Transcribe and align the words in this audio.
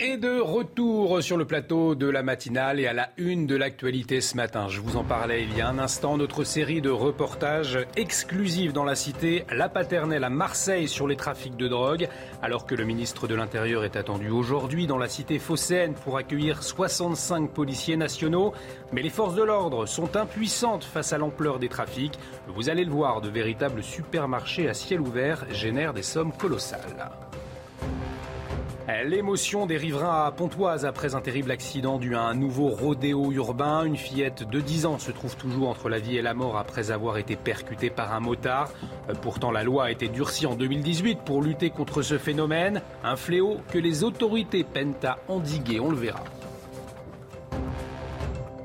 Et 0.00 0.16
de 0.16 0.40
retour 0.40 1.22
sur 1.22 1.36
le 1.36 1.44
plateau 1.44 1.94
de 1.94 2.08
la 2.08 2.24
matinale 2.24 2.80
et 2.80 2.88
à 2.88 2.92
la 2.92 3.10
une 3.16 3.46
de 3.46 3.54
l'actualité 3.54 4.20
ce 4.20 4.36
matin. 4.36 4.66
Je 4.68 4.80
vous 4.80 4.96
en 4.96 5.04
parlais 5.04 5.44
il 5.44 5.56
y 5.56 5.60
a 5.60 5.68
un 5.68 5.78
instant. 5.78 6.16
Notre 6.16 6.42
série 6.42 6.80
de 6.80 6.90
reportages 6.90 7.78
exclusifs 7.94 8.72
dans 8.72 8.82
la 8.82 8.96
cité, 8.96 9.44
la 9.52 9.68
paternelle 9.68 10.24
à 10.24 10.30
Marseille 10.30 10.88
sur 10.88 11.06
les 11.06 11.14
trafics 11.14 11.56
de 11.56 11.68
drogue. 11.68 12.08
Alors 12.42 12.66
que 12.66 12.74
le 12.74 12.84
ministre 12.84 13.28
de 13.28 13.36
l'Intérieur 13.36 13.84
est 13.84 13.94
attendu 13.94 14.30
aujourd'hui 14.30 14.88
dans 14.88 14.98
la 14.98 15.06
cité 15.08 15.38
phocéenne 15.38 15.94
pour 15.94 16.16
accueillir 16.16 16.64
65 16.64 17.50
policiers 17.50 17.96
nationaux. 17.96 18.52
Mais 18.92 19.00
les 19.00 19.10
forces 19.10 19.36
de 19.36 19.44
l'ordre 19.44 19.86
sont 19.86 20.16
impuissantes 20.16 20.82
face 20.82 21.12
à 21.12 21.18
l'ampleur 21.18 21.60
des 21.60 21.68
trafics. 21.68 22.18
Vous 22.48 22.68
allez 22.68 22.84
le 22.84 22.90
voir, 22.90 23.20
de 23.20 23.28
véritables 23.28 23.84
supermarchés 23.84 24.68
à 24.68 24.74
ciel 24.74 25.00
ouvert 25.00 25.46
génèrent 25.52 25.94
des 25.94 26.02
sommes 26.02 26.32
colossales. 26.32 26.80
L'émotion 28.86 29.64
des 29.64 29.78
riverains 29.78 30.26
à 30.26 30.30
Pontoise 30.30 30.84
après 30.84 31.14
un 31.14 31.22
terrible 31.22 31.50
accident 31.50 31.98
dû 31.98 32.16
à 32.16 32.20
un 32.20 32.34
nouveau 32.34 32.68
rodéo 32.68 33.32
urbain. 33.32 33.84
Une 33.84 33.96
fillette 33.96 34.48
de 34.48 34.60
10 34.60 34.84
ans 34.84 34.98
se 34.98 35.10
trouve 35.10 35.36
toujours 35.36 35.70
entre 35.70 35.88
la 35.88 35.98
vie 35.98 36.18
et 36.18 36.22
la 36.22 36.34
mort 36.34 36.58
après 36.58 36.90
avoir 36.90 37.16
été 37.16 37.34
percutée 37.34 37.88
par 37.88 38.12
un 38.12 38.20
motard. 38.20 38.70
Pourtant, 39.22 39.50
la 39.50 39.64
loi 39.64 39.84
a 39.84 39.90
été 39.90 40.08
durcie 40.08 40.46
en 40.46 40.54
2018 40.54 41.20
pour 41.24 41.40
lutter 41.40 41.70
contre 41.70 42.02
ce 42.02 42.18
phénomène. 42.18 42.82
Un 43.02 43.16
fléau 43.16 43.56
que 43.72 43.78
les 43.78 44.04
autorités 44.04 44.64
peinent 44.64 44.94
à 45.02 45.18
endiguer, 45.28 45.80
on 45.80 45.90
le 45.90 45.96
verra. 45.96 46.22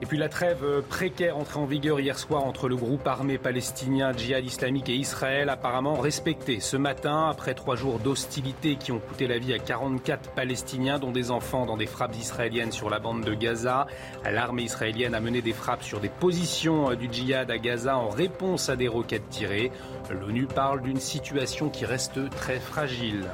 Puis 0.09 0.17
la 0.17 0.27
trêve 0.27 0.81
précaire 0.89 1.37
entrée 1.37 1.59
en 1.59 1.65
vigueur 1.65 1.99
hier 1.99 2.17
soir 2.17 2.43
entre 2.43 2.67
le 2.67 2.75
groupe 2.75 3.05
armé 3.05 3.37
palestinien 3.37 4.11
Djihad 4.11 4.43
islamique 4.43 4.89
et 4.89 4.95
Israël, 4.95 5.49
apparemment 5.49 5.93
respectée 5.93 6.59
ce 6.61 6.77
matin, 6.77 7.27
après 7.29 7.53
trois 7.53 7.75
jours 7.75 7.99
d'hostilité 7.99 8.75
qui 8.75 8.91
ont 8.91 8.97
coûté 8.97 9.27
la 9.27 9.37
vie 9.37 9.53
à 9.53 9.59
44 9.59 10.31
Palestiniens, 10.31 10.97
dont 10.97 11.11
des 11.11 11.29
enfants, 11.29 11.67
dans 11.67 11.77
des 11.77 11.85
frappes 11.85 12.15
israéliennes 12.15 12.71
sur 12.71 12.89
la 12.89 12.97
bande 12.97 13.23
de 13.23 13.35
Gaza. 13.35 13.85
L'armée 14.25 14.63
israélienne 14.63 15.13
a 15.13 15.19
mené 15.19 15.43
des 15.43 15.53
frappes 15.53 15.83
sur 15.83 15.99
des 15.99 16.09
positions 16.09 16.95
du 16.95 17.07
djihad 17.11 17.51
à 17.51 17.59
Gaza 17.59 17.95
en 17.95 18.09
réponse 18.09 18.69
à 18.69 18.75
des 18.75 18.87
roquettes 18.87 19.29
tirées. 19.29 19.71
L'ONU 20.09 20.47
parle 20.47 20.81
d'une 20.81 20.99
situation 20.99 21.69
qui 21.69 21.85
reste 21.85 22.31
très 22.31 22.59
fragile. 22.59 23.25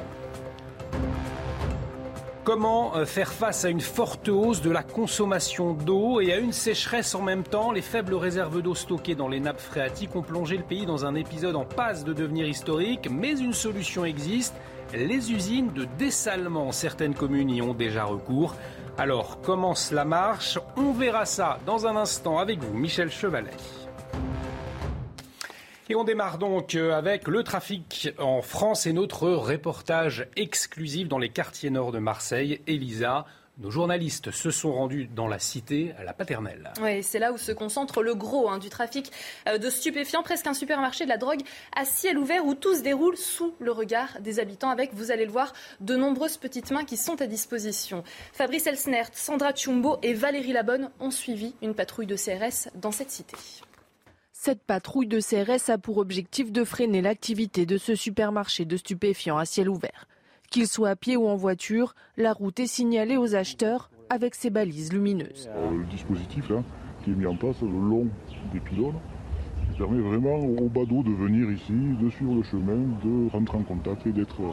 Comment 2.45 2.93
faire 3.07 3.33
face 3.33 3.65
à 3.65 3.69
une 3.69 3.81
forte 3.81 4.29
hausse 4.29 4.61
de 4.61 4.69
la 4.69 4.83
consommation 4.83 5.73
d'eau 5.73 6.21
et 6.21 6.31
à 6.31 6.37
une 6.37 6.51
sécheresse 6.51 7.15
en 7.15 7.23
même 7.23 7.41
temps? 7.41 7.71
Les 7.71 7.81
faibles 7.81 8.13
réserves 8.13 8.61
d'eau 8.61 8.75
stockées 8.75 9.15
dans 9.15 9.27
les 9.27 9.39
nappes 9.39 9.59
phréatiques 9.59 10.15
ont 10.15 10.21
plongé 10.21 10.55
le 10.55 10.61
pays 10.63 10.85
dans 10.85 11.07
un 11.07 11.15
épisode 11.15 11.55
en 11.55 11.65
passe 11.65 12.03
de 12.03 12.13
devenir 12.13 12.47
historique, 12.47 13.09
mais 13.09 13.31
une 13.31 13.53
solution 13.53 14.05
existe. 14.05 14.53
Les 14.93 15.31
usines 15.31 15.73
de 15.73 15.87
dessalement, 15.97 16.71
certaines 16.71 17.15
communes 17.15 17.49
y 17.49 17.63
ont 17.63 17.73
déjà 17.73 18.03
recours. 18.03 18.53
Alors, 18.99 19.39
comment 19.41 19.73
cela 19.73 20.05
marche? 20.05 20.59
On 20.77 20.91
verra 20.91 21.25
ça 21.25 21.57
dans 21.65 21.87
un 21.87 21.95
instant 21.95 22.37
avec 22.37 22.63
vous, 22.63 22.77
Michel 22.77 23.09
Chevalet. 23.09 23.49
Et 25.87 25.95
on 25.95 26.03
démarre 26.03 26.39
donc 26.39 26.73
avec 26.73 27.27
le 27.27 27.43
trafic 27.43 28.09
en 28.17 28.41
France 28.41 28.87
et 28.87 28.93
notre 28.93 29.29
reportage 29.29 30.27
exclusif 30.35 31.07
dans 31.07 31.19
les 31.19 31.29
quartiers 31.29 31.69
nord 31.69 31.91
de 31.91 31.99
Marseille. 31.99 32.59
Elisa, 32.65 33.27
nos 33.59 33.69
journalistes 33.69 34.31
se 34.31 34.49
sont 34.49 34.73
rendus 34.73 35.05
dans 35.05 35.27
la 35.27 35.37
cité, 35.37 35.93
à 35.99 36.03
la 36.03 36.13
paternelle. 36.13 36.73
Oui, 36.81 37.03
c'est 37.03 37.19
là 37.19 37.31
où 37.31 37.37
se 37.37 37.51
concentre 37.51 38.01
le 38.01 38.15
gros 38.15 38.49
hein, 38.49 38.57
du 38.57 38.69
trafic 38.69 39.11
de 39.45 39.69
stupéfiants, 39.69 40.23
presque 40.23 40.47
un 40.47 40.55
supermarché 40.55 41.03
de 41.03 41.09
la 41.09 41.17
drogue 41.17 41.41
à 41.75 41.85
ciel 41.85 42.17
ouvert 42.17 42.43
où 42.47 42.55
tout 42.55 42.73
se 42.73 42.81
déroule 42.81 43.15
sous 43.15 43.53
le 43.59 43.71
regard 43.71 44.19
des 44.21 44.39
habitants 44.39 44.71
avec, 44.71 44.91
vous 44.95 45.11
allez 45.11 45.25
le 45.25 45.31
voir, 45.31 45.53
de 45.81 45.95
nombreuses 45.95 46.37
petites 46.37 46.71
mains 46.71 46.83
qui 46.83 46.97
sont 46.97 47.21
à 47.21 47.27
disposition. 47.27 48.03
Fabrice 48.33 48.65
Elsnert, 48.65 49.09
Sandra 49.13 49.53
Chumbo 49.53 49.99
et 50.01 50.15
Valérie 50.15 50.51
Labonne 50.51 50.89
ont 50.99 51.11
suivi 51.11 51.53
une 51.61 51.75
patrouille 51.75 52.07
de 52.07 52.15
CRS 52.15 52.69
dans 52.73 52.91
cette 52.91 53.11
cité. 53.11 53.37
Cette 54.45 54.61
patrouille 54.61 55.07
de 55.07 55.19
CRS 55.19 55.71
a 55.71 55.79
pour 55.79 55.97
objectif 55.97 56.51
de 56.51 56.63
freiner 56.63 57.01
l'activité 57.01 57.65
de 57.65 57.79
ce 57.79 57.95
supermarché 57.95 58.63
de 58.63 58.77
stupéfiants 58.77 59.39
à 59.39 59.45
ciel 59.45 59.67
ouvert. 59.67 60.07
Qu'il 60.51 60.67
soit 60.67 60.89
à 60.89 60.95
pied 60.95 61.17
ou 61.17 61.27
en 61.27 61.35
voiture, 61.35 61.95
la 62.15 62.31
route 62.31 62.59
est 62.59 62.67
signalée 62.67 63.17
aux 63.17 63.33
acheteurs 63.33 63.89
avec 64.11 64.35
ses 64.35 64.51
balises 64.51 64.93
lumineuses. 64.93 65.49
Le 65.71 65.83
dispositif 65.85 66.51
qui 67.03 67.09
est 67.09 67.15
mis 67.15 67.25
en 67.25 67.35
place 67.35 67.59
le 67.63 67.69
long 67.69 68.07
des 68.53 68.59
pylônes 68.59 68.99
permet 69.79 69.99
vraiment 69.99 70.35
aux 70.35 70.69
badauds 70.69 71.01
de 71.01 71.09
venir 71.09 71.49
ici, 71.49 71.73
de 71.99 72.07
suivre 72.11 72.35
le 72.35 72.43
chemin, 72.43 72.77
de 73.03 73.31
rentrer 73.31 73.57
en 73.57 73.63
contact 73.63 74.05
et 74.05 74.11
d'être 74.11 74.43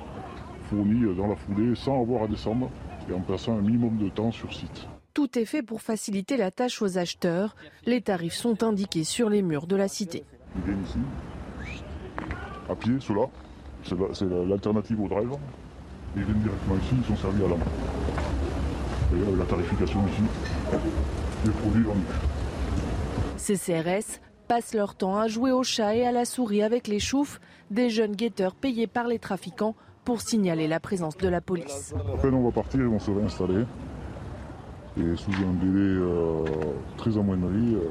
fournis 0.71 1.15
dans 1.15 1.27
la 1.27 1.37
foulée 1.37 1.75
sans 1.75 2.01
avoir 2.01 2.23
à 2.23 2.29
descendre 2.29 2.71
et 3.11 3.13
en 3.13 3.21
passant 3.21 3.59
un 3.59 3.61
minimum 3.61 3.99
de 3.99 4.09
temps 4.09 4.33
sur 4.33 4.55
site. 4.55 4.89
Tout 5.15 5.39
est 5.39 5.45
fait 5.45 5.63
pour 5.63 5.83
faciliter 5.83 6.39
la 6.39 6.51
tâche 6.51 6.81
aux 6.81 6.97
acheteurs. 6.97 7.55
Les 7.85 8.01
tarifs 8.01 8.35
sont 8.35 8.63
indiqués 8.63 9.05
sur 9.05 9.29
les 9.29 9.43
murs 9.43 9.67
de 9.67 9.77
la 9.77 9.89
cité. 9.89 10.25
Ils 10.57 10.63
viennent 10.63 10.83
ici, 10.85 10.99
à 12.71 12.75
pied, 12.75 12.95
ceux-là. 12.99 13.27
C'est 13.85 14.25
l'alternative 14.25 15.01
au 15.01 15.09
drive. 15.09 15.31
Ils 16.17 16.25
viennent 16.25 16.41
directement 16.41 16.77
ici, 16.77 16.95
ils 16.97 17.05
sont 17.05 17.17
servis 17.17 17.45
à 17.45 17.49
la 17.49 17.57
main. 17.57 17.65
Et 19.13 19.37
la 19.37 19.45
tarification 19.45 20.01
ici, 20.07 20.23
les 21.45 21.51
produits 21.51 21.83
vendus. 21.83 22.01
Ces 23.37 23.57
CRS 23.57 24.21
passent 24.49 24.73
leur 24.73 24.95
temps 24.95 25.19
à 25.19 25.29
jouer 25.29 25.53
au 25.53 25.63
chat 25.63 25.95
et 25.95 26.07
à 26.07 26.13
la 26.13 26.25
souris 26.25 26.63
avec 26.63 26.87
les 26.87 27.01
choufs, 27.01 27.41
des 27.71 27.91
jeunes 27.91 28.15
guetteurs 28.15 28.55
payés 28.55 28.87
par 28.87 29.09
les 29.09 29.19
trafiquants 29.19 29.75
pour 30.05 30.23
signaler 30.23 30.69
la 30.69 30.81
présence 30.81 31.17
de 31.19 31.29
la 31.29 31.41
police. 31.41 31.95
Après, 32.15 32.29
on 32.31 32.43
va 32.45 32.51
partir, 32.51 32.81
ils 32.81 32.87
vont 32.87 32.99
se 32.99 33.11
réinstaller. 33.11 33.65
Et 34.99 35.17
sous 35.17 35.31
un 35.31 35.55
délai 35.55 35.97
euh, 36.01 36.45
très 36.99 37.17
amoindri, 37.17 37.75
euh, 37.75 37.89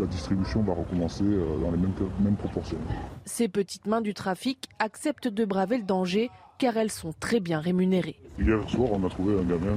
la 0.00 0.06
distribution 0.06 0.62
va 0.62 0.74
recommencer 0.74 1.22
euh, 1.22 1.44
dans 1.62 1.70
les 1.70 1.76
mêmes, 1.76 1.92
mêmes, 2.18 2.34
proportions. 2.34 2.76
Ces 3.24 3.46
petites 3.46 3.86
mains 3.86 4.00
du 4.00 4.14
trafic 4.14 4.68
acceptent 4.80 5.28
de 5.28 5.44
braver 5.44 5.78
le 5.78 5.84
danger 5.84 6.28
car 6.58 6.76
elles 6.76 6.90
sont 6.90 7.14
très 7.20 7.38
bien 7.38 7.60
rémunérées. 7.60 8.16
Hier 8.38 8.58
soir, 8.68 8.88
on 8.92 9.06
a 9.06 9.08
trouvé 9.08 9.38
un 9.38 9.44
gamin 9.44 9.76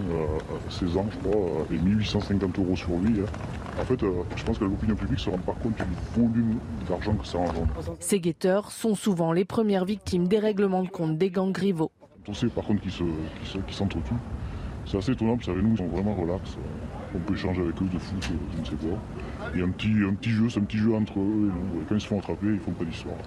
à 0.67 0.71
16 0.71 0.97
ans, 0.97 1.05
je 1.11 1.29
crois, 1.29 1.65
et 1.71 1.77
1850 1.77 2.59
euros 2.59 2.75
sur 2.75 2.97
lui. 2.97 3.21
Hein. 3.21 3.79
En 3.79 3.85
fait, 3.85 3.99
je 4.35 4.43
pense 4.43 4.57
que 4.57 4.65
l'opinion 4.65 4.95
publique 4.95 5.19
se 5.19 5.29
rend 5.29 5.37
pas 5.37 5.53
compte 5.53 5.75
du 5.77 6.21
volume 6.21 6.59
d'argent 6.89 7.13
que 7.13 7.25
ça 7.25 7.37
engendre. 7.37 7.67
Ces 7.99 8.19
guetteurs 8.19 8.71
sont 8.71 8.95
souvent 8.95 9.31
les 9.31 9.45
premières 9.45 9.85
victimes 9.85 10.27
des 10.27 10.39
règlements 10.39 10.83
de 10.83 10.89
compte 10.89 11.17
des 11.17 11.29
gangs 11.29 11.55
rivaux. 11.55 11.91
On 12.27 12.33
sait 12.33 12.47
par 12.47 12.65
contre 12.65 12.81
qu'ils 12.81 13.75
s'entretuent. 13.75 14.13
C'est 14.85 14.97
assez 14.97 15.11
étonnant, 15.11 15.35
vous 15.35 15.43
savez, 15.43 15.61
nous, 15.61 15.71
ils 15.71 15.77
sont 15.77 15.87
vraiment 15.87 16.13
relax. 16.13 16.57
On 17.15 17.19
peut 17.19 17.33
échanger 17.33 17.61
avec 17.61 17.81
eux 17.81 17.85
de 17.85 17.99
foot, 17.99 18.31
je 18.55 18.59
ne 18.59 18.65
sais 18.65 18.75
quoi. 18.75 18.97
Il 19.53 19.59
y 19.59 19.63
a 19.63 19.65
un 19.65 19.69
petit, 19.69 19.93
un 20.07 20.13
petit 20.13 20.31
jeu, 20.31 20.49
c'est 20.49 20.59
un 20.59 20.63
petit 20.63 20.77
jeu 20.77 20.93
entre 20.93 21.19
eux. 21.19 21.51
Quand 21.87 21.95
ils 21.95 22.01
se 22.01 22.07
font 22.07 22.19
attraper, 22.19 22.47
ils 22.47 22.59
font 22.59 22.71
pas 22.71 22.85
d'histoire. 22.85 23.17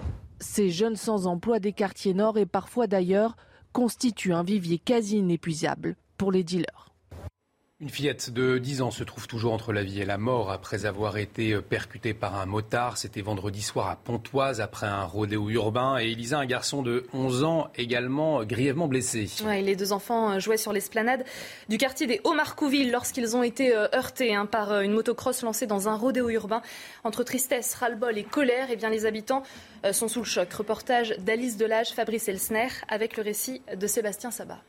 Ces 0.40 0.70
jeunes 0.70 0.96
sans 0.96 1.26
emploi 1.26 1.60
des 1.60 1.72
quartiers 1.72 2.14
nord 2.14 2.36
et 2.36 2.46
parfois 2.46 2.86
d'ailleurs 2.86 3.36
constituent 3.72 4.34
un 4.34 4.42
vivier 4.42 4.78
quasi 4.78 5.18
inépuisable 5.18 5.96
pour 6.18 6.32
les 6.32 6.44
dealers. 6.44 6.90
Une 7.78 7.90
fillette 7.90 8.30
de 8.30 8.56
10 8.56 8.80
ans 8.80 8.90
se 8.90 9.04
trouve 9.04 9.26
toujours 9.28 9.52
entre 9.52 9.70
la 9.74 9.82
vie 9.82 10.00
et 10.00 10.06
la 10.06 10.16
mort 10.16 10.50
après 10.50 10.86
avoir 10.86 11.18
été 11.18 11.60
percutée 11.60 12.14
par 12.14 12.34
un 12.34 12.46
motard. 12.46 12.96
C'était 12.96 13.20
vendredi 13.20 13.60
soir 13.60 13.90
à 13.90 13.96
Pontoise 13.96 14.62
après 14.62 14.86
un 14.86 15.04
rodéo 15.04 15.50
urbain. 15.50 15.98
Et 15.98 16.12
Elisa, 16.12 16.38
un 16.38 16.46
garçon 16.46 16.80
de 16.80 17.04
11 17.12 17.44
ans, 17.44 17.68
également 17.76 18.42
grièvement 18.44 18.88
blessé. 18.88 19.28
Les 19.44 19.76
deux 19.76 19.92
enfants 19.92 20.38
jouaient 20.38 20.56
sur 20.56 20.72
l'esplanade 20.72 21.26
du 21.68 21.76
quartier 21.76 22.06
des 22.06 22.22
Hauts-Marcouville 22.24 22.90
lorsqu'ils 22.90 23.36
ont 23.36 23.42
été 23.42 23.76
heurtés 23.76 24.34
hein, 24.34 24.46
par 24.46 24.80
une 24.80 24.92
motocross 24.92 25.42
lancée 25.42 25.66
dans 25.66 25.86
un 25.86 25.96
rodéo 25.96 26.30
urbain. 26.30 26.62
Entre 27.04 27.24
tristesse, 27.24 27.74
ras-le-bol 27.74 28.16
et 28.16 28.24
colère, 28.24 28.68
eh 28.70 28.76
bien, 28.76 28.88
les 28.88 29.04
habitants 29.04 29.42
sont 29.92 30.08
sous 30.08 30.20
le 30.20 30.24
choc. 30.24 30.50
Reportage 30.50 31.14
d'Alice 31.18 31.58
Delage, 31.58 31.90
Fabrice 31.90 32.26
Elsner, 32.26 32.68
avec 32.88 33.18
le 33.18 33.22
récit 33.22 33.60
de 33.76 33.86
Sébastien 33.86 34.30
Sabat. 34.30 34.62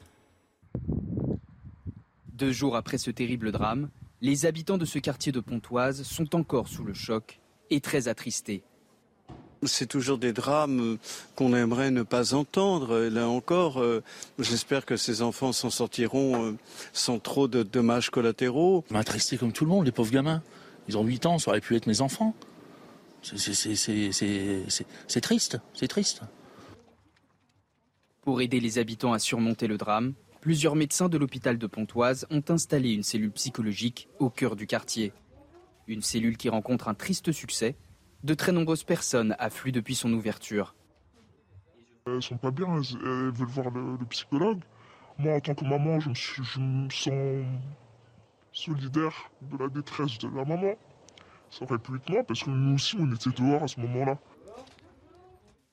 Deux 2.38 2.52
jours 2.52 2.76
après 2.76 3.00
ce 3.00 3.10
terrible 3.10 3.52
drame, 3.52 3.90
les 4.22 4.46
habitants 4.46 4.78
de 4.78 4.86
ce 4.86 5.00
quartier 5.00 5.32
de 5.32 5.40
Pontoise 5.40 6.04
sont 6.04 6.36
encore 6.36 6.68
sous 6.68 6.84
le 6.84 6.94
choc 6.94 7.40
et 7.72 7.82
très 7.82 8.08
attristés. 8.08 8.62
C'est 9.64 9.88
toujours 9.88 10.20
des 10.20 10.34
drames 10.34 11.00
qu'on 11.36 11.56
aimerait 11.56 11.90
ne 11.90 12.04
pas 12.04 12.36
entendre. 12.36 13.06
Et 13.06 13.10
là 13.10 13.28
encore, 13.28 13.82
euh, 13.82 14.04
j'espère 14.38 14.86
que 14.86 14.98
ces 14.98 15.24
enfants 15.24 15.52
s'en 15.52 15.72
sortiront 15.72 16.46
euh, 16.46 16.56
sans 16.94 17.18
trop 17.18 17.48
de 17.48 17.64
dommages 17.64 18.12
collatéraux. 18.12 18.86
Je 18.92 18.96
attristé 18.96 19.40
comme 19.40 19.52
tout 19.52 19.66
le 19.66 19.72
monde, 19.72 19.86
les 19.88 19.92
pauvres 19.92 20.12
gamins. 20.12 20.44
Ils 20.88 20.96
ont 20.96 21.04
8 21.04 21.26
ans, 21.26 21.40
ça 21.40 21.50
aurait 21.50 21.60
pu 21.60 21.76
être 21.76 21.88
mes 21.88 22.02
enfants. 22.02 22.36
C'est 23.24 25.22
triste, 25.22 25.58
c'est 25.74 25.88
triste. 25.88 26.22
Pour 28.22 28.42
aider 28.42 28.60
les 28.60 28.78
habitants 28.78 29.14
à 29.14 29.18
surmonter 29.18 29.66
le 29.66 29.80
drame, 29.80 30.14
plusieurs 30.38 30.76
médecins 30.76 31.10
de 31.10 31.18
l'hôpital 31.18 31.58
de 31.58 31.68
Pontoise 31.68 32.26
ont 32.30 32.44
installé 32.50 32.94
une 32.94 33.04
cellule 33.04 33.32
psychologique 33.32 34.08
au 34.20 34.30
cœur 34.30 34.56
du 34.56 34.68
quartier. 34.68 35.14
Une 35.88 36.02
cellule 36.02 36.38
qui 36.38 36.50
rencontre 36.50 36.88
un 36.88 36.94
triste 36.94 37.32
succès. 37.32 37.76
De 38.24 38.34
très 38.34 38.52
nombreuses 38.52 38.84
personnes 38.84 39.36
affluent 39.40 39.72
depuis 39.72 39.96
son 39.96 40.12
ouverture. 40.12 40.76
Elles 42.08 42.22
sont 42.22 42.38
pas 42.38 42.52
bien, 42.52 42.68
elles 42.82 43.32
veulent 43.32 43.48
voir 43.48 43.70
le, 43.70 43.98
le 43.98 44.06
psychologue. 44.06 44.62
moi, 45.18 45.36
en 45.36 45.40
tant 45.40 45.56
que 45.56 45.66
maman, 45.66 46.00
je 46.00 46.10
me, 46.60 46.90
sens 46.90 47.46
solidaire 48.52 49.32
de 49.42 49.58
la 49.58 49.70
détresse 49.70 50.18
de 50.18 50.28
la 50.30 50.46
maman. 50.46 50.76
Ça 51.50 51.64
aurait 51.64 51.78
pu 51.78 51.96
être 51.96 52.10
moi, 52.10 52.24
parce 52.24 52.44
que 52.44 52.50
nous 52.50 52.76
aussi, 52.76 52.98
on 53.00 53.14
était 53.14 53.30
dehors 53.30 53.64
à 53.64 53.68
ce 53.68 53.80
moment-là. 53.82 54.18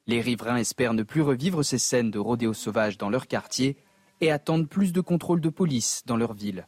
Les 0.07 0.21
riverains 0.21 0.57
espèrent 0.57 0.93
ne 0.93 1.03
plus 1.03 1.23
revivre 1.23 1.65
ces 1.65 1.79
scènes 1.79 2.11
de 2.11 2.19
rodéo 2.19 2.53
sauvage 2.53 2.99
dans 2.99 3.09
leur 3.09 3.27
quartier 3.27 3.79
et 4.25 4.31
attendent 4.31 4.69
plus 4.69 4.93
de 4.93 5.01
contrôle 5.01 5.41
de 5.41 5.49
police 5.49 6.03
dans 6.07 6.17
leur 6.17 6.35
ville. 6.35 6.67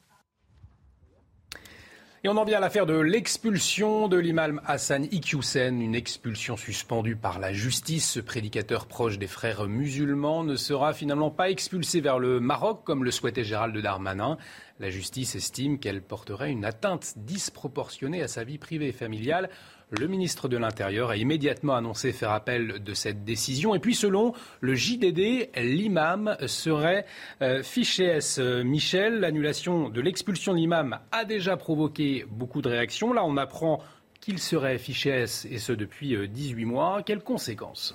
Et 2.26 2.28
on 2.28 2.36
en 2.38 2.44
vient 2.44 2.56
à 2.56 2.60
l'affaire 2.60 2.86
de 2.86 2.98
l'expulsion 2.98 4.08
de 4.08 4.16
l'imam 4.16 4.60
Hassan 4.66 5.04
Iqiyoussen, 5.12 5.80
une 5.80 5.94
expulsion 5.94 6.56
suspendue 6.56 7.14
par 7.14 7.38
la 7.38 7.52
justice. 7.52 8.10
Ce 8.10 8.18
prédicateur 8.18 8.86
proche 8.86 9.16
des 9.18 9.28
frères 9.28 9.68
musulmans 9.68 10.42
ne 10.42 10.56
sera 10.56 10.92
finalement 10.92 11.30
pas 11.30 11.50
expulsé 11.50 12.00
vers 12.00 12.18
le 12.18 12.40
Maroc 12.40 12.82
comme 12.82 13.04
le 13.04 13.12
souhaitait 13.12 13.44
Gérald 13.44 13.76
Darmanin. 13.76 14.38
La 14.80 14.90
justice 14.90 15.36
estime 15.36 15.78
qu'elle 15.78 16.02
porterait 16.02 16.50
une 16.50 16.64
atteinte 16.64 17.14
disproportionnée 17.16 18.22
à 18.22 18.28
sa 18.28 18.42
vie 18.42 18.58
privée 18.58 18.88
et 18.88 18.92
familiale. 18.92 19.48
Le 19.90 20.08
ministre 20.08 20.48
de 20.48 20.56
l'Intérieur 20.56 21.10
a 21.10 21.16
immédiatement 21.16 21.76
annoncé 21.76 22.12
faire 22.12 22.32
appel 22.32 22.82
de 22.82 22.92
cette 22.92 23.24
décision. 23.24 23.72
Et 23.72 23.78
puis, 23.78 23.94
selon 23.94 24.32
le 24.60 24.74
JDD, 24.74 25.48
l'imam 25.56 26.36
serait 26.48 27.06
euh, 27.40 27.62
fiché 27.62 28.06
S. 28.06 28.38
Michel. 28.40 29.20
L'annulation 29.20 29.88
de 29.88 30.00
l'expulsion 30.00 30.54
de 30.54 30.58
l'imam 30.58 30.98
a 31.12 31.24
déjà 31.24 31.56
provoqué 31.56 32.26
beaucoup 32.28 32.62
de 32.62 32.68
réactions. 32.68 33.12
Là, 33.12 33.24
on 33.24 33.36
apprend 33.36 33.80
qu'il 34.20 34.40
serait 34.40 34.78
fiché 34.78 35.10
S, 35.10 35.46
et 35.48 35.58
ce 35.58 35.72
depuis 35.72 36.16
18 36.28 36.64
euh, 36.64 36.66
mois. 36.66 37.02
Quelles 37.04 37.22
conséquences? 37.22 37.94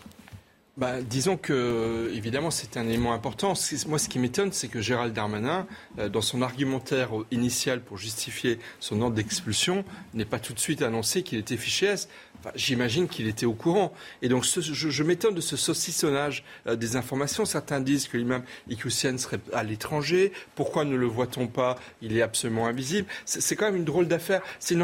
Bah, 0.78 1.02
disons 1.02 1.36
que, 1.36 2.10
évidemment, 2.16 2.50
c'est 2.50 2.78
un 2.78 2.88
élément 2.88 3.14
important. 3.14 3.54
Moi, 3.88 4.00
ce 4.00 4.08
qui 4.08 4.20
m'étonne, 4.20 4.54
c'est 4.54 4.70
que 4.70 4.80
Gérald 4.80 5.14
Darmanin, 5.14 5.68
euh, 6.00 6.08
dans 6.08 6.22
son 6.22 6.42
argumentaire 6.42 7.10
initial 7.30 7.82
pour 7.82 7.98
justifier 7.98 8.58
son 8.80 9.02
ordre 9.02 9.16
d'expulsion, 9.16 9.84
n'ait 10.14 10.24
pas 10.24 10.40
tout 10.40 10.54
de 10.54 10.60
suite 10.60 10.82
annoncé 10.82 11.24
qu'il 11.24 11.40
était 11.40 11.58
fiché 11.58 11.88
S. 11.88 12.08
J'imagine 12.56 13.10
qu'il 13.10 13.28
était 13.28 13.46
au 13.46 13.54
courant. 13.54 13.94
Et 14.22 14.30
donc, 14.30 14.46
je, 14.46 15.04
m'étonne 15.04 15.36
de 15.36 15.42
ce 15.42 15.58
saucissonnage 15.58 16.46
euh, 16.68 16.78
des 16.78 16.96
informations. 16.96 17.44
Certains 17.44 17.82
disent 17.82 18.08
que 18.08 18.18
l'imam 18.18 18.44
Iqiyoussen 18.70 19.18
serait 19.18 19.42
à 19.52 19.64
l'étranger. 19.64 20.32
Pourquoi 20.56 20.86
ne 20.86 20.96
le 20.96 21.06
voit-on 21.06 21.48
pas? 21.48 21.78
Il 22.02 22.16
est 22.16 22.22
absolument 22.22 22.68
invisible. 22.68 23.10
C'est 23.26 23.58
quand 23.58 23.66
même 23.66 23.76
une 23.76 23.86
drôle 23.86 24.08
d'affaire. 24.08 24.42
C'est 24.60 24.76
une 24.76 24.82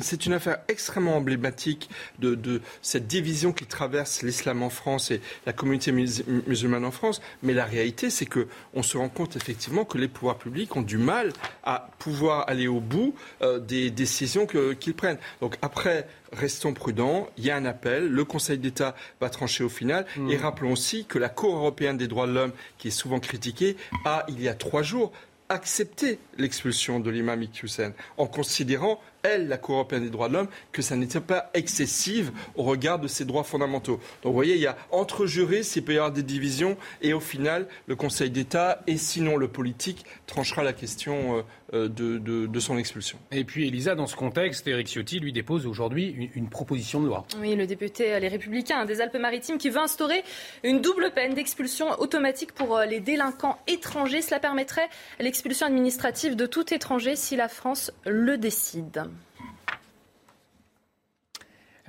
c'est 0.00 0.26
une 0.26 0.32
affaire 0.32 0.58
extrêmement 0.68 1.16
emblématique 1.16 1.90
de, 2.18 2.60
cette 2.82 3.06
division 3.06 3.52
qui 3.52 3.66
traverse 3.66 4.22
l'islam 4.22 4.62
en 4.62 4.70
France 4.70 5.10
et 5.10 5.20
la 5.46 5.52
communauté 5.52 5.92
musulmane 5.92 6.84
en 6.84 6.90
France. 6.90 7.20
Mais 7.42 7.54
la 7.54 7.64
réalité, 7.64 8.10
c'est 8.10 8.26
qu'on 8.26 8.82
se 8.82 8.96
rend 8.96 9.08
compte 9.08 9.36
effectivement 9.36 9.84
que 9.84 9.98
les 9.98 10.08
pouvoirs 10.08 10.38
publics 10.38 10.74
ont 10.76 10.82
du 10.82 10.98
mal 10.98 11.32
à 11.64 11.90
pouvoir 11.98 12.48
aller 12.48 12.68
au 12.68 12.80
bout 12.80 13.14
euh, 13.42 13.58
des 13.58 13.90
décisions 13.90 14.46
qu'ils 14.46 14.94
prennent. 14.94 15.18
Donc 15.40 15.56
après, 15.62 16.06
restons 16.32 16.72
prudents. 16.74 17.28
Il 17.36 17.44
y 17.44 17.50
a 17.50 17.56
un 17.56 17.64
appel. 17.64 18.08
Le 18.08 18.24
Conseil 18.24 18.58
d'État 18.58 18.94
va 19.20 19.30
trancher 19.30 19.64
au 19.64 19.68
final. 19.68 20.06
Mmh. 20.16 20.30
Et 20.30 20.36
rappelons 20.36 20.72
aussi 20.72 21.04
que 21.04 21.18
la 21.18 21.28
Cour 21.28 21.56
européenne 21.56 21.96
des 21.96 22.08
droits 22.08 22.26
de 22.26 22.32
l'homme, 22.32 22.52
qui 22.78 22.88
est 22.88 22.92
souvent 22.92 23.20
critiquée, 23.20 23.76
a, 24.04 24.24
il 24.28 24.40
y 24.40 24.48
a 24.48 24.54
trois 24.54 24.82
jours, 24.82 25.12
accepté 25.50 26.20
l'expulsion 26.38 27.00
de 27.00 27.10
l'imam 27.10 27.42
Iqiyoussen 27.42 27.92
en 28.16 28.26
considérant 28.26 29.00
elle, 29.22 29.48
la 29.48 29.58
Cour 29.58 29.76
européenne 29.76 30.02
des 30.02 30.10
droits 30.10 30.28
de 30.28 30.34
l'homme, 30.34 30.48
que 30.72 30.82
ça 30.82 30.96
n'était 30.96 31.20
pas 31.20 31.50
excessive 31.54 32.32
au 32.56 32.62
regard 32.62 32.98
de 32.98 33.08
ses 33.08 33.24
droits 33.24 33.44
fondamentaux. 33.44 34.00
Donc 34.22 34.30
vous 34.30 34.32
voyez, 34.32 34.54
il 34.54 34.60
y 34.60 34.66
a 34.66 34.76
entre 34.90 35.26
juristes, 35.26 35.76
il 35.76 35.84
peut 35.84 35.94
y 35.94 35.96
avoir 35.96 36.12
des 36.12 36.22
divisions, 36.22 36.76
et 37.02 37.12
au 37.12 37.20
final, 37.20 37.66
le 37.86 37.96
Conseil 37.96 38.30
d'État, 38.30 38.82
et 38.86 38.96
sinon 38.96 39.36
le 39.36 39.48
politique, 39.48 40.04
tranchera 40.26 40.62
la 40.62 40.72
question 40.72 41.38
euh, 41.38 41.42
euh, 41.72 41.88
de, 41.88 42.60
son 42.60 42.76
expulsion. 42.76 43.18
Et 43.30 43.44
puis, 43.44 43.68
Elisa, 43.68 43.94
dans 43.94 44.06
ce 44.06 44.16
contexte, 44.16 44.66
Éric 44.66 44.88
Ciotti 44.88 45.18
lui 45.18 45.32
dépose 45.32 45.66
aujourd'hui 45.66 46.30
une, 46.34 46.48
proposition 46.48 47.00
de 47.00 47.06
loi. 47.06 47.24
Oui, 47.40 47.54
le 47.54 47.66
député 47.66 48.18
Les 48.20 48.28
Républicains 48.28 48.84
des 48.84 49.00
Alpes-Maritimes 49.00 49.56
qui 49.56 49.70
veut 49.70 49.78
instaurer 49.78 50.22
une 50.62 50.80
double 50.80 51.12
peine 51.14 51.32
d'expulsion 51.32 51.88
automatique 52.00 52.52
pour 52.52 52.76
euh, 52.76 52.86
les 52.86 53.00
délinquants 53.00 53.56
étrangers. 53.66 54.20
Cela 54.20 54.40
permettrait 54.40 54.88
l'expulsion 55.20 55.66
administrative 55.66 56.36
de 56.36 56.46
tout 56.46 56.74
étranger 56.74 57.16
si 57.16 57.36
la 57.36 57.48
France 57.48 57.92
le 58.04 58.36
décide. 58.36 59.04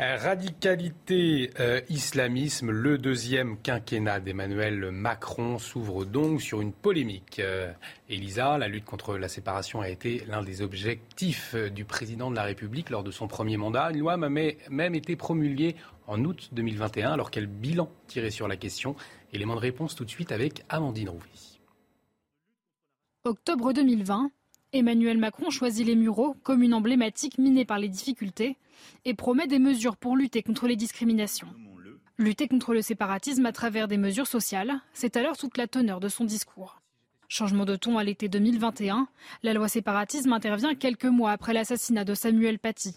Radicalité, 0.04 1.52
euh, 1.60 1.80
islamisme, 1.88 2.72
le 2.72 2.98
deuxième 2.98 3.56
quinquennat 3.60 4.20
d'Emmanuel 4.20 4.90
Macron 4.90 5.60
s'ouvre 5.60 6.06
donc 6.06 6.42
sur 6.42 6.60
une 6.60 6.74
polémique. 6.74 7.38
Euh, 7.38 7.72
Elisa, 8.10 8.58
la 8.58 8.68
lutte 8.68 8.86
contre 8.86 9.16
la 9.16 9.28
séparation 9.28 9.80
a 9.80 9.90
été 9.90 10.24
l'un 10.28 10.42
des 10.42 10.64
objectifs 10.64 11.54
euh, 11.54 11.70
du 11.70 11.86
président 11.86 12.32
de 12.32 12.36
la 12.36 12.42
République 12.42 12.90
lors 12.90 13.04
de 13.04 13.12
son 13.12 13.28
premier 13.28 13.58
mandat. 13.58 13.92
Une 13.92 14.00
loi 14.00 14.14
a 14.14 14.18
même 14.18 14.96
été 14.96 15.16
promulguée 15.16 15.76
en 16.08 16.26
août 16.26 16.50
2021. 16.52 17.12
Alors 17.12 17.30
quel 17.30 17.46
bilan 17.46 17.88
tiré 18.08 18.32
sur 18.32 18.48
la 18.48 18.58
question? 18.58 18.96
Élément 19.34 19.54
de 19.54 19.60
réponse 19.60 19.94
tout 19.94 20.04
de 20.04 20.10
suite 20.10 20.32
avec 20.32 20.64
Amandine 20.70 21.10
Rouvi. 21.10 21.60
Octobre 23.24 23.72
2020, 23.72 24.32
Emmanuel 24.74 25.20
Macron 25.20 25.52
choisit 25.52 25.86
les 25.86 25.96
Mureaux 25.96 26.36
comme 26.42 26.64
une 26.64 26.74
emblématique 26.74 27.38
minée 27.38 27.66
par 27.66 27.78
les 27.78 27.88
difficultés 27.88 28.58
et 29.06 29.14
promet 29.14 29.48
des 29.48 29.60
mesures 29.60 29.98
pour 29.98 30.16
lutter 30.16 30.44
contre 30.44 30.68
les 30.68 30.76
discriminations. 30.76 31.48
Lutter 32.18 32.48
contre 32.48 32.74
le 32.74 32.82
séparatisme 32.82 33.46
à 33.46 33.52
travers 33.52 33.88
des 33.88 33.98
mesures 33.98 34.28
sociales, 34.28 34.82
c'est 34.94 35.18
alors 35.18 35.38
toute 35.38 35.58
la 35.58 35.68
teneur 35.68 36.00
de 36.00 36.08
son 36.08 36.24
discours. 36.24 36.82
Changement 37.28 37.66
de 37.66 37.76
ton 37.76 37.98
à 37.98 38.04
l'été 38.04 38.28
2021, 38.28 39.08
la 39.44 39.54
loi 39.54 39.68
séparatisme 39.68 40.34
intervient 40.34 40.76
quelques 40.76 41.06
mois 41.06 41.32
après 41.32 41.54
l'assassinat 41.54 42.04
de 42.04 42.14
Samuel 42.14 42.60
Paty. 42.60 42.96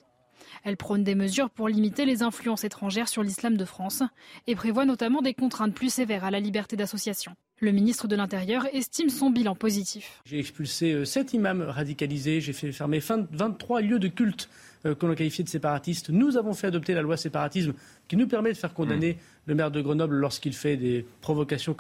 Elle 0.63 0.77
prône 0.77 1.05
des 1.05 1.15
mesures 1.15 1.51
pour 1.51 1.69
limiter 1.69 2.05
les 2.05 2.23
influences 2.23 2.65
étrangères 2.65 3.09
sur 3.09 3.23
l'islam 3.23 3.57
de 3.57 3.65
France 3.65 4.03
et 4.47 4.55
prévoit 4.55 4.85
notamment 4.85 5.23
des 5.23 5.35
contraintes 5.35 5.75
plus 5.75 5.93
sévères 5.93 6.25
à 6.25 6.31
la 6.31 6.41
liberté 6.41 6.77
d'association. 6.77 7.33
Le 7.61 7.71
ministre 7.71 8.09
de 8.09 8.17
l'Intérieur 8.17 8.67
estime 8.75 9.09
son 9.09 9.31
bilan 9.31 9.55
positif. 9.55 10.21
J'ai 10.27 10.41
expulsé 10.41 11.05
7 11.05 11.29
euh, 11.29 11.37
imams 11.37 11.63
radicalisés, 11.63 12.41
j'ai 12.41 12.53
fait 12.53 12.73
fermer 12.73 12.99
23 12.99 13.81
lieux 13.81 13.99
de 13.99 14.09
culte 14.09 14.49
euh, 14.87 14.95
qu'on 14.95 15.11
a 15.11 15.15
qualifiés 15.15 15.45
de 15.45 15.49
séparatistes. 15.49 16.11
Nous 16.11 16.37
avons 16.37 16.55
fait 16.55 16.69
adopter 16.69 16.95
la 16.95 17.03
loi 17.03 17.17
séparatisme 17.17 17.75
qui 18.09 18.17
nous 18.17 18.27
permet 18.27 18.53
de 18.53 18.59
faire 18.59 18.75
condamner 18.75 19.15
mmh. 19.15 19.19
le 19.47 19.55
maire 19.55 19.71
de 19.71 19.81
Grenoble 19.81 20.17
lorsqu'il 20.17 20.53
fait 20.53 20.77
des 20.77 21.07
provocations 21.21 21.77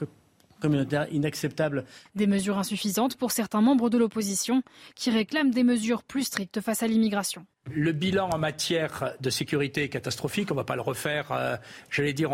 communautaires 0.65 1.06
inacceptables. 1.12 1.85
Des 2.15 2.27
mesures 2.27 2.59
insuffisantes 2.59 3.17
pour 3.17 3.33
certains 3.33 3.61
membres 3.61 3.91
de 3.91 3.99
l'opposition 3.99 4.62
qui 4.95 5.11
réclament 5.11 5.51
des 5.51 5.65
mesures 5.65 6.03
plus 6.03 6.25
strictes 6.25 6.61
face 6.61 6.82
à 6.82 6.87
l'immigration. 6.87 7.44
Le 7.70 7.93
bilan 7.93 8.29
en 8.31 8.39
matière 8.39 9.15
de 9.20 9.31
sécurité 9.31 9.84
est 9.84 9.89
catastrophique. 9.89 10.51
On 10.51 10.55
ne 10.55 10.61
va 10.61 10.65
pas 10.65 10.75
le 10.75 10.82
refaire. 10.82 11.32
Euh, 11.32 11.56
j'allais 11.91 12.13
dire, 12.13 12.31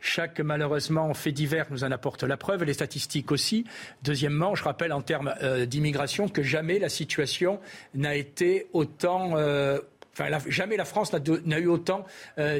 chaque 0.00 0.40
malheureusement 0.40 1.12
fait 1.14 1.32
divers 1.32 1.66
nous 1.70 1.84
en 1.84 1.90
apporte 1.90 2.24
la 2.24 2.36
preuve, 2.36 2.64
les 2.64 2.74
statistiques 2.74 3.30
aussi. 3.30 3.64
Deuxièmement, 4.02 4.54
je 4.54 4.64
rappelle 4.64 4.92
en 4.92 5.02
termes 5.02 5.34
euh, 5.42 5.66
d'immigration 5.66 6.28
que 6.28 6.42
jamais 6.42 6.78
la 6.78 6.88
situation 6.88 7.60
n'a 7.94 8.16
été 8.16 8.66
autant. 8.72 9.36
Euh, 9.36 9.80
enfin, 10.18 10.38
jamais 10.48 10.76
la 10.76 10.84
France 10.84 11.12
n'a 11.12 11.58
eu 11.58 11.66
autant 11.66 12.04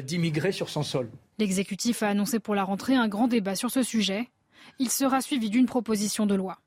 d'immigrés 0.03 0.51
sur 0.51 0.69
son 0.69 0.83
sol. 0.83 1.09
L'exécutif 1.39 2.03
a 2.03 2.09
annoncé 2.09 2.39
pour 2.39 2.55
la 2.55 2.63
rentrée 2.63 2.95
un 2.95 3.07
grand 3.07 3.27
débat 3.27 3.55
sur 3.55 3.71
ce 3.71 3.83
sujet. 3.83 4.29
Il 4.79 4.89
sera 4.89 5.21
suivi 5.21 5.49
d'une 5.49 5.65
proposition 5.65 6.25
de 6.25 6.35
loi. 6.35 6.57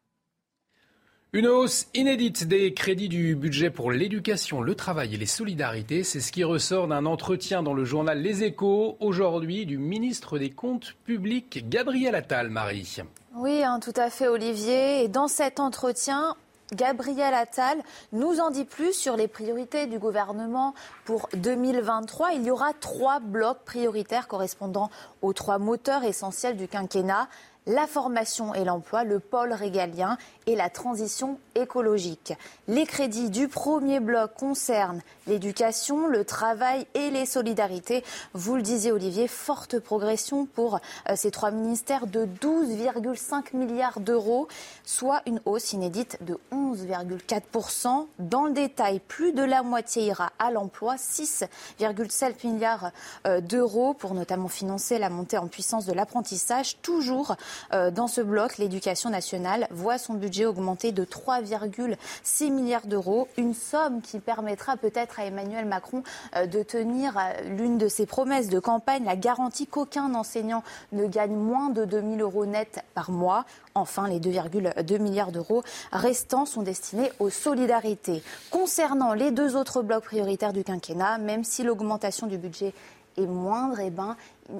Une 1.33 1.47
hausse 1.47 1.87
inédite 1.95 2.49
des 2.49 2.75
crédits 2.75 3.09
du 3.09 3.37
budget 3.37 3.71
pour 3.71 3.93
l'éducation, 3.93 4.61
le 4.61 4.75
travail 4.75 5.15
et 5.15 5.17
les 5.17 5.27
solidarités, 5.27 6.03
c'est 6.03 6.19
ce 6.19 6.33
qui 6.33 6.43
ressort 6.43 6.89
d'un 6.89 7.07
entretien 7.07 7.63
dans 7.63 7.73
le 7.73 7.85
journal 7.85 8.21
Les 8.21 8.43
Échos 8.43 8.97
aujourd'hui 8.99 9.65
du 9.65 9.79
ministre 9.79 10.41
des 10.41 10.51
Comptes 10.51 10.97
publics, 11.05 11.69
Gabriel 11.69 12.17
Attal, 12.17 12.51
Marie. 12.51 12.97
Oui, 13.37 13.63
hein, 13.63 13.79
tout 13.79 13.93
à 13.95 14.11
fait, 14.11 14.27
Olivier. 14.27 15.05
Et 15.05 15.09
dans 15.09 15.29
cet 15.29 15.61
entretien, 15.61 16.35
Gabriel 16.73 17.35
Attal 17.35 17.79
nous 18.13 18.41
en 18.41 18.51
dit 18.51 18.65
plus 18.65 18.93
sur 18.93 19.17
les 19.17 19.29
priorités 19.29 19.87
du 19.87 19.99
gouvernement 19.99 20.75
pour 21.05 21.29
2023. 21.35 22.33
Il 22.33 22.45
y 22.45 22.51
aura 22.51 22.73
trois 22.73 23.19
blocs 23.19 23.65
prioritaires 23.65 24.29
correspondant 24.29 24.91
aux 25.23 25.33
trois 25.33 25.59
moteurs 25.59 26.05
essentiels 26.05 26.57
du 26.57 26.69
quinquennat 26.69 27.29
la 27.67 27.87
formation 27.87 28.55
et 28.55 28.65
l'emploi, 28.65 29.05
le 29.05 29.21
pôle 29.21 29.53
régalien 29.53 30.17
et 30.47 30.57
la 30.57 30.71
transition 30.71 31.39
écologique. 31.55 32.33
Les 32.69 32.87
crédits 32.87 33.31
du 33.31 33.49
premier 33.49 34.01
bloc 34.01 34.35
concernent 34.35 35.03
l'éducation, 35.27 36.07
le 36.07 36.25
travail 36.25 36.87
et 36.95 37.11
les 37.11 37.27
solidarités. 37.27 38.05
Vous 38.35 38.57
le 38.57 38.63
disiez 38.63 38.93
Olivier, 38.93 39.29
forte 39.29 39.79
progression 39.79 40.47
pour 40.47 40.81
euh, 41.09 41.15
ces 41.17 41.31
trois 41.31 41.51
ministères 41.51 42.07
de 42.07 42.27
12,5 42.41 43.57
milliards 43.57 44.01
d'euros, 44.01 44.49
soit 44.85 45.23
une 45.27 45.41
hausse 45.45 45.73
inédite 45.73 46.19
de 46.23 46.39
11,4%. 46.53 48.07
Dans 48.19 48.45
le 48.45 48.53
détail, 48.53 49.01
plus 49.01 49.33
de 49.33 49.43
la 49.43 49.63
moitié 49.63 50.05
ira 50.05 50.33
à 50.39 50.51
l'emploi, 50.51 50.97
6,7 50.97 52.47
milliards 52.47 52.91
euh, 53.27 53.41
d'euros 53.41 53.95
pour 53.95 54.15
notamment 54.15 54.49
financer 54.49 54.99
la 54.99 55.11
montée 55.11 55.39
en 55.39 55.49
puissance 55.49 55.87
de 55.87 55.93
l'apprentissage, 55.93 56.81
toujours 56.83 57.37
dans 57.71 58.09
ce 58.09 58.21
bloc, 58.21 58.59
l'éducation 58.59 59.11
nationale 59.11 59.67
voit 59.71 59.99
son 59.99 60.15
budget 60.15 60.40
augmenter 60.47 60.93
de 60.93 61.05
3,6 61.05 62.51
milliards 62.51 62.87
d'euros, 62.87 63.29
une 63.37 63.55
somme 63.55 64.03
qui 64.03 64.19
permettra 64.19 64.77
peut-être 64.77 65.21
à 65.21 65.25
Emmanuel 65.25 65.65
Macron 65.65 66.03
de 66.35 66.63
tenir 66.63 67.19
l'une 67.45 67.79
de 67.79 67.89
ses 67.89 68.07
promesses 68.07 68.49
de 68.49 68.59
campagne, 68.59 69.05
la 69.05 69.17
garantie 69.17 69.67
qu'aucun 69.67 70.15
enseignant 70.15 70.63
ne 70.93 71.07
gagne 71.07 71.35
moins 71.35 71.71
de 71.71 71.85
2 71.85 72.01
000 72.01 72.17
euros 72.21 72.47
net 72.47 72.85
par 72.95 73.11
mois. 73.11 73.45
Enfin, 73.75 74.09
les 74.09 74.21
2,2 74.21 74.99
milliards 74.99 75.33
d'euros 75.33 75.63
restants 75.93 76.47
sont 76.47 76.63
destinés 76.63 77.13
aux 77.19 77.31
solidarités. 77.31 78.23
Concernant 78.51 79.13
les 79.13 79.31
deux 79.31 79.57
autres 79.57 79.83
blocs 79.83 80.05
prioritaires 80.05 80.53
du 80.53 80.65
quinquennat, 80.65 81.19
même 81.19 81.45
si 81.45 81.63
l'augmentation 81.63 82.27
du 82.27 82.37
budget 82.39 82.75
est 83.17 83.27
moindre, 83.27 83.81
eh 83.81 83.91
ben, 83.91 84.17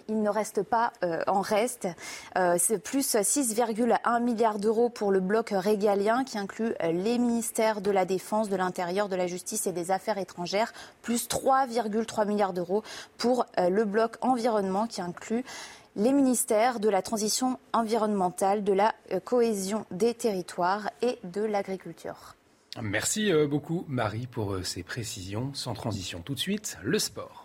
il 0.09 0.23
ne 0.23 0.31
reste 0.31 0.63
pas 0.63 0.93
euh, 1.03 1.23
en 1.27 1.41
reste. 1.41 1.89
Euh, 2.37 2.57
c'est 2.59 2.79
plus 2.79 3.15
6,1 3.15 4.23
milliards 4.23 4.59
d'euros 4.59 4.89
pour 4.89 5.13
le 5.13 5.21
bloc 5.21 5.51
régalien 5.53 6.25
qui 6.25 6.39
inclut 6.39 6.75
euh, 6.83 6.93
les 6.93 7.19
ministères 7.19 7.81
de 7.81 7.91
la 7.91 8.05
Défense, 8.05 8.49
de 8.49 8.57
l'Intérieur, 8.57 9.09
de 9.09 9.17
la 9.17 9.27
Justice 9.27 9.67
et 9.67 9.73
des 9.73 9.91
Affaires 9.91 10.19
étrangères, 10.19 10.73
plus 11.03 11.29
3,3 11.29 12.27
milliards 12.27 12.53
d'euros 12.53 12.83
pour 13.19 13.47
le 13.59 13.85
bloc 13.85 14.17
environnement 14.21 14.87
qui 14.87 15.01
inclut 15.01 15.45
les 15.97 16.13
ministères 16.13 16.81
de 16.81 16.89
la 16.89 17.03
transition 17.03 17.59
environnementale, 17.73 18.65
de 18.65 18.73
la 18.73 18.95
cohésion 19.25 19.87
des 19.91 20.15
territoires 20.15 20.91
et 21.03 21.19
de 21.25 21.43
l'agriculture. 21.43 22.37
Merci 22.81 23.33
beaucoup 23.49 23.85
Marie 23.89 24.27
pour 24.27 24.59
ces 24.65 24.83
précisions. 24.83 25.53
Sans 25.55 25.75
transition 25.75 26.21
tout 26.21 26.35
de 26.35 26.41
suite, 26.41 26.79
le 26.83 26.99
sport. 26.99 27.40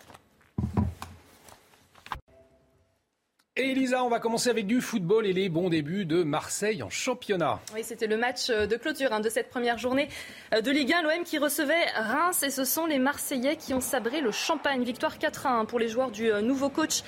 Et 3.58 3.72
Elisa, 3.72 4.04
on 4.04 4.10
va 4.10 4.20
commencer 4.20 4.50
avec 4.50 4.68
du 4.68 4.82
football 4.82 5.26
et 5.26 5.32
les 5.32 5.48
bons 5.48 5.70
débuts 5.70 6.04
de 6.04 6.24
Marseille 6.24 6.84
en 6.84 6.90
championnat. 6.90 7.62
Oui, 7.74 7.86
c'était 7.86 8.06
le 8.06 8.18
match 8.18 8.50
euh, 8.50 8.68
de 8.68 8.76
clôture 8.76 9.14
hein, 9.14 9.22
de 9.22 9.30
cette 9.30 9.50
première 9.50 9.78
journée 9.78 10.10
euh, 10.54 10.60
de 10.60 10.72
Ligue 10.72 10.92
1. 10.92 11.04
L'OM 11.04 11.24
qui 11.24 11.38
recevait 11.38 11.86
Reims 11.96 12.44
et 12.44 12.50
ce 12.50 12.66
sont 12.66 12.86
les 12.86 13.00
Marseillais 13.00 13.56
qui 13.56 13.74
ont 13.74 13.80
sabré 13.80 14.20
le 14.20 14.34
champagne. 14.34 14.84
Victoire 14.84 15.18
4-1 15.18 15.48
hein, 15.48 15.64
pour 15.64 15.80
les 15.80 15.88
joueurs 15.88 16.12
du 16.12 16.30
euh, 16.30 16.42
nouveau 16.42 16.68
coach. 16.68 17.04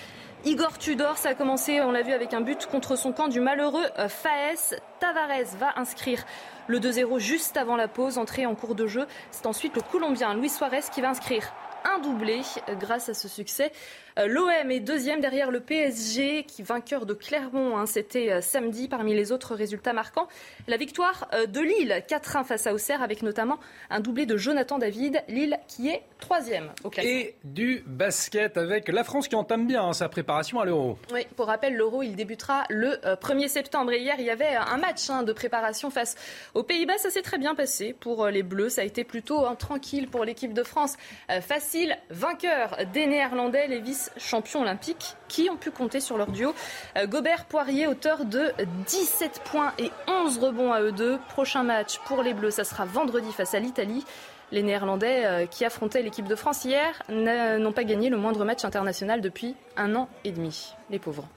Igor 0.46 0.78
Tudor, 0.78 1.18
ça 1.18 1.30
a 1.30 1.34
commencé, 1.34 1.82
on 1.82 1.92
l'a 1.92 2.02
vu, 2.02 2.14
avec 2.14 2.34
un 2.34 2.40
but 2.40 2.66
contre 2.68 2.98
son 2.98 3.12
camp 3.12 3.28
du 3.28 3.42
malheureux 3.42 3.88
Faes. 4.08 4.78
Tavares 5.02 5.58
va 5.60 5.74
inscrire 5.78 6.24
le 6.68 6.80
2-0 6.80 7.20
juste 7.20 7.58
avant 7.58 7.76
la 7.76 7.90
pause, 7.90 8.18
entrée 8.18 8.46
en 8.46 8.56
cours 8.56 8.76
de 8.76 8.88
jeu. 8.88 9.06
C'est 9.32 9.48
ensuite 9.48 9.76
le 9.76 9.82
Colombien 9.82 10.34
Luis 10.34 10.50
Suarez 10.50 10.84
qui 10.94 11.02
va 11.02 11.10
inscrire 11.10 11.52
un 11.84 12.00
doublé 12.00 12.42
grâce 12.80 13.10
à 13.10 13.14
ce 13.14 13.28
succès. 13.28 13.72
Euh, 14.18 14.28
L'OM 14.28 14.72
est 14.72 14.80
deuxième 14.80 15.20
derrière 15.20 15.52
le 15.52 15.60
PSG, 15.60 16.44
qui 16.44 16.64
vainqueur 16.64 17.06
de 17.06 17.14
Clermont. 17.14 17.78
Hein, 17.78 17.86
C'était 17.86 18.32
euh, 18.32 18.42
samedi 18.42 18.88
parmi 18.88 19.14
les 19.14 19.32
autres 19.32 19.54
résultats 19.54 19.94
marquants. 19.94 20.28
La 20.68 20.78
victoire 20.78 21.28
euh, 21.34 21.46
de 21.46 21.60
Lille, 21.60 22.04
4-1 22.08 22.44
face 22.44 22.68
à 22.68 22.74
Auxerre, 22.74 23.04
avec 23.04 23.22
notamment 23.22 23.60
un 23.90 24.00
doublé 24.00 24.26
de 24.26 24.36
Jonathan 24.36 24.80
David. 24.80 25.24
Lille 25.28 25.60
qui 25.68 25.90
est 25.90 26.02
troisième 26.20 26.72
au 26.84 26.90
classement. 26.90 27.12
Et 27.12 27.36
du 27.44 27.84
basket 27.86 28.58
avec 28.58 28.88
la 28.88 29.04
France 29.04 29.28
qui 29.28 29.36
entame 29.36 29.68
bien 29.68 29.84
hein, 29.84 29.94
sa 29.94 30.10
préparation 30.10 30.60
à 30.60 30.66
l'Euro. 30.66 30.98
Oui, 31.14 31.28
pour 31.36 31.48
rappel, 31.48 31.76
l'Euro, 31.76 32.02
il 32.02 32.16
débutera 32.16 32.64
le 32.70 32.96
1er 33.04 33.48
septembre. 33.48 33.92
Et 33.92 34.00
hier, 34.00 34.16
il 34.18 34.26
y 34.26 34.32
avait 34.32 34.56
un 34.56 34.78
match 34.78 35.10
hein, 35.10 35.24
de 35.24 35.34
préparation 35.34 35.92
face 35.92 36.16
aux 36.56 36.64
Pays-Bas. 36.64 36.98
Ça 36.98 37.10
s'est 37.10 37.22
très 37.22 37.38
bien 37.38 37.54
passé 37.54 37.94
pour 37.94 38.28
les 38.28 38.44
Bleus. 38.44 38.70
Ça 38.70 38.82
a 38.82 38.84
été 38.84 39.04
plutôt 39.04 39.46
tranquille 39.56 40.08
pour 40.08 40.26
l'équipe 40.26 40.54
de 40.54 40.64
France. 40.64 40.96
facile, 41.42 41.96
vainqueur 42.10 42.78
des 42.94 43.06
Néerlandais, 43.06 43.68
les 43.68 43.80
vice 43.80 44.07
champions 44.18 44.62
olympiques 44.62 45.16
qui 45.28 45.50
ont 45.50 45.58
pu 45.58 45.72
compter 45.72 46.00
sur 46.00 46.18
leur 46.18 46.32
duo. 46.32 46.54
Euh, 46.98 47.08
Gobert-Poirier, 47.08 47.88
auteur 47.88 48.26
de 48.26 48.52
17 48.88 49.42
points 49.46 49.74
et 49.78 49.92
11 50.08 50.38
rebonds 50.40 50.72
à 50.72 50.82
eux 50.82 50.92
deux. 50.92 51.20
Prochain 51.30 51.64
match 51.64 52.00
pour 52.06 52.24
les 52.24 52.34
Bleus, 52.34 52.52
ça 52.52 52.64
sera 52.64 52.86
vendredi 52.86 53.32
face 53.32 53.54
à 53.54 53.60
l'Italie. 53.60 54.06
Les 54.52 54.64
Néerlandais 54.64 55.26
euh, 55.26 55.46
qui 55.46 55.66
affrontaient 55.66 56.02
l'équipe 56.02 56.28
de 56.28 56.36
France 56.36 56.64
hier 56.64 57.02
n'ont 57.10 57.74
pas 57.74 57.84
gagné 57.84 58.10
le 58.10 58.18
moindre 58.18 58.46
match 58.46 58.64
international 58.64 59.20
depuis 59.20 59.56
un 59.76 59.96
an 59.96 60.08
et 60.24 60.32
demi. 60.32 60.74
Les 60.90 61.00
pauvres. 61.00 61.28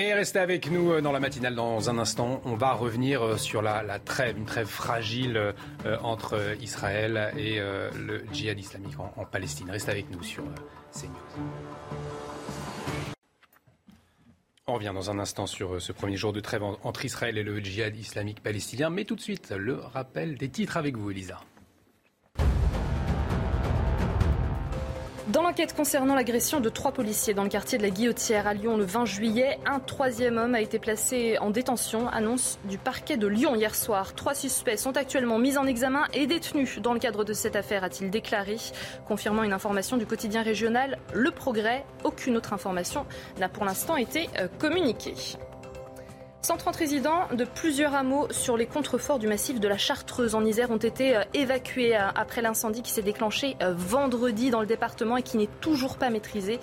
Et 0.00 0.14
restez 0.14 0.38
avec 0.38 0.70
nous 0.70 0.92
euh, 0.92 1.00
dans 1.00 1.10
la 1.10 1.18
matinale 1.18 1.56
dans 1.56 1.90
un 1.90 1.98
instant. 1.98 2.40
On 2.44 2.54
va 2.54 2.72
revenir 2.72 3.20
euh, 3.20 3.36
sur 3.36 3.62
la, 3.62 3.98
trêve, 3.98 4.38
une 4.38 4.44
trêve 4.44 4.68
fragile 4.68 5.36
euh, 5.36 5.96
entre 6.02 6.40
Israël 6.60 7.32
et 7.36 7.58
le 7.58 8.22
djihad 8.32 8.56
islamique 8.60 8.94
en, 9.00 9.24
Palestine. 9.24 9.68
Restez 9.68 9.90
avec 9.90 10.08
nous 10.12 10.22
sur 10.22 10.44
CNews. 10.92 11.10
On 14.68 14.74
revient 14.74 14.92
dans 14.94 15.10
un 15.10 15.18
instant 15.18 15.48
sur 15.48 15.82
ce 15.82 15.90
premier 15.90 16.16
jour 16.16 16.32
de 16.32 16.38
trêve 16.38 16.62
entre 16.62 17.04
Israël 17.04 17.36
et 17.36 17.42
le 17.42 17.58
djihad 17.58 17.96
islamique 17.96 18.40
palestinien. 18.40 18.90
Mais 18.90 19.04
tout 19.04 19.16
de 19.16 19.20
suite, 19.20 19.50
le 19.50 19.80
rappel 19.80 20.36
des 20.36 20.48
titres 20.48 20.76
avec 20.76 20.96
vous, 20.96 21.10
Elisa. 21.10 21.40
Dans 25.28 25.42
l'enquête 25.42 25.76
concernant 25.76 26.14
l'agression 26.14 26.58
de 26.58 26.70
trois 26.70 26.92
policiers 26.92 27.34
dans 27.34 27.42
le 27.42 27.50
quartier 27.50 27.76
de 27.76 27.82
la 27.82 27.90
Guillotière 27.90 28.46
à 28.46 28.54
Lyon 28.54 28.78
le 28.78 28.84
20 28.84 29.04
juillet, 29.04 29.58
un 29.66 29.78
troisième 29.78 30.38
homme 30.38 30.54
a 30.54 30.62
été 30.62 30.78
placé 30.78 31.36
en 31.38 31.50
détention, 31.50 32.08
annonce 32.08 32.58
du 32.64 32.78
parquet 32.78 33.18
de 33.18 33.26
Lyon 33.26 33.54
hier 33.54 33.74
soir. 33.74 34.14
Trois 34.14 34.34
suspects 34.34 34.78
sont 34.78 34.96
actuellement 34.96 35.38
mis 35.38 35.58
en 35.58 35.66
examen 35.66 36.04
et 36.14 36.26
détenus 36.26 36.78
dans 36.80 36.94
le 36.94 36.98
cadre 36.98 37.24
de 37.24 37.34
cette 37.34 37.56
affaire, 37.56 37.84
a-t-il 37.84 38.10
déclaré, 38.10 38.56
confirmant 39.06 39.42
une 39.42 39.52
information 39.52 39.98
du 39.98 40.06
quotidien 40.06 40.42
régional 40.42 40.98
Le 41.12 41.30
Progrès. 41.30 41.84
Aucune 42.04 42.38
autre 42.38 42.54
information 42.54 43.04
n'a 43.38 43.50
pour 43.50 43.66
l'instant 43.66 43.98
été 43.98 44.30
euh, 44.38 44.48
communiquée. 44.58 45.12
130 46.48 46.76
résidents 46.76 47.28
de 47.34 47.44
plusieurs 47.44 47.94
hameaux 47.94 48.26
sur 48.30 48.56
les 48.56 48.64
contreforts 48.64 49.18
du 49.18 49.26
massif 49.26 49.60
de 49.60 49.68
la 49.68 49.76
Chartreuse 49.76 50.34
en 50.34 50.46
Isère 50.46 50.70
ont 50.70 50.78
été 50.78 51.14
euh, 51.14 51.22
évacués 51.34 51.94
euh, 51.94 52.08
après 52.14 52.40
l'incendie 52.40 52.80
qui 52.80 52.90
s'est 52.90 53.02
déclenché 53.02 53.54
euh, 53.60 53.74
vendredi 53.76 54.48
dans 54.48 54.60
le 54.60 54.66
département 54.66 55.18
et 55.18 55.22
qui 55.22 55.36
n'est 55.36 55.50
toujours 55.60 55.98
pas 55.98 56.08
maîtrisé. 56.08 56.58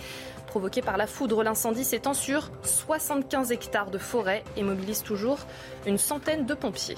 Provoqué 0.47 0.81
par 0.81 0.97
la 0.97 1.05
foudre, 1.05 1.43
l'incendie 1.43 1.83
s'étend 1.83 2.15
sur 2.15 2.49
75 2.63 3.51
hectares 3.51 3.91
de 3.91 3.99
forêt 3.99 4.43
et 4.57 4.63
mobilise 4.63 5.03
toujours 5.03 5.37
une 5.85 5.99
centaine 5.99 6.47
de 6.47 6.55
pompiers. 6.55 6.95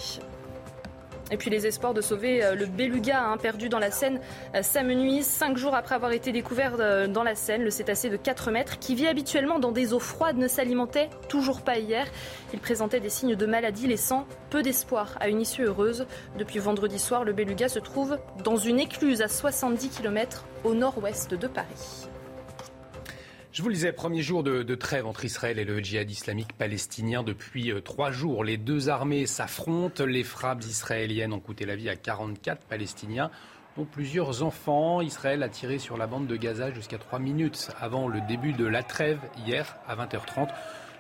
Et 1.32 1.38
puis 1.38 1.50
les 1.50 1.68
espoirs 1.68 1.94
de 1.94 2.02
sauver 2.02 2.44
euh, 2.44 2.56
le 2.56 2.66
beluga 2.66 3.22
hein, 3.22 3.38
perdu 3.38 3.70
dans 3.70 3.80
la 3.80 3.92
Seine 3.92 4.20
euh, 4.56 4.62
s'amenuisent 4.62 5.28
cinq 5.28 5.58
jours 5.58 5.76
après 5.76 5.96
avoir 5.96 6.12
été 6.12 6.32
découvert 6.32 6.76
euh, 6.80 7.08
dans 7.08 7.24
la 7.24 7.36
Seine. 7.36 7.64
Le 7.64 7.70
cétacé 7.70 8.10
de 8.10 8.18
4 8.18 8.52
mètres, 8.52 8.80
qui 8.80 8.96
vit 8.96 9.08
habituellement 9.08 9.60
dans 9.60 9.72
des 9.72 9.94
eaux 9.94 10.00
froides, 10.00 10.38
ne 10.38 10.48
s'alimentait 10.48 11.10
toujours 11.28 11.62
pas 11.62 11.78
hier. 11.78 12.06
Il 12.54 12.60
présentait 12.60 13.00
des 13.00 13.10
signes 13.10 13.36
de 13.36 13.46
maladie, 13.46 13.88
laissant 13.88 14.26
peu 14.50 14.62
d'espoir 14.62 15.18
à 15.20 15.28
une 15.28 15.42
issue 15.42 15.64
heureuse. 15.64 16.06
Depuis 16.38 16.60
vendredi 16.60 17.00
soir, 17.00 17.26
le 17.26 17.34
beluga 17.34 17.68
se 17.68 17.80
trouve 17.80 18.18
dans 18.44 18.58
une 18.58 18.80
écluse 18.80 19.22
à 19.22 19.28
70 19.28 19.90
km 19.90 20.46
au 20.64 20.74
nord-ouest 20.74 21.34
de 21.34 21.48
Paris. 21.48 22.07
Je 23.58 23.64
vous 23.64 23.70
le 23.70 23.74
disais, 23.74 23.92
premier 23.92 24.22
jour 24.22 24.44
de, 24.44 24.76
trêve 24.76 25.08
entre 25.08 25.26
Israël 25.26 25.58
et 25.58 25.66
le 25.66 25.80
djihad 25.80 26.12
islamique 26.12 26.54
palestinien. 26.54 27.24
Depuis 27.24 27.72
euh, 27.72 27.82
trois 27.82 28.12
jours, 28.12 28.44
les 28.44 28.56
deux 28.56 28.88
armées 28.88 29.26
s'affrontent. 29.26 30.06
Les 30.06 30.24
frappes 30.24 30.64
israéliennes 30.64 31.34
ont 31.34 31.40
coûté 31.40 31.66
la 31.66 31.76
vie 31.76 31.90
à 31.90 31.96
44 31.96 32.68
Palestiniens 32.68 33.32
dont 33.76 33.86
plusieurs 33.86 34.44
enfants. 34.44 35.02
Israël 35.02 35.42
a 35.42 35.50
tiré 35.50 35.80
sur 35.80 35.98
la 35.98 36.06
bande 36.06 36.28
de 36.28 36.36
Gaza 36.36 36.72
jusqu'à 36.72 37.00
trois 37.00 37.18
minutes 37.18 37.72
avant 37.82 38.08
le 38.08 38.22
début 38.28 38.54
de 38.54 38.66
la 38.66 38.84
trêve 38.84 39.18
hier 39.44 39.76
à 39.88 39.96
20h30. 39.96 40.50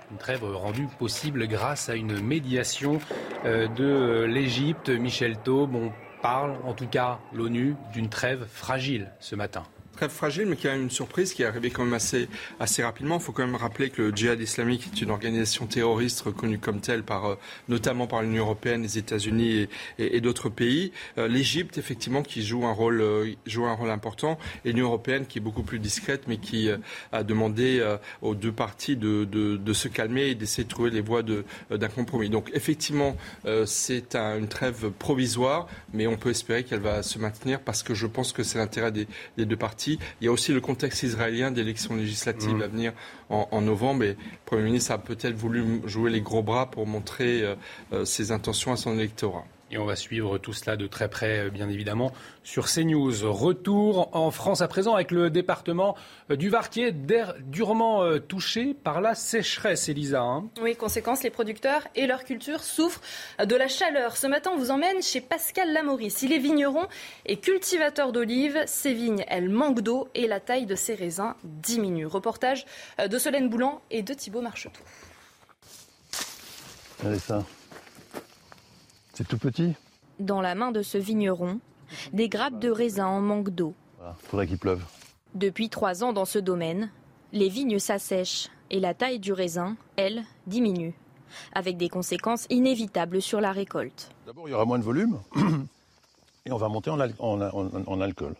Une 0.09 0.17
trêve 0.17 0.43
rendue 0.43 0.87
possible 0.97 1.47
grâce 1.47 1.89
à 1.89 1.93
une 1.93 2.19
médiation 2.19 2.97
euh, 3.45 3.67
de 3.67 4.23
l'Égypte. 4.23 4.89
Michel 4.89 5.37
Taube, 5.37 5.75
on 5.75 5.91
parle, 6.23 6.55
en 6.63 6.73
tout 6.73 6.87
cas 6.87 7.19
l'ONU, 7.33 7.75
d'une 7.93 8.09
trêve 8.09 8.47
fragile 8.49 9.11
ce 9.19 9.35
matin 9.35 9.61
très 9.97 10.09
fragile, 10.09 10.45
mais 10.45 10.55
qui 10.55 10.67
a 10.67 10.75
une 10.75 10.91
surprise 10.91 11.33
qui 11.33 11.41
est 11.41 11.45
arrivée 11.45 11.71
quand 11.71 11.83
même 11.83 11.95
assez, 11.95 12.29
assez 12.59 12.83
rapidement. 12.83 13.17
Il 13.17 13.21
faut 13.21 13.31
quand 13.31 13.45
même 13.45 13.55
rappeler 13.55 13.89
que 13.89 14.03
le 14.03 14.15
djihad 14.15 14.39
islamique 14.39 14.87
est 14.93 15.01
une 15.01 15.09
organisation 15.09 15.65
terroriste 15.65 16.21
reconnue 16.21 16.59
comme 16.59 16.81
telle 16.81 17.01
par, 17.01 17.25
euh, 17.25 17.35
notamment 17.67 18.05
par 18.05 18.21
l'Union 18.21 18.43
européenne, 18.43 18.83
les 18.83 18.99
États-Unis 18.99 19.67
et, 19.97 20.21
d'autres 20.21 20.49
pays. 20.49 20.91
Euh, 21.17 21.27
L'Égypte, 21.27 21.79
effectivement, 21.79 22.21
qui 22.21 22.43
joue 22.43 22.65
un 22.65 22.71
rôle, 22.71 23.01
euh, 23.01 23.33
joue 23.47 23.65
un 23.65 23.73
rôle 23.73 23.89
important, 23.89 24.37
et 24.65 24.71
l'Union 24.71 24.85
européenne 24.85 25.25
qui 25.25 25.39
est 25.39 25.41
beaucoup 25.41 25.63
plus 25.63 25.79
discrète, 25.79 26.25
mais 26.27 26.37
qui 26.37 26.69
a 27.11 27.23
demandé 27.23 27.83
aux 28.21 28.35
deux 28.35 28.51
parties 28.51 28.95
de, 28.95 29.25
de, 29.25 29.73
se 29.73 29.87
calmer 29.87 30.27
et 30.27 30.35
d'essayer 30.35 30.63
de 30.63 30.69
trouver 30.69 30.91
les 30.91 31.01
voies 31.01 31.23
d'un 31.23 31.87
compromis. 31.87 32.29
Donc, 32.29 32.51
effectivement, 32.53 33.15
c'est 33.65 34.15
un, 34.15 34.37
une 34.37 34.47
trêve 34.47 34.91
provisoire, 34.91 35.67
mais 35.93 36.05
on 36.07 36.17
peut 36.17 36.29
espérer 36.29 36.63
qu'elle 36.63 36.81
va 36.81 37.01
se 37.03 37.17
maintenir 37.17 37.61
parce 37.61 37.83
que 37.83 37.93
je 37.93 38.07
pense 38.07 38.31
que 38.33 38.43
c'est 38.43 38.57
l'intérêt 38.59 38.91
des, 38.91 39.07
des 39.37 39.45
deux 39.45 39.55
parties 39.55 39.86
il 39.93 40.25
y 40.25 40.27
a 40.27 40.31
aussi 40.31 40.53
le 40.53 40.61
contexte 40.61 41.03
israélien 41.03 41.51
d'élections 41.51 41.95
législatives 41.95 42.55
mm. 42.55 42.61
à 42.61 42.67
venir 42.67 42.93
en, 43.29 43.61
novembre. 43.61 44.03
Et 44.03 44.09
le 44.09 44.17
Premier 44.45 44.63
ministre 44.63 44.91
a 44.91 44.97
peut-être 44.97 45.35
voulu 45.35 45.81
jouer 45.85 46.11
les 46.11 46.21
gros 46.21 46.43
bras 46.43 46.69
pour 46.69 46.85
montrer 46.87 47.43
euh, 47.43 47.55
euh, 47.93 48.05
ses 48.05 48.31
intentions 48.31 48.71
à 48.71 48.77
son 48.77 48.93
électorat. 48.97 49.45
Et 49.69 49.77
on 49.77 49.85
va 49.85 49.97
suivre 49.97 50.37
tout 50.37 50.53
cela 50.53 50.77
de 50.77 50.87
très 50.87 51.09
près, 51.09 51.39
euh, 51.39 51.49
bien 51.49 51.67
évidemment, 51.69 52.13
sur 52.43 52.67
CNews. 52.67 53.29
Retour 53.31 54.09
en 54.15 54.31
France 54.31 54.61
à 54.61 54.67
présent 54.69 54.95
avec 54.95 55.11
le 55.11 55.29
département 55.29 55.95
euh, 56.31 56.37
du 56.37 56.49
Var 56.49 56.69
qui 56.69 56.83
est 56.83 56.95
durement 57.41 58.03
euh, 58.03 58.19
touché 58.19 58.73
par 58.73 59.01
la 59.01 59.13
sécheresse, 59.13 59.89
Elisa. 59.89 60.21
Hein. 60.21 60.45
Oui, 60.61 60.77
conséquence, 60.77 61.23
les 61.23 61.29
producteurs 61.29 61.85
et 61.95 62.07
leur 62.07 62.23
culture 62.23 62.63
souffrent 62.63 63.01
de 63.43 63.55
la 63.55 63.67
chaleur. 63.67 64.15
Ce 64.15 64.27
matin, 64.27 64.51
on 64.53 64.57
vous 64.57 64.71
emmène 64.71 65.01
chez 65.01 65.19
Pascal 65.19 65.73
Lamoris. 65.73 66.21
Il 66.21 66.31
est 66.31 66.39
vigneron 66.39 66.87
et 67.25 67.37
cultivateur 67.37 68.13
d'olives. 68.13 68.63
Ses 68.67 68.93
vignes, 68.93 69.25
elles 69.27 69.49
manquent 69.49 69.81
d'eau 69.81 70.07
et 70.15 70.27
la 70.27 70.39
taille 70.39 70.65
de 70.65 70.75
ses 70.75 70.95
raisins 70.95 71.35
diminue. 71.43 72.05
Reportage 72.05 72.65
de 73.05 73.17
Solène 73.17 73.49
Boulan 73.49 73.81
et 73.91 74.01
de 74.01 74.13
Thibault 74.13 74.41
Marcheteau. 74.41 74.81
Allez, 77.03 77.19
ça. 77.19 77.43
C'est 79.17 79.27
tout 79.27 79.39
petit 79.39 79.73
Dans 80.19 80.41
la 80.41 80.53
main 80.53 80.71
de 80.71 80.83
ce 80.83 80.99
vigneron, 80.99 81.59
des 82.13 82.29
grappes 82.29 82.59
de 82.59 82.69
raisin 82.69 83.07
en 83.07 83.19
manque 83.19 83.49
d'eau. 83.49 83.73
Il 83.99 84.27
faudrait 84.27 84.45
qu'il 84.45 84.59
pleuve. 84.59 84.83
Depuis 85.33 85.69
trois 85.69 86.03
ans 86.03 86.13
dans 86.13 86.25
ce 86.25 86.37
domaine, 86.37 86.91
les 87.33 87.49
vignes 87.49 87.79
s'assèchent 87.79 88.49
et 88.69 88.79
la 88.79 88.93
taille 88.93 89.17
du 89.17 89.33
raisin, 89.33 89.75
elle, 89.95 90.23
diminue, 90.45 90.93
avec 91.51 91.77
des 91.77 91.89
conséquences 91.89 92.45
inévitables 92.51 93.19
sur 93.19 93.41
la 93.41 93.51
récolte. 93.51 94.11
D'abord, 94.27 94.47
il 94.47 94.51
y 94.51 94.53
aura 94.53 94.65
moins 94.65 94.77
de 94.77 94.83
volume 94.83 95.17
et 96.45 96.51
on 96.51 96.57
va 96.57 96.69
monter 96.69 96.91
en, 96.91 96.99
alcool. 98.01 98.35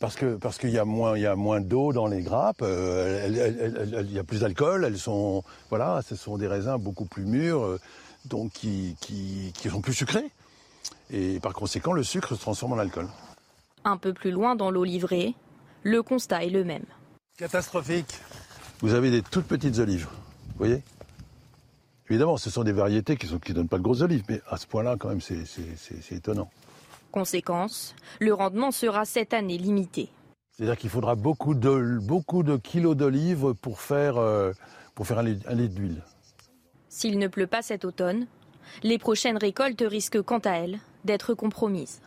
Parce 0.00 0.16
qu'il 0.16 0.36
parce 0.36 0.58
qu'il 0.58 0.70
y 0.70 0.78
a 0.78 0.84
moins, 0.84 1.16
il 1.16 1.22
y 1.22 1.26
a 1.26 1.34
moins 1.34 1.62
d'eau 1.62 1.94
dans 1.94 2.06
les 2.06 2.20
grappes, 2.20 2.60
euh, 2.60 4.02
il 4.06 4.12
y 4.12 4.18
a 4.18 4.24
plus 4.24 4.40
d'alcool, 4.40 4.84
elles 4.84 4.98
sont, 4.98 5.42
voilà, 5.70 6.02
ce 6.06 6.14
sont 6.14 6.36
des 6.36 6.46
raisins 6.46 6.76
beaucoup 6.76 7.06
plus 7.06 7.24
mûrs. 7.24 7.64
Euh, 7.64 7.80
donc 8.24 8.52
qui, 8.52 8.96
qui, 9.00 9.68
sont 9.68 9.80
plus 9.80 9.94
sucrés. 9.94 10.30
Et 11.10 11.40
par 11.40 11.52
conséquent, 11.52 11.92
le 11.92 12.02
sucre 12.02 12.34
se 12.34 12.40
transforme 12.40 12.74
en 12.74 12.78
alcool. 12.78 13.08
Un 13.84 13.96
peu 13.96 14.12
plus 14.12 14.30
loin 14.30 14.54
dans 14.54 14.70
l'eau 14.70 14.84
livrée, 14.84 15.34
le 15.82 16.02
constat 16.02 16.44
est 16.44 16.50
le 16.50 16.64
même. 16.64 16.84
Catastrophique. 17.36 18.18
Vous 18.80 18.94
avez 18.94 19.10
des 19.10 19.22
toutes 19.22 19.46
petites 19.46 19.78
olives, 19.78 20.06
vous 20.06 20.58
voyez? 20.58 20.82
Évidemment, 22.08 22.36
ce 22.36 22.50
sont 22.50 22.64
des 22.64 22.72
variétés 22.72 23.16
qui 23.16 23.32
ne 23.32 23.38
qui 23.38 23.52
donnent 23.52 23.68
pas 23.68 23.78
de 23.78 23.82
grosses 23.82 24.00
olives, 24.00 24.24
mais 24.28 24.40
à 24.48 24.56
ce 24.56 24.66
point-là, 24.66 24.96
quand 24.98 25.08
même, 25.08 25.20
c'est 25.20 26.12
étonnant. 26.12 26.50
Conséquence, 27.12 27.94
le 28.20 28.34
rendement 28.34 28.70
sera 28.70 29.04
cette 29.04 29.32
année 29.32 29.58
limité. 29.58 30.10
C'est-à-dire 30.50 30.76
qu'il 30.76 30.90
faudra 30.90 31.14
beaucoup 31.14 31.54
de, 31.54 31.98
beaucoup 32.02 32.42
de 32.42 32.56
kilos 32.56 32.96
d'olives 32.96 33.54
pour 33.62 33.80
faire, 33.80 34.16
euh, 34.18 34.52
pour 34.94 35.06
faire 35.06 35.18
un 35.18 35.22
litre 35.22 35.74
d'huile. 35.74 36.02
S'il 36.90 37.20
ne 37.20 37.28
pleut 37.28 37.46
pas 37.46 37.62
cet 37.62 37.84
automne, 37.84 38.26
les 38.82 38.98
prochaines 38.98 39.38
récoltes 39.38 39.84
risquent 39.86 40.22
quant 40.22 40.40
à 40.40 40.50
elles 40.50 40.80
d'être 41.04 41.34
compromises. 41.34 42.02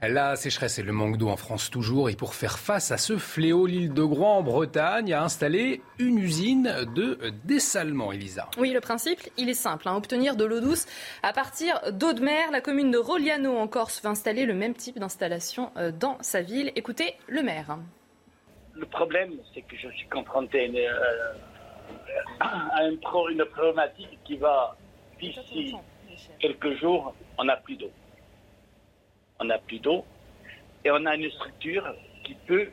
La 0.00 0.34
sécheresse 0.34 0.78
et 0.78 0.82
le 0.82 0.92
manque 0.92 1.18
d'eau 1.18 1.28
en 1.28 1.36
France 1.36 1.68
toujours. 1.68 2.08
Et 2.08 2.16
pour 2.16 2.34
faire 2.34 2.58
face 2.58 2.90
à 2.90 2.96
ce 2.96 3.18
fléau, 3.18 3.66
l'île 3.66 3.92
de 3.92 4.02
Groix 4.02 4.30
en 4.30 4.42
Bretagne 4.42 5.12
a 5.12 5.22
installé 5.22 5.82
une 5.98 6.18
usine 6.18 6.74
de 6.96 7.18
dessalement, 7.44 8.12
Elisa. 8.12 8.48
Oui, 8.56 8.70
le 8.70 8.80
principe, 8.80 9.20
il 9.36 9.50
est 9.50 9.54
simple. 9.54 9.88
Hein. 9.88 9.96
obtenir 9.96 10.36
de 10.36 10.46
l'eau 10.46 10.60
douce 10.60 10.86
à 11.22 11.34
partir 11.34 11.78
d'eau 11.92 12.14
de 12.14 12.22
mer. 12.22 12.50
La 12.52 12.62
commune 12.62 12.90
de 12.90 12.96
Roliano 12.96 13.58
en 13.58 13.68
Corse 13.68 14.02
va 14.02 14.08
installer 14.08 14.46
le 14.46 14.54
même 14.54 14.72
type 14.72 14.98
d'installation 14.98 15.70
euh, 15.76 15.92
dans 15.92 16.16
sa 16.22 16.40
ville. 16.40 16.72
Écoutez 16.76 17.14
le 17.28 17.42
maire. 17.42 17.76
Le 18.72 18.86
problème, 18.86 19.34
c'est 19.52 19.60
que 19.60 19.76
je 19.76 19.88
suis 19.90 20.08
confronté 20.08 20.60
à 20.60 20.64
une, 20.64 20.76
euh, 20.76 21.34
à 22.40 22.86
une 22.86 22.98
problématique 22.98 24.18
qui 24.24 24.36
va, 24.36 24.76
d'ici 25.20 25.74
quelques 26.38 26.78
jours, 26.78 27.14
on 27.38 27.44
n'a 27.44 27.56
plus 27.56 27.76
d'eau. 27.76 27.90
On 29.38 29.44
n'a 29.44 29.58
plus 29.58 29.78
d'eau 29.78 30.04
et 30.84 30.90
on 30.90 31.04
a 31.06 31.14
une 31.14 31.30
structure 31.30 31.94
qui 32.24 32.34
peut, 32.46 32.68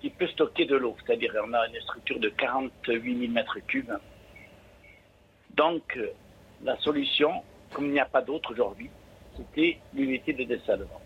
qui 0.00 0.10
peut 0.10 0.26
stocker 0.28 0.66
de 0.66 0.76
l'eau. 0.76 0.96
C'est-à-dire 1.04 1.32
on 1.46 1.52
a 1.52 1.66
une 1.68 1.80
structure 1.82 2.18
de 2.18 2.28
48 2.28 3.18
000 3.18 3.32
mètres 3.32 3.58
cubes. 3.66 3.92
Donc, 5.54 5.98
la 6.62 6.76
solution, 6.78 7.42
comme 7.72 7.86
il 7.86 7.92
n'y 7.92 8.00
a 8.00 8.04
pas 8.04 8.22
d'autre 8.22 8.52
aujourd'hui, 8.52 8.90
c'était 9.36 9.78
l'unité 9.94 10.32
de 10.32 10.44
dessalement. 10.44 11.00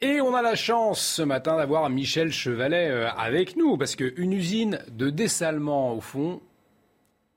Et 0.00 0.20
on 0.20 0.34
a 0.34 0.42
la 0.42 0.54
chance 0.54 1.00
ce 1.00 1.22
matin 1.22 1.56
d'avoir 1.56 1.88
Michel 1.88 2.30
Chevalet 2.30 2.90
euh, 2.90 3.08
avec 3.10 3.56
nous, 3.56 3.78
parce 3.78 3.96
qu'une 3.96 4.32
usine 4.32 4.80
de 4.90 5.08
dessalement, 5.08 5.94
au 5.94 6.00
fond, 6.00 6.40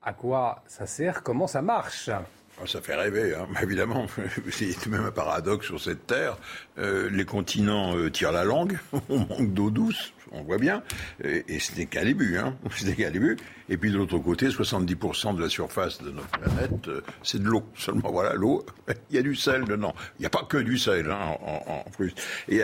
à 0.07 0.13
quoi 0.13 0.63
ça 0.67 0.85
sert, 0.85 1.21
comment 1.21 1.47
ça 1.47 1.61
marche? 1.61 2.09
Ah, 2.09 2.65
ça 2.65 2.81
fait 2.81 2.95
rêver, 2.95 3.35
hein. 3.35 3.45
évidemment. 3.61 4.07
C'est 4.51 4.87
même 4.87 5.03
un 5.03 5.11
paradoxe 5.11 5.65
sur 5.65 5.81
cette 5.81 6.07
terre. 6.07 6.37
Euh, 6.77 7.09
les 7.11 7.25
continents 7.25 7.93
euh, 7.97 8.09
tirent 8.09 8.31
la 8.31 8.45
langue, 8.45 8.79
on 9.09 9.19
manque 9.19 9.53
d'eau 9.53 9.69
douce, 9.69 10.13
on 10.31 10.43
voit 10.43 10.59
bien, 10.59 10.81
et, 11.21 11.59
ce 11.59 11.75
n'est 11.75 11.87
qu'un 11.87 12.05
début. 12.05 12.37
Hein. 12.37 12.55
Qu'un 12.97 13.11
début. 13.11 13.35
Et 13.67 13.75
puis 13.75 13.91
de 13.91 13.97
l'autre 13.97 14.17
côté, 14.17 14.47
70% 14.47 15.35
de 15.35 15.41
la 15.41 15.49
surface 15.49 16.01
de 16.01 16.09
notre 16.11 16.29
planète, 16.29 16.87
euh, 16.87 17.01
c'est 17.21 17.43
de 17.43 17.47
l'eau. 17.49 17.65
Seulement 17.75 18.09
voilà, 18.09 18.33
l'eau, 18.33 18.65
il 19.09 19.17
y 19.17 19.19
a 19.19 19.21
du 19.21 19.35
sel 19.35 19.65
dedans. 19.65 19.93
Il 20.19 20.21
n'y 20.21 20.25
a 20.25 20.31
pas 20.31 20.43
que 20.47 20.57
du 20.57 20.77
sel, 20.77 21.11
hein, 21.11 21.35
en, 21.41 21.83
plus. 21.91 22.15
Et 22.47 22.61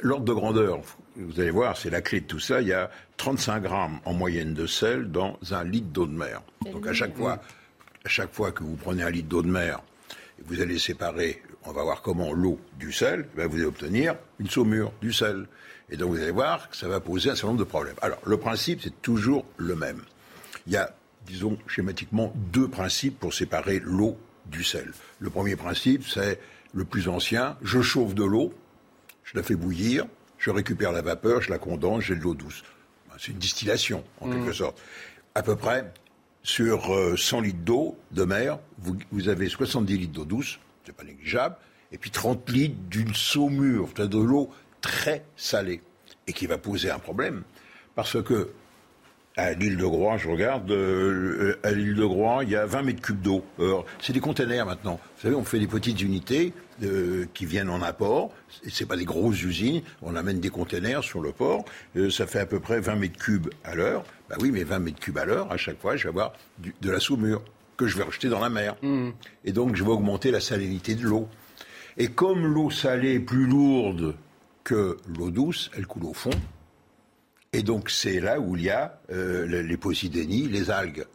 l'ordre 0.00 0.24
de 0.24 0.32
grandeur, 0.32 0.80
vous 1.18 1.40
allez 1.40 1.50
voir, 1.50 1.76
c'est 1.76 1.90
la 1.90 2.02
clé 2.02 2.20
de 2.20 2.26
tout 2.26 2.38
ça. 2.38 2.60
Il 2.60 2.68
y 2.68 2.72
a 2.72 2.90
35 3.16 3.62
grammes 3.62 4.00
en 4.04 4.12
moyenne 4.12 4.54
de 4.54 4.66
sel 4.66 5.10
dans 5.10 5.38
un 5.50 5.64
litre 5.64 5.88
d'eau 5.88 6.06
de 6.06 6.12
mer. 6.12 6.42
Donc 6.72 6.86
à 6.86 6.92
chaque 6.92 7.16
fois, 7.16 7.40
à 8.04 8.08
chaque 8.08 8.32
fois 8.32 8.52
que 8.52 8.62
vous 8.62 8.76
prenez 8.76 9.02
un 9.02 9.10
litre 9.10 9.28
d'eau 9.28 9.42
de 9.42 9.50
mer, 9.50 9.80
vous 10.44 10.60
allez 10.60 10.78
séparer, 10.78 11.42
on 11.64 11.72
va 11.72 11.82
voir 11.82 12.02
comment 12.02 12.32
l'eau 12.32 12.60
du 12.78 12.92
sel, 12.92 13.26
ben, 13.36 13.46
vous 13.46 13.56
allez 13.56 13.64
obtenir 13.64 14.16
une 14.38 14.48
saumure 14.48 14.92
du 15.00 15.12
sel. 15.12 15.46
Et 15.90 15.96
donc 15.96 16.10
vous 16.10 16.20
allez 16.20 16.30
voir 16.30 16.68
que 16.68 16.76
ça 16.76 16.88
va 16.88 17.00
poser 17.00 17.30
un 17.30 17.34
certain 17.34 17.48
nombre 17.48 17.60
de 17.60 17.64
problèmes. 17.64 17.96
Alors 18.02 18.18
le 18.24 18.36
principe, 18.36 18.80
c'est 18.82 19.02
toujours 19.02 19.44
le 19.56 19.74
même. 19.74 20.02
Il 20.66 20.72
y 20.72 20.76
a, 20.76 20.94
disons, 21.26 21.56
schématiquement 21.66 22.32
deux 22.52 22.68
principes 22.68 23.18
pour 23.18 23.32
séparer 23.32 23.80
l'eau 23.80 24.18
du 24.46 24.64
sel. 24.64 24.92
Le 25.18 25.30
premier 25.30 25.56
principe, 25.56 26.06
c'est 26.06 26.40
le 26.74 26.84
plus 26.84 27.08
ancien, 27.08 27.56
je 27.62 27.80
chauffe 27.80 28.14
de 28.14 28.24
l'eau, 28.24 28.52
je 29.24 29.36
la 29.36 29.42
fais 29.42 29.54
bouillir, 29.54 30.06
je 30.46 30.50
récupère 30.52 30.92
la 30.92 31.02
vapeur, 31.02 31.42
je 31.42 31.50
la 31.50 31.58
condense, 31.58 32.04
j'ai 32.04 32.14
de 32.14 32.20
l'eau 32.20 32.34
douce. 32.34 32.62
C'est 33.18 33.32
une 33.32 33.38
distillation, 33.38 34.04
en 34.20 34.30
quelque 34.30 34.50
mmh. 34.50 34.54
sorte. 34.54 34.80
À 35.34 35.42
peu 35.42 35.56
près, 35.56 35.92
sur 36.44 36.84
100 37.16 37.38
euh, 37.38 37.42
litres 37.42 37.64
d'eau 37.64 37.98
de 38.12 38.22
mer, 38.22 38.60
vous, 38.78 39.28
avez 39.28 39.48
70 39.48 39.98
litres 39.98 40.12
d'eau 40.12 40.24
douce, 40.24 40.60
c'est 40.84 40.94
pas 40.94 41.02
négligeable, 41.02 41.56
et 41.90 41.98
puis 41.98 42.12
30 42.12 42.48
litres 42.50 42.76
d'une 42.88 43.12
saumure, 43.12 43.88
de 43.96 44.18
l'eau 44.18 44.48
très 44.80 45.24
salée, 45.36 45.82
et 46.28 46.32
qui 46.32 46.46
va 46.46 46.58
poser 46.58 46.92
un 46.92 47.00
problème. 47.00 47.42
Parce 47.96 48.22
que 48.22 48.50
à 49.36 49.52
l'île 49.52 49.76
de 49.76 49.84
Groix, 49.84 50.16
je 50.16 50.28
regarde, 50.28 50.70
euh, 50.70 51.58
à 51.64 51.72
l'île 51.72 51.96
de 51.96 52.04
Groix, 52.04 52.44
il 52.44 52.50
y 52.50 52.56
a 52.56 52.66
20 52.66 52.82
mètres 52.82 53.02
cubes 53.02 53.20
d'eau. 53.20 53.44
C'est 54.00 54.12
des 54.12 54.20
containers 54.20 54.64
maintenant. 54.64 55.00
Vous 55.16 55.22
savez, 55.22 55.34
on 55.34 55.44
fait 55.44 55.58
des 55.58 55.66
petites 55.66 56.00
unités 56.02 56.52
euh, 56.82 57.26
qui 57.34 57.46
viennent 57.46 57.70
en 57.70 57.82
apport. 57.82 58.32
C'est 58.68 58.86
pas 58.86 58.96
des 58.96 59.04
grosses 59.04 59.42
usines. 59.42 59.82
On 60.02 60.16
amène 60.16 60.40
des 60.40 60.50
containers 60.50 61.02
sur 61.02 61.20
le 61.20 61.32
port. 61.32 61.64
Euh, 61.96 62.10
ça 62.10 62.26
fait 62.26 62.40
à 62.40 62.46
peu 62.46 62.60
près 62.60 62.80
20 62.80 62.96
mètres 62.96 63.18
cubes 63.18 63.48
à 63.64 63.74
l'heure. 63.74 64.04
Bah 64.28 64.36
oui, 64.40 64.50
mais 64.50 64.64
20 64.64 64.78
mètres 64.80 65.00
cubes 65.00 65.18
à 65.18 65.24
l'heure, 65.24 65.50
à 65.52 65.56
chaque 65.56 65.80
fois, 65.80 65.96
je 65.96 66.04
vais 66.04 66.08
avoir 66.10 66.32
de 66.58 66.90
la 66.90 67.00
saumure 67.00 67.42
que 67.76 67.86
je 67.86 67.96
vais 67.96 68.04
rejeter 68.04 68.28
dans 68.28 68.40
la 68.40 68.48
mer. 68.48 68.76
Mmh. 68.82 69.10
Et 69.44 69.52
donc, 69.52 69.76
je 69.76 69.84
vais 69.84 69.90
augmenter 69.90 70.30
la 70.30 70.40
salinité 70.40 70.94
de 70.94 71.02
l'eau. 71.02 71.28
Et 71.98 72.08
comme 72.08 72.46
l'eau 72.46 72.70
salée 72.70 73.14
est 73.14 73.20
plus 73.20 73.46
lourde 73.46 74.14
que 74.64 74.96
l'eau 75.16 75.30
douce, 75.30 75.70
elle 75.76 75.86
coule 75.86 76.04
au 76.04 76.12
fond. 76.12 76.30
Et 77.52 77.62
donc 77.62 77.88
c'est 77.88 78.20
là 78.20 78.38
où 78.38 78.56
il 78.56 78.64
y 78.64 78.70
a 78.70 79.00
euh, 79.10 79.62
les 79.62 79.76
posidénies, 79.76 80.48
les 80.48 80.70
algues. 80.70 81.06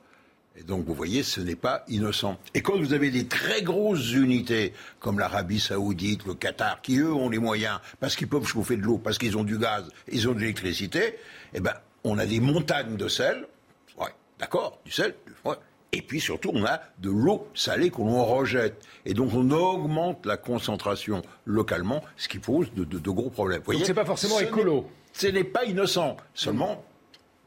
Et 0.57 0.63
donc 0.63 0.85
vous 0.85 0.93
voyez, 0.93 1.23
ce 1.23 1.39
n'est 1.39 1.55
pas 1.55 1.83
innocent. 1.87 2.37
Et 2.53 2.61
quand 2.61 2.77
vous 2.77 2.93
avez 2.93 3.09
des 3.09 3.27
très 3.27 3.61
grosses 3.61 4.11
unités 4.11 4.73
comme 4.99 5.17
l'Arabie 5.17 5.59
saoudite, 5.59 6.25
le 6.25 6.33
Qatar, 6.33 6.81
qui 6.81 6.97
eux 6.97 7.13
ont 7.13 7.29
les 7.29 7.39
moyens, 7.39 7.79
parce 7.99 8.15
qu'ils 8.15 8.27
peuvent 8.27 8.45
chauffer 8.45 8.75
de 8.75 8.81
l'eau, 8.81 8.97
parce 8.97 9.17
qu'ils 9.17 9.37
ont 9.37 9.43
du 9.43 9.57
gaz, 9.57 9.85
ils 10.11 10.27
ont 10.27 10.33
de 10.33 10.39
l'électricité, 10.39 11.15
eh 11.53 11.59
ben 11.59 11.73
on 12.03 12.17
a 12.17 12.25
des 12.25 12.39
montagnes 12.39 12.97
de 12.97 13.07
sel, 13.07 13.47
ouais, 13.97 14.09
d'accord, 14.39 14.79
du 14.83 14.91
sel, 14.91 15.15
ouais. 15.45 15.55
Et 15.93 16.01
puis 16.01 16.21
surtout, 16.21 16.51
on 16.53 16.65
a 16.65 16.81
de 16.99 17.09
l'eau 17.09 17.47
salée 17.53 17.89
qu'on 17.89 18.23
rejette. 18.23 18.81
Et 19.05 19.13
donc, 19.13 19.33
on 19.33 19.51
augmente 19.51 20.25
la 20.25 20.37
concentration 20.37 21.21
localement, 21.45 22.01
ce 22.15 22.29
qui 22.29 22.39
pose 22.39 22.71
de, 22.73 23.09
gros 23.09 23.29
problèmes. 23.29 23.61
Vous 23.65 23.73
donc, 23.73 23.85
c'est 23.85 23.93
pas 23.93 24.05
forcément 24.05 24.39
écolo 24.39 24.87
ce 25.13 25.27
n'est 25.27 25.43
pas 25.43 25.65
innocent. 25.65 26.17
Seulement, 26.33 26.83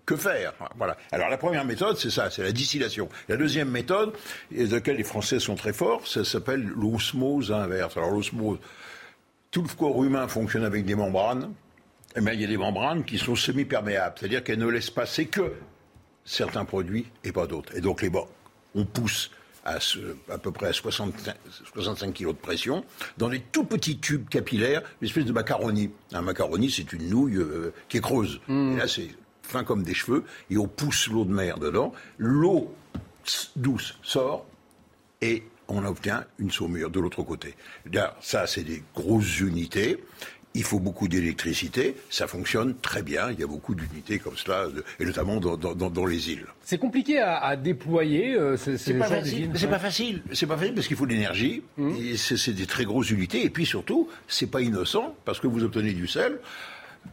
que 0.06 0.16
faire? 0.16 0.52
Voilà. 0.76 0.96
Alors 1.12 1.28
la 1.28 1.38
première 1.38 1.64
méthode, 1.64 1.96
c'est 1.96 2.10
ça, 2.10 2.30
c'est 2.30 2.42
la 2.42 2.52
distillation. 2.52 3.08
La 3.28 3.36
deuxième 3.36 3.70
méthode, 3.70 4.12
et 4.54 4.66
de 4.66 4.74
laquelle 4.74 4.96
les 4.96 5.04
Français 5.04 5.40
sont 5.40 5.54
très 5.54 5.72
forts, 5.72 6.06
ça 6.06 6.24
s'appelle 6.24 6.62
l'osmose 6.62 7.52
inverse. 7.52 7.96
Alors 7.96 8.10
l'osmose, 8.10 8.58
tout 9.50 9.62
le 9.62 9.68
corps 9.68 10.02
humain 10.04 10.28
fonctionne 10.28 10.64
avec 10.64 10.84
des 10.84 10.94
membranes. 10.94 11.52
Mais 12.16 12.30
eh 12.32 12.34
il 12.34 12.40
y 12.42 12.44
a 12.44 12.48
des 12.48 12.56
membranes 12.56 13.04
qui 13.04 13.18
sont 13.18 13.34
semi-perméables, 13.34 14.14
c'est-à-dire 14.18 14.44
qu'elles 14.44 14.60
ne 14.60 14.68
laissent 14.68 14.90
passer 14.90 15.26
que 15.26 15.52
certains 16.24 16.64
produits 16.64 17.06
et 17.24 17.32
pas 17.32 17.48
d'autres. 17.48 17.76
Et 17.76 17.80
donc 17.80 18.02
les 18.02 18.10
on 18.76 18.84
pousse 18.84 19.32
à, 19.64 19.78
à 20.30 20.38
peu 20.38 20.52
près 20.52 20.68
à 20.68 20.72
65, 20.72 21.34
65 21.74 22.14
kg 22.14 22.28
de 22.28 22.32
pression, 22.32 22.84
dans 23.18 23.28
des 23.28 23.40
tout 23.40 23.64
petits 23.64 23.98
tubes 23.98 24.28
capillaires, 24.28 24.82
une 25.00 25.08
espèce 25.08 25.24
de 25.24 25.32
macaroni. 25.32 25.90
Un 26.12 26.22
macaroni, 26.22 26.70
c'est 26.70 26.92
une 26.92 27.08
nouille 27.08 27.38
euh, 27.38 27.72
qui 27.88 27.96
est 27.96 28.00
creuse. 28.00 28.40
Et 28.48 28.76
là, 28.76 28.86
c'est 28.86 29.08
fin 29.44 29.64
comme 29.64 29.82
des 29.82 29.94
cheveux, 29.94 30.24
et 30.50 30.58
on 30.58 30.66
pousse 30.66 31.08
l'eau 31.08 31.24
de 31.24 31.32
mer 31.32 31.58
dedans. 31.58 31.92
L'eau 32.18 32.74
douce 33.56 33.98
sort, 34.02 34.46
et 35.22 35.44
on 35.68 35.84
obtient 35.84 36.24
une 36.38 36.50
saumure 36.50 36.90
de 36.90 37.00
l'autre 37.00 37.22
côté. 37.22 37.54
Là, 37.92 38.16
ça, 38.20 38.46
c'est 38.46 38.64
des 38.64 38.82
grosses 38.94 39.40
unités. 39.40 40.02
Il 40.56 40.62
faut 40.62 40.78
beaucoup 40.78 41.08
d'électricité, 41.08 41.96
ça 42.10 42.28
fonctionne 42.28 42.76
très 42.76 43.02
bien, 43.02 43.32
il 43.32 43.40
y 43.40 43.42
a 43.42 43.46
beaucoup 43.46 43.74
d'unités 43.74 44.20
comme 44.20 44.36
cela, 44.36 44.68
et 45.00 45.04
notamment 45.04 45.40
dans, 45.40 45.56
dans, 45.56 45.74
dans 45.74 46.06
les 46.06 46.30
îles. 46.30 46.46
C'est 46.62 46.78
compliqué 46.78 47.18
à, 47.18 47.38
à 47.38 47.56
déployer 47.56 48.36
euh, 48.36 48.56
ces, 48.56 48.78
ces 48.78 48.92
C'est 48.92 48.98
pas, 48.98 49.08
facile, 49.08 49.50
c'est 49.56 49.66
pas 49.66 49.80
facile. 49.80 50.22
C'est 50.32 50.46
pas 50.46 50.56
facile 50.56 50.74
parce 50.74 50.86
qu'il 50.86 50.96
faut 50.96 51.06
de 51.06 51.12
l'énergie. 51.12 51.64
C'est 52.16 52.36
c'est 52.36 52.52
des 52.52 52.66
très 52.66 52.84
grosses 52.84 53.10
unités. 53.10 53.44
Et 53.44 53.50
puis 53.50 53.66
surtout, 53.66 54.08
c'est 54.28 54.46
pas 54.46 54.60
innocent 54.60 55.16
parce 55.24 55.40
que 55.40 55.48
vous 55.48 55.64
obtenez 55.64 55.92
du 55.92 56.06
sel. 56.06 56.38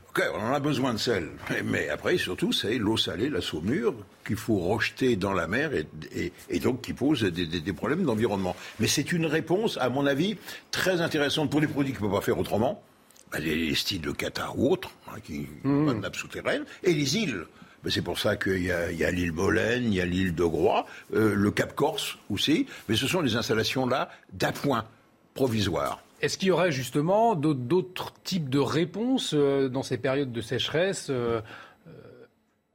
Ok, 0.10 0.22
on 0.36 0.42
en 0.42 0.54
a 0.54 0.60
besoin 0.60 0.94
de 0.94 0.98
sel. 1.00 1.30
Mais- 1.50 1.64
Mais 1.64 1.90
après, 1.90 2.18
surtout, 2.18 2.52
c'est 2.52 2.78
l'eau 2.78 2.98
salée, 2.98 3.30
la 3.30 3.40
saumure, 3.42 3.94
qu'il 4.26 4.36
faut 4.36 4.58
rejeter 4.60 5.16
dans 5.16 5.32
la 5.34 5.48
mer 5.48 5.74
et, 5.74 5.88
et- 6.14 6.34
et 6.50 6.60
donc 6.60 6.82
qui 6.82 6.94
pose 6.94 7.22
des, 7.24 7.46
des- 7.46 7.62
des 7.62 7.74
problèmes 7.74 8.04
d'environnement. 8.04 8.56
Mais 8.80 8.88
c'est 8.88 9.12
une 9.14 9.26
réponse, 9.26 9.78
à 9.80 9.88
mon 9.90 10.06
avis, 10.06 10.36
très 10.72 11.00
intéressante 11.00 11.50
pour 11.50 11.62
des 11.62 11.68
produits 11.68 11.94
qu'on 11.94 12.06
ne 12.06 12.10
peut 12.10 12.16
pas 12.18 12.22
faire 12.22 12.38
autrement. 12.38 12.84
Bah, 13.32 13.40
les, 13.40 13.56
les 13.56 13.76
styles 13.76 14.02
de 14.02 14.12
Qatar 14.12 14.60
ou 14.60 14.70
autres, 14.74 14.90
hein, 15.08 15.16
qui 15.24 15.48
de 15.64 15.94
nappe 15.94 16.18
souterraine, 16.18 16.66
et 16.84 16.94
les 16.94 17.16
îles. 17.18 17.46
C'est 17.90 18.02
pour 18.04 18.20
ça 18.20 18.36
qu'il 18.36 18.62
y 18.64 18.72
a, 18.72 18.92
l'île 19.12 19.32
Bolène, 19.32 19.86
il 19.86 19.94
y 19.96 20.02
a 20.02 20.06
l'île 20.06 20.36
de 20.36 20.44
Groix, 20.44 20.86
euh, 21.16 21.34
le 21.34 21.50
Cap 21.52 21.74
Corse 21.74 22.18
aussi, 22.30 22.68
mais 22.90 22.96
ce 22.98 23.08
sont 23.08 23.24
des 23.24 23.38
installations 23.38 23.88
là 23.88 24.10
d'appoint 24.34 24.86
provisoire. 25.34 26.04
Est-ce 26.22 26.38
qu'il 26.38 26.50
y 26.50 26.52
aurait 26.52 26.72
justement 26.72 27.36
d'autres- 27.36 28.14
types 28.24 28.50
de 28.50 28.60
réponses 28.60 29.34
euh, 29.36 29.68
dans 29.70 29.84
ces 29.84 29.98
périodes 29.98 30.32
de 30.32 30.42
sécheresse 30.42 31.08
euh, 31.10 31.42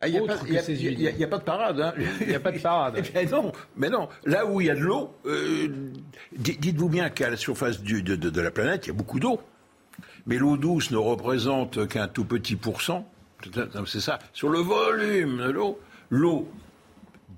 Ah, 0.01 0.09
Il 0.09 0.13
n'y 0.13 0.19
a, 0.19 0.21
pas- 0.27 0.35
a- 0.35 0.63
a- 1.09 1.39
de 1.39 1.45
parade. 1.45 1.81
hein. 1.81 1.95
Il 2.21 2.27
n'y 2.29 2.35
a 2.35 2.41
pas 2.41 2.53
de 2.53 2.59
parade. 2.59 2.95
Eh 2.99 3.03
bien 3.03 3.25
non, 3.31 3.53
mais 3.77 3.89
non. 3.89 4.09
Là 4.25 4.45
où 4.47 4.61
il 4.61 4.67
y 4.67 4.71
a 4.71 4.75
de 4.75 4.81
l'eau, 4.81 5.15
euh, 5.25 5.69
di- 6.37 6.59
dites-vous 6.59 6.89
bien 6.91 7.09
qu'à 7.09 7.31
la 7.31 7.37
surface 7.37 7.81
du- 7.81 8.03
de, 8.03 8.15
de- 8.17 8.29
de 8.31 8.41
la 8.41 8.51
planète, 8.51 8.87
il 8.87 8.89
y 8.89 8.91
a 8.91 8.95
beaucoup 8.95 9.19
d'eau. 9.21 9.41
Mais 10.27 10.37
l'eau 10.37 10.57
douce 10.57 10.91
ne 10.91 10.97
représente 10.99 11.87
qu'un 11.89 12.09
tout 12.09 12.25
petit 12.25 12.57
pourcent. 12.57 13.09
C'est 13.87 14.01
ça. 14.01 14.19
Sur 14.33 14.49
le 14.51 14.59
volume 14.59 15.39
de 15.39 15.51
l'eau, 15.51 15.79
l'eau 16.11 16.49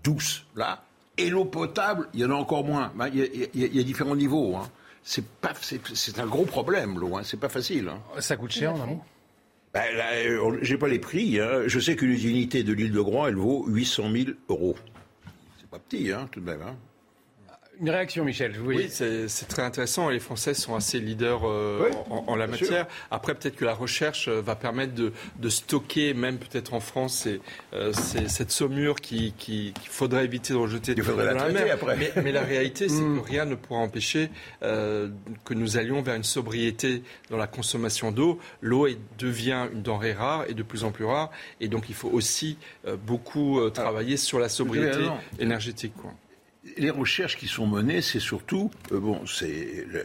douce, 0.02 0.44
là, 0.56 0.82
et 1.16 1.28
l'eau 1.30 1.44
potable, 1.44 2.08
il 2.14 2.20
y 2.20 2.24
en 2.24 2.30
a 2.30 2.34
encore 2.34 2.64
moins. 2.64 2.92
Ben, 2.96 3.08
Il 3.12 3.18
y 3.18 3.22
a, 3.22 3.26
il 3.26 3.40
y 3.60 3.64
a- 3.64 3.66
il 3.66 3.76
y 3.76 3.80
a 3.80 3.82
différents 3.82 4.16
niveaux. 4.16 4.56
hein. 4.56 4.68
C'est 5.10 5.24
pas, 5.24 5.54
c'est, 5.62 5.80
c'est 5.94 6.18
un 6.18 6.26
gros 6.26 6.44
problème, 6.44 6.98
l'eau. 6.98 7.16
Hein. 7.16 7.22
C'est 7.24 7.40
pas 7.40 7.48
facile. 7.48 7.88
hein. 7.88 8.02
Ça 8.20 8.36
coûte 8.36 8.50
cher 8.50 8.74
en 8.74 8.82
amont? 8.82 9.00
Ben, 9.72 9.82
j'ai 10.60 10.76
pas 10.76 10.86
les 10.88 10.98
prix. 10.98 11.40
hein. 11.40 11.62
Je 11.66 11.80
sais 11.80 11.96
qu'une 11.96 12.10
unité 12.10 12.62
de 12.62 12.74
l'île 12.74 12.92
de 12.92 13.00
Groix, 13.00 13.30
elle 13.30 13.36
vaut 13.36 13.64
800 13.68 14.10
000 14.12 14.24
euros. 14.50 14.76
C'est 15.58 15.70
pas 15.70 15.78
petit, 15.78 16.12
hein, 16.12 16.28
tout 16.30 16.40
de 16.40 16.44
même. 16.44 16.60
hein. 16.60 16.76
Une 17.80 17.90
réaction, 17.90 18.24
Michel, 18.24 18.52
je 18.54 18.60
vous 18.60 18.68
Oui, 18.70 18.88
c'est 18.90 19.28
très 19.48 19.62
intéressant. 19.62 20.08
Les 20.08 20.18
Français 20.18 20.52
sont 20.52 20.74
assez 20.74 20.98
leaders 20.98 21.42
euh, 21.44 21.84
Oui, 21.88 21.96
en, 22.10 22.24
en 22.26 22.34
la 22.34 22.48
matière. 22.48 22.86
Après, 23.12 23.34
peut-être 23.36 23.54
que 23.54 23.64
la 23.64 23.74
recherche 23.74 24.26
euh, 24.26 24.40
va 24.40 24.56
permettre 24.56 24.94
de, 24.94 25.12
de 25.38 25.48
stocker, 25.48 26.12
même 26.12 26.38
peut-être 26.38 26.74
en 26.74 26.80
France, 26.80 27.28
euh, 27.74 27.92
cette 27.92 28.50
saumure 28.50 28.96
qui- 28.96 29.32
qui- 29.38 29.72
qu'il 29.80 29.88
faudrait 29.90 30.24
éviter 30.24 30.54
de 30.54 30.58
rejeter 30.58 30.94
Il 30.96 31.02
faudrait 31.04 31.26
dans 31.26 31.34
la 31.34 31.34
la 31.34 31.52
traiter 31.52 31.64
mer. 31.66 31.74
après. 31.74 31.96
Mais, 31.96 32.12
mais 32.22 32.32
la 32.32 32.42
réalité, 32.42 32.88
c'est 32.88 33.00
Mm. 33.00 33.20
que 33.20 33.26
rien 33.28 33.44
ne 33.44 33.54
pourra 33.54 33.78
empêcher 33.80 34.30
euh, 34.64 35.08
que 35.44 35.54
nous 35.54 35.76
allions 35.76 36.02
vers 36.02 36.16
une 36.16 36.24
sobriété 36.24 37.04
dans 37.30 37.36
la 37.36 37.46
consommation 37.46 38.10
d'eau. 38.10 38.40
L'eau 38.60 38.88
devient 39.18 39.68
une 39.72 39.82
denrée 39.82 40.14
rare 40.14 40.46
et 40.48 40.54
de 40.54 40.62
plus 40.64 40.82
en 40.82 40.90
plus 40.90 41.04
rare. 41.04 41.30
Et 41.60 41.68
donc, 41.68 41.84
il 41.88 41.94
faut 41.94 42.10
aussi 42.10 42.58
euh, 42.88 42.96
beaucoup 42.96 43.60
euh, 43.60 43.70
travailler 43.70 44.16
sur 44.16 44.40
la 44.40 44.48
sobriété 44.48 44.98
énergétique. 45.38 45.92
Quoi. 46.00 46.12
Les 46.76 46.90
recherches 46.90 47.36
qui 47.36 47.46
sont 47.46 47.66
menées, 47.66 48.02
c'est 48.02 48.20
surtout, 48.20 48.70
euh, 48.92 49.14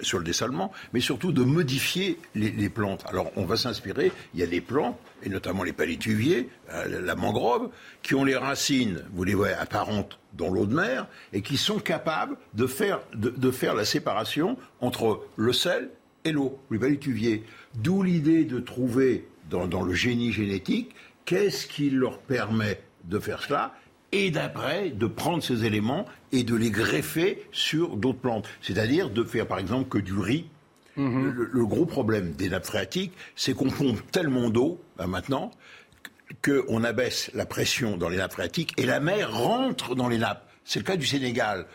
sur 0.01 0.19
le 0.19 0.23
dessalement, 0.23 0.71
mais 0.93 0.99
surtout 0.99 1.31
de 1.31 1.43
modifier 1.43 2.19
les, 2.35 2.69
plantes. 2.69 3.03
Alors, 3.07 3.31
on 3.35 3.45
va 3.45 3.57
s'inspirer. 3.57 4.11
Il 4.33 4.39
y 4.39 4.43
a 4.43 4.47
des 4.47 4.61
plantes, 4.61 4.97
et 5.23 5.29
notamment 5.29 5.63
les 5.63 5.73
palétuviers, 5.73 6.49
euh, 6.71 7.01
la 7.01 7.15
mangrove, 7.15 7.69
qui 8.03 8.13
ont 8.13 8.23
les 8.23 8.35
racines, 8.35 9.03
vous 9.13 9.23
les 9.23 9.33
voyez, 9.33 9.55
apparentes 9.55 10.19
dans 10.33 10.49
l'eau 10.49 10.65
de 10.65 10.75
mer, 10.75 11.07
et 11.33 11.41
qui 11.41 11.57
sont 11.57 11.79
capables 11.79 12.37
de 12.53 12.67
faire, 12.67 13.01
la 13.13 13.85
séparation 13.85 14.57
entre 14.79 15.25
le 15.35 15.53
sel 15.53 15.89
et 16.23 16.31
l'eau, 16.31 16.59
les 16.69 16.79
palétuviers. 16.79 17.43
D'où 17.75 18.03
l'idée 18.03 18.45
de 18.45 18.59
trouver 18.59 19.27
dans, 19.49 19.67
dans 19.67 19.81
le 19.81 19.93
génie 19.93 20.31
génétique 20.31 20.95
qu'est-ce 21.25 21.67
qui 21.67 21.89
leur 21.89 22.19
permet 22.19 22.81
de 23.05 23.19
faire 23.19 23.41
cela? 23.41 23.73
Et 24.13 24.29
d'après 24.31 24.91
de 24.91 25.07
prendre 25.07 25.43
ces 25.43 25.65
éléments 25.65 26.05
et 26.31 26.43
de 26.43 26.55
les 26.55 26.69
greffer 26.69 27.43
sur 27.51 27.97
d'autres 27.97 28.19
plantes. 28.19 28.47
C'est-à-dire 28.61 29.09
de 29.09 29.23
faire 29.23 29.47
par 29.47 29.59
exemple 29.59 29.89
que 29.89 29.97
du 29.97 30.17
riz. 30.17 30.45
Le, 30.95 31.49
le 31.51 31.65
gros 31.65 31.87
problème 31.87 32.33
des 32.33 32.49
nappes 32.49 32.67
phréatiques, 32.67 33.13
c'est 33.35 33.55
qu'on 33.55 33.71
pompe 33.71 33.99
tellement 34.11 34.51
d'eau 34.51 34.79
ben, 34.95 35.07
maintenant 35.07 35.49
qu'on 36.45 36.83
abaisse 36.83 37.31
la 37.33 37.47
pression 37.47 37.97
dans 37.97 38.09
les 38.09 38.17
nappes 38.17 38.33
phréatiques 38.33 38.73
et 38.77 38.85
la 38.85 38.99
mer 38.99 39.33
rentre 39.35 39.95
dans 39.95 40.07
les 40.07 40.19
nappes. 40.19 40.47
C'est 40.65 40.79
le 40.79 40.85
cas 40.85 40.95
du 40.95 41.07
Sénégal. 41.07 41.65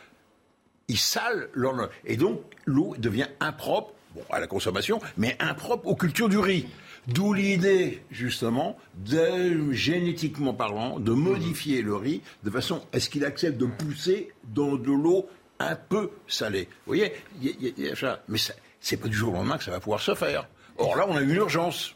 Ils 0.87 0.99
salent 0.99 1.49
leur... 1.53 1.91
Et 2.05 2.17
donc 2.17 2.41
l'eau 2.65 2.95
devient 2.99 3.27
impropre 3.41 3.93
bon, 4.15 4.23
à 4.31 4.39
la 4.39 4.47
consommation, 4.47 5.01
mais 5.17 5.37
impropre 5.41 5.89
aux 5.89 5.97
cultures 5.97 6.29
du 6.29 6.39
riz. 6.39 6.67
D'où 7.09 7.33
l'idée, 7.33 8.03
justement, 8.11 8.77
de, 8.97 9.73
génétiquement 9.73 10.53
parlant, 10.55 11.01
de 11.01 11.13
modifier 11.13 11.81
le 11.83 11.97
riz 11.97 12.21
de 12.45 12.51
façon 12.51 12.83
à 12.93 13.01
ce 13.01 13.09
qu'il 13.09 13.25
accepte 13.25 13.57
de 13.59 13.67
pousser 13.67 14.31
dans 14.55 14.77
de 14.77 14.93
l'eau 14.93 15.27
un 15.59 15.75
peu 15.75 16.11
salée. 16.27 16.69
Vous 16.87 16.95
voyez, 16.95 17.13
y 17.43 17.57
y 17.79 17.89
a- 17.89 17.97
ça. 17.97 18.23
mais 18.29 18.39
c'est 18.81 18.97
pas 18.99 19.09
du 19.09 19.17
jour 19.17 19.31
au 19.33 19.37
lendemain 19.37 19.57
que 19.59 19.65
ça 19.65 19.71
va 19.71 19.81
pouvoir 19.81 20.01
se 20.03 20.15
faire. 20.15 20.49
Or 20.77 20.97
là, 20.97 21.07
on 21.09 21.17
a 21.17 21.23
une 21.23 21.31
urgence. 21.35 21.95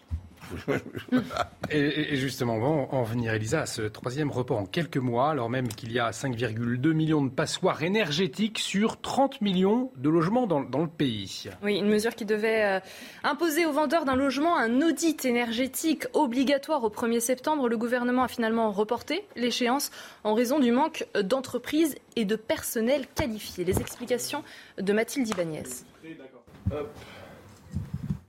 Et, 1.70 2.12
et- 2.14 2.16
justement, 2.16 2.56
on 2.56 2.60
va 2.60 2.66
en- 2.66 2.88
en 2.92 3.02
venir, 3.02 3.32
Elisa, 3.32 3.62
à 3.62 3.66
ce 3.66 3.82
troisième 3.82 4.30
report 4.30 4.58
en 4.58 4.66
quelques 4.66 4.96
mois, 4.98 5.30
alors 5.30 5.48
même 5.48 5.68
qu'il 5.68 5.92
y 5.92 5.98
a 5.98 6.10
5,2 6.10 6.92
millions 6.92 7.22
de 7.24 7.30
passoires 7.30 7.82
énergétiques 7.82 8.58
sur 8.58 9.00
30 9.00 9.40
millions 9.40 9.90
de 9.96 10.10
logements 10.10 10.46
dans, 10.46 10.60
dans 10.60 10.80
le 10.82 10.88
pays. 10.88 11.48
Oui, 11.62 11.76
une 11.78 11.88
mesure 11.88 12.14
qui 12.14 12.24
devait 12.24 12.64
euh, 12.64 12.80
imposer 13.24 13.64
aux 13.66 13.72
vendeurs 13.72 14.04
d'un 14.04 14.16
logement 14.16 14.56
un 14.58 14.82
audit 14.82 15.24
énergétique 15.24 16.04
obligatoire 16.12 16.84
au 16.84 16.90
1er 16.90 17.20
septembre. 17.20 17.68
Le 17.68 17.78
gouvernement 17.78 18.24
a 18.24 18.28
finalement 18.28 18.70
reporté 18.70 19.24
l'échéance 19.36 19.90
en 20.24 20.34
raison 20.34 20.58
du 20.58 20.72
manque 20.72 21.06
d'entreprises 21.22 21.94
et 22.16 22.24
de 22.24 22.36
personnel 22.36 23.06
qualifié. 23.14 23.64
Les 23.64 23.80
explications 23.80 24.42
de 24.78 24.92
Mathilde 24.92 25.28
Ibanez. 25.28 25.62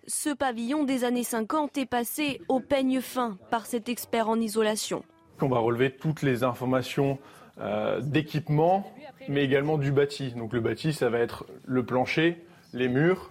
Ce 0.07 0.29
pavillon 0.29 0.83
des 0.83 1.05
années 1.05 1.23
50 1.23 1.77
est 1.77 1.85
passé 1.85 2.41
au 2.49 2.59
peigne 2.59 2.99
fin 2.99 3.37
par 3.49 3.65
cet 3.65 3.87
expert 3.87 4.27
en 4.27 4.37
isolation. 4.37 5.03
On 5.41 5.47
va 5.47 5.59
relever 5.59 5.91
toutes 5.91 6.23
les 6.23 6.43
informations 6.43 7.19
euh, 7.59 8.01
d'équipement, 8.01 8.91
mais 9.29 9.45
également 9.45 9.77
du 9.77 9.93
bâti. 9.93 10.31
Donc 10.31 10.51
le 10.51 10.59
bâti, 10.59 10.91
ça 10.91 11.09
va 11.09 11.19
être 11.19 11.45
le 11.65 11.85
plancher, 11.85 12.43
les 12.73 12.89
murs. 12.89 13.29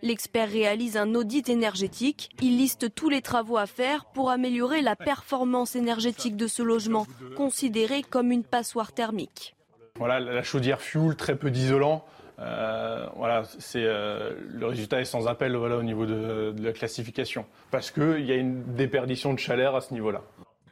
L'expert 0.00 0.48
réalise 0.48 0.96
un 0.96 1.14
audit 1.14 1.50
énergétique. 1.50 2.30
Il 2.40 2.56
liste 2.56 2.94
tous 2.94 3.10
les 3.10 3.20
travaux 3.20 3.58
à 3.58 3.66
faire 3.66 4.06
pour 4.06 4.30
améliorer 4.30 4.80
la 4.80 4.96
performance 4.96 5.76
énergétique 5.76 6.36
de 6.36 6.46
ce 6.46 6.62
logement, 6.62 7.06
considéré 7.36 8.02
comme 8.02 8.32
une 8.32 8.44
passoire 8.44 8.92
thermique. 8.92 9.54
Voilà, 9.96 10.18
la 10.18 10.42
chaudière 10.42 10.80
fuel, 10.80 11.14
très 11.14 11.36
peu 11.36 11.50
d'isolant. 11.50 12.06
Euh, 12.40 13.06
voilà, 13.16 13.42
c'est 13.58 13.84
euh, 13.84 14.32
le 14.48 14.66
résultat 14.66 15.00
est 15.00 15.04
sans 15.04 15.26
appel 15.26 15.54
voilà, 15.56 15.76
au 15.76 15.82
niveau 15.82 16.06
de, 16.06 16.52
de 16.56 16.62
la 16.62 16.72
classification, 16.72 17.44
parce 17.70 17.90
qu'il 17.90 18.24
y 18.24 18.32
a 18.32 18.36
une 18.36 18.74
déperdition 18.74 19.34
de 19.34 19.38
chaleur 19.38 19.76
à 19.76 19.80
ce 19.80 19.92
niveau-là. 19.92 20.22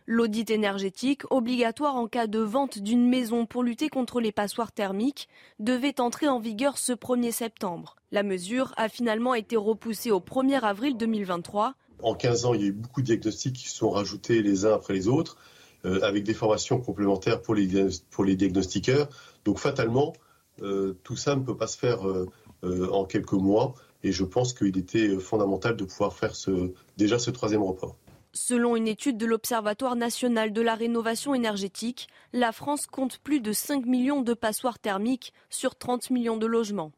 L'audit 0.07 0.51
énergétique, 0.51 1.31
obligatoire 1.31 1.97
en 1.97 2.07
cas 2.07 2.27
de 2.27 2.39
vente 2.39 2.79
d'une 2.79 3.07
maison 3.07 3.45
pour 3.45 3.63
lutter 3.63 3.91
contre 3.91 4.21
les 4.21 4.33
passoires 4.33 4.73
thermiques, 4.73 5.29
devait 5.59 6.01
entrer 6.01 6.29
en 6.29 6.39
vigueur 6.39 6.79
ce 6.79 6.95
1er 6.95 7.31
septembre. 7.33 7.97
La 8.11 8.23
mesure 8.23 8.73
a 8.79 8.89
finalement 8.89 9.35
été 9.35 9.57
repoussée 9.57 10.11
au 10.11 10.21
1er 10.21 10.61
avril 10.61 10.97
2023. 10.97 11.75
En 12.03 12.15
15 12.15 12.47
ans, 12.47 12.55
il 12.55 12.63
y 12.63 12.65
a 12.65 12.69
eu 12.69 12.73
beaucoup 12.73 13.03
de 13.03 13.07
diagnostics 13.07 13.55
qui 13.55 13.69
se 13.69 13.77
sont 13.77 13.91
rajoutés 13.91 14.41
les 14.41 14.65
uns 14.65 14.73
après 14.73 14.95
les 14.95 15.09
autres, 15.09 15.37
euh, 15.85 16.01
avec 16.01 16.25
des 16.25 16.33
formations 16.33 16.81
complémentaires 16.81 17.43
pour 17.43 17.55
les, 17.55 17.69
pour 18.11 18.25
les 18.25 18.35
diagnostiqueurs. 18.35 19.11
Donc 19.45 19.59
fatalement, 19.59 20.15
euh, 20.17 20.28
tout 21.05 21.17
ça 21.17 21.37
ne 21.37 21.43
peut 21.43 21.57
pas 21.57 21.67
se 21.67 21.79
faire 21.79 22.07
euh, 22.07 22.27
euh, 22.65 22.89
en 22.91 23.05
quelques 23.05 23.33
mois. 23.33 23.75
Et 24.03 24.13
je 24.13 24.25
pense 24.25 24.53
qu'il 24.53 24.77
était 24.79 25.19
fondamental 25.19 25.77
de 25.77 25.85
pouvoir 25.85 26.13
faire 26.13 26.37
ce, 26.37 26.73
déjà 26.97 27.19
ce 27.19 27.31
troisième 27.31 27.63
report. 27.63 27.97
Selon 28.33 28.77
une 28.77 28.87
étude 28.87 29.17
de 29.17 29.27
l'Observatoire 29.27 29.97
national 29.97 30.53
de 30.53 30.61
la 30.61 30.75
rénovation 30.75 31.35
énergétique, 31.35 32.09
la 32.33 32.53
France 32.53 32.87
compte 32.87 33.19
plus 33.19 33.41
de 33.41 33.53
5 33.53 33.87
millions 33.87 34.23
de 34.23 34.35
passoires 34.35 34.79
thermiques 34.79 35.33
sur 35.51 35.75
30 35.75 36.11
millions 36.11 36.37
de 36.37 36.47
logements. 36.47 36.93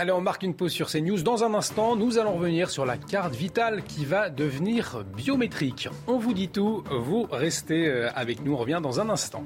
Allez, 0.00 0.12
on 0.12 0.20
marque 0.20 0.44
une 0.44 0.54
pause 0.54 0.70
sur 0.70 0.90
ces 0.90 1.00
news. 1.00 1.20
Dans 1.22 1.42
un 1.42 1.54
instant, 1.54 1.96
nous 1.96 2.18
allons 2.18 2.36
revenir 2.36 2.70
sur 2.70 2.86
la 2.86 2.96
carte 2.96 3.34
vitale 3.34 3.82
qui 3.82 4.04
va 4.04 4.30
devenir 4.30 5.04
biométrique. 5.16 5.88
On 6.06 6.18
vous 6.18 6.34
dit 6.34 6.48
tout, 6.48 6.84
vous 6.88 7.26
restez 7.28 7.88
euh, 7.88 8.08
avec 8.14 8.44
nous, 8.44 8.52
on 8.52 8.58
revient 8.58 8.78
dans 8.80 9.00
un 9.00 9.10
instant. 9.10 9.42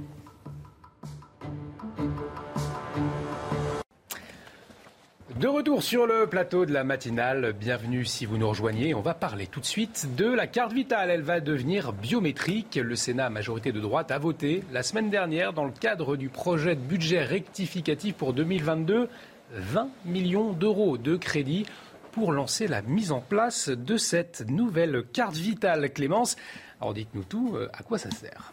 De 5.43 5.49
retour 5.49 5.83
sur 5.83 6.07
le 6.07 6.29
plateau 6.29 6.67
de 6.67 6.73
la 6.73 6.85
matinale, 6.85 7.53
bienvenue 7.53 8.05
si 8.05 8.27
vous 8.27 8.39
nous 8.39 8.49
rejoignez. 8.49 8.95
On 8.95 9.01
va 9.01 9.13
parler 9.13 9.49
tout 9.49 9.59
de 9.59 9.67
suite 9.67 10.15
de 10.15 10.27
la 10.27 10.47
carte 10.47 10.73
vitale. 10.73 11.11
Elle 11.11 11.23
va 11.23 11.41
devenir 11.41 11.93
biométrique. 11.93 12.77
Le 12.77 12.95
Sénat, 12.95 13.29
majorité 13.29 13.73
de 13.73 13.81
droite, 13.81 14.13
a 14.13 14.21
voté 14.21 14.63
la 14.71 14.85
semaine 14.85 15.11
dernière 15.11 15.53
dans 15.53 15.65
le 15.65 15.73
cadre 15.73 16.15
du 16.15 16.29
projet 16.29 16.77
de 16.77 16.81
budget 16.81 17.25
rectificatif 17.25 18.15
pour 18.15 18.35
2022 18.35 19.09
20 19.51 19.89
millions 20.05 20.53
d'euros 20.53 20.97
de 20.97 21.17
crédit 21.17 21.67
pour 22.13 22.31
lancer 22.31 22.69
la 22.69 22.81
mise 22.83 23.11
en 23.11 23.21
place 23.21 23.69
de 23.69 23.97
cette 23.97 24.49
nouvelle 24.49 25.03
carte 25.13 25.35
vitale. 25.35 25.93
Clémence, 25.93 26.37
alors 26.81 26.95
dites-nous 26.95 27.25
tout, 27.25 27.57
euh, 27.57 27.69
à 27.73 27.83
quoi 27.83 27.99
ça 27.99 28.13
sert? 28.13 28.53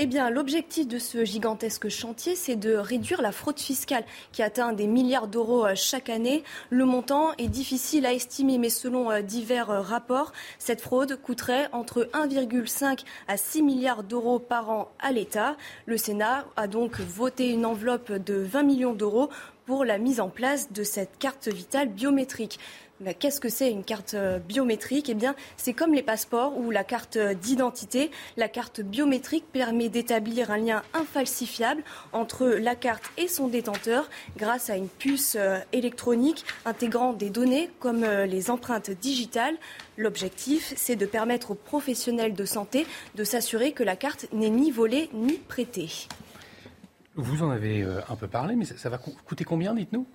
Eh 0.00 0.06
bien, 0.06 0.30
l'objectif 0.30 0.86
de 0.86 1.00
ce 1.00 1.24
gigantesque 1.24 1.88
chantier, 1.88 2.36
c'est 2.36 2.54
de 2.54 2.74
réduire 2.74 3.20
la 3.20 3.32
fraude 3.32 3.58
fiscale 3.58 4.04
qui 4.30 4.44
atteint 4.44 4.72
des 4.72 4.86
milliards 4.86 5.26
d'euros 5.26 5.66
euh, 5.66 5.74
chaque 5.74 6.08
année. 6.08 6.44
Le 6.70 6.84
montant 6.84 7.32
est 7.36 7.48
difficile 7.48 8.06
à 8.06 8.12
estimer, 8.12 8.58
mais 8.58 8.68
selon 8.68 9.10
euh, 9.10 9.22
divers 9.22 9.70
euh, 9.70 9.80
rapports, 9.80 10.32
cette 10.60 10.80
fraude 10.80 11.20
coûterait 11.20 11.68
entre 11.72 12.08
1,5 12.12 13.00
à 13.26 13.36
6 13.36 13.62
milliards 13.64 14.04
d'euros 14.04 14.38
par 14.38 14.70
an 14.70 14.88
à 15.00 15.10
l'État. 15.10 15.56
Le 15.86 15.96
Sénat 15.96 16.46
a 16.56 16.68
donc 16.68 17.00
voté 17.00 17.50
une 17.50 17.66
enveloppe 17.66 18.12
de 18.12 18.34
20 18.34 18.62
millions 18.62 18.94
d'euros 18.94 19.30
pour 19.66 19.84
la 19.84 19.98
mise 19.98 20.20
en 20.20 20.28
place 20.28 20.72
de 20.72 20.84
cette 20.84 21.18
carte 21.18 21.48
vitale 21.48 21.88
biométrique. 21.88 22.60
Qu'est-ce 23.20 23.40
que 23.40 23.48
c'est 23.48 23.70
une 23.70 23.84
carte 23.84 24.14
euh, 24.14 24.40
biométrique? 24.40 25.08
Eh 25.08 25.14
bien, 25.14 25.36
c'est 25.56 25.72
comme 25.72 25.94
les 25.94 26.02
passeports 26.02 26.58
ou 26.58 26.72
la 26.72 26.82
carte 26.82 27.16
euh, 27.16 27.32
d'identité. 27.32 28.10
La 28.36 28.48
carte 28.48 28.80
biométrique 28.80 29.44
permet 29.52 29.88
d'établir 29.88 30.50
un 30.50 30.58
lien 30.58 30.82
infalsifiable 30.94 31.84
entre 32.12 32.46
la 32.46 32.74
carte 32.74 33.04
et 33.16 33.28
son 33.28 33.46
détenteur 33.46 34.10
grâce 34.36 34.68
à 34.68 34.76
une 34.76 34.88
puce 34.88 35.36
euh, 35.38 35.58
électronique 35.72 36.44
intégrant 36.64 37.12
des 37.12 37.30
données 37.30 37.70
comme 37.78 38.04
les 38.04 38.50
empreintes 38.50 38.90
digitales. 38.90 39.54
L'objectif, 39.96 40.72
c'est 40.76 40.96
de 40.96 41.06
permettre 41.06 41.52
aux 41.52 41.54
professionnels 41.54 42.34
de 42.34 42.44
santé 42.44 42.84
de 43.14 43.22
s'assurer 43.22 43.72
que 43.72 43.84
la 43.84 43.94
carte 43.94 44.26
n'est 44.32 44.50
ni 44.50 44.70
volée 44.70 45.08
ni 45.12 45.34
prêtée. 45.34 45.90
Vous 47.14 47.42
en 47.42 47.50
avez 47.50 47.86
un 48.08 48.16
peu 48.16 48.28
parlé, 48.28 48.56
mais 48.56 48.64
ça 48.64 48.88
va 48.88 48.98
coûter 48.98 49.44
combien, 49.44 49.74
dites-nous? 49.74 50.06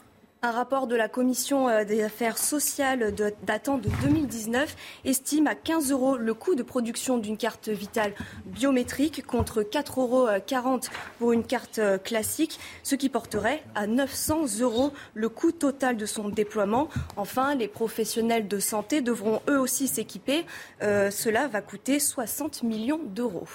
Un 0.46 0.52
rapport 0.52 0.88
de 0.88 0.96
la 0.98 1.08
Commission 1.08 1.70
euh, 1.70 1.86
des 1.86 2.04
affaires 2.04 2.38
sociales 2.38 3.16
datant 3.44 3.78
de 3.78 3.88
2019 4.04 4.76
estime 5.06 5.48
à 5.48 5.56
15 5.56 5.92
euros 5.92 6.18
le 6.18 6.34
coût 6.34 6.56
de 6.56 6.64
production 6.64 7.18
d'une 7.18 7.38
carte 7.38 7.70
vitale 7.70 8.14
biométrique 8.46 9.26
contre 9.26 9.62
4,40 9.62 10.00
euros 10.00 10.80
pour 11.18 11.32
une 11.32 11.46
carte 11.46 11.80
euh, 11.80 11.98
classique, 11.98 12.60
ce 12.84 12.96
qui 12.96 13.08
porterait 13.08 13.64
à 13.74 13.88
900 13.88 14.60
euros 14.60 14.92
le 15.14 15.30
coût 15.30 15.54
total 15.54 15.96
de 15.96 16.06
son 16.06 16.28
déploiement. 16.28 16.90
Enfin, 17.16 17.56
les 17.56 17.70
professionnels 17.70 18.50
de 18.50 18.60
santé 18.60 19.00
devront 19.00 19.42
eux 19.50 19.60
aussi 19.60 19.88
s'équiper. 19.88 20.46
Euh, 20.82 21.10
cela 21.10 21.48
va 21.48 21.62
coûter 21.62 22.02
60 22.02 22.64
millions 22.64 23.00
d'euros. 23.02 23.48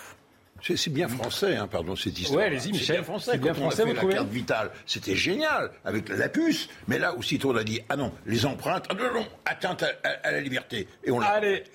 C'est 0.62 0.92
bien 0.92 1.08
français, 1.08 1.56
hein, 1.56 1.66
pardon, 1.66 1.96
cette 1.96 2.18
histoire. 2.18 2.40
Oui, 2.40 2.44
allez-y, 2.44 2.72
Michel. 2.72 2.86
C'est 2.86 2.92
bien 2.92 3.02
français. 3.02 3.30
C'est 3.32 3.38
bien 3.38 3.54
français, 3.54 3.82
a 3.82 3.86
fait 3.86 4.06
la 4.06 4.12
carte 4.14 4.28
vitale, 4.28 4.70
c'était 4.86 5.16
génial, 5.16 5.70
avec 5.84 6.08
la 6.08 6.28
puce. 6.28 6.68
Mais 6.86 6.98
là, 6.98 7.14
aussitôt, 7.14 7.52
on 7.52 7.56
a 7.56 7.64
dit, 7.64 7.80
ah 7.88 7.96
non, 7.96 8.12
les 8.26 8.46
empreintes, 8.46 8.86
ah 8.90 8.94
non, 8.94 9.20
non, 9.20 9.26
atteinte 9.44 9.84
à, 10.04 10.30
la 10.30 10.40
liberté. 10.40 10.88
Et 11.04 11.10
on 11.10 11.18
l'a. 11.18 11.28
Allez. 11.28 11.64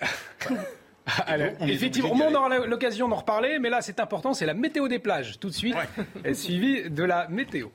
Allez, 1.27 1.51
effectivement, 1.67 2.13
on 2.13 2.33
aura 2.33 2.59
l'occasion 2.59 3.09
d'en 3.09 3.17
reparler, 3.17 3.59
mais 3.59 3.69
là, 3.69 3.81
c'est 3.81 3.99
important, 3.99 4.33
c'est 4.33 4.45
la 4.45 4.53
météo 4.53 4.87
des 4.87 4.99
plages, 4.99 5.37
tout 5.37 5.49
de 5.49 5.53
suite, 5.53 5.75
ouais. 6.23 6.33
suivi 6.33 6.89
de 6.89 7.03
la 7.03 7.27
météo. 7.27 7.67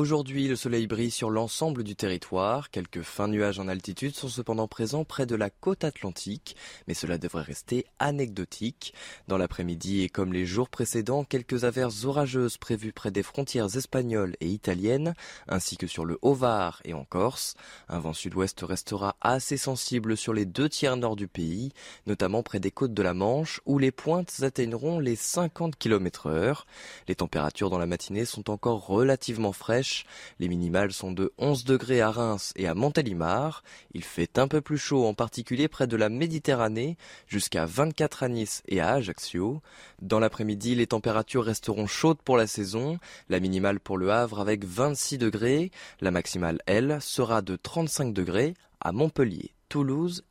Aujourd'hui, 0.00 0.48
le 0.48 0.56
soleil 0.56 0.86
brille 0.86 1.10
sur 1.10 1.28
l'ensemble 1.28 1.84
du 1.84 1.94
territoire. 1.94 2.70
Quelques 2.70 3.02
fins 3.02 3.28
nuages 3.28 3.58
en 3.58 3.68
altitude 3.68 4.16
sont 4.16 4.30
cependant 4.30 4.66
présents 4.66 5.04
près 5.04 5.26
de 5.26 5.34
la 5.34 5.50
côte 5.50 5.84
atlantique, 5.84 6.56
mais 6.88 6.94
cela 6.94 7.18
devrait 7.18 7.42
rester 7.42 7.84
anecdotique. 7.98 8.94
Dans 9.28 9.36
l'après-midi 9.36 10.00
et 10.00 10.08
comme 10.08 10.32
les 10.32 10.46
jours 10.46 10.70
précédents, 10.70 11.22
quelques 11.24 11.64
averses 11.64 12.06
orageuses 12.06 12.56
prévues 12.56 12.94
près 12.94 13.10
des 13.10 13.22
frontières 13.22 13.76
espagnoles 13.76 14.36
et 14.40 14.48
italiennes, 14.48 15.12
ainsi 15.48 15.76
que 15.76 15.86
sur 15.86 16.06
le 16.06 16.18
Haut-Var 16.22 16.80
et 16.86 16.94
en 16.94 17.04
Corse. 17.04 17.52
Un 17.90 17.98
vent 17.98 18.14
sud-ouest 18.14 18.58
restera 18.62 19.16
assez 19.20 19.58
sensible 19.58 20.16
sur 20.16 20.32
les 20.32 20.46
deux 20.46 20.70
tiers 20.70 20.96
nord 20.96 21.14
du 21.14 21.28
pays, 21.28 21.72
notamment 22.06 22.42
près 22.42 22.58
des 22.58 22.70
côtes 22.70 22.94
de 22.94 23.02
la 23.02 23.12
Manche, 23.12 23.60
où 23.66 23.76
les 23.76 23.92
pointes 23.92 24.32
atteindront 24.40 24.98
les 24.98 25.16
50 25.16 25.76
km 25.76 26.28
heure. 26.28 26.66
Les 27.06 27.16
températures 27.16 27.68
dans 27.68 27.78
la 27.78 27.84
matinée 27.84 28.24
sont 28.24 28.48
encore 28.48 28.86
relativement 28.86 29.52
fraîches 29.52 29.89
les 30.38 30.48
minimales 30.48 30.92
sont 30.92 31.12
de 31.12 31.32
11 31.38 31.64
degrés 31.64 32.00
à 32.00 32.10
Reims 32.10 32.52
et 32.56 32.66
à 32.66 32.74
Montélimar. 32.74 33.62
Il 33.92 34.04
fait 34.04 34.38
un 34.38 34.48
peu 34.48 34.60
plus 34.60 34.78
chaud, 34.78 35.06
en 35.06 35.14
particulier 35.14 35.68
près 35.68 35.86
de 35.86 35.96
la 35.96 36.08
Méditerranée, 36.08 36.96
jusqu'à 37.26 37.66
24 37.66 38.22
à 38.22 38.28
Nice 38.28 38.62
et 38.68 38.80
à 38.80 38.92
Ajaccio. 38.92 39.62
Dans 40.02 40.20
l'après-midi, 40.20 40.74
les 40.74 40.86
températures 40.86 41.44
resteront 41.44 41.86
chaudes 41.86 42.22
pour 42.22 42.36
la 42.36 42.46
saison. 42.46 42.98
La 43.28 43.40
minimale 43.40 43.80
pour 43.80 43.98
le 43.98 44.10
Havre 44.10 44.40
avec 44.40 44.64
26 44.64 45.18
degrés. 45.18 45.70
La 46.00 46.10
maximale, 46.10 46.60
elle, 46.66 46.98
sera 47.00 47.42
de 47.42 47.56
35 47.56 48.12
degrés 48.12 48.54
à 48.80 48.92
Montpellier, 48.92 49.54
Toulouse 49.68 50.24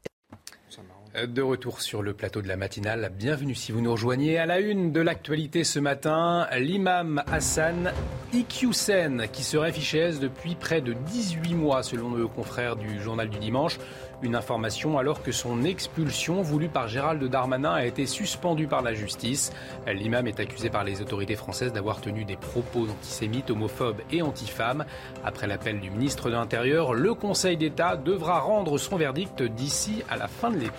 de 1.16 1.42
retour 1.42 1.82
sur 1.82 2.02
le 2.02 2.14
plateau 2.14 2.42
de 2.42 2.48
la 2.48 2.56
matinale. 2.56 3.12
Bienvenue 3.18 3.56
si 3.56 3.72
vous 3.72 3.82
nous 3.82 3.92
rejoignez. 3.92 4.38
À 4.38 4.46
la 4.46 4.60
une 4.60 4.92
de 4.92 5.00
l'actualité 5.00 5.64
ce 5.64 5.80
matin, 5.80 6.48
l'imam 6.58 7.24
Hassan 7.32 7.92
Iqiyoussen, 8.34 9.28
qui 9.32 9.44
serait 9.44 9.72
fiché 9.72 10.12
depuis 10.22 10.56
près 10.56 10.82
de 10.82 10.94
18 10.94 11.56
mois, 11.56 11.84
selon 11.84 12.14
le 12.14 12.28
confrère 12.28 12.76
du 12.76 13.02
journal 13.02 13.30
du 13.30 13.40
dimanche. 13.40 13.80
Une 14.22 14.36
information 14.36 14.98
alors 14.98 15.24
que 15.24 15.32
son 15.32 15.64
expulsion 15.64 16.42
voulue 16.42 16.68
par 16.68 16.90
Gérald 16.90 17.24
Darmanin 17.24 17.72
a 17.72 17.86
été 17.86 18.06
suspendue 18.06 18.68
par 18.68 18.82
la 18.82 18.94
justice. 18.94 19.54
L'imam 19.88 20.28
est 20.28 20.42
accusé 20.42 20.70
par 20.70 20.84
les 20.84 21.02
autorités 21.02 21.38
françaises 21.38 21.72
d'avoir 21.72 22.02
tenu 22.02 22.26
des 22.26 22.36
propos 22.36 22.88
antisémites, 22.90 23.50
homophobes 23.50 24.02
et 24.12 24.22
antifemmes. 24.22 24.84
Après 25.24 25.48
l'appel 25.48 25.80
du 25.80 25.90
ministre 25.90 26.30
de 26.30 26.36
l'Intérieur, 26.36 26.94
le 26.94 27.14
Conseil 27.14 27.56
d'État 27.56 27.96
devra 27.96 28.40
rendre 28.40 28.78
son 28.78 28.98
verdict 28.98 29.42
d'ici 29.42 30.04
à 30.10 30.18
la 30.18 30.28
fin 30.28 30.50
de 30.50 30.58
l'été. 30.58 30.74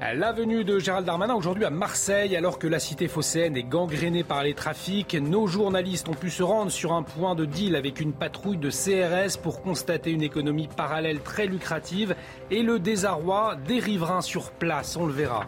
La 0.00 0.32
venue 0.32 0.64
de 0.64 0.78
Gérald 0.78 1.06
Darmanin 1.06 1.34
aujourd'hui 1.34 1.66
à 1.66 1.70
Marseille, 1.70 2.34
alors 2.34 2.58
que 2.58 2.66
la 2.66 2.78
cité 2.78 3.06
phocéenne 3.06 3.54
est 3.54 3.62
gangrénée 3.62 4.24
par 4.24 4.42
les 4.42 4.54
trafics, 4.54 5.14
nos 5.14 5.46
journalistes 5.46 6.08
ont 6.08 6.14
pu 6.14 6.30
se 6.30 6.42
rendre 6.42 6.70
sur 6.70 6.94
un 6.94 7.02
point 7.02 7.34
de 7.34 7.44
deal 7.44 7.76
avec 7.76 8.00
une 8.00 8.14
patrouille 8.14 8.56
de 8.56 8.70
CRS 8.70 9.36
pour 9.36 9.60
constater 9.60 10.10
une 10.10 10.22
économie 10.22 10.68
parallèle 10.74 11.20
très 11.20 11.46
lucrative 11.46 12.16
et 12.50 12.62
le 12.62 12.78
désarroi 12.78 13.56
des 13.66 13.78
riverains 13.78 14.22
sur 14.22 14.52
place, 14.52 14.96
on 14.96 15.04
le 15.04 15.12
verra. 15.12 15.46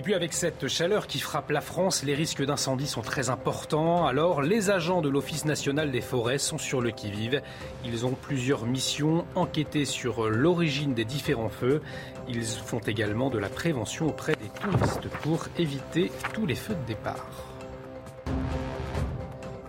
Et 0.00 0.02
puis 0.02 0.14
avec 0.14 0.32
cette 0.32 0.66
chaleur 0.66 1.06
qui 1.06 1.18
frappe 1.18 1.50
la 1.50 1.60
France, 1.60 2.04
les 2.04 2.14
risques 2.14 2.42
d'incendie 2.42 2.86
sont 2.86 3.02
très 3.02 3.28
importants. 3.28 4.06
Alors 4.06 4.40
les 4.40 4.70
agents 4.70 5.02
de 5.02 5.10
l'Office 5.10 5.44
national 5.44 5.90
des 5.90 6.00
forêts 6.00 6.38
sont 6.38 6.56
sur 6.56 6.80
le 6.80 6.90
qui-vive. 6.90 7.42
Ils 7.84 8.06
ont 8.06 8.14
plusieurs 8.14 8.64
missions, 8.64 9.26
enquêter 9.34 9.84
sur 9.84 10.30
l'origine 10.30 10.94
des 10.94 11.04
différents 11.04 11.50
feux. 11.50 11.82
Ils 12.30 12.46
font 12.46 12.78
également 12.78 13.28
de 13.28 13.36
la 13.36 13.50
prévention 13.50 14.06
auprès 14.08 14.32
des 14.36 14.48
touristes 14.48 15.08
pour 15.20 15.48
éviter 15.58 16.10
tous 16.32 16.46
les 16.46 16.54
feux 16.54 16.76
de 16.76 16.86
départ. 16.86 17.49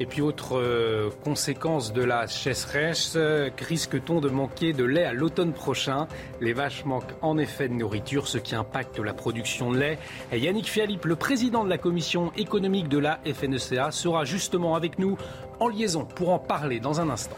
Et 0.02 0.08
puis 0.08 0.22
autre 0.24 0.58
euh, 0.58 1.12
conséquence 1.24 1.94
de 1.94 2.02
la 2.02 2.26
sécheresse, 2.26 3.16
risque-t-on 3.60 4.20
de 4.20 4.30
manquer 4.30 4.74
de 4.74 4.84
lait 4.84 5.04
à 5.04 5.14
l'automne 5.14 5.54
prochain? 5.54 6.08
Les 6.40 6.54
vaches 6.54 6.86
manquent 6.86 7.14
en 7.22 7.38
effet 7.38 7.70
de 7.70 7.76
nourriture, 7.76 8.28
ce 8.28 8.40
qui 8.40 8.56
impacte 8.56 8.98
la 8.98 9.14
production 9.14 9.70
de 9.70 9.78
lait. 9.78 10.00
Et 10.32 10.40
Yannick 10.40 10.66
Fialip, 10.66 11.06
le 11.06 11.16
président 11.16 11.64
de 11.64 11.70
la 11.70 11.78
commission 11.78 12.32
économique 12.36 12.88
de 12.88 12.98
la 12.98 13.20
FNECA, 13.32 13.92
sera 13.92 14.26
justement 14.26 14.74
avec 14.74 14.98
nous 14.98 15.20
en 15.60 15.68
liaison 15.68 16.04
pour 16.04 16.32
en 16.32 16.40
parler 16.40 16.80
dans 16.80 17.00
un 17.00 17.12
instant. 17.12 17.38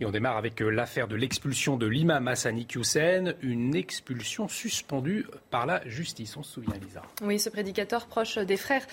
Et 0.00 0.06
on 0.06 0.10
démarre 0.10 0.36
avec 0.36 0.60
euh, 0.60 0.70
l'affaire 0.70 1.06
de 1.06 1.14
l'expulsion 1.14 1.76
de 1.76 1.86
l'imam 1.86 2.26
Hassani 2.26 2.66
Hussein, 2.74 3.34
une 3.42 3.76
expulsion 3.76 4.48
suspendue 4.48 5.26
par 5.50 5.66
la 5.66 5.86
justice. 5.88 6.36
On 6.36 6.42
se 6.42 6.54
souvient, 6.54 6.74
Lisa. 6.82 7.02
Oui, 7.22 7.38
ce 7.38 7.48
prédicateur 7.48 8.06
proche 8.06 8.38
des 8.38 8.56
frères 8.56 8.84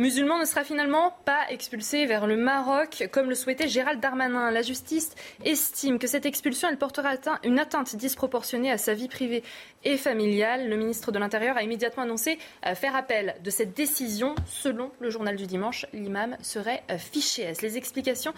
musulmans 0.00 0.38
ne 0.38 0.46
sera 0.46 0.64
finalement 0.64 1.14
pas 1.24 1.46
expulsé 1.50 2.06
vers 2.06 2.26
le 2.26 2.36
Maroc, 2.36 3.08
comme 3.12 3.28
le 3.28 3.34
souhaitait 3.34 3.68
Gérald 3.68 4.00
Darmanin. 4.00 4.50
La 4.50 4.62
justice 4.62 5.14
estime 5.44 5.98
que 5.98 6.06
cette 6.06 6.26
expulsion 6.26 6.68
elle 6.68 6.78
portera 6.78 7.10
une 7.44 7.58
atteinte 7.58 7.94
disproportionnée 7.96 8.70
à 8.70 8.78
sa 8.78 8.94
vie 8.94 9.08
privée 9.08 9.44
et 9.84 9.96
familiale. 9.96 10.68
Le 10.68 10.76
ministre 10.76 11.12
de 11.12 11.18
l'Intérieur 11.18 11.56
a 11.56 11.62
immédiatement 11.62 12.04
annoncé 12.04 12.38
euh, 12.66 12.74
faire 12.74 12.96
appel 12.96 13.36
de 13.44 13.50
cette 13.50 13.76
décision. 13.76 14.34
Selon 14.46 14.90
le 15.00 15.10
journal 15.10 15.36
du 15.36 15.46
dimanche, 15.46 15.86
l'imam 15.92 16.36
serait 16.40 16.82
euh, 16.90 16.96
fiché 16.98 17.42
S. 17.42 17.60
Les 17.60 17.76
explications 17.76 18.32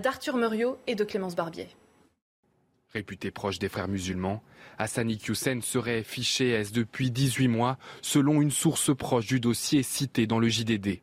d'Arthur 0.00 0.36
Muriot 0.36 0.78
et 0.86 0.94
de 0.94 1.04
Clémence 1.04 1.34
Barbier? 1.34 1.68
Réputé 2.92 3.30
proche 3.30 3.58
des 3.58 3.68
frères 3.68 3.88
musulmans, 3.88 4.42
Hassani 4.78 5.18
Hussein 5.28 5.60
serait 5.60 6.02
fiché 6.02 6.50
S 6.50 6.72
depuis 6.72 7.10
18 7.10 7.48
mois, 7.48 7.76
selon 8.00 8.40
une 8.40 8.50
source 8.50 8.96
proche 8.96 9.26
du 9.26 9.40
dossier 9.40 9.82
cité 9.82 10.26
dans 10.26 10.38
le 10.38 10.48
JDD. 10.48 11.00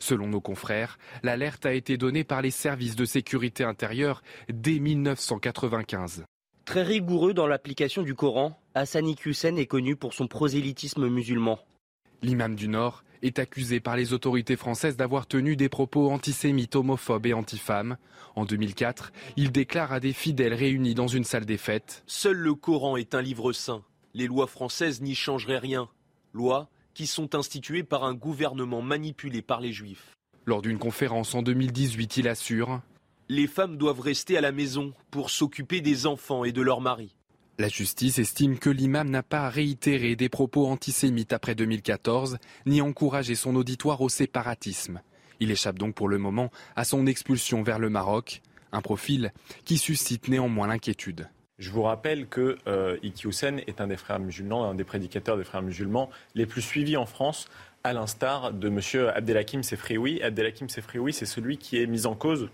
Selon 0.00 0.26
nos 0.26 0.40
confrères, 0.40 0.98
l'alerte 1.22 1.66
a 1.66 1.72
été 1.72 1.96
donnée 1.96 2.24
par 2.24 2.42
les 2.42 2.50
services 2.50 2.96
de 2.96 3.04
sécurité 3.04 3.64
intérieure 3.64 4.22
dès 4.52 4.78
1995. 4.78 6.24
Très 6.64 6.82
rigoureux 6.82 7.34
dans 7.34 7.46
l'application 7.46 8.02
du 8.02 8.14
Coran, 8.14 8.58
Hassani 8.74 9.16
Hussein 9.24 9.56
est 9.56 9.66
connu 9.66 9.96
pour 9.96 10.14
son 10.14 10.26
prosélytisme 10.26 11.08
musulman. 11.08 11.58
L'imam 12.22 12.54
du 12.54 12.68
Nord 12.68 13.04
est 13.22 13.38
accusé 13.38 13.80
par 13.80 13.96
les 13.96 14.12
autorités 14.12 14.56
françaises 14.56 14.96
d'avoir 14.96 15.26
tenu 15.26 15.56
des 15.56 15.68
propos 15.68 16.10
antisémites, 16.10 16.76
homophobes 16.76 17.26
et 17.26 17.34
antifemmes. 17.34 17.96
En 18.34 18.44
2004, 18.44 19.12
il 19.36 19.52
déclare 19.52 19.92
à 19.92 20.00
des 20.00 20.12
fidèles 20.12 20.54
réunis 20.54 20.94
dans 20.94 21.06
une 21.06 21.24
salle 21.24 21.44
des 21.44 21.56
fêtes 21.56 22.02
Seul 22.06 22.36
le 22.36 22.54
Coran 22.54 22.96
est 22.96 23.14
un 23.14 23.22
livre 23.22 23.52
saint. 23.52 23.82
Les 24.14 24.26
lois 24.26 24.46
françaises 24.46 25.00
n'y 25.00 25.14
changeraient 25.14 25.58
rien. 25.58 25.88
Lois 26.32 26.68
qui 26.94 27.06
sont 27.06 27.34
instituées 27.34 27.82
par 27.82 28.04
un 28.04 28.14
gouvernement 28.14 28.82
manipulé 28.82 29.42
par 29.42 29.60
les 29.60 29.72
juifs. 29.72 30.16
Lors 30.46 30.62
d'une 30.62 30.78
conférence 30.78 31.34
en 31.34 31.42
2018, 31.42 32.18
il 32.18 32.28
assure 32.28 32.80
Les 33.28 33.46
femmes 33.46 33.76
doivent 33.76 34.00
rester 34.00 34.36
à 34.36 34.40
la 34.40 34.52
maison 34.52 34.92
pour 35.10 35.30
s'occuper 35.30 35.80
des 35.80 36.06
enfants 36.06 36.44
et 36.44 36.52
de 36.52 36.62
leurs 36.62 36.80
maris. 36.80 37.14
La 37.58 37.68
justice 37.68 38.18
estime 38.18 38.58
que 38.58 38.68
l'imam 38.68 39.08
n'a 39.08 39.22
pas 39.22 39.48
réitéré 39.48 40.16
des 40.16 40.28
propos 40.28 40.66
antisémites 40.66 41.32
après 41.32 41.54
2014, 41.54 42.38
ni 42.66 42.80
encouragé 42.80 43.36
son 43.36 43.54
auditoire 43.54 44.00
au 44.00 44.08
séparatisme. 44.08 45.00
Il 45.40 45.50
échappe 45.50 45.78
donc 45.78 45.94
pour 45.94 46.08
le 46.08 46.18
moment 46.18 46.50
à 46.74 46.84
son 46.84 47.06
expulsion 47.06 47.62
vers 47.62 47.78
le 47.78 47.90
Maroc, 47.90 48.42
un 48.72 48.80
profil 48.80 49.32
qui 49.64 49.78
suscite 49.78 50.28
néanmoins 50.28 50.66
l'inquiétude. 50.66 51.28
Je 51.58 51.70
vous 51.70 51.82
rappelle 51.82 52.26
que 52.26 52.58
euh, 52.66 52.96
Iki 53.02 53.28
Hussein 53.28 53.58
est 53.68 53.80
un 53.80 53.86
des 53.86 53.96
frères 53.96 54.18
musulmans, 54.18 54.68
un 54.68 54.74
des 54.74 54.82
prédicateurs 54.82 55.36
des 55.36 55.44
frères 55.44 55.62
musulmans 55.62 56.10
les 56.34 56.46
plus 56.46 56.62
suivis 56.62 56.96
en 56.96 57.06
France, 57.06 57.46
à 57.84 57.92
l'instar 57.92 58.52
de 58.52 58.68
M. 58.68 58.80
Abdelhakim 59.14 59.62
Sefrioui. 59.62 60.20
Abdelhakim 60.22 60.68
Sefrioui, 60.68 61.12
c'est 61.12 61.26
celui 61.26 61.58
qui 61.58 61.80
est 61.80 61.86
mis 61.86 62.06
en 62.06 62.14
cause 62.16 62.48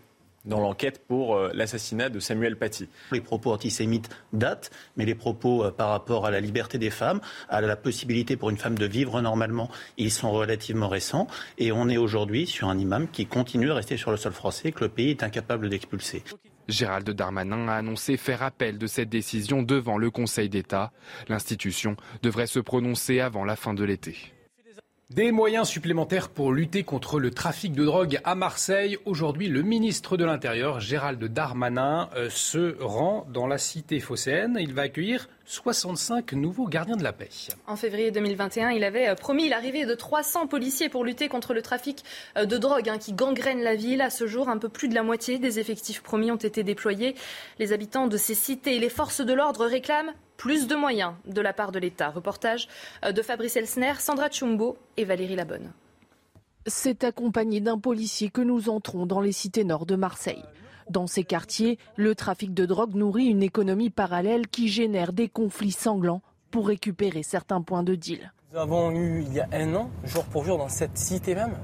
dans 0.44 0.60
l'enquête 0.60 1.02
pour 1.06 1.36
euh, 1.36 1.50
l'assassinat 1.54 2.08
de 2.08 2.20
Samuel 2.20 2.56
Paty. 2.56 2.88
Les 3.12 3.20
propos 3.20 3.52
antisémites 3.52 4.10
datent, 4.32 4.70
mais 4.96 5.04
les 5.04 5.14
propos 5.14 5.64
euh, 5.64 5.70
par 5.70 5.88
rapport 5.90 6.26
à 6.26 6.30
la 6.30 6.40
liberté 6.40 6.76
des 6.76 6.90
femmes, 6.90 7.20
à 7.48 7.60
la 7.60 7.76
possibilité 7.76 8.36
pour 8.36 8.50
une 8.50 8.58
femme 8.58 8.78
de 8.78 8.86
vivre 8.86 9.20
normalement, 9.20 9.70
ils 9.96 10.10
sont 10.10 10.30
relativement 10.30 10.88
récents. 10.88 11.26
Et 11.58 11.72
on 11.72 11.88
est 11.88 11.98
aujourd'hui 11.98 12.46
sur 12.46 12.68
un 12.68 12.78
imam 12.78 13.08
qui 13.08 13.26
continue 13.26 13.70
à 13.70 13.74
rester 13.74 13.96
sur 13.96 14.10
le 14.10 14.16
sol 14.16 14.32
français, 14.32 14.72
que 14.72 14.84
le 14.84 14.90
pays 14.90 15.10
est 15.10 15.22
incapable 15.22 15.68
d'expulser. 15.68 16.22
Gérald 16.70 17.08
Darmanin 17.10 17.68
a 17.68 17.74
annoncé 17.74 18.16
faire 18.16 18.42
appel 18.42 18.78
de 18.78 18.86
cette 18.86 19.08
décision 19.08 19.62
devant 19.62 19.98
le 19.98 20.10
Conseil 20.10 20.48
d'État. 20.48 20.92
L'institution 21.28 21.96
devrait 22.22 22.46
se 22.46 22.60
prononcer 22.60 23.20
avant 23.20 23.44
la 23.44 23.56
fin 23.56 23.74
de 23.74 23.84
l'été. 23.84 24.16
Des 25.10 25.32
moyens 25.32 25.66
supplémentaires 25.66 26.28
pour 26.28 26.52
lutter 26.52 26.84
contre 26.84 27.18
le 27.18 27.32
trafic 27.32 27.72
de 27.72 27.84
drogue 27.84 28.20
à 28.22 28.36
Marseille. 28.36 28.96
Aujourd'hui, 29.06 29.48
le 29.48 29.62
ministre 29.62 30.16
de 30.16 30.24
l'Intérieur, 30.24 30.78
Gérald 30.78 31.22
Darmanin, 31.24 32.08
euh, 32.14 32.30
se 32.30 32.76
rend 32.80 33.26
dans 33.28 33.48
la 33.48 33.58
cité 33.58 33.98
phocéenne. 33.98 34.56
Il 34.60 34.72
va 34.72 34.82
accueillir 34.82 35.28
65 35.50 36.34
nouveaux 36.34 36.68
gardiens 36.68 36.96
de 36.96 37.02
la 37.02 37.12
paix. 37.12 37.28
En 37.66 37.74
février 37.74 38.12
2021, 38.12 38.70
il 38.70 38.84
avait 38.84 39.08
euh, 39.08 39.16
promis 39.16 39.48
l'arrivée 39.48 39.84
de 39.84 39.96
300 39.96 40.46
policiers 40.46 40.88
pour 40.88 41.02
lutter 41.02 41.28
contre 41.28 41.54
le 41.54 41.60
trafic 41.60 42.04
euh, 42.38 42.44
de 42.44 42.56
drogue 42.56 42.88
hein, 42.88 42.98
qui 42.98 43.12
gangrène 43.12 43.60
la 43.60 43.74
ville. 43.74 44.00
À 44.00 44.10
ce 44.10 44.28
jour, 44.28 44.48
un 44.48 44.58
peu 44.58 44.68
plus 44.68 44.86
de 44.86 44.94
la 44.94 45.02
moitié 45.02 45.40
des 45.40 45.58
effectifs 45.58 46.02
promis 46.02 46.30
ont 46.30 46.36
été 46.36 46.62
déployés. 46.62 47.16
Les 47.58 47.72
habitants 47.72 48.06
de 48.06 48.16
ces 48.16 48.36
cités 48.36 48.76
et 48.76 48.78
les 48.78 48.88
forces 48.88 49.22
de 49.22 49.32
l'ordre 49.32 49.66
réclament 49.66 50.12
plus 50.36 50.68
de 50.68 50.76
moyens 50.76 51.14
de 51.26 51.40
la 51.40 51.52
part 51.52 51.72
de 51.72 51.80
l'État. 51.80 52.10
Reportage 52.10 52.68
euh, 53.04 53.10
de 53.10 53.20
Fabrice 53.20 53.56
Elsner, 53.56 53.94
Sandra 53.98 54.30
Chumbo 54.30 54.78
et 54.96 55.04
Valérie 55.04 55.34
Labonne. 55.34 55.72
C'est 56.66 57.02
accompagné 57.02 57.60
d'un 57.60 57.78
policier 57.78 58.30
que 58.30 58.40
nous 58.40 58.68
entrons 58.68 59.04
dans 59.04 59.20
les 59.20 59.32
cités 59.32 59.64
nord 59.64 59.84
de 59.84 59.96
Marseille. 59.96 60.44
Dans 60.90 61.06
ces 61.06 61.22
quartiers, 61.22 61.78
le 61.94 62.16
trafic 62.16 62.52
de 62.52 62.66
drogue 62.66 62.96
nourrit 62.96 63.26
une 63.26 63.44
économie 63.44 63.90
parallèle 63.90 64.48
qui 64.48 64.66
génère 64.66 65.12
des 65.12 65.28
conflits 65.28 65.70
sanglants 65.70 66.20
pour 66.50 66.66
récupérer 66.66 67.22
certains 67.22 67.62
points 67.62 67.84
de 67.84 67.94
deal. 67.94 68.32
Nous 68.52 68.58
avons 68.58 68.90
eu 68.90 69.22
il 69.22 69.32
y 69.32 69.38
a 69.38 69.46
un 69.52 69.72
an, 69.76 69.88
jour 70.02 70.24
pour 70.24 70.44
jour, 70.44 70.58
dans 70.58 70.68
cette 70.68 70.98
cité 70.98 71.36
même, 71.36 71.56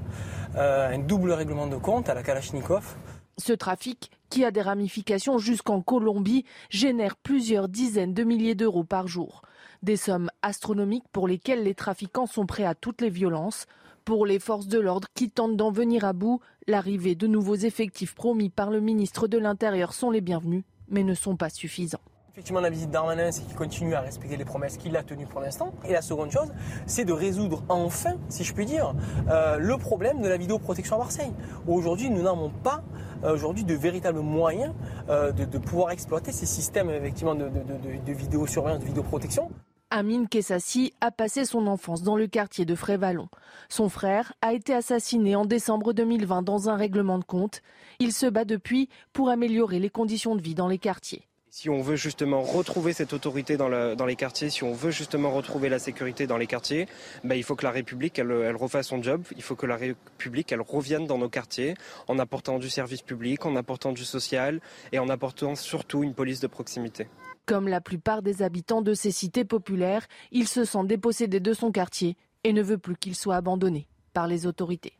euh, 0.55 0.95
un 0.95 0.99
double 0.99 1.33
règlement 1.33 1.67
de 1.67 1.75
compte 1.75 2.07
à 2.07 2.13
la 2.13 2.23
Kalachnikov. 2.23 2.95
Ce 3.37 3.51
trafic 3.51 4.11
qui 4.29 4.45
a 4.45 4.51
des 4.51 4.61
ramifications 4.61 5.39
jusqu'en 5.39 5.81
Colombie, 5.81 6.45
génère 6.69 7.17
plusieurs 7.17 7.67
dizaines 7.67 8.13
de 8.13 8.23
milliers 8.23 8.55
d'euros 8.55 8.85
par 8.85 9.07
jour. 9.07 9.41
Des 9.83 9.97
sommes 9.97 10.31
astronomiques 10.41 11.07
pour 11.11 11.27
lesquelles 11.27 11.63
les 11.63 11.75
trafiquants 11.75 12.27
sont 12.27 12.45
prêts 12.45 12.63
à 12.63 12.75
toutes 12.75 13.01
les 13.01 13.09
violences. 13.09 13.65
Pour 14.05 14.25
les 14.25 14.39
forces 14.39 14.67
de 14.67 14.79
l'ordre 14.79 15.09
qui 15.13 15.29
tentent 15.29 15.57
d'en 15.57 15.69
venir 15.69 16.05
à 16.05 16.13
bout, 16.13 16.39
l'arrivée 16.67 17.15
de 17.15 17.27
nouveaux 17.27 17.55
effectifs 17.55 18.13
promis 18.13 18.49
par 18.49 18.69
le 18.69 18.81
ministre 18.81 19.27
de 19.27 19.37
l'Intérieur 19.37 19.93
sont 19.93 20.11
les 20.11 20.21
bienvenus, 20.21 20.63
mais 20.89 21.03
ne 21.03 21.13
sont 21.13 21.37
pas 21.37 21.49
suffisants. 21.49 22.01
Effectivement, 22.33 22.59
la 22.59 22.69
visite 22.69 22.91
d'Armanin, 22.91 23.31
c'est 23.31 23.41
qu'il 23.47 23.55
continue 23.55 23.95
à 23.95 24.01
respecter 24.01 24.37
les 24.37 24.45
promesses 24.45 24.77
qu'il 24.77 24.95
a 24.95 25.01
tenues 25.01 25.25
pour 25.25 25.41
l'instant. 25.41 25.73
Et 25.87 25.93
la 25.93 26.03
seconde 26.03 26.29
chose, 26.29 26.53
c'est 26.85 27.03
de 27.03 27.11
résoudre 27.11 27.63
enfin, 27.67 28.13
si 28.29 28.43
je 28.43 28.53
puis 28.53 28.67
dire, 28.67 28.93
euh, 29.31 29.57
le 29.57 29.75
problème 29.77 30.21
de 30.21 30.27
la 30.27 30.37
vidéoprotection 30.37 30.97
à 30.97 30.99
Marseille. 30.99 31.31
Aujourd'hui, 31.65 32.11
nous 32.11 32.21
n'avons 32.21 32.51
pas 32.51 32.83
euh, 33.23 33.33
aujourd'hui 33.33 33.63
de 33.63 33.73
véritables 33.73 34.19
moyens 34.19 34.75
euh, 35.09 35.31
de, 35.31 35.57
pouvoir 35.57 35.89
exploiter 35.89 36.31
ces 36.31 36.45
systèmes 36.45 36.91
effectivement 36.91 37.33
de, 37.33 37.49
de, 37.49 38.13
vidéosurveillance, 38.13 38.81
de 38.81 38.85
vidéoprotection. 38.85 39.49
Amine 39.89 40.27
Kessassi 40.27 40.93
a 40.99 41.11
passé 41.11 41.45
son 41.45 41.65
enfance 41.65 42.03
dans 42.03 42.17
le 42.17 42.27
quartier 42.27 42.65
de 42.65 42.75
Frévalon. 42.75 43.29
Son 43.69 43.87
frère 43.87 44.33
a 44.41 44.51
été 44.51 44.73
assassiné 44.73 45.37
en 45.37 45.45
décembre 45.45 45.93
2020 45.93 46.41
dans 46.41 46.69
un 46.69 46.75
règlement 46.75 47.17
de 47.17 47.23
compte. 47.23 47.61
Il 47.99 48.11
se 48.11 48.25
bat 48.25 48.43
depuis 48.43 48.89
pour 49.13 49.29
améliorer 49.29 49.79
les 49.79 49.89
conditions 49.89 50.35
de 50.35 50.41
vie 50.41 50.55
dans 50.55 50.67
les 50.67 50.77
quartiers. 50.77 51.25
Si 51.51 51.69
on 51.69 51.81
veut 51.81 51.95
justement 51.95 52.41
retrouver 52.41 52.91
cette 52.91 53.13
autorité 53.13 53.55
dans, 53.55 53.69
les 53.69 54.15
quartiers, 54.17 54.49
si 54.49 54.65
on 54.65 54.73
veut 54.73 54.91
justement 54.91 55.31
retrouver 55.31 55.69
la 55.69 55.79
sécurité 55.79 56.27
dans 56.27 56.37
les 56.37 56.47
quartiers, 56.47 56.87
ben, 57.23 57.35
il 57.35 57.43
faut 57.43 57.55
que 57.55 57.63
la 57.63 57.71
République 57.71 58.19
elle, 58.19 58.57
refasse 58.57 58.87
son 58.87 59.01
job. 59.01 59.23
Il 59.37 59.41
faut 59.41 59.55
que 59.55 59.65
la 59.65 59.77
République 59.77 60.51
elle 60.51 60.61
revienne 60.61 61.07
dans 61.07 61.17
nos 61.17 61.29
quartiers 61.29 61.75
en 62.09 62.19
apportant 62.19 62.59
du 62.59 62.69
service 62.69 63.03
public, 63.03 63.45
en 63.45 63.55
apportant 63.55 63.93
du 63.93 64.03
social 64.03 64.59
et 64.91 64.99
en 64.99 65.07
apportant 65.07 65.55
surtout 65.55 66.03
une 66.03 66.13
police 66.13 66.41
de 66.41 66.47
proximité. 66.47 67.07
Comme 67.47 67.69
la 67.69 67.79
plupart 67.79 68.21
des 68.21 68.43
habitants 68.43 68.81
de 68.81 68.93
ces 68.93 69.09
cités 69.09 69.45
populaires, 69.45 70.05
il 70.31 70.49
se 70.49 70.65
sent 70.65 70.83
dépossédé 70.83 71.39
de 71.39 71.53
son 71.53 71.71
quartier 71.71 72.17
et 72.43 72.51
ne 72.51 72.61
veut 72.61 72.77
plus 72.77 72.97
qu'il 72.97 73.15
soit 73.15 73.37
abandonné 73.37 73.87
par 74.11 74.27
les 74.27 74.45
autorités. 74.45 74.93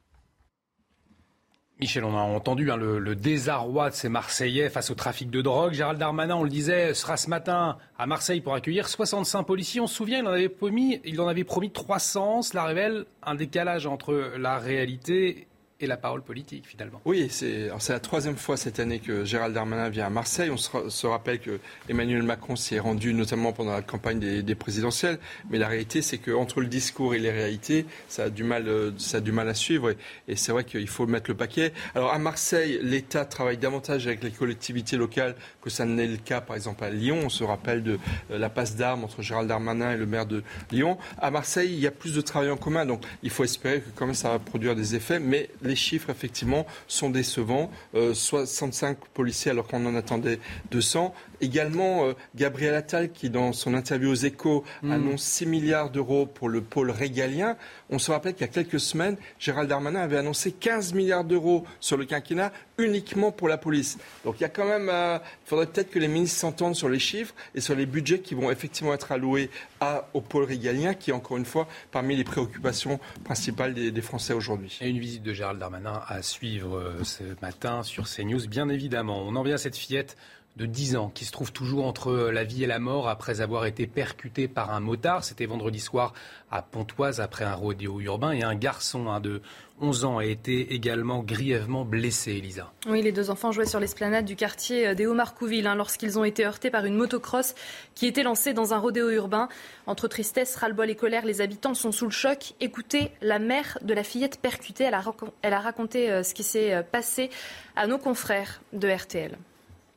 Michel, 1.81 2.05
on 2.05 2.17
a 2.17 2.21
entendu 2.21 2.71
hein, 2.71 2.77
le, 2.77 3.15
désarroi 3.15 3.89
de 3.89 3.95
ces 3.95 4.07
Marseillais 4.07 4.69
face 4.69 4.89
au 4.89 4.95
trafic 4.95 5.29
de 5.29 5.41
drogue. 5.41 5.73
Gérald 5.73 5.99
Darmanin, 5.99 6.37
on 6.37 6.43
le 6.43 6.49
disait, 6.49 6.93
sera 6.93 7.17
ce 7.17 7.29
matin 7.29 7.77
à 7.99 8.07
Marseille 8.07 8.39
pour 8.39 8.55
accueillir 8.55 8.87
65 8.87 9.43
policiers. 9.43 9.81
On 9.81 9.87
se 9.87 9.95
souvient, 9.95 10.19
il 10.19 10.27
en 10.27 10.31
avait 10.31 10.49
promis, 10.49 11.01
il 11.03 11.19
en 11.19 11.27
avait 11.27 11.43
promis 11.43 11.69
300. 11.69 12.43
Cela 12.43 12.63
révèle 12.63 13.05
un 13.23 13.35
décalage 13.35 13.85
entre 13.85 14.13
la 14.39 14.57
réalité 14.57 15.47
et 15.79 15.87
la 15.87 15.97
parole 15.97 16.23
politique 16.23 16.65
finalement. 16.65 17.01
Oui, 17.05 17.27
c'est 17.29 17.69
la 17.89 17.99
troisième 17.99 18.35
fois 18.35 18.57
cette 18.57 18.79
année 18.79 18.99
que 18.99 19.25
Gérald 19.25 19.53
Darmanin 19.53 19.89
vient 19.89 20.07
à 20.07 20.09
Marseille. 20.09 20.49
On 20.49 20.57
se, 20.57 21.07
rappelle 21.07 21.39
que 21.39 21.59
Emmanuel 21.87 22.23
Macron 22.23 22.55
s'y 22.55 22.75
est 22.75 22.79
rendu 22.79 23.13
notamment 23.13 23.53
pendant 23.53 23.73
la 23.73 23.81
campagne 23.81 24.19
des, 24.19 24.55
présidentielles, 24.55 25.19
mais 25.49 25.57
la 25.57 25.67
réalité 25.67 26.01
c'est 26.01 26.17
qu'entre 26.17 26.61
le 26.61 26.67
discours 26.67 27.13
et 27.13 27.19
les 27.19 27.31
réalités, 27.31 27.85
ça 28.07 28.23
a 28.23 28.29
du 28.29 28.43
mal, 28.43 28.67
euh, 28.67 28.91
ça 28.97 29.17
a 29.17 29.19
du 29.19 29.31
mal 29.31 29.47
à 29.47 29.53
suivre 29.53 29.91
et, 30.27 30.35
c'est 30.35 30.51
vrai 30.51 30.63
qu'il 30.63 30.87
faut 30.87 31.05
mettre 31.05 31.29
le 31.29 31.37
paquet. 31.37 31.73
Alors 31.93 32.11
à 32.11 32.17
Marseille, 32.17 32.79
l'État 32.81 33.25
travaille 33.25 33.57
davantage 33.57 34.07
avec 34.07 34.23
les 34.23 34.31
collectivités 34.31 34.97
locales 34.97 35.35
que 35.61 35.69
ça 35.69 35.85
n'est 35.85 36.07
le 36.07 36.17
cas 36.17 36.41
par 36.41 36.55
exemple 36.55 36.83
à 36.83 36.89
Lyon. 36.89 37.19
On 37.23 37.29
se 37.29 37.43
rappelle 37.43 37.83
de 37.83 37.99
euh, 38.31 38.37
la 38.37 38.49
passe 38.49 38.75
d'armes 38.75 39.03
entre 39.03 39.21
Gérald 39.21 39.47
Darmanin 39.47 39.91
et 39.91 39.97
le 39.97 40.05
maire 40.05 40.25
de 40.25 40.43
Lyon. 40.71 40.97
À 41.19 41.29
Marseille, 41.29 41.71
il 41.71 41.79
y 41.79 41.87
a 41.87 41.91
plus 41.91 42.13
de 42.13 42.21
travail 42.21 42.49
en 42.49 42.57
commun, 42.57 42.85
donc 42.85 43.03
il 43.21 43.29
faut 43.29 43.43
espérer 43.43 43.81
que 43.81 43.89
quand 43.95 44.07
même 44.07 44.15
ça 44.15 44.29
va 44.29 44.39
produire 44.39 44.75
des 44.75 44.95
effets, 44.95 45.19
mais 45.19 45.49
les 45.67 45.75
chiffres, 45.75 46.09
effectivement, 46.09 46.65
sont 46.87 47.09
décevants. 47.09 47.71
65 47.93 48.97
policiers 49.13 49.51
alors 49.51 49.67
qu'on 49.67 49.85
en 49.85 49.95
attendait 49.95 50.39
200. 50.71 51.13
Également, 51.41 52.07
Gabriel 52.35 52.75
Attal, 52.75 53.11
qui 53.11 53.29
dans 53.29 53.53
son 53.53 53.73
interview 53.73 54.11
aux 54.11 54.15
échos 54.15 54.63
mm. 54.81 54.91
annonce 54.91 55.23
6 55.23 55.45
milliards 55.45 55.89
d'euros 55.89 56.25
pour 56.25 56.49
le 56.49 56.61
pôle 56.61 56.91
régalien. 56.91 57.57
On 57.89 57.99
se 57.99 58.11
rappelle 58.11 58.33
qu'il 58.33 58.41
y 58.41 58.49
a 58.49 58.53
quelques 58.53 58.79
semaines, 58.79 59.17
Gérald 59.39 59.69
Darmanin 59.69 60.01
avait 60.01 60.17
annoncé 60.17 60.51
15 60.51 60.93
milliards 60.93 61.23
d'euros 61.23 61.65
sur 61.79 61.97
le 61.97 62.05
quinquennat 62.05 62.51
uniquement 62.77 63.31
pour 63.31 63.47
la 63.47 63.57
police. 63.57 63.97
Donc 64.23 64.35
il 64.39 64.41
y 64.41 64.45
a 64.45 64.49
quand 64.49 64.65
même, 64.65 64.91
il 64.91 65.47
faudrait 65.47 65.65
peut-être 65.67 65.89
que 65.89 65.99
les 65.99 66.07
ministres 66.07 66.39
s'entendent 66.39 66.75
sur 66.75 66.89
les 66.89 66.99
chiffres 66.99 67.33
et 67.55 67.61
sur 67.61 67.75
les 67.75 67.85
budgets 67.85 68.19
qui 68.19 68.35
vont 68.35 68.51
effectivement 68.51 68.93
être 68.93 69.11
alloués 69.11 69.49
à, 69.79 70.07
au 70.13 70.21
pôle 70.21 70.43
régalien, 70.43 70.93
qui 70.93 71.11
est 71.11 71.13
encore 71.13 71.37
une 71.37 71.45
fois 71.45 71.67
parmi 71.91 72.15
les 72.15 72.23
préoccupations 72.23 72.99
principales 73.23 73.73
des, 73.73 73.91
des 73.91 74.01
Français 74.01 74.33
aujourd'hui. 74.33 74.77
Et 74.81 74.89
une 74.89 74.99
visite 74.99 75.23
de 75.23 75.33
Gérald 75.33 75.59
Darmanin 75.59 76.01
à 76.07 76.21
suivre 76.21 76.77
euh, 76.77 77.03
ce 77.03 77.23
matin 77.41 77.83
sur 77.83 78.07
CNews, 78.07 78.47
bien 78.47 78.69
évidemment. 78.69 79.23
On 79.25 79.35
en 79.35 79.43
vient 79.43 79.55
à 79.55 79.59
cette 79.59 79.77
fillette 79.77 80.17
de 80.57 80.65
10 80.65 80.95
ans 80.95 81.11
qui 81.13 81.23
se 81.23 81.31
trouve 81.31 81.53
toujours 81.53 81.85
entre 81.85 82.13
la 82.33 82.43
vie 82.43 82.63
et 82.63 82.67
la 82.67 82.79
mort 82.79 83.07
après 83.07 83.41
avoir 83.41 83.65
été 83.65 83.85
percuté 83.85 84.47
par 84.47 84.71
un 84.73 84.79
motard. 84.79 85.23
C'était 85.23 85.45
vendredi 85.45 85.79
soir 85.79 86.13
à 86.49 86.61
Pontoise 86.61 87.21
après 87.21 87.45
un 87.45 87.53
rodéo 87.53 87.99
urbain 87.99 88.31
et 88.31 88.43
un 88.43 88.55
garçon 88.55 89.19
de 89.19 89.41
11 89.79 90.05
ans 90.05 90.17
a 90.17 90.25
été 90.25 90.73
également 90.73 91.21
grièvement 91.21 91.85
blessé, 91.85 92.31
Elisa. 92.31 92.71
Oui, 92.87 93.03
les 93.03 93.11
deux 93.11 93.29
enfants 93.29 93.51
jouaient 93.51 93.67
sur 93.67 93.79
l'esplanade 93.79 94.25
du 94.25 94.35
quartier 94.35 94.95
des 94.95 95.05
Hauts-Marcouville 95.05 95.67
hein, 95.67 95.75
lorsqu'ils 95.75 96.17
ont 96.17 96.23
été 96.23 96.45
heurtés 96.45 96.71
par 96.71 96.85
une 96.85 96.95
motocross 96.95 97.53
qui 97.93 98.07
était 98.07 98.23
lancée 98.23 98.53
dans 98.53 98.73
un 98.73 98.79
rodéo 98.79 99.11
urbain. 99.11 99.49
Entre 99.85 100.07
tristesse, 100.07 100.55
ras-le-bol 100.55 100.89
et 100.89 100.95
colère, 100.95 101.25
les 101.25 101.41
habitants 101.41 101.75
sont 101.75 101.91
sous 101.91 102.05
le 102.05 102.11
choc. 102.11 102.53
Écoutez, 102.59 103.11
la 103.21 103.37
mère 103.37 103.77
de 103.83 103.93
la 103.93 104.03
fillette 104.03 104.39
percutée, 104.41 104.85
elle 104.85 104.95
a, 104.95 105.03
elle 105.43 105.53
a 105.53 105.59
raconté 105.59 106.09
euh, 106.09 106.23
ce 106.23 106.33
qui 106.33 106.43
s'est 106.43 106.73
euh, 106.73 106.81
passé 106.81 107.29
à 107.75 107.85
nos 107.85 107.99
confrères 107.99 108.61
de 108.73 108.89
RTL. 108.89 109.37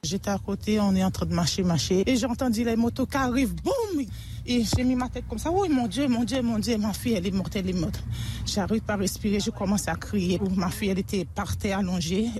J'étais 0.03 0.30
à 0.30 0.38
côté, 0.38 0.80
on 0.80 0.94
est 0.94 1.05
en 1.05 1.11
train 1.11 1.26
de 1.26 1.34
marcher, 1.34 1.62
marcher. 1.62 2.11
Et 2.11 2.16
j'ai 2.16 2.24
entendu 2.24 2.64
les 2.64 2.74
motos 2.74 3.05
qui 3.05 3.18
arrivent, 3.18 3.55
boum 3.57 4.03
Et 4.46 4.64
j'ai 4.64 4.82
mis 4.82 4.94
ma 4.94 5.11
tête 5.11 5.24
comme 5.28 5.38
ça. 5.38 5.51
Oui, 5.51 5.68
mon 5.68 5.86
Dieu, 5.86 6.09
mon 6.09 6.24
Dieu, 6.24 6.40
mon 6.40 6.59
Dieu, 6.59 6.78
ma 6.78 6.94
fille, 6.94 7.12
elle 7.12 7.26
est 7.26 7.30
morte, 7.30 7.55
elle 7.55 7.68
est 7.68 7.74
morte. 7.74 8.03
J'arrive 8.46 8.80
pas 8.80 8.94
à 8.94 8.96
respirer, 8.96 9.40
je 9.40 9.51
commence 9.51 9.88
à 9.88 9.96
crier. 9.96 10.40
Ma 10.57 10.70
fille, 10.70 10.88
elle 10.88 11.01
était 11.01 11.26
par 11.26 11.55
terre 11.55 11.80
allongée. 11.80 12.30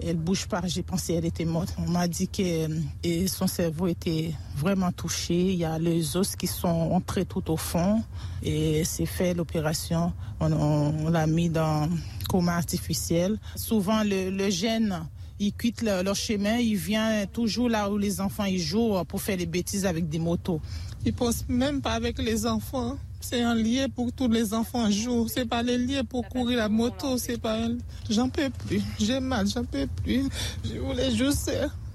Elle, 0.00 0.16
ne 0.16 0.22
bouge 0.22 0.46
pas, 0.46 0.62
j'ai 0.64 0.82
pensé 0.82 1.12
qu'elle 1.12 1.26
était 1.26 1.44
morte. 1.44 1.74
On 1.76 1.90
m'a 1.90 2.08
dit 2.08 2.26
que 2.26 2.70
et 3.04 3.28
son 3.28 3.46
cerveau 3.46 3.88
était 3.88 4.32
vraiment 4.56 4.90
touché. 4.90 5.34
Il 5.34 5.58
y 5.58 5.66
a 5.66 5.78
les 5.78 6.16
os 6.16 6.36
qui 6.36 6.46
sont 6.46 6.68
entrés 6.68 7.26
tout 7.26 7.50
au 7.50 7.58
fond. 7.58 8.02
Et 8.42 8.82
c'est 8.84 9.04
fait 9.04 9.34
l'opération. 9.34 10.14
On, 10.40 11.10
l'a 11.10 11.26
mis 11.26 11.50
dans 11.50 11.86
coma 12.30 12.56
artificiel. 12.56 13.38
Souvent, 13.56 14.02
le 14.04 14.48
gène 14.48 15.06
ils 15.38 15.52
quittent 15.52 15.82
leur, 15.82 16.14
chemin, 16.14 16.56
ils 16.56 16.76
viennent 16.76 17.26
toujours 17.28 17.68
là 17.68 17.90
où 17.90 17.98
les 17.98 18.20
enfants 18.20 18.44
ils 18.44 18.60
jouent 18.60 19.04
pour 19.04 19.22
faire 19.22 19.36
des 19.36 19.46
bêtises 19.46 19.86
avec 19.86 20.08
des 20.08 20.18
motos. 20.18 20.60
Ils 21.04 21.12
pensent 21.12 21.44
même 21.48 21.80
pas 21.80 21.92
avec 21.92 22.18
les 22.18 22.46
enfants. 22.46 22.98
C'est 23.20 23.42
un 23.42 23.54
lien 23.54 23.88
pour 23.88 24.12
tous 24.12 24.28
les 24.28 24.54
enfants 24.54 24.90
jouent. 24.90 25.28
C'est 25.28 25.46
pas 25.46 25.62
les 25.62 25.78
liens 25.78 26.04
pour 26.04 26.28
courir 26.28 26.58
la 26.58 26.68
moto. 26.68 27.18
C'est 27.18 27.40
pas. 27.40 27.68
J'en 28.08 28.28
peux 28.28 28.50
plus. 28.66 28.82
J'ai 28.98 29.20
mal. 29.20 29.46
J'en 29.48 29.64
peux 29.64 29.88
plus. 30.04 30.28
Je 30.64 30.78
voulais 30.78 31.10
juste 31.10 31.50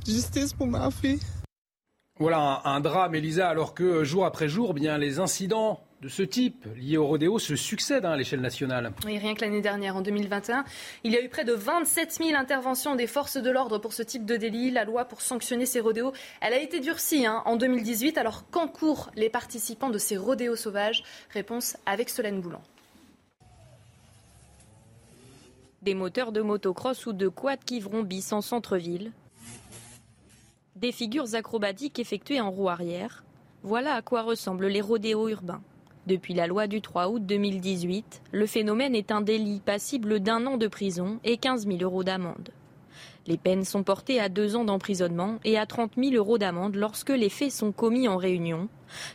justice 0.05 0.53
pour 0.53 0.67
ma 0.67 0.91
fille. 0.91 1.19
Voilà 2.19 2.61
un, 2.65 2.75
un 2.75 2.79
drame, 2.79 3.15
Elisa, 3.15 3.49
alors 3.49 3.73
que 3.73 4.03
jour 4.03 4.25
après 4.25 4.47
jour, 4.47 4.73
bien 4.73 4.97
les 4.97 5.19
incidents 5.19 5.79
de 6.03 6.09
ce 6.09 6.21
type 6.21 6.67
lié 6.75 6.97
au 6.97 7.07
rodéo 7.07 7.39
se 7.39 7.55
succèdent 7.55 8.03
hein, 8.03 8.11
à 8.11 8.17
l'échelle 8.17 8.41
nationale. 8.41 8.91
Oui, 9.05 9.17
rien 9.17 9.33
que 9.35 9.41
l'année 9.41 9.61
dernière, 9.61 9.95
en 9.95 10.01
2021, 10.01 10.65
il 11.05 11.13
y 11.13 11.17
a 11.17 11.23
eu 11.23 11.29
près 11.29 11.45
de 11.45 11.53
27 11.53 12.19
000 12.21 12.37
interventions 12.37 12.95
des 12.95 13.07
forces 13.07 13.37
de 13.37 13.49
l'ordre 13.49 13.77
pour 13.77 13.93
ce 13.93 14.03
type 14.03 14.25
de 14.25 14.35
délit. 14.35 14.69
La 14.69 14.83
loi 14.83 15.05
pour 15.05 15.21
sanctionner 15.21 15.65
ces 15.65 15.79
rodéos, 15.79 16.11
elle 16.41 16.53
a 16.53 16.59
été 16.59 16.81
durcie 16.81 17.25
hein, 17.25 17.41
en 17.45 17.55
2018. 17.55 18.17
Alors 18.17 18.49
qu'encourent 18.49 19.11
les 19.15 19.29
participants 19.29 19.89
de 19.89 19.97
ces 19.97 20.17
rodéos 20.17 20.57
sauvages? 20.57 21.03
Réponse 21.29 21.77
avec 21.85 22.09
Solène 22.09 22.41
Boulan. 22.41 22.61
Des 25.83 25.93
moteurs 25.93 26.33
de 26.33 26.41
motocross 26.41 27.05
ou 27.05 27.13
de 27.13 27.29
quad 27.29 27.63
qui 27.63 27.79
vrombissent 27.79 28.33
en 28.33 28.41
centre-ville. 28.41 29.13
Des 30.75 30.91
figures 30.91 31.33
acrobatiques 31.35 31.97
effectuées 31.97 32.41
en 32.41 32.51
roue 32.51 32.67
arrière. 32.67 33.23
Voilà 33.61 33.93
à 33.93 34.01
quoi 34.01 34.23
ressemblent 34.23 34.67
les 34.67 34.81
rodéos 34.81 35.29
urbains. 35.29 35.61
Depuis 36.05 36.33
la 36.33 36.47
loi 36.47 36.67
du 36.67 36.81
3 36.81 37.07
août 37.07 37.25
2018, 37.25 38.23
le 38.33 38.45
phénomène 38.45 38.93
est 38.93 39.09
un 39.09 39.21
délit 39.21 39.61
passible 39.61 40.19
d'un 40.19 40.45
an 40.45 40.57
de 40.57 40.67
prison 40.67 41.19
et 41.23 41.37
15 41.37 41.65
000 41.65 41.77
euros 41.81 42.03
d'amende. 42.03 42.49
Les 43.25 43.37
peines 43.37 43.63
sont 43.63 43.83
portées 43.83 44.19
à 44.19 44.27
deux 44.27 44.57
ans 44.57 44.65
d'emprisonnement 44.65 45.39
et 45.45 45.57
à 45.57 45.65
30 45.65 45.93
000 45.95 46.15
euros 46.15 46.37
d'amende 46.37 46.75
lorsque 46.75 47.09
les 47.09 47.29
faits 47.29 47.53
sont 47.53 47.71
commis 47.71 48.09
en 48.09 48.17
réunion, 48.17 48.67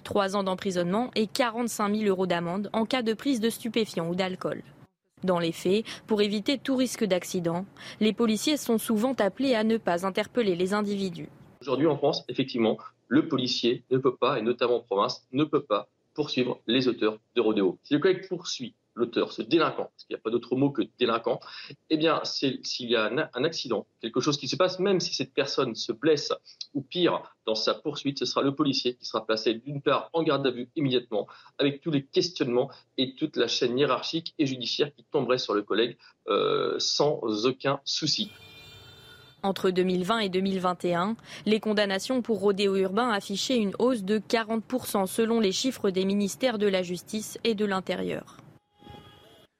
trois 0.02 0.34
ans 0.34 0.42
d'emprisonnement 0.42 1.10
et 1.14 1.26
45 1.26 1.94
000 1.94 2.08
euros 2.08 2.26
d'amende 2.26 2.70
en 2.72 2.86
cas 2.86 3.02
de 3.02 3.12
prise 3.12 3.40
de 3.40 3.50
stupéfiants 3.50 4.08
ou 4.08 4.14
d'alcool. 4.14 4.62
Dans 5.24 5.38
les 5.40 5.52
faits, 5.52 5.84
pour 6.06 6.22
éviter 6.22 6.56
tout 6.56 6.76
risque 6.76 7.04
d'accident, 7.04 7.66
les 8.00 8.14
policiers 8.14 8.56
sont 8.56 8.78
souvent 8.78 9.12
appelés 9.18 9.54
à 9.54 9.62
ne 9.62 9.76
pas 9.76 10.06
interpeller 10.06 10.56
les 10.56 10.72
individus. 10.72 11.28
Aujourd'hui 11.60 11.86
en 11.86 11.98
France, 11.98 12.24
effectivement, 12.28 12.78
le 13.08 13.28
policier 13.28 13.84
ne 13.90 13.98
peut 13.98 14.16
pas, 14.16 14.38
et 14.38 14.42
notamment 14.42 14.76
en 14.76 14.80
province, 14.80 15.26
ne 15.32 15.44
peut 15.44 15.64
pas 15.64 15.88
poursuivre 16.18 16.60
les 16.66 16.88
auteurs 16.88 17.20
de 17.36 17.40
rodéo. 17.40 17.78
Si 17.84 17.94
le 17.94 18.00
collègue 18.00 18.26
poursuit 18.26 18.74
l'auteur, 18.96 19.30
ce 19.30 19.40
délinquant, 19.40 19.84
parce 19.84 20.04
qu'il 20.04 20.16
n'y 20.16 20.18
a 20.18 20.20
pas 20.20 20.30
d'autre 20.30 20.56
mot 20.56 20.70
que 20.70 20.82
délinquant, 20.98 21.38
eh 21.90 21.96
bien, 21.96 22.20
s'il 22.24 22.90
y 22.90 22.96
a 22.96 23.04
un, 23.04 23.44
accident, 23.44 23.86
quelque 24.00 24.18
chose 24.18 24.36
qui 24.36 24.48
se 24.48 24.56
passe, 24.56 24.80
même 24.80 24.98
si 24.98 25.14
cette 25.14 25.32
personne 25.32 25.76
se 25.76 25.92
blesse 25.92 26.32
ou 26.74 26.82
pire 26.82 27.22
dans 27.46 27.54
sa 27.54 27.72
poursuite, 27.72 28.18
ce 28.18 28.24
sera 28.24 28.42
le 28.42 28.52
policier 28.52 28.96
qui 28.96 29.04
sera 29.04 29.24
placé 29.24 29.54
d'une 29.54 29.80
part 29.80 30.10
en 30.12 30.24
garde 30.24 30.44
à 30.44 30.50
vue 30.50 30.68
immédiatement, 30.74 31.28
avec 31.56 31.80
tous 31.80 31.92
les 31.92 32.04
questionnements 32.04 32.68
et 32.96 33.14
toute 33.14 33.36
la 33.36 33.46
chaîne 33.46 33.78
hiérarchique 33.78 34.34
et 34.40 34.46
judiciaire 34.46 34.92
qui 34.92 35.04
tomberait 35.04 35.38
sur 35.38 35.54
le 35.54 35.62
collègue 35.62 35.96
euh, 36.26 36.74
sans 36.80 37.46
aucun 37.46 37.80
souci. 37.84 38.32
Entre 39.42 39.70
2020 39.70 40.18
et 40.18 40.28
2021, 40.28 41.16
les 41.46 41.60
condamnations 41.60 42.22
pour 42.22 42.40
rodéo 42.40 42.76
urbain 42.76 43.10
affichaient 43.10 43.56
une 43.56 43.74
hausse 43.78 44.02
de 44.02 44.18
40% 44.18 45.06
selon 45.06 45.38
les 45.38 45.52
chiffres 45.52 45.90
des 45.90 46.04
ministères 46.04 46.58
de 46.58 46.66
la 46.66 46.82
Justice 46.82 47.38
et 47.44 47.54
de 47.54 47.64
l'Intérieur. 47.64 48.38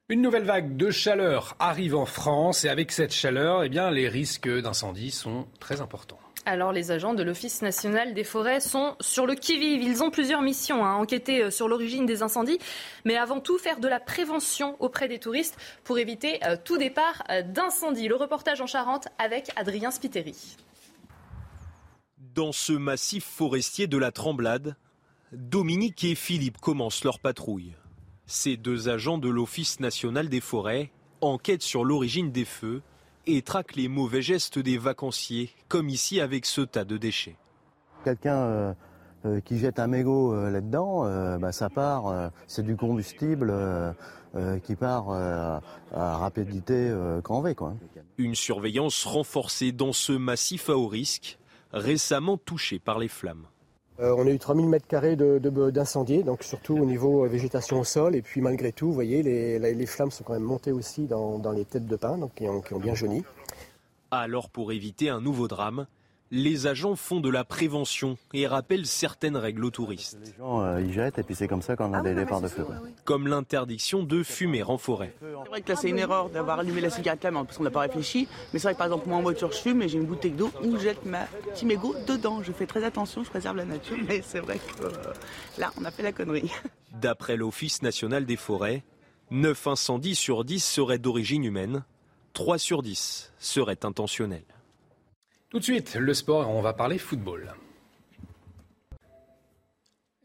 Une 0.08 0.22
nouvelle 0.22 0.44
vague 0.44 0.76
de 0.76 0.90
chaleur 0.90 1.54
arrive 1.58 1.94
en 1.94 2.06
France 2.06 2.64
et 2.64 2.70
avec 2.70 2.92
cette 2.92 3.12
chaleur, 3.12 3.62
eh 3.62 3.68
les 3.68 4.08
risques 4.08 4.48
d'incendie 4.48 5.10
sont 5.10 5.46
très 5.60 5.80
importants. 5.80 6.18
Alors 6.46 6.72
les 6.72 6.90
agents 6.90 7.14
de 7.14 7.22
l'Office 7.22 7.62
national 7.62 8.14
des 8.14 8.24
forêts 8.24 8.60
sont 8.60 8.96
sur 9.00 9.26
le 9.26 9.34
qui-vive. 9.34 9.82
Ils 9.82 10.02
ont 10.02 10.10
plusieurs 10.10 10.42
missions, 10.42 10.84
hein. 10.84 10.94
enquêter 10.94 11.42
euh, 11.42 11.50
sur 11.50 11.68
l'origine 11.68 12.06
des 12.06 12.22
incendies, 12.22 12.58
mais 13.04 13.16
avant 13.16 13.40
tout 13.40 13.58
faire 13.58 13.80
de 13.80 13.88
la 13.88 14.00
prévention 14.00 14.76
auprès 14.80 15.08
des 15.08 15.18
touristes 15.18 15.56
pour 15.84 15.98
éviter 15.98 16.40
euh, 16.44 16.56
tout 16.62 16.78
départ 16.78 17.22
euh, 17.30 17.42
d'incendie. 17.42 18.08
Le 18.08 18.16
reportage 18.16 18.60
en 18.60 18.66
Charente 18.66 19.08
avec 19.18 19.50
Adrien 19.56 19.90
Spiteri. 19.90 20.56
Dans 22.34 22.52
ce 22.52 22.72
massif 22.72 23.24
forestier 23.24 23.86
de 23.86 23.98
la 23.98 24.12
Tremblade, 24.12 24.76
Dominique 25.32 26.04
et 26.04 26.14
Philippe 26.14 26.58
commencent 26.58 27.04
leur 27.04 27.18
patrouille. 27.18 27.74
Ces 28.26 28.56
deux 28.56 28.88
agents 28.88 29.18
de 29.18 29.28
l'Office 29.28 29.80
national 29.80 30.28
des 30.28 30.40
forêts 30.40 30.92
enquêtent 31.20 31.62
sur 31.62 31.84
l'origine 31.84 32.30
des 32.30 32.44
feux 32.44 32.82
et 33.28 33.42
traque 33.42 33.76
les 33.76 33.88
mauvais 33.88 34.22
gestes 34.22 34.58
des 34.58 34.78
vacanciers, 34.78 35.50
comme 35.68 35.90
ici 35.90 36.20
avec 36.20 36.46
ce 36.46 36.62
tas 36.62 36.84
de 36.84 36.96
déchets. 36.96 37.36
Quelqu'un 38.02 38.36
euh, 38.36 38.74
euh, 39.26 39.40
qui 39.40 39.58
jette 39.58 39.78
un 39.78 39.86
mégot 39.86 40.32
euh, 40.32 40.50
là-dedans, 40.50 41.38
bah, 41.38 41.52
ça 41.52 41.68
part, 41.68 42.30
c'est 42.46 42.62
du 42.64 42.76
combustible 42.76 43.54
qui 44.62 44.76
part 44.76 45.10
à 45.10 46.16
rapidité 46.16 46.94
grand 47.22 47.42
V. 47.42 47.54
Quoi. 47.54 47.74
Une 48.16 48.34
surveillance 48.34 49.04
renforcée 49.04 49.72
dans 49.72 49.92
ce 49.92 50.12
massif 50.12 50.70
à 50.70 50.76
haut 50.76 50.88
risque, 50.88 51.38
récemment 51.72 52.38
touché 52.38 52.78
par 52.78 52.98
les 52.98 53.08
flammes. 53.08 53.46
Euh, 54.00 54.14
on 54.16 54.26
a 54.26 54.30
eu 54.30 54.38
3000 54.38 54.68
mètres 54.68 54.86
carrés 54.86 55.16
d'incendie, 55.16 56.22
donc 56.22 56.44
surtout 56.44 56.76
au 56.76 56.84
niveau 56.84 57.24
euh, 57.24 57.28
végétation 57.28 57.80
au 57.80 57.84
sol. 57.84 58.14
Et 58.14 58.22
puis 58.22 58.40
malgré 58.40 58.72
tout, 58.72 58.86
vous 58.86 58.92
voyez, 58.92 59.22
les, 59.22 59.86
flammes 59.86 60.10
sont 60.10 60.22
quand 60.22 60.34
même 60.34 60.42
montées 60.42 60.72
aussi 60.72 61.06
dans, 61.06 61.52
les 61.52 61.64
têtes 61.64 61.86
de 61.86 61.96
pin, 61.96 62.16
donc 62.16 62.34
qui 62.36 62.48
ont, 62.48 62.60
qui 62.60 62.74
ont 62.74 62.78
bien 62.78 62.94
jauni. 62.94 63.24
Alors 64.10 64.50
pour 64.50 64.72
éviter 64.72 65.08
un 65.08 65.20
nouveau 65.20 65.48
drame, 65.48 65.86
les 66.30 66.66
agents 66.66 66.96
font 66.96 67.20
de 67.20 67.30
la 67.30 67.44
prévention 67.44 68.18
et 68.34 68.46
rappellent 68.46 68.86
certaines 68.86 69.36
règles 69.36 69.64
aux 69.64 69.70
touristes. 69.70 70.18
Les 70.24 70.32
gens 70.38 70.62
euh, 70.62 70.80
ils 70.80 70.92
jettent 70.92 71.18
et 71.18 71.22
puis 71.22 71.34
c'est 71.34 71.48
comme 71.48 71.62
ça 71.62 71.76
qu'on 71.76 71.92
a 71.94 71.98
ah 71.98 72.02
des 72.02 72.14
départs 72.14 72.40
de 72.40 72.48
feu. 72.48 72.66
Comme 73.04 73.28
l'interdiction 73.28 74.02
de 74.02 74.22
fumer 74.22 74.62
en 74.62 74.78
forêt. 74.78 75.14
C'est 75.20 75.48
vrai 75.48 75.60
que 75.62 75.68
là 75.70 75.76
c'est 75.76 75.88
une 75.88 75.98
erreur 75.98 76.28
d'avoir 76.28 76.58
allumé 76.58 76.80
la 76.80 76.90
cigarette 76.90 77.24
là 77.24 77.30
parce 77.32 77.56
qu'on 77.56 77.64
n'a 77.64 77.70
pas 77.70 77.80
réfléchi. 77.80 78.28
Mais 78.52 78.58
c'est 78.58 78.68
vrai 78.68 78.74
que 78.74 78.78
par 78.78 78.86
exemple 78.86 79.08
moi 79.08 79.18
en 79.18 79.22
voiture 79.22 79.52
je 79.52 79.58
fume 79.58 79.82
et 79.82 79.88
j'ai 79.88 79.98
une 79.98 80.06
bouteille 80.06 80.32
d'eau 80.32 80.50
où 80.62 80.76
je 80.76 80.82
jette 80.82 81.04
ma 81.06 81.24
petit 81.24 81.64
mégot 81.64 81.94
dedans. 82.06 82.42
Je 82.42 82.52
fais 82.52 82.66
très 82.66 82.84
attention, 82.84 83.24
je 83.24 83.30
préserve 83.30 83.56
la 83.56 83.64
nature. 83.64 83.96
Mais 84.06 84.22
c'est 84.22 84.40
vrai 84.40 84.58
que 84.58 84.84
euh, 84.84 84.90
là 85.56 85.70
on 85.80 85.84
a 85.84 85.90
fait 85.90 86.02
la 86.02 86.12
connerie. 86.12 86.50
D'après 86.92 87.36
l'Office 87.36 87.82
national 87.82 88.26
des 88.26 88.36
forêts, 88.36 88.82
9 89.30 89.66
incendies 89.66 90.14
sur 90.14 90.44
10 90.44 90.62
seraient 90.62 90.98
d'origine 90.98 91.44
humaine, 91.44 91.84
3 92.34 92.58
sur 92.58 92.82
10 92.82 93.32
seraient 93.38 93.84
intentionnels. 93.84 94.44
Tout 95.50 95.60
de 95.60 95.64
suite, 95.64 95.94
le 95.94 96.12
sport, 96.12 96.50
on 96.50 96.60
va 96.60 96.74
parler 96.74 96.98
football. 96.98 97.54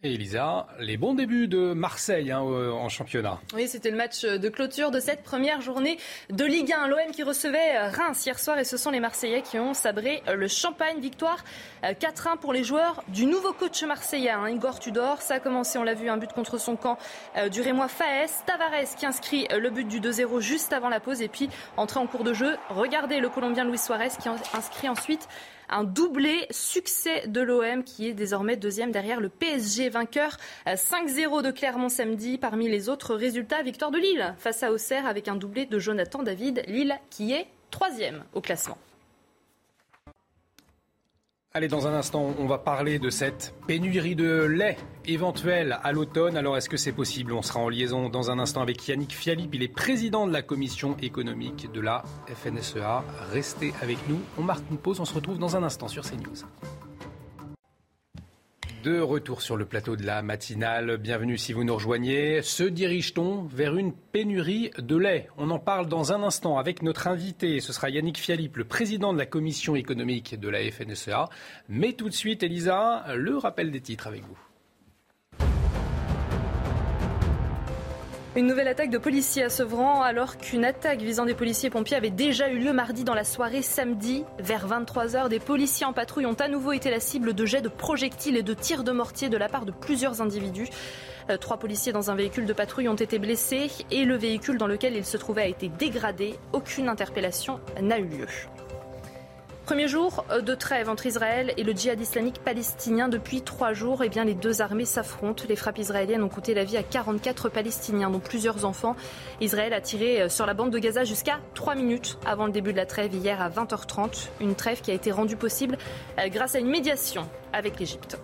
Et 0.06 0.16
Elisa, 0.16 0.68
les 0.80 0.98
bons 0.98 1.14
débuts 1.14 1.48
de 1.48 1.72
Marseille 1.72 2.30
hein, 2.30 2.42
en 2.42 2.90
championnat. 2.90 3.40
Oui, 3.54 3.70
c'était 3.70 3.90
le 3.90 3.96
match 3.96 4.26
de 4.26 4.50
clôture 4.50 4.92
de 4.92 5.00
cette 5.00 5.24
première 5.24 5.62
journée 5.62 5.98
de 6.30 6.44
Ligue 6.44 6.74
1. 6.74 6.90
L'OM 6.90 7.12
qui 7.14 7.24
recevait 7.24 7.88
Reims 7.88 8.26
hier 8.26 8.38
soir 8.38 8.60
et 8.60 8.66
ce 8.66 8.76
sont 8.76 8.92
les 8.92 9.00
Marseillais 9.00 9.44
qui 9.44 9.58
ont 9.60 9.74
sabré 9.74 10.22
le 10.28 10.50
champagne. 10.50 11.00
Victoire 11.00 11.38
4-1 11.84 12.38
pour 12.38 12.52
les 12.52 12.66
joueurs 12.66 13.02
du 13.08 13.26
nouveau 13.26 13.54
coach 13.54 13.82
marseillais, 13.84 14.32
hein, 14.32 14.50
Igor 14.50 14.82
Tudor. 14.82 15.22
Ça 15.22 15.36
a 15.36 15.40
commencé, 15.40 15.78
on 15.78 15.84
l'a 15.84 15.94
vu, 15.94 16.10
un 16.10 16.18
but 16.18 16.34
contre 16.34 16.58
son 16.58 16.76
camp 16.76 16.98
euh, 17.38 17.48
du 17.48 17.62
Rémois 17.62 17.88
Faès. 17.88 18.28
Tavares 18.46 18.96
qui 18.98 19.06
inscrit 19.06 19.48
le 19.58 19.70
but 19.70 19.88
du 19.88 20.02
2-0 20.02 20.42
juste 20.42 20.74
avant 20.74 20.90
la 20.90 21.00
pause 21.00 21.22
et 21.22 21.30
puis 21.30 21.48
entrée 21.78 22.02
en 22.02 22.08
cours 22.08 22.26
de 22.26 22.34
jeu. 22.34 22.58
Regardez 22.68 23.22
le 23.22 23.30
Colombien 23.30 23.64
Luis 23.64 23.78
Suarez 23.78 24.10
qui 24.22 24.28
inscrit 24.28 24.90
ensuite 24.90 25.30
un 25.74 25.84
doublé 25.84 26.46
succès 26.52 27.28
de 27.28 27.42
l'OM 27.42 27.84
qui 27.84 28.08
est 28.08 28.14
désormais 28.14 28.56
deuxième 28.56 28.92
derrière 28.92 29.20
le 29.20 29.30
PSG 29.30 29.90
vainqueur 29.90 30.38
5-0 30.68 31.42
de 31.42 31.52
Clermont 31.52 31.90
samedi. 31.90 32.38
Parmi 32.38 32.70
les 32.70 32.90
autres 32.90 33.16
résultats, 33.16 33.64
victoire 33.64 33.92
de 33.92 33.98
Lille 33.98 34.36
face 34.38 34.64
à 34.64 34.72
Auxerre 34.72 35.08
avec 35.08 35.28
un 35.28 35.36
doublé 35.36 35.66
de 35.66 35.80
Jonathan 35.80 36.22
David. 36.22 36.64
Lille 36.68 36.98
qui 37.10 37.34
est 37.34 37.48
troisième 37.72 38.24
au 38.34 38.42
classement. 38.42 38.78
Allez, 41.56 41.68
dans 41.68 41.86
un 41.86 41.94
instant, 41.94 42.34
on 42.40 42.48
va 42.48 42.58
parler 42.58 42.98
de 42.98 43.12
cette 43.12 43.54
pénurie 43.68 44.16
de 44.16 44.42
lait 44.42 44.76
éventuelle 45.06 45.78
à 45.84 45.92
l'automne. 45.92 46.36
Alors, 46.36 46.58
est-ce 46.58 46.68
que 46.68 46.78
c'est 46.78 46.94
possible? 46.94 47.32
On 47.32 47.44
sera 47.44 47.60
en 47.60 47.70
liaison 47.70 48.10
dans 48.10 48.32
un 48.32 48.40
instant 48.40 48.64
avec 48.64 48.88
Yannick 48.88 49.14
Fialip. 49.14 49.54
Il 49.54 49.62
est 49.62 49.68
président 49.68 50.26
de 50.26 50.34
la 50.34 50.42
commission 50.42 50.98
économique 51.04 51.72
de 51.72 51.80
la 51.80 52.02
FNSEA. 52.26 53.04
Restez 53.32 53.72
avec 53.84 54.00
nous. 54.10 54.18
On 54.40 54.42
marque 54.42 54.64
une 54.72 54.80
pause. 54.80 55.00
On 55.00 55.06
se 55.06 55.14
retrouve 55.14 55.38
dans 55.38 55.56
un 55.56 55.62
instant 55.62 55.88
sur 55.88 56.02
CNews. 56.02 56.42
De 58.84 59.00
retour 59.00 59.42
sur 59.42 59.56
le 59.56 59.64
plateau 59.64 59.96
de 59.96 60.06
la 60.06 60.22
matinale, 60.22 60.98
bienvenue 60.98 61.38
si 61.38 61.54
vous 61.54 61.64
nous 61.64 61.74
rejoignez. 61.74 62.42
Se 62.42 62.64
dirige-t-on 62.64 63.44
vers 63.44 63.78
une 63.78 63.94
pénurie 63.94 64.72
de 64.78 64.98
lait? 64.98 65.30
On 65.38 65.52
en 65.52 65.60
parle 65.60 65.88
dans 65.88 66.12
un 66.12 66.22
instant 66.22 66.58
avec 66.58 66.82
notre 66.82 67.08
invité. 67.08 67.62
Ce 67.62 67.72
sera 67.72 67.90
Yannick 67.90 68.18
Fialip, 68.18 68.58
le 68.58 68.66
président 68.66 69.14
de 69.14 69.18
la 69.18 69.26
commission 69.26 69.78
économique 69.78 70.38
de 70.38 70.50
la 70.50 70.60
FNSEA. 70.70 71.30
Mais 71.70 71.94
tout 71.94 72.10
de 72.10 72.14
suite, 72.14 72.44
Elisa, 72.44 73.06
le 73.16 73.38
rappel 73.38 73.72
des 73.72 73.80
titres 73.80 74.08
avec 74.08 74.24
vous. 74.24 74.38
Une 78.36 78.48
nouvelle 78.48 78.68
attaque 78.68 78.90
de 78.90 78.98
policiers 78.98 79.44
à 79.44 79.50
Sevran 79.50 80.02
alors 80.02 80.38
qu'une 80.38 80.66
attaque 80.66 81.02
visant 81.02 81.26
des 81.26 81.36
policiers 81.36 81.70
pompiers 81.70 81.98
avait 81.98 82.10
déjà 82.10 82.50
eu 82.50 82.58
lieu 82.58 82.74
mardi 82.74 83.04
dans 83.04 83.14
la 83.14 83.26
soirée 83.26 83.62
samedi. 83.62 84.26
Vers 84.40 84.68
23h, 84.68 85.30
des 85.30 85.40
policiers 85.40 85.86
en 85.86 85.94
patrouille 85.94 86.26
ont 86.26 86.34
à 86.34 86.48
nouveau 86.48 86.72
été 86.72 86.90
la 86.90 87.00
cible 87.00 87.36
de 87.36 87.46
jets 87.46 87.62
de 87.62 87.70
projectiles 87.70 88.36
et 88.36 88.42
de 88.42 88.56
tirs 88.56 88.84
de 88.84 88.92
mortier 88.92 89.30
de 89.30 89.38
la 89.38 89.50
part 89.50 89.66
de 89.66 89.72
plusieurs 89.72 90.20
individus. 90.20 90.68
Euh, 91.30 91.38
trois 91.38 91.58
policiers 91.58 91.94
dans 91.94 92.10
un 92.10 92.16
véhicule 92.16 92.48
de 92.48 92.54
patrouille 92.54 92.90
ont 92.90 92.96
été 92.96 93.20
blessés 93.20 93.70
et 93.92 94.04
le 94.04 94.18
véhicule 94.18 94.58
dans 94.58 94.68
lequel 94.68 94.96
ils 94.96 95.06
se 95.06 95.18
trouvaient 95.18 95.44
a 95.44 95.48
été 95.48 95.70
dégradé. 95.70 96.34
Aucune 96.54 96.90
interpellation 96.90 97.60
n'a 97.80 98.00
eu 98.00 98.06
lieu. 98.06 98.28
Premier 99.66 99.88
jour 99.88 100.26
euh, 100.30 100.42
de 100.42 100.56
trêve 100.56 100.90
entre 100.90 101.06
Israël 101.06 101.54
et 101.56 101.64
le 101.64 101.72
djihad 101.72 102.00
islamique 102.00 102.40
palestinien 102.44 103.08
depuis 103.08 103.42
trois 103.42 103.72
jours. 103.72 104.04
Eh 104.04 104.10
bien, 104.10 104.26
les 104.26 104.34
deux 104.34 104.62
armées 104.62 104.84
s'affrontent. 104.84 105.46
Les 105.48 105.56
frappes 105.56 105.78
israéliennes 105.78 106.22
ont 106.22 106.30
coûté 106.30 106.54
la 106.54 106.66
vie 106.66 106.76
à 106.76 106.84
44 106.84 107.48
Palestiniens, 107.48 108.10
dont 108.10 108.20
plusieurs 108.20 108.66
enfants. 108.66 108.98
Israël 109.40 109.72
a 109.72 109.80
tiré 109.80 110.22
euh, 110.22 110.30
sur 110.30 110.46
la 110.46 110.54
bande 110.54 110.72
de 110.72 110.80
Gaza 110.80 111.06
jusqu'à 111.06 111.40
trois 111.54 111.76
minutes 111.76 112.18
avant 112.26 112.46
le 112.46 112.52
début 112.52 112.74
de 112.74 112.78
la 112.78 112.86
trêve 112.86 113.14
hier 113.16 113.42
à 113.42 113.50
20h30. 113.50 114.28
Une 114.42 114.56
trêve 114.56 114.82
qui 114.82 114.92
a 114.92 114.94
été 114.94 115.12
rendue 115.12 115.38
possible 115.38 115.78
euh, 116.20 116.28
grâce 116.28 116.56
à 116.56 116.60
une 116.60 116.70
médiation 116.70 117.30
avec 117.54 117.80
l'Égypte. 117.80 118.18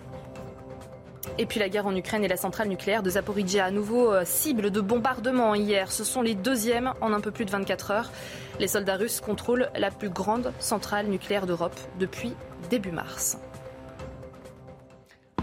Et 1.38 1.46
puis 1.46 1.60
la 1.60 1.68
guerre 1.68 1.86
en 1.86 1.94
Ukraine 1.94 2.24
et 2.24 2.28
la 2.28 2.36
centrale 2.36 2.68
nucléaire 2.68 3.02
de 3.02 3.10
Zaporizhia, 3.10 3.64
à 3.66 3.70
nouveau 3.70 4.12
cible 4.24 4.70
de 4.70 4.80
bombardement 4.80 5.54
hier. 5.54 5.92
Ce 5.92 6.04
sont 6.04 6.22
les 6.22 6.34
deuxièmes 6.34 6.92
en 7.00 7.12
un 7.12 7.20
peu 7.20 7.30
plus 7.30 7.44
de 7.44 7.50
24 7.50 7.90
heures. 7.90 8.10
Les 8.58 8.68
soldats 8.68 8.96
russes 8.96 9.20
contrôlent 9.20 9.70
la 9.76 9.90
plus 9.90 10.10
grande 10.10 10.52
centrale 10.58 11.06
nucléaire 11.06 11.46
d'Europe 11.46 11.78
depuis 11.98 12.34
début 12.70 12.92
mars. 12.92 13.38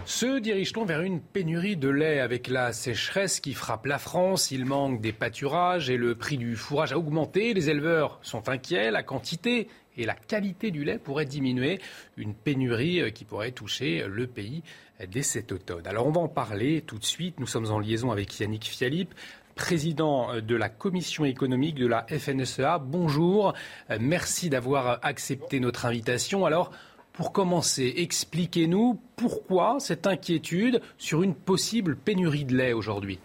Se 0.05 0.39
dirige-t-on 0.39 0.85
vers 0.85 1.01
une 1.01 1.19
pénurie 1.19 1.75
de 1.75 1.89
lait 1.89 2.21
avec 2.21 2.47
la 2.47 2.71
sécheresse 2.71 3.41
qui 3.41 3.53
frappe 3.53 3.85
la 3.87 3.97
France? 3.97 4.51
Il 4.51 4.63
manque 4.63 5.01
des 5.01 5.11
pâturages 5.11 5.89
et 5.89 5.97
le 5.97 6.15
prix 6.15 6.37
du 6.37 6.55
fourrage 6.55 6.93
a 6.93 6.97
augmenté. 6.97 7.53
Les 7.53 7.69
éleveurs 7.69 8.17
sont 8.21 8.47
inquiets. 8.47 8.89
La 8.89 9.03
quantité 9.03 9.67
et 9.97 10.05
la 10.05 10.15
qualité 10.15 10.71
du 10.71 10.85
lait 10.85 10.97
pourraient 10.97 11.25
diminuer. 11.25 11.81
Une 12.15 12.33
pénurie 12.33 13.11
qui 13.11 13.25
pourrait 13.25 13.51
toucher 13.51 14.05
le 14.07 14.27
pays 14.27 14.63
dès 15.05 15.21
cet 15.21 15.51
automne. 15.51 15.85
Alors 15.85 16.07
on 16.07 16.11
va 16.11 16.21
en 16.21 16.27
parler 16.27 16.81
tout 16.81 16.97
de 16.97 17.05
suite. 17.05 17.39
Nous 17.39 17.47
sommes 17.47 17.71
en 17.71 17.79
liaison 17.79 18.11
avec 18.11 18.39
Yannick 18.39 18.65
Fialip, 18.65 19.13
président 19.55 20.39
de 20.39 20.55
la 20.55 20.69
commission 20.69 21.25
économique 21.25 21.75
de 21.75 21.87
la 21.87 22.05
FNSEA. 22.07 22.79
Bonjour, 22.79 23.53
merci 23.99 24.49
d'avoir 24.49 24.99
accepté 25.03 25.59
notre 25.59 25.85
invitation. 25.85 26.45
Alors, 26.45 26.71
pour 27.13 27.31
commencer, 27.31 27.95
expliquez-nous 27.97 28.99
pourquoi 29.15 29.77
cette 29.79 30.05
inquiétude 30.05 30.81
sur 30.99 31.23
une 31.23 31.33
possible 31.33 31.95
pénurie 31.95 32.45
de 32.45 32.55
lait 32.55 32.73
aujourd'hui? 32.73 33.19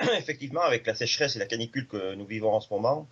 Effectivement, 0.18 0.62
avec 0.62 0.86
la 0.86 0.94
sécheresse 0.94 1.36
et 1.36 1.38
la 1.38 1.46
canicule 1.46 1.86
que 1.86 2.14
nous 2.14 2.26
vivons 2.26 2.52
en 2.52 2.60
ce 2.60 2.72
moment, 2.72 3.06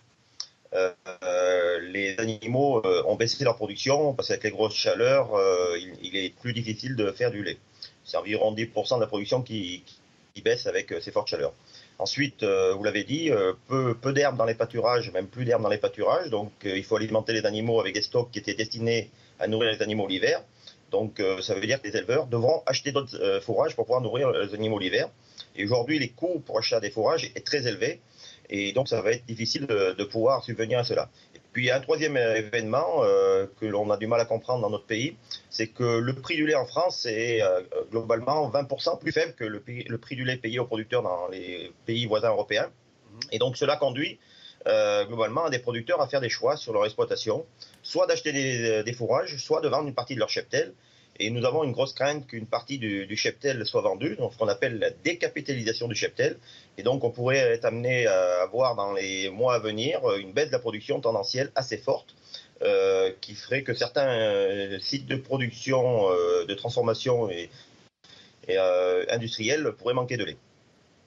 euh, 0.75 1.79
les 1.79 2.19
animaux 2.19 2.85
euh, 2.85 3.03
ont 3.05 3.15
baissé 3.15 3.43
leur 3.43 3.55
production 3.55 4.13
parce 4.13 4.27
qu'avec 4.27 4.43
les 4.43 4.51
grosses 4.51 4.75
chaleurs, 4.75 5.33
euh, 5.35 5.77
il, 6.01 6.15
est 6.17 6.35
plus 6.35 6.53
difficile 6.53 6.95
de 6.95 7.11
faire 7.11 7.31
du 7.31 7.43
lait. 7.43 7.57
C'est 8.03 8.17
environ 8.17 8.53
10% 8.53 8.95
de 8.95 9.01
la 9.01 9.07
production 9.07 9.41
qui, 9.41 9.83
baisse 10.43 10.67
avec 10.67 10.93
ces 11.01 11.11
fortes 11.11 11.29
chaleurs. 11.29 11.53
Ensuite, 11.97 12.43
vous 12.43 12.83
l'avez 12.83 13.05
dit, 13.05 13.31
peu, 13.69 13.95
peu 13.95 14.11
d'herbe 14.11 14.35
dans 14.35 14.43
les 14.43 14.53
pâturages, 14.53 15.09
même 15.13 15.27
plus 15.27 15.45
d'herbe 15.45 15.63
dans 15.63 15.69
les 15.69 15.77
pâturages. 15.77 16.29
Donc, 16.29 16.51
il 16.65 16.83
faut 16.83 16.97
alimenter 16.97 17.31
les 17.31 17.45
animaux 17.45 17.79
avec 17.79 17.93
des 17.93 18.01
stocks 18.01 18.29
qui 18.31 18.39
étaient 18.39 18.53
destinés 18.53 19.09
à 19.39 19.47
nourrir 19.47 19.71
les 19.71 19.81
animaux 19.81 20.07
l'hiver. 20.07 20.43
Donc, 20.91 21.23
ça 21.41 21.55
veut 21.55 21.65
dire 21.65 21.81
que 21.81 21.87
les 21.87 21.95
éleveurs 21.95 22.27
devront 22.27 22.61
acheter 22.65 22.91
d'autres 22.91 23.39
fourrages 23.43 23.75
pour 23.75 23.85
pouvoir 23.85 24.01
nourrir 24.01 24.29
les 24.31 24.53
animaux 24.53 24.77
l'hiver. 24.77 25.09
Et 25.55 25.63
aujourd'hui, 25.63 25.99
les 25.99 26.09
coûts 26.09 26.43
pour 26.45 26.59
acheter 26.59 26.81
des 26.81 26.91
fourrages 26.91 27.31
est 27.33 27.45
très 27.45 27.65
élevé. 27.65 28.01
Et 28.49 28.73
donc, 28.73 28.87
ça 28.87 29.01
va 29.01 29.11
être 29.11 29.25
difficile 29.25 29.67
de, 29.67 29.93
de 29.93 30.03
pouvoir 30.03 30.43
subvenir 30.43 30.79
à 30.79 30.83
cela. 30.83 31.09
Puis 31.55 31.71
un 31.71 31.79
troisième 31.79 32.17
événement 32.17 33.05
euh, 33.05 33.45
que 33.61 33.65
l'on 33.65 33.89
a 33.89 33.95
du 33.95 34.07
mal 34.07 34.19
à 34.19 34.25
comprendre 34.25 34.61
dans 34.61 34.69
notre 34.69 34.85
pays, 34.85 35.15
c'est 35.49 35.67
que 35.67 35.99
le 35.99 36.13
prix 36.13 36.35
du 36.35 36.45
lait 36.45 36.53
en 36.53 36.65
France 36.65 37.05
est 37.05 37.41
euh, 37.41 37.61
globalement 37.89 38.51
20% 38.51 38.99
plus 38.99 39.13
faible 39.13 39.33
que 39.35 39.45
le, 39.45 39.61
prix 39.97 40.17
du 40.17 40.25
lait 40.25 40.35
payé 40.35 40.59
aux 40.59 40.65
producteurs 40.65 41.01
dans 41.01 41.29
les 41.29 41.71
pays 41.85 42.07
voisins 42.07 42.27
européens. 42.27 42.67
Mhm. 42.67 43.19
Et 43.31 43.39
donc 43.39 43.55
cela 43.55 43.77
conduit 43.77 44.19
euh, 44.67 45.05
globalement 45.05 45.49
des 45.49 45.59
producteurs 45.59 46.01
à 46.01 46.09
faire 46.09 46.19
des 46.19 46.27
choix 46.27 46.57
sur 46.57 46.73
leur 46.73 46.83
exploitation, 46.83 47.45
soit 47.83 48.05
d'acheter 48.05 48.33
des, 48.33 48.83
des, 48.83 48.93
fourrages, 48.93 49.37
soit 49.37 49.61
de 49.61 49.69
vendre 49.69 49.87
une 49.87 49.95
partie 49.95 50.15
de 50.15 50.19
leur 50.19 50.29
cheptel. 50.29 50.73
Et 51.19 51.29
nous 51.29 51.45
avons 51.45 51.63
une 51.63 51.71
grosse 51.71 51.93
crainte 51.93 52.27
qu'une 52.27 52.45
partie 52.45 52.77
du, 52.77 53.15
cheptel 53.15 53.65
soit 53.65 53.81
vendue, 53.81 54.15
donc 54.17 54.33
ce 54.33 54.37
qu'on 54.37 54.49
appelle 54.49 54.79
la 54.79 54.89
décapitalisation 54.89 55.87
du 55.87 55.95
cheptel. 55.95 56.37
Et 56.77 56.83
donc 56.83 57.03
on 57.03 57.11
pourrait 57.11 57.37
être 57.37 57.65
amené 57.65 58.05
à 58.05 58.41
avoir 58.41 58.75
dans 58.75 58.91
les 58.93 59.29
mois 59.29 59.55
à 59.55 59.59
venir 59.59 60.01
une 60.17 60.33
baisse 60.33 60.47
de 60.47 60.51
la 60.51 60.59
production 60.59 60.99
tendancielle 60.99 61.51
assez 61.55 61.77
forte. 61.77 62.15
Euh, 62.61 63.11
qui 63.19 63.35
ferait 63.35 63.63
que 63.63 63.73
certains 63.73 64.07
euh, 64.07 64.79
sites 64.79 65.07
de 65.07 65.17
production, 65.17 66.09
euh, 66.09 66.45
de 66.45 66.53
transformation 66.53 67.29
et, 67.29 67.49
et 68.47 68.57
industriels 69.09 69.73
pourraient 69.77 69.93
manquer 69.93 70.15
de 70.15 70.23
lait. 70.23 70.37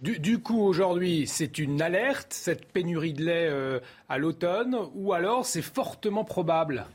Du, 0.02 0.40
coup, 0.40 0.60
aujourd'hui, 0.60 1.26
c'est 1.26 1.58
une 1.58 1.80
alerte, 1.80 2.34
cette 2.34 2.66
pénurie 2.66 3.14
de 3.14 3.24
lait 3.24 3.80
à 4.08 4.18
l'automne, 4.18 4.76
ou 4.94 5.14
alors 5.14 5.46
c'est 5.46 5.62
fortement 5.62 6.24
probable? 6.24 6.86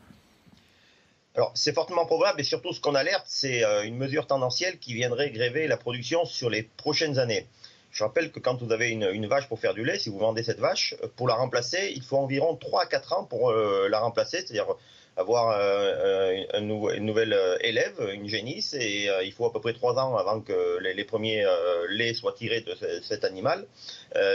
Alors, 1.36 1.52
c'est 1.56 1.74
fortement 1.74 2.06
probable 2.06 2.42
et 2.42 2.44
surtout 2.44 2.74
ce 2.74 2.80
qu'on 2.80 2.94
alerte, 2.94 3.26
c'est 3.28 3.64
euh, 3.64 3.84
une 3.84 3.98
mesure 3.98 4.28
tendancielle 4.28 4.78
qui 4.78 4.94
viendrait 4.94 5.32
gréver 5.32 5.68
la 5.68 5.78
production 5.78 6.26
sur 6.26 6.50
les 6.50 6.62
prochaines 6.62 7.18
années. 7.18 7.48
Je 7.92 8.04
rappelle 8.04 8.32
que 8.32 8.40
quand 8.40 8.62
vous 8.62 8.72
avez 8.72 8.90
une, 8.90 9.26
vache 9.28 9.48
pour 9.48 9.60
faire 9.60 9.74
du 9.74 9.84
lait, 9.84 9.98
si 9.98 10.10
vous 10.10 10.20
vendez 10.20 10.44
cette 10.44 10.60
vache, 10.60 10.96
euh, 11.04 11.08
pour 11.16 11.28
la 11.28 11.34
remplacer, 11.34 11.92
il 11.96 12.04
faut 12.04 12.18
environ 12.18 12.56
3 12.56 12.84
à 12.84 12.86
4 12.86 13.14
ans 13.14 13.24
pour 13.24 13.50
euh, 13.50 13.88
la 13.90 14.00
remplacer, 14.00 14.38
c'est-à-dire 14.38 14.68
avoir 15.16 15.50
un, 15.50 16.44
un, 16.54 16.62
une 16.62 17.06
nouvelle 17.06 17.38
élève, 17.62 17.94
une 18.14 18.28
génisse, 18.28 18.74
et 18.74 19.10
il 19.24 19.32
faut 19.32 19.46
à 19.46 19.54
peu 19.54 19.60
près 19.60 19.74
3 19.74 20.00
ans 20.00 20.18
avant 20.18 20.42
que 20.42 20.80
les, 20.80 21.04
premiers 21.04 21.46
laits 21.90 22.16
soient 22.16 22.34
tirés 22.34 22.62
de 22.62 22.74
ce, 22.74 23.00
cet 23.04 23.24
animal. 23.24 23.68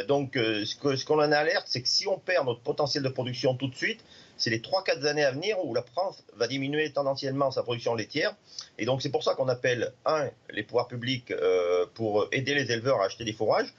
donc, 0.06 0.34
ce 0.36 1.04
qu'on 1.04 1.16
en 1.16 1.32
alerte, 1.32 1.64
c'est 1.66 1.82
que 1.82 1.88
si 1.88 2.06
on 2.06 2.20
perd 2.20 2.46
notre 2.46 2.60
potentiel 2.60 3.02
de 3.02 3.08
production 3.08 3.56
tout 3.56 3.66
de 3.66 3.74
suite, 3.74 4.04
c'est 4.38 4.50
les 4.50 4.60
3-4 4.60 5.04
années 5.06 5.24
à 5.24 5.32
venir 5.32 5.62
où 5.64 5.74
la 5.74 5.82
France 5.82 6.24
va 6.36 6.46
diminuer 6.46 6.90
tendanciellement 6.92 7.50
sa 7.50 7.62
production 7.62 7.94
laitière. 7.94 8.34
Et 8.78 8.86
donc 8.86 9.02
c'est 9.02 9.10
pour 9.10 9.22
ça 9.22 9.34
qu'on 9.34 9.48
appelle, 9.48 9.92
un, 10.06 10.28
les 10.50 10.62
pouvoirs 10.62 10.88
publics 10.88 11.30
euh, 11.30 11.86
pour 11.94 12.28
aider 12.32 12.54
les 12.54 12.70
éleveurs 12.72 13.00
à 13.00 13.06
acheter 13.06 13.24
des 13.24 13.32
fourrages. 13.32 13.74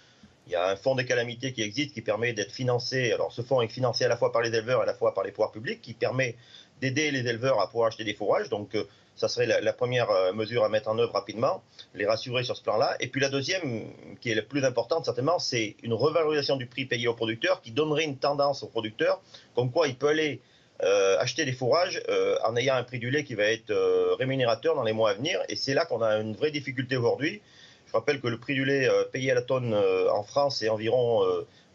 Il 0.47 0.53
y 0.53 0.55
a 0.55 0.69
un 0.69 0.75
fonds 0.75 0.95
des 0.95 1.05
calamités 1.05 1.53
qui 1.53 1.61
existe 1.61 1.93
qui 1.93 2.01
permet 2.01 2.33
d'être 2.33 2.51
financé. 2.51 3.11
Alors 3.13 3.31
ce 3.31 3.41
fonds 3.41 3.61
est 3.61 3.67
financé 3.67 4.05
à 4.05 4.07
la 4.07 4.17
fois 4.17 4.31
par 4.31 4.41
les 4.41 4.49
éleveurs 4.49 4.81
et 4.81 4.83
à 4.83 4.85
la 4.85 4.93
fois 4.93 5.13
par 5.13 5.23
les 5.23 5.31
pouvoirs 5.31 5.51
publics, 5.51 5.81
qui 5.81 5.93
permet 5.93 6.35
d'aider 6.81 7.11
les 7.11 7.27
éleveurs 7.27 7.59
à 7.61 7.67
pouvoir 7.69 7.87
acheter 7.87 8.03
des 8.03 8.13
fourrages. 8.13 8.49
Donc 8.49 8.75
euh, 8.75 8.83
ça 9.19 9.27
serait 9.27 9.45
la, 9.45 9.73
première 9.73 10.09
euh, 10.09 10.31
mesure 10.31 10.63
à 10.63 10.69
mettre 10.69 10.87
en 10.87 10.97
œuvre 10.97 11.13
rapidement, 11.13 11.61
les 11.93 12.05
rassurer 12.05 12.43
sur 12.43 12.55
ce 12.55 12.63
plan-là. 12.63 12.95
Et 13.01 13.07
puis 13.07 13.19
la 13.19 13.29
deuxième, 13.29 13.85
qui 14.21 14.31
est 14.31 14.35
la 14.35 14.41
plus 14.41 14.63
importante 14.63 15.05
certainement, 15.05 15.39
c'est 15.39 15.75
une 15.83 15.93
revalorisation 15.93 16.55
du 16.55 16.65
prix 16.65 16.85
payé 16.85 17.07
aux 17.07 17.13
producteurs 17.13 17.61
qui 17.61 17.71
donnerait 17.71 18.05
une 18.05 18.17
tendance 18.17 18.63
aux 18.63 18.67
producteurs, 18.67 19.21
comme 19.55 19.71
quoi 19.71 19.87
il 19.87 19.95
peut 19.95 20.07
aller 20.07 20.41
euh, 20.83 21.19
acheter 21.19 21.43
des 21.43 21.51
fourrages 21.51 22.01
en 22.45 22.55
ayant 22.55 22.75
un 22.75 22.83
prix 22.83 22.99
du 22.99 23.11
lait 23.11 23.25
qui 23.25 23.35
va 23.35 23.43
être 23.43 23.73
rémunérateur 24.17 24.75
dans 24.75 24.83
les 24.83 24.93
mois 24.93 25.11
à 25.11 25.13
venir. 25.15 25.41
Et 25.49 25.57
c'est 25.57 25.73
là 25.73 25.85
qu'on 25.85 26.01
a 26.01 26.15
une 26.15 26.35
vraie 26.35 26.51
difficulté 26.51 26.95
aujourd'hui. 26.95 27.41
Je 27.87 27.91
rappelle 27.91 28.21
que 28.21 28.27
le 28.27 28.39
prix 28.39 28.53
du 28.53 28.63
lait 28.63 28.87
payé 29.11 29.31
à 29.31 29.35
la 29.35 29.41
tonne 29.41 29.73
en 29.73 30.23
France 30.23 30.61
est 30.61 30.69
environ 30.69 31.21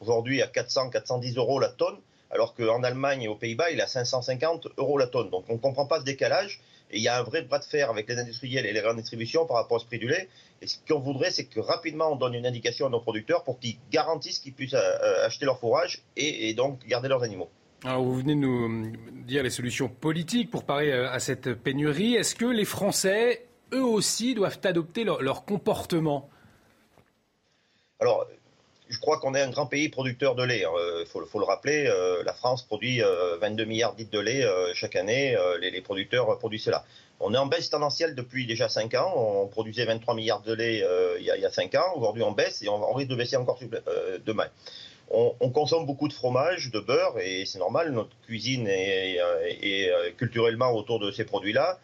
aujourd'hui 0.01 0.41
à 0.41 0.47
400-410 0.47 1.37
euros 1.37 1.61
la 1.61 1.69
tonne 1.69 1.99
alors 2.35 2.55
qu'en 2.55 2.83
Allemagne 2.83 3.23
et 3.23 3.29
aux 3.29 3.37
Pays-Bas, 3.37 3.71
il 3.71 3.79
est 3.79 3.83
à 3.83 3.87
550 3.87 4.69
euros 4.77 4.99
la 4.99 5.07
tonne. 5.07 5.31
Donc 5.31 5.45
on 5.49 5.55
ne 5.55 5.59
comprend 5.59 5.87
pas 5.87 6.01
ce 6.01 6.05
décalage. 6.05 6.61
Et 6.95 6.99
il 6.99 7.03
y 7.03 7.09
a 7.09 7.19
un 7.19 7.25
vrai 7.25 7.43
bras 7.43 7.59
de 7.59 7.65
fer 7.65 7.91
avec 7.91 8.09
les 8.09 8.17
industriels 8.19 8.67
et 8.67 8.73
les 8.73 8.81
grandes 8.81 8.99
distributions 8.99 9.47
par 9.47 9.57
rapport 9.57 9.83
au 9.83 9.85
prix 9.85 9.99
du 9.99 10.07
lait. 10.07 10.29
Et 10.63 10.69
ce 10.69 10.79
qu'on 10.89 11.01
voudrait, 11.01 11.33
c'est 11.33 11.47
que 11.47 11.59
rapidement 11.59 12.13
on 12.13 12.15
donne 12.15 12.35
une 12.35 12.47
indication 12.47 12.87
à 12.87 12.89
nos 12.89 13.01
producteurs 13.01 13.43
pour 13.43 13.59
qu'ils 13.59 13.79
garantissent 13.91 14.39
qu'ils 14.39 14.53
puissent 14.53 14.75
euh, 14.75 14.99
euh, 15.03 15.27
acheter 15.27 15.45
leur 15.45 15.59
fourrage 15.59 16.05
et, 16.17 16.55
donc 16.55 16.87
garder 16.87 17.09
leurs 17.09 17.25
animaux. 17.25 17.51
Alors 17.83 18.05
vous 18.05 18.15
venez 18.15 18.37
de 18.37 18.41
nous 18.41 18.93
dire 19.27 19.43
les 19.43 19.51
solutions 19.51 19.89
politiques 19.89 20.53
pour 20.53 20.63
parer 20.63 20.93
euh, 20.93 21.11
à 21.11 21.19
cette 21.19 21.53
pénurie. 21.55 22.15
Est-ce 22.15 22.37
que 22.37 22.47
les 22.47 22.65
Français, 22.65 23.45
eux 23.73 23.85
aussi, 23.85 24.37
doivent 24.37 24.61
adopter 24.63 25.03
leur, 25.03 25.21
leur 25.21 25.45
comportement? 25.45 26.31
Alors, 27.99 28.25
je 28.89 28.99
crois 28.99 29.19
qu'on 29.19 29.35
est 29.35 29.41
un 29.41 29.51
grand 29.51 29.67
pays 29.67 29.89
producteur 29.89 30.35
de 30.35 30.43
lait. 30.43 30.61
Il 30.61 30.65
hein. 30.65 30.71
euh, 30.79 31.05
faut, 31.07 31.39
le 31.39 31.45
rappeler, 31.45 31.87
euh, 31.87 32.23
la 32.25 32.35
France 32.35 32.63
produit 32.63 33.01
22 33.41 33.63
euh, 33.63 33.67
milliards 33.67 33.95
de 33.95 33.99
litres 33.99 34.11
de 34.11 34.21
lait 34.21 34.45
chaque 34.75 34.97
année. 34.97 35.37
Les, 35.61 35.81
producteurs 35.81 36.39
produisent 36.39 36.65
cela. 36.65 36.85
On 37.21 37.33
est 37.33 37.39
en 37.39 37.47
baisse 37.47 37.71
tendancielle 37.71 38.15
depuis 38.15 38.47
déjà 38.47 38.69
5 38.69 38.95
ans. 38.95 39.13
On 39.17 39.47
produisait 39.47 39.85
23 39.85 40.15
milliards 40.15 40.43
de 40.43 40.53
lait 40.53 40.85
il, 41.19 41.25
y 41.25 41.31
a, 41.31 41.51
5 41.51 41.75
ans. 41.77 41.97
Aujourd'hui, 41.97 42.23
on 42.23 42.33
baisse 42.33 42.63
et 42.63 42.69
on, 42.69 42.93
risque 42.93 43.11
de 43.11 43.17
baisser 43.17 43.37
encore 43.37 43.59
demain. 44.25 44.49
On, 45.11 45.35
on, 45.41 45.51
consomme 45.51 45.87
beaucoup 45.87 46.09
de 46.09 46.15
fromage, 46.15 46.71
de 46.71 46.81
beurre, 46.81 47.19
et 47.21 47.45
c'est 47.47 47.59
normal. 47.59 47.93
Notre 47.93 48.17
cuisine 48.27 48.67
est, 48.69 49.19
culturellement 50.17 50.73
autour 50.73 50.99
de 50.99 51.11
ces 51.11 51.25
produits-là. 51.25 51.79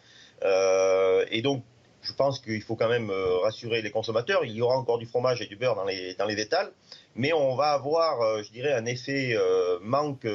et 1.31 1.41
donc, 1.41 1.63
je 2.01 2.13
pense 2.13 2.39
qu'il 2.39 2.61
faut 2.61 2.75
quand 2.75 2.89
même 2.89 3.09
euh, 3.09 3.37
rassurer 3.39 3.81
les 3.81 3.91
consommateurs. 3.91 4.43
Il 4.45 4.51
y 4.51 4.61
aura 4.61 4.77
encore 4.77 4.97
du 4.97 5.05
fromage 5.05 5.41
et 5.41 5.47
du 5.47 5.55
beurre 5.55 5.75
dans 5.75 5.85
les, 5.85 6.15
dans 6.15 6.25
les 6.25 6.39
étals, 6.39 6.71
mais 7.15 7.33
on 7.33 7.55
va 7.55 7.71
avoir, 7.71 8.21
euh, 8.21 8.43
je 8.43 8.51
dirais, 8.51 8.73
un 8.73 8.85
effet 8.85 9.35
euh, 9.35 9.77
manque 9.81 10.27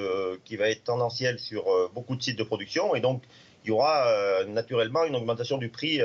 qui 0.45 0.57
va 0.57 0.69
être 0.69 0.85
tendanciel 0.85 1.39
sur 1.39 1.65
beaucoup 1.95 2.17
de 2.17 2.23
sites 2.23 2.39
de 2.39 2.45
production, 2.45 2.95
et 2.95 3.01
donc 3.01 3.23
il 3.65 3.69
y 3.69 3.71
aura 3.73 4.45
naturellement 4.47 5.05
une 5.05 5.17
augmentation 5.17 5.59
du 5.59 5.69
prix 5.69 6.01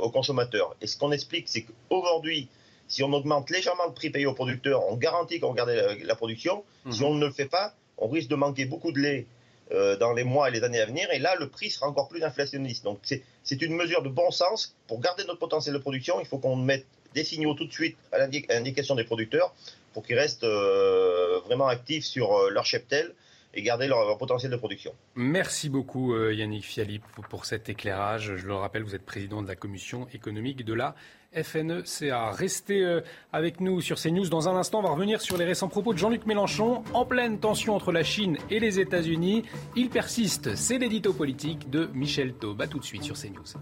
aux 0.00 0.10
consommateurs. 0.10 0.76
Et 0.82 0.86
ce 0.86 0.98
qu'on 0.98 1.12
explique, 1.12 1.48
c'est 1.48 1.62
qu'aujourd'hui, 1.62 2.50
si 2.88 3.02
on 3.02 3.12
augmente 3.14 3.48
légèrement 3.48 3.86
le 3.86 3.94
prix 3.94 4.10
payé 4.10 4.26
aux 4.26 4.34
producteurs, 4.34 4.82
on 4.90 4.96
garantit 4.96 5.40
qu'on 5.40 5.54
garde 5.54 5.70
la, 5.70 6.14
production. 6.14 6.62
Si 6.90 7.00
mhm. 7.00 7.06
on 7.06 7.14
ne 7.14 7.26
le 7.26 7.32
fait 7.32 7.46
pas, 7.46 7.72
on 7.96 8.08
risque 8.08 8.28
de 8.28 8.36
manquer 8.36 8.66
beaucoup 8.66 8.92
de 8.92 9.00
lait 9.00 9.26
euh, 9.72 9.96
dans 9.96 10.12
les 10.12 10.24
mois 10.24 10.48
et 10.48 10.52
les 10.52 10.62
années 10.62 10.80
à 10.80 10.86
venir. 10.86 11.08
Et 11.12 11.18
là, 11.18 11.34
le 11.38 11.48
prix 11.48 11.70
sera 11.70 11.88
encore 11.88 12.08
plus 12.08 12.22
inflationniste. 12.22 12.84
Donc 12.84 13.00
c'est 13.02 13.62
une 13.62 13.74
mesure 13.74 14.02
de 14.02 14.08
bon 14.08 14.30
sens. 14.30 14.76
Pour 14.86 15.00
garder 15.00 15.24
notre 15.24 15.40
potentiel 15.40 15.74
de 15.74 15.80
production, 15.80 16.20
il 16.20 16.26
faut 16.26 16.38
qu'on 16.38 16.56
mette 16.56 16.86
des 17.14 17.24
signaux 17.24 17.54
tout 17.54 17.66
de 17.66 17.72
suite 17.72 17.96
à 18.12 18.18
l'indication 18.18 18.94
des 18.94 19.04
producteurs 19.04 19.54
pour 19.92 20.04
qu'ils 20.04 20.18
restent 20.18 20.44
euh, 20.44 21.40
vraiment 21.46 21.66
actifs 21.66 22.04
sur 22.04 22.32
euh, 22.32 22.50
leur 22.50 22.64
cheptel 22.64 23.12
et 23.54 23.62
garder 23.62 23.88
leur, 23.88 24.18
potentiel 24.18 24.52
de 24.52 24.56
production. 24.56 24.92
Merci 25.14 25.70
beaucoup 25.70 26.14
Yannick 26.14 26.64
Fialip 26.64 27.02
pour 27.30 27.46
cet 27.46 27.70
éclairage. 27.70 28.36
Je 28.36 28.46
le 28.46 28.54
rappelle, 28.54 28.82
vous 28.82 28.94
êtes 28.94 29.06
président 29.06 29.40
de 29.40 29.48
la 29.48 29.56
commission 29.56 30.06
économique 30.12 30.62
de 30.62 30.74
la 30.74 30.94
FNECA. 31.42 32.30
Restez 32.30 32.82
euh, 32.82 33.00
avec 33.32 33.60
nous 33.60 33.80
sur 33.80 33.98
CNews. 33.98 34.28
Dans 34.28 34.48
un 34.48 34.56
instant, 34.56 34.80
on 34.80 34.82
va 34.82 34.90
revenir 34.90 35.20
sur 35.20 35.36
les 35.36 35.44
récents 35.44 35.68
propos 35.68 35.92
de 35.92 35.98
Jean-Luc 35.98 36.26
Mélenchon. 36.26 36.82
En 36.94 37.04
pleine 37.04 37.38
tension 37.38 37.74
entre 37.74 37.92
la 37.92 38.02
Chine 38.02 38.38
et 38.50 38.60
les 38.60 38.80
États-Unis, 38.80 39.44
il 39.76 39.90
persiste. 39.90 40.54
C'est 40.56 40.78
l'édito 40.78 41.12
politique 41.12 41.70
de 41.70 41.88
Michel 41.94 42.34
Taube. 42.34 42.60
A 42.62 42.66
tout 42.66 42.78
de 42.78 42.84
suite 42.84 43.02
sur 43.02 43.16
CNews. 43.16 43.54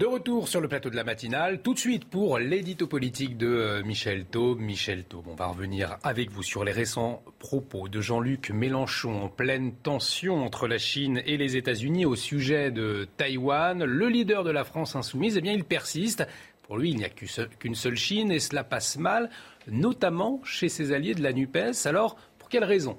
De 0.00 0.06
retour 0.06 0.48
sur 0.48 0.62
le 0.62 0.68
plateau 0.68 0.88
de 0.88 0.96
la 0.96 1.04
matinale, 1.04 1.60
tout 1.60 1.74
de 1.74 1.78
suite 1.78 2.06
pour 2.06 2.38
l'édito 2.38 2.86
politique 2.86 3.36
de 3.36 3.46
euh, 3.46 3.82
Michel 3.82 4.24
Taube. 4.24 4.58
Michel 4.58 5.04
Taube, 5.04 5.26
on 5.28 5.34
va 5.34 5.48
revenir 5.48 5.98
avec 6.02 6.30
vous 6.30 6.42
sur 6.42 6.64
les 6.64 6.72
récents 6.72 7.22
propos 7.38 7.86
de 7.86 8.00
Jean-Luc 8.00 8.48
Mélenchon 8.48 9.24
en 9.24 9.28
pleine 9.28 9.74
tension 9.74 10.42
entre 10.42 10.68
la 10.68 10.78
Chine 10.78 11.20
et 11.26 11.36
les 11.36 11.58
États-Unis 11.58 12.06
au 12.06 12.16
sujet 12.16 12.70
de 12.70 13.08
Taïwan. 13.18 13.84
Le 13.84 14.08
leader 14.08 14.42
de 14.42 14.50
la 14.50 14.64
France 14.64 14.96
insoumise, 14.96 15.36
eh 15.36 15.42
bien, 15.42 15.52
il 15.52 15.64
persiste. 15.64 16.26
Pour 16.62 16.78
lui, 16.78 16.92
il 16.92 16.96
n'y 16.96 17.04
a 17.04 17.10
qu'une 17.10 17.74
seule 17.74 17.96
Chine 17.96 18.32
et 18.32 18.40
cela 18.40 18.64
passe 18.64 18.96
mal, 18.96 19.28
notamment 19.70 20.40
chez 20.44 20.70
ses 20.70 20.92
alliés 20.92 21.14
de 21.14 21.22
la 21.22 21.34
NUPES. 21.34 21.84
Alors, 21.84 22.16
pour 22.38 22.48
quelle 22.48 22.64
raison? 22.64 22.96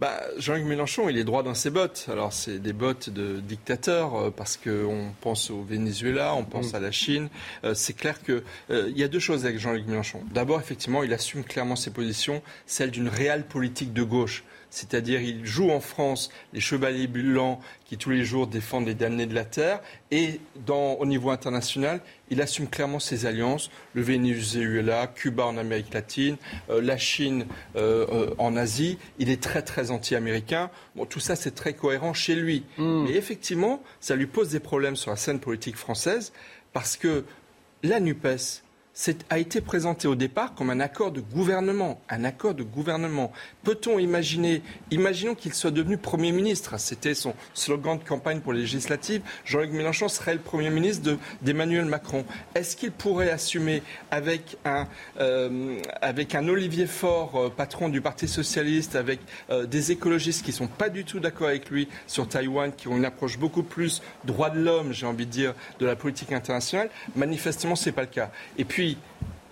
Bah, 0.00 0.18
Jean-Luc 0.38 0.64
Mélenchon, 0.64 1.10
il 1.10 1.18
est 1.18 1.24
droit 1.24 1.42
dans 1.42 1.54
ses 1.54 1.68
bottes. 1.68 2.06
Alors, 2.10 2.32
c'est 2.32 2.58
des 2.58 2.72
bottes 2.72 3.10
de 3.10 3.38
dictateur 3.38 4.14
euh, 4.14 4.30
parce 4.34 4.56
qu'on 4.56 5.12
pense 5.20 5.50
au 5.50 5.62
Venezuela, 5.62 6.34
on 6.34 6.44
pense 6.44 6.72
mm. 6.72 6.76
à 6.76 6.80
la 6.80 6.90
Chine. 6.90 7.28
Euh, 7.64 7.74
c'est 7.74 7.92
clair 7.92 8.22
qu'il 8.22 8.42
euh, 8.70 8.88
il 8.88 8.98
y 8.98 9.04
a 9.04 9.08
deux 9.08 9.18
choses 9.18 9.44
avec 9.44 9.58
Jean-Luc 9.58 9.86
Mélenchon. 9.86 10.22
D'abord, 10.32 10.58
effectivement, 10.58 11.02
il 11.02 11.12
assume 11.12 11.44
clairement 11.44 11.76
ses 11.76 11.90
positions, 11.90 12.40
celle 12.64 12.90
d'une 12.90 13.08
réelle 13.08 13.44
politique 13.44 13.92
de 13.92 14.02
gauche 14.02 14.42
c'est-à-dire 14.70 15.20
il 15.20 15.44
joue 15.44 15.70
en 15.70 15.80
France 15.80 16.30
les 16.52 16.60
chevaliers 16.60 17.06
blancs 17.06 17.58
qui 17.84 17.96
tous 17.96 18.10
les 18.10 18.24
jours 18.24 18.46
défendent 18.46 18.86
les 18.86 18.94
damnés 18.94 19.26
de 19.26 19.34
la 19.34 19.44
terre, 19.44 19.80
et 20.10 20.40
au 20.68 21.06
niveau 21.06 21.30
international, 21.30 22.00
il 22.30 22.40
assume 22.40 22.68
clairement 22.68 23.00
ses 23.00 23.26
alliances, 23.26 23.70
le 23.94 24.02
Venezuela, 24.02 25.08
Cuba 25.08 25.44
en 25.44 25.56
Amérique 25.56 25.92
latine, 25.92 26.36
euh, 26.70 26.80
la 26.80 26.96
Chine 26.96 27.46
euh, 27.74 28.06
euh, 28.12 28.34
en 28.38 28.56
Asie, 28.56 28.98
il 29.18 29.28
est 29.28 29.42
très 29.42 29.62
très 29.62 29.90
anti-américain. 29.90 30.70
Bon, 30.94 31.04
tout 31.04 31.20
ça 31.20 31.34
c'est 31.34 31.54
très 31.54 31.74
cohérent 31.74 32.14
chez 32.14 32.36
lui. 32.36 32.64
Hmm. 32.78 33.04
Mais 33.04 33.14
effectivement, 33.14 33.82
ça 34.00 34.14
lui 34.14 34.26
pose 34.26 34.50
des 34.50 34.60
problèmes 34.60 34.96
sur 34.96 35.10
la 35.10 35.16
scène 35.16 35.40
politique 35.40 35.76
française, 35.76 36.32
parce 36.72 36.96
que 36.96 37.24
la 37.82 37.98
NUPES, 37.98 38.62
a 39.30 39.38
été 39.38 39.60
présenté 39.60 40.08
au 40.08 40.14
départ 40.14 40.54
comme 40.54 40.70
un 40.70 40.80
accord 40.80 41.10
de 41.12 41.20
gouvernement. 41.20 42.00
Un 42.08 42.24
accord 42.24 42.54
de 42.54 42.62
gouvernement. 42.62 43.32
Peut-on 43.62 43.98
imaginer, 43.98 44.62
imaginons 44.90 45.34
qu'il 45.34 45.54
soit 45.54 45.70
devenu 45.70 45.96
Premier 45.96 46.32
ministre, 46.32 46.78
c'était 46.78 47.14
son 47.14 47.34
slogan 47.54 47.98
de 47.98 48.04
campagne 48.04 48.40
pour 48.40 48.52
les 48.52 48.60
législatives, 48.60 49.22
Jean-Luc 49.44 49.70
Mélenchon 49.70 50.08
serait 50.08 50.34
le 50.34 50.40
Premier 50.40 50.70
ministre 50.70 51.18
d'Emmanuel 51.42 51.84
Macron. 51.84 52.24
Est-ce 52.54 52.76
qu'il 52.76 52.92
pourrait 52.92 53.30
assumer 53.30 53.82
avec 54.10 54.56
un, 54.64 54.86
euh, 55.20 55.80
Olivier 56.48 56.86
Faure, 56.86 57.36
euh, 57.36 57.48
patron 57.48 57.88
du 57.88 58.00
Parti 58.00 58.26
Socialiste, 58.26 58.96
avec 58.96 59.20
euh, 59.50 59.66
des 59.66 59.92
écologistes 59.92 60.44
qui 60.44 60.50
ne 60.50 60.56
sont 60.56 60.66
pas 60.66 60.88
du 60.88 61.04
tout 61.04 61.20
d'accord 61.20 61.48
avec 61.48 61.70
lui 61.70 61.88
sur 62.06 62.28
Taïwan, 62.28 62.72
qui 62.76 62.88
ont 62.88 62.96
une 62.96 63.04
approche 63.04 63.38
beaucoup 63.38 63.62
plus 63.62 64.02
droit 64.24 64.50
de 64.50 64.60
l'homme, 64.60 64.92
j'ai 64.92 65.06
envie 65.06 65.26
de 65.26 65.30
dire, 65.30 65.54
de 65.78 65.86
la 65.86 65.96
politique 65.96 66.32
internationale? 66.32 66.90
Manifestement, 67.14 67.76
ce 67.76 67.88
n'est 67.88 67.94
pas 67.94 68.02
le 68.02 68.08
cas. 68.08 68.30
Et 68.58 68.64
puis, 68.64 68.79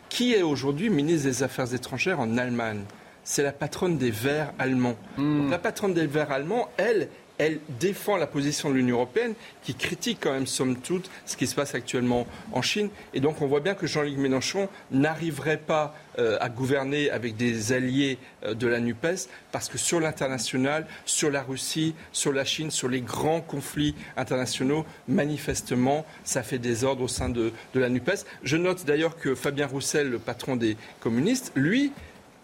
qui 0.09 0.35
est 0.35 0.43
aujourd'hui 0.43 0.91
ministre 0.91 1.29
des 1.29 1.43
Affaires 1.43 1.73
étrangères 1.75 2.21
en 2.21 2.37
Allemagne? 2.37 2.83
C'est 3.25 3.43
la 3.43 3.53
patronne 3.53 3.99
des 3.99 4.11
Verts 4.11 4.53
allemands. 4.59 4.97
Hmm. 5.17 5.51
la 5.51 5.59
patronne 5.59 5.93
des 5.93 6.07
Verts 6.07 6.33
allemands, 6.33 6.69
elle, 6.77 7.09
elle 7.39 7.61
défend 7.81 8.17
la 8.17 8.27
position 8.27 8.69
de 8.69 8.75
l'Union 8.75 8.97
européenne 8.97 9.35
qui 9.63 9.75
critique 9.75 10.19
quand 10.21 10.33
même, 10.33 10.47
somme 10.47 10.77
toute, 10.77 11.11
ce 11.25 11.37
qui 11.37 11.47
se 11.47 11.55
passe 11.55 11.75
actuellement 11.75 12.27
en 12.53 12.63
Chine. 12.63 12.91
Et 13.15 13.21
donc 13.21 13.41
on 13.41 13.47
voit 13.47 13.61
bien 13.61 13.75
que 13.75 13.87
Jean-Luc 13.87 14.17
Mélenchon 14.17 14.69
n'arriverait 14.91 15.59
pas 15.59 15.95
euh, 16.19 16.37
à 16.41 16.49
gouverner 16.49 17.11
avec 17.11 17.37
des 17.37 17.73
alliés 17.73 18.19
euh, 18.45 18.55
de 18.55 18.67
la 18.67 18.81
NUPES 18.81 19.29
parce 19.53 19.69
que 19.69 19.79
sur 19.79 20.01
l'international, 20.01 20.87
sur 21.05 21.31
la 21.31 21.43
Russie, 21.43 21.95
sur 22.13 22.33
la 22.33 22.45
Chine, 22.45 22.71
sur 22.71 22.89
les 22.89 23.01
grands 23.01 23.41
conflits 23.41 23.95
internationaux, 24.17 24.85
manifestement, 25.07 26.05
ça 26.25 26.43
fait 26.43 26.59
des 26.59 26.85
ordres 26.85 27.05
au 27.05 27.09
sein 27.09 27.29
de 27.29 27.53
la 27.75 27.89
NUPES. 27.89 28.25
Je 28.43 28.57
note 28.57 28.85
d'ailleurs 28.85 29.17
que 29.17 29.35
Fabien 29.35 29.67
Roussel, 29.67 30.11
le 30.11 30.19
patron 30.19 30.57
des 30.57 30.77
communistes, 31.01 31.53
lui, 31.55 31.93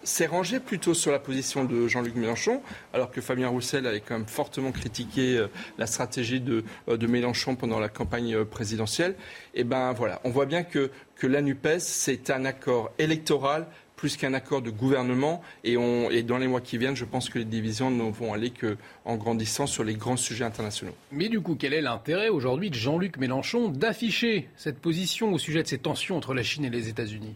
s'est 0.05 0.27
rangé 0.27 0.59
plutôt 0.59 0.93
sur 0.93 1.11
la 1.11 1.19
position 1.19 1.65
de 1.65 1.87
Jean-Luc 1.87 2.15
Mélenchon, 2.15 2.61
alors 2.93 3.11
que 3.11 3.21
Fabien 3.21 3.49
Roussel 3.49 3.87
avait 3.87 3.99
quand 3.99 4.17
même 4.17 4.27
fortement 4.27 4.71
critiqué 4.71 5.37
euh, 5.37 5.47
la 5.77 5.87
stratégie 5.87 6.39
de, 6.39 6.63
euh, 6.87 6.97
de 6.97 7.07
Mélenchon 7.07 7.55
pendant 7.55 7.79
la 7.79 7.89
campagne 7.89 8.35
euh, 8.35 8.45
présidentielle. 8.45 9.15
Et 9.53 9.61
eh 9.61 9.63
ben 9.63 9.93
voilà, 9.93 10.21
on 10.23 10.29
voit 10.29 10.45
bien 10.45 10.63
que, 10.63 10.91
que 11.15 11.27
la 11.27 11.41
c'est 11.79 12.29
un 12.29 12.45
accord 12.45 12.91
électoral 12.97 13.67
plus 13.95 14.17
qu'un 14.17 14.33
accord 14.33 14.61
de 14.61 14.69
gouvernement. 14.69 15.41
Et, 15.63 15.77
et 16.11 16.23
dans 16.23 16.37
les 16.37 16.47
mois 16.47 16.61
qui 16.61 16.77
viennent, 16.77 16.95
je 16.95 17.05
pense 17.05 17.29
que 17.29 17.39
les 17.39 17.45
divisions 17.45 17.89
ne 17.89 18.11
vont 18.11 18.33
aller 18.33 18.51
qu'en 18.51 19.15
grandissant 19.15 19.67
sur 19.67 19.83
les 19.83 19.95
grands 19.95 20.17
sujets 20.17 20.43
internationaux. 20.43 20.93
Mais 21.11 21.29
du 21.29 21.39
coup, 21.39 21.55
quel 21.55 21.73
est 21.73 21.81
l'intérêt 21.81 22.29
aujourd'hui 22.29 22.69
de 22.69 22.75
Jean-Luc 22.75 23.17
Mélenchon 23.17 23.69
d'afficher 23.69 24.49
cette 24.57 24.79
position 24.79 25.31
au 25.31 25.37
sujet 25.37 25.63
de 25.63 25.67
ces 25.67 25.77
tensions 25.77 26.17
entre 26.17 26.33
la 26.33 26.43
Chine 26.43 26.65
et 26.65 26.69
les 26.69 26.89
États-Unis? 26.89 27.35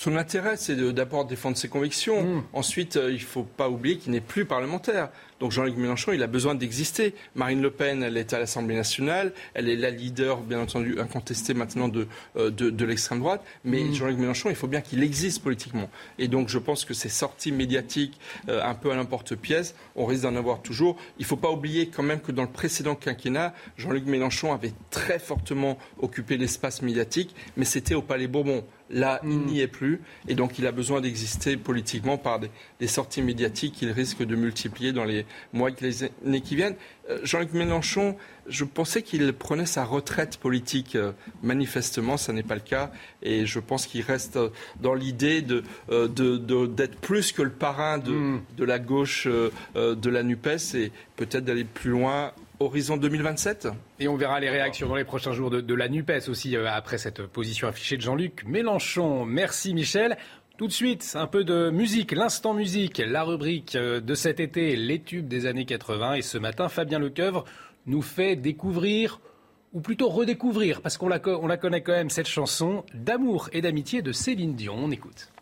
Son 0.00 0.16
intérêt, 0.16 0.56
c'est 0.56 0.76
d'abord 0.94 1.26
défendre 1.26 1.58
ses 1.58 1.68
convictions. 1.68 2.22
Mmh. 2.22 2.44
Ensuite, 2.54 2.96
euh, 2.96 3.10
il 3.10 3.16
ne 3.16 3.18
faut 3.18 3.42
pas 3.42 3.68
oublier 3.68 3.98
qu'il 3.98 4.12
n'est 4.12 4.22
plus 4.22 4.46
parlementaire. 4.46 5.10
Donc 5.40 5.52
Jean-Luc 5.52 5.76
Mélenchon, 5.76 6.12
il 6.12 6.22
a 6.22 6.26
besoin 6.26 6.54
d'exister. 6.54 7.14
Marine 7.34 7.60
Le 7.60 7.70
Pen, 7.70 8.02
elle 8.02 8.16
est 8.16 8.32
à 8.32 8.38
l'Assemblée 8.38 8.76
nationale, 8.76 9.34
elle 9.52 9.68
est 9.68 9.76
la 9.76 9.90
leader, 9.90 10.40
bien 10.40 10.58
entendu, 10.58 10.98
incontestée 10.98 11.52
maintenant 11.52 11.88
de, 11.88 12.06
euh, 12.38 12.50
de, 12.50 12.84
l'extrême 12.86 13.18
droite. 13.18 13.44
Mais 13.62 13.82
mmh. 13.84 13.92
Jean-Luc 13.92 14.16
Mélenchon, 14.16 14.48
il 14.48 14.56
faut 14.56 14.68
bien 14.68 14.80
qu'il 14.80 15.02
existe 15.02 15.42
politiquement. 15.42 15.90
Et 16.18 16.28
donc 16.28 16.48
je 16.48 16.58
pense 16.58 16.86
que 16.86 16.94
ces 16.94 17.10
sorties 17.10 17.52
médiatiques, 17.52 18.18
euh, 18.48 18.62
un 18.64 18.74
peu 18.74 18.90
à 18.90 18.96
l'importe-pièce, 18.96 19.74
on 19.96 20.06
risque 20.06 20.22
d'en 20.22 20.34
avoir 20.34 20.62
toujours. 20.62 20.96
Il 21.18 21.22
ne 21.24 21.26
faut 21.26 21.36
pas 21.36 21.50
oublier 21.50 21.88
quand 21.88 22.02
même 22.02 22.20
que 22.20 22.32
dans 22.32 22.44
le 22.44 22.48
précédent 22.48 22.94
quinquennat, 22.94 23.52
Jean-Luc 23.76 24.06
Mélenchon 24.06 24.54
avait 24.54 24.72
très 24.88 25.18
fortement 25.18 25.76
occupé 25.98 26.38
l'espace 26.38 26.80
médiatique, 26.80 27.34
mais 27.58 27.66
c'était 27.66 27.94
au 27.94 28.00
Palais 28.00 28.28
Bourbon. 28.28 28.64
Là, 28.90 29.20
il 29.22 29.30
hmm. 29.30 29.46
n'y 29.46 29.60
est 29.60 29.68
plus. 29.68 30.00
Et 30.26 30.34
donc, 30.34 30.58
il 30.58 30.66
a 30.66 30.72
besoin 30.72 31.00
d'exister 31.00 31.56
politiquement 31.56 32.18
par 32.18 32.40
des, 32.40 32.86
sorties 32.86 33.22
médiatiques 33.22 33.74
qu'il 33.74 33.90
risque 33.90 34.24
de 34.24 34.34
multiplier 34.34 34.92
dans 34.92 35.04
les 35.04 35.26
mois 35.52 35.70
et 35.70 35.74
les 35.80 36.04
années 36.04 36.40
qui 36.40 36.56
viennent. 36.56 36.74
Euh, 37.08 37.18
Jean-Luc 37.22 37.52
Mélenchon, 37.52 38.16
je 38.48 38.64
pensais 38.64 39.02
qu'il 39.02 39.32
prenait 39.32 39.66
sa 39.66 39.84
retraite 39.84 40.38
politique. 40.38 40.96
Euh, 40.96 41.12
manifestement, 41.42 42.16
ce 42.16 42.32
n'est 42.32 42.42
pas 42.42 42.56
le 42.56 42.62
cas. 42.62 42.90
Et 43.22 43.46
je 43.46 43.60
pense 43.60 43.86
qu'il 43.86 44.02
reste 44.02 44.38
dans 44.80 44.94
l'idée 44.94 45.44
euh, 45.90 46.08
d'être 46.08 46.96
plus 46.96 47.30
que 47.30 47.42
le 47.42 47.50
parrain 47.50 47.98
de, 47.98 48.10
hmm. 48.10 48.42
la 48.58 48.78
gauche 48.80 49.26
de 49.26 50.10
la 50.10 50.22
NUPES 50.22 50.74
et 50.74 50.92
peut-être 51.16 51.44
d'aller 51.44 51.64
plus 51.64 51.90
loin 51.90 52.32
horizon 52.60 52.98
2027 52.98 53.68
Et 53.98 54.08
on 54.08 54.16
verra 54.16 54.38
les 54.38 54.50
réactions 54.50 54.88
dans 54.88 54.94
les 54.94 55.04
prochains 55.04 55.32
jours 55.32 55.50
de, 55.50 55.74
la 55.74 55.88
NUPES 55.88 56.28
aussi 56.28 56.56
euh, 56.56 56.70
après 56.70 56.98
cette 56.98 57.26
position 57.26 57.66
affichée 57.66 57.96
de 57.96 58.02
Jean-Luc 58.02 58.44
Mélenchon. 58.46 59.24
Merci 59.24 59.74
Michel. 59.74 60.18
Tout 60.58 60.66
de 60.66 60.72
suite, 60.72 61.12
un 61.14 61.26
peu 61.26 61.42
de 61.42 61.70
musique, 61.70 62.12
l'instant 62.12 62.52
musique, 62.52 63.02
la 63.04 63.22
rubrique 63.22 63.76
euh, 63.76 64.00
de 64.00 64.14
cet 64.14 64.40
été, 64.40 64.76
les 64.76 65.00
tubes 65.00 65.26
des 65.26 65.46
années 65.46 65.64
80. 65.64 66.14
Et 66.14 66.22
ce 66.22 66.36
matin, 66.36 66.68
Fabien 66.68 66.98
Lecoeuvre 66.98 67.46
nous 67.86 68.02
fait 68.02 68.36
découvrir, 68.36 69.20
ou 69.72 69.80
plutôt 69.80 70.10
redécouvrir, 70.10 70.82
parce 70.82 70.98
qu'on 70.98 71.08
la, 71.08 71.18
la 71.48 71.56
connaît 71.56 71.82
quand 71.82 71.92
même, 71.92 72.10
cette 72.10 72.28
chanson 72.28 72.84
d'amour 72.92 73.48
et 73.52 73.62
d'amitié 73.62 74.02
de 74.02 74.12
Céline 74.12 74.54
Dion. 74.54 74.74
On 74.76 74.90
écoute. 74.90 75.32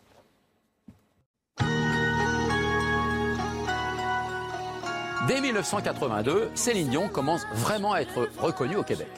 Dès 5.29 5.41
1982, 5.41 6.49
Céline 6.55 6.87
Dion 6.87 7.07
commence 7.07 7.45
vraiment 7.53 7.93
à 7.93 7.99
être 7.99 8.29
reconnue 8.39 8.77
au 8.77 8.83
Québec. 8.83 9.11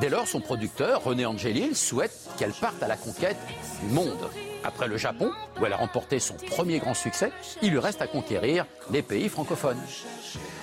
Dès 0.00 0.08
lors, 0.08 0.26
son 0.26 0.40
producteur, 0.40 1.04
René 1.04 1.24
Angélil, 1.24 1.76
souhaite 1.76 2.28
qu'elle 2.36 2.50
parte 2.50 2.82
à 2.82 2.88
la 2.88 2.96
conquête 2.96 3.36
du 3.80 3.94
monde. 3.94 4.28
Après 4.64 4.88
le 4.88 4.96
Japon, 4.96 5.30
où 5.60 5.64
elle 5.64 5.72
a 5.72 5.76
remporté 5.76 6.18
son 6.18 6.34
premier 6.34 6.80
grand 6.80 6.94
succès, 6.94 7.30
il 7.62 7.70
lui 7.70 7.78
reste 7.78 8.02
à 8.02 8.08
conquérir 8.08 8.66
les 8.90 9.02
pays 9.02 9.28
francophones. 9.28 9.78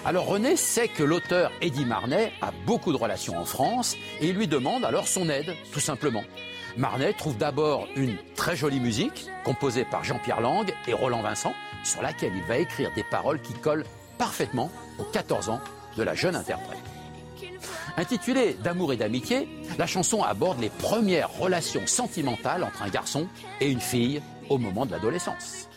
Alors 0.04 0.26
René 0.26 0.58
sait 0.58 0.90
que 0.90 1.04
l'auteur 1.04 1.50
Eddie 1.62 1.86
Marnet 1.86 2.34
a 2.42 2.52
beaucoup 2.66 2.92
de 2.92 2.98
relations 2.98 3.38
en 3.38 3.46
France 3.46 3.96
et 4.20 4.28
il 4.28 4.36
lui 4.36 4.48
demande 4.48 4.84
alors 4.84 5.08
son 5.08 5.30
aide, 5.30 5.56
tout 5.72 5.80
simplement. 5.80 6.24
Marnet 6.76 7.14
trouve 7.14 7.38
d'abord 7.38 7.88
une 7.96 8.18
très 8.36 8.58
jolie 8.58 8.82
musique, 8.82 9.28
composée 9.46 9.86
par 9.86 10.04
Jean-Pierre 10.04 10.42
Lang 10.42 10.70
et 10.90 10.94
Roland 10.94 11.22
Vincent, 11.22 11.54
sur 11.86 12.02
laquelle 12.02 12.34
il 12.36 12.44
va 12.44 12.58
écrire 12.58 12.92
des 12.96 13.06
paroles 13.06 13.42
qui 13.42 13.54
collent 13.54 13.86
parfaitement 14.18 14.70
aux 15.00 15.04
14 15.04 15.50
ans 15.50 15.60
de 15.96 16.04
la 16.04 16.16
jeune 16.16 16.36
interprète. 16.36 16.80
Intitulée 17.98 18.56
D'amour 18.64 18.94
et 18.94 18.98
d'amitié, 18.98 19.50
la 19.80 19.88
chanson 19.88 20.22
aborde 20.22 20.60
les 20.60 20.70
premières 20.70 21.32
relations 21.32 21.88
sentimentales 21.88 22.64
entre 22.64 22.84
un 22.84 22.90
garçon 22.90 23.28
et 23.60 23.72
une 23.72 23.82
fille 23.82 24.22
au 24.50 24.58
moment 24.60 24.86
de 24.86 24.92
l'adolescence. 24.92 25.68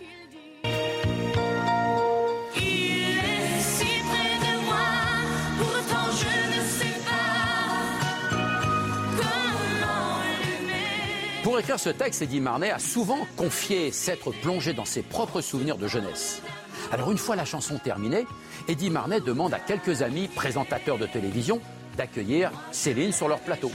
Pour 11.43 11.59
écrire 11.59 11.81
ce 11.81 11.89
texte, 11.89 12.23
Eddie 12.23 12.41
Marnet 12.41 12.71
a 12.71 12.79
souvent 12.79 13.27
confié 13.37 13.93
s'être 13.93 14.31
plongé 14.31 14.75
dans 14.75 14.85
ses 14.85 15.03
propres 15.03 15.41
souvenirs 15.41 15.79
de 15.79 15.89
jeunesse. 15.89 16.43
Alors 16.93 17.11
une 17.11 17.19
fois 17.19 17.37
la 17.37 17.45
chanson 17.45 17.79
terminée, 17.79 18.27
Eddie 18.67 18.91
Marnet 18.91 19.21
demande 19.21 19.55
à 19.55 19.61
quelques 19.61 20.03
amis 20.03 20.29
présentateurs 20.29 20.99
de 20.99 21.07
télévision 21.07 21.61
d'accueillir 21.97 22.51
Céline 22.73 23.13
sur 23.13 23.29
leur 23.29 23.41
plateau. 23.41 23.71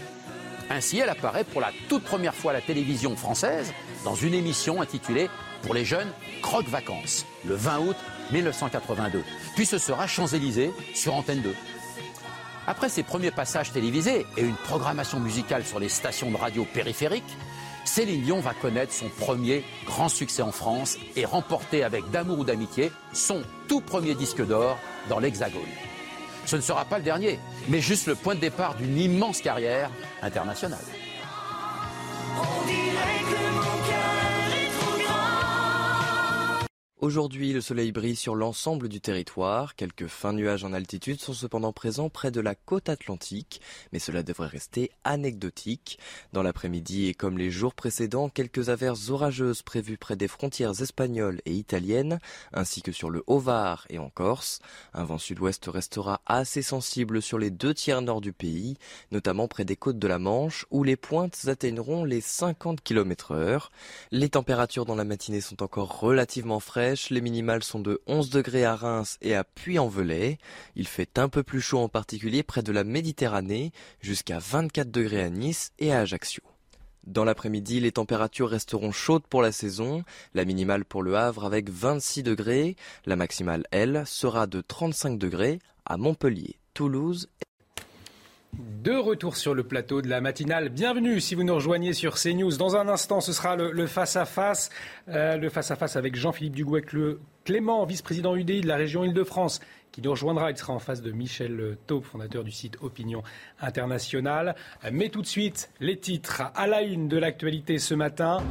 Ainsi, 0.70 1.00
elle 1.00 1.10
apparaît 1.10 1.44
pour 1.44 1.62
la 1.62 1.72
toute 1.88 2.04
première 2.04 2.34
fois 2.34 2.52
à 2.52 2.56
la 2.56 2.62
télévision 2.62 3.16
française 3.16 3.72
dans 4.04 4.16
une 4.16 4.34
émission 4.34 4.82
intitulée 4.82 5.30
Pour 5.62 5.74
les 5.74 5.86
jeunes, 5.86 6.10
Croque 6.42 6.68
Vacances, 6.68 7.26
le 7.46 7.56
20 7.56 7.80
août 7.80 7.96
1982. 8.32 9.24
Puis 9.56 9.66
ce 9.66 9.78
sera 9.78 10.08
Champs-Élysées 10.08 10.74
sur 10.94 11.14
Antenne 11.14 11.42
2. 11.42 11.56
Après 12.68 12.90
ses 12.90 13.04
premiers 13.04 13.32
passages 13.32 13.72
télévisés 13.72 14.26
et 14.38 14.42
une 14.42 14.56
programmation 14.56 15.20
musicale 15.20 15.64
sur 15.64 15.80
les 15.80 15.90
stations 15.90 16.32
de 16.32 16.38
radio 16.38 16.66
périphériques, 16.66 17.38
Céline 17.86 18.24
Dion 18.24 18.40
va 18.40 18.54
connaître 18.54 18.92
son 18.92 19.08
premier 19.10 19.64
grand 19.86 20.10
succès 20.10 20.42
en 20.42 20.52
France 20.52 20.98
et 21.16 21.24
remporter 21.24 21.84
avec 21.84 22.10
D'amour 22.12 22.40
ou 22.40 22.44
d'amitié 22.44 22.92
son 23.14 23.44
tout 23.68 23.80
premier 23.80 24.16
disque 24.16 24.46
d'or 24.46 24.78
dans 25.08 25.20
l'Hexagone. 25.20 25.62
Ce 26.46 26.56
ne 26.56 26.62
sera 26.62 26.86
pas 26.86 26.98
le 26.98 27.04
dernier, 27.04 27.40
mais 27.70 27.80
juste 27.80 28.08
le 28.08 28.16
point 28.16 28.36
de 28.36 28.40
départ 28.40 28.76
d'une 28.76 28.98
immense 28.98 29.42
carrière 29.42 29.90
internationale. 30.22 30.80
Aujourd'hui, 37.02 37.52
le 37.52 37.60
soleil 37.60 37.92
brille 37.92 38.16
sur 38.16 38.36
l'ensemble 38.36 38.88
du 38.88 39.02
territoire. 39.02 39.76
Quelques 39.76 40.08
fins 40.08 40.32
nuages 40.32 40.64
en 40.64 40.72
altitude 40.72 41.20
sont 41.20 41.34
cependant 41.34 41.74
présents 41.74 42.10
près 42.10 42.32
de 42.32 42.40
la 42.40 42.56
côte 42.56 42.88
atlantique, 42.88 43.60
mais 43.92 44.00
cela 44.00 44.24
devrait 44.24 44.48
rester 44.48 44.92
anecdotique. 45.04 46.00
Dans 46.32 46.42
l'après-midi 46.42 47.08
et 47.08 47.14
comme 47.14 47.38
les 47.38 47.52
jours 47.52 47.74
précédents, 47.74 48.30
quelques 48.30 48.70
averses 48.70 49.10
orageuses 49.10 49.62
prévues 49.62 49.98
près 49.98 50.16
des 50.16 50.30
frontières 50.30 50.82
espagnoles 50.82 51.42
et 51.46 51.52
italiennes, 51.52 52.18
ainsi 52.54 52.82
que 52.82 52.94
sur 52.94 53.10
le 53.10 53.26
Haut-Var 53.28 53.86
et 53.90 54.00
en 54.00 54.10
Corse. 54.10 54.60
Un 54.94 55.04
vent 55.04 55.18
sud-ouest 55.18 55.66
restera 55.68 56.22
assez 56.26 56.62
sensible 56.62 57.22
sur 57.22 57.40
les 57.40 57.50
deux 57.50 57.74
tiers 57.74 58.02
nord 58.02 58.22
du 58.22 58.32
pays, 58.32 58.78
notamment 59.12 59.50
près 59.50 59.66
des 59.66 59.76
côtes 59.76 60.00
de 60.00 60.08
la 60.08 60.18
Manche, 60.18 60.66
où 60.72 60.86
les 60.86 60.96
pointes 60.96 61.42
atteindront 61.48 62.06
les 62.06 62.22
50 62.22 62.80
km 62.80 63.34
heure. 63.34 63.70
Les 64.12 64.30
températures 64.30 64.86
dans 64.86 64.96
la 64.96 65.04
matinée 65.04 65.42
sont 65.42 65.62
encore 65.62 66.00
relativement 66.00 66.62
fraîches 66.62 66.85
les 67.10 67.22
minimales 67.22 67.64
sont 67.64 67.80
de 67.80 68.02
11 68.08 68.30
degrés 68.30 68.66
à 68.66 68.76
Reims 68.76 69.18
et 69.22 69.36
à 69.36 69.44
Puy-en-Velay. 69.44 70.38
Il 70.76 70.88
fait 70.88 71.18
un 71.18 71.30
peu 71.30 71.42
plus 71.42 71.62
chaud 71.62 71.80
en 71.80 71.90
particulier 71.90 72.44
près 72.44 72.62
de 72.62 72.72
la 72.72 72.84
Méditerranée, 72.84 73.72
jusqu'à 74.02 74.40
24 74.40 74.92
degrés 74.92 75.24
à 75.24 75.30
Nice 75.30 75.72
et 75.80 75.92
à 75.92 76.02
Ajaccio. 76.02 76.44
Dans 77.06 77.24
l'après-midi, 77.24 77.80
les 77.80 77.92
températures 77.92 78.50
resteront 78.50 78.92
chaudes 78.92 79.28
pour 79.28 79.42
la 79.42 79.52
saison. 79.52 80.04
La 80.34 80.46
minimale 80.46 80.86
pour 80.86 81.04
le 81.04 81.16
Havre 81.16 81.46
avec 81.46 81.70
26 81.70 82.24
degrés. 82.24 82.76
La 83.06 83.16
maximale, 83.16 83.66
elle, 83.72 84.04
sera 84.06 84.48
de 84.48 84.62
35 84.62 85.18
degrés 85.18 85.60
à 85.86 85.98
Montpellier, 85.98 86.60
Toulouse 86.74 87.30
de 88.84 88.94
retour 88.94 89.36
sur 89.36 89.54
le 89.54 89.64
plateau 89.64 90.02
de 90.02 90.08
la 90.08 90.22
matinale. 90.22 90.70
Bienvenue 90.70 91.20
si 91.20 91.34
vous 91.34 91.44
nous 91.44 91.56
rejoignez 91.56 91.94
sur 91.94 92.16
CNews. 92.16 92.58
Dans 92.58 92.76
un 92.76 92.88
instant, 92.88 93.20
ce 93.20 93.34
sera 93.34 93.56
le 93.56 93.88
face-à-face. 93.88 94.70
Euh, 95.10 95.38
le 95.38 95.50
face-à-face 95.50 95.96
avec 95.96 96.16
Jean-Philippe 96.16 96.56
Dugouec, 96.56 96.94
le 96.94 97.20
Clément, 97.46 97.86
vice-président 97.86 98.36
UDI 98.36 98.62
de 98.62 98.68
la 98.68 98.76
région 98.76 99.04
Île-de-France, 99.04 99.60
qui 99.92 100.02
nous 100.02 100.12
rejoindra. 100.12 100.52
Il 100.52 100.58
sera 100.58 100.74
en 100.74 100.80
face 100.80 101.02
de 101.02 101.12
Michel 101.12 101.78
Taupe, 101.88 102.06
fondateur 102.06 102.44
du 102.44 102.52
site 102.52 102.78
Opinion 102.82 103.24
Internationale. 103.60 104.56
Mais 104.92 105.10
tout 105.10 105.22
de 105.22 105.28
suite, 105.28 105.70
les 105.80 105.98
titres 105.98 106.44
à 106.54 106.68
la 106.68 106.82
une 106.84 107.08
de 107.08 107.18
l'actualité 107.18 107.80
ce 107.80 107.96
matin. 107.96 108.44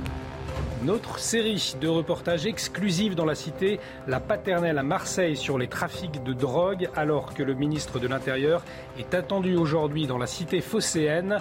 Notre 0.84 1.18
série 1.18 1.76
de 1.80 1.88
reportages 1.88 2.44
exclusifs 2.44 3.14
dans 3.14 3.24
la 3.24 3.34
cité, 3.34 3.80
la 4.06 4.20
paternelle 4.20 4.76
à 4.76 4.82
Marseille 4.82 5.34
sur 5.34 5.56
les 5.56 5.66
trafics 5.66 6.22
de 6.22 6.34
drogue, 6.34 6.90
alors 6.94 7.32
que 7.32 7.42
le 7.42 7.54
ministre 7.54 7.98
de 7.98 8.06
l'Intérieur 8.06 8.62
est 8.98 9.14
attendu 9.14 9.56
aujourd'hui 9.56 10.06
dans 10.06 10.18
la 10.18 10.26
cité 10.26 10.60
phocéenne 10.60 11.38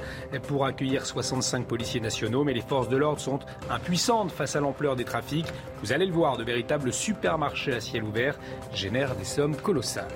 pour 0.47 0.66
accueillir 0.66 1.06
65 1.06 1.66
policiers 1.68 2.01
nationaux. 2.01 2.43
Mais 2.43 2.54
les 2.54 2.62
forces 2.62 2.89
de 2.89 2.97
l'ordre 2.97 3.20
sont 3.20 3.39
impuissantes 3.70 4.32
face 4.32 4.56
à 4.56 4.60
l'ampleur 4.60 4.95
des 4.95 5.06
trafics. 5.06 5.47
Vous 5.82 5.91
allez 5.93 6.06
le 6.06 6.14
voir, 6.14 6.38
de 6.38 6.43
véritables 6.43 6.93
supermarchés 6.93 7.74
à 7.74 7.82
ciel 7.82 8.04
ouvert 8.04 8.38
génèrent 8.74 9.16
des 9.16 9.26
sommes 9.26 9.56
colossales. 9.56 10.08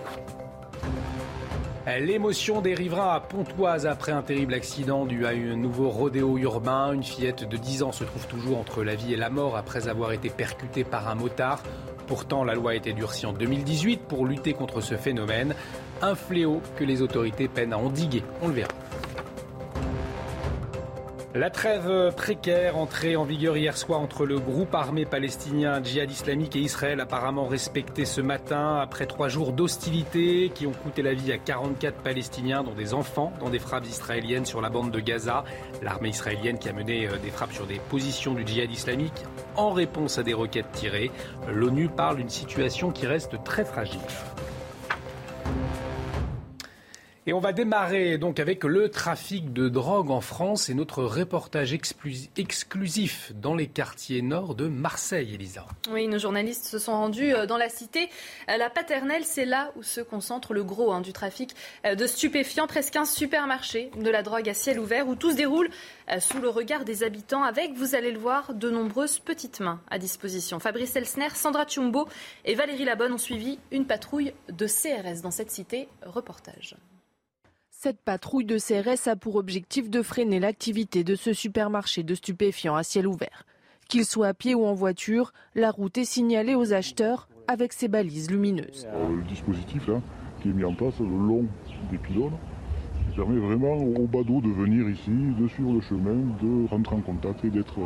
L'émotion 2.01 2.61
des 2.61 2.73
riverains 2.73 3.13
à 3.13 3.21
Pontoise 3.21 3.85
après 3.85 4.11
un 4.11 4.21
terrible 4.21 4.53
accident 4.53 5.05
dû 5.05 5.25
à 5.25 5.29
un 5.29 5.55
nouveau 5.55 5.89
rodéo 5.89 6.37
urbain. 6.37 6.91
Une 6.91 7.03
fillette 7.03 7.47
de 7.47 7.55
10 7.55 7.83
ans 7.83 7.91
se 7.93 8.03
trouve 8.03 8.27
toujours 8.27 8.57
entre 8.57 8.83
la 8.83 8.95
vie 8.95 9.13
et 9.13 9.15
la 9.15 9.29
mort 9.29 9.55
après 9.55 9.87
avoir 9.87 10.11
été 10.11 10.29
percutée 10.29 10.83
par 10.83 11.07
un 11.07 11.15
motard. 11.15 11.63
Pourtant, 12.05 12.43
la 12.43 12.55
loi 12.55 12.71
a 12.71 12.75
été 12.75 12.91
durcie 12.91 13.25
en 13.25 13.31
2018 13.31 14.01
pour 14.01 14.25
lutter 14.25 14.51
contre 14.51 14.81
ce 14.81 14.95
phénomène. 14.95 15.55
Un 16.01 16.15
fléau 16.15 16.61
que 16.75 16.83
les 16.83 17.01
autorités 17.01 17.47
peinent 17.47 17.73
à 17.73 17.77
endiguer. 17.77 18.23
On 18.41 18.49
le 18.49 18.53
verra. 18.53 18.69
La 21.37 21.51
trêve 21.51 22.15
précaire 22.15 22.77
entrée 22.77 23.15
en 23.15 23.23
vigueur 23.23 23.57
hier 23.57 23.77
soir 23.77 23.99
entre 23.99 24.25
le 24.25 24.39
groupe 24.39 24.73
armé 24.73 25.05
palestinien 25.05 25.83
Djihad 25.83 26.09
islamique 26.09 26.55
et 26.55 26.59
Israël 26.59 26.99
apparemment 26.99 27.45
respectée 27.45 28.05
ce 28.05 28.21
matin 28.21 28.77
après 28.77 29.05
trois 29.05 29.27
jours 29.27 29.51
d'hostilité 29.51 30.49
qui 30.55 30.65
ont 30.65 30.71
coûté 30.71 31.03
la 31.03 31.13
vie 31.13 31.31
à 31.31 31.37
44 31.37 32.01
Palestiniens 32.01 32.63
dont 32.63 32.73
des 32.73 32.95
enfants 32.95 33.33
dans 33.39 33.51
des 33.51 33.59
frappes 33.59 33.85
israéliennes 33.85 34.45
sur 34.45 34.61
la 34.61 34.69
bande 34.69 34.89
de 34.89 34.99
Gaza. 34.99 35.43
L'armée 35.83 36.09
israélienne 36.09 36.57
qui 36.57 36.69
a 36.69 36.73
mené 36.73 37.07
euh, 37.07 37.17
des 37.17 37.29
frappes 37.29 37.53
sur 37.53 37.67
des 37.67 37.79
positions 37.89 38.33
du 38.33 38.47
Djihad 38.47 38.71
islamique 38.71 39.23
en 39.55 39.71
réponse 39.71 40.17
à 40.17 40.23
des 40.23 40.33
requêtes 40.33 40.71
tirées. 40.71 41.11
L'ONU 41.53 41.87
parle 41.87 42.17
d'une 42.17 42.29
situation 42.29 42.89
qui 42.91 43.05
reste 43.05 43.43
très 43.43 43.65
fragile. 43.65 43.99
Et 47.29 47.33
on 47.33 47.41
va 47.41 47.51
démarrer 47.51 48.17
donc 48.17 48.39
avec 48.39 48.63
le 48.63 48.87
trafic 48.87 49.51
de 49.51 49.67
drogue 49.67 50.11
en 50.11 50.21
France 50.21 50.69
et 50.69 50.73
notre 50.73 51.03
reportage 51.03 51.73
exclusif 51.73 53.33
dans 53.35 53.53
les 53.53 53.67
quartiers 53.67 54.21
nord 54.21 54.55
de 54.55 54.67
Marseille, 54.69 55.33
Elisa. 55.33 55.65
Oui, 55.91 56.07
nos 56.07 56.19
journalistes 56.19 56.63
se 56.63 56.79
sont 56.79 56.93
rendus 56.93 57.33
euh, 57.33 57.45
dans 57.45 57.57
la 57.57 57.67
cité. 57.67 58.07
Euh, 58.49 58.55
la 58.55 58.69
paternelle, 58.69 59.25
c'est 59.25 59.43
là 59.43 59.73
où 59.75 59.83
se 59.83 59.99
concentre 59.99 60.53
le 60.53 60.63
gros 60.63 60.93
hein, 60.93 61.01
du 61.01 61.11
trafic 61.11 61.53
euh, 61.85 61.95
de 61.95 62.07
stupéfiants, 62.07 62.65
presque 62.65 62.95
un 62.95 63.03
supermarché 63.03 63.91
de 63.97 64.09
la 64.09 64.23
drogue 64.23 64.47
à 64.47 64.53
ciel 64.53 64.79
ouvert 64.79 65.09
où 65.09 65.15
tout 65.15 65.31
se 65.31 65.35
déroule 65.35 65.69
sous 66.19 66.39
le 66.39 66.47
regard 66.47 66.85
des 66.85 67.03
habitants 67.03 67.43
avec, 67.43 67.73
vous 67.73 67.93
allez 67.93 68.13
le 68.13 68.19
voir, 68.19 68.53
de 68.53 68.69
nombreuses 68.69 69.19
petites 69.19 69.59
mains 69.59 69.81
à 69.91 69.99
disposition. 69.99 70.61
Fabrice 70.61 70.95
Elsner, 70.95 71.27
Sandra 71.33 71.67
Chumbo 71.67 72.07
et 72.45 72.55
Valérie 72.55 72.85
Labonne 72.85 73.11
ont 73.11 73.17
suivi 73.17 73.59
une 73.71 73.85
patrouille 73.85 74.31
de 74.47 74.65
CRS 74.65 75.21
dans 75.21 75.31
cette 75.31 75.51
cité. 75.51 75.89
Reportage. 76.05 76.77
Cette 77.87 78.01
patrouille 78.01 78.43
de 78.43 78.57
CRS 78.57 79.07
a 79.07 79.15
pour 79.15 79.37
objectif 79.37 79.89
de 79.89 80.01
freiner 80.01 80.41
l'activité 80.41 81.05
de 81.05 81.15
ce 81.15 81.31
supermarché 81.31 82.03
de 82.03 82.15
stupéfiants 82.15 82.75
à 82.75 82.83
ciel 82.83 83.07
ouvert. 83.07 83.45
Qu'il 83.87 84.03
soit 84.03 84.27
à 84.27 84.33
pied 84.33 84.55
ou 84.55 84.65
en 84.65 84.73
voiture, 84.73 85.31
la 85.55 85.71
route 85.71 85.97
est 85.97 86.03
signalée 86.03 86.53
aux 86.53 86.73
acheteurs 86.73 87.29
avec 87.47 87.71
ses 87.71 87.87
balises 87.87 88.29
lumineuses. 88.29 88.85
Le 88.93 89.23
dispositif 89.29 89.89
qui 90.41 90.49
est 90.49 90.51
mis 90.51 90.65
en 90.65 90.73
place 90.73 90.99
le 90.99 91.05
long 91.05 91.45
des 91.89 91.97
pylônes 91.97 92.35
permet 93.15 93.39
vraiment 93.39 93.77
aux 93.77 94.05
badauds 94.05 94.41
de 94.41 94.49
venir 94.49 94.89
ici, 94.89 95.09
de 95.39 95.47
suivre 95.47 95.71
le 95.71 95.79
chemin, 95.79 96.35
de 96.41 96.67
rentrer 96.67 96.97
en 96.97 96.99
contact 96.99 97.45
et 97.45 97.49
d'être 97.49 97.79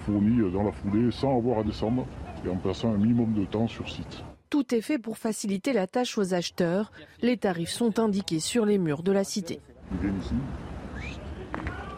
fournis 0.00 0.52
dans 0.52 0.64
la 0.64 0.72
foulée 0.72 1.10
sans 1.10 1.38
avoir 1.38 1.60
à 1.60 1.62
descendre 1.62 2.04
et 2.44 2.50
en 2.50 2.56
passant 2.56 2.92
un 2.92 2.98
minimum 2.98 3.32
de 3.32 3.46
temps 3.46 3.66
sur 3.66 3.88
site. 3.88 4.22
Tout 4.52 4.74
est 4.74 4.82
fait 4.82 4.98
pour 4.98 5.16
faciliter 5.16 5.72
la 5.72 5.86
tâche 5.86 6.18
aux 6.18 6.34
acheteurs. 6.34 6.92
Les 7.22 7.38
tarifs 7.38 7.70
sont 7.70 7.98
indiqués 7.98 8.38
sur 8.38 8.66
les 8.66 8.76
murs 8.76 9.02
de 9.02 9.10
la 9.10 9.24
cité. 9.24 9.60
Ils 9.92 9.98
viennent 9.98 10.20
ici, 10.20 10.34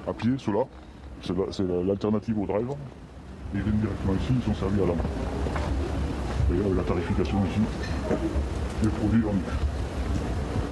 à 0.06 0.12
pied, 0.12 0.30
ceux-là. 0.38 0.62
C'est 1.50 1.64
l'alternative 1.64 2.38
au 2.38 2.46
drive. 2.46 2.68
Ils 3.54 3.60
viennent 3.60 3.80
directement 3.80 4.14
ici, 4.14 4.32
ils 4.36 4.42
sont 4.44 4.54
servis 4.54 4.82
à 4.82 4.86
la 4.86 4.92
main. 4.94 5.02
Et 6.52 6.76
la 6.76 6.82
tarification 6.84 7.44
ici, 7.44 7.60
les 8.84 8.88
produits 8.88 9.22
vendus. 9.22 9.40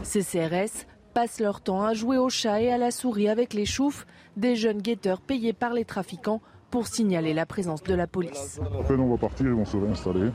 Ces 0.05 0.23
CRS 0.23 0.87
passent 1.15 1.41
leur 1.41 1.63
temps 1.63 1.83
à 1.83 1.95
jouer 1.95 2.17
au 2.17 2.29
chat 2.29 2.63
et 2.63 2.71
à 2.71 2.79
la 2.79 2.93
souris 2.93 3.29
avec 3.29 3.55
les 3.55 3.67
choufs, 3.67 4.07
des 4.37 4.55
jeunes 4.55 4.83
guetteurs 4.83 5.21
payés 5.21 5.53
par 5.53 5.73
les 5.73 5.85
trafiquants 5.85 6.43
pour 6.71 6.87
signaler 6.87 7.35
la 7.35 7.45
présence 7.45 7.83
de 7.83 7.95
la 7.95 8.07
police. 8.07 8.61
Après, 8.79 8.95
on 8.95 9.11
va 9.11 9.17
partir, 9.17 9.47
ils 9.47 9.53
vont 9.53 9.65
se 9.65 9.77
réinstaller. 9.77 10.31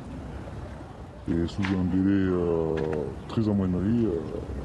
Et 1.30 1.46
sous 1.46 1.62
un 1.62 1.84
délai 1.94 2.32
euh, 2.32 2.74
très 3.28 3.50
amoindri, 3.50 4.06
euh, 4.06 4.12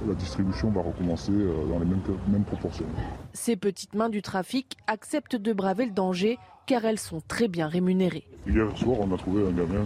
la 0.07 0.15
distribution 0.15 0.71
va 0.71 0.81
recommencer 0.81 1.33
euh, 1.33 1.67
dans 1.69 1.81
les 1.81 1.85
mêmes, 1.85 2.45
proportions. 2.45 2.85
Ces 3.33 3.57
petites 3.57 3.97
mains 3.97 4.09
du 4.09 4.23
trafic 4.23 4.77
acceptent 4.87 5.35
de 5.35 5.53
braver 5.53 5.87
le 5.87 5.91
danger 5.91 6.39
car 6.67 6.85
elles 6.85 7.01
sont 7.01 7.21
très 7.27 7.49
bien 7.49 7.67
rémunérées. 7.67 8.23
Hier 8.47 8.65
soir, 8.79 8.99
on 9.01 9.13
a 9.13 9.19
trouvé 9.19 9.43
un 9.43 9.51
gamin 9.51 9.85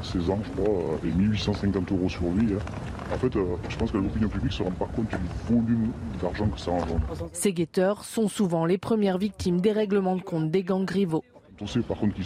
à 0.00 0.04
16 0.04 0.30
ans, 0.30 0.40
je 0.42 0.60
crois, 0.60 0.98
et 1.04 1.12
1850 1.12 1.92
euros 1.92 2.08
sur 2.08 2.28
lui. 2.32 2.54
Hein. 2.54 3.14
En 3.14 3.18
fait, 3.18 3.32
je 3.68 3.76
pense 3.76 3.92
que 3.92 3.98
l'opinion 3.98 4.28
publique 4.28 4.50
ne 4.50 4.56
se 4.56 4.62
rend 4.64 4.72
pas 4.72 4.86
compte 4.86 5.08
du 5.08 5.54
volume 5.54 5.92
d'argent 6.20 6.48
que 6.48 6.58
ça 6.58 6.72
engendre. 6.72 7.00
Ces 7.32 7.52
guetteurs 7.52 8.02
sont 8.02 8.26
souvent 8.26 8.64
les 8.66 8.78
premières 8.78 9.18
victimes 9.18 9.60
des 9.60 9.70
règlements 9.70 10.16
de 10.16 10.22
compte 10.22 10.50
des 10.50 10.64
gangs 10.64 10.90
rivaux. 10.90 11.22
On 11.60 11.68
sait 11.68 11.80
par 11.80 11.98
contre 11.98 12.14
qu'ils 12.14 12.24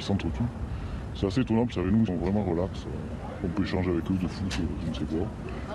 s'entretuent. 0.00 0.42
C'est 1.18 1.26
assez 1.26 1.40
étonnant, 1.40 1.64
vous 1.64 1.72
savez, 1.72 1.90
nous, 1.90 2.02
ils 2.02 2.06
sont 2.06 2.16
vraiment 2.16 2.44
relax. 2.44 2.86
On 3.42 3.48
peut 3.48 3.62
échanger 3.62 3.90
avec 3.90 4.10
eux 4.10 4.18
de 4.20 4.28
foot, 4.28 4.60
je 4.84 4.88
ne 4.88 4.94
sais 4.94 5.04
quoi. 5.04 5.26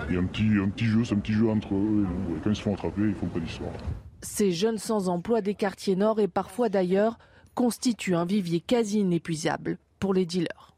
Il 0.08 0.14
y 0.14 0.16
a 0.16 0.20
un 0.20 0.26
petit, 0.26 0.48
un 0.62 0.68
petit 0.68 0.84
jeu, 0.84 1.04
c'est 1.04 1.14
un 1.14 1.18
petit 1.18 1.32
jeu 1.32 1.50
entre 1.50 1.74
eux 1.74 2.06
et 2.06 2.30
nous. 2.32 2.40
quand 2.44 2.50
ils 2.50 2.56
se 2.56 2.62
font 2.62 2.74
attraper, 2.74 3.02
ils 3.02 3.14
font 3.14 3.26
pas 3.26 3.40
d'histoire. 3.40 3.72
Ces 4.20 4.52
jeunes 4.52 4.78
sans 4.78 5.08
emploi 5.08 5.40
des 5.40 5.54
quartiers 5.54 5.96
nord 5.96 6.20
et 6.20 6.28
parfois 6.28 6.68
d'ailleurs 6.68 7.18
constituent 7.54 8.14
un 8.14 8.24
vivier 8.24 8.60
quasi 8.60 9.00
inépuisable 9.00 9.78
pour 9.98 10.14
les 10.14 10.26
dealers. 10.26 10.76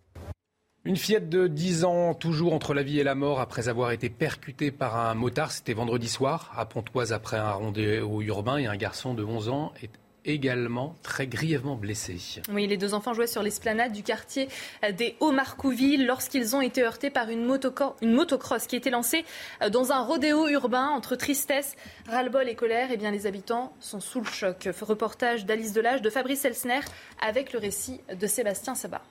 Une 0.86 0.96
fillette 0.96 1.28
de 1.28 1.46
10 1.46 1.84
ans, 1.84 2.14
toujours 2.14 2.54
entre 2.54 2.72
la 2.74 2.82
vie 2.82 3.00
et 3.00 3.04
la 3.04 3.14
mort, 3.14 3.40
après 3.40 3.68
avoir 3.68 3.90
été 3.90 4.08
percutée 4.08 4.70
par 4.70 4.96
un 4.96 5.14
motard. 5.14 5.52
C'était 5.52 5.74
vendredi 5.74 6.08
soir, 6.08 6.52
à 6.56 6.64
Pontoise, 6.64 7.12
après 7.12 7.36
un 7.36 7.52
rendez-vous 7.52 8.22
urbain. 8.22 8.56
Et 8.58 8.66
un 8.66 8.76
garçon 8.76 9.14
de 9.14 9.24
11 9.24 9.48
ans 9.48 9.72
est 9.82 9.90
également 10.24 10.96
très 11.02 11.26
grièvement 11.26 11.76
blessés. 11.76 12.42
Oui, 12.50 12.66
les 12.66 12.76
deux 12.76 12.94
enfants 12.94 13.14
jouaient 13.14 13.26
sur 13.26 13.42
l'esplanade 13.42 13.92
du 13.92 14.02
quartier 14.02 14.48
des 14.96 15.16
Hauts-Marcouville 15.20 16.06
lorsqu'ils 16.06 16.56
ont 16.56 16.60
été 16.60 16.82
heurtés 16.82 17.10
par 17.10 17.28
une, 17.28 17.44
motocross 17.44 18.66
qui 18.66 18.76
était 18.76 18.90
lancée 18.90 19.24
euh, 19.62 19.70
dans 19.70 19.92
un 19.92 20.00
rodéo 20.00 20.48
urbain 20.48 20.88
entre 20.88 21.16
tristesse, 21.16 21.76
ras-le-bol 22.08 22.48
et 22.48 22.54
colère. 22.54 22.88
Eh 22.92 22.96
bien, 22.96 23.10
les 23.10 23.26
habitants 23.26 23.74
sont 23.80 24.00
sous 24.00 24.20
le 24.20 24.26
choc. 24.26 24.68
Reportage 24.80 25.46
d'Alice 25.46 25.72
Delage, 25.72 26.02
de 26.02 26.10
Fabrice 26.10 26.44
Elsner, 26.44 26.80
avec 27.20 27.52
le 27.52 27.58
récit 27.58 28.00
de 28.14 28.26
Sébastien 28.26 28.74
Sabat. 28.74 29.02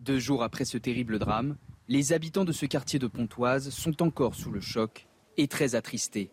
Deux 0.00 0.18
jours 0.18 0.42
après 0.42 0.64
ce 0.64 0.78
terrible 0.78 1.18
drame, 1.18 1.56
les 1.88 2.12
habitants 2.12 2.44
de 2.44 2.52
ce 2.52 2.66
quartier 2.66 2.98
de 2.98 3.06
Pontoise 3.06 3.70
sont 3.70 4.02
encore 4.02 4.34
sous 4.34 4.50
le 4.50 4.60
choc 4.60 5.06
et 5.36 5.48
très 5.48 5.74
attristés. 5.74 6.30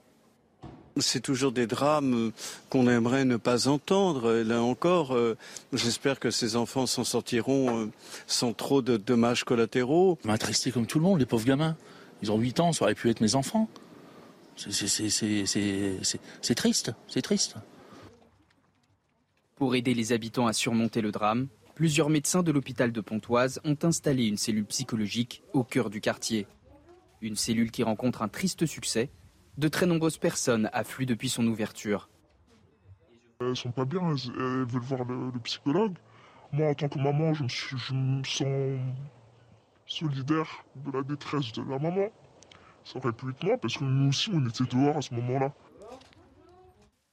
C'est 1.00 1.22
toujours 1.22 1.52
des 1.52 1.68
drames 1.68 2.32
qu'on 2.70 2.88
aimerait 2.88 3.26
ne 3.26 3.38
pas 3.38 3.68
entendre. 3.68 4.34
là 4.34 4.62
encore, 4.62 5.14
euh, 5.14 5.38
j'espère 5.74 6.20
que 6.20 6.32
ces 6.32 6.56
enfants 6.56 6.86
s'en 6.86 7.04
sortiront 7.04 7.84
euh, 7.84 7.90
sans 8.26 8.54
trop 8.54 8.82
de 8.82 8.98
dommages 8.98 9.44
collatéraux. 9.44 10.18
M'attristé 10.24 10.72
comme 10.72 10.88
tout 10.88 11.00
le 11.00 11.06
monde, 11.06 11.20
les 11.20 11.26
pauvres 11.26 11.46
gamins. 11.46 11.76
Ils 12.22 12.32
ont 12.32 12.38
8 12.38 12.60
ans, 12.60 12.74
ça 12.74 12.86
aurait 12.86 12.96
pu 12.96 13.10
être 13.10 13.22
mes 13.22 13.36
enfants. 13.36 13.70
C'est 14.56 16.16
triste, 16.56 16.92
c'est 17.08 17.22
triste. 17.22 17.56
Pour 19.56 19.76
aider 19.76 19.94
les 19.94 20.14
habitants 20.14 20.48
à 20.48 20.54
surmonter 20.54 21.02
le 21.02 21.12
drame, 21.12 21.48
plusieurs 21.76 22.10
médecins 22.10 22.42
de 22.42 22.52
l'hôpital 22.52 22.92
de 22.92 23.02
Pontoise 23.02 23.60
ont 23.64 23.78
installé 23.84 24.26
une 24.26 24.38
cellule 24.38 24.66
psychologique 24.66 25.44
au 25.54 25.64
cœur 25.64 25.90
du 25.90 26.02
quartier. 26.02 26.48
Une 27.22 27.36
cellule 27.36 27.72
qui 27.72 27.84
rencontre 27.84 28.24
un 28.24 28.28
triste 28.28 28.66
succès 28.66 29.10
de 29.58 29.68
très 29.68 29.86
nombreuses 29.86 30.18
personnes 30.18 30.70
affluent 30.74 31.06
depuis 31.06 31.30
son 31.30 31.46
ouverture. 31.48 32.10
Elles 33.42 33.56
sont 33.56 33.72
pas 33.72 33.86
bien, 33.86 34.02
elles, 34.10 34.66
veulent 34.66 34.82
voir 34.82 35.04
le, 35.06 35.40
psychologue. 35.44 35.96
Moi, 36.52 36.70
en 36.70 36.74
tant 36.74 36.88
que 36.88 36.98
maman, 36.98 37.34
je 37.34 37.44
me, 37.44 38.24
sens 38.24 38.80
solidaire 39.86 40.66
de 40.76 40.92
la 40.92 41.04
détresse 41.04 41.52
de 41.54 41.62
la 41.62 41.78
maman. 41.78 42.10
Ça 42.84 43.00
aurait 43.00 43.12
pu 43.12 43.30
être 43.30 43.44
moi, 43.44 43.58
parce 43.58 43.78
que 43.78 43.84
nous 43.84 44.10
aussi, 44.10 44.30
on 44.34 44.46
était 44.48 44.64
dehors 44.64 44.98
à 44.98 45.02
ce 45.02 45.14
moment-là. 45.14 45.54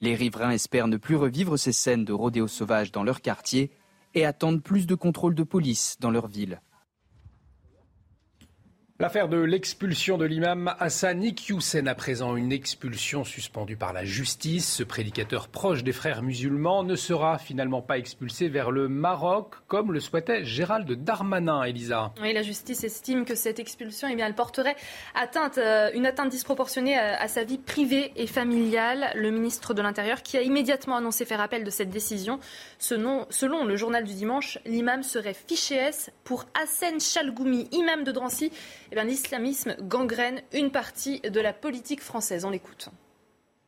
Les 0.01 0.15
riverains 0.15 0.51
espèrent 0.51 0.89
ne 0.89 0.97
plus 0.97 1.17
revivre 1.17 1.59
ces 1.59 1.73
scènes 1.73 2.05
de 2.05 2.13
rodéo 2.13 2.47
sauvage 2.47 2.93
dans 2.93 3.05
leur 3.05 3.21
quartier 3.21 3.71
et 4.15 4.25
attendent 4.25 4.63
plus 4.63 4.87
de 4.87 4.95
contrôle 4.95 5.35
de 5.35 5.43
police 5.43 5.97
dans 6.01 6.11
leur 6.11 6.27
ville. 6.27 6.61
L'affaire 9.01 9.29
de 9.29 9.39
l'expulsion 9.39 10.19
de 10.19 10.25
l'imam 10.25 10.73
Hassan 10.79 11.21
Iqiyoussen, 11.21 11.89
à 11.89 11.97
présent 11.97 12.37
une 12.37 12.53
expulsion 12.53 13.25
suspendue 13.25 13.77
par 13.77 13.93
la 13.93 14.05
justice. 14.05 14.73
Ce 14.73 14.85
prédicateur 14.85 15.49
proche 15.49 15.83
des 15.83 15.91
frères 15.91 16.23
musulmans 16.23 16.85
ne 16.85 16.95
sera 16.95 17.39
finalement 17.39 17.83
pas 17.83 17.99
expulsé 17.99 18.47
vers 18.47 18.71
le 18.71 18.87
Maroc, 18.87 19.57
comme 19.67 19.93
le 19.93 19.99
souhaitait 19.99 20.45
Gérald 20.45 20.89
Darmanin, 20.93 21.65
Elisa. 21.65 22.13
Oui, 22.23 22.33
la 22.33 22.43
justice 22.43 22.85
estime 22.85 23.25
que 23.25 23.35
cette 23.35 23.59
expulsion, 23.59 24.07
eh 24.09 24.15
bien, 24.15 24.29
elle 24.29 24.37
porterait 24.37 24.77
atteinte, 25.17 25.59
euh, 25.59 25.91
une 25.93 26.07
atteinte 26.07 26.31
disproportionnée 26.31 26.97
à, 26.97 27.27
sa 27.27 27.43
vie 27.43 27.59
privée 27.59 28.13
et 28.15 28.29
familiale. 28.29 29.11
Le 29.17 29.33
ministre 29.33 29.75
de 29.75 29.83
l'Intérieur, 29.83 30.23
qui 30.23 30.37
a 30.37 30.43
immédiatement 30.43 30.95
annoncé 30.95 31.25
faire 31.25 31.41
appel 31.41 31.65
de 31.65 31.71
cette 31.71 31.91
décision, 31.91 32.39
selon, 32.79 33.27
selon 33.29 33.65
le 33.65 33.75
journal 33.75 34.05
du 34.05 34.15
dimanche, 34.15 34.61
l'imam 34.67 35.03
serait 35.03 35.35
fiché 35.35 35.75
S 35.75 36.13
pour 36.23 36.45
Hassan 36.55 37.01
Chalgoumi, 37.01 37.67
imam 37.73 38.05
de 38.05 38.13
Drancy 38.13 38.53
eh 38.97 39.05
l'islamisme 39.05 39.77
gangrène 39.81 40.43
une 40.53 40.71
partie 40.71 41.21
de 41.21 41.41
la 41.41 41.53
politique 41.53 42.01
française. 42.01 42.45
On 42.45 42.51
l'écoute. 42.51 42.89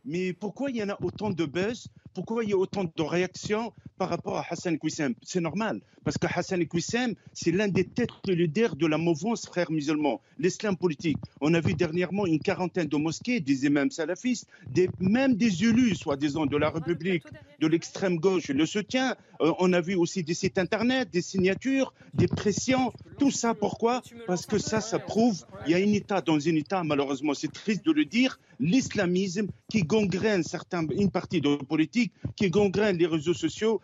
Mais 0.04 0.32
pourquoi 0.32 0.70
il 0.70 0.76
y 0.76 0.82
en 0.82 0.88
a 0.88 0.96
autant 1.02 1.30
de 1.30 1.44
buzz 1.44 1.88
Pourquoi 2.16 2.44
il 2.44 2.48
y 2.48 2.54
a 2.54 2.56
autant 2.56 2.84
de 2.84 3.02
réactions 3.02 3.74
par 3.98 4.08
rapport 4.08 4.38
à 4.38 4.44
Hassan 4.48 4.78
Kouissem? 4.78 5.14
C'est 5.20 5.42
normal, 5.42 5.82
parce 6.02 6.16
que 6.16 6.26
Hassan 6.26 6.64
Kouissem, 6.66 7.14
c'est 7.34 7.50
l'un 7.50 7.68
des 7.68 7.84
têtes 7.84 8.08
de 8.24 8.32
leaders 8.32 8.74
de 8.74 8.86
la 8.86 8.96
mouvance 8.96 9.44
frères 9.44 9.70
musulmans, 9.70 10.22
l'islam 10.38 10.78
politique. 10.78 11.18
On 11.42 11.52
a 11.52 11.60
vu 11.60 11.74
dernièrement 11.74 12.24
une 12.24 12.38
quarantaine 12.38 12.86
de 12.86 12.96
mosquées, 12.96 13.40
des 13.40 13.66
imams 13.66 13.90
salafistes, 13.90 14.48
des, 14.66 14.88
même 14.98 15.34
des 15.34 15.62
élus, 15.62 15.94
soi-disant, 15.94 16.46
de 16.46 16.56
la 16.56 16.70
République, 16.70 17.24
de 17.60 17.66
l'extrême 17.66 18.16
gauche, 18.16 18.48
le 18.48 18.64
soutien. 18.64 19.14
Euh, 19.42 19.52
on 19.58 19.74
a 19.74 19.82
vu 19.82 19.94
aussi 19.94 20.22
des 20.22 20.32
sites 20.32 20.56
internet, 20.56 21.10
des 21.10 21.20
signatures, 21.20 21.92
des 22.14 22.28
pressions. 22.28 22.94
Tout 23.18 23.30
ça, 23.30 23.52
pourquoi 23.52 24.00
Parce 24.26 24.46
que 24.46 24.56
ça, 24.56 24.80
ça 24.80 24.98
prouve, 24.98 25.44
il 25.66 25.72
y 25.72 25.74
a 25.74 25.78
un 25.78 25.92
État 25.92 26.22
dans 26.22 26.36
un 26.36 26.54
État, 26.54 26.82
malheureusement, 26.82 27.34
c'est 27.34 27.52
triste 27.52 27.84
de 27.84 27.92
le 27.92 28.06
dire, 28.06 28.38
l'islamisme 28.58 29.48
qui 29.68 29.82
gangrène 29.82 30.42
certains, 30.42 30.86
une 30.88 31.10
partie 31.10 31.40
de 31.40 31.50
la 31.50 31.58
politique, 31.58 32.05
qui 32.36 32.50
gangrène 32.50 32.96
les 32.96 33.06
réseaux 33.06 33.34
sociaux. 33.34 33.80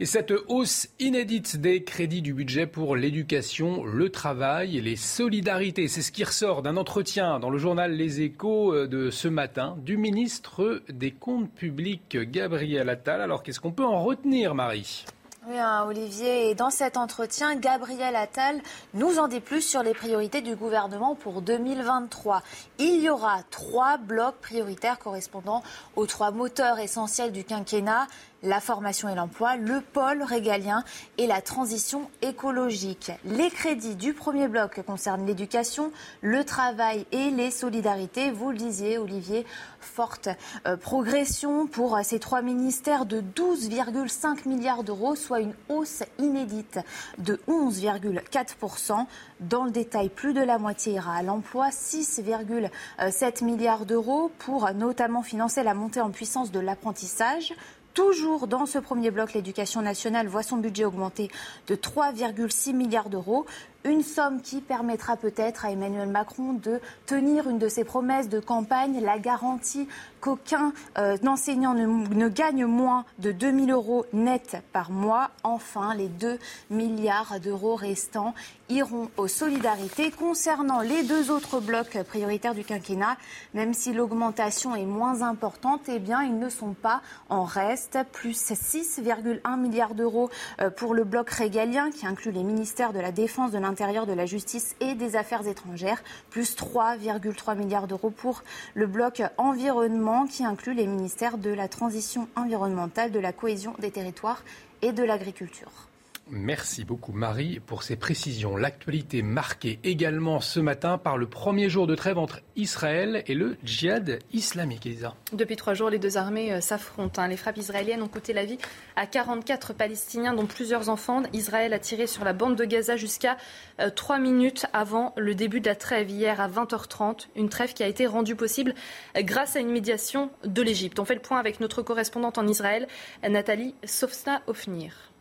Et 0.00 0.04
cette 0.04 0.32
hausse 0.48 0.88
inédite 0.98 1.58
des 1.58 1.84
crédits 1.84 2.22
du 2.22 2.34
budget 2.34 2.66
pour 2.66 2.96
l'éducation, 2.96 3.84
le 3.84 4.08
travail 4.10 4.76
et 4.76 4.80
les 4.80 4.96
solidarités, 4.96 5.86
c'est 5.86 6.02
ce 6.02 6.10
qui 6.10 6.24
ressort 6.24 6.62
d'un 6.62 6.76
entretien 6.76 7.38
dans 7.38 7.50
le 7.50 7.58
journal 7.58 7.92
Les 7.92 8.20
Échos 8.20 8.74
euh, 8.74 8.88
de 8.88 9.10
ce 9.10 9.28
matin 9.28 9.76
du 9.84 9.96
ministre 9.96 10.82
des 10.88 11.12
Comptes 11.12 11.52
publics, 11.52 12.16
Gabriel 12.16 12.88
Attal. 12.88 13.20
Alors 13.20 13.44
qu'est-ce 13.44 13.60
qu'on 13.60 13.70
peut 13.70 13.84
en 13.84 14.02
retenir, 14.02 14.56
Marie? 14.56 15.04
Oui, 15.48 15.58
hein, 15.58 15.84
Olivier. 15.88 16.50
Et 16.50 16.54
dans 16.54 16.70
cet 16.70 16.96
entretien, 16.96 17.56
Gabriel 17.56 18.14
Attal 18.14 18.60
nous 18.94 19.18
en 19.18 19.26
dit 19.26 19.40
plus 19.40 19.60
sur 19.60 19.82
les 19.82 19.92
priorités 19.92 20.40
du 20.40 20.54
gouvernement 20.54 21.16
pour 21.16 21.42
2023. 21.42 22.42
Il 22.78 23.00
y 23.00 23.10
aura 23.10 23.42
trois 23.50 23.96
blocs 23.96 24.36
prioritaires 24.40 25.00
correspondant 25.00 25.64
aux 25.96 26.06
trois 26.06 26.30
moteurs 26.30 26.78
essentiels 26.78 27.32
du 27.32 27.42
quinquennat 27.42 28.06
la 28.42 28.60
formation 28.60 29.08
et 29.08 29.14
l'emploi, 29.14 29.56
le 29.56 29.80
pôle 29.80 30.22
régalien 30.22 30.84
et 31.18 31.26
la 31.26 31.40
transition 31.40 32.10
écologique. 32.22 33.12
Les 33.24 33.50
crédits 33.50 33.96
du 33.96 34.14
premier 34.14 34.48
bloc 34.48 34.82
concernent 34.82 35.26
l'éducation, 35.26 35.92
le 36.20 36.44
travail 36.44 37.06
et 37.12 37.30
les 37.30 37.50
solidarités. 37.50 38.30
Vous 38.30 38.50
le 38.50 38.56
disiez, 38.56 38.98
Olivier, 38.98 39.46
forte 39.80 40.28
euh, 40.66 40.76
progression 40.76 41.66
pour 41.66 41.98
ces 42.02 42.18
trois 42.18 42.42
ministères 42.42 43.06
de 43.06 43.20
12,5 43.20 44.48
milliards 44.48 44.82
d'euros, 44.82 45.14
soit 45.14 45.40
une 45.40 45.54
hausse 45.68 46.02
inédite 46.18 46.78
de 47.18 47.40
11,4%. 47.48 49.06
Dans 49.40 49.64
le 49.64 49.70
détail, 49.70 50.08
plus 50.08 50.34
de 50.34 50.40
la 50.40 50.58
moitié 50.58 50.94
ira 50.94 51.16
à 51.16 51.22
l'emploi, 51.22 51.70
6,7 51.70 53.44
milliards 53.44 53.86
d'euros 53.86 54.30
pour 54.38 54.72
notamment 54.72 55.22
financer 55.22 55.62
la 55.62 55.74
montée 55.74 56.00
en 56.00 56.10
puissance 56.10 56.52
de 56.52 56.60
l'apprentissage. 56.60 57.54
Toujours 57.94 58.46
dans 58.46 58.64
ce 58.64 58.78
premier 58.78 59.10
bloc, 59.10 59.34
l'éducation 59.34 59.82
nationale 59.82 60.26
voit 60.26 60.42
son 60.42 60.56
budget 60.56 60.86
augmenter 60.86 61.30
de 61.66 61.74
3,6 61.74 62.72
milliards 62.72 63.10
d'euros. 63.10 63.44
Une 63.84 64.02
somme 64.02 64.40
qui 64.40 64.60
permettra 64.60 65.16
peut-être 65.16 65.64
à 65.64 65.72
Emmanuel 65.72 66.08
Macron 66.08 66.52
de 66.52 66.80
tenir 67.04 67.48
une 67.48 67.58
de 67.58 67.66
ses 67.68 67.82
promesses 67.82 68.28
de 68.28 68.38
campagne, 68.38 69.00
la 69.02 69.18
garantie 69.18 69.88
qu'aucun 70.20 70.72
euh, 70.98 71.16
enseignant 71.26 71.74
ne, 71.74 72.28
gagne 72.28 72.64
moins 72.64 73.04
de 73.18 73.32
2 73.32 73.66
000 73.66 73.70
euros 73.70 74.06
net 74.12 74.62
par 74.72 74.92
mois. 74.92 75.30
Enfin, 75.42 75.94
les 75.96 76.06
2 76.06 76.38
milliards 76.70 77.40
d'euros 77.40 77.74
restants 77.74 78.34
iront 78.68 79.10
aux 79.16 79.26
solidarités. 79.26 80.12
Concernant 80.12 80.80
les 80.80 81.02
deux 81.02 81.32
autres 81.32 81.58
blocs 81.58 81.98
prioritaires 82.04 82.54
du 82.54 82.64
quinquennat, 82.64 83.16
même 83.52 83.74
si 83.74 83.92
l'augmentation 83.92 84.76
est 84.76 84.86
moins 84.86 85.22
importante, 85.22 85.82
eh 85.88 85.98
bien, 85.98 86.22
ils 86.22 86.38
ne 86.38 86.48
sont 86.48 86.74
pas 86.74 87.02
en 87.28 87.42
reste. 87.42 87.98
Plus 88.12 88.38
6,1 88.52 89.58
milliards 89.58 89.94
d'euros 89.94 90.30
euh, 90.60 90.70
pour 90.70 90.94
le 90.94 91.02
bloc 91.02 91.30
régalien 91.30 91.90
qui 91.90 92.06
inclut 92.06 92.30
les 92.30 92.44
ministères 92.44 92.92
de 92.92 93.00
la 93.00 93.10
Défense, 93.10 93.50
de 93.50 93.58
l'Intérieur, 93.58 93.71
de 93.72 94.12
la 94.12 94.26
Justice 94.26 94.76
et 94.80 94.94
des 94.94 95.16
Affaires 95.16 95.46
étrangères. 95.46 96.02
Plus 96.30 96.56
3,3 96.56 97.56
milliards 97.56 97.88
d'euros 97.88 98.10
pour 98.10 98.42
le 98.74 98.86
bloc 98.86 99.22
environnement 99.38 100.26
qui 100.26 100.44
inclut 100.44 100.74
les 100.74 100.86
ministères 100.86 101.38
de 101.38 101.50
la 101.50 101.68
transition 101.68 102.28
environnementale, 102.36 103.12
de 103.12 103.18
la 103.18 103.32
cohésion 103.32 103.74
des 103.78 103.90
territoires 103.90 104.42
et 104.82 104.92
de 104.92 105.02
l'agriculture. 105.02 105.91
Merci 106.34 106.86
beaucoup 106.86 107.12
Marie 107.12 107.60
pour 107.60 107.82
ces 107.82 107.94
précisions. 107.94 108.56
L'actualité 108.56 109.20
marquée 109.20 109.78
également 109.84 110.40
ce 110.40 110.60
matin 110.60 110.96
par 110.96 111.18
le 111.18 111.26
premier 111.26 111.68
jour 111.68 111.86
de 111.86 111.94
trêve 111.94 112.16
entre 112.16 112.40
Israël 112.56 113.22
et 113.26 113.34
le 113.34 113.58
djihad 113.64 114.18
islamique. 114.32 114.88
Depuis 115.34 115.56
trois 115.56 115.74
jours, 115.74 115.90
les 115.90 115.98
deux 115.98 116.16
armées 116.16 116.50
euh, 116.50 116.62
s'affrontent. 116.62 117.20
Hein. 117.20 117.28
Les 117.28 117.36
frappes 117.36 117.58
israéliennes 117.58 118.00
ont 118.00 118.08
coûté 118.08 118.32
la 118.32 118.46
vie 118.46 118.56
à 118.96 119.06
44 119.06 119.74
Palestiniens, 119.74 120.32
dont 120.32 120.46
plusieurs 120.46 120.88
enfants. 120.88 121.22
Israël 121.34 121.74
a 121.74 121.78
tiré 121.78 122.06
sur 122.06 122.24
la 122.24 122.32
bande 122.32 122.56
de 122.56 122.64
Gaza 122.64 122.96
jusqu'à 122.96 123.36
euh, 123.78 123.90
trois 123.90 124.18
minutes 124.18 124.64
avant 124.72 125.12
le 125.18 125.34
début 125.34 125.60
de 125.60 125.66
la 125.66 125.76
trêve 125.76 126.08
hier 126.08 126.40
à 126.40 126.48
20h30. 126.48 127.26
Une 127.36 127.50
trêve 127.50 127.74
qui 127.74 127.82
a 127.82 127.88
été 127.88 128.06
rendue 128.06 128.36
possible 128.36 128.74
euh, 129.18 129.22
grâce 129.22 129.54
à 129.54 129.60
une 129.60 129.70
médiation 129.70 130.30
de 130.46 130.62
l'Égypte. 130.62 130.98
On 130.98 131.04
fait 131.04 131.14
le 131.14 131.20
point 131.20 131.38
avec 131.38 131.60
notre 131.60 131.82
correspondante 131.82 132.38
en 132.38 132.46
Israël, 132.46 132.88
Nathalie 133.22 133.74
Sofsna-Ofnir. 133.84 135.11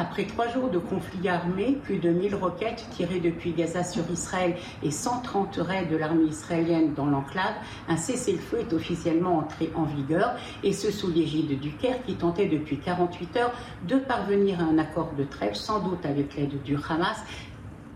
Après 0.00 0.26
trois 0.26 0.46
jours 0.46 0.70
de 0.70 0.78
conflit 0.78 1.28
armé, 1.28 1.76
plus 1.82 1.98
de 1.98 2.10
1000 2.10 2.36
roquettes 2.36 2.86
tirées 2.92 3.18
depuis 3.18 3.50
Gaza 3.50 3.82
sur 3.82 4.08
Israël 4.12 4.54
et 4.84 4.92
130 4.92 5.56
raids 5.56 5.86
de 5.86 5.96
l'armée 5.96 6.26
israélienne 6.26 6.94
dans 6.94 7.06
l'enclave, 7.06 7.54
un 7.88 7.96
cessez-le-feu 7.96 8.60
est 8.60 8.72
officiellement 8.72 9.38
entré 9.38 9.72
en 9.74 9.82
vigueur, 9.82 10.36
et 10.62 10.72
ce 10.72 10.92
sous 10.92 11.10
l'égide 11.10 11.58
du 11.58 11.72
Caire 11.72 12.00
qui 12.06 12.14
tentait 12.14 12.46
depuis 12.46 12.78
48 12.78 13.36
heures 13.38 13.52
de 13.88 13.96
parvenir 13.96 14.60
à 14.60 14.62
un 14.62 14.78
accord 14.78 15.10
de 15.18 15.24
trêve, 15.24 15.54
sans 15.54 15.80
doute 15.80 16.06
avec 16.06 16.36
l'aide 16.36 16.62
du 16.62 16.76
Hamas, 16.76 17.18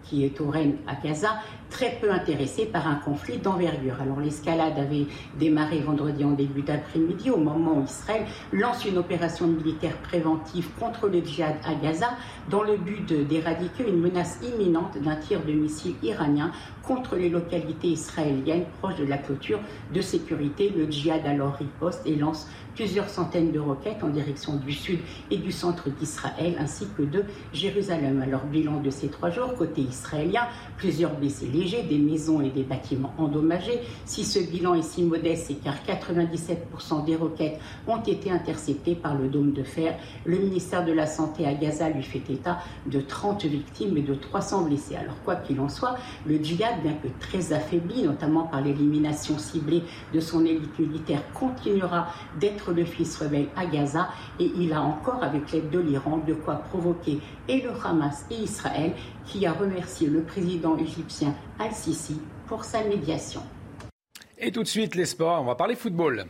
qui 0.02 0.24
est 0.24 0.40
au 0.40 0.50
règne 0.50 0.74
à 0.88 0.96
Gaza, 0.96 1.36
très 1.72 1.96
peu 2.00 2.12
intéressé 2.12 2.66
par 2.66 2.86
un 2.86 2.96
conflit 2.96 3.38
d'envergure. 3.38 3.96
Alors 4.00 4.20
l'escalade 4.20 4.78
avait 4.78 5.06
démarré 5.40 5.80
vendredi 5.80 6.22
en 6.22 6.32
début 6.32 6.60
d'après-midi, 6.62 7.30
au 7.30 7.38
moment 7.38 7.78
où 7.78 7.84
Israël 7.84 8.24
lance 8.52 8.84
une 8.84 8.98
opération 8.98 9.46
militaire 9.46 9.96
préventive 9.96 10.68
contre 10.78 11.08
le 11.08 11.24
djihad 11.24 11.56
à 11.64 11.74
Gaza, 11.74 12.10
dans 12.50 12.62
le 12.62 12.76
but 12.76 13.12
d'éradiquer 13.26 13.88
une 13.88 14.00
menace 14.00 14.38
imminente 14.42 14.98
d'un 15.02 15.16
tir 15.16 15.40
de 15.44 15.52
missiles 15.52 15.96
iranien 16.02 16.52
contre 16.82 17.16
les 17.16 17.30
localités 17.30 17.88
israéliennes 17.88 18.64
proches 18.80 18.96
de 18.96 19.06
la 19.06 19.16
clôture 19.16 19.60
de 19.94 20.00
sécurité. 20.00 20.72
Le 20.76 20.90
djihad 20.90 21.26
alors 21.26 21.54
riposte 21.54 22.02
et 22.06 22.16
lance 22.16 22.48
plusieurs 22.74 23.08
centaines 23.08 23.52
de 23.52 23.60
roquettes 23.60 24.02
en 24.02 24.08
direction 24.08 24.56
du 24.56 24.72
sud 24.72 24.98
et 25.30 25.36
du 25.36 25.52
centre 25.52 25.90
d'Israël 25.90 26.56
ainsi 26.58 26.86
que 26.96 27.02
de 27.02 27.24
Jérusalem. 27.52 28.22
Alors 28.22 28.44
bilan 28.44 28.80
de 28.80 28.90
ces 28.90 29.08
trois 29.08 29.30
jours, 29.30 29.54
côté 29.54 29.82
israélien, 29.82 30.46
plusieurs 30.76 31.14
blessés 31.14 31.46
des 31.62 31.98
maisons 31.98 32.40
et 32.40 32.50
des 32.50 32.64
bâtiments 32.64 33.12
endommagés. 33.18 33.80
Si 34.04 34.24
ce 34.24 34.40
bilan 34.40 34.74
est 34.74 34.82
si 34.82 35.02
modeste, 35.02 35.46
c'est 35.48 35.54
car 35.54 35.74
97% 35.86 37.04
des 37.04 37.16
roquettes 37.16 37.58
ont 37.86 38.00
été 38.00 38.30
interceptées 38.30 38.94
par 38.94 39.14
le 39.14 39.28
dôme 39.28 39.52
de 39.52 39.62
fer. 39.62 39.94
Le 40.24 40.38
ministère 40.38 40.84
de 40.84 40.92
la 40.92 41.06
Santé 41.06 41.46
à 41.46 41.54
Gaza 41.54 41.88
lui 41.88 42.02
fait 42.02 42.22
état 42.30 42.58
de 42.86 43.00
30 43.00 43.44
victimes 43.44 43.96
et 43.96 44.02
de 44.02 44.14
300 44.14 44.62
blessés. 44.62 44.96
Alors 44.96 45.14
quoi 45.24 45.36
qu'il 45.36 45.60
en 45.60 45.68
soit, 45.68 45.96
le 46.26 46.42
djihad, 46.42 46.82
bien 46.82 46.94
que 46.94 47.08
très 47.20 47.52
affaibli, 47.52 48.02
notamment 48.02 48.44
par 48.44 48.60
l'élimination 48.60 49.38
ciblée 49.38 49.82
de 50.12 50.20
son 50.20 50.44
élite 50.44 50.78
militaire, 50.78 51.22
continuera 51.32 52.08
d'être 52.40 52.72
le 52.72 52.84
fils 52.84 53.16
rebelle 53.18 53.48
à 53.56 53.66
Gaza 53.66 54.08
et 54.40 54.50
il 54.58 54.72
a 54.72 54.82
encore, 54.82 55.22
avec 55.22 55.52
l'aide 55.52 55.70
de 55.70 55.78
l'Iran, 55.78 56.20
de 56.26 56.34
quoi 56.34 56.56
provoquer 56.56 57.20
et 57.48 57.60
le 57.60 57.70
Hamas 57.84 58.26
et 58.30 58.42
Israël, 58.42 58.92
qui 59.26 59.46
a 59.46 59.52
remercié 59.52 60.08
le 60.08 60.22
président 60.22 60.76
égyptien 60.76 61.34
Al-Sisi 61.58 62.20
pour 62.46 62.64
sa 62.64 62.84
médiation. 62.84 63.42
Et 64.38 64.50
tout 64.50 64.62
de 64.62 64.68
suite, 64.68 64.94
les 64.94 65.06
sports, 65.06 65.40
on 65.40 65.44
va 65.44 65.54
parler 65.54 65.76
football 65.76 66.26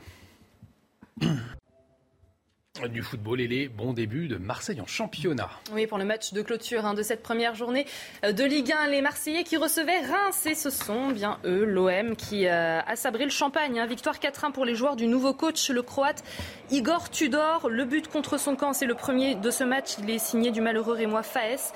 du 2.88 3.02
football 3.02 3.40
et 3.40 3.46
les 3.46 3.68
bons 3.68 3.92
débuts 3.92 4.28
de 4.28 4.36
Marseille 4.36 4.80
en 4.80 4.86
championnat. 4.86 5.50
Oui, 5.72 5.86
pour 5.86 5.98
le 5.98 6.04
match 6.04 6.32
de 6.32 6.42
clôture 6.42 6.86
hein, 6.86 6.94
de 6.94 7.02
cette 7.02 7.22
première 7.22 7.54
journée 7.54 7.86
euh, 8.24 8.32
de 8.32 8.44
Ligue 8.44 8.72
1, 8.72 8.88
les 8.88 9.02
Marseillais 9.02 9.44
qui 9.44 9.56
recevaient 9.56 10.00
Reims 10.00 10.46
et 10.46 10.54
ce 10.54 10.70
sont 10.70 11.10
bien 11.10 11.38
eux, 11.44 11.64
l'OM, 11.64 12.16
qui 12.16 12.46
euh, 12.46 12.80
a 12.80 12.96
sabré 12.96 13.24
le 13.24 13.30
champagne. 13.30 13.78
Hein. 13.78 13.86
Victoire 13.86 14.16
4-1 14.16 14.52
pour 14.52 14.64
les 14.64 14.74
joueurs 14.74 14.96
du 14.96 15.06
nouveau 15.06 15.34
coach, 15.34 15.70
le 15.70 15.82
croate 15.82 16.24
Igor 16.70 17.10
Tudor. 17.10 17.68
Le 17.68 17.84
but 17.84 18.08
contre 18.08 18.38
son 18.38 18.56
camp, 18.56 18.72
c'est 18.72 18.86
le 18.86 18.94
premier 18.94 19.34
de 19.34 19.50
ce 19.50 19.64
match. 19.64 19.96
Il 19.98 20.10
est 20.10 20.18
signé 20.18 20.50
du 20.50 20.60
malheureux 20.60 20.94
Rémois 20.94 21.22
Faes. 21.22 21.72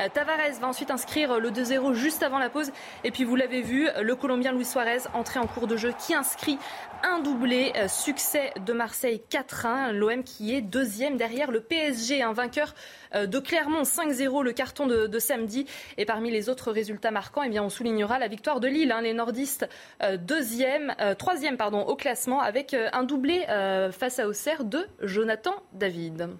Euh, 0.00 0.08
Tavares 0.12 0.58
va 0.60 0.66
ensuite 0.66 0.90
inscrire 0.90 1.38
le 1.38 1.50
2-0 1.50 1.94
juste 1.94 2.24
avant 2.24 2.38
la 2.38 2.50
pause. 2.50 2.72
Et 3.04 3.12
puis 3.12 3.22
vous 3.22 3.36
l'avez 3.36 3.62
vu, 3.62 3.88
le 4.00 4.14
Colombien 4.16 4.52
Luis 4.52 4.64
Suarez 4.64 5.02
entré 5.14 5.38
en 5.38 5.46
cours 5.46 5.68
de 5.68 5.76
jeu 5.76 5.94
qui 5.96 6.14
inscrit 6.14 6.58
un 7.02 7.20
doublé. 7.20 7.72
Succès 7.88 8.52
de 8.66 8.72
Marseille 8.72 9.22
4-1. 9.30 9.92
L'OM 9.92 10.22
qui 10.24 10.40
Montpellier, 10.40 10.60
deuxième 10.62 11.16
derrière 11.16 11.50
le 11.50 11.60
PSG, 11.60 12.22
un 12.22 12.32
vainqueur 12.32 12.74
euh, 13.14 13.26
de 13.26 13.38
Clermont 13.38 13.82
5-0 13.82 14.42
le 14.42 14.52
carton 14.52 14.86
de, 14.86 15.18
samedi. 15.18 15.66
Et 15.98 16.04
parmi 16.04 16.30
les 16.30 16.48
autres 16.48 16.72
résultats 16.72 17.10
marquants, 17.10 17.42
eh 17.42 17.48
bien, 17.48 17.62
on 17.62 17.68
soulignera 17.68 18.18
la 18.18 18.28
victoire 18.28 18.60
de 18.60 18.68
Lille, 18.68 18.92
hein, 18.92 19.02
les 19.02 19.12
nordistes 19.12 19.68
euh, 20.02 20.16
deuxième, 20.16 20.94
euh, 21.00 21.14
troisième 21.14 21.56
pardon, 21.56 21.80
au 21.82 21.96
classement 21.96 22.40
avec 22.40 22.74
un 22.74 23.02
doublé 23.02 23.44
face 23.92 24.18
à 24.18 24.26
Auxerre 24.26 24.64
de 24.64 24.86
Jonathan 25.02 25.54
David. 25.72 26.30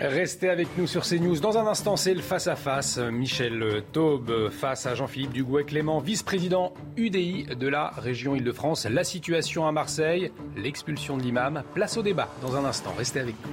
Restez 0.00 0.48
avec 0.48 0.68
nous 0.78 0.86
sur 0.86 1.02
CNews. 1.02 1.40
Dans 1.40 1.58
un 1.58 1.66
instant, 1.66 1.96
c'est 1.96 2.14
le 2.14 2.22
face-à-face. 2.22 2.98
Michel 2.98 3.82
Taube 3.92 4.48
face 4.48 4.86
à 4.86 4.94
Jean-Philippe 4.94 5.32
Dugouet-Clément, 5.32 5.98
vice-président 5.98 6.72
UDI 6.96 7.46
de 7.56 7.66
la 7.66 7.88
région 7.88 8.36
Île-de-France. 8.36 8.86
La 8.86 9.02
situation 9.02 9.66
à 9.66 9.72
Marseille, 9.72 10.30
l'expulsion 10.56 11.16
de 11.16 11.24
l'imam. 11.24 11.64
Place 11.74 11.96
au 11.96 12.04
débat 12.04 12.28
dans 12.42 12.54
un 12.54 12.64
instant. 12.64 12.94
Restez 12.96 13.18
avec 13.18 13.34
nous. 13.44 13.50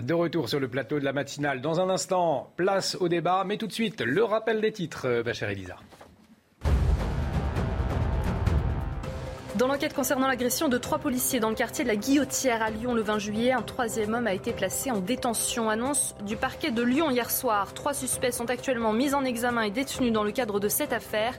De 0.00 0.14
retour 0.14 0.48
sur 0.48 0.60
le 0.60 0.68
plateau 0.68 1.00
de 1.00 1.04
la 1.04 1.12
matinale. 1.12 1.62
Dans 1.62 1.80
un 1.80 1.90
instant, 1.90 2.52
place 2.56 2.96
au 3.00 3.08
débat, 3.08 3.42
mais 3.44 3.56
tout 3.56 3.66
de 3.66 3.72
suite, 3.72 4.02
le 4.02 4.22
rappel 4.22 4.60
des 4.60 4.70
titres, 4.70 5.24
ma 5.26 5.32
chère 5.32 5.50
Elisa. 5.50 5.78
Dans 9.62 9.68
l'enquête 9.68 9.94
concernant 9.94 10.26
l'agression 10.26 10.68
de 10.68 10.76
trois 10.76 10.98
policiers 10.98 11.38
dans 11.38 11.48
le 11.48 11.54
quartier 11.54 11.84
de 11.84 11.88
la 11.88 11.94
Guillotière 11.94 12.62
à 12.62 12.70
Lyon 12.70 12.94
le 12.94 13.02
20 13.02 13.20
juillet, 13.20 13.52
un 13.52 13.62
troisième 13.62 14.12
homme 14.12 14.26
a 14.26 14.34
été 14.34 14.52
placé 14.52 14.90
en 14.90 14.98
détention. 14.98 15.70
Annonce 15.70 16.16
du 16.26 16.34
parquet 16.34 16.72
de 16.72 16.82
Lyon 16.82 17.12
hier 17.12 17.30
soir. 17.30 17.72
Trois 17.72 17.94
suspects 17.94 18.32
sont 18.32 18.50
actuellement 18.50 18.92
mis 18.92 19.14
en 19.14 19.24
examen 19.24 19.62
et 19.62 19.70
détenus 19.70 20.12
dans 20.12 20.24
le 20.24 20.32
cadre 20.32 20.58
de 20.58 20.66
cette 20.66 20.92
affaire, 20.92 21.38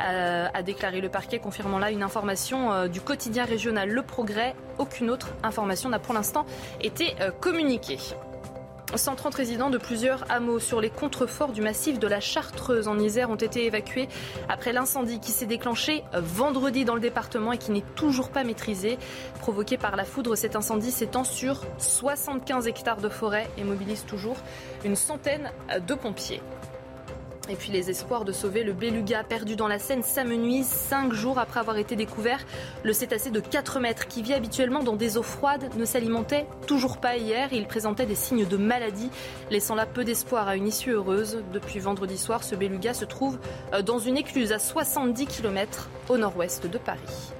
euh, 0.00 0.46
a 0.54 0.62
déclaré 0.62 1.00
le 1.00 1.08
parquet, 1.08 1.40
confirmant 1.40 1.80
là 1.80 1.90
une 1.90 2.04
information 2.04 2.72
euh, 2.72 2.86
du 2.86 3.00
quotidien 3.00 3.44
régional 3.44 3.90
Le 3.90 4.02
Progrès. 4.02 4.54
Aucune 4.78 5.10
autre 5.10 5.30
information 5.42 5.88
n'a 5.88 5.98
pour 5.98 6.14
l'instant 6.14 6.46
été 6.80 7.16
euh, 7.20 7.32
communiquée. 7.32 7.98
130 8.94 9.34
résidents 9.34 9.70
de 9.70 9.78
plusieurs 9.78 10.30
hameaux 10.30 10.60
sur 10.60 10.80
les 10.80 10.90
contreforts 10.90 11.52
du 11.52 11.60
massif 11.60 11.98
de 11.98 12.06
la 12.06 12.20
Chartreuse 12.20 12.86
en 12.86 12.98
Isère 12.98 13.30
ont 13.30 13.36
été 13.36 13.66
évacués 13.66 14.08
après 14.48 14.72
l'incendie 14.72 15.18
qui 15.18 15.32
s'est 15.32 15.46
déclenché 15.46 16.04
vendredi 16.14 16.84
dans 16.84 16.94
le 16.94 17.00
département 17.00 17.52
et 17.52 17.58
qui 17.58 17.72
n'est 17.72 17.84
toujours 17.96 18.30
pas 18.30 18.44
maîtrisé. 18.44 18.98
Provoqué 19.40 19.76
par 19.76 19.96
la 19.96 20.04
foudre, 20.04 20.36
cet 20.36 20.56
incendie 20.56 20.92
s'étend 20.92 21.24
sur 21.24 21.62
75 21.78 22.68
hectares 22.68 23.00
de 23.00 23.08
forêt 23.08 23.48
et 23.58 23.64
mobilise 23.64 24.04
toujours 24.04 24.36
une 24.84 24.96
centaine 24.96 25.50
de 25.86 25.94
pompiers. 25.94 26.40
Et 27.48 27.54
puis 27.54 27.70
les 27.70 27.90
espoirs 27.90 28.24
de 28.24 28.32
sauver 28.32 28.64
le 28.64 28.72
beluga 28.72 29.22
perdu 29.22 29.54
dans 29.54 29.68
la 29.68 29.78
Seine 29.78 30.02
s'amenuisent 30.02 30.66
cinq 30.66 31.12
jours 31.12 31.38
après 31.38 31.60
avoir 31.60 31.76
été 31.76 31.94
découvert. 31.94 32.44
Le 32.82 32.92
cétacé 32.92 33.30
de 33.30 33.40
4 33.40 33.78
mètres 33.78 34.08
qui 34.08 34.22
vit 34.22 34.34
habituellement 34.34 34.82
dans 34.82 34.96
des 34.96 35.16
eaux 35.16 35.22
froides 35.22 35.70
ne 35.76 35.84
s'alimentait 35.84 36.46
toujours 36.66 36.98
pas 36.98 37.16
hier. 37.16 37.48
Il 37.52 37.66
présentait 37.66 38.06
des 38.06 38.14
signes 38.14 38.46
de 38.46 38.56
maladie, 38.56 39.10
laissant 39.50 39.74
là 39.74 39.86
peu 39.86 40.04
d'espoir 40.04 40.48
à 40.48 40.56
une 40.56 40.66
issue 40.66 40.90
heureuse. 40.90 41.42
Depuis 41.52 41.78
vendredi 41.78 42.18
soir, 42.18 42.42
ce 42.42 42.54
beluga 42.56 42.94
se 42.94 43.04
trouve 43.04 43.38
euh, 43.72 43.82
dans 43.82 43.98
une 43.98 44.16
écluse 44.16 44.52
à 44.52 44.58
70 44.58 45.26
km 45.26 45.88
au 46.08 46.18
nord-ouest 46.18 46.66
de 46.66 46.78
Paris. 46.78 47.32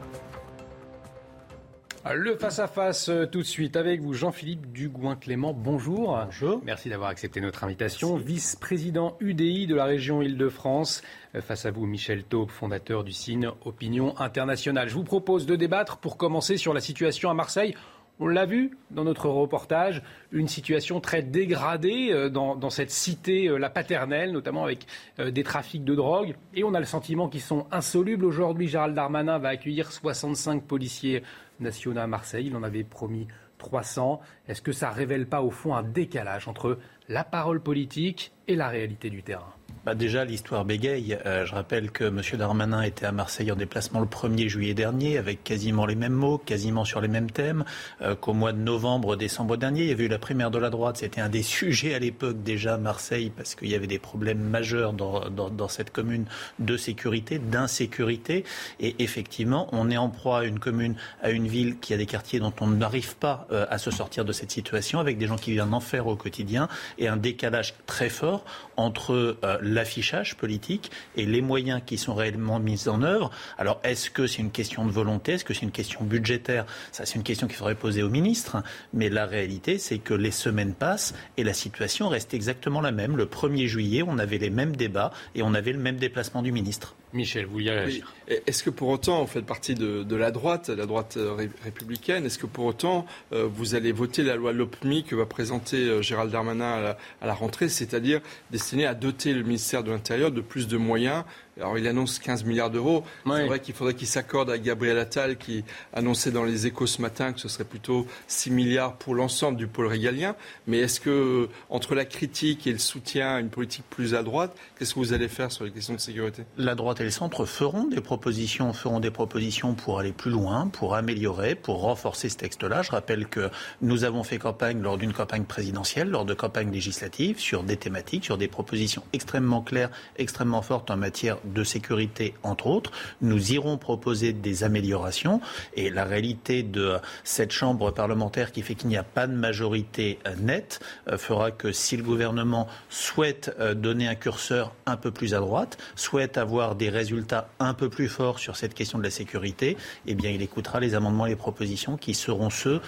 Le 2.14 2.36
face-à-face 2.36 3.08
euh, 3.08 3.26
tout 3.26 3.40
de 3.40 3.46
suite 3.46 3.76
avec 3.76 4.00
vous, 4.00 4.12
Jean-Philippe 4.14 4.70
Dugouin-Clément. 4.70 5.52
Bonjour. 5.52 6.16
Bonjour. 6.24 6.60
Merci 6.64 6.88
d'avoir 6.88 7.10
accepté 7.10 7.40
notre 7.40 7.64
invitation. 7.64 8.14
Vice-président 8.16 9.16
UDI 9.18 9.66
de 9.66 9.74
la 9.74 9.86
région 9.86 10.22
Île-de-France. 10.22 11.02
Euh, 11.34 11.42
face 11.42 11.66
à 11.66 11.72
vous, 11.72 11.84
Michel 11.84 12.22
Taube, 12.22 12.50
fondateur 12.50 13.02
du 13.02 13.10
signe 13.10 13.50
Opinion 13.64 14.16
Internationale. 14.20 14.88
Je 14.88 14.94
vous 14.94 15.02
propose 15.02 15.46
de 15.46 15.56
débattre 15.56 15.96
pour 15.96 16.16
commencer 16.16 16.58
sur 16.58 16.72
la 16.72 16.80
situation 16.80 17.28
à 17.28 17.34
Marseille. 17.34 17.74
On 18.20 18.28
l'a 18.28 18.46
vu 18.46 18.78
dans 18.90 19.04
notre 19.04 19.28
reportage, 19.28 20.02
une 20.32 20.48
situation 20.48 21.00
très 21.00 21.22
dégradée 21.22 22.10
euh, 22.12 22.30
dans, 22.30 22.70
cette 22.70 22.92
cité, 22.92 23.48
la 23.58 23.68
paternelle, 23.68 24.30
notamment 24.30 24.62
avec 24.62 24.86
des 25.18 25.42
trafics 25.42 25.84
de 25.84 25.94
drogue. 25.94 26.36
Et 26.54 26.62
on 26.62 26.72
a 26.72 26.78
le 26.78 26.86
sentiment 26.86 27.28
qu'ils 27.28 27.40
sont 27.40 27.66
insolubles. 27.72 28.24
Aujourd'hui, 28.24 28.68
Gérald 28.68 28.94
Darmanin 28.94 29.38
va 29.38 29.48
accueillir 29.48 29.90
65 29.90 30.62
policiers 30.62 31.24
nationaux 31.60 32.00
à 32.00 32.06
Marseille. 32.06 32.46
Il 32.46 32.56
en 32.56 32.62
avait 32.62 32.84
promis 32.84 33.26
300. 33.58 34.20
Est-ce 34.48 34.62
que 34.62 34.72
ça 34.72 34.90
révèle 34.90 35.26
pas 35.26 35.42
au 35.42 35.50
fond 35.50 35.74
un 35.74 35.82
décalage 35.82 36.48
entre 36.48 36.78
la 37.08 37.24
parole 37.24 37.62
politique 37.62 38.32
et 38.48 38.56
la 38.56 38.68
réalité 38.68 39.10
du 39.10 39.22
terrain? 39.22 39.55
Bah 39.86 39.94
déjà, 39.94 40.24
l'histoire 40.24 40.64
bégaye. 40.64 41.16
Euh, 41.26 41.46
je 41.46 41.54
rappelle 41.54 41.92
que 41.92 42.02
M. 42.02 42.20
Darmanin 42.36 42.82
était 42.82 43.06
à 43.06 43.12
Marseille 43.12 43.52
en 43.52 43.54
déplacement 43.54 44.00
le 44.00 44.06
1er 44.06 44.48
juillet 44.48 44.74
dernier, 44.74 45.16
avec 45.16 45.44
quasiment 45.44 45.86
les 45.86 45.94
mêmes 45.94 46.12
mots, 46.12 46.38
quasiment 46.38 46.84
sur 46.84 47.00
les 47.00 47.06
mêmes 47.06 47.30
thèmes, 47.30 47.64
euh, 48.02 48.16
qu'au 48.16 48.32
mois 48.32 48.52
de 48.52 48.58
novembre, 48.58 49.14
décembre 49.14 49.56
dernier. 49.56 49.82
Il 49.82 49.88
y 49.88 49.92
avait 49.92 50.06
eu 50.06 50.08
la 50.08 50.18
primaire 50.18 50.50
de 50.50 50.58
la 50.58 50.70
droite. 50.70 50.96
C'était 50.96 51.20
un 51.20 51.28
des 51.28 51.44
sujets 51.44 51.94
à 51.94 52.00
l'époque 52.00 52.42
déjà, 52.42 52.78
Marseille, 52.78 53.30
parce 53.30 53.54
qu'il 53.54 53.68
y 53.68 53.76
avait 53.76 53.86
des 53.86 54.00
problèmes 54.00 54.40
majeurs 54.40 54.92
dans, 54.92 55.68
cette 55.68 55.92
commune 55.92 56.24
de 56.58 56.76
sécurité, 56.76 57.38
d'insécurité. 57.38 58.44
Et 58.80 58.96
effectivement, 58.98 59.68
on 59.70 59.88
est 59.88 59.96
en 59.96 60.08
proie 60.08 60.40
à 60.40 60.44
une 60.46 60.58
commune, 60.58 60.96
à 61.22 61.30
une 61.30 61.46
ville 61.46 61.78
qui 61.78 61.94
a 61.94 61.96
des 61.96 62.06
quartiers 62.06 62.40
dont 62.40 62.52
on 62.60 62.66
n'arrive 62.66 63.14
pas 63.14 63.46
euh, 63.52 63.66
à 63.70 63.78
se 63.78 63.92
sortir 63.92 64.24
de 64.24 64.32
cette 64.32 64.50
situation, 64.50 64.98
avec 64.98 65.16
des 65.16 65.28
gens 65.28 65.36
qui 65.36 65.52
vivent 65.52 65.62
en 65.62 65.72
enfer 65.72 66.08
au 66.08 66.16
quotidien, 66.16 66.66
et 66.98 67.06
un 67.06 67.16
décalage 67.16 67.74
très 67.86 68.08
fort 68.08 68.44
entre 68.76 69.36
l'affichage 69.62 70.36
politique 70.36 70.90
et 71.16 71.26
les 71.26 71.40
moyens 71.40 71.80
qui 71.84 71.98
sont 71.98 72.14
réellement 72.14 72.58
mis 72.58 72.88
en 72.88 73.02
œuvre. 73.02 73.30
Alors, 73.58 73.80
est-ce 73.84 74.10
que 74.10 74.26
c'est 74.26 74.42
une 74.42 74.50
question 74.50 74.86
de 74.86 74.90
volonté? 74.90 75.32
Est-ce 75.32 75.44
que 75.44 75.54
c'est 75.54 75.62
une 75.62 75.70
question 75.70 76.04
budgétaire? 76.04 76.66
Ça, 76.92 77.06
c'est 77.06 77.16
une 77.16 77.22
question 77.22 77.46
qu'il 77.46 77.56
faudrait 77.56 77.74
poser 77.74 78.02
au 78.02 78.10
ministre. 78.10 78.62
Mais 78.92 79.08
la 79.08 79.26
réalité, 79.26 79.78
c'est 79.78 79.98
que 79.98 80.14
les 80.14 80.30
semaines 80.30 80.74
passent 80.74 81.14
et 81.36 81.44
la 81.44 81.54
situation 81.54 82.08
reste 82.08 82.34
exactement 82.34 82.80
la 82.80 82.92
même. 82.92 83.16
Le 83.16 83.26
1er 83.26 83.66
juillet, 83.66 84.02
on 84.06 84.18
avait 84.18 84.38
les 84.38 84.50
mêmes 84.50 84.76
débats 84.76 85.12
et 85.34 85.42
on 85.42 85.54
avait 85.54 85.72
le 85.72 85.78
même 85.78 85.96
déplacement 85.96 86.42
du 86.42 86.52
ministre. 86.52 86.94
Michel, 87.12 87.46
vous 87.46 87.52
vouliez 87.52 87.70
réagir. 87.70 88.12
Est-ce 88.26 88.62
que 88.62 88.70
pour 88.70 88.88
autant, 88.88 89.22
vous 89.22 89.26
faites 89.28 89.46
partie 89.46 89.74
de, 89.74 90.16
la 90.16 90.30
droite, 90.30 90.68
la 90.68 90.86
droite 90.86 91.16
euh, 91.16 91.36
républicaine 91.62 92.26
Est-ce 92.26 92.38
que 92.38 92.46
pour 92.46 92.64
autant, 92.64 93.06
euh, 93.32 93.46
vous 93.46 93.74
allez 93.74 93.92
voter 93.92 94.22
la 94.22 94.36
loi 94.36 94.52
LOPMI 94.52 95.04
que 95.04 95.14
va 95.14 95.26
présenter 95.26 95.76
euh, 95.76 96.02
Gérald 96.02 96.32
Darmanin 96.32 96.96
à 97.20 97.26
la 97.26 97.34
rentrée, 97.34 97.68
c'est-à-dire 97.68 98.20
destinée 98.50 98.86
à 98.86 98.94
doter 98.94 99.32
le 99.32 99.42
ministère 99.42 99.84
de 99.84 99.90
l'Intérieur 99.92 100.32
de 100.32 100.40
plus 100.40 100.66
de 100.66 100.76
moyens 100.76 101.24
alors 101.58 101.78
il 101.78 101.86
annonce 101.86 102.18
15 102.18 102.44
milliards 102.44 102.70
d'euros. 102.70 103.04
C'est 103.26 103.46
vrai 103.46 103.60
qu'il 103.60 103.74
faudrait 103.74 103.94
qu'il 103.94 104.06
s'accorde 104.06 104.50
avec 104.50 104.62
Gabriel 104.62 104.98
Attal 104.98 105.38
qui 105.38 105.64
annonçait 105.94 106.30
dans 106.30 106.44
les 106.44 106.66
échos 106.66 106.86
ce 106.86 107.00
matin 107.00 107.32
que 107.32 107.40
ce 107.40 107.48
serait 107.48 107.64
plutôt 107.64 108.06
6 108.26 108.50
milliards 108.50 108.96
pour 108.96 109.14
l'ensemble 109.14 109.56
du 109.56 109.66
pôle 109.66 109.86
régalien. 109.86 110.36
Mais 110.66 110.78
est-ce 110.78 111.00
que 111.00 111.48
entre 111.70 111.94
la 111.94 112.04
critique 112.04 112.66
et 112.66 112.72
le 112.72 112.78
soutien 112.78 113.36
à 113.36 113.40
une 113.40 113.48
politique 113.48 113.84
plus 113.88 114.14
à 114.14 114.22
droite, 114.22 114.54
qu'est-ce 114.78 114.94
que 114.94 114.98
vous 114.98 115.14
allez 115.14 115.28
faire 115.28 115.50
sur 115.50 115.64
les 115.64 115.70
questions 115.70 115.94
de 115.94 115.98
sécurité? 115.98 116.42
La 116.58 116.74
droite 116.74 117.00
et 117.00 117.04
le 117.04 117.10
centre 117.10 117.46
feront 117.46 117.84
des 117.84 118.02
propositions, 118.02 118.72
feront 118.74 119.00
des 119.00 119.10
propositions 119.10 119.74
pour 119.74 119.98
aller 119.98 120.12
plus 120.12 120.30
loin, 120.30 120.68
pour 120.68 120.94
améliorer, 120.94 121.54
pour 121.54 121.80
renforcer 121.80 122.28
ce 122.28 122.36
texte-là. 122.36 122.82
Je 122.82 122.90
rappelle 122.90 123.26
que 123.28 123.48
nous 123.80 124.04
avons 124.04 124.24
fait 124.24 124.38
campagne 124.38 124.82
lors 124.82 124.98
d'une 124.98 125.14
campagne 125.14 125.44
présidentielle, 125.44 126.10
lors 126.10 126.26
de 126.26 126.34
campagnes 126.34 126.70
législatives, 126.70 127.38
sur 127.38 127.62
des 127.62 127.78
thématiques, 127.78 128.26
sur 128.26 128.36
des 128.36 128.48
propositions 128.48 129.02
extrêmement 129.14 129.62
claires, 129.62 129.90
extrêmement 130.18 130.60
fortes 130.60 130.90
en 130.90 130.96
matière 130.96 131.38
de 131.52 131.64
sécurité, 131.64 132.34
entre 132.42 132.66
autres. 132.66 132.92
Nous 133.20 133.52
irons 133.52 133.78
proposer 133.78 134.32
des 134.32 134.64
améliorations. 134.64 135.40
Et 135.74 135.90
la 135.90 136.04
réalité 136.04 136.62
de 136.62 136.96
cette 137.24 137.52
Chambre 137.52 137.90
parlementaire 137.90 138.52
qui 138.52 138.62
fait 138.62 138.74
qu'il 138.74 138.88
n'y 138.88 138.96
a 138.96 139.02
pas 139.02 139.26
de 139.26 139.34
majorité 139.34 140.18
euh, 140.26 140.34
nette 140.40 140.80
euh, 141.08 141.18
fera 141.18 141.50
que 141.50 141.72
si 141.72 141.96
le 141.96 142.02
gouvernement 142.02 142.66
souhaite 142.88 143.54
euh, 143.58 143.74
donner 143.74 144.08
un 144.08 144.14
curseur 144.14 144.74
un 144.86 144.96
peu 144.96 145.10
plus 145.10 145.34
à 145.34 145.40
droite, 145.40 145.78
souhaite 145.94 146.38
avoir 146.38 146.74
des 146.74 146.88
résultats 146.88 147.48
un 147.58 147.74
peu 147.74 147.88
plus 147.88 148.08
forts 148.08 148.38
sur 148.38 148.56
cette 148.56 148.74
question 148.74 148.98
de 148.98 149.04
la 149.04 149.10
sécurité, 149.10 149.76
eh 150.06 150.14
bien, 150.14 150.30
il 150.30 150.42
écoutera 150.42 150.80
les 150.80 150.94
amendements 150.94 151.26
et 151.26 151.30
les 151.30 151.36
propositions 151.36 151.96
qui 151.96 152.14
seront 152.14 152.50
ceux 152.50 152.80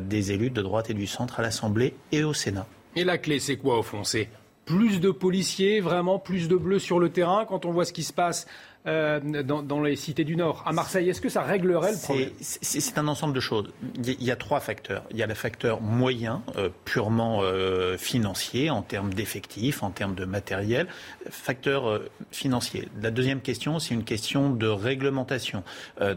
des 0.00 0.32
élus 0.32 0.50
de 0.50 0.62
droite 0.62 0.90
et 0.90 0.94
du 0.94 1.06
centre 1.06 1.40
à 1.40 1.42
l'Assemblée 1.42 1.94
et 2.12 2.24
au 2.24 2.34
Sénat. 2.34 2.66
Et 2.94 3.04
la 3.04 3.18
clé, 3.18 3.40
c'est 3.40 3.56
quoi 3.56 3.78
au 3.78 3.82
fond? 3.82 4.04
Plus 4.72 5.00
de 5.00 5.10
policiers, 5.10 5.80
vraiment 5.80 6.18
plus 6.18 6.48
de 6.48 6.56
bleus 6.56 6.78
sur 6.78 6.98
le 6.98 7.10
terrain. 7.10 7.44
Quand 7.44 7.66
on 7.66 7.72
voit 7.72 7.84
ce 7.84 7.92
qui 7.92 8.04
se 8.04 8.12
passe 8.12 8.46
euh, 8.88 9.20
dans, 9.20 9.80
les 9.80 9.94
cités 9.94 10.24
du 10.24 10.34
Nord. 10.34 10.64
À 10.66 10.72
Marseille, 10.72 11.08
est-ce 11.08 11.20
que 11.20 11.28
ça 11.28 11.42
réglerait 11.42 11.92
le 11.92 11.98
problème? 11.98 12.30
C'est 12.40 12.98
un 12.98 13.06
ensemble 13.06 13.32
de 13.32 13.38
choses. 13.38 13.68
Il 14.04 14.22
y 14.24 14.32
a 14.32 14.36
trois 14.36 14.58
facteurs. 14.58 15.04
Il 15.12 15.16
y 15.16 15.22
a 15.22 15.28
le 15.28 15.34
facteur 15.34 15.80
moyen, 15.80 16.42
euh, 16.56 16.68
purement 16.84 17.42
euh, 17.42 17.96
financier, 17.96 18.70
en 18.70 18.82
termes 18.82 19.14
d'effectifs, 19.14 19.84
en 19.84 19.90
termes 19.90 20.16
de 20.16 20.24
matériel. 20.24 20.88
Facteur 21.30 22.00
financier. 22.32 22.88
La 23.00 23.12
deuxième 23.12 23.40
question, 23.40 23.78
c'est 23.78 23.94
une 23.94 24.02
question 24.02 24.50
de 24.50 24.66
réglementation. 24.66 25.62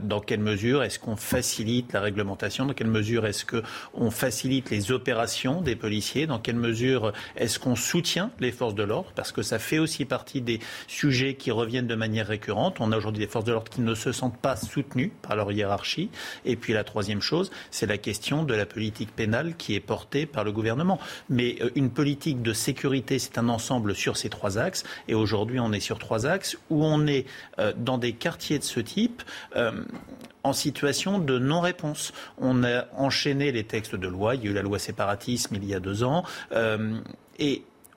dans 0.02 0.20
quelle 0.20 0.40
mesure 0.40 0.82
est-ce 0.82 0.98
qu'on 0.98 1.16
facilite 1.16 1.94
la 1.94 2.02
réglementation? 2.02 2.66
Dans 2.66 2.74
quelle 2.74 2.88
mesure 2.88 3.28
est-ce 3.28 3.46
qu'on 3.46 4.10
facilite 4.10 4.72
les 4.72 4.92
opérations 4.92 5.62
des 5.62 5.76
policiers? 5.76 6.26
Dans 6.26 6.40
quelle 6.40 6.56
mesure 6.56 7.14
est-ce 7.36 7.60
qu'on 7.60 7.76
soutient 7.76 8.32
les 8.40 8.52
forces 8.52 8.76
de 8.76 8.84
l'ordre? 8.84 9.12
Parce 9.16 9.32
que 9.32 9.44
ça 9.44 9.60
fait 9.60 9.78
aussi 9.78 10.06
partie 10.06 10.42
des 10.42 10.60
sujets 10.88 11.36
qui 11.36 11.52
reviennent 11.52 11.88
de 11.88 11.96
manière 11.96 12.28
récurrente 12.28 12.55
On 12.56 12.92
a 12.92 12.98
aujourd'hui 12.98 13.26
des 13.26 13.32
forces 13.32 13.46
de 13.46 13.52
l'ordre 13.52 13.70
qui 13.70 13.82
ne 13.82 13.94
se 13.96 14.12
sentent 14.12 14.38
pas 14.38 14.56
soutenues 14.56 15.12
par 15.22 15.36
leur 15.36 15.52
hiérarchie. 15.52 16.10
Et 16.46 16.56
puis 16.56 16.74
la 16.74 16.84
troisième 16.84 17.22
chose, 17.22 17.52
c'est 17.72 17.86
la 17.86 17.98
question 17.98 18.44
de 18.44 18.54
la 18.54 18.66
politique 18.66 19.16
pénale 19.16 19.56
qui 19.58 19.76
est 19.76 19.80
portée 19.80 20.26
par 20.26 20.44
le 20.44 20.52
gouvernement. 20.52 21.00
Mais 21.30 21.58
euh, 21.62 21.70
une 21.76 21.90
politique 21.90 22.42
de 22.42 22.54
sécurité, 22.54 23.20
c'est 23.20 23.38
un 23.38 23.50
ensemble 23.50 23.96
sur 23.96 24.18
ces 24.18 24.30
trois 24.30 24.58
axes. 24.58 24.84
Et 25.08 25.16
aujourd'hui, 25.16 25.60
on 25.60 25.72
est 25.72 25.80
sur 25.80 26.00
trois 26.00 26.26
axes 26.26 26.58
où 26.70 26.84
on 26.84 27.08
est 27.08 27.26
euh, 27.60 27.74
dans 27.78 27.98
des 27.98 28.14
quartiers 28.14 28.60
de 28.60 28.64
ce 28.64 28.80
type. 28.80 29.24
Euh, 29.56 29.72
en 30.44 30.54
situation 30.54 31.18
de 31.18 31.40
non-réponse. 31.40 32.14
On 32.38 32.64
a 32.64 32.86
enchaîné 32.96 33.52
les 33.52 33.64
textes 33.64 33.96
de 33.96 34.08
loi. 34.08 34.36
Il 34.36 34.44
y 34.44 34.48
a 34.48 34.52
eu 34.52 34.54
la 34.54 34.62
loi 34.62 34.78
séparatisme 34.78 35.56
il 35.56 35.66
y 35.66 35.74
a 35.74 35.80
deux 35.80 36.04
ans. 36.04 36.24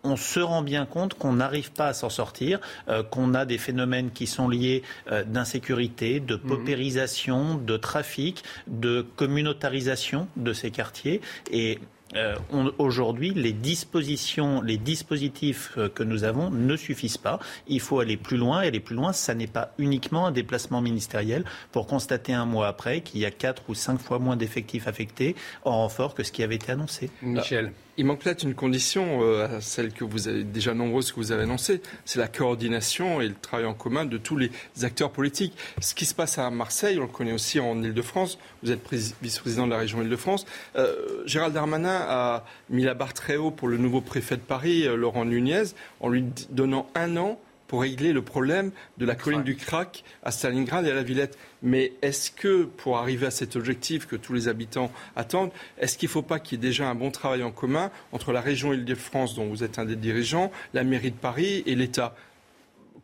On 0.05 0.17
se 0.17 0.41
rend 0.41 0.63
bien 0.63 0.87
compte 0.87 1.15
qu'on 1.15 1.35
n'arrive 1.35 1.73
pas 1.73 1.89
à 1.89 1.93
s'en 1.93 2.11
sortir, 2.11 2.61
euh, 2.89 3.03
qu'on 3.03 3.35
a 3.35 3.45
des 3.45 3.59
phénomènes 3.59 4.11
qui 4.11 4.27
sont 4.27 4.49
liés 4.49 4.83
euh, 5.11 5.25
d'insécurité, 5.25 6.21
de 6.21 6.37
mhm. 6.37 6.43
paupérisation, 6.43 7.55
de 7.57 7.77
trafic, 7.77 8.45
de 8.67 9.07
communautarisation 9.17 10.29
de 10.37 10.53
ces 10.53 10.71
quartiers. 10.71 11.21
Et 11.51 11.79
euh, 12.17 12.37
aujourd'hui, 12.79 13.35
les 13.35 13.53
dispositions, 13.53 14.63
les 14.63 14.79
dispositifs 14.79 15.77
que 15.95 16.03
nous 16.03 16.25
avons 16.25 16.51
ne 16.51 16.75
suffisent 16.75 17.19
pas. 17.19 17.39
Il 17.67 17.81
faut 17.81 18.01
aller 18.01 18.17
plus 18.17 18.39
loin. 18.39 18.63
Et 18.63 18.69
aller 18.69 18.81
plus 18.81 18.97
loin, 18.97 19.13
ça 19.13 19.35
n'est 19.35 19.47
pas 19.47 19.75
uniquement 19.77 20.27
un 20.27 20.31
déplacement 20.31 20.81
ministériel 20.81 21.45
pour 21.71 21.87
constater 21.87 22.33
un 22.33 22.47
mois 22.47 22.69
après 22.69 23.03
qu'il 23.03 23.21
y 23.21 23.27
a 23.27 23.31
quatre 23.31 23.63
ou 23.69 23.75
cinq 23.75 23.99
fois 23.99 24.19
moins 24.19 24.37
d'effectifs 24.37 24.89
affectés 24.89 25.37
en 25.65 25.73
renfort 25.73 26.15
que 26.15 26.23
ce 26.23 26.33
qui 26.33 26.43
avait 26.43 26.55
été 26.55 26.73
annoncé. 26.73 27.11
Michel. 27.21 27.73
Il 28.01 28.07
manque 28.07 28.21
peut-être 28.21 28.45
une 28.45 28.55
condition, 28.55 29.23
euh, 29.23 29.59
celle 29.61 29.93
que 29.93 30.05
vous 30.05 30.29
avez 30.29 30.45
déjà 30.45 30.73
nombreuses 30.73 31.11
que 31.11 31.17
vous 31.17 31.33
avez 31.33 31.43
annoncées, 31.43 31.83
c'est 32.05 32.21
la 32.21 32.29
coordination 32.29 33.21
et 33.21 33.27
le 33.27 33.35
travail 33.35 33.67
en 33.67 33.75
commun 33.75 34.05
de 34.05 34.17
tous 34.19 34.37
les 34.37 34.53
acteurs 34.83 35.11
politiques. 35.11 35.53
Ce 35.81 35.97
qui 35.97 36.07
se 36.07 36.15
passe 36.15 36.39
à 36.39 36.49
Marseille, 36.51 36.97
on 37.01 37.03
le 37.03 37.09
connaît 37.09 37.33
aussi 37.33 37.59
en 37.59 37.83
Ile-de-France, 37.83 38.39
vous 38.63 38.71
êtes 38.71 38.89
vice-président 39.21 39.67
de 39.67 39.73
la 39.73 39.79
région 39.79 40.01
Ile-de-France. 40.01 40.47
Euh, 40.77 41.25
Gérald 41.27 41.53
Darmanin 41.53 42.05
a 42.09 42.45
mis 42.71 42.85
la 42.85 42.95
barre 42.95 43.15
très 43.15 43.37
haut 43.37 43.51
pour 43.51 43.67
le 43.67 43.79
nouveau 43.79 44.01
préfet 44.01 44.37
de 44.37 44.43
Paris, 44.43 44.87
euh, 44.87 44.95
Laurent 44.95 45.25
Nunez, 45.25 45.65
en 45.99 46.09
lui 46.09 46.25
donnant 46.51 46.89
un 46.95 47.17
an 47.17 47.41
pour 47.69 47.83
régler 47.83 48.13
le 48.13 48.23
problème 48.23 48.73
de 48.97 49.07
la 49.07 49.15
colline 49.15 49.45
du 49.45 49.55
crack 49.55 50.03
à 50.25 50.33
Stalingrad 50.33 50.85
et 50.87 50.91
à 50.91 50.95
la 50.95 51.03
Villette. 51.03 51.39
Mais 51.63 51.93
est-ce 52.03 52.31
que, 52.31 52.65
pour 52.65 52.99
arriver 52.99 53.27
à 53.27 53.31
cet 53.31 53.55
objectif 53.55 54.07
que 54.07 54.17
tous 54.17 54.33
les 54.33 54.49
habitants 54.49 54.91
attendent, 55.15 55.53
est-ce 55.79 55.97
qu'il 55.97 56.09
ne 56.09 56.13
faut 56.13 56.23
pas 56.23 56.41
qu'il 56.41 56.59
y 56.59 56.67
ait 56.67 56.69
déjà 56.69 56.89
un 56.89 56.95
bon 56.95 57.11
travail 57.11 57.43
en 57.43 57.53
commun 57.53 57.91
entre 58.13 58.33
la 58.33 58.41
région 58.41 58.73
Île-de-France, 58.73 59.35
dont 59.35 59.47
vous 59.47 59.63
êtes 59.63 59.79
un 59.79 59.85
des 59.85 59.97
dirigeants, 59.97 60.51
la 60.75 60.83
mairie 60.83 61.11
de 61.11 61.17
Paris 61.17 61.63
et 61.67 61.75
l'État? 61.75 62.17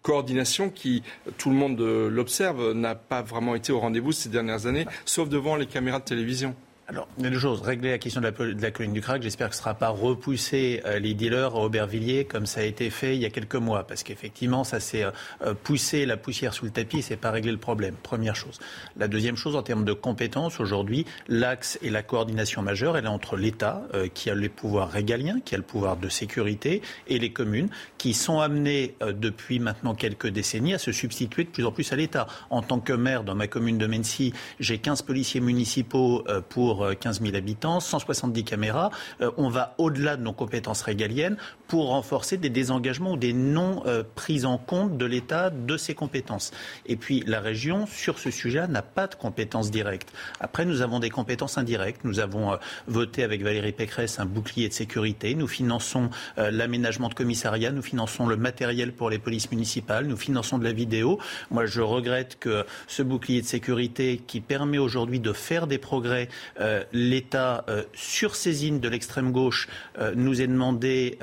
Coordination 0.03 0.69
qui, 0.69 1.03
tout 1.39 1.49
le 1.49 1.57
monde 1.57 1.81
l'observe, 1.81 2.73
n'a 2.73 2.95
pas 2.95 3.23
vraiment 3.23 3.55
été 3.55 3.73
au 3.73 3.81
rendez-vous 3.81 4.12
ces 4.12 4.28
dernières 4.28 4.66
années, 4.66 4.86
sauf 5.07 5.31
devant 5.31 5.57
les 5.57 5.66
caméras 5.66 5.99
de 5.99 6.05
télévision. 6.05 6.55
Alors, 6.86 7.09
deux 7.16 7.39
choses. 7.39 7.62
Régler 7.62 7.93
la 7.93 7.98
question 7.98 8.20
de 8.20 8.27
la, 8.61 8.70
colline 8.70 8.93
du 8.93 9.01
crack, 9.01 9.23
j'espère 9.23 9.48
que 9.48 9.55
ce 9.55 9.61
ne 9.61 9.62
sera 9.62 9.74
pas 9.74 9.89
repousser 9.89 10.82
euh, 10.85 10.98
les 10.98 11.15
dealers 11.15 11.55
à 11.55 11.61
Aubervilliers 11.61 12.27
comme 12.27 12.44
ça 12.44 12.61
a 12.61 12.65
été 12.65 12.90
fait 12.90 13.16
il 13.16 13.23
y 13.23 13.24
a 13.24 13.31
quelques 13.31 13.55
mois. 13.55 13.86
Parce 13.86 14.02
qu'effectivement, 14.02 14.65
ça 14.65 14.81
s'est 14.81 15.05
euh, 15.05 15.55
poussé 15.55 16.05
la 16.05 16.19
poussière 16.19 16.52
sous 16.52 16.66
le 16.66 16.70
tapis 16.70 17.01
c'est 17.01 17.16
pas 17.16 17.31
réglé 17.31 17.52
le 17.52 17.59
problème. 17.59 17.94
Première 18.02 18.36
chose. 18.36 18.59
La 18.98 19.09
deuxième 19.09 19.36
chose, 19.36 19.56
en 19.56 19.62
termes 19.62 19.86
de 19.86 19.94
compétences, 19.94 20.61
aujourd'hui, 20.61 21.06
l'axe 21.27 21.78
et 21.81 21.89
la 21.89 22.02
coordination 22.02 22.61
majeure, 22.61 22.98
elle 22.98 23.06
est 23.06 23.09
entre 23.09 23.36
l'État, 23.36 23.82
euh, 23.94 24.09
qui 24.12 24.28
a 24.28 24.35
les 24.35 24.51
pouvoirs 24.51 24.90
régaliens, 24.90 25.40
qui 25.43 25.55
a 25.55 25.59
le 25.59 25.65
pouvoir 25.65 25.97
de 25.97 26.11
sécurité, 26.11 26.82
et 27.09 27.19
les 27.19 27.32
communes, 27.32 27.70
qui 27.97 28.12
sont 28.12 28.40
amenées 28.40 28.94
depuis 29.01 29.59
maintenant 29.59 29.94
quelques 29.94 30.28
décennies 30.28 30.74
à 30.74 30.78
se 30.78 30.93
substituer 30.93 31.44
de 31.44 31.48
plus 31.48 31.65
en 31.65 31.73
plus 31.73 31.90
à 31.94 31.97
l'État. 31.97 32.27
En 32.51 32.61
tant 32.61 32.81
que 32.81 32.93
maire, 32.93 33.24
dans 33.24 33.35
ma 33.35 33.47
commune 33.47 33.78
de 33.78 33.86
Mency, 33.86 34.35
j'ai 34.61 34.77
15 34.77 35.01
policiers 35.02 35.40
municipaux 35.40 36.24
pour 36.51 36.74
15 36.99 37.21
000 37.23 37.37
habitants, 37.37 37.81
170 37.81 38.45
caméras. 38.45 38.91
Euh, 39.21 39.31
on 39.37 39.49
va 39.49 39.75
au-delà 39.79 40.17
de 40.17 40.23
nos 40.23 40.33
compétences 40.33 40.83
régaliennes 40.83 41.37
pour 41.69 41.89
renforcer 41.89 42.37
des 42.37 42.51
désengagements 42.51 43.13
ou 43.13 43.17
des 43.17 43.33
non 43.33 43.83
euh, 43.87 44.03
prises 44.15 44.45
en 44.45 44.59
compte 44.59 44.97
de 44.97 45.05
l'État 45.05 45.51
de 45.51 45.77
ses 45.77 45.95
compétences. 45.95 46.53
Et 46.87 46.97
puis 46.97 47.23
la 47.27 47.41
région, 47.41 47.87
sur 47.87 48.19
ce 48.19 48.31
sujet 48.31 48.67
n'a 48.69 48.83
pas 48.83 49.07
de 49.07 49.15
compétences 49.15 49.71
directes. 49.71 50.13
Après, 50.41 50.65
nous 50.65 50.83
avons 50.83 51.01
des 51.01 51.11
compétences 51.11 51.59
indirectes. 51.59 52.05
Nous 52.05 52.21
avons 52.21 52.53
euh, 52.53 52.57
voté 52.87 53.23
avec 53.23 53.43
Valérie 53.43 53.73
Pécresse 53.73 54.19
un 54.19 54.27
bouclier 54.27 54.69
de 54.69 54.75
sécurité. 54.75 55.35
Nous 55.35 55.49
finançons 55.49 56.11
l'aménagement 56.37 57.09
de 57.09 57.15
commissariats. 57.15 57.73
Nous 57.73 57.83
finançons 57.83 58.27
le 58.27 58.37
matériel 58.37 58.93
pour 58.93 59.11
les 59.11 59.19
polices 59.19 59.51
municipales. 59.51 60.07
Nous 60.07 60.17
finançons 60.17 60.59
de 60.59 60.65
la 60.65 60.73
vidéo. 60.73 61.19
Moi, 61.51 61.67
je 61.67 61.81
regrette 61.81 62.39
que 62.39 62.65
ce 62.87 63.03
bouclier 63.03 63.43
de 63.43 63.47
sécurité 63.47 64.21
qui 64.27 64.41
permet 64.41 64.79
aujourd'hui 64.79 65.21
de 65.21 65.33
faire 65.33 65.67
des 65.67 65.79
progrès 65.79 66.29
euh, 66.61 66.64
l'État 66.93 67.65
euh, 67.69 67.82
sur 67.95 68.36
saisine 68.36 68.81
de 68.81 68.89
l'extrême 68.89 69.32
gauche 69.32 69.69
euh, 69.99 70.12
nous 70.15 70.41
est 70.41 70.47
demandé, 70.47 71.19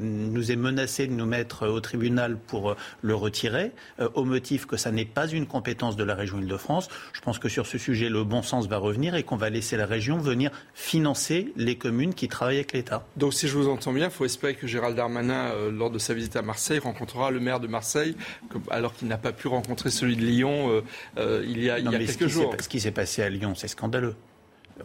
nous 0.00 0.52
est 0.52 0.56
menacé 0.56 1.06
de 1.06 1.12
nous 1.12 1.26
mettre 1.26 1.68
au 1.68 1.80
tribunal 1.80 2.36
pour 2.36 2.76
le 3.02 3.14
retirer, 3.14 3.72
au 4.14 4.24
motif 4.24 4.66
que 4.66 4.76
ça 4.76 4.90
n'est 4.90 5.04
pas 5.04 5.28
une 5.28 5.46
compétence 5.46 5.96
de 5.96 6.04
la 6.04 6.14
région 6.14 6.38
Île-de-France. 6.38 6.88
Je 7.12 7.20
pense 7.20 7.38
que 7.38 7.48
sur 7.48 7.66
ce 7.66 7.78
sujet, 7.78 8.08
le 8.08 8.24
bon 8.24 8.42
sens 8.42 8.68
va 8.68 8.78
revenir 8.78 9.14
et 9.14 9.22
qu'on 9.22 9.36
va 9.36 9.50
laisser 9.50 9.76
la 9.76 9.86
région 9.86 10.18
venir 10.18 10.50
financer 10.74 11.52
les 11.56 11.76
communes 11.76 12.14
qui 12.14 12.28
travaillent 12.28 12.56
avec 12.56 12.72
l'État. 12.72 13.06
Donc, 13.16 13.34
si 13.34 13.48
je 13.48 13.56
vous 13.56 13.68
entends 13.68 13.92
bien, 13.92 14.06
il 14.06 14.10
faut 14.10 14.24
espérer 14.24 14.54
que 14.54 14.66
Gérald 14.66 14.96
Darmanin, 14.96 15.52
lors 15.70 15.90
de 15.90 15.98
sa 15.98 16.14
visite 16.14 16.36
à 16.36 16.42
Marseille, 16.42 16.78
rencontrera 16.78 17.30
le 17.30 17.40
maire 17.40 17.60
de 17.60 17.66
Marseille, 17.66 18.16
alors 18.70 18.94
qu'il 18.94 19.08
n'a 19.08 19.18
pas 19.18 19.32
pu 19.32 19.48
rencontrer 19.48 19.90
celui 19.90 20.16
de 20.16 20.22
Lyon 20.22 20.82
il 21.16 21.62
y 21.62 21.70
a, 21.70 21.78
il 21.78 21.90
y 21.90 21.94
a 21.94 21.98
quelques 21.98 22.28
jours. 22.28 22.54
Ce 22.60 22.68
qui 22.68 22.80
s'est 22.80 22.90
passé 22.90 23.22
à 23.22 23.28
Lyon, 23.28 23.54
c'est 23.54 23.68
scandaleux 23.68 24.14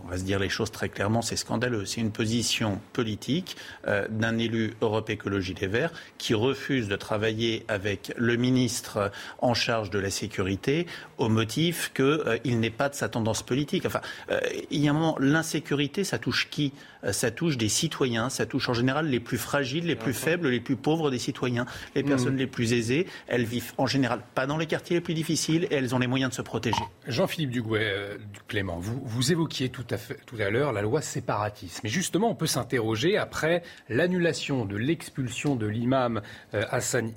on 0.03 0.07
va 0.07 0.17
se 0.17 0.23
dire 0.23 0.39
les 0.39 0.49
choses 0.49 0.71
très 0.71 0.89
clairement, 0.89 1.21
c'est 1.21 1.35
scandaleux. 1.35 1.85
C'est 1.85 2.01
une 2.01 2.11
position 2.11 2.79
politique 2.93 3.57
euh, 3.87 4.07
d'un 4.09 4.37
élu 4.37 4.73
Europe 4.81 5.09
Écologie 5.09 5.55
Les 5.59 5.67
Verts 5.67 5.91
qui 6.17 6.33
refuse 6.33 6.87
de 6.87 6.95
travailler 6.95 7.65
avec 7.67 8.13
le 8.17 8.35
ministre 8.35 9.11
en 9.39 9.53
charge 9.53 9.89
de 9.89 9.99
la 9.99 10.09
sécurité 10.09 10.87
au 11.17 11.29
motif 11.29 11.91
qu'il 11.93 12.05
euh, 12.05 12.37
n'est 12.45 12.69
pas 12.69 12.89
de 12.89 12.95
sa 12.95 13.09
tendance 13.09 13.43
politique. 13.43 13.85
Enfin, 13.85 14.01
euh, 14.31 14.39
il 14.71 14.81
y 14.81 14.87
a 14.87 14.91
un 14.91 14.93
moment, 14.93 15.17
l'insécurité, 15.19 16.03
ça 16.03 16.17
touche 16.17 16.49
qui? 16.49 16.73
Ça 17.11 17.29
touche 17.29 17.55
des 17.55 17.69
citoyens, 17.69 18.29
ça 18.29 18.47
touche 18.47 18.67
en 18.67 18.73
général 18.73 19.07
les 19.07 19.19
plus 19.19 19.37
fragiles, 19.37 19.85
les 19.85 19.95
plus 19.95 20.13
faibles, 20.13 20.49
les 20.49 20.59
plus 20.59 20.75
pauvres 20.75 21.11
des 21.11 21.19
citoyens. 21.19 21.67
Les 21.93 22.01
mmh. 22.01 22.07
personnes 22.07 22.37
les 22.37 22.47
plus 22.47 22.73
aisées, 22.73 23.05
elles 23.27 23.43
vivent 23.43 23.73
en 23.77 23.85
général 23.85 24.21
pas 24.33 24.47
dans 24.47 24.57
les 24.57 24.65
quartiers 24.65 24.95
les 24.95 25.01
plus 25.01 25.13
difficiles 25.13 25.67
et 25.69 25.75
elles 25.75 25.93
ont 25.93 25.99
les 25.99 26.07
moyens 26.07 26.31
de 26.31 26.35
se 26.35 26.41
protéger. 26.41 26.81
Jean-Philippe 27.07 27.51
Dugouet, 27.51 28.17
Clément, 28.47 28.79
vous, 28.79 28.99
vous 29.03 29.31
évoquiez 29.31 29.69
tout 29.69 29.84
tout 29.87 30.35
à 30.39 30.49
l'heure 30.49 30.71
la 30.71 30.81
loi 30.81 31.01
séparatisme. 31.01 31.81
Mais 31.83 31.89
justement, 31.89 32.29
on 32.29 32.35
peut 32.35 32.47
s'interroger 32.47 33.17
après 33.17 33.63
l'annulation 33.89 34.65
de 34.65 34.75
l'expulsion 34.75 35.55
de 35.55 35.65
l'imam 35.65 36.21
euh, 36.53 36.63
Hassan 36.69 37.11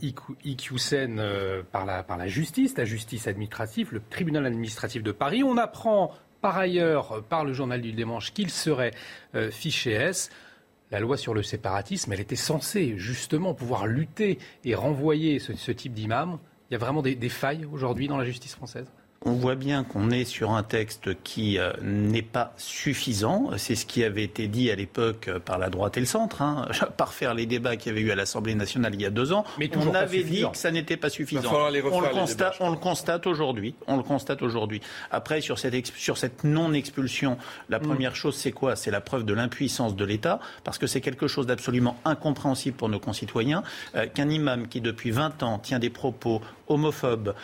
Iqiyoussen 0.45 1.19
euh, 1.19 1.62
par, 1.70 1.85
la, 1.85 2.03
par 2.03 2.16
la 2.16 2.28
justice, 2.28 2.77
la 2.77 2.85
justice 2.85 3.27
administrative, 3.27 3.89
le 3.93 4.01
tribunal 4.11 4.47
administratif 4.47 5.03
de 5.03 5.12
Paris. 5.12 5.43
On 5.43 5.57
apprend 5.57 6.12
par 6.40 6.57
ailleurs 6.57 7.12
euh, 7.12 7.20
par 7.20 7.45
le 7.45 7.53
journal 7.53 7.81
du 7.81 7.93
dimanche 7.93 8.32
qu'il 8.32 8.51
serait 8.51 8.93
fiché 9.51 9.93
S. 9.93 10.31
La 10.90 11.01
loi 11.01 11.19
sur 11.19 11.35
le 11.35 11.43
séparatisme, 11.43 12.12
elle 12.15 12.20
était 12.20 12.35
censée 12.35 12.97
justement 12.97 13.53
pouvoir 13.53 13.86
lutter 13.86 14.39
et 14.65 14.74
renvoyer 14.74 15.39
ce, 15.39 15.70
type 15.70 15.93
d'imam. 15.93 16.39
Il 16.70 16.74
y 16.74 16.77
a 16.77 16.78
vraiment 16.78 17.03
des 17.03 17.28
failles 17.28 17.66
aujourd'hui 17.70 18.09
dans 18.09 18.16
la 18.16 18.24
justice 18.24 18.55
française? 18.55 18.90
On 19.24 19.32
voit 19.32 19.57
bien 19.57 19.82
qu'on 19.82 20.11
est 20.11 20.24
sur 20.24 20.53
un 20.53 20.62
texte 20.62 21.23
qui 21.24 21.59
euh, 21.59 21.73
n'est 21.82 22.23
pas 22.23 22.53
suffisant. 22.57 23.51
C'est 23.57 23.74
ce 23.74 23.85
qui 23.85 24.05
avait 24.05 24.23
été 24.23 24.47
dit 24.47 24.70
à 24.70 24.77
l'époque 24.77 25.27
euh, 25.28 25.40
par 25.40 25.59
la 25.59 25.70
droite 25.70 25.97
et 25.97 26.01
le 26.01 26.07
centre, 26.07 26.40
hein, 26.40 26.69
par 26.97 27.12
faire 27.12 27.35
les 27.35 27.47
débats 27.47 27.77
qu'il 27.77 27.93
y 27.93 27.97
avait 27.97 28.07
eu 28.07 28.11
à 28.12 28.15
l'Assemblée 28.15 28.55
nationale 28.55 28.95
il 28.95 29.03
y 29.03 29.07
a 29.07 29.11
deux 29.11 29.32
ans. 29.32 29.45
Mais 29.59 29.70
on 29.77 29.93
avait 29.95 30.23
dit 30.23 30.45
que 30.51 30.57
ça 30.57 30.70
n'était 30.70 30.97
pas 30.97 31.11
suffisant. 31.11 31.51
on, 31.53 31.70
le 32.01 32.09
constate, 32.11 32.57
on 32.61 32.70
le 32.70 32.77
constate 32.77 33.27
aujourd'hui. 33.27 33.74
On 33.89 33.97
le 33.97 34.05
constate 34.05 34.43
aujourd'hui. 34.43 34.81
Après, 35.11 35.40
sur 35.40 35.59
cette, 35.59 35.86
sur 35.97 36.16
cette 36.16 36.45
non-expulsion, 36.45 37.39
la 37.69 37.81
mm. 37.81 37.82
première 37.82 38.15
chose, 38.15 38.36
c'est 38.36 38.53
quoi? 38.53 38.77
C'est 38.77 38.93
la 38.93 39.01
preuve 39.01 39.24
de 39.24 39.35
l'impuissance 39.35 39.97
de 39.97 40.05
l'État, 40.05 40.39
parce 40.62 40.78
que 40.78 40.86
c'est 40.86 41.01
quelque 41.01 41.27
chose 41.27 41.47
d'absolument 41.47 41.97
incompréhensible 42.05 42.77
pour 42.77 42.89
nos 42.89 43.01
concitoyens, 43.01 43.65
euh, 43.97 44.07
qu'un 44.07 44.31
imam 44.31 44.69
qui 44.69 44.81
depuis 44.81 45.11
20 45.11 45.43
ans 45.43 45.59
tient 45.59 45.81
des 45.81 45.90
propos 45.90 46.40
homophobes, 46.69 47.35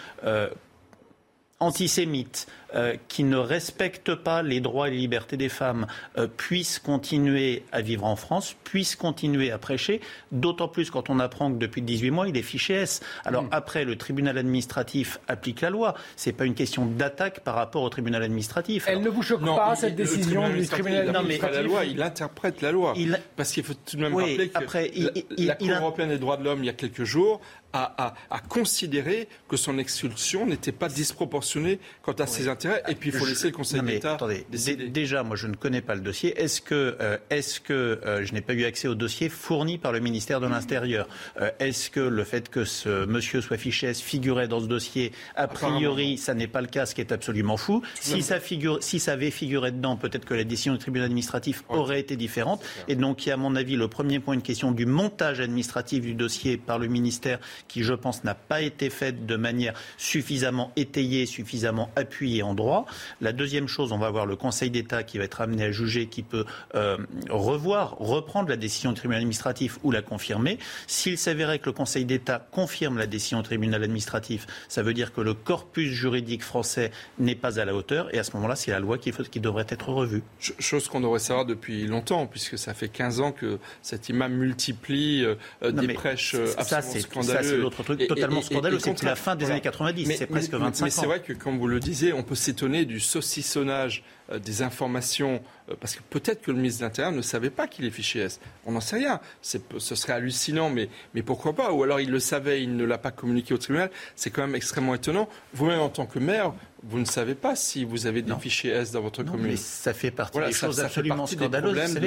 antisémites, 1.64 2.46
euh, 2.74 2.96
qui 3.08 3.24
ne 3.24 3.36
respectent 3.36 4.14
pas 4.14 4.42
les 4.42 4.60
droits 4.60 4.88
et 4.88 4.90
les 4.90 4.98
libertés 4.98 5.36
des 5.36 5.48
femmes 5.48 5.86
euh, 6.18 6.26
puissent 6.26 6.78
continuer 6.78 7.64
à 7.72 7.80
vivre 7.80 8.04
en 8.04 8.16
France, 8.16 8.56
puissent 8.64 8.96
continuer 8.96 9.50
à 9.50 9.58
prêcher, 9.58 10.00
d'autant 10.32 10.68
plus 10.68 10.90
quand 10.90 11.10
on 11.10 11.18
apprend 11.18 11.52
que 11.52 11.58
depuis 11.58 11.82
18 11.82 12.10
mois, 12.10 12.28
il 12.28 12.36
est 12.36 12.42
fiché 12.42 12.74
S. 12.74 13.00
Alors 13.24 13.44
mm. 13.44 13.48
après, 13.52 13.84
le 13.84 13.96
tribunal 13.96 14.38
administratif 14.38 15.18
applique 15.28 15.60
la 15.60 15.70
loi. 15.70 15.94
Ce 16.16 16.28
n'est 16.28 16.34
pas 16.34 16.44
une 16.44 16.54
question 16.54 16.86
d'attaque 16.86 17.40
par 17.40 17.54
rapport 17.54 17.82
au 17.82 17.88
tribunal 17.88 18.22
administratif. 18.22 18.86
Elle 18.88 19.02
ne 19.02 19.08
vous 19.08 19.22
choque 19.22 19.44
pas, 19.44 19.76
cette 19.76 19.96
décision 19.96 20.48
du 20.48 20.66
tribunal 20.66 21.08
administratif 21.16 21.56
la 21.56 21.62
loi, 21.62 21.84
Il 21.84 22.02
interprète 22.02 22.60
la 22.62 22.72
loi. 22.72 22.94
Parce 23.36 23.52
qu'il 23.52 23.64
faut 23.64 23.74
tout 23.74 23.96
de 23.96 24.02
même 24.02 24.14
rappeler 24.14 24.48
que 24.48 24.58
après, 24.58 24.90
la, 25.36 25.54
Cour 25.54 25.70
européenne 25.70 26.08
des 26.08 26.18
droits 26.18 26.36
de 26.36 26.44
l'homme, 26.44 26.62
il 26.62 26.66
y 26.66 26.70
a 26.70 26.74
quelques 26.74 27.04
jours, 27.04 27.40
à, 27.74 28.14
considérer 28.48 29.28
que 29.48 29.56
son 29.56 29.78
expulsion 29.78 30.46
n'était 30.46 30.72
pas 30.72 30.88
disproportionnée 30.88 31.80
quant 32.02 32.12
à 32.12 32.26
ses 32.26 32.48
intérêts. 32.48 32.63
Et 32.88 32.94
puis 32.94 33.10
il 33.10 33.16
faut 33.16 33.26
laisser 33.26 33.48
le 33.48 33.54
Conseil 33.54 33.82
d'État. 33.82 34.14
Attendez, 34.14 34.46
déjà, 34.50 35.22
moi 35.22 35.36
je 35.36 35.46
ne 35.46 35.54
connais 35.54 35.82
pas 35.82 35.94
le 35.94 36.00
dossier. 36.00 36.38
Est-ce 36.40 36.60
que, 36.60 36.96
euh, 37.00 37.18
est 37.30 37.62
que 37.62 37.72
euh, 37.72 38.24
je 38.24 38.32
n'ai 38.32 38.40
pas 38.40 38.54
eu 38.54 38.64
accès 38.64 38.88
au 38.88 38.94
dossier 38.94 39.28
fourni 39.28 39.78
par 39.78 39.92
le 39.92 40.00
ministère 40.00 40.40
de 40.40 40.46
l'Intérieur? 40.46 41.06
Euh, 41.40 41.50
Est-ce 41.58 41.90
que 41.90 42.00
le 42.00 42.24
fait 42.24 42.48
que 42.48 42.64
ce 42.64 43.04
monsieur 43.06 43.40
soit 43.40 43.56
fiché 43.56 43.84
figurait 43.94 44.48
dans 44.48 44.60
ce 44.60 44.66
dossier, 44.66 45.12
a 45.36 45.48
priori, 45.48 46.16
ça 46.16 46.34
n'est 46.34 46.46
pas 46.46 46.60
le 46.60 46.68
cas, 46.68 46.86
ce 46.86 46.94
qui 46.94 47.00
est 47.00 47.12
absolument 47.12 47.56
fou. 47.56 47.82
Si 48.00 48.22
ça, 48.22 48.40
figure, 48.40 48.82
si 48.82 48.98
ça 48.98 49.12
avait 49.12 49.30
figuré 49.30 49.72
dedans, 49.72 49.96
peut-être 49.96 50.24
que 50.24 50.34
la 50.34 50.44
décision 50.44 50.72
du 50.72 50.78
tribunal 50.78 51.06
administratif 51.06 51.64
aurait 51.68 52.00
été 52.00 52.16
différente. 52.16 52.64
Et 52.88 52.96
donc, 52.96 53.26
il 53.26 53.28
y 53.28 53.32
a, 53.32 53.34
à 53.34 53.36
mon 53.36 53.56
avis, 53.56 53.76
le 53.76 53.88
premier 53.88 54.20
point, 54.20 54.34
une 54.34 54.42
question 54.42 54.72
du 54.72 54.86
montage 54.86 55.40
administratif 55.40 56.02
du 56.02 56.14
dossier 56.14 56.56
par 56.56 56.78
le 56.78 56.86
ministère 56.86 57.40
qui, 57.68 57.82
je 57.82 57.94
pense, 57.94 58.24
n'a 58.24 58.34
pas 58.34 58.62
été 58.62 58.90
faite 58.90 59.26
de 59.26 59.36
manière 59.36 59.74
suffisamment 59.96 60.72
étayée, 60.76 61.26
suffisamment 61.26 61.90
appuyée 61.96 62.42
en 62.44 62.54
droit. 62.54 62.86
La 63.20 63.32
deuxième 63.32 63.68
chose, 63.68 63.92
on 63.92 63.98
va 63.98 64.06
avoir 64.06 64.26
le 64.26 64.36
Conseil 64.36 64.70
d'État 64.70 65.02
qui 65.02 65.18
va 65.18 65.24
être 65.24 65.40
amené 65.40 65.64
à 65.64 65.72
juger, 65.72 66.06
qui 66.06 66.22
peut 66.22 66.44
euh, 66.74 66.96
revoir, 67.30 67.96
reprendre 67.98 68.48
la 68.48 68.56
décision 68.56 68.92
du 68.92 68.98
tribunal 68.98 69.18
administratif 69.20 69.78
ou 69.82 69.90
la 69.90 70.02
confirmer. 70.02 70.58
S'il 70.86 71.18
s'avérait 71.18 71.58
que 71.58 71.66
le 71.66 71.72
Conseil 71.72 72.04
d'État 72.04 72.46
confirme 72.50 72.98
la 72.98 73.06
décision 73.06 73.38
du 73.38 73.44
tribunal 73.44 73.82
administratif, 73.82 74.46
ça 74.68 74.82
veut 74.82 74.94
dire 74.94 75.12
que 75.12 75.20
le 75.20 75.34
corpus 75.34 75.90
juridique 75.90 76.42
français 76.42 76.90
n'est 77.18 77.34
pas 77.34 77.58
à 77.58 77.64
la 77.64 77.74
hauteur 77.74 78.14
et 78.14 78.18
à 78.18 78.24
ce 78.24 78.32
moment-là, 78.36 78.56
c'est 78.56 78.70
la 78.70 78.80
loi 78.80 78.98
qui, 78.98 79.12
qui 79.12 79.40
devrait 79.40 79.66
être 79.68 79.88
revue. 79.88 80.22
Chose 80.38 80.88
qu'on 80.88 81.00
devrait 81.00 81.18
savoir 81.18 81.46
depuis 81.46 81.86
longtemps, 81.86 82.26
puisque 82.26 82.58
ça 82.58 82.74
fait 82.74 82.88
15 82.88 83.20
ans 83.20 83.32
que 83.32 83.58
cet 83.82 84.08
imam 84.08 84.32
multiplie 84.32 85.24
euh, 85.24 85.72
des 85.72 85.88
prêches 85.94 86.34
euh, 86.34 86.52
absolument 86.56 87.00
scandaleuses. 87.00 87.44
Ça, 87.44 87.50
c'est 87.50 87.56
l'autre 87.56 87.82
truc 87.82 88.06
totalement 88.06 88.42
scandaleux. 88.42 88.78
C'est 88.78 89.02
la 89.02 89.16
fin 89.16 89.36
des 89.36 89.50
années 89.50 89.60
90, 89.60 90.16
c'est 90.16 90.26
presque 90.26 90.52
25 90.52 90.66
ans. 90.66 90.84
Mais 90.84 90.90
c'est 90.90 91.06
vrai 91.06 91.20
que, 91.20 91.32
comme 91.32 91.58
vous 91.58 91.68
le 91.68 91.80
disiez, 91.80 92.12
on 92.12 92.22
peut 92.22 92.33
s'étonner 92.34 92.84
du 92.84 93.00
saucissonnage 93.00 94.02
euh, 94.30 94.38
des 94.38 94.62
informations, 94.62 95.42
euh, 95.68 95.74
parce 95.78 95.94
que 95.96 96.02
peut-être 96.02 96.42
que 96.42 96.50
le 96.50 96.56
ministre 96.56 96.80
de 96.80 96.86
l'Intérieur 96.86 97.12
ne 97.12 97.22
savait 97.22 97.50
pas 97.50 97.66
qu'il 97.66 97.84
est 97.84 97.90
fiché 97.90 98.20
S. 98.20 98.40
On 98.64 98.72
n'en 98.72 98.80
sait 98.80 98.96
rien. 98.96 99.20
Ce 99.42 99.94
serait 99.94 100.14
hallucinant, 100.14 100.70
mais, 100.70 100.88
mais 101.14 101.22
pourquoi 101.22 101.52
pas? 101.52 101.72
Ou 101.72 101.82
alors 101.82 102.00
il 102.00 102.10
le 102.10 102.20
savait, 102.20 102.62
il 102.62 102.76
ne 102.76 102.84
l'a 102.84 102.98
pas 102.98 103.10
communiqué 103.10 103.52
au 103.52 103.58
tribunal. 103.58 103.90
C'est 104.16 104.30
quand 104.30 104.42
même 104.42 104.54
extrêmement 104.54 104.94
étonnant. 104.94 105.28
Vous-même, 105.52 105.80
en 105.80 105.90
tant 105.90 106.06
que 106.06 106.18
maire, 106.18 106.54
vous 106.86 106.98
ne 106.98 107.04
savez 107.04 107.34
pas 107.34 107.56
si 107.56 107.84
vous 107.84 108.06
avez 108.06 108.22
des 108.22 108.34
fichiers 108.36 108.70
S 108.70 108.92
dans 108.92 109.00
votre 109.00 109.22
commune. 109.22 109.52
Mais 109.52 109.56
ça 109.56 109.94
fait 109.94 110.10
partie 110.10 110.38
des 110.38 110.52
choses 110.52 110.80
absolument 110.80 111.26
scandaleuses. 111.26 111.98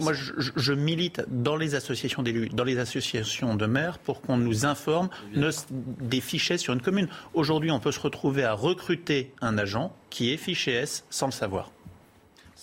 moi, 0.00 0.12
je, 0.12 0.32
je, 0.56 0.72
milite 0.72 1.22
dans 1.28 1.56
les 1.56 1.74
associations 1.74 2.22
d'élus, 2.22 2.48
dans 2.48 2.64
les 2.64 2.78
associations 2.78 3.54
de 3.54 3.66
maires, 3.66 3.98
pour 3.98 4.20
qu'on 4.22 4.36
nous 4.36 4.64
informe 4.64 5.08
des 5.34 6.20
fichiers 6.20 6.58
sur 6.58 6.72
une 6.72 6.82
commune. 6.82 7.08
Aujourd'hui, 7.34 7.70
on 7.70 7.80
peut 7.80 7.92
se 7.92 8.00
retrouver 8.00 8.44
à 8.44 8.52
recruter 8.52 9.34
un 9.40 9.58
agent 9.58 9.94
qui 10.10 10.32
est 10.32 10.36
fiché 10.36 10.72
S 10.72 11.04
sans 11.10 11.26
le 11.26 11.32
savoir. 11.32 11.70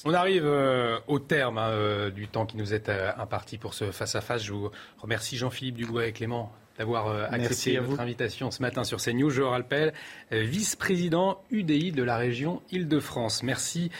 On 0.05 0.13
arrive 0.13 0.45
euh, 0.45 0.99
au 1.07 1.19
terme 1.19 1.57
hein, 1.57 1.69
euh, 1.69 2.09
du 2.09 2.27
temps 2.27 2.45
qui 2.45 2.57
nous 2.57 2.73
est 2.73 2.89
euh, 2.89 3.11
imparti 3.17 3.57
pour 3.57 3.73
ce 3.73 3.91
face-à-face. 3.91 4.43
Je 4.43 4.51
vous 4.51 4.71
remercie 4.97 5.37
Jean-Philippe 5.37 5.75
Dugois 5.75 6.07
et 6.07 6.13
Clément 6.13 6.51
d'avoir 6.77 7.31
accepté 7.31 7.77
votre 7.77 7.99
invitation 7.99 8.51
ce 8.51 8.61
matin 8.61 8.83
sur 8.83 8.99
CNews. 8.99 9.29
Je 9.29 9.41
rappelle, 9.41 9.93
vice-président 10.31 11.41
UDI 11.51 11.91
de 11.91 12.03
la 12.03 12.17
région 12.17 12.61
Île-de-France. 12.71 13.43
Merci 13.43 13.91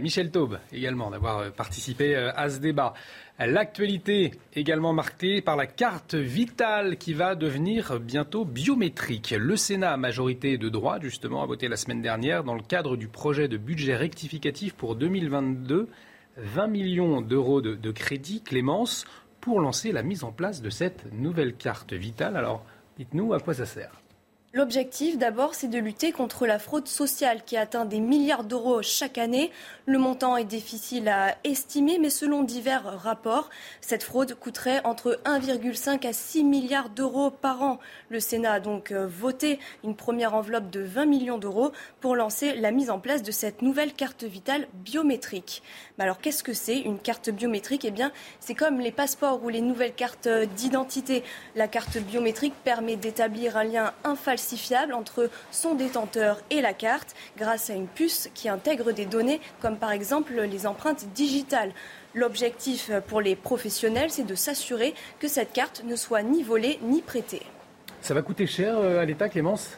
Michel 0.00 0.30
Taube 0.30 0.58
également 0.72 1.10
d'avoir 1.10 1.52
participé 1.52 2.16
à 2.16 2.50
ce 2.50 2.58
débat. 2.58 2.94
L'actualité 3.38 4.32
également 4.54 4.94
marquée 4.94 5.42
par 5.42 5.56
la 5.56 5.66
carte 5.66 6.14
vitale 6.14 6.96
qui 6.96 7.12
va 7.12 7.34
devenir 7.34 8.00
bientôt 8.00 8.46
biométrique. 8.46 9.34
Le 9.38 9.56
Sénat, 9.56 9.92
à 9.92 9.96
majorité 9.98 10.56
de 10.56 10.70
droite, 10.70 11.02
justement, 11.02 11.42
a 11.42 11.46
voté 11.46 11.68
la 11.68 11.76
semaine 11.76 12.00
dernière 12.00 12.44
dans 12.44 12.54
le 12.54 12.62
cadre 12.62 12.96
du 12.96 13.08
projet 13.08 13.46
de 13.46 13.58
budget 13.58 13.94
rectificatif 13.94 14.72
pour 14.72 14.96
2022 14.96 15.88
20 16.38 16.66
millions 16.66 17.20
d'euros 17.20 17.60
de, 17.60 17.74
de 17.74 17.90
crédit, 17.90 18.42
Clémence, 18.42 19.04
pour 19.46 19.60
lancer 19.60 19.92
la 19.92 20.02
mise 20.02 20.24
en 20.24 20.32
place 20.32 20.60
de 20.60 20.70
cette 20.70 21.06
nouvelle 21.12 21.54
carte 21.54 21.92
vitale. 21.92 22.36
Alors, 22.36 22.64
dites-nous 22.98 23.32
à 23.32 23.38
quoi 23.38 23.54
ça 23.54 23.64
sert. 23.64 24.02
L'objectif, 24.56 25.18
d'abord, 25.18 25.54
c'est 25.54 25.68
de 25.68 25.78
lutter 25.78 26.12
contre 26.12 26.46
la 26.46 26.58
fraude 26.58 26.88
sociale 26.88 27.42
qui 27.44 27.58
atteint 27.58 27.84
des 27.84 28.00
milliards 28.00 28.42
d'euros 28.42 28.80
chaque 28.80 29.18
année. 29.18 29.50
Le 29.84 29.98
montant 29.98 30.38
est 30.38 30.44
difficile 30.44 31.10
à 31.10 31.36
estimer, 31.44 31.98
mais 31.98 32.08
selon 32.08 32.42
divers 32.42 32.98
rapports, 33.02 33.50
cette 33.82 34.02
fraude 34.02 34.34
coûterait 34.34 34.80
entre 34.84 35.20
1,5 35.26 36.08
à 36.08 36.14
6 36.14 36.42
milliards 36.42 36.88
d'euros 36.88 37.30
par 37.30 37.60
an. 37.60 37.78
Le 38.08 38.18
Sénat 38.18 38.52
a 38.52 38.60
donc 38.60 38.92
euh, 38.92 39.06
voté 39.06 39.58
une 39.84 39.94
première 39.94 40.32
enveloppe 40.32 40.70
de 40.70 40.80
20 40.80 41.04
millions 41.04 41.36
d'euros 41.36 41.72
pour 42.00 42.16
lancer 42.16 42.54
la 42.54 42.70
mise 42.70 42.88
en 42.88 42.98
place 42.98 43.22
de 43.22 43.32
cette 43.32 43.60
nouvelle 43.60 43.92
carte 43.92 44.24
vitale 44.24 44.68
biométrique. 44.72 45.62
Alors, 45.98 46.18
qu'est-ce 46.18 46.42
que 46.42 46.54
c'est 46.54 46.80
une 46.80 46.98
carte 46.98 47.28
biométrique? 47.28 47.84
Eh 47.84 47.90
bien, 47.90 48.10
c'est 48.40 48.54
comme 48.54 48.80
les 48.80 48.92
passeports 48.92 49.44
ou 49.44 49.50
les 49.50 49.60
nouvelles 49.60 49.94
cartes 49.94 50.28
d'identité. 50.56 51.24
La 51.56 51.68
carte 51.68 51.98
biométrique 51.98 52.54
permet 52.64 52.96
d'établir 52.96 53.58
un 53.58 53.64
lien 53.64 53.92
infalsifiable 54.02 54.45
entre 54.92 55.30
son 55.50 55.74
détenteur 55.74 56.40
et 56.50 56.60
la 56.60 56.72
carte 56.72 57.14
grâce 57.36 57.70
à 57.70 57.74
une 57.74 57.86
puce 57.86 58.28
qui 58.34 58.48
intègre 58.48 58.92
des 58.92 59.06
données 59.06 59.40
comme 59.60 59.76
par 59.76 59.92
exemple 59.92 60.34
les 60.34 60.66
empreintes 60.66 61.06
digitales. 61.14 61.72
L'objectif 62.14 62.90
pour 63.08 63.20
les 63.20 63.36
professionnels, 63.36 64.10
c'est 64.10 64.26
de 64.26 64.34
s'assurer 64.34 64.94
que 65.18 65.28
cette 65.28 65.52
carte 65.52 65.82
ne 65.84 65.96
soit 65.96 66.22
ni 66.22 66.42
volée 66.42 66.78
ni 66.82 67.02
prêtée. 67.02 67.42
Ça 68.00 68.14
va 68.14 68.22
coûter 68.22 68.46
cher 68.46 68.78
euh, 68.78 69.00
à 69.00 69.04
l'État, 69.04 69.28
Clémence? 69.28 69.76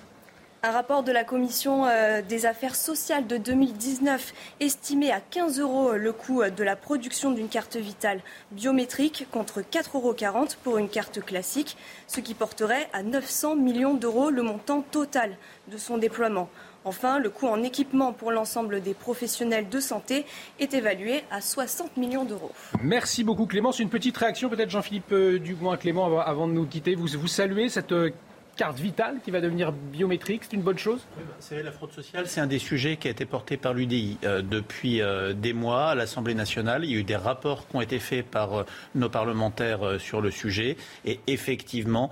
Un 0.63 0.71
rapport 0.73 1.03
de 1.03 1.13
la 1.13 1.25
Commission 1.25 1.87
euh, 1.87 2.21
des 2.23 2.47
affaires 2.47 2.75
sociales 2.75 3.27
de 3.27 3.37
2019 3.37 4.35
estimait 4.61 5.13
à 5.13 5.21
15 5.21 5.61
euros 5.61 5.93
le 5.93 6.13
coût 6.13 6.43
de 6.45 6.65
la 6.65 6.75
production 6.75 7.31
d'une 7.31 7.49
carte 7.49 7.77
vitale 7.77 8.21
biométrique 8.51 9.27
contre 9.31 9.61
4,40 9.61 9.95
euros 9.95 10.47
pour 10.65 10.79
une 10.79 10.89
carte 10.89 11.21
classique, 11.21 11.77
ce 12.07 12.21
qui 12.21 12.35
porterait 12.35 12.89
à 12.93 13.03
900 13.03 13.57
millions 13.57 13.95
d'euros 13.95 14.31
le 14.31 14.43
montant 14.43 14.83
total 14.83 15.37
de 15.71 15.77
son 15.77 15.99
déploiement. 15.99 16.49
Enfin, 16.85 17.19
le 17.19 17.29
coût 17.29 17.49
en 17.49 17.63
équipement 17.63 18.13
pour 18.13 18.33
l'ensemble 18.33 18.81
des 18.81 18.95
professionnels 18.95 19.69
de 19.69 19.81
santé 19.81 20.25
est 20.59 20.75
évalué 20.75 21.23
à 21.31 21.41
60 21.41 21.97
millions 21.97 22.25
d'euros. 22.25 22.53
Merci 22.83 23.25
beaucoup 23.25 23.47
Clémence. 23.47 23.79
Une 23.79 23.91
petite 23.91 24.17
réaction 24.17 24.49
peut-être 24.49 24.71
Jean-Philippe 24.71 25.13
euh, 25.13 25.39
Dugoin. 25.39 25.77
Clément, 25.77 26.19
avant 26.21 26.49
de 26.49 26.53
nous 26.53 26.67
quitter, 26.67 26.95
vous, 26.95 27.09
vous 27.19 27.27
saluez 27.27 27.69
cette 27.69 27.93
euh, 27.93 28.11
carte 28.59 28.81
vitale 28.81 29.21
qui 29.25 29.31
va 29.31 29.41
devenir 29.41 29.71
biométrique, 29.73 30.43
c'est 30.43 30.55
une 30.55 30.63
bonne 30.63 30.79
chose? 30.79 31.01
Vous 31.17 31.25
savez, 31.39 31.63
la 31.63 31.71
fraude 31.71 31.93
sociale, 31.93 32.27
c'est 32.27 32.41
un 32.41 32.49
des 32.49 32.59
sujets 32.59 32.97
qui 32.97 33.07
a 33.07 33.13
été 33.13 33.25
porté 33.25 33.57
par 33.57 33.73
l'UDI 33.73 34.19
euh, 34.25 34.43
depuis 34.43 35.01
euh, 35.01 35.33
des 35.33 35.53
mois 35.53 35.91
à 35.91 35.95
l'Assemblée 35.95 36.35
nationale. 36.35 36.85
Il 36.85 36.91
y 36.91 36.97
a 36.97 36.99
eu 36.99 37.05
des 37.05 37.17
rapports 37.17 37.69
qui 37.69 37.77
ont 37.77 37.81
été 37.81 38.01
faits 38.01 38.27
par 38.27 38.55
euh, 38.55 38.65
nos 38.97 39.09
parlementaires 39.09 40.01
sur 40.01 40.21
le 40.21 40.33
sujet. 40.33 40.77
Et 41.05 41.21
effectivement, 41.29 42.11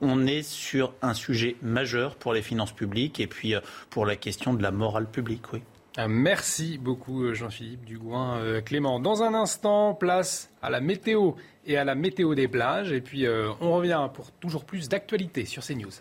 on 0.00 0.26
est 0.26 0.42
sur 0.42 0.94
un 1.02 1.12
sujet 1.12 1.56
majeur 1.60 2.16
pour 2.16 2.32
les 2.32 2.40
finances 2.40 2.72
publiques 2.72 3.20
et 3.20 3.26
puis 3.26 3.54
pour 3.90 4.06
la 4.06 4.16
question 4.16 4.54
de 4.54 4.62
la 4.62 4.70
morale 4.70 5.06
publique, 5.06 5.52
oui. 5.52 5.62
Merci 6.08 6.78
beaucoup 6.78 7.32
Jean-Philippe 7.32 7.84
Dugouin. 7.84 8.60
Clément, 8.62 8.98
dans 8.98 9.22
un 9.22 9.32
instant, 9.32 9.94
place 9.94 10.50
à 10.60 10.68
la 10.68 10.80
météo 10.80 11.32
et 11.66 11.76
à 11.76 11.84
la 11.84 11.94
météo 11.94 12.34
des 12.34 12.48
plages. 12.48 12.92
Et 12.92 13.00
puis 13.00 13.26
euh, 13.26 13.50
on 13.60 13.72
revient 13.72 14.08
pour 14.12 14.30
toujours 14.32 14.64
plus 14.64 14.88
d'actualités 14.88 15.44
sur 15.44 15.64
CNews. 15.64 15.92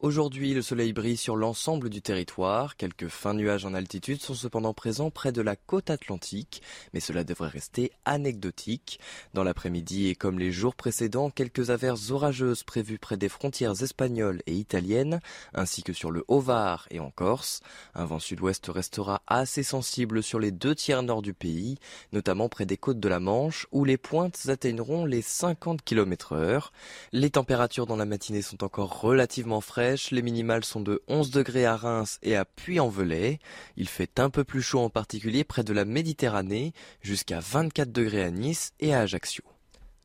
Aujourd'hui, 0.00 0.54
le 0.54 0.62
soleil 0.62 0.92
brille 0.92 1.16
sur 1.16 1.34
l'ensemble 1.34 1.90
du 1.90 2.00
territoire. 2.00 2.76
Quelques 2.76 3.08
fins 3.08 3.34
nuages 3.34 3.64
en 3.64 3.74
altitude 3.74 4.22
sont 4.22 4.34
cependant 4.34 4.72
présents 4.72 5.10
près 5.10 5.32
de 5.32 5.42
la 5.42 5.56
côte 5.56 5.90
atlantique, 5.90 6.62
mais 6.94 7.00
cela 7.00 7.24
devrait 7.24 7.48
rester 7.48 7.90
anecdotique. 8.04 9.00
Dans 9.34 9.42
l'après-midi 9.42 10.06
et 10.06 10.14
comme 10.14 10.38
les 10.38 10.52
jours 10.52 10.76
précédents, 10.76 11.30
quelques 11.30 11.70
averses 11.70 12.12
orageuses 12.12 12.62
prévues 12.62 13.00
près 13.00 13.16
des 13.16 13.28
frontières 13.28 13.82
espagnoles 13.82 14.40
et 14.46 14.54
italiennes, 14.54 15.18
ainsi 15.52 15.82
que 15.82 15.92
sur 15.92 16.12
le 16.12 16.24
Haut-Var 16.28 16.86
et 16.92 17.00
en 17.00 17.10
Corse. 17.10 17.58
Un 17.96 18.04
vent 18.04 18.20
sud-ouest 18.20 18.70
restera 18.72 19.22
assez 19.26 19.64
sensible 19.64 20.22
sur 20.22 20.38
les 20.38 20.52
deux 20.52 20.76
tiers 20.76 21.02
nord 21.02 21.22
du 21.22 21.34
pays, 21.34 21.76
notamment 22.12 22.48
près 22.48 22.66
des 22.66 22.76
côtes 22.76 23.00
de 23.00 23.08
la 23.08 23.18
Manche, 23.18 23.66
où 23.72 23.84
les 23.84 23.96
pointes 23.96 24.42
atteindront 24.46 25.06
les 25.06 25.22
50 25.22 25.82
km 25.82 26.34
heure. 26.34 26.72
Les 27.10 27.30
températures 27.30 27.86
dans 27.86 27.96
la 27.96 28.06
matinée 28.06 28.42
sont 28.42 28.62
encore 28.62 29.00
relativement 29.00 29.60
fraîches 29.60 29.87
les 30.10 30.22
minimales 30.22 30.64
sont 30.64 30.80
de 30.80 31.02
11 31.08 31.30
degrés 31.30 31.64
à 31.64 31.76
Reims 31.76 32.18
et 32.22 32.36
à 32.36 32.44
Puy-en-Velay. 32.44 33.38
Il 33.76 33.88
fait 33.88 34.20
un 34.20 34.28
peu 34.28 34.44
plus 34.44 34.62
chaud 34.62 34.80
en 34.80 34.90
particulier 34.90 35.44
près 35.44 35.64
de 35.64 35.72
la 35.72 35.84
Méditerranée, 35.84 36.72
jusqu'à 37.00 37.40
24 37.40 37.90
degrés 37.90 38.22
à 38.22 38.30
Nice 38.30 38.72
et 38.80 38.92
à 38.92 39.00
Ajaccio. 39.00 39.44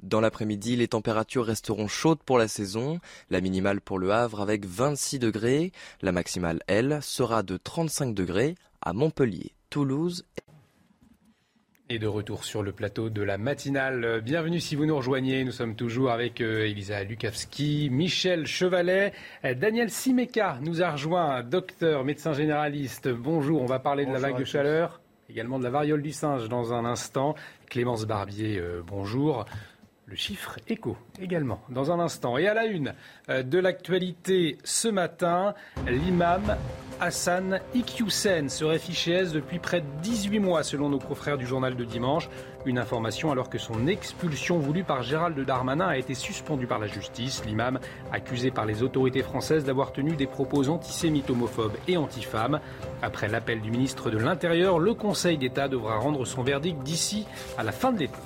Dans 0.02 0.22
l'après-midi, 0.22 0.76
les 0.76 0.88
températures 0.88 1.46
resteront 1.46 1.88
chaudes 1.88 2.24
pour 2.26 2.38
la 2.38 2.48
saison. 2.48 3.00
La 3.30 3.42
minimale 3.42 3.82
pour 3.82 4.00
le 4.00 4.12
Havre 4.12 4.42
avec 4.42 4.66
26 4.66 5.20
degrés. 5.20 5.72
La 6.02 6.12
maximale, 6.12 6.62
elle, 6.68 7.00
sera 7.02 7.44
de 7.44 7.58
35 7.58 8.14
degrés 8.14 8.56
à 8.82 8.94
Montpellier, 8.94 9.54
Toulouse 9.70 10.26
Et 10.38 10.43
de 11.90 12.08
retour 12.08 12.44
sur 12.46 12.64
le 12.64 12.72
plateau 12.72 13.10
de 13.10 13.22
la 13.22 13.38
matinale. 13.38 14.22
Bienvenue 14.24 14.60
si 14.60 14.76
vous 14.76 14.86
nous 14.86 14.96
rejoignez. 14.96 15.44
Nous 15.44 15.52
sommes 15.52 15.76
toujours 15.76 16.12
avec 16.12 16.42
euh, 16.42 16.66
Elisa 16.66 17.04
Lukavski, 17.04 17.90
Michel 17.92 18.48
Chevalet, 18.48 19.14
euh, 19.44 19.54
Daniel 19.54 19.92
Simeka 19.92 20.58
nous 20.62 20.82
a 20.82 20.92
rejoint, 20.92 21.44
docteur, 21.44 22.04
médecin 22.04 22.34
généraliste. 22.34 23.10
Bonjour, 23.10 23.62
on 23.62 23.66
va 23.66 23.80
parler 23.80 24.06
de 24.06 24.12
la 24.12 24.20
vague 24.20 24.40
de 24.40 24.46
chaleur, 24.46 25.02
également 25.30 25.60
de 25.60 25.66
la 25.66 25.70
variole 25.70 26.02
du 26.02 26.14
singe 26.14 26.48
dans 26.48 26.74
un 26.74 26.86
instant. 26.86 27.36
Clémence 27.70 28.06
Barbier, 28.06 28.58
euh, 28.58 28.82
bonjour. 28.88 29.46
Le 30.14 30.20
chiffre 30.20 30.60
écho 30.68 30.96
également 31.20 31.60
dans 31.70 31.92
un 31.92 32.00
instant. 32.00 32.38
Et 32.38 32.48
à 32.48 32.54
la 32.54 32.68
une 32.68 32.94
de 33.28 33.58
l'actualité 33.58 34.60
ce 34.64 34.88
matin, 34.88 35.56
l'imam 35.88 36.56
Hassan 37.02 37.60
Iqiyoussen 37.74 38.48
serait 38.48 38.78
fiché 38.78 39.14
S 39.14 39.32
depuis 39.32 39.58
près 39.58 39.82
de 39.82 39.88
18 40.04 40.38
mois 40.38 40.62
selon 40.62 40.90
nos 40.90 41.00
confrères 41.00 41.40
du 41.40 41.48
journal 41.48 41.76
de 41.76 41.84
dimanche. 41.84 42.30
Une 42.68 42.78
information 42.78 43.32
alors 43.32 43.50
que 43.50 43.58
son 43.58 43.88
expulsion 43.88 44.60
voulue 44.60 44.84
par 44.84 45.02
Gérald 45.02 45.40
Darmanin 45.40 45.88
a 45.88 45.98
été 45.98 46.14
suspendue 46.14 46.68
par 46.68 46.78
la 46.78 46.86
justice. 46.86 47.44
L'imam, 47.48 47.80
accusé 48.12 48.52
par 48.52 48.68
les 48.68 48.84
autorités 48.84 49.24
françaises 49.24 49.66
d'avoir 49.66 49.94
tenu 49.94 50.16
des 50.16 50.28
propos 50.28 50.70
antisémites, 50.70 51.32
homophobes 51.32 51.78
et 51.88 51.98
antifemmes. 51.98 52.60
Après 53.02 53.30
l'appel 53.30 53.62
du 53.62 53.72
ministre 53.72 54.12
de 54.12 54.20
l'Intérieur, 54.20 54.78
le 54.78 54.94
Conseil 54.94 55.40
d'État 55.40 55.68
devra 55.68 55.98
rendre 55.98 56.24
son 56.26 56.44
verdict 56.44 56.84
d'ici 56.84 57.26
à 57.58 57.64
la 57.64 57.72
fin 57.72 57.92
de 57.92 57.98
l'été. 57.98 58.20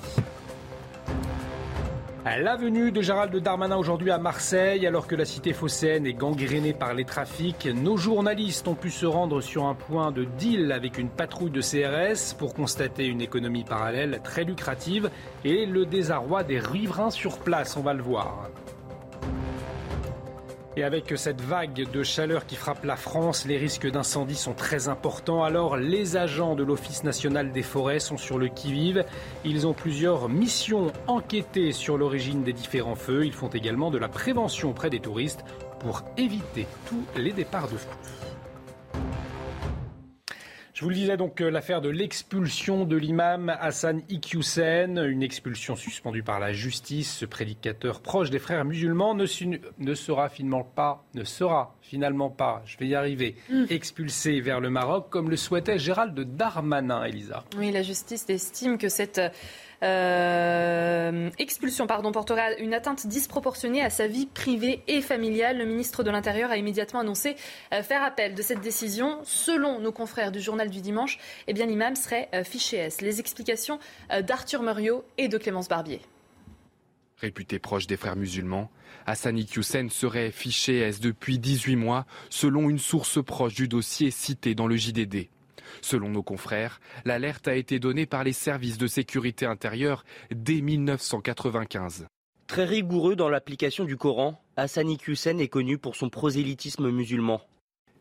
La 2.24 2.56
venue 2.56 2.92
de 2.92 3.00
Gérald 3.00 3.34
Darmanin 3.36 3.76
aujourd'hui 3.76 4.10
à 4.10 4.18
Marseille, 4.18 4.86
alors 4.86 5.06
que 5.06 5.14
la 5.14 5.24
cité 5.24 5.52
phocéenne 5.52 6.06
est 6.06 6.12
gangrénée 6.12 6.72
par 6.72 6.92
les 6.92 7.04
trafics, 7.04 7.66
nos 7.66 7.96
journalistes 7.96 8.68
ont 8.68 8.74
pu 8.74 8.90
se 8.90 9.06
rendre 9.06 9.40
sur 9.40 9.64
un 9.64 9.74
point 9.74 10.10
de 10.10 10.24
deal 10.24 10.72
avec 10.72 10.98
une 10.98 11.08
patrouille 11.08 11.50
de 11.50 11.60
CRS 11.60 12.34
pour 12.36 12.54
constater 12.54 13.06
une 13.06 13.20
économie 13.20 13.64
parallèle 13.64 14.20
très 14.22 14.44
lucrative 14.44 15.10
et 15.44 15.64
le 15.64 15.86
désarroi 15.86 16.42
des 16.42 16.58
riverains 16.58 17.10
sur 17.10 17.38
place, 17.38 17.76
on 17.76 17.82
va 17.82 17.94
le 17.94 18.02
voir. 18.02 18.50
Et 20.78 20.84
avec 20.84 21.12
cette 21.16 21.40
vague 21.40 21.90
de 21.90 22.02
chaleur 22.04 22.46
qui 22.46 22.54
frappe 22.54 22.84
la 22.84 22.94
France, 22.94 23.46
les 23.46 23.56
risques 23.56 23.90
d'incendie 23.90 24.36
sont 24.36 24.54
très 24.54 24.86
importants. 24.86 25.42
Alors 25.42 25.76
les 25.76 26.16
agents 26.16 26.54
de 26.54 26.62
l'Office 26.62 27.02
national 27.02 27.50
des 27.50 27.64
forêts 27.64 27.98
sont 27.98 28.16
sur 28.16 28.38
le 28.38 28.46
qui-vive. 28.46 29.04
Ils 29.44 29.66
ont 29.66 29.72
plusieurs 29.72 30.28
missions 30.28 30.92
enquêtées 31.08 31.72
sur 31.72 31.98
l'origine 31.98 32.44
des 32.44 32.52
différents 32.52 32.94
feux. 32.94 33.26
Ils 33.26 33.32
font 33.32 33.48
également 33.48 33.90
de 33.90 33.98
la 33.98 34.06
prévention 34.06 34.70
auprès 34.70 34.88
des 34.88 35.00
touristes 35.00 35.44
pour 35.80 36.04
éviter 36.16 36.68
tous 36.86 37.02
les 37.16 37.32
départs 37.32 37.66
de 37.66 37.76
feu. 37.76 37.88
Je 40.78 40.84
vous 40.84 40.90
le 40.90 40.94
disais 40.94 41.16
donc 41.16 41.40
euh, 41.40 41.50
l'affaire 41.50 41.80
de 41.80 41.88
l'expulsion 41.88 42.84
de 42.84 42.94
l'imam 42.94 43.52
Hassan 43.60 44.00
Iqiyoussen, 44.08 44.96
une 44.96 45.24
expulsion 45.24 45.74
suspendue 45.74 46.22
par 46.22 46.38
la 46.38 46.52
justice. 46.52 47.16
Ce 47.16 47.24
prédicateur 47.24 48.00
proche 48.00 48.30
des 48.30 48.38
frères 48.38 48.64
musulmans 48.64 49.12
ne, 49.12 49.26
sera 49.26 50.28
finalement 50.28 50.62
pas, 50.62 51.04
ne 51.14 51.24
sera 51.24 51.74
finalement 51.80 52.30
pas, 52.30 52.62
je 52.64 52.78
vais 52.78 52.86
y 52.86 52.94
arriver, 52.94 53.34
hmm. 53.50 53.64
expulsé 53.70 54.40
vers 54.40 54.60
le 54.60 54.70
Maroc 54.70 55.08
comme 55.10 55.30
le 55.30 55.36
souhaitait 55.36 55.80
Gérald 55.80 56.16
Darmanin, 56.36 57.02
Elisa. 57.02 57.44
Oui, 57.56 57.72
la 57.72 57.82
justice 57.82 58.30
estime 58.30 58.78
que 58.78 58.88
cette 58.88 59.20
euh, 59.82 61.30
expulsion 61.38 61.86
pardon, 61.86 62.10
portera 62.10 62.54
une 62.54 62.74
atteinte 62.74 63.06
disproportionnée 63.06 63.82
à 63.82 63.90
sa 63.90 64.06
vie 64.06 64.26
privée 64.26 64.82
et 64.88 65.00
familiale. 65.00 65.58
Le 65.58 65.64
ministre 65.64 66.02
de 66.02 66.10
l'Intérieur 66.10 66.50
a 66.50 66.56
immédiatement 66.56 67.00
annoncé 67.00 67.36
euh, 67.72 67.82
faire 67.82 68.02
appel 68.02 68.34
de 68.34 68.42
cette 68.42 68.60
décision. 68.60 69.20
Selon 69.24 69.80
nos 69.80 69.92
confrères 69.92 70.32
du 70.32 70.40
journal 70.40 70.70
du 70.70 70.80
dimanche, 70.80 71.18
eh 71.46 71.52
bien, 71.52 71.66
l'imam 71.66 71.94
serait 71.96 72.28
euh, 72.34 72.44
fiché 72.44 72.76
S. 72.76 73.00
Les 73.00 73.20
explications 73.20 73.78
d'Arthur 74.26 74.62
Muriot 74.62 75.04
et 75.16 75.28
de 75.28 75.38
Clémence 75.38 75.68
Barbier. 75.68 76.00
Réputé 77.20 77.58
proche 77.58 77.86
des 77.86 77.96
frères 77.96 78.16
musulmans, 78.16 78.70
Hassani 79.06 79.46
Hussein 79.56 79.88
serait 79.90 80.30
fiché 80.30 80.78
S 80.78 81.00
depuis 81.00 81.38
18 81.38 81.76
mois, 81.76 82.06
selon 82.30 82.70
une 82.70 82.78
source 82.78 83.22
proche 83.22 83.54
du 83.54 83.68
dossier 83.68 84.10
cité 84.10 84.54
dans 84.54 84.66
le 84.66 84.76
JDD. 84.76 85.28
Selon 85.82 86.08
nos 86.08 86.22
confrères, 86.22 86.80
l'alerte 87.04 87.48
a 87.48 87.54
été 87.54 87.78
donnée 87.78 88.06
par 88.06 88.24
les 88.24 88.32
services 88.32 88.78
de 88.78 88.86
sécurité 88.86 89.46
intérieure 89.46 90.04
dès 90.30 90.60
1995. 90.60 92.06
Très 92.46 92.64
rigoureux 92.64 93.14
dans 93.14 93.28
l'application 93.28 93.84
du 93.84 93.96
Coran, 93.96 94.42
Hassani 94.56 94.98
Hussein 95.06 95.38
est 95.38 95.48
connu 95.48 95.76
pour 95.76 95.96
son 95.96 96.08
prosélytisme 96.08 96.90
musulman. 96.90 97.42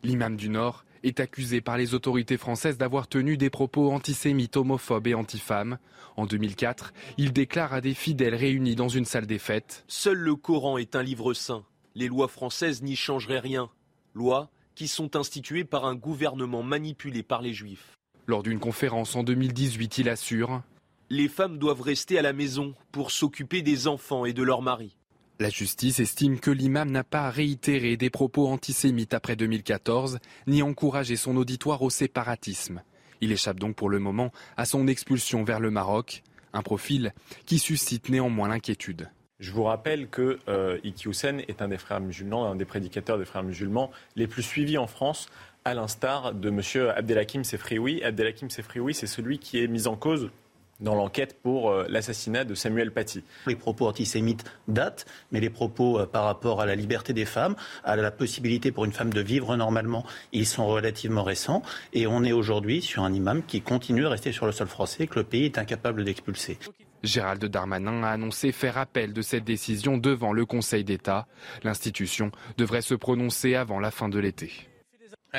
L'imam 0.03 0.37
du 0.37 0.49
Nord 0.49 0.85
est 1.03 1.19
accusé 1.19 1.61
par 1.61 1.77
les 1.77 1.93
autorités 1.93 2.37
françaises 2.37 2.77
d'avoir 2.77 3.07
tenu 3.07 3.37
des 3.37 3.49
propos 3.49 3.91
antisémites, 3.91 4.57
homophobes 4.57 5.07
et 5.07 5.15
antifemmes. 5.15 5.77
En 6.15 6.25
2004, 6.25 6.93
il 7.17 7.33
déclare 7.33 7.73
à 7.73 7.81
des 7.81 7.93
fidèles 7.93 8.35
réunis 8.35 8.75
dans 8.75 8.89
une 8.89 9.05
salle 9.05 9.27
des 9.27 9.37
fêtes 9.37 9.83
Seul 9.87 10.17
le 10.17 10.35
Coran 10.35 10.77
est 10.77 10.95
un 10.95 11.03
livre 11.03 11.33
saint. 11.33 11.65
Les 11.95 12.07
lois 12.07 12.27
françaises 12.27 12.81
n'y 12.81 12.95
changeraient 12.95 13.39
rien. 13.39 13.69
Loi 14.13 14.49
qui 14.77 14.87
sont 14.87 15.15
institués 15.15 15.63
par 15.63 15.85
un 15.85 15.95
gouvernement 15.95 16.61
manipulé 16.61 17.23
par 17.23 17.41
les 17.41 17.51
juifs. 17.51 17.97
Lors 18.27 18.43
d'une 18.43 18.59
conférence 18.59 19.15
en 19.15 19.23
2018, 19.23 19.97
il 19.97 20.07
assure 20.07 20.61
Les 21.09 21.27
femmes 21.27 21.57
doivent 21.57 21.81
rester 21.81 22.19
à 22.19 22.21
la 22.21 22.31
maison 22.31 22.75
pour 22.91 23.09
s'occuper 23.09 23.63
des 23.63 23.87
enfants 23.87 24.23
et 24.23 24.33
de 24.33 24.43
leurs 24.43 24.61
maris. 24.61 24.95
La 25.39 25.49
justice 25.49 25.99
estime 25.99 26.39
que 26.39 26.51
l'imam 26.51 26.91
n'a 26.91 27.03
pas 27.03 27.31
réitéré 27.31 27.97
des 27.97 28.11
propos 28.11 28.47
antisémites 28.49 29.15
après 29.15 29.35
2014, 29.35 30.19
ni 30.45 30.61
encouragé 30.61 31.15
son 31.15 31.37
auditoire 31.37 31.81
au 31.81 31.89
séparatisme. 31.89 32.83
Il 33.19 33.31
échappe 33.31 33.59
donc 33.59 33.75
pour 33.75 33.89
le 33.89 33.97
moment 33.97 34.31
à 34.57 34.65
son 34.65 34.87
expulsion 34.87 35.43
vers 35.43 35.59
le 35.59 35.71
Maroc, 35.71 36.21
un 36.53 36.61
profil 36.61 37.15
qui 37.47 37.57
suscite 37.57 38.09
néanmoins 38.09 38.49
l'inquiétude. 38.49 39.09
Je 39.39 39.51
vous 39.51 39.63
rappelle 39.63 40.07
que 40.07 40.39
euh, 40.47 40.79
Iki 40.83 41.09
est 41.47 41.61
un 41.61 41.67
des 41.67 41.77
frères 41.77 41.99
musulmans, 41.99 42.49
un 42.49 42.55
des 42.55 42.65
prédicateurs 42.65 43.19
des 43.19 43.25
frères 43.25 43.43
musulmans 43.43 43.91
les 44.15 44.25
plus 44.25 44.41
suivis 44.41 44.79
en 44.79 44.87
France, 44.87 45.27
à 45.63 45.75
l'instar 45.75 46.33
de 46.33 46.49
M. 46.49 46.61
Abdelhakim 46.95 47.43
Sefrioui. 47.43 48.03
Abdelhakim 48.03 48.49
Sefrioui, 48.49 48.95
c'est 48.95 49.05
celui 49.05 49.37
qui 49.37 49.63
est 49.63 49.67
mis 49.67 49.85
en 49.85 49.95
cause 49.95 50.31
dans 50.79 50.95
l'enquête 50.95 51.37
pour 51.41 51.69
euh, 51.69 51.85
l'assassinat 51.89 52.45
de 52.45 52.55
Samuel 52.55 52.91
Paty. 52.91 53.23
Les 53.45 53.55
propos 53.55 53.87
antisémites 53.87 54.43
datent, 54.67 55.05
mais 55.31 55.39
les 55.39 55.49
propos 55.49 55.99
euh, 55.99 56.05
par 56.05 56.23
rapport 56.23 56.61
à 56.61 56.65
la 56.65 56.75
liberté 56.75 57.13
des 57.13 57.25
femmes, 57.25 57.55
à 57.83 57.95
la 57.95 58.11
possibilité 58.11 58.71
pour 58.71 58.85
une 58.85 58.91
femme 58.91 59.13
de 59.13 59.21
vivre 59.21 59.55
normalement, 59.55 60.05
ils 60.31 60.47
sont 60.47 60.67
relativement 60.67 61.23
récents. 61.23 61.61
Et 61.93 62.07
on 62.07 62.23
est 62.23 62.31
aujourd'hui 62.31 62.81
sur 62.81 63.03
un 63.03 63.13
imam 63.13 63.43
qui 63.43 63.61
continue 63.61 64.01
de 64.01 64.07
rester 64.07 64.31
sur 64.31 64.47
le 64.47 64.51
sol 64.51 64.67
français 64.67 65.05
que 65.07 65.19
le 65.19 65.23
pays 65.23 65.45
est 65.45 65.57
incapable 65.57 66.03
d'expulser. 66.03 66.57
Gérald 67.03 67.43
Darmanin 67.45 68.03
a 68.03 68.09
annoncé 68.09 68.51
faire 68.51 68.77
appel 68.77 69.13
de 69.13 69.21
cette 69.21 69.43
décision 69.43 69.97
devant 69.97 70.33
le 70.33 70.45
Conseil 70.45 70.83
d'État. 70.83 71.27
L'institution 71.63 72.31
devrait 72.57 72.81
se 72.81 72.95
prononcer 72.95 73.55
avant 73.55 73.79
la 73.79 73.91
fin 73.91 74.09
de 74.09 74.19
l'été. 74.19 74.67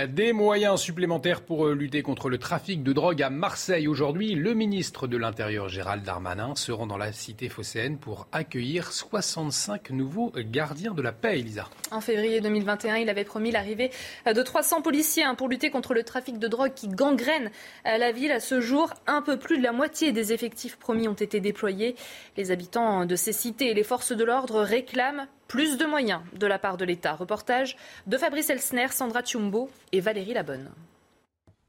Des 0.06 0.32
moyens 0.32 0.80
supplémentaires 0.80 1.40
pour 1.40 1.66
euh, 1.66 1.74
lutter 1.74 2.02
contre 2.02 2.28
le 2.28 2.38
trafic 2.38 2.84
de 2.84 2.92
drogue 2.92 3.20
à 3.22 3.30
Marseille. 3.30 3.88
Aujourd'hui, 3.88 4.34
le 4.34 4.54
ministre 4.54 5.08
de 5.08 5.16
l'Intérieur 5.16 5.68
Gérald 5.68 6.04
Darmanin 6.04 6.54
se 6.54 6.70
rend 6.70 6.86
dans 6.86 6.98
la 6.98 7.10
cité 7.12 7.48
phocéenne 7.48 7.98
pour 7.98 8.28
accueillir 8.30 8.92
65 8.92 9.90
nouveaux 9.90 10.32
gardiens 10.36 10.92
de 10.92 11.02
la 11.02 11.10
paix, 11.10 11.40
Elisa. 11.40 11.68
En 11.90 12.00
février 12.00 12.40
2021, 12.40 12.96
il 12.98 13.08
avait 13.08 13.24
promis 13.24 13.50
l'arrivée 13.50 13.90
euh, 14.26 14.34
de 14.34 14.42
300 14.42 14.82
policiers 14.82 15.24
hein, 15.24 15.34
pour 15.34 15.48
lutter 15.48 15.70
contre 15.70 15.94
le 15.94 16.04
trafic 16.04 16.38
de 16.38 16.46
drogue 16.46 16.74
qui 16.74 16.88
gangrène 16.88 17.50
euh, 17.86 17.96
la 17.96 18.12
ville. 18.12 18.30
À 18.30 18.40
ce 18.40 18.60
jour, 18.60 18.92
un 19.06 19.22
peu 19.22 19.36
plus 19.36 19.58
de 19.58 19.64
la 19.64 19.72
moitié 19.72 20.12
des 20.12 20.32
effectifs 20.32 20.76
promis 20.76 21.08
ont 21.08 21.14
été 21.14 21.40
déployés. 21.40 21.96
Les 22.36 22.52
habitants 22.52 23.04
de 23.04 23.16
ces 23.16 23.32
cités 23.32 23.70
et 23.70 23.74
les 23.74 23.84
forces 23.84 24.12
de 24.12 24.24
l'ordre 24.24 24.60
réclament 24.60 25.26
plus 25.48 25.78
de 25.78 25.86
moyens 25.86 26.20
de 26.38 26.46
la 26.46 26.58
part 26.58 26.76
de 26.76 26.84
l'État. 26.84 27.14
Reportage 27.14 27.76
de 28.06 28.16
Fabrice 28.18 28.50
Elsner, 28.50 28.88
Sandra 28.92 29.22
Tchumbo 29.22 29.70
et 29.92 30.00
Valérie 30.00 30.34
Labonne. 30.34 30.70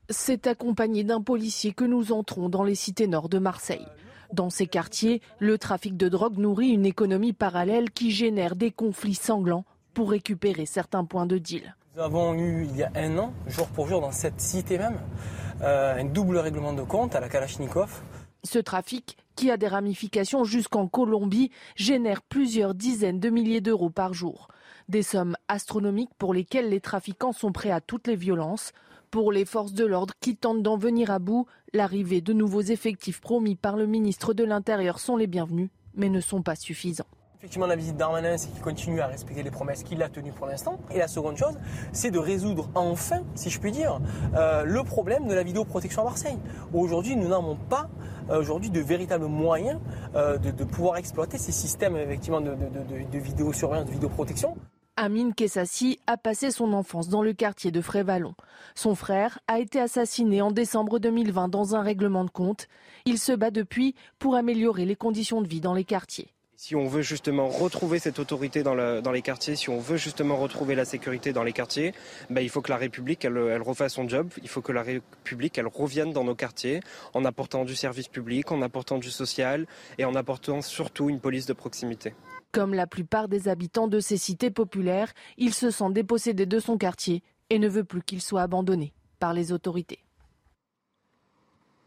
C'est 0.10 0.48
accompagné 0.48 1.04
d'un 1.04 1.22
policier 1.22 1.72
que 1.72 1.86
nous 1.86 2.12
entrons 2.12 2.50
dans 2.50 2.64
les 2.64 2.76
cités 2.76 3.08
nord 3.08 3.30
de 3.30 3.40
Marseille. 3.40 3.88
Dans 4.34 4.50
ces 4.50 4.68
quartiers, 4.68 5.22
le 5.40 5.58
trafic 5.58 5.98
de 5.98 6.10
drogue 6.10 6.38
nourrit 6.38 6.70
une 6.70 6.86
économie 6.86 7.34
parallèle 7.34 7.90
qui 7.90 8.12
génère 8.12 8.56
des 8.56 8.70
conflits 8.70 9.16
sanglants 9.16 9.66
pour 9.94 10.12
récupérer 10.12 10.66
certains 10.66 11.06
points 11.06 11.26
de 11.26 11.38
deal. 11.38 11.76
Nous 11.96 12.02
avons 12.02 12.34
eu 12.36 12.66
il 12.66 12.78
y 12.78 12.84
a 12.84 12.92
un 12.96 13.18
an, 13.18 13.34
jour 13.48 13.68
pour 13.68 13.88
jour, 13.88 14.02
dans 14.02 14.12
cette 14.12 14.40
cité 14.40 14.78
même, 14.78 15.00
euh, 15.62 16.00
un 16.00 16.06
double 16.06 16.38
règlement 16.38 16.74
de 16.74 16.84
compte 16.84 17.16
à 17.16 17.20
la 17.20 17.30
Kalachnikov. 17.30 18.02
Ce 18.44 18.60
trafic 18.60 19.18
qui 19.36 19.52
a 19.52 19.58
des 19.58 19.68
ramifications 19.68 20.44
jusqu'en 20.44 20.88
Colombie, 20.88 21.50
génère 21.78 22.22
plusieurs 22.22 22.76
dizaines 22.76 23.22
de 23.22 23.30
milliers 23.30 23.62
d'euros 23.62 23.90
par 23.90 24.14
jour. 24.14 24.50
Des 24.90 25.02
sommes 25.02 25.38
astronomiques 25.48 26.14
pour 26.18 26.34
lesquelles 26.34 26.70
les 26.70 26.82
trafiquants 26.82 27.32
sont 27.32 27.54
prêts 27.54 27.72
à 27.72 27.80
toutes 27.80 28.08
les 28.08 28.18
violences. 28.18 28.74
Pour 29.12 29.32
les 29.32 29.46
forces 29.46 29.74
de 29.74 29.86
l'ordre 29.86 30.14
qui 30.20 30.36
tentent 30.36 30.62
d'en 30.62 30.78
venir 30.78 31.10
à 31.10 31.20
bout, 31.20 31.48
l'arrivée 31.74 32.20
de 32.20 32.34
nouveaux 32.34 32.62
effectifs 32.62 33.22
promis 33.22 33.56
par 33.56 33.78
le 33.78 33.88
ministre 33.88 34.34
de 34.34 34.44
l'Intérieur 34.44 35.00
sont 35.00 35.16
les 35.16 35.28
bienvenus, 35.28 35.70
mais 35.96 36.10
ne 36.10 36.20
sont 36.20 36.42
pas 36.42 36.56
suffisants. 36.56 37.08
Effectivement, 37.40 37.68
la 37.68 37.78
visite 37.78 37.96
d'Armanin, 37.96 38.36
c'est 38.36 38.50
qu'il 38.50 38.62
continue 38.62 39.00
à 39.00 39.08
respecter 39.08 39.44
les 39.44 39.50
promesses 39.50 39.84
qu'il 39.84 40.04
a 40.04 40.10
tenues 40.10 40.34
pour 40.34 40.46
l'instant. 40.46 40.78
Et 40.92 40.98
la 40.98 41.08
seconde 41.08 41.38
chose, 41.38 41.58
c'est 41.94 42.12
de 42.12 42.20
résoudre 42.20 42.70
enfin, 42.76 43.22
si 43.34 43.50
je 43.50 43.62
puis 43.62 43.72
dire, 43.72 44.02
euh, 44.36 44.66
le 44.66 44.84
problème 44.84 45.26
de 45.26 45.34
la 45.34 45.44
vidéoprotection 45.44 46.02
à 46.02 46.04
Marseille. 46.04 46.38
Aujourd'hui, 46.74 47.16
nous 47.16 47.30
n'avons 47.30 47.56
pas 47.56 47.90
euh, 48.30 48.42
aujourd'hui 48.42 48.70
de 48.70 48.82
véritables 48.82 49.28
moyens 49.28 49.80
euh, 50.16 50.38
de, 50.38 50.66
pouvoir 50.66 50.98
exploiter 50.98 51.38
ces 51.38 51.54
systèmes 51.54 51.96
effectivement 51.96 52.42
de, 52.42 52.50
de, 52.50 53.10
de 53.10 53.18
vidéosurveillance, 53.18 53.86
de 53.86 53.94
vidéoprotection. 53.94 54.58
Amine 54.98 55.34
Kessassi 55.34 55.98
a 56.08 56.18
passé 56.18 56.52
son 56.52 56.74
enfance 56.74 57.08
dans 57.08 57.24
le 57.24 57.32
quartier 57.32 57.72
de 57.72 57.80
Frévalon. 57.80 58.36
Son 58.76 58.96
frère 58.96 59.40
a 59.48 59.60
été 59.60 59.80
assassiné 59.80 60.42
en 60.42 60.52
décembre 60.52 61.00
2020 61.00 61.48
dans 61.48 61.74
un 61.74 61.84
règlement 61.84 62.26
de 62.26 62.32
compte. 62.32 62.68
Il 63.06 63.18
se 63.18 63.32
bat 63.32 63.50
depuis 63.50 63.96
pour 64.20 64.36
améliorer 64.36 64.84
les 64.84 64.98
conditions 64.98 65.42
de 65.42 65.48
vie 65.48 65.62
dans 65.62 65.74
les 65.74 65.86
quartiers. 65.86 66.34
Si 66.62 66.76
on 66.76 66.88
veut 66.88 67.04
justement 67.04 67.48
retrouver 67.48 68.00
cette 68.00 68.20
autorité 68.20 68.64
dans, 68.64 68.76
les 68.76 69.22
quartiers, 69.22 69.56
si 69.56 69.70
on 69.70 69.80
veut 69.80 69.96
justement 69.96 70.36
retrouver 70.36 70.76
la 70.76 70.84
sécurité 70.84 71.32
dans 71.32 71.44
les 71.44 71.54
quartiers, 71.54 71.94
ben, 72.30 72.42
il 72.42 72.50
faut 72.50 72.60
que 72.60 72.70
la 72.70 72.76
République, 72.76 73.26
refasse 73.26 73.94
son 73.94 74.10
job. 74.10 74.30
Il 74.44 74.50
faut 74.50 74.60
que 74.60 74.74
la 74.74 74.84
République, 74.84 75.62
revienne 75.74 76.12
dans 76.12 76.26
nos 76.26 76.36
quartiers 76.36 76.82
en 77.14 77.24
apportant 77.24 77.64
du 77.64 77.78
service 77.78 78.10
public, 78.10 78.52
en 78.52 78.62
apportant 78.62 78.98
du 78.98 79.10
social 79.10 79.68
et 79.98 80.04
en 80.04 80.16
apportant 80.16 80.62
surtout 80.62 81.10
une 81.10 81.22
police 81.22 81.46
de 81.46 81.54
proximité. 81.54 82.14
Comme 82.52 82.74
la 82.74 82.88
plupart 82.88 83.30
des 83.30 83.48
habitants 83.48 83.88
de 83.88 84.02
ces 84.02 84.18
cités 84.18 84.52
populaires, 84.52 85.14
il 85.38 85.54
se 85.54 85.72
sent 85.72 85.92
dépossédé 85.92 86.46
de 86.46 86.60
son 86.60 86.78
quartier 86.78 87.24
et 87.50 87.58
ne 87.58 87.70
veut 87.70 87.86
plus 87.86 88.04
qu'il 88.04 88.22
soit 88.22 88.42
abandonné 88.42 88.92
par 89.22 89.34
les 89.34 89.54
autorités. 89.54 90.00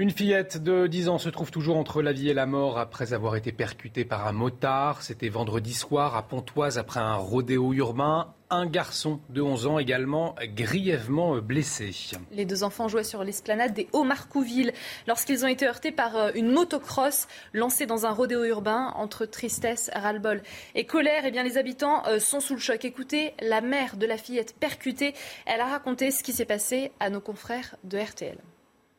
Une 0.03 0.11
fillette 0.11 0.61
de 0.61 0.89
10 0.89 1.09
ans 1.11 1.19
se 1.19 1.29
trouve 1.29 1.53
toujours 1.53 1.77
entre 1.77 2.03
la 2.03 2.13
vie 2.13 2.29
et 2.29 2.35
la 2.35 2.45
mort 2.45 2.77
après 2.77 3.13
avoir 3.13 3.37
été 3.37 3.53
percutée 3.53 4.05
par 4.05 4.27
un 4.27 4.33
motard. 4.33 5.01
C'était 5.01 5.29
vendredi 5.29 5.73
soir 5.75 6.17
à 6.17 6.27
Pontoise 6.27 6.77
après 6.77 6.99
un 6.99 7.15
rodéo 7.15 7.73
urbain. 7.73 8.35
Un 8.51 8.67
garçon 8.67 9.21
de 9.29 9.41
11 9.41 9.69
ans 9.69 9.79
également 9.79 10.35
grièvement 10.57 11.39
blessé. 11.39 11.95
Les 12.33 12.45
deux 12.45 12.65
enfants 12.65 12.89
jouaient 12.89 13.05
sur 13.05 13.23
l'esplanade 13.23 13.75
des 13.75 13.87
Hauts-Marcouville 13.93 14.73
lorsqu'ils 15.07 15.45
ont 15.45 15.49
été 15.49 15.69
heurtés 15.69 15.93
par 15.93 16.17
euh, 16.17 16.31
une 16.35 16.51
motocross 16.51 17.29
lancée 17.53 17.87
dans 17.87 18.05
un 18.05 18.11
rodéo 18.11 18.43
urbain 18.43 18.93
entre 18.97 19.25
tristesse, 19.25 19.89
ras-le-bol 19.95 20.43
et 20.75 20.85
colère. 20.85 21.23
Eh 21.27 21.31
bien, 21.31 21.45
les 21.45 21.59
habitants 21.59 22.03
euh, 22.09 22.19
sont 22.19 22.41
sous 22.41 22.55
le 22.55 22.61
choc. 22.61 22.85
Écoutez, 22.85 23.35
la 23.41 23.61
mère 23.61 23.97
de 23.97 24.07
la 24.07 24.17
fillette 24.17 24.57
percutée, 24.59 25.15
elle 25.47 25.61
a 25.61 25.67
raconté 25.67 26.11
ce 26.11 26.25
qui 26.25 26.33
s'est 26.33 26.45
passé 26.45 26.91
à 26.99 27.09
nos 27.09 27.21
confrères 27.21 27.77
de 27.85 27.99
RTL. 27.99 28.37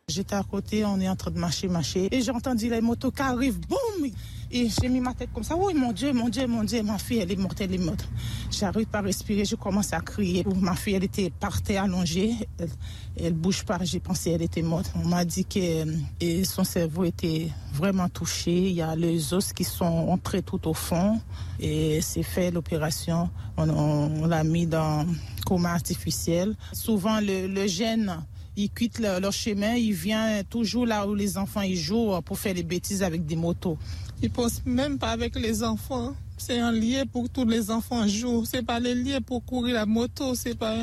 J'étais 0.09 0.35
à 0.35 0.43
côté, 0.43 0.83
on 0.83 0.99
est 0.99 1.07
en 1.07 1.15
train 1.15 1.31
de 1.31 1.39
marcher, 1.39 1.69
marcher. 1.69 2.09
Et 2.11 2.21
j'ai 2.21 2.31
entendu 2.31 2.69
les 2.69 2.81
motos 2.81 3.09
qui 3.09 3.21
arrivent, 3.21 3.61
boum 3.61 4.11
Et 4.51 4.67
j'ai 4.67 4.89
mis 4.89 4.99
ma 4.99 5.13
tête 5.13 5.29
comme 5.33 5.45
ça. 5.45 5.55
Oui, 5.55 5.73
mon 5.73 5.93
Dieu, 5.93 6.11
mon 6.11 6.27
Dieu, 6.27 6.45
mon 6.45 6.65
Dieu, 6.65 6.83
ma 6.83 6.97
fille, 6.97 7.19
elle 7.19 7.31
est 7.31 7.37
morte, 7.37 7.61
elle 7.61 7.73
est 7.73 7.77
morte. 7.77 8.05
J'arrive 8.51 8.87
pas 8.87 8.97
à 8.97 9.01
respirer, 9.01 9.45
je 9.45 9.55
commence 9.55 9.93
à 9.93 10.01
crier. 10.01 10.45
Ma 10.59 10.75
fille, 10.75 10.95
elle 10.95 11.05
était 11.05 11.31
par 11.31 11.57
allongée, 11.69 12.35
elle, 12.59 12.69
elle 13.15 13.33
bouge 13.33 13.63
pas. 13.63 13.79
J'ai 13.83 14.01
pensé 14.01 14.31
qu'elle 14.31 14.41
était 14.41 14.61
morte. 14.61 14.91
On 14.93 15.07
m'a 15.07 15.23
dit 15.23 15.45
que 15.45 15.85
et 16.19 16.43
son 16.43 16.65
cerveau 16.65 17.05
était 17.05 17.47
vraiment 17.71 18.09
touché. 18.09 18.51
Il 18.51 18.75
y 18.75 18.81
a 18.81 18.97
les 18.97 19.33
os 19.33 19.53
qui 19.53 19.63
sont 19.63 19.85
entrés 19.85 20.41
tout 20.41 20.67
au 20.67 20.73
fond. 20.73 21.21
Et 21.61 22.01
c'est 22.01 22.23
fait 22.23 22.51
l'opération. 22.51 23.29
On, 23.55 24.27
l'a 24.27 24.43
mis 24.43 24.67
dans 24.67 25.07
coma 25.45 25.71
artificiel. 25.71 26.57
Souvent, 26.73 27.21
le 27.21 27.67
gène 27.67 28.21
ils 28.55 28.69
quittent 28.69 28.99
leur, 28.99 29.31
chemin, 29.31 29.75
ils 29.75 29.93
viennent 29.93 30.43
toujours 30.45 30.85
là 30.85 31.07
où 31.07 31.15
les 31.15 31.37
enfants 31.37 31.61
ils 31.61 31.77
jouent 31.77 32.21
pour 32.21 32.37
faire 32.39 32.53
des 32.53 32.63
bêtises 32.63 33.03
avec 33.03 33.25
des 33.25 33.35
motos. 33.35 33.77
Ils 34.21 34.29
pensent 34.29 34.61
même 34.65 34.97
pas 34.97 35.09
avec 35.09 35.35
les 35.35 35.63
enfants. 35.63 36.15
C'est 36.37 36.59
un 36.59 36.71
lien 36.71 37.05
pour 37.05 37.29
tous 37.29 37.45
les 37.45 37.71
enfants 37.71 38.07
jouent. 38.07 38.45
C'est 38.45 38.63
pas 38.63 38.79
le 38.79 38.93
lien 38.93 39.21
pour 39.21 39.43
courir 39.45 39.75
la 39.75 39.85
moto. 39.85 40.35
C'est 40.35 40.55
pas. 40.55 40.77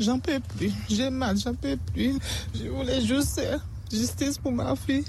J'en 0.00 0.18
peux 0.18 0.40
plus. 0.56 0.72
J'ai 0.88 1.10
mal. 1.10 1.38
J'en 1.38 1.54
peux 1.54 1.76
plus. 1.92 2.18
Je 2.54 2.68
voulais 2.68 3.00
juste 3.00 3.40
justice 3.90 4.38
pour 4.38 4.52
ma 4.52 4.74
fille. 4.76 5.04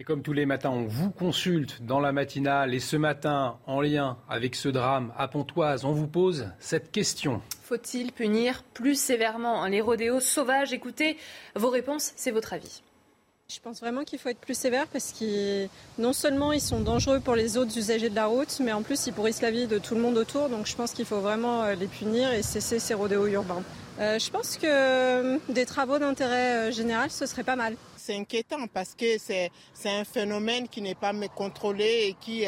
Et 0.00 0.02
comme 0.02 0.22
tous 0.22 0.32
les 0.32 0.46
matins, 0.46 0.70
on 0.70 0.86
vous 0.86 1.10
consulte 1.10 1.82
dans 1.82 2.00
la 2.00 2.10
matinale 2.10 2.72
et 2.72 2.80
ce 2.80 2.96
matin, 2.96 3.58
en 3.66 3.82
lien 3.82 4.16
avec 4.30 4.54
ce 4.54 4.70
drame 4.70 5.12
à 5.18 5.28
Pontoise, 5.28 5.84
on 5.84 5.92
vous 5.92 6.06
pose 6.06 6.48
cette 6.58 6.90
question. 6.90 7.42
Faut-il 7.64 8.10
punir 8.10 8.62
plus 8.72 8.98
sévèrement 8.98 9.66
les 9.66 9.82
rodéos 9.82 10.20
sauvages? 10.20 10.72
Écoutez 10.72 11.18
vos 11.54 11.68
réponses, 11.68 12.14
c'est 12.16 12.30
votre 12.30 12.54
avis. 12.54 12.80
Je 13.50 13.60
pense 13.60 13.80
vraiment 13.80 14.04
qu'il 14.04 14.18
faut 14.18 14.30
être 14.30 14.40
plus 14.40 14.56
sévère 14.56 14.86
parce 14.86 15.12
que 15.12 15.66
non 15.98 16.14
seulement 16.14 16.52
ils 16.52 16.62
sont 16.62 16.80
dangereux 16.80 17.20
pour 17.20 17.34
les 17.34 17.58
autres 17.58 17.76
usagers 17.76 18.08
de 18.08 18.14
la 18.14 18.24
route, 18.24 18.58
mais 18.60 18.72
en 18.72 18.80
plus 18.80 19.06
ils 19.06 19.12
pourrissent 19.12 19.42
la 19.42 19.50
vie 19.50 19.66
de 19.66 19.76
tout 19.76 19.94
le 19.94 20.00
monde 20.00 20.16
autour. 20.16 20.48
Donc 20.48 20.66
je 20.66 20.76
pense 20.76 20.92
qu'il 20.92 21.04
faut 21.04 21.20
vraiment 21.20 21.64
euh, 21.64 21.74
les 21.74 21.88
punir 21.88 22.32
et 22.32 22.40
cesser 22.40 22.78
ces 22.78 22.94
rodéos 22.94 23.26
urbains. 23.26 23.62
Euh, 23.98 24.18
je 24.18 24.30
pense 24.30 24.56
que 24.56 24.66
euh, 24.66 25.38
des 25.50 25.66
travaux 25.66 25.98
d'intérêt 25.98 26.72
général, 26.72 27.10
ce 27.10 27.26
serait 27.26 27.44
pas 27.44 27.56
mal 27.56 27.76
c'est 28.10 28.16
inquiétant 28.16 28.66
parce 28.72 28.94
que 28.94 29.18
c'est 29.18 29.50
un 29.84 30.04
phénomène 30.04 30.66
qui 30.68 30.82
n'est 30.82 30.96
pas 30.96 31.12
contrôlé 31.34 32.08
et 32.08 32.16
qui, 32.20 32.44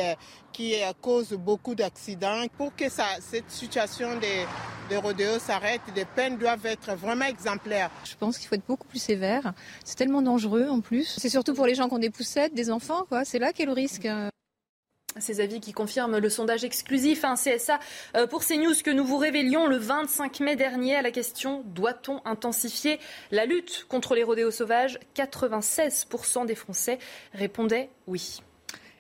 qui 0.52 0.74
cause 1.00 1.32
beaucoup 1.34 1.74
d'accidents. 1.76 2.46
Pour 2.56 2.74
que 2.74 2.88
ça, 2.88 3.04
cette 3.20 3.50
situation 3.50 4.08
des, 4.18 4.44
des 4.88 5.38
s'arrête, 5.38 5.80
les 5.94 6.04
peines 6.04 6.36
doivent 6.36 6.66
être 6.66 6.94
vraiment 6.96 7.26
exemplaires. 7.26 7.90
Je 8.04 8.16
pense 8.16 8.38
qu'il 8.38 8.48
faut 8.48 8.56
être 8.56 8.66
beaucoup 8.66 8.88
plus 8.88 9.00
sévère. 9.02 9.52
C'est 9.84 9.96
tellement 9.96 10.22
dangereux 10.22 10.66
en 10.68 10.80
plus. 10.80 11.14
C'est 11.18 11.28
surtout 11.28 11.54
pour 11.54 11.66
les 11.66 11.76
gens 11.76 11.88
qui 11.88 11.94
ont 11.94 11.98
des 11.98 12.10
poussettes, 12.10 12.54
des 12.54 12.70
enfants, 12.70 13.04
quoi. 13.08 13.24
C'est 13.24 13.38
là 13.38 13.52
qu'est 13.52 13.66
le 13.66 13.72
risque. 13.72 14.08
Ces 15.18 15.40
avis 15.40 15.60
qui 15.60 15.72
confirment 15.72 16.18
le 16.18 16.30
sondage 16.30 16.64
exclusif 16.64 17.24
un 17.24 17.34
CSA 17.34 17.78
euh, 18.16 18.26
pour 18.26 18.44
CNews 18.44 18.74
que 18.84 18.90
nous 18.90 19.04
vous 19.04 19.18
révélions 19.18 19.66
le 19.66 19.76
25 19.76 20.40
mai 20.40 20.56
dernier 20.56 20.96
à 20.96 21.02
la 21.02 21.10
question 21.10 21.62
doit-on 21.66 22.22
intensifier 22.24 22.98
la 23.30 23.44
lutte 23.44 23.84
contre 23.88 24.14
les 24.14 24.22
rodéos 24.22 24.50
sauvages? 24.50 24.98
96% 25.14 26.46
des 26.46 26.54
Français 26.54 26.98
répondaient 27.34 27.90
oui. 28.06 28.40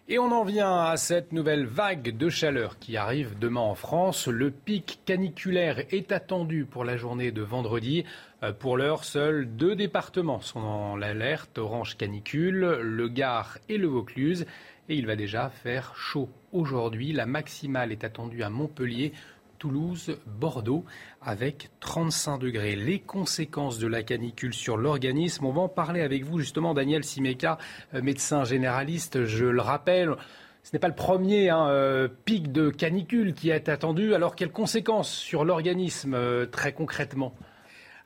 Et 0.08 0.18
on 0.18 0.32
en 0.32 0.42
vient 0.42 0.80
à 0.80 0.96
cette 0.96 1.32
nouvelle 1.32 1.64
vague 1.64 2.16
de 2.16 2.28
chaleur 2.28 2.78
qui 2.78 2.96
arrive 2.96 3.38
demain 3.38 3.60
en 3.60 3.76
France. 3.76 4.26
Le 4.26 4.50
pic 4.50 5.00
caniculaire 5.06 5.84
est 5.90 6.10
attendu 6.10 6.66
pour 6.66 6.84
la 6.84 6.96
journée 6.96 7.30
de 7.30 7.40
vendredi. 7.40 8.04
Euh, 8.42 8.52
pour 8.52 8.76
l'heure, 8.76 9.04
seuls 9.04 9.46
deux 9.46 9.76
départements 9.76 10.40
sont 10.40 10.60
en 10.60 10.96
l'alerte 10.96 11.56
orange 11.56 11.96
canicule, 11.96 12.78
le 12.82 13.08
Gard 13.08 13.58
et 13.68 13.78
le 13.78 13.86
Vaucluse 13.86 14.44
et 14.88 14.96
il 14.96 15.06
va 15.06 15.16
déjà 15.16 15.48
faire 15.48 15.94
chaud 15.96 16.28
aujourd'hui. 16.52 17.12
La 17.12 17.26
maximale 17.26 17.92
est 17.92 18.04
attendue 18.04 18.42
à 18.42 18.50
Montpellier, 18.50 19.12
Toulouse, 19.58 20.18
Bordeaux, 20.26 20.84
avec 21.20 21.70
35 21.80 22.38
degrés. 22.38 22.74
Les 22.74 22.98
conséquences 22.98 23.78
de 23.78 23.86
la 23.86 24.02
canicule 24.02 24.52
sur 24.52 24.76
l'organisme, 24.76 25.46
on 25.46 25.52
va 25.52 25.60
en 25.62 25.68
parler 25.68 26.00
avec 26.00 26.24
vous 26.24 26.40
justement, 26.40 26.74
Daniel 26.74 27.04
Simeka, 27.04 27.58
euh, 27.94 28.02
médecin 28.02 28.42
généraliste. 28.42 29.24
Je 29.24 29.46
le 29.46 29.60
rappelle, 29.60 30.16
ce 30.64 30.70
n'est 30.72 30.80
pas 30.80 30.88
le 30.88 30.94
premier 30.94 31.50
hein, 31.50 31.68
euh, 31.68 32.08
pic 32.24 32.50
de 32.50 32.70
canicule 32.70 33.34
qui 33.34 33.50
est 33.50 33.68
attendu. 33.68 34.14
Alors, 34.14 34.34
quelles 34.34 34.50
conséquences 34.50 35.12
sur 35.12 35.44
l'organisme 35.44 36.14
euh, 36.14 36.46
très 36.46 36.72
concrètement? 36.72 37.32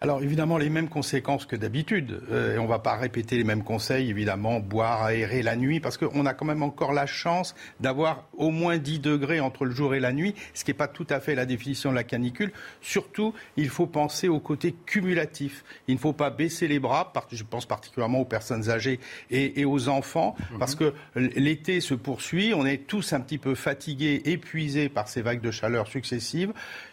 Alors 0.00 0.22
évidemment 0.22 0.58
les 0.58 0.68
mêmes 0.68 0.88
conséquences 0.88 1.46
que 1.46 1.56
d'habitude. 1.56 2.20
Euh, 2.30 2.56
et 2.56 2.58
on 2.58 2.64
ne 2.64 2.68
va 2.68 2.78
pas 2.78 2.96
répéter 2.96 3.36
les 3.36 3.44
mêmes 3.44 3.64
conseils, 3.64 4.10
évidemment, 4.10 4.60
boire, 4.60 5.02
aérer 5.02 5.42
la 5.42 5.56
nuit, 5.56 5.80
parce 5.80 5.96
qu'on 5.96 6.26
a 6.26 6.34
quand 6.34 6.44
même 6.44 6.62
encore 6.62 6.92
la 6.92 7.06
chance 7.06 7.54
d'avoir 7.80 8.28
au 8.36 8.50
moins 8.50 8.78
10 8.78 9.00
degrés 9.00 9.40
entre 9.40 9.64
le 9.64 9.70
jour 9.70 9.94
et 9.94 10.00
la 10.00 10.12
nuit, 10.12 10.34
ce 10.54 10.64
qui 10.64 10.70
n'est 10.70 10.76
pas 10.76 10.88
tout 10.88 11.06
à 11.10 11.20
fait 11.20 11.34
la 11.34 11.46
définition 11.46 11.90
de 11.90 11.94
la 11.94 12.04
canicule. 12.04 12.52
Surtout, 12.80 13.34
il 13.56 13.68
faut 13.68 13.86
penser 13.86 14.28
au 14.28 14.40
côté 14.40 14.74
cumulatif. 14.86 15.64
Il 15.88 15.94
ne 15.94 16.00
faut 16.00 16.12
pas 16.12 16.30
baisser 16.30 16.68
les 16.68 16.78
bras, 16.78 17.12
je 17.30 17.44
pense 17.44 17.66
particulièrement 17.66 18.20
aux 18.20 18.24
personnes 18.24 18.70
âgées 18.70 19.00
et, 19.30 19.64
aux 19.64 19.88
enfants, 19.88 20.36
mhm. 20.52 20.58
parce 20.58 20.74
que 20.74 20.92
l'été 21.14 21.80
se 21.80 21.94
poursuit, 21.94 22.52
on 22.54 22.66
est 22.66 22.86
tous 22.86 23.12
un 23.12 23.20
petit 23.20 23.38
peu 23.38 23.54
fatigués, 23.54 24.22
épuisés 24.24 24.88
par 24.88 25.08
ces 25.08 25.22
vagues 25.22 25.40
de 25.40 25.50
chaleur 25.50 25.86
successives. 25.86 26.52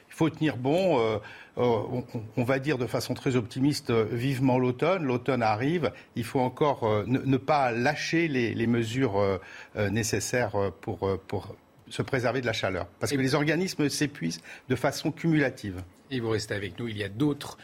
Il 0.10 0.16
faut 0.16 0.30
tenir 0.30 0.58
bon. 0.58 1.00
Euh, 1.00 1.18
euh, 1.58 2.02
on, 2.36 2.44
va 2.44 2.58
dire 2.60 2.78
de 2.78 2.88
façon 2.88 3.14
très 3.14 3.36
optimiste, 3.36 3.92
euh, 3.92 4.06
vivement 4.12 4.58
l'automne. 4.58 5.04
L'automne 5.04 5.44
arrive. 5.44 5.92
Il 6.16 6.24
faut 6.24 6.40
encore 6.40 6.84
euh, 6.84 7.04
ne, 7.06 7.38
pas 7.38 7.72
lâcher 7.72 8.28
les, 8.28 8.68
mesures 8.68 9.40
nécessaires 9.76 10.72
pour, 10.82 11.20
se 11.90 12.02
préserver 12.02 12.42
de 12.42 12.46
la 12.46 12.54
chaleur. 12.54 12.88
Parce 13.00 13.12
que 13.12 13.18
les 13.18 13.36
organismes 13.36 13.90
s'épuisent 13.90 14.42
de 14.70 14.76
façon 14.76 15.12
cumulative. 15.12 15.84
Et 16.10 16.20
vous 16.20 16.30
restez 16.30 16.56
avec 16.56 16.80
nous. 16.80 16.88
Il 16.88 16.98
y 16.98 17.04
a 17.04 17.10
d'autres 17.10 17.58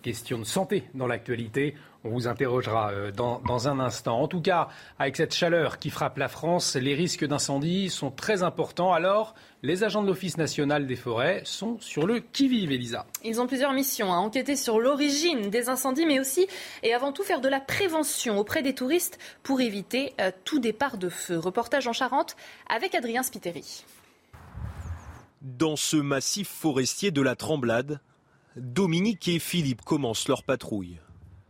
questions 0.00 0.38
de 0.38 0.44
santé 0.44 0.84
dans 0.94 1.06
l'actualité. 1.06 1.74
On 2.04 2.10
vous 2.10 2.26
interrogera 2.26 2.90
euh, 2.90 3.12
dans, 3.12 3.68
un 3.68 3.78
instant. 3.78 4.20
En 4.20 4.26
tout 4.26 4.40
cas, 4.40 4.68
avec 4.98 5.16
cette 5.16 5.34
chaleur 5.34 5.78
qui 5.78 5.90
frappe 5.90 6.18
la 6.18 6.28
France, 6.28 6.74
les 6.74 6.94
risques 6.94 7.24
d'incendie 7.24 7.90
sont 7.90 8.10
très 8.10 8.42
importants. 8.42 8.92
Alors, 8.92 9.34
les 9.62 9.84
agents 9.84 10.02
de 10.02 10.08
l'Office 10.08 10.36
national 10.36 10.88
des 10.88 10.96
forêts 10.96 11.42
sont 11.44 11.78
sur 11.78 12.06
le 12.06 12.18
qui-vive, 12.18 12.72
Elisa. 12.72 13.06
Ils 13.24 13.40
ont 13.40 13.46
plusieurs 13.46 13.72
missions 13.72 14.12
à 14.12 14.16
enquêter 14.16 14.56
sur 14.56 14.80
l'origine 14.80 15.48
des 15.48 15.68
incendies, 15.68 16.06
mais 16.06 16.18
aussi 16.18 16.48
et 16.82 16.92
avant 16.92 17.12
tout 17.12 17.22
faire 17.22 17.40
de 17.40 17.48
la 17.48 17.60
prévention 17.60 18.36
auprès 18.38 18.62
des 18.62 18.74
touristes 18.74 19.20
pour 19.44 19.60
éviter 19.60 20.12
euh, 20.20 20.32
tout 20.44 20.58
départ 20.58 20.98
de 20.98 21.08
feu. 21.08 21.38
Reportage 21.38 21.86
en 21.86 21.92
Charente 21.92 22.36
avec 22.68 22.96
Adrien 22.96 23.22
Spiteri. 23.22 23.84
Dans 25.40 25.76
ce 25.76 25.96
massif 25.96 26.48
forestier 26.48 27.12
de 27.12 27.22
la 27.22 27.36
Tremblade, 27.36 28.00
Dominique 28.56 29.28
et 29.28 29.38
Philippe 29.38 29.82
commencent 29.82 30.28
leur 30.28 30.42
patrouille. 30.42 30.98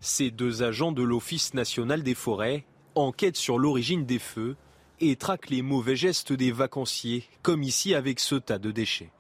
Ces 0.05 0.33
deux 0.33 0.65
agents 0.65 0.91
de 0.91 1.05
l'Office 1.05 1.55
national 1.55 2.03
des 2.03 2.17
forêts 2.17 2.65
enquêtent 2.97 3.37
sur 3.37 3.57
l'origine 3.57 4.05
des 4.05 4.19
feux 4.19 4.57
et 4.99 5.15
traquent 5.15 5.49
les 5.49 5.63
mauvais 5.63 5.95
gestes 5.95 6.33
des 6.33 6.51
vacanciers, 6.51 7.23
comme 7.43 7.63
ici 7.63 7.95
avec 7.95 8.19
ce 8.19 8.35
tas 8.35 8.59
de 8.59 8.73
déchets. 8.73 9.13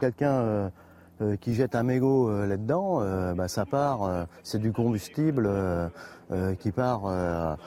Quelqu'un 0.00 0.32
euh, 0.32 0.70
euh, 1.20 1.36
qui 1.36 1.52
jette 1.52 1.74
un 1.74 1.82
mégot 1.82 2.30
euh, 2.30 2.46
là-dedans, 2.46 3.34
bah, 3.34 3.48
ça 3.48 3.66
part, 3.66 4.26
c'est 4.42 4.58
du 4.58 4.72
combustible 4.72 5.50
qui 6.58 6.72
part 6.72 7.06
à 7.06 7.58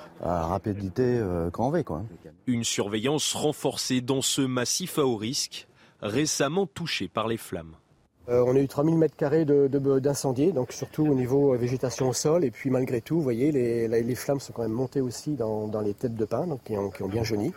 rapidité 0.47 1.21
grand 1.53 1.69
V. 1.69 1.83
Quoi. 1.83 2.05
Une 2.47 2.63
surveillance 2.63 3.35
renforcée 3.35 4.01
dans 4.01 4.23
ce 4.23 4.41
massif 4.41 4.97
à 4.97 5.05
haut 5.05 5.15
risque, 5.15 5.67
récemment 6.01 6.65
touché 6.65 7.07
par 7.07 7.27
les 7.27 7.37
flammes. 7.37 7.75
On 8.27 8.55
a 8.55 8.59
eu 8.59 8.67
3000 8.67 8.97
mètres 8.97 9.15
carrés 9.15 9.45
d'incendie, 9.45 10.51
donc 10.51 10.73
surtout 10.73 11.05
au 11.05 11.13
niveau 11.13 11.55
végétation 11.55 12.09
au 12.09 12.13
sol. 12.13 12.43
Et 12.43 12.51
puis 12.51 12.69
malgré 12.69 13.01
tout, 13.01 13.15
vous 13.15 13.21
voyez, 13.21 13.51
les, 13.51 14.15
flammes 14.15 14.39
sont 14.39 14.53
quand 14.53 14.63
même 14.63 14.71
montées 14.71 15.01
aussi 15.01 15.35
dans, 15.35 15.81
les 15.81 15.93
têtes 15.93 16.15
de 16.15 16.25
pin, 16.25 16.47
donc 16.47 16.63
qui 16.63 16.77
ont, 16.77 16.89
qui 16.89 17.03
ont 17.03 17.07
bien 17.07 17.23
jauni. 17.23 17.53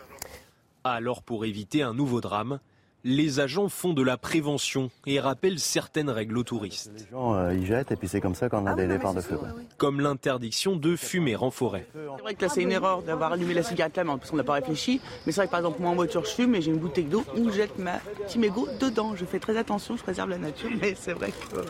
Alors 0.83 1.21
pour 1.21 1.45
éviter 1.45 1.83
un 1.83 1.93
nouveau 1.93 2.21
drame, 2.21 2.59
les 3.03 3.39
agents 3.39 3.69
font 3.69 3.93
de 3.93 4.01
la 4.01 4.17
prévention 4.17 4.91
et 5.07 5.19
rappellent 5.19 5.59
certaines 5.59 6.09
règles 6.09 6.37
aux 6.37 6.43
touristes. 6.43 6.91
Les 6.95 7.09
gens 7.11 7.33
euh, 7.33 7.53
y 7.53 7.65
jettent 7.65 7.91
et 7.91 7.95
puis 7.95 8.07
c'est 8.07 8.21
comme 8.21 8.35
ça 8.35 8.49
qu'on 8.49 8.65
a 8.67 8.71
ah 8.71 8.75
des 8.75 8.87
départs 8.87 9.13
de 9.13 9.21
feu. 9.21 9.37
Comme 9.77 10.01
l'interdiction 10.01 10.75
de 10.75 10.95
fumer 10.95 11.35
en 11.35 11.51
forêt. 11.51 11.87
C'est 11.93 12.21
vrai 12.21 12.35
que 12.35 12.41
là 12.43 12.49
c'est 12.49 12.61
une 12.61 12.71
erreur 12.71 13.01
d'avoir 13.01 13.33
allumé 13.33 13.53
la 13.53 13.63
cigarette 13.63 13.97
là 13.97 14.03
parce 14.05 14.29
qu'on 14.29 14.37
n'a 14.37 14.43
pas 14.43 14.53
réfléchi. 14.53 15.01
Mais 15.25 15.31
c'est 15.31 15.41
vrai 15.41 15.47
que 15.47 15.51
par 15.51 15.59
exemple 15.59 15.81
moi 15.81 15.91
en 15.91 15.95
voiture 15.95 16.25
je 16.25 16.31
fume 16.31 16.55
et 16.55 16.61
j'ai 16.61 16.71
une 16.71 16.79
bouteille 16.79 17.05
d'eau 17.05 17.23
où 17.35 17.49
je 17.49 17.55
jette 17.55 17.77
ma 17.79 17.97
petit 17.97 18.37
mégot 18.37 18.67
dedans. 18.79 19.15
Je 19.15 19.25
fais 19.25 19.39
très 19.39 19.57
attention, 19.57 19.97
je 19.97 20.03
préserve 20.03 20.29
la 20.29 20.37
nature. 20.37 20.69
Mais 20.79 20.95
c'est 20.95 21.13
vrai 21.13 21.31
que 21.31 21.57
euh, 21.57 21.63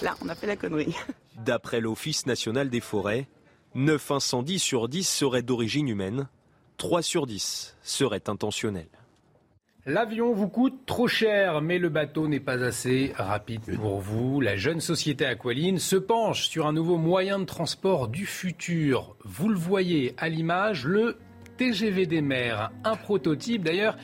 là 0.00 0.14
on 0.24 0.28
a 0.28 0.34
fait 0.34 0.46
la 0.46 0.56
connerie. 0.56 0.94
D'après 1.44 1.80
l'Office 1.80 2.26
national 2.26 2.70
des 2.70 2.80
forêts, 2.80 3.26
9 3.74 4.10
incendies 4.10 4.58
sur 4.58 4.88
10 4.88 5.06
seraient 5.06 5.42
d'origine 5.42 5.88
humaine, 5.88 6.28
3 6.78 7.02
sur 7.02 7.26
10 7.26 7.76
seraient 7.82 8.28
intentionnels. 8.28 8.88
L'avion 9.84 10.32
vous 10.32 10.48
coûte 10.48 10.86
trop 10.86 11.08
cher, 11.08 11.60
mais 11.60 11.80
le 11.80 11.88
bateau 11.88 12.28
n'est 12.28 12.38
pas 12.38 12.62
assez 12.62 13.12
rapide 13.16 13.62
pour 13.74 13.98
vous. 13.98 14.40
La 14.40 14.54
jeune 14.54 14.80
société 14.80 15.26
Aqualine 15.26 15.80
se 15.80 15.96
penche 15.96 16.46
sur 16.46 16.68
un 16.68 16.72
nouveau 16.72 16.98
moyen 16.98 17.40
de 17.40 17.46
transport 17.46 18.06
du 18.06 18.24
futur. 18.24 19.16
Vous 19.24 19.48
le 19.48 19.58
voyez 19.58 20.14
à 20.18 20.28
l'image, 20.28 20.86
le 20.86 21.18
TGV 21.56 22.06
des 22.06 22.20
mers. 22.20 22.70
Un 22.84 22.94
prototype 22.94 23.64
d'ailleurs 23.64 23.96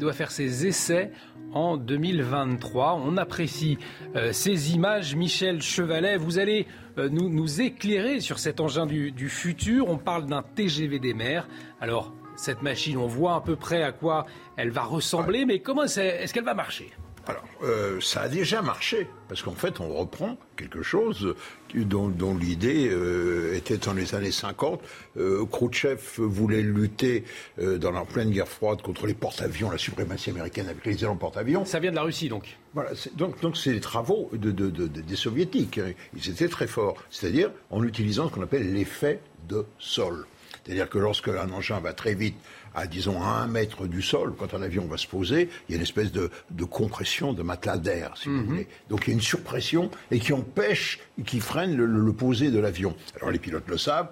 doit 0.00 0.14
faire 0.14 0.30
ses 0.30 0.66
essais 0.66 1.12
en 1.52 1.76
2023. 1.76 2.94
On 3.04 3.18
apprécie 3.18 3.76
euh, 4.14 4.32
ces 4.32 4.72
images. 4.72 5.14
Michel 5.16 5.60
Chevalet, 5.60 6.16
vous 6.16 6.38
allez 6.38 6.66
euh, 6.96 7.10
nous, 7.10 7.60
éclairer 7.60 8.20
sur 8.20 8.38
cet 8.38 8.58
engin 8.58 8.86
du, 8.86 9.12
du 9.12 9.28
futur. 9.28 9.90
On 9.90 9.98
parle 9.98 10.24
d'un 10.24 10.42
TGV 10.42 10.98
des 10.98 11.12
mers. 11.12 11.46
Alors, 11.78 12.14
cette 12.36 12.62
machine 12.62 12.96
On 12.98 13.06
voit 13.06 13.36
à 13.36 13.40
peu 13.40 13.56
près 13.56 13.82
à 13.82 13.92
quoi 13.92 14.26
elle 14.56 14.70
va 14.70 14.82
ressembler, 14.82 15.44
mais 15.44 15.60
comment 15.60 15.84
est-ce 15.84 16.32
qu'elle 16.32 16.44
va 16.44 16.54
marcher? 16.54 16.92
Alors, 17.28 17.42
euh, 17.64 18.00
ça 18.00 18.22
a 18.22 18.28
déjà 18.28 18.62
marché, 18.62 19.08
parce 19.28 19.42
qu'en 19.42 19.54
fait, 19.54 19.80
on 19.80 19.92
reprend 19.92 20.36
quelque 20.56 20.82
chose 20.82 21.34
dont, 21.74 22.36
l'idée 22.38 22.88
euh, 22.88 23.56
était 23.56 23.78
dans 23.78 23.94
les 23.94 24.14
années 24.14 24.30
50. 24.30 24.80
Euh, 25.16 25.44
Khrouchtchev 25.44 25.98
voulait 26.18 26.62
lutter 26.62 27.24
dans 27.58 27.90
la 27.90 28.04
pleine 28.04 28.30
guerre 28.30 28.46
froide 28.46 28.80
contre 28.80 29.06
les 29.06 29.14
porte-avions, 29.14 29.70
la 29.70 29.78
suprématie 29.78 30.30
américaine 30.30 30.68
avec 30.68 30.86
les 30.86 30.92
avions 30.92 31.16
porte-avions. 31.16 31.64
Ça 31.64 31.80
vient 31.80 31.90
de 31.90 31.96
la 31.96 32.02
Russie, 32.02 32.28
donc 32.28 32.56
Voilà, 32.74 32.90
donc, 33.16 33.40
donc 33.40 33.56
c'est 33.56 33.72
les 33.72 33.80
travaux 33.80 34.30
des 34.32 35.16
soviétiques. 35.16 35.80
Ils 36.16 36.30
étaient 36.30 36.48
très 36.48 36.68
forts, 36.68 36.96
c'est-à-dire 37.10 37.50
en 37.70 37.82
utilisant 37.82 38.28
ce 38.28 38.34
qu'on 38.34 38.42
appelle 38.42 38.72
l'effet 38.72 39.20
de 39.48 39.64
sol. 39.78 40.26
C'est-à-dire 40.66 40.88
que 40.88 40.98
lorsque 40.98 41.28
un 41.28 41.50
engin 41.50 41.78
va 41.78 41.92
très 41.92 42.14
vite, 42.14 42.34
à 42.74 42.88
disons 42.88 43.22
à 43.22 43.26
un 43.26 43.46
mètre 43.46 43.86
du 43.86 44.02
sol, 44.02 44.34
quand 44.36 44.52
un 44.52 44.62
avion 44.62 44.84
va 44.86 44.96
se 44.96 45.06
poser, 45.06 45.48
il 45.68 45.72
y 45.72 45.74
a 45.74 45.76
une 45.76 45.82
espèce 45.82 46.10
de, 46.10 46.30
compression 46.64 47.32
de 47.32 47.42
matelas 47.42 47.78
d'air, 47.78 48.14
si 48.16 48.28
vous 48.28 48.34
mhm. 48.34 48.44
voulez. 48.44 48.68
Donc 48.90 49.06
il 49.06 49.10
y 49.10 49.12
a 49.12 49.14
une 49.14 49.22
surpression 49.22 49.90
et 50.10 50.18
qui 50.18 50.32
empêche, 50.32 50.98
qui 51.24 51.38
freine 51.38 51.76
le, 51.76 51.86
le 51.86 52.12
poser 52.12 52.50
de 52.50 52.58
l'avion. 52.58 52.96
Alors 53.16 53.30
les 53.30 53.38
pilotes 53.38 53.68
le 53.68 53.78
savent, 53.78 54.08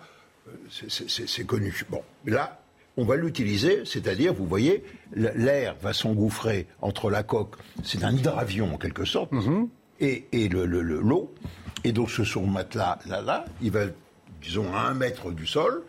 euh, 0.48 0.52
c'est 0.88 1.44
connu. 1.44 1.84
Bon, 1.90 2.02
là, 2.24 2.60
on 2.96 3.04
va 3.04 3.16
l'utiliser, 3.16 3.82
c'est-à-dire, 3.84 4.32
vous 4.32 4.46
voyez, 4.46 4.84
l'air 5.14 5.74
va 5.82 5.92
s'engouffrer 5.92 6.68
entre 6.80 7.10
la 7.10 7.24
coque, 7.24 7.56
c'est 7.82 8.04
un 8.04 8.14
hydravion 8.14 8.74
en 8.74 8.78
quelque 8.78 9.04
sorte, 9.04 9.32
mhm. 9.32 9.68
et, 9.98 10.26
et 10.30 10.48
l'eau. 10.48 10.66
Le, 10.66 11.02
et 11.86 11.92
donc 11.92 12.10
ce 12.10 12.24
son 12.24 12.46
matelas 12.46 12.98
là, 13.06 13.20
là, 13.20 13.44
il 13.60 13.70
va, 13.70 13.80
disons, 14.40 14.72
à 14.72 14.82
un 14.88 14.94
mètre 14.94 15.32
du 15.32 15.46
sol, 15.46 15.82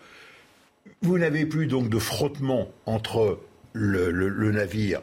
vous 1.01 1.17
n'avez 1.17 1.45
plus 1.45 1.67
donc 1.67 1.89
de 1.89 1.99
frottement 1.99 2.69
entre 2.85 3.39
le, 3.73 4.51
navire 4.51 5.01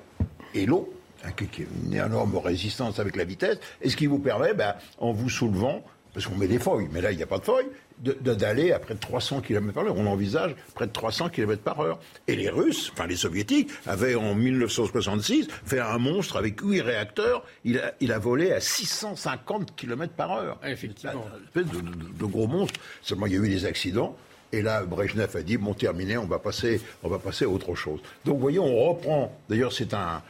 et 0.55 0.67
l'eau, 0.67 0.93
hein, 1.25 1.31
qui 1.33 1.45
est 1.63 1.67
une 1.87 1.95
énorme 1.95 2.37
résistance 2.37 2.99
avec 2.99 3.17
la 3.17 3.25
vitesse, 3.25 3.59
et 3.81 3.91
ce 3.91 3.97
qui 3.97 4.07
vous 4.07 4.19
permet, 4.19 4.55
ben, 4.55 4.75
en 4.99 5.13
vous 5.13 5.31
soulevant, 5.31 5.85
parce 6.13 6.27
qu'on 6.27 6.37
met 6.37 6.49
des 6.49 6.59
feuilles, 6.59 6.89
mais 6.93 7.01
là 7.01 7.11
il 7.11 7.17
n'y 7.17 7.23
a 7.23 7.27
pas 7.27 7.39
de 7.39 7.45
feuilles, 7.45 7.69
d'aller 8.03 8.73
à 8.73 8.79
près 8.79 8.95
de 8.95 8.99
300 8.99 9.41
km 9.43 9.73
par 9.73 9.85
heure. 9.85 9.97
On 9.97 10.07
envisage 10.07 10.55
près 10.75 10.87
de 10.87 10.93
300 10.93 11.29
km 11.29 11.63
par 11.63 11.81
heure. 11.81 12.01
Et 12.27 12.35
les 12.35 12.51
Russes, 12.51 12.91
enfin 12.93 13.07
les 13.07 13.17
Soviétiques, 13.17 13.71
avaient 13.87 14.17
en 14.17 14.35
1966 14.35 15.47
fait 15.65 15.79
un 15.79 15.99
monstre 15.99 16.37
avec 16.37 16.61
huit 16.61 16.81
réacteurs. 16.81 17.45
Il 17.65 17.79
a, 17.79 17.95
il 18.01 18.13
a 18.13 18.19
volé 18.19 18.53
à 18.53 18.61
650 18.61 19.77
km 19.77 20.13
par 20.15 20.33
heure. 20.33 20.59
Effectivement. 20.65 21.25
Une 21.55 21.63
espèce 21.63 21.81
de, 21.81 22.19
de 22.19 22.25
gros 22.25 22.49
monstre. 22.49 22.81
Seulement, 23.03 23.27
il 23.27 23.35
y 23.35 23.37
a 23.37 23.39
eu 23.39 23.49
des 23.49 23.65
accidents. 23.65 24.17
Et 24.55 24.61
là, 24.61 24.85
Brejnev 24.85 25.35
a 25.35 25.43
dit 25.43 25.57
bon, 25.57 25.73
terminé, 25.73 26.19
on 26.19 26.27
va 26.27 26.39
passer, 26.39 26.81
on 27.03 27.09
va 27.09 27.19
passer 27.19 27.47
à 27.47 27.49
autre 27.49 27.75
chose. 27.75 28.01
Donc, 28.27 28.35
vous 28.35 28.41
voyez, 28.41 28.59
on 28.59 28.91
reprend. 28.91 29.35
D'ailleurs, 29.49 29.73
c'est 29.73 29.95
un, 29.95 30.23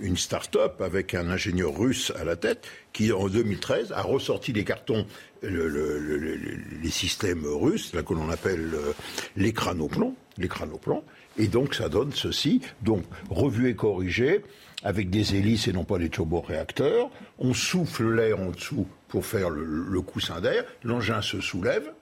une 0.00 0.18
start-up 0.18 0.82
avec 0.82 1.14
un 1.14 1.30
ingénieur 1.30 1.74
russe 1.74 2.12
à 2.20 2.24
la 2.24 2.36
tête 2.36 2.66
qui, 2.92 3.10
en 3.10 3.28
2013, 3.28 3.92
a 3.92 4.02
ressorti 4.02 4.52
les 4.52 4.64
cartons, 4.64 5.06
les 5.42 6.90
systèmes 6.90 7.46
russes, 7.46 7.94
là 7.94 8.02
que 8.02 8.12
l'on 8.12 8.28
appelle 8.28 8.70
euh, 8.74 8.92
les 9.36 9.54
cranoplans, 9.54 10.14
les 10.36 10.48
cranoplans. 10.48 11.02
Et 11.38 11.46
donc, 11.46 11.74
ça 11.74 11.88
donne 11.88 12.12
ceci. 12.12 12.60
Donc, 12.82 13.04
revu 13.30 13.70
et 13.70 13.74
corrigé 13.74 14.42
avec 14.84 15.08
des 15.08 15.36
hélices 15.36 15.68
et 15.68 15.72
non 15.72 15.84
pas 15.84 15.96
des 15.96 16.10
turboréacteurs. 16.10 17.08
On 17.38 17.54
souffle 17.54 18.14
l'air 18.14 18.38
en 18.38 18.50
dessous 18.50 18.86
pour 19.08 19.24
faire 19.24 19.48
le 19.48 20.00
coussin 20.02 20.42
d'air. 20.42 20.64
L'engin 20.84 21.22
se 21.22 21.40
soulève 21.40 21.92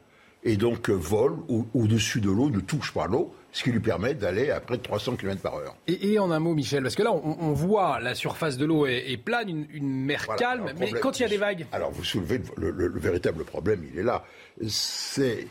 et 0.45 0.57
donc 0.57 0.89
euh, 0.89 0.95
vole 0.95 1.37
au-dessus 1.75 2.21
de 2.21 2.31
l'eau, 2.31 2.51
ne 2.51 2.61
touche 2.61 2.93
pas 2.93 3.07
l'eau, 3.07 3.35
ce 3.53 3.63
qui 3.63 3.73
lui 3.73 3.81
permet 3.81 4.15
d'aller 4.15 4.51
à 4.51 4.61
près 4.61 4.77
de 4.77 4.83
300 4.83 5.17
km 5.17 5.41
par 5.41 5.55
heure. 5.57 5.77
Et, 5.87 6.19
en 6.19 6.31
un 6.31 6.39
mot, 6.39 6.55
Michel, 6.55 6.83
parce 6.83 6.95
que 6.95 7.03
là, 7.03 7.13
on, 7.13 7.53
voit 7.53 8.01
la 8.01 8.15
surface 8.15 8.57
de 8.57 8.65
l'eau 8.65 8.87
est, 8.87 9.17
plane, 9.17 9.67
une, 9.73 10.05
mer 10.05 10.27
calme, 10.37 10.73
mais 10.79 10.93
quand 10.93 11.19
il 11.19 11.23
y 11.23 11.27
a 11.27 11.29
des 11.29 11.37
vagues 11.37 11.67
Alors, 11.73 11.91
vous 11.91 12.05
soulevez 12.05 12.41
le, 12.57 12.99
véritable 12.99 13.45
problème, 13.45 13.85
il 13.93 13.99
est 13.99 14.03
là. 14.03 14.25
C'est, 14.69 15.49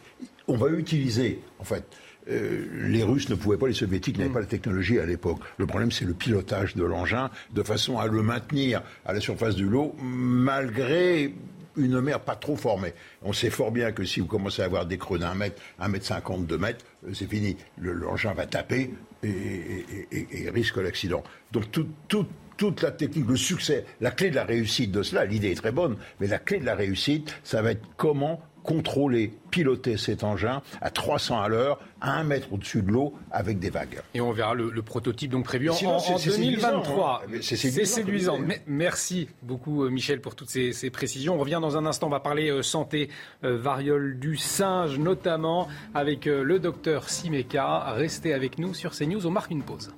on 0.47 0.55
va 0.55 0.69
utiliser, 0.69 1.39
en 1.59 1.63
fait, 1.63 1.83
euh, 2.29 2.65
les 2.87 3.03
Russes 3.03 3.29
ne 3.29 3.35
pouvaient 3.35 3.57
pas, 3.57 3.67
les 3.67 3.73
Soviétiques 3.73 4.17
n'avaient 4.17 4.29
mm. 4.29 4.33
pas 4.33 4.39
la 4.39 4.45
technologie 4.45 4.99
à 4.99 5.05
l'époque. 5.05 5.39
Le 5.57 5.65
problème, 5.65 5.91
c'est 5.91 6.05
le 6.05 6.13
pilotage 6.13 6.75
de 6.75 6.83
l'engin, 6.83 7.29
de 7.53 7.63
façon 7.63 7.97
à 7.97 8.07
le 8.07 8.21
maintenir 8.21 8.81
à 9.05 9.13
la 9.13 9.19
surface 9.19 9.55
de 9.55 9.65
l'eau, 9.65 9.95
malgré 9.99 11.33
une 11.79 11.99
mer 12.01 12.19
pas 12.19 12.35
trop 12.35 12.55
formée. 12.55 12.93
On 13.21 13.33
sait 13.33 13.49
fort 13.49 13.71
bien 13.71 13.91
que 13.91 14.03
si 14.03 14.19
vous 14.19 14.27
commencez 14.27 14.61
à 14.61 14.65
avoir 14.65 14.85
des 14.85 14.97
creux 14.97 15.19
d'un 15.19 15.33
mètre, 15.33 15.61
un 15.79 15.87
mètre 15.87 16.05
cinquante, 16.05 16.45
deux 16.45 16.57
mètres, 16.57 16.85
euh, 17.07 17.13
c'est 17.13 17.29
fini. 17.29 17.57
L'engin 17.79 18.33
va 18.33 18.45
taper 18.45 18.91
et, 19.23 20.49
risque 20.53 20.77
l'accident. 20.77 21.23
Donc 21.51 21.65
toute 21.71 22.81
la 22.81 22.91
technique, 22.91 23.27
le 23.27 23.37
succès, 23.37 23.85
la 24.01 24.11
clé 24.11 24.29
de 24.29 24.35
la 24.35 24.43
réussite 24.43 24.91
de 24.91 25.03
cela, 25.03 25.25
l'idée 25.25 25.51
est 25.51 25.55
très 25.55 25.71
bonne, 25.71 25.97
mais 26.19 26.27
la 26.27 26.39
clé 26.39 26.59
de 26.59 26.65
la 26.65 26.75
réussite, 26.75 27.33
ça 27.43 27.61
va 27.61 27.71
être 27.71 27.85
comment 27.97 28.41
contrôler, 28.69 29.33
piloter 29.49 29.97
cet 29.97 30.23
engin 30.23 30.61
à 30.79 30.91
300 30.91 31.41
à 31.41 31.47
l'heure, 31.47 31.79
à 32.01 32.19
un 32.19 32.23
mètre 32.23 32.53
au-dessus 32.53 32.83
de 32.83 32.91
l'eau, 32.91 33.15
avec 33.31 33.57
des 33.57 33.71
vagues. 33.71 33.99
Et 34.13 34.21
on 34.21 34.31
verra 34.31 34.53
le, 34.53 34.69
prototype 34.83 35.31
donc 35.31 35.45
prévu 35.45 35.71
en, 35.71 35.75
2023. 35.75 37.23
Hein. 37.25 37.37
C'est 37.41 37.57
séduisant. 37.57 38.37
merci 38.67 39.27
beaucoup 39.41 39.83
euh, 39.83 39.89
Michel 39.89 40.21
pour 40.21 40.35
toutes 40.35 40.51
ces, 40.51 40.89
précisions. 40.91 41.33
On 41.33 41.39
revient 41.39 41.57
dans 41.59 41.77
un 41.77 41.87
instant, 41.87 42.05
on 42.05 42.11
va 42.11 42.19
parler 42.19 42.51
euh, 42.51 42.61
santé, 42.61 43.09
euh, 43.43 43.57
variole 43.57 44.19
du 44.19 44.37
singe 44.37 44.99
notamment, 44.99 45.67
avec 45.95 46.25
le 46.25 46.59
docteur 46.59 47.09
Simeka. 47.09 47.93
Restez 47.93 48.33
avec 48.33 48.59
nous 48.59 48.75
sur 48.75 48.91
CNews, 48.91 49.25
on 49.25 49.31
marque 49.31 49.49
une 49.49 49.63
pause. 49.63 49.91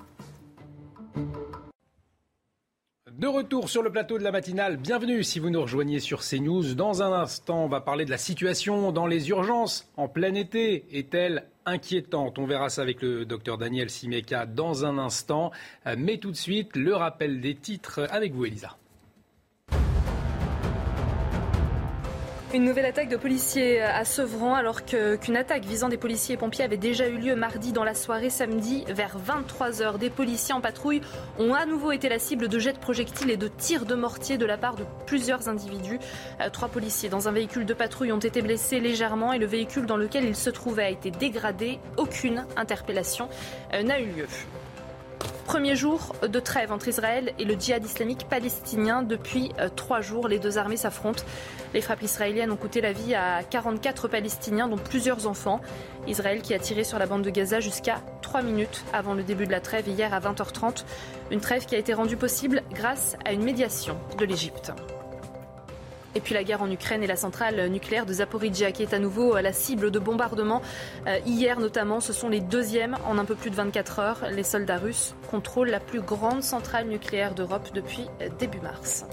De 3.18 3.28
retour 3.28 3.70
sur 3.70 3.84
le 3.84 3.92
plateau 3.92 4.18
de 4.18 4.24
la 4.24 4.32
matinale, 4.32 4.78
bienvenue 4.78 5.24
si 5.24 5.40
vous 5.40 5.50
nous 5.50 5.62
rejoignez 5.62 6.00
sur 6.00 6.22
CNews. 6.22 6.76
Dans 6.76 7.04
un 7.04 7.12
instant, 7.12 7.66
on 7.66 7.68
va 7.68 7.82
parler 7.82 8.06
de 8.06 8.10
la 8.10 8.18
situation 8.18 8.92
dans 8.92 9.06
les 9.06 9.30
urgences 9.30 9.90
en 9.98 10.08
plein 10.08 10.34
été. 10.34 10.86
Est-elle 10.92 11.46
inquiétante? 11.66 12.40
On 12.40 12.46
verra 12.46 12.70
ça 12.70 12.82
avec 12.82 13.02
le 13.02 13.26
docteur 13.26 13.58
Daniel 13.58 13.90
Simeka 13.90 14.46
dans 14.46 14.86
un 14.86 14.98
instant. 14.98 15.52
Mais 15.98 16.18
tout 16.18 16.32
de 16.32 16.38
suite, 16.38 16.76
le 16.76 16.96
rappel 16.96 17.42
des 17.42 17.56
titres 17.56 18.08
avec 18.12 18.34
vous, 18.34 18.46
Elisa. 18.46 18.78
Une 22.54 22.66
nouvelle 22.66 22.86
attaque 22.86 23.08
de 23.08 23.16
policiers 23.16 23.82
à 23.82 24.04
Sevran 24.04 24.56
alors 24.56 24.84
qu'une 24.84 25.38
attaque 25.38 25.64
visant 25.64 25.88
des 25.88 25.96
policiers 25.96 26.36
et 26.36 26.38
pompiers 26.38 26.66
avait 26.66 26.76
déjà 26.76 27.08
eu 27.08 27.18
lieu 27.18 27.34
mardi 27.34 27.72
dans 27.72 27.86
la 27.86 27.94
soirée 27.94 28.30
samedi 28.30 28.84
vers 28.90 29.16
23h. 29.18 29.98
Des 29.98 30.10
policiers 30.10 30.54
en 30.54 30.60
patrouille 30.60 31.00
ont 31.40 31.54
à 31.54 31.66
nouveau 31.66 31.94
été 31.94 32.10
la 32.10 32.20
cible 32.20 32.50
de 32.50 32.60
jets 32.60 32.74
de 32.74 32.78
projectiles 32.78 33.32
et 33.32 33.38
de 33.38 33.48
tirs 33.48 33.86
de 33.86 33.96
mortier 33.96 34.38
de 34.38 34.46
la 34.46 34.58
part 34.58 34.76
de 34.76 34.84
plusieurs 35.06 35.48
individus. 35.48 36.00
Euh, 36.42 36.50
trois 36.50 36.68
policiers 36.68 37.08
dans 37.08 37.30
un 37.30 37.32
véhicule 37.32 37.66
de 37.66 37.74
patrouille 37.74 38.12
ont 38.12 38.20
été 38.20 38.42
blessés 38.42 38.82
légèrement 38.82 39.32
et 39.32 39.40
le 39.40 39.46
véhicule 39.46 39.86
dans 39.86 39.98
lequel 39.98 40.26
ils 40.26 40.36
se 40.36 40.50
trouvaient 40.50 40.84
a 40.84 40.90
été 40.90 41.10
dégradé. 41.10 41.80
Aucune 41.96 42.46
interpellation 42.58 43.30
euh, 43.74 43.82
n'a 43.82 44.02
eu 44.02 44.08
lieu. 44.08 44.28
Premier 45.46 45.76
jour 45.76 46.16
de 46.28 46.40
trêve 46.40 46.72
entre 46.72 46.88
Israël 46.88 47.34
et 47.38 47.46
le 47.46 47.56
djihad 47.56 47.84
islamique 47.84 48.26
palestinien. 48.30 49.02
Depuis 49.04 49.52
euh, 49.60 49.68
trois 49.68 50.02
jours, 50.02 50.28
les 50.28 50.40
deux 50.40 50.58
armées 50.58 50.78
s'affrontent. 50.78 51.24
Les 51.74 51.82
frappes 51.82 52.04
israéliennes 52.04 52.52
ont 52.52 52.58
coûté 52.58 52.80
la 52.80 52.94
vie 52.94 53.16
à 53.16 53.44
44 53.44 54.08
Palestiniens, 54.08 54.68
dont 54.68 54.78
plusieurs 54.78 55.28
enfants. 55.28 55.60
Israël 56.08 56.42
qui 56.42 56.54
a 56.54 56.60
tiré 56.60 56.84
sur 56.84 57.00
la 57.00 57.06
bande 57.06 57.24
de 57.24 57.30
Gaza 57.30 57.60
jusqu'à 57.60 58.02
trois 58.22 58.42
minutes 58.42 58.84
avant 58.94 59.14
le 59.14 59.24
début 59.24 59.46
de 59.46 59.52
la 59.52 59.60
trêve 59.60 59.88
hier 59.88 60.14
à 60.14 60.20
20h30. 60.20 60.86
Une 61.32 61.42
trêve 61.42 61.66
qui 61.66 61.76
a 61.76 61.78
été 61.78 61.94
rendue 61.94 62.18
possible 62.18 62.64
grâce 62.72 63.18
à 63.26 63.34
une 63.34 63.44
médiation 63.44 63.98
de 64.18 64.26
l'Égypte. 64.26 64.72
Et 66.16 66.22
puis 66.22 66.34
la 66.34 66.44
guerre 66.44 66.62
en 66.62 66.70
Ukraine 66.70 67.04
et 67.04 67.08
la 67.08 67.16
centrale 67.16 67.68
nucléaire 67.68 68.06
de 68.06 68.14
Zaporizhia 68.14 68.72
qui 68.72 68.84
est 68.84 68.94
à 68.94 69.00
nouveau 69.00 69.38
la 69.38 69.54
cible 69.54 69.92
de 69.92 70.00
bombardements. 70.00 70.62
Euh, 71.08 71.20
hier 71.26 71.60
notamment, 71.60 72.00
ce 72.00 72.14
sont 72.14 72.30
les 72.30 72.42
deuxièmes 72.42 72.98
en 73.08 73.18
un 73.18 73.26
peu 73.26 73.36
plus 73.36 73.50
de 73.50 73.56
24 73.56 74.00
heures. 74.00 74.20
Les 74.32 74.44
soldats 74.44 74.78
russes 74.78 75.16
contrôlent 75.30 75.70
la 75.70 75.80
plus 75.80 76.02
grande 76.02 76.44
centrale 76.44 76.88
nucléaire 76.88 77.34
d'Europe 77.34 77.70
depuis 77.74 78.08
début 78.40 78.60
mars. 78.60 79.06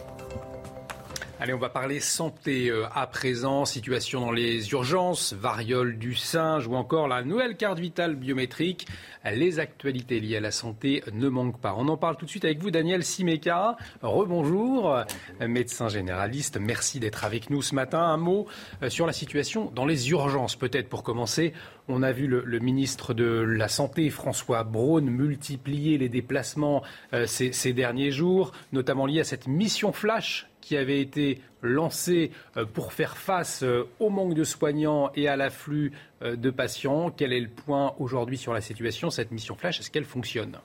Allez, 1.40 1.54
on 1.54 1.58
va 1.58 1.68
parler 1.68 2.00
santé 2.00 2.68
euh, 2.68 2.86
à 2.92 3.06
présent, 3.06 3.64
situation 3.64 4.20
dans 4.20 4.32
les 4.32 4.72
urgences, 4.72 5.34
variole 5.34 5.96
du 5.96 6.16
singe 6.16 6.66
ou 6.66 6.74
encore 6.74 7.06
la 7.06 7.22
nouvelle 7.22 7.56
carte 7.56 7.78
vitale 7.78 8.16
biométrique. 8.16 8.88
Les 9.24 9.60
actualités 9.60 10.18
liées 10.18 10.38
à 10.38 10.40
la 10.40 10.50
santé 10.50 11.04
ne 11.12 11.28
manquent 11.28 11.60
pas. 11.60 11.76
On 11.78 11.86
en 11.86 11.96
parle 11.96 12.16
tout 12.16 12.24
de 12.24 12.30
suite 12.30 12.44
avec 12.44 12.58
vous, 12.58 12.72
Daniel 12.72 13.04
Simeka. 13.04 13.76
Rebonjour, 14.02 14.96
médecin 15.40 15.88
généraliste. 15.88 16.58
Merci 16.60 16.98
d'être 16.98 17.24
avec 17.24 17.50
nous 17.50 17.62
ce 17.62 17.76
matin. 17.76 18.00
Un 18.00 18.16
mot 18.16 18.48
euh, 18.82 18.90
sur 18.90 19.06
la 19.06 19.12
situation 19.12 19.70
dans 19.72 19.86
les 19.86 20.10
urgences, 20.10 20.56
peut-être 20.56 20.88
pour 20.88 21.04
commencer. 21.04 21.52
On 21.86 22.02
a 22.02 22.10
vu 22.10 22.26
le, 22.26 22.58
ministre 22.58 23.14
de 23.14 23.24
la 23.24 23.68
Santé, 23.68 24.10
François 24.10 24.64
Braun, 24.64 25.02
multiplier 25.02 25.98
les 25.98 26.08
déplacements 26.08 26.82
euh, 27.12 27.26
ces, 27.26 27.52
ces 27.52 27.72
derniers 27.72 28.10
jours, 28.10 28.50
notamment 28.72 29.06
liés 29.06 29.20
à 29.20 29.24
cette 29.24 29.46
mission 29.46 29.92
flash 29.92 30.48
qui 30.68 30.76
avait 30.76 31.00
été 31.00 31.40
lancé 31.62 32.30
euh, 32.58 32.66
pour 32.66 32.92
faire 32.92 33.16
face 33.16 33.62
euh, 33.62 33.88
au 34.00 34.10
manque 34.10 34.34
de 34.34 34.44
soignants 34.44 35.10
et 35.16 35.26
à 35.26 35.34
l'afflux 35.34 35.92
euh, 36.20 36.36
de 36.36 36.50
patients. 36.50 37.10
Quel 37.10 37.32
est 37.32 37.40
le 37.40 37.48
point 37.48 37.94
aujourd'hui 37.98 38.36
sur 38.36 38.52
la 38.52 38.60
situation? 38.60 39.08
Cette 39.08 39.30
mission 39.30 39.56
flash, 39.56 39.80
est-ce 39.80 39.90
qu'elle 39.90 40.04
fonctionne? 40.04 40.58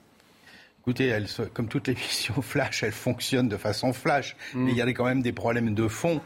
Écoutez, 0.82 1.08
elle, 1.08 1.28
comme 1.54 1.70
toutes 1.70 1.88
les 1.88 1.94
missions 2.08 2.42
flash, 2.42 2.84
elle 2.84 2.92
fonctionne 2.92 3.48
de 3.48 3.56
façon 3.56 3.94
flash. 3.94 4.36
Mm. 4.54 4.64
Mais 4.66 4.72
il 4.72 4.78
y 4.78 4.82
a 4.82 4.88
quand 4.88 5.06
même 5.06 5.22
des 5.22 5.32
problèmes 5.32 5.74
de 5.74 5.88
fond 5.88 6.20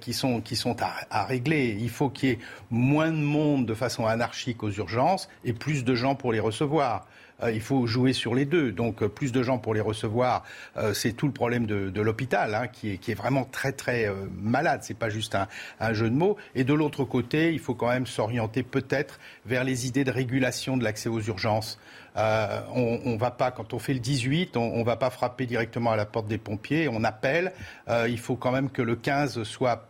qui 0.00 0.12
sont, 0.12 0.42
qui 0.42 0.54
sont 0.54 0.76
à, 0.82 0.92
à 1.08 1.24
régler. 1.24 1.78
Il 1.80 1.88
faut 1.88 2.10
qu'il 2.10 2.28
y 2.28 2.32
ait 2.32 2.38
moins 2.70 3.10
de 3.10 3.16
monde 3.16 3.64
de 3.64 3.72
façon 3.72 4.04
anarchique 4.04 4.62
aux 4.62 4.70
urgences 4.70 5.30
et 5.44 5.54
plus 5.54 5.82
de 5.82 5.94
gens 5.94 6.14
pour 6.14 6.30
les 6.34 6.40
recevoir. 6.40 7.06
Euh, 7.42 7.52
il 7.52 7.60
faut 7.60 7.86
jouer 7.86 8.12
sur 8.12 8.34
les 8.34 8.44
deux. 8.44 8.72
Donc 8.72 9.02
euh, 9.02 9.08
plus 9.08 9.32
de 9.32 9.42
gens 9.42 9.58
pour 9.58 9.74
les 9.74 9.80
recevoir, 9.80 10.44
euh, 10.76 10.94
c'est 10.94 11.12
tout 11.12 11.26
le 11.26 11.32
problème 11.32 11.66
de, 11.66 12.00
l'hôpital 12.00 12.54
hein, 12.54 12.66
qui, 12.68 12.92
est, 12.92 13.14
vraiment 13.14 13.44
très 13.44 13.72
très 13.72 14.10
malade. 14.40 14.80
C'est 14.82 14.98
pas 14.98 15.08
juste 15.08 15.36
un, 15.80 15.92
jeu 15.92 16.10
de 16.10 16.14
mots. 16.14 16.36
Et 16.54 16.64
de 16.64 16.74
l'autre 16.74 17.04
côté, 17.04 17.52
il 17.52 17.58
faut 17.58 17.74
quand 17.74 17.88
même 17.88 18.06
s'orienter 18.06 18.62
peut-être 18.62 19.18
vers 19.46 19.64
les 19.64 19.86
idées 19.86 20.04
de 20.04 20.10
régulation 20.10 20.76
de 20.76 20.84
l'accès 20.84 21.08
aux 21.08 21.20
urgences. 21.20 21.78
on, 22.16 23.00
on 23.04 23.16
va 23.16 23.30
pas, 23.30 23.50
quand 23.50 23.72
on 23.72 23.78
fait 23.78 23.94
le 23.94 24.00
18, 24.00 24.56
on, 24.56 24.78
ne 24.78 24.84
va 24.84 24.96
pas 24.96 25.10
frapper 25.10 25.46
directement 25.46 25.92
à 25.92 25.96
la 25.96 26.04
porte 26.04 26.26
des 26.26 26.38
pompiers, 26.38 26.88
on 26.88 27.04
appelle. 27.04 27.52
il 27.88 28.18
faut 28.18 28.36
quand 28.36 28.52
même 28.52 28.70
que 28.70 28.82
le 28.82 28.96
15 28.96 29.44
soit 29.44 29.88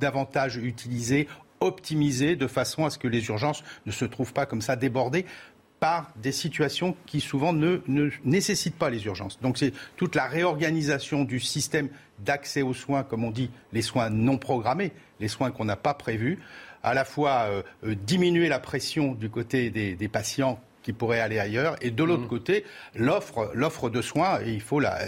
davantage 0.00 0.56
utilisé, 0.56 1.28
optimisé, 1.60 2.36
de 2.36 2.46
façon 2.46 2.84
à 2.84 2.90
ce 2.90 2.98
que 2.98 3.08
les 3.08 3.26
urgences 3.28 3.62
ne 3.86 3.92
se 3.92 4.04
trouvent 4.04 4.32
pas 4.32 4.46
comme 4.46 4.60
ça 4.60 4.76
débordées 4.76 5.26
par 5.80 6.10
des 6.16 6.32
situations 6.32 6.96
qui 7.06 7.20
souvent 7.20 7.52
ne, 7.52 7.80
nécessitent 8.24 8.78
pas 8.78 8.90
les 8.90 9.04
urgences. 9.06 9.40
Donc 9.40 9.58
c'est 9.58 9.72
toute 9.96 10.14
la 10.14 10.26
réorganisation 10.26 11.24
du 11.24 11.40
système 11.40 11.88
d'accès 12.18 12.62
aux 12.62 12.74
soins, 12.74 13.04
comme 13.04 13.24
on 13.24 13.30
dit, 13.30 13.50
les 13.72 13.82
soins 13.82 14.10
non 14.10 14.38
programmés, 14.38 14.92
les 15.20 15.28
soins 15.28 15.50
qu'on 15.50 15.64
n'a 15.64 15.76
pas 15.76 15.94
prévus, 15.94 16.38
à 16.82 16.94
la 16.94 17.04
fois 17.04 17.46
euh, 17.48 17.62
euh, 17.84 17.94
diminuer 17.94 18.48
la 18.48 18.58
pression 18.58 19.12
du 19.12 19.30
côté 19.30 19.70
des, 19.70 20.08
patients 20.08 20.60
qui 20.82 20.92
pourraient 20.92 21.20
aller 21.20 21.38
ailleurs, 21.38 21.76
et 21.80 21.90
de 21.90 22.02
l'autre 22.02 22.24
mmh. 22.24 22.28
côté, 22.28 22.64
l'offre, 22.94 23.50
l'offre 23.54 23.90
de 23.90 24.00
soins, 24.00 24.40
il 24.44 24.60
faut, 24.60 24.80
la, 24.80 24.98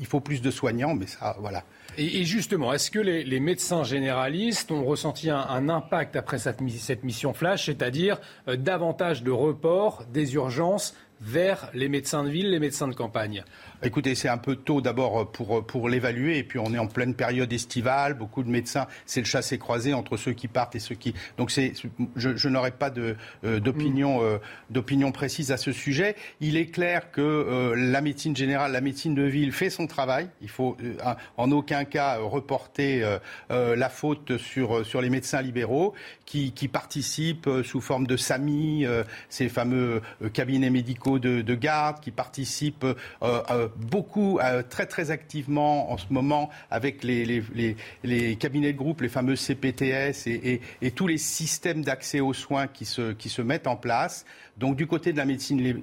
il 0.00 0.06
faut 0.06 0.20
plus 0.20 0.42
de 0.42 0.50
soignants, 0.50 0.94
mais 0.94 1.06
ça, 1.06 1.36
voilà. 1.38 1.64
Et, 1.98 2.24
justement, 2.24 2.72
est-ce 2.72 2.90
que 2.90 2.98
les, 2.98 3.40
médecins 3.40 3.84
généralistes 3.84 4.70
ont 4.70 4.84
ressenti 4.84 5.28
un, 5.30 5.68
impact 5.68 6.16
après 6.16 6.38
cette, 6.38 6.60
mission 7.02 7.34
flash, 7.34 7.66
c'est-à-dire 7.66 8.20
euh, 8.48 8.56
davantage 8.56 9.22
de 9.22 9.30
reports 9.30 10.04
des 10.12 10.34
urgences 10.34 10.94
vers 11.20 11.70
les 11.74 11.88
médecins 11.88 12.24
de 12.24 12.30
ville, 12.30 12.50
les 12.50 12.60
médecins 12.60 12.88
de 12.88 12.94
campagne? 12.94 13.44
Écoutez, 13.82 14.14
c'est 14.14 14.28
un 14.28 14.36
peu 14.36 14.56
tôt 14.56 14.82
d'abord 14.82 15.32
pour, 15.32 15.64
pour 15.64 15.88
l'évaluer. 15.88 16.36
Et 16.36 16.44
puis 16.44 16.58
on 16.58 16.74
est 16.74 16.78
en 16.78 16.86
pleine 16.86 17.14
période 17.14 17.50
estivale. 17.50 18.12
Beaucoup 18.12 18.42
de 18.42 18.50
médecins, 18.50 18.86
c'est 19.06 19.20
le 19.20 19.26
chassé-croisé 19.26 19.94
entre 19.94 20.18
ceux 20.18 20.32
qui 20.32 20.48
partent 20.48 20.76
et 20.76 20.80
ceux 20.80 20.94
qui. 20.94 21.14
Donc 21.38 21.50
c'est, 21.50 21.72
je, 22.16 22.36
je 22.36 22.48
n'aurai 22.50 22.72
pas 22.72 22.90
de, 22.90 23.16
euh, 23.44 23.58
d'opinion, 23.58 24.22
euh, 24.22 24.38
d'opinion 24.68 25.12
précise 25.12 25.50
à 25.50 25.56
ce 25.56 25.72
sujet. 25.72 26.14
Il 26.40 26.58
est 26.58 26.66
clair 26.66 27.10
que 27.10 27.22
euh, 27.22 27.74
la 27.74 28.02
médecine 28.02 28.36
générale, 28.36 28.72
la 28.72 28.82
médecine 28.82 29.14
de 29.14 29.22
ville 29.22 29.52
fait 29.52 29.70
son 29.70 29.86
travail. 29.86 30.28
Il 30.42 30.50
faut 30.50 30.76
en 31.38 31.50
aucun 31.50 31.84
cas 31.84 32.18
reporter 32.18 33.02
la 33.48 33.88
faute 33.88 34.36
sur, 34.36 34.84
sur 34.84 35.00
les 35.00 35.10
médecins 35.10 35.42
libéraux 35.42 35.94
qui, 36.26 36.52
qui 36.52 36.68
participent 36.68 37.48
sous 37.64 37.80
forme 37.80 38.06
de 38.06 38.16
SAMI, 38.16 38.86
ces 39.28 39.48
fameux 39.48 40.02
cabinets 40.32 40.70
médicaux 40.70 41.18
de, 41.18 41.40
de 41.42 41.54
garde, 41.54 42.00
qui 42.00 42.10
participent 42.10 42.86
beaucoup, 43.76 44.38
euh, 44.38 44.62
très 44.62 44.86
très 44.86 45.10
activement 45.10 45.92
en 45.92 45.96
ce 45.96 46.06
moment 46.10 46.50
avec 46.70 47.04
les, 47.04 47.42
les, 48.04 48.36
cabinets 48.36 48.72
de 48.72 48.78
groupe, 48.78 49.00
les 49.00 49.08
fameux 49.08 49.36
CPTS 49.36 50.26
et, 50.26 50.60
tous 50.94 51.06
les 51.06 51.18
systèmes 51.18 51.82
d'accès 51.82 52.20
aux 52.20 52.32
soins 52.32 52.66
qui 52.66 52.84
se, 52.84 53.12
qui 53.12 53.28
se 53.28 53.42
mettent 53.42 53.66
en 53.66 53.76
place. 53.76 54.24
Donc 54.58 54.76
du 54.76 54.86
côté 54.86 55.12
de 55.12 55.18
la 55.18 55.24
médecine, 55.24 55.82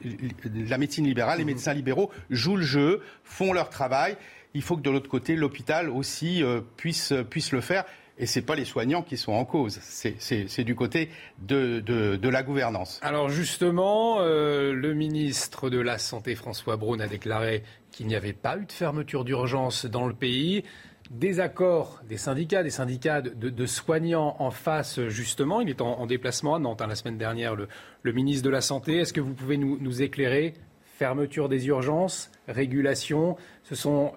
la 0.54 0.78
médecine 0.78 1.06
libérale, 1.06 1.40
les 1.40 1.44
mmh. 1.44 1.48
médecins 1.48 1.74
libéraux 1.74 2.12
jouent 2.30 2.58
le 2.58 2.64
jeu, 2.64 3.02
font 3.24 3.54
leur 3.54 3.70
travail. 3.70 4.18
Il 4.54 4.62
faut 4.62 4.76
que 4.76 4.82
de 4.82 4.90
l'autre 4.90 5.10
côté, 5.10 5.36
l'hôpital 5.36 5.90
aussi 5.90 6.44
euh, 6.44 6.62
puisse, 6.78 7.14
puisse 7.30 7.52
le 7.52 7.62
faire. 7.62 7.86
Et 8.20 8.26
ce 8.26 8.40
n'est 8.40 8.46
pas 8.46 8.56
les 8.56 8.66
soignants 8.66 9.04
qui 9.04 9.16
sont 9.16 9.34
en 9.34 9.46
cause, 9.46 9.80
c'est 9.82 10.64
du 10.64 10.76
côté 10.76 11.10
de, 11.40 12.28
la 12.28 12.44
gouvernance. 12.44 13.00
Alors 13.04 13.30
justement, 13.30 14.18
euh, 14.20 14.74
le 14.74 14.94
ministre 14.94 15.70
de 15.70 15.80
la 15.80 15.98
Santé, 15.98 16.36
François 16.36 16.78
Braun, 16.78 17.00
a 17.00 17.08
déclaré 17.08 17.64
qu'il 17.92 18.08
n'y 18.08 18.16
avait 18.16 18.34
pas 18.34 18.58
eu 18.58 18.66
de 18.66 18.72
fermeture 18.72 19.24
d'urgence 19.24 19.86
dans 19.86 20.08
le 20.08 20.14
pays. 20.14 20.64
Des 21.12 21.40
accords 21.40 22.02
des 22.10 22.18
syndicats, 22.18 22.64
des 22.64 22.70
syndicats 22.70 23.22
de, 23.22 23.66
soignants 23.66 24.36
en 24.40 24.52
face, 24.52 25.00
justement. 25.08 25.62
Il 25.62 25.70
est 25.70 25.80
en, 25.80 26.06
déplacement 26.06 26.56
à 26.56 26.60
Nantes 26.60 26.82
hein, 26.82 26.88
la 26.88 26.96
semaine 26.96 27.18
dernière, 27.18 27.56
le, 27.56 27.70
le, 28.02 28.12
ministre 28.12 28.44
de 28.44 28.50
la 28.50 28.60
Santé. 28.60 28.98
Est-ce 28.98 29.14
que 29.14 29.22
vous 29.22 29.34
pouvez 29.34 29.58
nous, 29.58 29.78
nous 29.80 30.02
éclairer? 30.02 30.54
Fermeture 30.98 31.48
des 31.48 31.68
urgences, 31.68 32.30
régulation, 32.48 33.38
ce 33.64 33.76
sont 33.76 34.12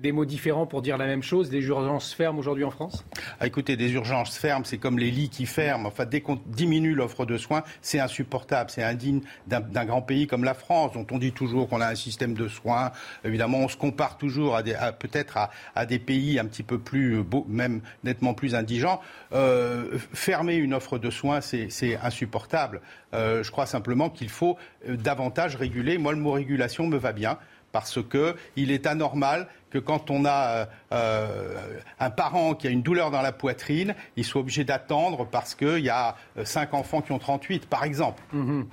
des 0.00 0.12
mots 0.12 0.24
différents 0.24 0.66
pour 0.66 0.82
dire 0.82 0.96
la 0.96 1.06
même 1.06 1.22
chose 1.22 1.50
Les 1.50 1.64
urgences 1.66 2.12
ferment 2.12 2.38
aujourd'hui 2.38 2.64
en 2.64 2.70
France? 2.70 3.04
Ah, 3.40 3.46
Écoutez, 3.46 3.76
des 3.76 3.92
urgences 3.92 4.38
ferment, 4.38 4.64
c'est 4.64 4.78
comme 4.78 4.98
les 4.98 5.10
lits 5.10 5.28
qui 5.28 5.46
ferment. 5.46 5.88
Enfin, 5.88 6.04
dès 6.04 6.20
qu'on 6.20 6.38
diminue 6.46 6.94
l'offre 6.94 7.26
de 7.26 7.36
soins, 7.36 7.64
c'est 7.82 7.98
insupportable. 7.98 8.70
C'est 8.70 8.82
indigne 8.82 9.20
d'un 9.46 9.84
grand 9.84 10.02
pays 10.02 10.26
comme 10.26 10.44
la 10.44 10.54
France, 10.54 10.92
dont 10.92 11.06
on 11.10 11.18
dit 11.18 11.32
toujours 11.32 11.68
qu'on 11.68 11.80
a 11.80 11.88
un 11.88 11.94
système 11.94 12.34
de 12.34 12.48
soins. 12.48 12.92
Évidemment, 13.24 13.58
on 13.58 13.68
se 13.68 13.76
compare 13.76 14.18
toujours 14.18 14.56
à, 14.56 14.62
peut-être 14.92 15.38
à, 15.74 15.86
des 15.86 15.98
pays 15.98 16.38
un 16.38 16.44
petit 16.44 16.62
peu 16.62 16.78
plus, 16.78 17.18
euh, 17.18 17.22
beau, 17.22 17.44
même 17.48 17.80
nettement 18.04 18.34
plus 18.34 18.54
indigents. 18.54 19.00
Euh, 19.32 19.98
fermer 20.12 20.54
une 20.54 20.74
offre 20.74 20.98
de 20.98 21.10
soins, 21.10 21.40
c'est 21.40 21.98
insupportable. 22.02 22.80
Euh, 23.14 23.42
je 23.42 23.50
crois 23.50 23.66
simplement 23.66 24.10
qu'il 24.10 24.28
faut 24.28 24.56
davantage 24.86 25.56
réguler. 25.56 25.98
Moi, 25.98 26.12
le 26.12 26.18
mot 26.18 26.32
régulation 26.32 26.86
me 26.86 26.96
va 26.96 27.12
bien 27.12 27.38
parce 27.72 27.98
qu'il 28.02 28.70
est 28.70 28.86
anormal 28.86 29.46
que 29.70 29.78
quand 29.78 30.10
on 30.10 30.24
a 30.24 30.68
un 30.90 32.10
parent 32.10 32.54
qui 32.54 32.66
a 32.66 32.70
une 32.70 32.82
douleur 32.82 33.10
dans 33.10 33.22
la 33.22 33.32
poitrine, 33.32 33.94
il 34.16 34.24
soit 34.24 34.40
obligé 34.40 34.64
d'attendre 34.64 35.26
parce 35.30 35.54
qu'il 35.54 35.80
y 35.80 35.90
a 35.90 36.16
cinq 36.44 36.74
enfants 36.74 37.00
qui 37.00 37.12
ont 37.12 37.18
38, 37.18 37.66
par 37.66 37.84
exemple. 37.84 38.22
Mhm. 38.32 38.66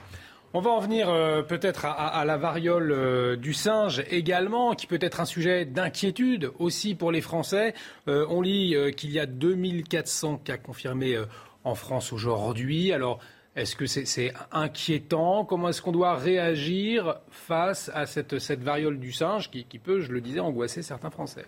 On 0.57 0.61
va 0.61 0.71
en 0.71 0.79
venir 0.79 1.09
euh, 1.09 1.41
peut-être 1.41 1.83
à, 1.83 2.23
la 2.23 2.37
variole 2.37 2.93
euh, 2.93 3.35
du 3.35 3.53
singe 3.53 4.05
également, 4.09 4.73
qui 4.73 4.87
peut 4.87 4.99
être 5.01 5.19
un 5.19 5.25
sujet 5.25 5.65
d'inquiétude 5.65 6.49
aussi 6.59 6.95
pour 6.95 7.11
les 7.11 7.19
Français. 7.19 7.73
Euh, 8.07 8.25
on 8.29 8.39
lit 8.39 8.73
qu'il 8.95 9.11
y 9.11 9.19
a 9.19 9.25
2400 9.25 10.37
cas 10.45 10.55
confirmés 10.55 11.17
en 11.65 11.75
France 11.75 12.13
aujourd'hui. 12.13 12.93
Alors, 12.93 13.19
est-ce 13.55 13.75
que 13.75 13.85
c'est 13.85 14.33
inquiétant? 14.51 15.45
Comment 15.45 15.69
est-ce 15.69 15.81
qu'on 15.81 15.93
doit 15.93 16.15
réagir 16.15 17.19
face 17.29 17.89
à 17.93 18.05
cette, 18.05 18.33
variole 18.61 18.99
du 18.99 19.11
singe 19.11 19.49
qui, 19.49 19.63
qui 19.63 19.79
peut, 19.79 20.01
je 20.01 20.11
le 20.11 20.19
disais, 20.19 20.41
angoisser 20.41 20.81
certains 20.81 21.09
Français? 21.09 21.45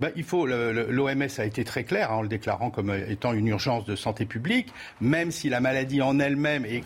Ben, 0.00 0.10
il 0.16 0.24
faut. 0.24 0.46
L'OMS 0.46 1.28
a 1.38 1.44
été 1.44 1.64
très 1.64 1.84
clair 1.84 2.10
hein, 2.10 2.16
en 2.16 2.22
le 2.22 2.28
déclarant 2.28 2.70
comme 2.70 2.94
étant 3.08 3.32
une 3.32 3.48
urgence 3.48 3.84
de 3.84 3.96
santé 3.96 4.24
publique, 4.24 4.72
même 5.00 5.30
si 5.30 5.48
la 5.48 5.60
maladie 5.60 6.02
en 6.02 6.18
elle-même 6.18 6.64
est 6.64 6.84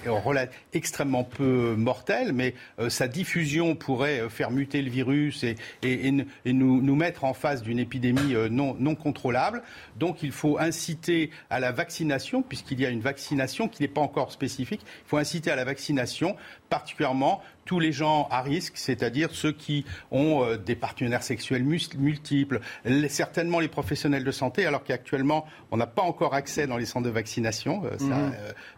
extrêmement 0.73 1.25
peu 1.25 1.75
mortelle, 1.77 2.33
mais 2.33 2.55
euh, 2.79 2.91
sa 2.91 3.09
diffusion 3.09 3.77
pourrait 3.77 4.21
euh, 4.21 4.29
faire 4.29 4.51
muter 4.51 4.83
le 4.83 4.91
virus 4.91 5.45
et, 5.45 6.13
nous, 6.45 6.97
mettre 6.97 7.25
en 7.25 7.35
face 7.35 7.63
d'une 7.63 7.79
épidémie 7.79 8.35
euh, 8.35 8.49
non 8.49 8.95
contrôlable. 8.95 9.63
Donc 9.97 10.23
il 10.23 10.33
faut 10.33 10.59
inciter 10.59 11.31
à 11.51 11.61
la 11.61 11.73
vaccination, 11.73 12.43
puisqu'il 12.43 12.81
y 12.81 12.87
a 12.87 12.91
une 12.91 13.01
vaccination 13.01 13.69
qui 13.69 13.83
n'est 13.83 13.89
pas 13.89 14.01
encore 14.01 14.33
spécifique. 14.33 14.81
Il 14.85 15.09
faut 15.09 15.19
inciter 15.19 15.51
à 15.51 15.57
la 15.57 15.65
vaccination, 15.65 16.37
particulièrement 16.69 17.43
tous 17.65 17.81
les 17.81 17.93
gens 17.93 18.29
à 18.31 18.43
risque, 18.43 18.75
c'est-à-dire 18.77 19.31
ceux 19.33 19.53
qui 19.53 19.85
ont 20.11 20.45
euh, 20.45 20.57
des 20.57 20.77
partenaires 20.77 21.23
sexuels 21.23 21.65
multiples, 21.65 22.61
certainement 23.09 23.61
les 23.61 23.69
professionnels 23.69 24.25
de 24.25 24.31
santé, 24.31 24.67
alors 24.67 24.85
qu'actuellement, 24.85 25.47
on 25.71 25.77
n'a 25.77 25.87
pas 25.87 26.03
encore 26.03 26.35
accès 26.35 26.67
dans 26.67 26.77
les 26.77 26.87
centres 26.87 27.07
de 27.07 27.11
vaccination. 27.11 27.83
Il 28.01 28.07
euh, 28.07 28.15
mhm. 28.15 28.33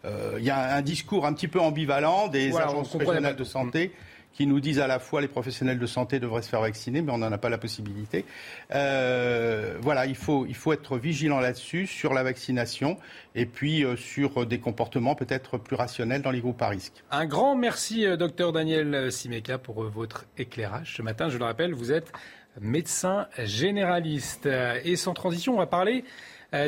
euh, 0.04 0.38
y 0.40 0.50
a 0.50 0.74
un 0.74 0.82
discours 0.82 1.26
un 1.26 1.32
petit 1.32 1.48
peu 1.48 1.60
ambivalent 1.60 2.28
des 2.28 2.56
agences 2.56 2.94
régionales 2.94 3.36
de 3.36 3.44
santé 3.44 3.92
qui 4.36 4.46
nous 4.46 4.60
disent 4.60 4.80
à 4.80 4.86
la 4.86 4.98
fois 4.98 5.22
les 5.22 5.28
professionnels 5.28 5.78
de 5.78 5.86
santé 5.86 6.20
devraient 6.20 6.42
se 6.42 6.50
faire 6.50 6.60
vacciner, 6.60 7.00
mais 7.00 7.10
on 7.10 7.18
n'en 7.18 7.32
a 7.32 7.38
pas 7.38 7.48
la 7.48 7.56
possibilité. 7.56 8.26
Euh, 8.74 9.78
voilà, 9.80 10.04
il 10.04 10.14
faut, 10.14 10.44
il 10.44 10.54
faut 10.54 10.74
être 10.74 10.98
vigilant 10.98 11.40
là-dessus, 11.40 11.86
sur 11.86 12.12
la 12.12 12.22
vaccination, 12.22 12.98
et 13.34 13.46
puis 13.46 13.82
euh, 13.82 13.96
sur 13.96 14.44
des 14.44 14.58
comportements 14.58 15.14
peut-être 15.14 15.56
plus 15.56 15.74
rationnels 15.74 16.20
dans 16.20 16.30
les 16.30 16.40
groupes 16.40 16.60
à 16.60 16.68
risque. 16.68 17.02
Un 17.10 17.24
grand 17.24 17.56
merci, 17.56 18.04
euh, 18.04 18.18
docteur 18.18 18.52
Daniel 18.52 19.10
Simeka, 19.10 19.56
pour 19.56 19.82
votre 19.84 20.26
éclairage. 20.36 20.96
Ce 20.96 21.02
matin, 21.02 21.30
je 21.30 21.38
le 21.38 21.44
rappelle, 21.44 21.72
vous 21.72 21.90
êtes 21.90 22.12
médecin 22.60 23.28
généraliste. 23.38 24.48
Et 24.84 24.96
sans 24.96 25.14
transition, 25.14 25.54
on 25.54 25.58
va 25.58 25.66
parler 25.66 26.04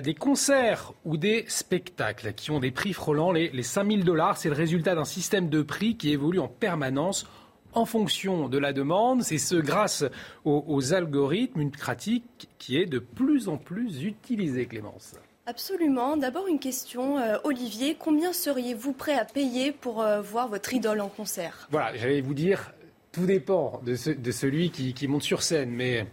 des 0.03 0.13
concerts 0.13 0.93
ou 1.07 1.17
des 1.17 1.47
spectacles 1.49 2.35
qui 2.35 2.51
ont 2.51 2.61
des 2.61 2.71
prix 2.71 2.93
frôlant 2.93 3.33
les, 3.33 3.49
les 3.49 3.63
5000 3.63 4.05
dollars. 4.05 4.37
C'est 4.37 4.51
le 4.51 4.55
résultat 4.55 4.95
d'un 4.95 5.07
système 5.07 5.49
de 5.49 5.63
prix 5.63 5.97
qui 5.97 6.11
évolue 6.11 6.41
en 6.41 6.49
permanence 6.49 7.27
en 7.73 7.85
fonction 7.85 8.49
de 8.49 8.59
la 8.59 8.73
demande. 8.73 9.23
C'est 9.23 9.39
ce 9.39 9.57
grâce 9.57 10.05
aux, 10.45 10.95
algorithmes, 10.95 11.61
une 11.61 11.71
pratique 11.71 12.49
qui 12.59 12.77
est 12.77 12.87
de 12.87 12.99
plus 12.99 13.49
en 13.49 13.57
plus 13.57 14.03
utilisée, 14.05 14.67
Clémence. 14.67 15.15
Absolument. 15.47 16.17
D'abord 16.17 16.47
une 16.47 16.59
question, 16.59 17.19
euh, 17.19 17.39
Olivier, 17.45 17.97
combien 17.99 18.33
seriez-vous 18.33 18.93
prêt 18.93 19.19
à 19.19 19.25
payer 19.25 19.73
pour 19.73 20.03
euh, 20.03 20.21
voir 20.21 20.49
votre 20.49 20.75
idole 20.75 21.01
en 21.01 21.09
concert? 21.09 21.69
Voilà, 21.71 21.97
j'allais 21.97 22.21
vous 22.21 22.35
dire, 22.35 22.73
tout 23.13 23.25
dépend 23.25 23.81
de, 23.85 23.95
celui 23.95 24.71
qui, 24.71 25.09
monte 25.09 25.23
sur 25.23 25.43
scène, 25.43 25.71
mais 25.71 26.07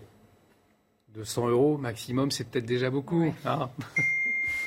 200 1.15 1.49
euros 1.49 1.77
maximum, 1.77 2.31
c'est 2.31 2.45
peut-être 2.45 2.65
déjà 2.65 2.89
beaucoup. 2.89 3.33
Hein? 3.45 3.69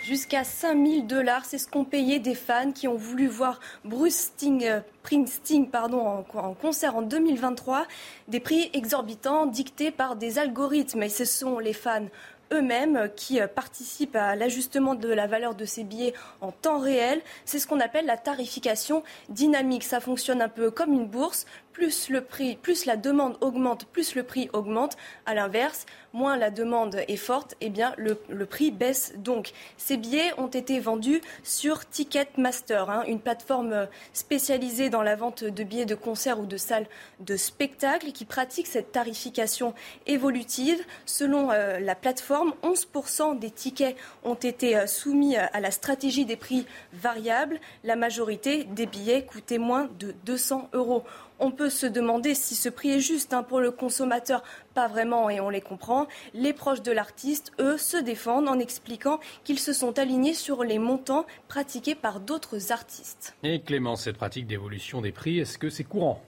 Jusqu'à 0.08 0.42
5000 0.42 1.06
dollars, 1.06 1.44
c'est 1.44 1.58
ce 1.58 1.68
qu'ont 1.68 1.84
payé 1.84 2.18
des 2.18 2.34
fans 2.34 2.72
qui 2.72 2.88
ont 2.88 2.96
voulu 2.96 3.26
voir 3.26 3.60
Bruce 3.84 4.32
euh, 4.42 4.80
Springsteen 5.04 5.68
pardon, 5.68 6.00
en, 6.00 6.24
en, 6.38 6.54
concert 6.54 6.96
en 6.96 7.02
2023. 7.02 7.86
Des 8.26 8.40
prix 8.40 8.70
exorbitants 8.72 9.44
dictés 9.44 9.90
par 9.90 10.16
des 10.16 10.38
algorithmes. 10.38 11.02
Et 11.02 11.10
ce 11.10 11.26
sont 11.26 11.58
les 11.58 11.74
fans 11.74 12.06
eux-mêmes 12.54 13.10
qui 13.16 13.38
euh, 13.38 13.46
participent 13.48 14.16
à 14.16 14.34
l'ajustement 14.34 14.94
de 14.94 15.10
la 15.10 15.26
valeur 15.26 15.54
de 15.54 15.66
ces 15.66 15.84
billets 15.84 16.14
en 16.40 16.52
temps 16.52 16.78
réel. 16.78 17.20
C'est 17.44 17.58
ce 17.58 17.66
qu'on 17.66 17.80
appelle 17.80 18.06
la 18.06 18.16
tarification 18.16 19.02
dynamique. 19.28 19.84
Ça 19.84 20.00
fonctionne 20.00 20.40
un 20.40 20.48
peu 20.48 20.70
comme 20.70 20.94
une 20.94 21.06
bourse 21.06 21.44
plus 21.78 22.08
le 22.10 22.22
prix, 22.22 22.56
plus 22.56 22.86
la 22.86 22.96
demande 22.96 23.36
augmente, 23.40 23.84
plus 23.84 24.16
le 24.16 24.24
prix 24.24 24.50
augmente. 24.52 24.96
À 25.26 25.34
l'inverse, 25.34 25.86
moins 26.12 26.36
la 26.36 26.50
demande 26.50 26.96
est 27.06 27.16
forte, 27.16 27.54
eh 27.60 27.70
bien 27.70 27.94
le, 27.96 28.16
prix 28.46 28.72
baisse 28.72 29.14
donc. 29.16 29.52
Ces 29.76 29.96
billets 29.96 30.32
ont 30.38 30.48
été 30.48 30.80
vendus 30.80 31.20
sur 31.44 31.88
Ticketmaster, 31.88 32.90
hein, 32.90 33.04
une 33.06 33.20
plateforme 33.20 33.86
spécialisée 34.12 34.90
dans 34.90 35.02
la 35.02 35.14
vente 35.14 35.44
de 35.44 35.62
billets 35.62 35.86
de 35.86 35.94
concert 35.94 36.40
ou 36.40 36.46
de 36.46 36.56
salles 36.56 36.88
de 37.20 37.36
spectacle 37.36 38.10
qui 38.10 38.24
pratique 38.24 38.66
cette 38.66 38.90
tarification 38.90 39.72
évolutive. 40.06 40.84
Selon 41.06 41.52
euh, 41.52 41.78
la 41.78 41.94
plateforme, 41.94 42.54
11% 42.64 43.38
des 43.38 43.52
tickets 43.52 43.96
ont 44.24 44.34
été 44.34 44.76
euh, 44.76 44.88
soumis 44.88 45.36
à 45.36 45.60
la 45.60 45.70
stratégie 45.70 46.24
des 46.24 46.36
prix 46.36 46.66
variables. 46.92 47.60
La 47.84 47.94
majorité 47.94 48.64
des 48.64 48.86
billets 48.86 49.24
coûtaient 49.24 49.58
moins 49.58 49.88
de 50.00 50.12
200 50.24 50.70
euros. 50.72 51.04
On 51.40 51.50
peut 51.50 51.70
se 51.70 51.86
demander 51.86 52.34
si 52.34 52.54
ce 52.54 52.68
prix 52.68 52.90
est 52.90 53.00
juste 53.00 53.32
hein, 53.32 53.42
pour 53.42 53.60
le 53.60 53.70
consommateur. 53.70 54.42
Pas 54.74 54.88
vraiment, 54.88 55.30
et 55.30 55.40
on 55.40 55.50
les 55.50 55.60
comprend. 55.60 56.06
Les 56.34 56.52
proches 56.52 56.82
de 56.82 56.92
l'artiste, 56.92 57.52
eux, 57.60 57.78
se 57.78 57.96
défendent 57.96 58.48
en 58.48 58.58
expliquant 58.58 59.20
qu'ils 59.44 59.58
se 59.58 59.72
sont 59.72 59.98
alignés 59.98 60.34
sur 60.34 60.64
les 60.64 60.78
montants 60.78 61.26
pratiqués 61.46 61.94
par 61.94 62.20
d'autres 62.20 62.72
artistes. 62.72 63.36
Et 63.42 63.60
Clément, 63.60 63.96
cette 63.96 64.16
pratique 64.16 64.46
d'évolution 64.46 65.00
des 65.00 65.12
prix, 65.12 65.38
est-ce 65.38 65.58
que 65.58 65.70
c'est 65.70 65.84
courant? 65.84 66.22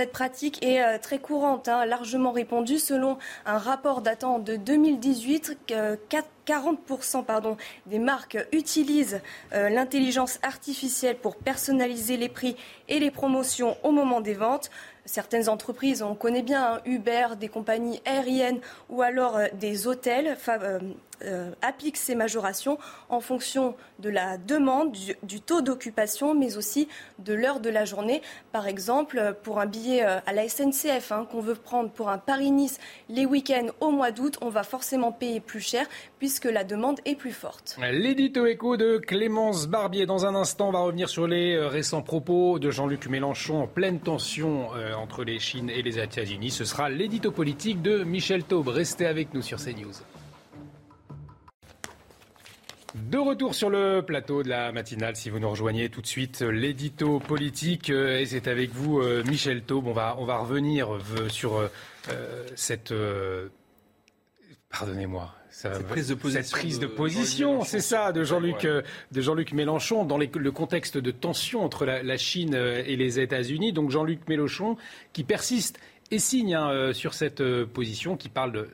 Cette 0.00 0.12
pratique 0.12 0.64
est 0.64 0.80
euh, 0.82 0.96
très 0.96 1.18
courante, 1.18 1.68
hein, 1.68 1.84
largement 1.84 2.32
répandue. 2.32 2.78
Selon 2.78 3.18
un 3.44 3.58
rapport 3.58 4.00
datant 4.00 4.38
de 4.38 4.56
2018, 4.56 5.58
40% 6.46 7.22
pardon, 7.22 7.58
des 7.84 7.98
marques 7.98 8.38
utilisent 8.50 9.20
euh, 9.52 9.68
l'intelligence 9.68 10.38
artificielle 10.42 11.16
pour 11.16 11.36
personnaliser 11.36 12.16
les 12.16 12.30
prix 12.30 12.56
et 12.88 12.98
les 12.98 13.10
promotions 13.10 13.76
au 13.82 13.90
moment 13.90 14.22
des 14.22 14.32
ventes 14.32 14.70
certaines 15.10 15.48
entreprises, 15.48 16.02
on 16.02 16.14
connaît 16.14 16.42
bien 16.42 16.74
hein, 16.74 16.80
Uber, 16.84 17.28
des 17.38 17.48
compagnies 17.48 18.00
aériennes 18.04 18.60
ou 18.88 19.02
alors 19.02 19.36
euh, 19.36 19.46
des 19.54 19.86
hôtels 19.86 20.36
euh, 20.48 20.78
euh, 21.24 21.50
appliquent 21.62 21.96
ces 21.96 22.14
majorations 22.14 22.78
en 23.08 23.20
fonction 23.20 23.74
de 23.98 24.08
la 24.08 24.38
demande, 24.38 24.96
du, 25.22 25.40
taux 25.40 25.60
d'occupation, 25.60 26.34
mais 26.34 26.56
aussi 26.56 26.88
de 27.18 27.34
l'heure 27.34 27.60
de 27.60 27.70
la 27.70 27.84
journée. 27.84 28.22
Par 28.52 28.66
exemple, 28.66 29.36
pour 29.42 29.60
un 29.60 29.66
billet 29.66 30.02
à 30.02 30.32
la 30.32 30.48
SNCF 30.48 31.12
hein, 31.12 31.26
qu'on 31.30 31.40
veut 31.40 31.54
prendre 31.54 31.90
pour 31.90 32.08
un 32.08 32.18
Paris-Nice 32.18 32.78
les 33.08 33.26
week-ends 33.26 33.68
au 33.80 33.90
mois 33.90 34.10
d'août, 34.10 34.38
on 34.40 34.48
va 34.48 34.62
forcément 34.62 35.12
payer 35.12 35.40
plus 35.40 35.60
cher 35.60 35.86
puisque 36.18 36.46
la 36.46 36.64
demande 36.64 37.00
est 37.04 37.14
plus 37.14 37.32
forte. 37.32 37.76
L'édito 37.92 38.46
écho 38.46 38.76
de 38.76 38.98
Clémence 38.98 39.66
Barbier. 39.66 40.06
Dans 40.06 40.26
un 40.26 40.34
instant, 40.34 40.68
on 40.68 40.72
va 40.72 40.80
revenir 40.80 41.08
sur 41.08 41.26
les 41.26 41.58
récents 41.58 42.02
propos 42.02 42.58
de 42.58 42.70
Jean-Luc 42.70 43.08
Mélenchon 43.08 43.62
en 43.62 43.66
pleine 43.66 44.00
tension 44.00 44.68
entre 44.96 45.24
les 45.24 45.38
Chines 45.38 45.70
et 45.70 45.82
les 45.82 45.98
États-Unis. 45.98 46.50
Ce 46.50 46.64
sera 46.64 46.88
l'édito 46.88 47.30
politique 47.30 47.82
de 47.82 48.04
Michel 48.04 48.44
Taube. 48.44 48.68
Restez 48.68 49.06
avec 49.06 49.34
nous 49.34 49.42
sur 49.42 49.58
CNews. 49.58 50.19
De 52.94 53.18
retour 53.18 53.54
sur 53.54 53.70
le 53.70 54.00
plateau 54.00 54.42
de 54.42 54.48
la 54.48 54.72
matinale, 54.72 55.14
si 55.14 55.30
vous 55.30 55.38
nous 55.38 55.48
rejoignez 55.48 55.90
tout 55.90 56.00
de 56.00 56.08
suite, 56.08 56.40
l'édito 56.40 57.20
politique, 57.20 57.88
euh, 57.90 58.18
et 58.18 58.26
c'est 58.26 58.48
avec 58.48 58.70
vous 58.70 58.98
euh, 58.98 59.22
Michel 59.28 59.62
Taube. 59.62 59.86
On 59.86 59.92
va, 59.92 60.16
on 60.18 60.24
va 60.24 60.38
revenir 60.38 60.92
euh, 60.92 61.28
sur 61.28 61.70
cette... 62.56 62.92
Pardonnez-moi, 64.70 65.32
cette 65.50 65.86
prise 65.86 66.08
de 66.08 66.14
position, 66.14 66.42
cette 66.42 66.52
prise 66.52 66.78
de, 66.78 66.86
position 66.86 67.64
c'est 67.64 67.80
ça, 67.80 68.12
de 68.12 68.22
Jean-Luc 68.22 68.62
de 68.62 69.20
Jean-Luc 69.20 69.52
Mélenchon 69.52 70.04
dans 70.04 70.16
le 70.16 70.50
contexte 70.50 70.96
de 70.96 71.10
tension 71.10 71.64
entre 71.64 71.84
la, 71.84 72.16
Chine 72.16 72.54
et 72.54 72.96
les 72.96 73.18
États-Unis. 73.18 73.72
Donc 73.72 73.90
Jean-Luc 73.90 74.28
Mélenchon 74.28 74.76
qui 75.12 75.24
persiste 75.24 75.80
et 76.12 76.20
signe 76.20 76.54
hein, 76.54 76.92
sur 76.92 77.14
cette 77.14 77.42
position, 77.64 78.16
qui 78.16 78.28
parle 78.28 78.68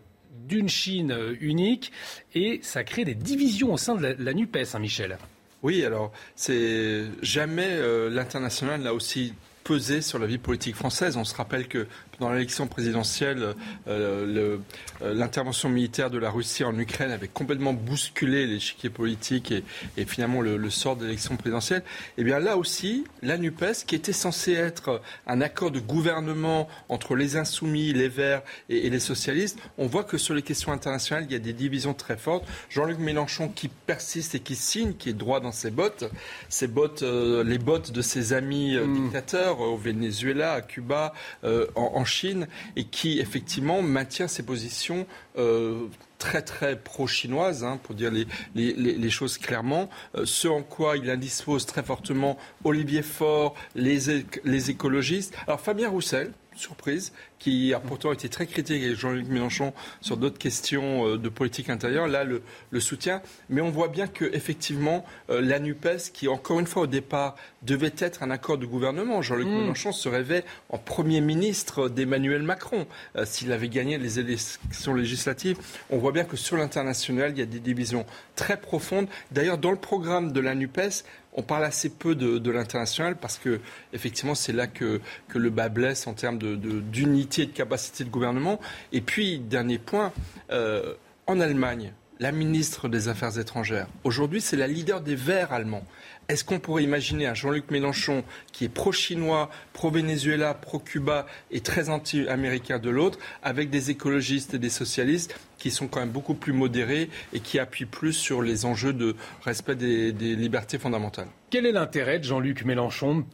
d'une 0.47 0.68
Chine 0.68 1.16
unique 1.40 1.93
et 2.35 2.60
ça 2.62 2.85
crée 2.85 3.05
des 3.05 3.14
divisions 3.14 3.73
au 3.73 3.77
sein 3.77 3.94
de 3.94 4.16
la, 4.18 4.35
NUPES, 4.35 4.74
hein, 4.74 4.78
Michel. 4.78 5.18
Oui, 5.62 5.85
alors 5.85 6.12
c'est 6.35 7.05
jamais 7.23 7.68
euh, 7.70 8.10
l'international 8.10 8.82
là 8.82 8.94
aussi 8.94 9.35
pesé 9.64 10.01
sur 10.01 10.18
la 10.20 10.27
vie 10.27 10.39
politique 10.39 10.77
française. 10.77 11.16
On 11.16 11.24
se 11.24 11.35
rappelle 11.35 11.66
que 11.66 11.89
pendant 12.19 12.33
l'élection 12.33 12.67
présidentielle, 12.67 13.55
euh, 13.89 14.59
l'intervention 15.03 15.69
militaire 15.69 16.11
de 16.11 16.19
la 16.19 16.31
Russie 16.31 16.65
en 16.65 16.79
Ukraine 16.79 17.11
avait 17.11 17.29
complètement 17.29 17.73
bousculé 17.73 18.47
l'échiquier 18.47 18.91
politique 18.91 19.53
et, 19.97 20.05
finalement 20.05 20.41
le, 20.41 20.71
sort 20.71 20.97
de 20.97 21.05
l'élection 21.05 21.37
présidentielle. 21.37 21.83
Et 22.17 22.23
eh 22.23 22.25
bien 22.25 22.39
là 22.39 22.57
aussi, 22.57 23.05
la 23.23 23.39
NUPES, 23.39 23.85
qui 23.87 23.95
était 23.95 24.13
censée 24.13 24.53
être 24.53 25.01
un 25.27 25.41
accord 25.41 25.71
de 25.71 25.81
gouvernement 25.81 26.69
entre 26.89 27.15
les 27.15 27.37
insoumis, 27.37 27.93
les 27.93 28.09
Verts 28.09 28.43
et, 28.69 28.87
et 28.87 28.91
les 28.91 29.01
socialistes, 29.01 29.59
on 29.79 29.87
voit 29.87 30.05
que 30.05 30.19
sur 30.19 30.35
les 30.35 30.43
questions 30.43 30.73
internationales, 30.73 31.27
il 31.29 31.33
y 31.33 31.37
a 31.37 31.41
des 31.41 31.53
divisions 31.53 31.95
très 31.95 32.17
fortes. 32.17 32.47
Jean-Luc 32.71 32.99
Mélenchon 32.99 33.49
qui 33.49 33.69
persiste 33.69 34.35
et 34.35 34.41
qui 34.41 34.57
signe, 34.57 34.95
qui 34.95 35.11
est 35.11 35.15
droit 35.15 35.41
dans 35.41 35.53
ses 35.53 35.71
bottes, 35.71 36.05
ses 36.49 36.67
bottes, 36.67 37.03
euh, 37.03 37.45
les 37.45 37.59
bottes 37.59 37.93
de 37.93 38.03
ses 38.03 38.33
amis 38.33 38.77
euh, 38.77 38.87
mm. 38.87 39.05
dictateurs 39.05 39.61
au 39.61 39.77
Venezuela, 39.77 40.55
à 40.55 40.63
Cuba, 40.63 41.13
en, 41.45 41.67
en 41.75 42.06
Chine 42.07 42.47
et 42.77 42.85
qui 42.85 43.20
effectivement 43.20 43.83
maintient 43.83 44.28
ses 44.28 44.43
positions 44.43 45.07
euh, 45.39 45.87
très 46.19 46.43
très 46.43 46.77
pro-chinoises, 46.77 47.65
hein, 47.65 47.78
pour 47.83 47.95
dire 47.95 48.11
les 48.55 49.11
choses 49.11 49.39
clairement, 49.39 49.91
euh, 50.15 50.24
ce 50.24 50.49
en 50.49 50.62
quoi 50.62 50.97
il 50.97 51.11
indispose 51.11 51.66
très 51.66 51.83
fortement 51.83 52.39
Olivier 52.65 53.03
Faure, 53.03 53.55
les, 53.74 54.24
les 54.45 54.70
écologistes. 54.70 55.35
Alors 55.47 55.61
Fabien 55.61 55.91
Roussel, 55.91 56.33
surprise, 56.55 57.12
qui 57.47 57.73
a 57.73 57.78
pourtant 57.78 58.12
été 58.12 58.28
très 58.28 58.48
critique 58.48 58.82
avec 58.82 58.97
Jean-Luc 58.97 59.28
Mélenchon 59.28 59.73
sur 60.01 60.16
d'autres 60.16 60.36
questions 60.36 61.06
euh, 61.06 61.16
de 61.16 61.28
politique 61.28 61.70
intérieure, 61.70 62.09
là 62.09 62.24
le, 62.24 62.43
le 62.73 62.81
soutien. 62.81 63.23
Mais 63.51 63.60
on 63.60 63.70
voit 63.70 63.86
bien 63.86 64.09
que 64.09 64.24
effectivement 64.24 65.05
euh, 65.31 65.40
la 65.40 65.60
Nupes, 65.60 66.10
qui 66.12 66.27
encore 66.27 66.59
une 66.59 66.66
fois 66.66 66.82
au 66.82 66.86
départ 66.89 67.36
devait 67.62 67.94
être 67.98 68.24
un 68.24 68.32
accord 68.32 68.59
de 68.59 68.66
gouvernement, 68.66 69.23
Jean-Luc 69.23 69.47
mm. 69.47 69.60
Mélenchon 69.60 69.93
se 69.93 70.09
rêvait 70.09 70.44
en 70.70 70.78
premier 70.78 71.20
ministre 71.20 71.89
d'Emmanuel 71.89 72.43
Macron 72.43 72.85
euh, 73.14 73.24
s'il 73.24 73.52
avait 73.52 73.68
gagné 73.68 73.97
les 73.97 74.18
élections 74.18 74.94
législatives. 74.94 75.56
On 75.90 75.98
voit 75.98 76.10
bien 76.10 76.24
que 76.24 76.36
sur 76.36 76.56
l'international, 76.56 77.31
il 77.31 77.39
y 77.39 77.43
a 77.43 77.47
des 77.47 77.60
divisions 77.60 78.06
très 78.35 78.56
profondes. 78.56 79.06
D'ailleurs, 79.31 79.59
dans 79.59 79.70
le 79.70 79.77
programme 79.77 80.32
de 80.32 80.40
la 80.40 80.56
Nupes, 80.56 81.05
on 81.36 81.43
parle 81.43 81.64
assez 81.64 81.90
peu 81.90 82.14
de, 82.14 82.51
l'international 82.51 83.16
parce 83.16 83.39
que 83.39 83.60
effectivement 83.93 84.35
c'est 84.35 84.52
là 84.52 84.66
que, 84.66 85.01
que 85.28 85.39
le 85.39 85.51
bas 85.51 85.68
blesse 85.68 86.06
en 86.06 86.14
termes 86.14 86.39
d'unité 86.39 87.36
de, 87.36 87.36
et 87.43 87.47
de 87.47 87.53
capacité 87.53 88.05
de 88.05 88.11
gouvernement. 88.11 88.61
Et 88.93 89.01
puis 89.01 89.39
dernier 89.39 89.79
point, 89.79 90.13
euh, 90.51 90.95
en 91.27 91.41
Allemagne, 91.41 91.93
la 92.19 92.33
ministre 92.33 92.89
des 92.89 93.09
Affaires 93.09 93.39
étrangères, 93.39 93.89
aujourd'hui 94.05 94.41
c'est 94.41 94.57
la 94.57 94.67
leader 94.67 95.01
des 95.01 95.17
Verts 95.17 95.53
allemands. 95.53 95.85
Est-ce 96.29 96.45
qu'on 96.45 96.59
pourrait 96.59 96.83
imaginer 96.83 97.27
un 97.27 97.35
Jean-Luc 97.35 97.71
Mélenchon 97.71 98.25
qui 98.51 98.65
est 98.65 98.69
pro-chinois, 98.69 99.49
pro-Venezuela, 99.73 100.55
pro-Cuba 100.55 101.27
et 101.53 101.61
très 101.61 101.89
anti-américain 101.89 102.81
de 102.81 102.91
l'autre, 102.91 103.19
avec 103.45 103.71
des 103.71 103.91
écologistes 103.91 104.55
et 104.55 104.59
des 104.59 104.71
socialistes 104.71 105.39
qui 105.59 105.71
sont 105.71 105.87
quand 105.87 106.01
même 106.01 106.11
beaucoup 106.11 106.35
plus 106.35 106.53
modérés 106.53 107.11
et 107.33 107.39
qui 107.39 107.61
appuient 107.61 107.87
plus 107.87 108.13
sur 108.13 108.43
les 108.43 108.65
enjeux 108.65 108.93
de 108.93 109.15
respect 109.45 109.77
des, 109.77 110.13
libertés 110.13 110.79
fondamentales? 110.79 111.29
Quel 111.51 111.65
est 111.65 111.73
l'intérêt 111.73 112.19
de 112.19 112.25
Jean-Luc 112.25 112.65
Mélenchon 112.65 113.25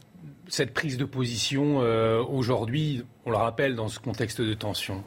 cette 0.47 0.73
prise 0.73 0.97
de 0.97 1.05
position 1.05 1.81
euh, 1.81 2.21
aujourd'hui, 2.23 3.03
on 3.25 3.31
le 3.31 3.37
rappelle, 3.37 3.75
dans 3.75 3.87
ce 3.87 3.99
contexte 3.99 4.41
de 4.41 4.53
tension 4.53 5.03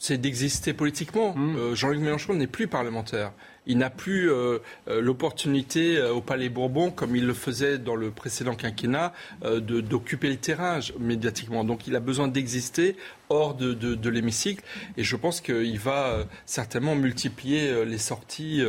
c'est 0.00 0.16
d'exister 0.16 0.74
politiquement. 0.74 1.34
Mmh. 1.34 1.56
Euh, 1.56 1.74
Jean-Luc 1.74 2.00
Mélenchon 2.00 2.34
n'est 2.34 2.46
plus 2.46 2.68
parlementaire 2.68 3.32
il 3.68 3.78
n'a 3.78 3.90
plus 3.90 4.30
euh, 4.30 4.58
l'opportunité 4.88 5.98
euh, 5.98 6.12
au 6.12 6.20
Palais 6.20 6.48
Bourbon, 6.48 6.90
comme 6.90 7.14
il 7.14 7.26
le 7.26 7.34
faisait 7.34 7.78
dans 7.78 7.94
le 7.94 8.10
précédent 8.10 8.54
quinquennat, 8.54 9.12
d'occuper 9.42 10.30
le 10.30 10.36
terrain 10.36 10.80
médiatiquement. 10.98 11.64
Donc 11.64 11.86
il 11.86 11.94
a 11.94 12.00
besoin 12.00 12.28
d'exister 12.28 12.96
hors 13.28 13.54
de, 13.54 14.08
l'hémicycle. 14.08 14.64
Et 14.96 15.04
je 15.04 15.16
pense 15.16 15.42
qu'il 15.42 15.78
va 15.78 16.24
certainement 16.46 16.94
multiplier 16.94 17.84
les 17.84 17.98
sorties 17.98 18.64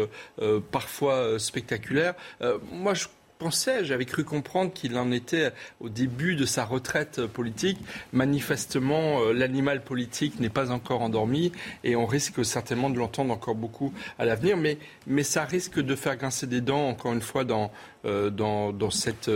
parfois 0.71 1.39
spectaculaires. 1.39 2.15
moi, 2.73 2.93
je 2.93 3.05
pensais, 3.39 3.85
j'avais 3.85 4.03
cru 4.03 4.25
comprendre 4.25 4.73
qu'il 4.73 4.97
en 4.97 5.13
était 5.13 5.53
au 5.79 5.87
début 5.87 6.35
de 6.35 6.45
sa 6.45 6.65
retraite 6.65 7.25
politique. 7.25 7.79
Manifestement, 8.11 9.21
euh, 9.21 9.31
l'animal 9.31 9.81
politique 9.81 10.41
n'est 10.41 10.49
pas 10.49 10.71
encore 10.71 11.01
endormi 11.01 11.53
et 11.85 11.95
on 11.95 12.05
risque 12.05 12.43
certainement 12.43 12.89
de 12.89 12.97
l'entendre 12.97 13.33
encore 13.33 13.55
beaucoup 13.55 13.93
à 14.19 14.25
l'avenir. 14.25 14.57
Mais, 14.57 14.77
mais 15.07 15.23
ça 15.23 15.45
risque 15.45 15.79
de 15.79 15.95
faire 15.95 16.17
grincer 16.17 16.47
des 16.47 16.59
dents, 16.59 16.89
encore 16.89 17.13
une 17.13 17.21
fois, 17.21 17.45
dans, 17.45 17.71
euh, 18.03 18.29
dans, 18.29 18.73
dans 18.73 18.91
cette 18.91 19.31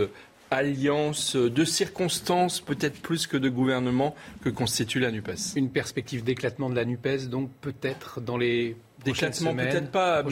alliance 0.50 1.34
de 1.34 1.64
circonstances, 1.64 2.60
peut-être 2.60 3.00
plus 3.00 3.26
que 3.26 3.38
de 3.38 3.48
gouvernement, 3.48 4.14
que 4.42 4.50
constitue 4.50 5.00
la 5.00 5.10
NUPES. 5.12 5.56
Une 5.56 5.70
perspective 5.70 6.22
d'éclatement 6.22 6.68
de 6.68 6.74
la 6.74 6.84
NUPES, 6.84 7.30
donc 7.30 7.50
peut-être 7.62 8.20
dans 8.20 8.36
les 8.36 8.76
D'éclatement 9.04 9.54
peut-être 9.54 9.90
pas, 9.90 10.22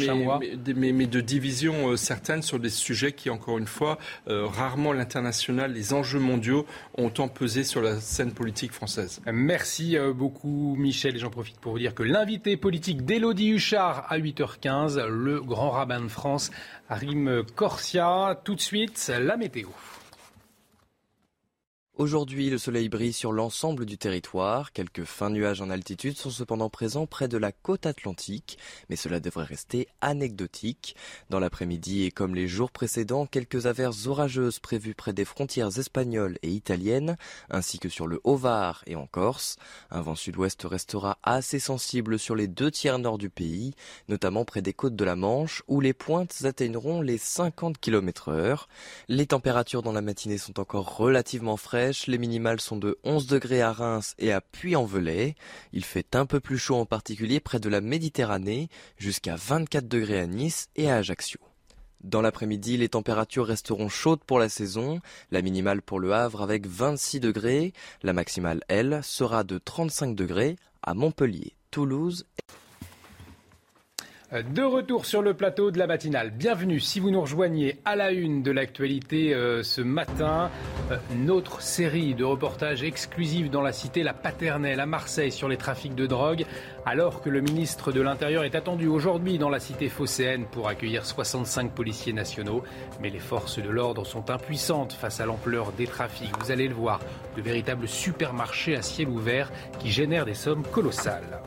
mais, 0.77 0.93
mais, 0.93 1.07
de 1.07 1.21
division 1.21 1.91
euh, 1.91 1.97
certaines 1.97 2.43
sur 2.43 2.59
des 2.59 2.71
sujets 2.71 3.13
qui, 3.13 3.31
encore 3.31 3.59
une 3.59 3.67
fois, 3.67 3.99
euh, 4.29 4.47
rarement 4.47 4.93
l'international, 4.93 5.73
les 5.73 5.93
enjeux 5.93 6.19
mondiaux 6.19 6.67
ont 6.97 7.11
tant 7.11 7.29
pesé 7.29 7.65
sur 7.65 7.83
la 7.83 8.01
scène 8.01 8.33
politique 8.33 8.73
française. 8.73 9.21
Merci 9.27 9.97
euh, 9.97 10.13
beaucoup 10.13 10.75
Michel 10.79 11.17
et 11.17 11.19
j'en 11.19 11.31
profite 11.31 11.59
pour 11.61 11.73
vous 11.73 11.79
dire 11.79 11.95
que 11.95 12.03
l'invité 12.03 12.57
politique 12.57 13.05
d'Élodie 13.05 13.51
Huchard 13.51 14.07
à 14.09 14.19
8h15, 14.19 15.07
le 15.07 15.41
grand 15.41 15.71
rabbin 15.71 16.01
de 16.01 16.09
France, 16.09 16.51
Arim 16.89 17.43
Corsia. 17.55 18.41
Tout 18.45 18.55
de 18.55 18.61
suite, 18.61 19.13
la 19.21 19.37
météo. 19.37 19.69
Aujourd'hui, 21.99 22.49
le 22.49 22.57
soleil 22.57 22.89
brille 22.89 23.13
sur 23.13 23.33
l'ensemble 23.33 23.85
du 23.85 23.99
territoire. 23.99 24.73
Quelques 24.73 25.05
fins 25.05 25.29
nuages 25.29 25.61
en 25.61 25.69
altitude 25.69 26.17
sont 26.17 26.31
cependant 26.31 26.71
présents 26.71 27.07
près 27.07 27.29
de 27.29 27.37
la 27.37 27.53
côte 27.53 27.85
atlantique, 27.85 28.57
mais 28.89 28.97
cela 28.97 29.21
devrait 29.21 29.45
rester 29.45 29.89
anecdotique. 30.01 30.97
Dans 31.29 31.39
l'après-midi 31.39 32.05
et 32.05 32.11
comme 32.11 32.35
les 32.35 32.49
jours 32.49 32.71
précédents, 32.71 33.27
quelques 33.27 33.67
averses 33.67 34.07
orageuses 34.07 34.59
prévues 34.59 34.95
près 34.95 35.13
des 35.13 35.27
frontières 35.27 35.79
espagnoles 35.79 36.39
et 36.41 36.49
italiennes, 36.49 37.19
ainsi 37.51 37.79
que 37.79 37.91
sur 37.91 38.07
le 38.07 38.23
Haut-Var 38.25 38.83
et 38.87 38.97
en 38.97 39.07
Corse. 39.07 39.57
Un 39.91 40.01
vent 40.01 40.15
sud-ouest 40.15 40.63
restera 40.63 41.19
assez 41.23 41.59
sensible 41.59 42.19
sur 42.19 42.35
les 42.35 42.49
deux 42.49 42.71
tiers 42.71 43.01
nord 43.01 43.19
du 43.19 43.29
pays, 43.29 43.75
notamment 44.09 44.47
près 44.47 44.63
des 44.63 44.73
côtes 44.73 44.97
de 44.97 45.05
la 45.05 45.15
Manche, 45.15 45.63
où 45.69 45.83
les 45.83 45.93
pointes 45.93 46.43
atteindront 46.45 47.03
les 47.03 47.19
50 47.19 47.77
km 47.77 48.31
heure. 48.31 48.71
Les 49.09 49.27
températures 49.27 49.83
dans 49.83 49.93
la 49.93 50.01
matinée 50.01 50.39
sont 50.39 50.59
encore 50.59 50.97
relativement 50.97 51.59
fraîches 51.59 51.82
les 52.07 52.19
minimales 52.19 52.61
sont 52.61 52.77
de 52.77 52.99
11 53.03 53.27
degrés 53.27 53.61
à 53.61 53.73
Reims 53.73 54.15
et 54.19 54.33
à 54.33 54.41
Puy-en-Velay. 54.41 55.35
Il 55.73 55.85
fait 55.85 56.15
un 56.15 56.27
peu 56.27 56.39
plus 56.39 56.59
chaud 56.59 56.77
en 56.77 56.87
particulier 56.87 57.41
près 57.41 57.59
de 57.59 57.69
la 57.69 57.81
Méditerranée, 57.81 58.69
jusqu'à 58.99 59.35
24 59.37 59.89
degrés 59.89 60.21
à 60.21 60.27
Nice 60.27 60.69
et 60.77 60.91
à 60.91 60.97
Ajaccio. 60.97 61.41
Dans 62.05 62.23
l'après-midi, 62.23 62.77
les 62.77 62.89
températures 62.89 63.47
resteront 63.47 63.89
chaudes 63.89 64.25
pour 64.25 64.39
la 64.39 64.49
saison. 64.49 65.01
La 65.31 65.43
minimale 65.43 65.83
pour 65.83 65.99
le 65.99 66.13
Havre 66.13 66.43
avec 66.43 66.67
26 66.67 67.21
degrés. 67.21 67.73
La 68.03 68.13
maximale, 68.13 68.63
elle, 68.69 69.01
sera 69.03 69.45
de 69.45 69.59
35 69.59 70.15
degrés 70.15 70.57
à 70.83 70.95
Montpellier, 70.95 71.57
Toulouse. 71.71 72.27
De 74.33 74.63
retour 74.63 75.05
sur 75.05 75.21
le 75.21 75.35
plateau 75.35 75.71
de 75.71 75.79
la 75.79 75.87
matinale. 75.87 76.31
Bienvenue 76.31 76.81
si 76.81 77.01
vous 77.01 77.11
nous 77.11 77.21
rejoignez 77.21 77.81
à 77.85 77.97
la 77.97 78.13
une 78.13 78.43
de 78.43 78.51
l'actualité 78.51 79.35
euh, 79.35 79.63
ce 79.63 79.83
matin. 79.83 80.51
Euh, 80.91 80.97
notre 81.15 81.61
série 81.61 82.15
de 82.15 82.25
reportages 82.25 82.83
exclusifs 82.83 83.51
dans 83.51 83.61
la 83.61 83.73
cité 83.73 84.03
La 84.03 84.15
Paternelle 84.15 84.81
à 84.81 84.87
Marseille 84.87 85.33
sur 85.33 85.51
les 85.51 85.59
trafics 85.59 85.95
de 85.95 86.07
drogue. 86.07 86.47
Alors 86.87 87.21
que 87.21 87.29
le 87.29 87.43
ministre 87.43 87.93
de 87.93 88.01
l'Intérieur 88.01 88.45
est 88.45 88.55
attendu 88.55 88.87
aujourd'hui 88.87 89.37
dans 89.37 89.51
la 89.51 89.61
cité 89.61 89.91
phocéenne 89.91 90.47
pour 90.51 90.67
accueillir 90.67 91.05
65 91.05 91.75
policiers 91.75 92.15
nationaux. 92.15 92.63
Mais 93.03 93.11
les 93.11 93.19
forces 93.19 93.59
de 93.59 93.69
l'ordre 93.69 94.07
sont 94.07 94.31
impuissantes 94.31 94.95
face 94.95 95.21
à 95.21 95.27
l'ampleur 95.27 95.73
des 95.73 95.87
trafics. 95.87 96.33
Vous 96.41 96.51
allez 96.51 96.69
le 96.69 96.75
voir, 96.75 97.01
de 97.37 97.43
véritables 97.43 97.87
supermarchés 97.87 98.77
à 98.77 98.81
ciel 98.81 99.09
ouvert 99.09 99.53
qui 99.79 99.91
génèrent 99.91 100.25
des 100.25 100.33
sommes 100.33 100.63
colossales. 100.63 101.43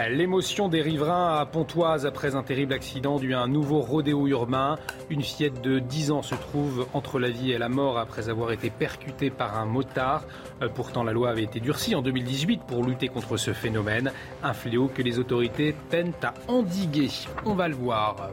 L'émotion 0.00 0.68
des 0.68 0.82
riverains 0.82 1.38
à 1.38 1.46
Pontoise 1.46 2.04
après 2.04 2.34
un 2.34 2.42
terrible 2.42 2.72
accident 2.72 3.18
dû 3.18 3.32
à 3.32 3.40
un 3.40 3.46
nouveau 3.46 3.78
rodéo 3.80 4.26
urbain. 4.26 4.76
Une 5.08 5.22
fillette 5.22 5.62
de 5.62 5.78
10 5.78 6.10
ans 6.10 6.22
se 6.22 6.34
trouve 6.34 6.88
entre 6.94 7.20
la 7.20 7.30
vie 7.30 7.52
et 7.52 7.58
la 7.58 7.68
mort 7.68 7.96
après 7.96 8.28
avoir 8.28 8.50
été 8.50 8.70
percutée 8.70 9.30
par 9.30 9.56
un 9.56 9.66
motard. 9.66 10.24
Euh, 10.62 10.68
pourtant, 10.68 11.04
la 11.04 11.12
loi 11.12 11.30
avait 11.30 11.44
été 11.44 11.60
durcie 11.60 11.94
en 11.94 12.02
2018 12.02 12.62
pour 12.66 12.82
lutter 12.82 13.06
contre 13.06 13.36
ce 13.36 13.52
phénomène. 13.52 14.10
Un 14.42 14.52
fléau 14.52 14.88
que 14.88 15.00
les 15.00 15.20
autorités 15.20 15.76
peinent 15.90 16.12
à 16.22 16.34
endiguer. 16.48 17.10
On 17.44 17.54
va 17.54 17.68
le 17.68 17.76
voir. 17.76 18.30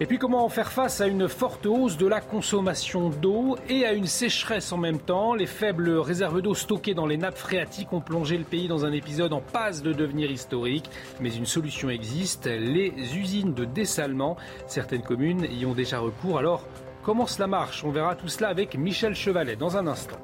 Et 0.00 0.06
puis 0.06 0.18
comment 0.18 0.48
faire 0.48 0.70
face 0.70 1.00
à 1.00 1.08
une 1.08 1.28
forte 1.28 1.66
hausse 1.66 1.96
de 1.96 2.06
la 2.06 2.20
consommation 2.20 3.10
d'eau 3.10 3.56
et 3.68 3.84
à 3.84 3.92
une 3.92 4.06
sécheresse 4.06 4.70
en 4.70 4.76
même 4.76 5.00
temps? 5.00 5.34
Les 5.34 5.46
faibles 5.46 5.90
réserves 5.90 6.40
d'eau 6.40 6.54
stockées 6.54 6.94
dans 6.94 7.06
les 7.06 7.16
nappes 7.16 7.36
phréatiques 7.36 7.92
ont 7.92 8.00
plongé 8.00 8.38
le 8.38 8.44
pays 8.44 8.68
dans 8.68 8.84
un 8.84 8.92
épisode 8.92 9.32
en 9.32 9.40
passe 9.40 9.82
de 9.82 9.92
devenir 9.92 10.30
historique. 10.30 10.88
Mais 11.20 11.34
une 11.34 11.46
solution 11.46 11.90
existe, 11.90 12.46
les 12.46 12.92
usines 13.16 13.54
de 13.54 13.64
dessalement. 13.64 14.36
Certaines 14.68 15.02
communes 15.02 15.48
y 15.50 15.66
ont 15.66 15.74
déjà 15.74 15.98
recours. 15.98 16.38
Alors 16.38 16.64
comment 17.02 17.26
cela 17.26 17.48
marche? 17.48 17.82
On 17.82 17.90
verra 17.90 18.14
tout 18.14 18.28
cela 18.28 18.50
avec 18.50 18.76
Michel 18.76 19.16
Chevalet 19.16 19.56
dans 19.56 19.76
un 19.76 19.88
instant. 19.88 20.18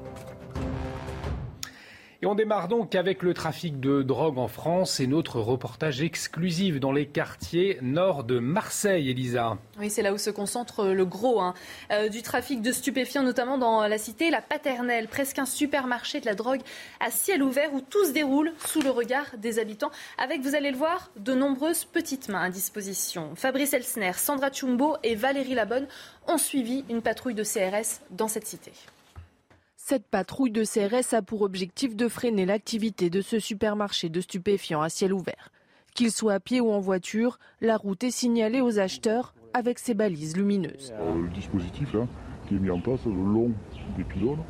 On 2.27 2.33
démarre 2.33 2.67
donc 2.67 2.95
avec 2.95 3.21
le 3.21 3.35
trafic 3.35 3.79
de 3.79 4.01
drogue 4.01 4.39
en 4.39 4.47
France 4.47 4.99
et 4.99 5.05
notre 5.05 5.39
reportage 5.39 6.01
exclusif 6.01 6.79
dans 6.79 6.91
les 6.91 7.05
quartiers 7.05 7.77
nord 7.83 8.23
de 8.23 8.39
Marseille, 8.39 9.11
Elisa. 9.11 9.59
Oui, 9.79 9.91
c'est 9.91 10.01
là 10.01 10.11
où 10.11 10.17
se 10.17 10.31
concentre 10.31 10.87
le 10.87 11.05
gros 11.05 11.39
hein. 11.39 11.53
euh, 11.91 12.09
du 12.09 12.23
trafic 12.23 12.63
de 12.63 12.71
stupéfiants, 12.71 13.21
notamment 13.21 13.59
dans 13.59 13.87
la 13.87 13.99
cité 13.99 14.31
La 14.31 14.41
Paternelle, 14.41 15.07
presque 15.07 15.37
un 15.37 15.45
supermarché 15.45 16.19
de 16.19 16.25
la 16.25 16.33
drogue 16.33 16.61
à 16.99 17.11
ciel 17.11 17.43
ouvert 17.43 17.71
où 17.75 17.81
tout 17.81 18.05
se 18.05 18.11
déroule 18.11 18.53
sous 18.65 18.81
le 18.81 18.89
regard 18.89 19.37
des 19.37 19.59
habitants, 19.59 19.91
avec, 20.17 20.41
vous 20.41 20.55
allez 20.55 20.71
le 20.71 20.77
voir, 20.77 21.11
de 21.17 21.35
nombreuses 21.35 21.85
petites 21.85 22.29
mains 22.29 22.43
à 22.43 22.49
disposition. 22.49 23.35
Fabrice 23.35 23.73
Elsner, 23.73 24.13
Sandra 24.13 24.51
Chumbo 24.51 24.97
et 25.03 25.13
Valérie 25.13 25.53
Labonne 25.53 25.87
ont 26.27 26.39
suivi 26.39 26.85
une 26.89 27.03
patrouille 27.03 27.35
de 27.35 27.43
CRS 27.43 28.01
dans 28.09 28.27
cette 28.27 28.47
cité. 28.47 28.71
Cette 29.87 30.07
patrouille 30.07 30.49
de 30.49 30.63
CRS 30.63 31.13
a 31.13 31.21
pour 31.21 31.43
objectif 31.43 31.95
de 31.95 32.07
freiner 32.07 32.47
l'activité 32.47 33.11
de 33.11 33.21
ce 33.21 33.37
supermarché 33.37 34.09
de 34.09 34.19
stupéfiants 34.19 34.81
à 34.81 34.89
ciel 34.89 35.13
ouvert. 35.13 35.51
Qu'il 35.93 36.09
soit 36.09 36.33
à 36.33 36.39
pied 36.39 36.59
ou 36.59 36.71
en 36.71 36.79
voiture, 36.79 37.37
la 37.61 37.77
route 37.77 38.03
est 38.03 38.09
signalée 38.09 38.61
aux 38.61 38.79
acheteurs 38.79 39.35
avec 39.53 39.77
ses 39.77 39.93
balises 39.93 40.35
lumineuses. 40.35 40.91
Euh, 40.99 41.21
le 41.21 41.29
dispositif 41.29 41.95
qui 42.47 42.55
est 42.55 42.59
mis 42.59 42.71
en 42.71 42.79
place 42.79 43.05
le 43.05 43.11
long 43.11 43.51
des 43.95 44.03
pylônes 44.03 44.41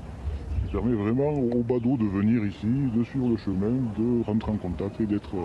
qui 0.64 0.72
permet 0.72 0.96
vraiment 0.96 1.32
aux 1.32 1.64
badauds 1.64 1.98
de 1.98 2.06
venir 2.06 2.46
ici, 2.46 2.68
de 2.96 3.04
suivre 3.04 3.28
le 3.28 3.36
chemin, 3.36 3.74
de 3.98 4.24
rentrer 4.24 4.54
en 4.54 4.58
contact 4.58 5.02
et 5.02 5.06
d'être 5.06 5.36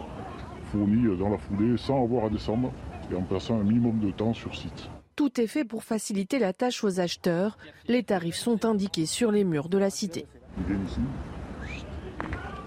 fournis 0.71 1.17
dans 1.19 1.31
la 1.31 1.39
foulée 1.39 1.77
sans 1.77 2.05
avoir 2.05 2.27
à 2.27 2.31
descendre 2.31 2.73
et 3.11 3.17
en 3.17 3.23
passant 3.23 3.59
un 3.59 3.65
minimum 3.65 3.99
de 3.99 4.13
temps 4.13 4.35
sur 4.35 4.55
site. 4.55 4.89
Tout 5.21 5.39
est 5.39 5.47
fait 5.47 5.67
pour 5.67 5.85
faciliter 5.85 6.39
la 6.39 6.55
tâche 6.55 6.83
aux 6.83 6.99
acheteurs. 6.99 7.59
Les 7.89 8.03
tarifs 8.03 8.37
sont 8.37 8.65
indiqués 8.65 9.05
sur 9.05 9.31
les 9.31 9.45
murs 9.45 9.69
de 9.69 9.77
la 9.77 9.91
cité. 9.91 10.25
Ils 10.57 10.65
viennent 10.65 10.87
ici, 10.87 11.01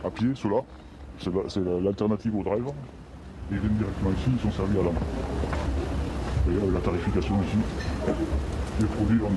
à 0.06 0.12
pied, 0.12 0.28
ceux-là. 0.36 0.62
C'est 1.18 1.32
l'alternative 1.60 2.36
au 2.36 2.44
drive. 2.44 2.66
Ils 3.50 3.58
viennent 3.58 3.74
directement 3.74 4.12
ici, 4.12 4.30
ils 4.36 4.40
sont 4.40 4.52
servis 4.52 4.78
à 4.78 4.84
la 4.84 4.92
main. 4.92 5.00
Et 6.48 6.72
la 6.72 6.80
tarification 6.80 7.42
ici, 7.42 7.58
les 8.82 8.86
produits 8.86 9.22
en 9.24 9.32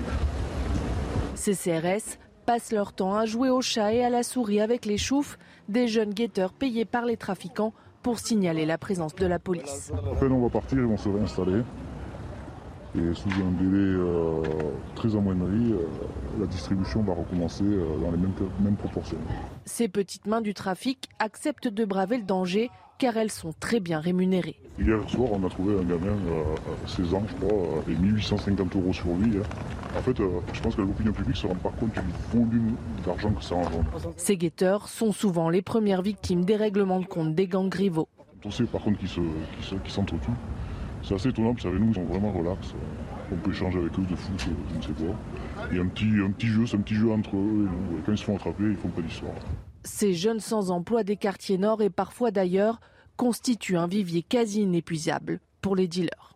Ces 1.37 1.55
CRS 1.55 2.19
passent 2.45 2.71
leur 2.71 2.93
temps 2.93 3.15
à 3.15 3.25
jouer 3.25 3.49
au 3.49 3.63
chat 3.63 3.95
et 3.95 4.05
à 4.05 4.11
la 4.11 4.25
souris 4.25 4.61
avec 4.61 4.85
les 4.85 4.99
choufs, 4.99 5.39
des 5.71 5.89
jeunes 5.89 6.13
guetteurs 6.13 6.53
payés 6.53 6.85
par 6.85 7.07
les 7.07 7.17
trafiquants 7.17 7.73
pour 8.03 8.19
signaler 8.19 8.67
la 8.67 8.77
présence 8.77 9.15
de 9.15 9.25
la 9.25 9.39
police. 9.39 9.91
Après, 10.13 10.27
on 10.27 10.43
va 10.43 10.51
partir, 10.51 10.77
ils 10.77 10.85
vont 10.85 10.99
se 10.99 11.09
réinstaller. 11.09 11.63
Et 12.97 13.15
sous 13.15 13.29
un 13.29 13.51
délai 13.63 13.95
euh, 13.99 14.43
très 14.95 15.15
amoindri, 15.15 15.73
euh, 15.73 15.81
la 16.41 16.47
distribution 16.47 17.03
va 17.03 17.13
recommencer 17.13 17.65
euh, 17.65 17.85
dans 18.01 18.11
les 18.11 18.17
mêmes, 18.17 18.33
mêmes 18.61 18.77
proportions. 18.77 19.19
Ces 19.67 19.89
petites 19.89 20.27
mains 20.27 20.41
du 20.41 20.55
trafic 20.55 21.11
acceptent 21.19 21.69
de 21.69 21.85
braver 21.85 22.17
le 22.17 22.23
danger 22.23 22.71
car 22.99 23.19
elles 23.19 23.31
sont 23.31 23.53
très 23.61 23.81
bien 23.81 24.01
rémunérées. 24.01 24.57
Hier 24.79 24.99
soir, 25.11 25.29
on 25.33 25.47
a 25.47 25.51
trouvé 25.51 25.79
un 25.79 25.83
gamin 25.83 26.17
à 26.85 26.89
16 26.89 27.13
ans, 27.13 27.23
je 27.29 27.35
crois, 27.35 27.83
et 27.87 27.95
1850 27.95 28.77
euros 28.77 28.93
sur 28.95 29.09
lui. 29.09 29.37
Hein. 29.37 29.43
En 29.99 30.01
fait, 30.01 30.17
je 30.55 30.61
pense 30.63 30.75
que 30.75 30.81
l'opinion 30.81 31.13
publique 31.13 31.37
se 31.37 31.47
rend 31.47 31.55
pas 31.57 31.73
compte 31.79 31.93
du 31.93 32.01
volume 32.33 32.77
d'argent 33.05 33.33
que 33.33 33.45
ça 33.45 33.57
engendre. 33.57 33.85
Ces 34.17 34.39
guetteurs 34.39 34.89
sont 34.89 35.13
souvent 35.13 35.51
les 35.51 35.61
premières 35.61 36.01
victimes 36.01 36.47
des 36.47 36.57
règlements 36.57 37.01
de 37.01 37.07
compte 37.07 37.35
des 37.35 37.47
gangs 37.47 37.75
rivaux. 37.75 38.09
On 38.47 38.51
sait 38.51 38.65
par 38.65 38.81
contre 38.81 38.99
qu'ils 38.99 39.91
s'entretuent. 39.91 40.31
C'est 41.07 41.15
assez 41.15 41.29
étonnant, 41.29 41.55
parce 41.55 41.63
que 41.63 41.79
nous, 41.79 41.91
ils 41.91 41.95
sont 41.95 42.05
vraiment 42.05 42.33
relax. 42.33 42.75
On 43.31 43.37
peut 43.37 43.53
échanger 43.53 43.79
avec 43.79 43.97
eux 43.97 44.03
de 44.03 44.17
foot, 44.17 44.41
je 44.41 44.77
ne 44.77 44.83
sais 44.83 44.93
quoi. 44.93 45.15
Il 45.71 45.77
y 45.77 45.81
a 45.81 45.83
un 45.85 45.87
petit, 45.87 46.11
un 46.21 46.33
petit 46.33 46.49
jeu, 46.49 46.67
c'est 46.67 46.77
un 46.77 46.81
petit 46.81 46.97
jeu 46.97 47.13
entre 47.13 47.37
eux 47.37 47.69
et 47.69 47.93
nous. 47.95 48.03
Quand 48.05 48.11
ils 48.11 48.19
se 48.19 48.25
font 48.25 48.35
attraper, 48.35 48.65
ils 48.65 48.77
font 48.77 48.89
pas 48.89 49.03
d'histoire. 49.03 49.35
Ces 49.85 50.15
jeunes 50.15 50.41
sans 50.41 50.73
emploi 50.73 51.05
des 51.05 51.17
quartiers 51.17 51.59
nord 51.59 51.81
et 51.81 51.91
parfois 51.91 52.33
d'ailleurs 52.33 52.81
constituent 53.17 53.77
un 53.77 53.87
vivier 53.87 54.25
quasi 54.25 54.63
inépuisable 54.63 55.39
pour 55.61 55.77
les 55.77 55.87
dealers. 55.87 56.36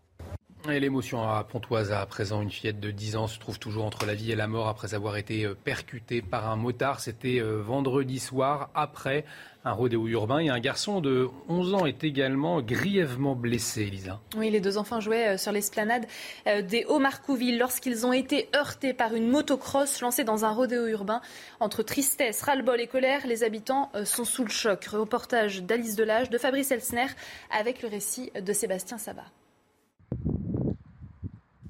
L'émotion 0.69 1.23
à 1.27 1.43
Pontoise 1.43 1.91
à 1.91 2.05
présent, 2.05 2.43
une 2.43 2.51
fillette 2.51 2.81
de 2.81 2.91
10 2.91 3.17
ans 3.17 3.27
se 3.27 3.39
trouve 3.39 3.59
toujours 3.59 3.87
entre 3.87 4.05
la 4.05 4.15
vie 4.15 4.31
et 4.31 4.37
la 4.37 4.47
mort 4.47 4.69
après 4.69 4.95
avoir 4.95 5.17
été 5.17 5.47
euh, 5.47 5.55
percutée 5.55 6.21
par 6.21 6.51
un 6.51 6.57
motard. 6.57 7.01
C'était 7.01 7.41
euh, 7.41 7.63
vendredi 7.63 8.19
soir 8.19 8.69
après 8.75 9.25
un 9.65 9.73
rodéo 9.73 10.07
urbain 10.07 10.39
et 10.39 10.51
un 10.51 10.61
garçon 10.61 11.01
de 11.01 11.29
11 11.49 11.75
ans 11.75 11.87
est 11.87 12.05
également 12.05 12.61
grièvement 12.61 13.35
blessé, 13.35 13.83
Elisa. 13.83 14.21
Oui, 14.37 14.51
les 14.51 14.61
deux 14.61 14.77
enfants 14.77 15.01
jouaient 15.01 15.35
euh, 15.35 15.39
sur 15.39 15.51
l'esplanade 15.51 16.07
des 16.47 16.85
Hauts-Marcouville 16.85 17.59
lorsqu'ils 17.59 18.07
ont 18.07 18.13
été 18.13 18.49
heurtés 18.55 18.93
par 18.93 19.15
une 19.15 19.29
motocross 19.29 20.03
lancée 20.03 20.25
dans 20.25 20.45
un 20.45 20.53
rodéo 20.53 20.87
urbain. 20.87 21.23
Entre 21.59 21.83
tristesse, 21.83 22.43
ras-le-bol 22.43 22.81
et 22.81 22.87
colère, 22.87 23.27
les 23.27 23.45
habitants 23.45 23.91
sont 24.05 24.25
sous 24.27 24.45
le 24.45 24.51
choc. 24.51 24.85
Reportage 24.85 25.63
d'Alice 25.63 25.97
Delage, 25.97 26.29
de 26.29 26.39
Fabrice 26.39 26.71
Elsner 26.71 27.07
avec 27.51 27.83
le 27.83 27.89
récit 27.89 28.31
de 28.39 28.53
Sébastien 28.53 28.99
Sabat. 28.99 29.25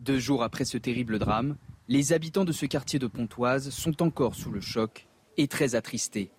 Deux 0.00 0.18
jours 0.18 0.42
après 0.42 0.64
ce 0.64 0.78
terrible 0.78 1.18
drame, 1.18 1.56
les 1.88 2.12
habitants 2.12 2.44
de 2.44 2.52
ce 2.52 2.66
quartier 2.66 2.98
de 2.98 3.06
Pontoise 3.06 3.70
sont 3.70 4.02
encore 4.02 4.34
sous 4.34 4.50
le 4.50 4.60
choc 4.60 5.06
et 5.36 5.46
très 5.46 5.74
attristés. 5.74 6.30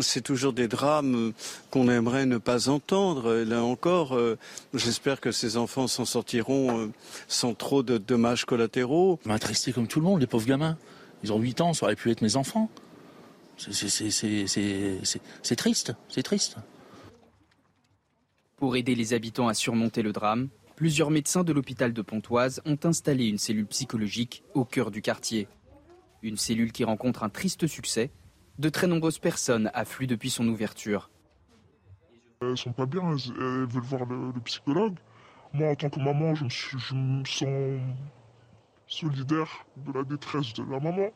C'est 0.00 0.22
toujours 0.22 0.52
des 0.52 0.68
drames 0.68 1.32
qu'on 1.70 1.88
aimerait 1.88 2.26
ne 2.26 2.38
pas 2.38 2.68
entendre. 2.68 3.34
là 3.34 3.64
encore, 3.64 4.14
euh, 4.14 4.38
j'espère 4.74 5.20
que 5.20 5.32
ces 5.32 5.56
enfants 5.56 5.88
s'en 5.88 6.04
sortiront 6.04 6.78
euh, 6.78 6.90
sans 7.26 7.54
trop 7.54 7.82
de 7.82 7.98
dommages 7.98 8.44
collatéraux. 8.44 9.18
Attristé 9.28 9.72
comme 9.72 9.88
tout 9.88 10.00
le 10.00 10.06
monde, 10.06 10.20
les 10.20 10.26
pauvres 10.26 10.46
gamins. 10.46 10.76
Ils 11.24 11.32
ont 11.32 11.40
8 11.40 11.60
ans, 11.62 11.72
ça 11.72 11.86
aurait 11.86 11.96
pu 11.96 12.10
être 12.10 12.22
mes 12.22 12.36
enfants. 12.36 12.70
C'est 13.56 15.56
triste, 15.56 15.92
c'est 16.08 16.22
triste. 16.22 16.56
Pour 18.56 18.76
aider 18.76 18.94
les 18.94 19.14
habitants 19.14 19.48
à 19.48 19.54
surmonter 19.54 20.02
le 20.02 20.12
drame, 20.12 20.48
plusieurs 20.78 21.10
médecins 21.10 21.42
de 21.42 21.52
l'hôpital 21.52 21.92
de 21.92 22.02
Pontoise 22.02 22.62
ont 22.64 22.78
installé 22.84 23.26
une 23.26 23.38
cellule 23.38 23.66
psychologique 23.66 24.44
au 24.54 24.64
cœur 24.64 24.92
du 24.92 25.02
quartier. 25.02 25.48
Une 26.22 26.36
cellule 26.36 26.70
qui 26.70 26.84
rencontre 26.84 27.24
un 27.24 27.28
triste 27.28 27.66
succès. 27.66 28.12
De 28.60 28.68
très 28.68 28.86
nombreuses 28.86 29.18
personnes 29.18 29.72
affluent 29.74 30.06
depuis 30.06 30.30
son 30.30 30.46
ouverture. 30.46 31.10
Elles 32.42 32.56
sont 32.56 32.72
pas 32.72 32.86
bien, 32.86 33.02
elles, 33.10 33.66
veulent 33.66 33.82
voir 33.82 34.06
le, 34.06 34.40
psychologue. 34.44 34.94
Moi, 35.52 35.68
en 35.68 35.74
tant 35.74 35.90
que 35.90 35.98
maman, 35.98 36.36
je 36.36 36.44
me, 36.44 37.24
sens 37.24 37.80
solidaire 38.86 39.66
de 39.78 39.92
la 39.92 40.04
détresse 40.04 40.54
de 40.54 40.62
la 40.62 40.78
maman. 40.78 41.10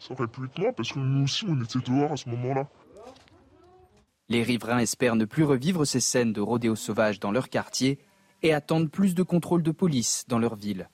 Ça 0.00 0.12
aurait 0.12 0.28
pu 0.28 0.44
être 0.44 0.58
moi, 0.58 0.70
parce 0.74 0.92
que 0.92 0.98
nous 0.98 1.24
aussi, 1.24 1.46
on 1.48 1.58
était 1.62 1.78
dehors 1.78 2.12
à 2.12 2.16
ce 2.18 2.28
moment-là. 2.28 2.68
Les 4.28 4.42
riverains 4.42 4.80
espèrent 4.80 5.16
ne 5.16 5.24
plus 5.24 5.44
revivre 5.44 5.86
ces 5.86 6.00
scènes 6.00 6.34
de 6.34 6.42
rodéo 6.42 6.76
sauvage 6.76 7.20
dans 7.20 7.32
leur 7.32 7.48
quartier 7.48 7.98
et 8.42 8.52
attendent 8.52 8.90
plus 8.90 9.14
de 9.14 9.22
contrôle 9.22 9.62
de 9.62 9.70
police 9.70 10.24
dans 10.28 10.38
leur 10.38 10.56
ville. 10.56 10.88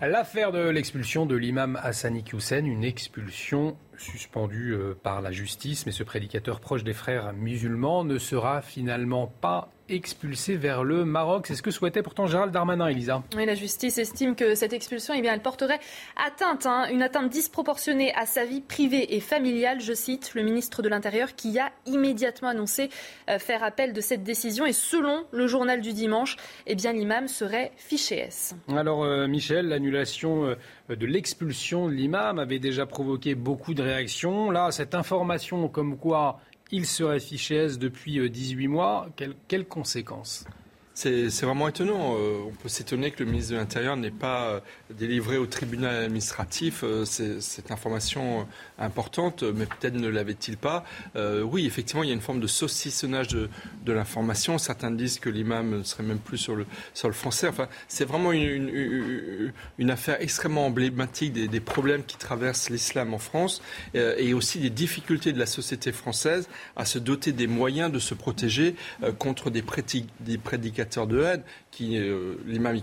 L'affaire 0.00 0.52
de 0.52 0.60
l'expulsion 0.60 1.26
de 1.26 1.34
l'imam 1.34 1.76
Hassani 1.82 2.24
Hussein, 2.32 2.64
une 2.64 2.84
expulsion 2.84 3.76
suspendue 3.96 4.72
euh, 4.72 4.94
par 4.94 5.20
la 5.20 5.32
justice, 5.32 5.86
mais 5.86 5.92
ce 5.92 6.04
prédicateur 6.04 6.60
proche 6.60 6.84
des 6.84 6.92
frères 6.92 7.32
musulmans 7.32 8.04
ne 8.04 8.16
sera 8.18 8.62
finalement 8.62 9.26
pas 9.26 9.72
expulsé 9.88 10.56
vers 10.56 10.84
le 10.84 11.04
Maroc. 11.04 11.46
C'est 11.46 11.54
ce 11.54 11.62
que 11.62 11.70
souhaitait 11.70 12.02
pourtant 12.02 12.26
Gérald 12.26 12.52
Darmanin, 12.52 12.86
Elisa. 12.86 13.22
Oui, 13.36 13.46
la 13.46 13.54
justice 13.54 13.98
estime 13.98 14.34
que 14.34 14.54
cette 14.54 14.72
expulsion, 14.72 15.14
eh 15.14 15.20
bien, 15.20 15.32
elle 15.32 15.42
porterait 15.42 15.80
atteinte, 16.16 16.66
hein, 16.66 16.86
une 16.90 17.02
atteinte 17.02 17.30
disproportionnée 17.30 18.14
à 18.14 18.26
sa 18.26 18.44
vie 18.44 18.60
privée 18.60 19.16
et 19.16 19.20
familiale. 19.20 19.80
Je 19.80 19.92
cite 19.92 20.34
le 20.34 20.42
ministre 20.42 20.82
de 20.82 20.88
l'Intérieur 20.88 21.34
qui 21.34 21.58
a 21.58 21.70
immédiatement 21.86 22.48
annoncé 22.48 22.90
euh, 23.30 23.38
faire 23.38 23.62
appel 23.62 23.92
de 23.92 24.00
cette 24.00 24.22
décision. 24.22 24.66
Et 24.66 24.72
selon 24.72 25.24
le 25.30 25.46
journal 25.46 25.80
du 25.80 25.92
dimanche, 25.92 26.36
eh 26.66 26.74
bien, 26.74 26.92
l'imam 26.92 27.28
serait 27.28 27.72
fiché 27.76 28.18
S. 28.18 28.54
Alors, 28.68 29.04
euh, 29.04 29.26
Michel, 29.26 29.68
l'annulation 29.68 30.44
euh, 30.44 30.96
de 30.96 31.06
l'expulsion 31.06 31.88
de 31.88 31.92
l'imam 31.92 32.38
avait 32.38 32.58
déjà 32.58 32.86
provoqué 32.86 33.34
beaucoup 33.34 33.74
de 33.74 33.82
réactions. 33.82 34.50
Là, 34.50 34.70
cette 34.70 34.94
information 34.94 35.68
comme 35.68 35.96
quoi 35.96 36.40
il 36.70 36.86
serait 36.86 37.20
fiché 37.20 37.56
S 37.56 37.78
depuis 37.78 38.28
18 38.28 38.66
euh, 38.66 38.68
mois. 38.68 39.08
quelles 39.48 39.66
conséquences? 39.66 40.44
C'est 40.94 41.42
vraiment 41.42 41.68
étonnant. 41.68 42.16
Euh, 42.16 42.40
on 42.44 42.50
peut 42.50 42.68
s'étonner 42.68 43.12
que 43.12 43.22
le 43.22 43.30
ministre 43.30 43.52
de 43.52 43.56
l'Intérieur 43.56 43.96
n'ait 43.96 44.10
pas 44.10 44.48
euh, 44.48 44.60
délivré 44.92 45.36
au 45.36 45.46
tribunal 45.46 45.94
administratif 46.02 46.84
cette 47.04 47.70
information 47.70 48.48
importante, 48.78 49.42
mais 49.42 49.66
peut-être 49.66 49.94
ne 49.94 50.08
l'avait-il 50.08 50.56
pas. 50.56 50.84
oui, 51.16 51.66
effectivement, 51.66 52.02
il 52.02 52.08
y 52.08 52.12
a 52.12 52.14
une 52.14 52.20
forme 52.20 52.40
de 52.40 52.46
saucissonnage 52.46 53.28
de, 53.28 53.48
l'information. 53.86 54.58
Certains 54.58 54.90
disent 54.90 55.18
que 55.18 55.30
l'imam 55.30 55.78
ne 55.78 55.82
serait 55.82 56.02
même 56.02 56.18
plus 56.18 56.36
sur 56.36 56.54
le 56.54 56.66
sol 56.94 57.12
français. 57.12 57.48
Enfin, 57.48 57.68
c'est 57.88 58.04
vraiment 58.04 58.32
une, 58.32 59.52
une, 59.78 59.90
affaire 59.90 60.20
extrêmement 60.20 60.66
emblématique 60.66 61.32
des, 61.32 61.60
problèmes 61.60 62.04
qui 62.04 62.16
traversent 62.18 62.70
l'islam 62.70 63.14
en 63.14 63.18
France 63.18 63.62
et 63.94 64.34
aussi 64.34 64.58
des 64.58 64.70
difficultés 64.70 65.32
de 65.32 65.38
la 65.38 65.46
société 65.46 65.92
française 65.92 66.48
à 66.76 66.84
se 66.84 66.98
doter 66.98 67.32
des 67.32 67.46
moyens 67.46 67.90
de 67.90 67.98
se 67.98 68.14
protéger 68.14 68.76
contre 69.18 69.50
des, 69.50 69.62
des 70.20 70.38
prédicateurs 70.38 70.68
prédicateur 70.68 71.06
de 71.06 71.22
haine, 71.22 71.42
qui 71.78 71.96
euh, 71.96 72.34
l'imam 72.44 72.76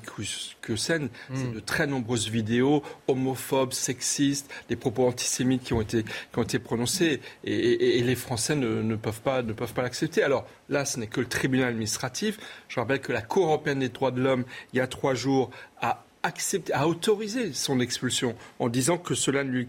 Hussein, 0.69 1.09
c'est 1.33 1.43
hmm. 1.47 1.53
de 1.53 1.59
très 1.59 1.85
nombreuses 1.85 2.29
vidéos 2.29 2.81
homophobes, 3.09 3.73
sexistes, 3.73 4.49
des 4.69 4.77
propos 4.77 5.05
antisémites 5.05 5.63
qui 5.63 5.73
ont 5.73 5.81
été, 5.81 6.03
qui 6.03 6.39
ont 6.39 6.43
été 6.43 6.59
prononcés, 6.59 7.19
et, 7.43 8.01
les 8.01 8.15
Français 8.15 8.55
ne, 8.55 8.81
ne, 8.81 8.95
peuvent 8.95 9.19
pas, 9.19 9.41
ne 9.41 9.51
peuvent 9.51 9.73
pas 9.73 9.81
l'accepter. 9.81 10.23
Alors 10.23 10.47
là, 10.69 10.85
ce 10.85 10.97
n'est 10.97 11.07
que 11.07 11.19
le 11.19 11.27
tribunal 11.27 11.69
administratif. 11.69 12.39
Je 12.69 12.79
rappelle 12.79 13.01
que 13.01 13.11
la 13.11 13.21
Cour 13.21 13.47
européenne 13.47 13.79
des 13.79 13.89
droits 13.89 14.11
de 14.11 14.21
l'homme, 14.21 14.45
il 14.71 14.77
y 14.77 14.79
a 14.79 14.87
trois 14.87 15.13
jours, 15.13 15.51
a 15.81 16.05
accepté, 16.25 16.73
a 16.73 16.87
autorisé 16.87 17.53
son 17.53 17.79
expulsion 17.79 18.35
en 18.59 18.67
disant 18.67 18.97
que 18.97 19.15
cela 19.15 19.43
ne 19.43 19.51
lui, 19.51 19.67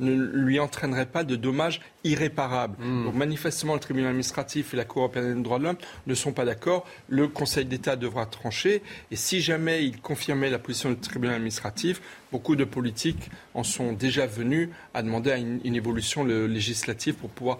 ne 0.00 0.12
lui 0.12 0.58
entraînerait 0.58 1.06
pas 1.06 1.24
de 1.24 1.36
dommages 1.36 1.80
irréparables. 2.04 2.76
Hmm. 2.82 3.04
Donc 3.04 3.14
manifestement, 3.14 3.74
le 3.74 3.80
tribunal 3.80 4.10
administratif 4.10 4.74
et 4.74 4.76
la 4.76 4.84
Cour 4.84 5.02
européenne 5.02 5.36
des 5.36 5.42
droits 5.42 5.58
de 5.58 5.64
l'homme 5.64 5.76
ne 6.06 6.14
sont 6.14 6.32
pas 6.32 6.44
d'accord. 6.44 6.86
Le 7.08 7.28
Conseil 7.28 7.64
d'État 7.64 7.96
devra 7.96 8.26
trancher. 8.26 8.82
Et 9.10 9.16
si 9.16 9.40
jamais 9.40 9.84
il 9.84 10.00
confirmait 10.00 10.50
la 10.50 10.58
position 10.58 10.90
du 10.90 10.96
tribunal 10.96 11.36
administratif, 11.36 12.00
beaucoup 12.32 12.56
de 12.56 12.64
politiques 12.64 13.30
en 13.54 13.62
sont 13.62 13.92
déjà 13.92 14.26
venus 14.26 14.68
à 14.94 15.02
demander 15.02 15.30
à 15.30 15.36
une, 15.36 15.60
une 15.64 15.76
évolution 15.76 16.24
législative 16.24 17.14
pour 17.14 17.30
pouvoir 17.30 17.58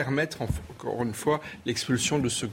permettre, 0.00 0.40
encore 0.40 1.02
une 1.02 1.12
fois, 1.12 1.40
l'expulsion 1.66 2.18
de 2.18 2.30
ce 2.30 2.46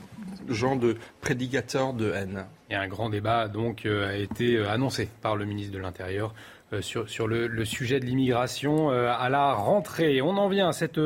genre 0.49 0.75
de 0.75 0.97
prédicateur 1.21 1.93
de 1.93 2.11
haine. 2.11 2.45
Et 2.69 2.75
un 2.75 2.89
grand 2.89 3.09
débat 3.09 3.47
donc 3.47 3.85
euh, 3.85 4.09
a 4.09 4.15
été 4.17 4.57
euh, 4.57 4.69
annoncé 4.69 5.07
par 5.21 5.37
le 5.37 5.45
ministre 5.45 5.73
de 5.73 5.79
l'Intérieur 5.79 6.33
euh, 6.73 6.81
sur, 6.81 7.09
sur 7.09 7.25
le, 7.25 7.63
sujet 7.63 8.01
de 8.01 8.05
l'immigration 8.05 8.89
à 8.89 9.29
la 9.29 9.53
rentrée. 9.53 10.21
On 10.21 10.35
en 10.37 10.49
vient 10.49 10.67
à 10.67 10.73
cette 10.73 10.99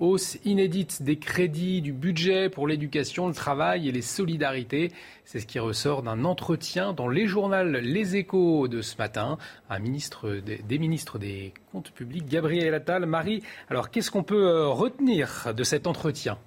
hausse 0.00 0.38
inédite 0.44 1.02
des 1.02 1.16
crédits 1.16 1.82
du 1.82 1.92
budget 1.92 2.48
pour 2.48 2.66
l'éducation, 2.66 3.28
le 3.28 3.34
travail 3.34 3.88
et 3.88 3.92
les 3.92 4.02
solidarités. 4.02 4.92
C'est 5.24 5.40
ce 5.40 5.46
qui 5.46 5.58
ressort 5.58 6.02
d'un 6.02 6.24
entretien 6.24 6.92
dans 6.92 7.08
les 7.08 7.26
journaux 7.26 7.62
Les 7.64 8.16
Échos 8.16 8.68
de 8.68 8.82
ce 8.82 8.96
matin. 8.96 9.38
Un 9.70 9.78
ministre 9.78 10.40
des, 10.40 10.78
ministres 10.78 11.18
des 11.18 11.52
Comptes 11.72 11.90
publics, 11.90 12.26
Gabriel 12.26 12.74
Attal. 12.74 13.06
Marie, 13.06 13.42
alors 13.68 13.90
qu'est-ce 13.90 14.10
qu'on 14.10 14.22
peut 14.22 14.66
retenir 14.68 15.52
de 15.54 15.64
cet 15.64 15.86
entretien? 15.86 16.38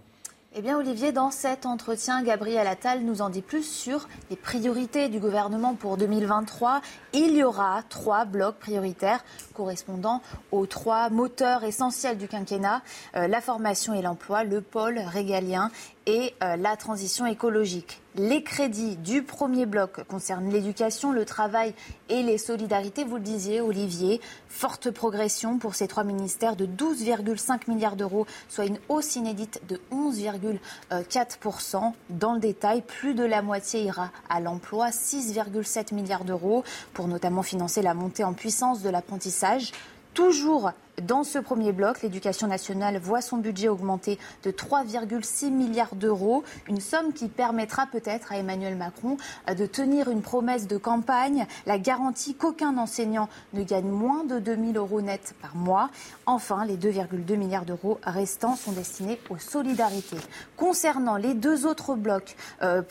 Eh 0.60 0.64
bien, 0.64 0.76
Olivier, 0.76 1.12
dans 1.12 1.30
cet 1.30 1.68
entretien, 1.68 2.24
Gabriel 2.24 2.66
Attal 2.66 3.02
nous 3.02 3.22
en 3.22 3.30
dit 3.30 3.44
plus 3.44 3.62
sur 3.62 4.08
les 4.32 4.36
priorités 4.36 5.08
du 5.08 5.20
gouvernement 5.20 5.76
pour 5.76 5.98
2023. 5.98 6.82
Il 7.14 7.38
y 7.38 7.44
aura 7.44 7.84
trois 7.90 8.26
blocs 8.26 8.56
prioritaires 8.56 9.24
correspondant 9.54 10.20
aux 10.52 10.66
trois 10.66 11.12
moteurs 11.12 11.64
essentiels 11.64 12.18
du 12.18 12.28
quinquennat 12.28 12.82
euh, 13.16 13.28
la 13.28 13.40
formation 13.40 13.94
et 13.94 14.02
l'emploi, 14.02 14.44
le 14.44 14.62
pôle 14.62 14.98
régalien 14.98 15.70
et 16.08 16.34
euh, 16.42 16.56
la 16.56 16.76
transition 16.78 17.28
écologique. 17.28 18.02
Les 18.16 18.42
crédits 18.42 18.96
du 18.96 19.22
premier 19.22 19.68
bloc 19.68 20.04
concernent 20.06 20.50
l'éducation, 20.50 21.12
le 21.12 21.26
travail 21.26 21.76
et 22.10 22.24
les 22.24 22.40
solidarités. 22.40 23.04
Vous 23.04 23.18
le 23.18 23.22
disiez, 23.22 23.62
Olivier, 23.62 24.20
forte 24.48 24.90
progression 24.90 25.60
pour 25.60 25.76
ces 25.76 25.88
trois 25.88 26.06
ministères 26.06 26.56
de 26.56 26.66
12,5 26.66 27.70
milliards 27.70 27.98
d'euros, 27.98 28.26
soit 28.50 28.66
une 28.66 28.80
hausse 28.90 29.18
inédite 29.18 29.62
de 29.68 29.80
11,4%. 29.92 31.92
Dans 32.10 32.34
le 32.34 32.40
détail, 32.40 32.82
plus 32.82 33.14
de 33.14 33.26
la 33.26 33.44
moitié 33.44 33.84
ira 33.84 34.10
à 34.30 34.40
l'emploi, 34.40 34.90
6,7 34.90 35.94
milliards 35.94 36.24
d'euros, 36.24 36.64
pour 36.94 37.08
notamment 37.08 37.44
financer 37.44 37.82
la 37.82 37.94
montée 37.94 38.24
en 38.24 38.34
puissance 38.34 38.82
de 38.82 38.90
l'apprentissage. 38.90 39.74
Toujours 40.14 40.72
dans 41.04 41.24
ce 41.24 41.38
premier 41.38 41.74
bloc, 41.74 42.02
l'éducation 42.02 42.48
nationale 42.48 42.98
voit 42.98 43.22
son 43.22 43.38
budget 43.38 43.68
augmenter 43.68 44.18
de 44.44 44.50
3,6 44.50 45.52
milliards 45.52 45.94
d'euros, 45.94 46.44
une 46.68 46.82
somme 46.82 47.14
qui 47.14 47.28
permettra 47.28 47.86
peut-être 47.86 48.32
à 48.32 48.38
Emmanuel 48.38 48.76
Macron 48.76 49.18
euh, 49.48 49.54
de 49.54 49.68
tenir 49.68 50.10
une 50.10 50.24
promesse 50.24 50.66
de 50.66 50.78
campagne, 50.78 51.46
la 51.68 51.78
garantie 51.78 52.34
qu'aucun 52.34 52.78
enseignant 52.80 53.30
ne 53.54 53.62
gagne 53.62 53.90
moins 53.90 54.24
de 54.24 54.40
2 54.40 54.56
000 54.56 54.72
euros 54.76 55.02
net 55.02 55.36
par 55.40 55.56
mois. 55.56 55.92
Enfin, 56.26 56.66
les 56.66 56.78
2,2 56.78 57.36
milliards 57.36 57.66
d'euros 57.66 58.00
restants 58.02 58.56
sont 58.56 58.72
destinés 58.72 59.20
aux 59.30 59.38
solidarités. 59.38 60.18
Concernant 60.56 61.18
les 61.18 61.36
deux 61.36 61.68
autres 61.68 61.94
blocs 61.94 62.36
euh, 62.64 62.82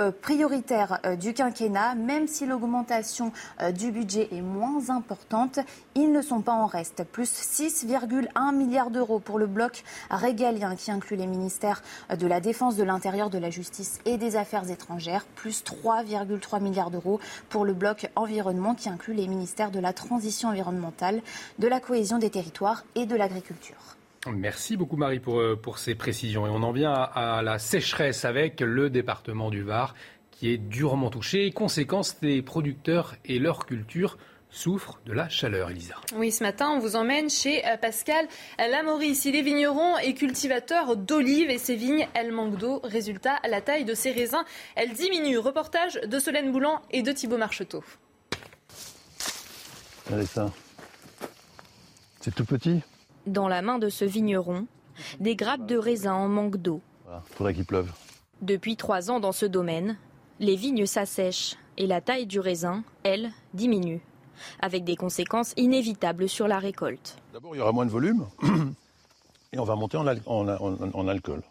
euh, 0.00 0.10
prioritaires 0.20 0.98
du 1.16 1.32
quinquennat, 1.32 1.94
même 1.94 2.26
si 2.26 2.44
l'augmentation 2.44 3.30
du 3.72 3.92
budget 3.92 4.28
est 4.32 4.40
moins 4.40 4.90
importante, 4.90 5.60
ils 5.94 6.10
ne 6.10 6.22
sont 6.22 6.40
pas 6.40 6.52
en 6.52 6.66
reste. 6.66 7.04
Plus 7.04 7.28
6,1 7.52 8.56
milliards 8.56 8.90
d'euros 8.90 9.18
pour 9.18 9.38
le 9.38 9.46
bloc 9.46 9.84
régalien 10.08 10.74
qui 10.74 10.90
inclut 10.90 11.18
les 11.18 11.26
ministères 11.26 11.82
de 12.18 12.26
la 12.26 12.40
Défense, 12.40 12.76
de 12.76 12.82
l'Intérieur, 12.82 13.28
de 13.28 13.36
la 13.36 13.50
Justice 13.50 14.00
et 14.06 14.16
des 14.16 14.36
Affaires 14.36 14.70
étrangères, 14.70 15.26
plus 15.36 15.62
3,3 15.62 16.62
milliards 16.62 16.90
d'euros 16.90 17.20
pour 17.50 17.66
le 17.66 17.74
bloc 17.74 18.08
environnement 18.16 18.74
qui 18.74 18.88
inclut 18.88 19.12
les 19.12 19.28
ministères 19.28 19.70
de 19.70 19.80
la 19.80 19.92
Transition 19.92 20.48
environnementale, 20.48 21.20
de 21.58 21.68
la 21.68 21.78
cohésion 21.78 22.18
des 22.18 22.30
territoires 22.30 22.84
et 22.94 23.04
de 23.04 23.16
l'agriculture. 23.16 23.98
Merci 24.30 24.78
beaucoup 24.78 24.96
Marie 24.96 25.20
pour, 25.20 25.40
euh, 25.40 25.60
ces 25.76 25.94
précisions. 25.94 26.46
Et 26.46 26.50
on 26.50 26.62
en 26.62 26.72
vient 26.72 26.94
à, 26.94 27.42
la 27.42 27.58
sécheresse 27.58 28.24
avec 28.24 28.60
le 28.60 28.88
département 28.88 29.50
du 29.50 29.62
Var 29.62 29.94
qui 30.30 30.48
est 30.50 30.58
durement 30.58 31.10
touché. 31.10 31.50
Conséquence 31.50 32.18
des 32.20 32.40
producteurs 32.40 33.16
et 33.26 33.38
leur 33.38 33.66
culture 33.66 34.16
souffrent 34.52 35.00
de 35.06 35.12
la 35.12 35.28
chaleur, 35.28 35.70
Elisa. 35.70 35.94
Oui, 36.14 36.30
ce 36.30 36.44
matin, 36.44 36.70
on 36.70 36.78
vous 36.78 36.94
emmène 36.94 37.28
chez 37.28 37.66
euh, 37.66 37.76
Pascal 37.76 38.28
Lamoris. 38.58 39.24
Il 39.24 39.34
est 39.34 39.42
vigneron 39.42 39.98
et 39.98 40.14
cultivateur 40.14 40.96
d'olives 40.96 41.50
et 41.50 41.58
ses 41.58 41.74
vignes, 41.74 42.06
elles 42.14 42.30
manquent 42.30 42.58
d'eau. 42.58 42.80
Résultat, 42.84 43.40
la 43.48 43.60
taille 43.60 43.84
de 43.84 43.94
ses 43.94 44.12
raisins, 44.12 44.44
elle 44.76 44.92
diminue. 44.92 45.38
Reportage 45.38 45.94
de 45.94 46.18
Solène 46.18 46.52
Boulan 46.52 46.82
et 46.90 47.02
de 47.02 47.10
Thibault 47.10 47.38
Marcheteau. 47.38 47.82
Allez, 50.12 50.26
ça. 50.26 50.52
C'est 52.20 52.34
tout 52.34 52.44
petit? 52.44 52.82
Dans 53.26 53.48
la 53.48 53.62
main 53.62 53.78
de 53.78 53.88
ce 53.88 54.04
vigneron, 54.04 54.66
des 55.18 55.34
grappes 55.34 55.66
de 55.66 55.76
raisins 55.76 56.10
en 56.10 56.28
manque 56.28 56.58
d'eau. 56.58 56.82
Voilà, 57.04 57.22
faudrait 57.24 57.54
qu'il 57.54 57.64
pleuve. 57.64 57.90
Depuis 58.42 58.76
trois 58.76 59.10
ans 59.10 59.20
dans 59.20 59.32
ce 59.32 59.46
domaine, 59.46 59.96
les 60.40 60.56
vignes 60.56 60.86
s'assèchent 60.86 61.56
et 61.78 61.86
la 61.86 62.00
taille 62.00 62.26
du 62.26 62.38
raisin, 62.38 62.84
elle, 63.04 63.30
diminue 63.54 64.02
avec 64.60 64.84
des 64.84 64.96
conséquences 64.96 65.52
inévitables 65.56 66.28
sur 66.28 66.48
la 66.48 66.58
récolte. 66.58 67.16
D'abord, 67.32 67.54
il 67.54 67.58
y 67.58 67.60
aura 67.60 67.72
moins 67.72 67.86
de 67.86 67.90
volume 67.90 68.26
et 69.52 69.58
on 69.58 69.64
va 69.64 69.76
monter 69.76 69.96
en, 69.96 71.08
alcool. 71.08 71.42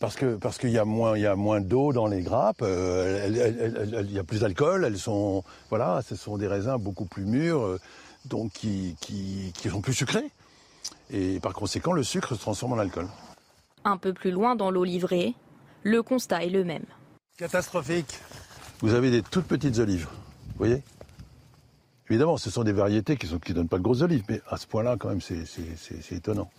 Parce 0.00 0.14
que 0.14 0.36
parce 0.36 0.58
qu'il 0.58 0.70
y 0.70 0.78
a 0.78 0.84
moins 0.84 1.16
il 1.16 1.22
y 1.22 1.26
a 1.26 1.34
moins 1.34 1.60
d'eau 1.60 1.92
dans 1.92 2.06
les 2.06 2.22
grappes, 2.22 2.62
euh, 2.62 4.04
il 4.04 4.12
y 4.12 4.18
a 4.18 4.24
plus 4.24 4.40
d'alcool, 4.40 4.84
elles 4.84 4.98
sont 4.98 5.42
voilà, 5.70 6.02
ce 6.02 6.14
sont 6.14 6.38
des 6.38 6.46
raisins 6.46 6.76
beaucoup 6.78 7.06
plus 7.06 7.24
mûrs, 7.24 7.62
euh, 7.62 7.80
donc 8.26 8.52
qui, 8.52 8.96
qui, 9.00 9.52
qui 9.56 9.68
sont 9.68 9.80
plus 9.80 9.94
sucrés. 9.94 10.30
Et 11.10 11.40
par 11.40 11.52
conséquent, 11.52 11.92
le 11.92 12.02
sucre 12.02 12.34
se 12.34 12.40
transforme 12.40 12.74
en 12.74 12.78
alcool. 12.78 13.08
Un 13.84 13.96
peu 13.96 14.12
plus 14.12 14.30
loin 14.30 14.54
dans 14.54 14.70
l'eau 14.70 14.84
livrée, 14.84 15.34
le 15.82 16.02
constat 16.02 16.44
est 16.44 16.50
le 16.50 16.64
même. 16.64 16.84
Catastrophique. 17.38 18.20
Vous 18.80 18.94
avez 18.94 19.10
des 19.10 19.22
toutes 19.22 19.46
petites 19.46 19.78
olives, 19.78 20.06
vous 20.06 20.58
voyez? 20.58 20.82
Évidemment, 22.10 22.38
ce 22.38 22.50
sont 22.50 22.64
des 22.64 22.72
variétés 22.72 23.16
qui 23.16 23.30
ne 23.30 23.38
qui 23.38 23.52
donnent 23.52 23.68
pas 23.68 23.76
de 23.76 23.82
grosses 23.82 24.00
olives, 24.00 24.24
mais 24.28 24.40
à 24.48 24.56
ce 24.56 24.66
point-là, 24.66 24.96
quand 24.98 25.08
même, 25.08 25.20
c'est 25.20 26.12
étonnant. 26.12 26.50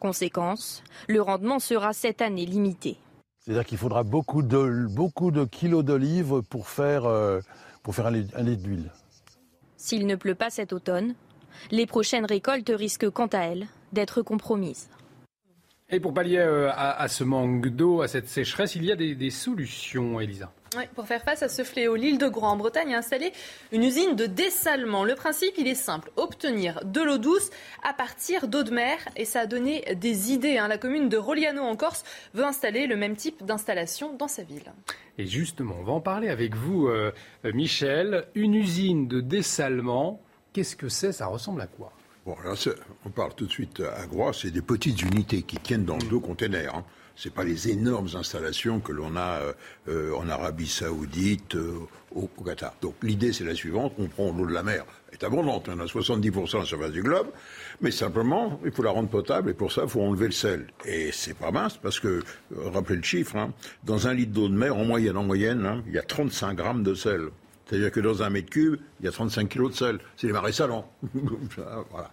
Conséquence, 0.00 0.82
le 1.08 1.20
rendement 1.20 1.58
sera 1.58 1.92
cette 1.92 2.22
année 2.22 2.46
limité. 2.46 2.96
C'est-à-dire 3.40 3.64
qu'il 3.64 3.78
faudra 3.78 4.02
beaucoup 4.02 4.42
de, 4.42 4.86
beaucoup 4.88 5.30
de 5.30 5.44
kilos 5.44 5.84
d'olives 5.84 6.42
pour 6.48 6.68
faire, 6.68 7.04
euh, 7.04 7.40
pour 7.82 7.94
faire 7.94 8.06
un, 8.06 8.10
litre 8.12 8.62
d'huile. 8.62 8.90
S'il 9.76 10.06
ne 10.06 10.16
pleut 10.16 10.34
pas 10.34 10.50
cet 10.50 10.72
automne, 10.72 11.14
les 11.70 11.86
prochaines 11.86 12.24
récoltes 12.24 12.72
risquent 12.74 13.10
quant 13.10 13.28
à 13.28 13.40
elles 13.40 13.66
d'être 13.92 14.22
compromises. 14.22 14.88
Et 15.90 16.00
pour 16.00 16.12
pallier 16.12 16.38
euh, 16.38 16.70
à, 16.74 17.06
ce 17.06 17.22
manque 17.22 17.68
d'eau, 17.68 18.00
à 18.00 18.08
cette 18.08 18.28
sécheresse, 18.28 18.74
il 18.74 18.84
y 18.84 18.92
a 18.92 18.96
des, 18.96 19.14
des 19.14 19.30
solutions, 19.30 20.18
Elisa 20.20 20.50
pour 20.94 21.06
faire 21.06 21.22
face 21.22 21.42
à 21.42 21.48
ce 21.48 21.64
fléau, 21.64 21.96
l'île 21.96 22.18
de 22.18 22.28
Grand 22.28 22.52
en 22.52 22.56
Bretagne 22.56 22.94
a 22.94 22.98
installé 22.98 23.32
une 23.72 23.82
usine 23.82 24.16
de 24.16 24.26
dessalement. 24.26 25.04
Le 25.04 25.14
principe, 25.14 25.54
il 25.58 25.66
est 25.66 25.74
simple 25.74 26.10
obtenir 26.16 26.84
de 26.84 27.00
l'eau 27.00 27.18
douce 27.18 27.50
à 27.82 27.92
partir 27.92 28.48
d'eau 28.48 28.62
de 28.62 28.70
mer. 28.70 28.98
Et 29.16 29.24
ça 29.24 29.40
a 29.40 29.46
donné 29.46 29.84
des 29.94 30.32
idées. 30.32 30.58
Hein. 30.58 30.68
La 30.68 30.78
commune 30.78 31.08
de 31.08 31.16
Roliano 31.16 31.62
en 31.62 31.76
Corse 31.76 32.04
veut 32.34 32.44
installer 32.44 32.86
le 32.86 32.96
même 32.96 33.16
type 33.16 33.44
d'installation 33.44 34.14
dans 34.14 34.28
sa 34.28 34.42
ville. 34.42 34.72
Et 35.18 35.26
justement, 35.26 35.76
on 35.80 35.84
va 35.84 35.92
en 35.92 36.00
parler 36.00 36.28
avec 36.28 36.54
vous, 36.54 36.88
euh, 36.88 37.12
Michel. 37.44 38.26
Une 38.34 38.54
usine 38.54 39.08
de 39.08 39.20
dessalement, 39.20 40.20
qu'est-ce 40.52 40.76
que 40.76 40.88
c'est? 40.88 41.12
Ça 41.12 41.26
ressemble 41.26 41.60
à 41.60 41.66
quoi? 41.66 41.92
Bon, 42.26 42.34
on 43.04 43.10
parle 43.10 43.34
tout 43.34 43.46
de 43.46 43.52
suite 43.52 43.80
à 43.80 44.04
Groix, 44.06 44.32
c'est 44.32 44.50
des 44.50 44.60
petites 44.60 45.00
unités 45.00 45.42
qui 45.42 45.58
tiennent 45.58 45.84
dans 45.84 45.96
deux 45.96 46.18
containers. 46.18 46.74
Hein. 46.74 46.84
C'est 47.16 47.32
pas 47.32 47.44
les 47.44 47.70
énormes 47.70 48.08
installations 48.14 48.80
que 48.80 48.92
l'on 48.92 49.16
a 49.16 49.40
euh, 49.88 50.14
en 50.14 50.28
Arabie 50.28 50.68
Saoudite, 50.68 51.56
au, 52.14 52.28
Qatar. 52.44 52.74
Donc 52.82 52.94
l'idée 53.02 53.32
c'est 53.32 53.44
la 53.44 53.54
suivante 53.54 53.92
on 53.98 54.06
prend 54.06 54.32
l'eau 54.32 54.46
de 54.46 54.52
la 54.52 54.62
mer, 54.62 54.84
elle 55.08 55.18
est 55.18 55.24
abondante, 55.24 55.68
on 55.68 55.80
a 55.80 55.84
70% 55.84 56.56
à 56.56 56.58
la 56.60 56.64
surface 56.64 56.92
du 56.92 57.02
globe, 57.02 57.28
mais 57.80 57.90
simplement 57.90 58.60
il 58.64 58.70
faut 58.70 58.82
la 58.82 58.90
rendre 58.90 59.08
potable 59.08 59.50
et 59.50 59.54
pour 59.54 59.72
ça 59.72 59.82
il 59.84 59.88
faut 59.88 60.02
enlever 60.02 60.26
le 60.26 60.32
sel. 60.32 60.66
Et 60.84 61.10
c'est 61.12 61.34
pas 61.34 61.50
mince 61.50 61.76
parce 61.76 62.00
que 62.00 62.22
rappelez 62.54 62.96
le 62.96 63.02
chiffre, 63.02 63.36
hein, 63.36 63.52
dans 63.84 64.06
un 64.06 64.14
litre 64.14 64.32
d'eau 64.32 64.48
de 64.48 64.54
mer 64.54 64.76
en 64.76 64.84
moyenne, 64.84 65.16
en 65.16 65.24
moyenne, 65.24 65.66
hein, 65.66 65.82
il 65.86 65.94
y 65.94 65.98
a 65.98 66.02
35 66.02 66.54
grammes 66.54 66.82
de 66.82 66.94
sel. 66.94 67.28
C'est-à-dire 67.66 67.90
que 67.90 67.98
dans 67.98 68.22
un 68.22 68.30
mètre 68.30 68.48
cube, 68.48 68.76
il 69.00 69.06
y 69.06 69.08
a 69.08 69.12
35 69.12 69.48
kilos 69.48 69.72
de 69.72 69.76
sel. 69.76 69.98
C'est 70.16 70.28
les 70.28 70.32
marais 70.32 70.52
salants. 70.52 70.88
voilà. 71.90 72.12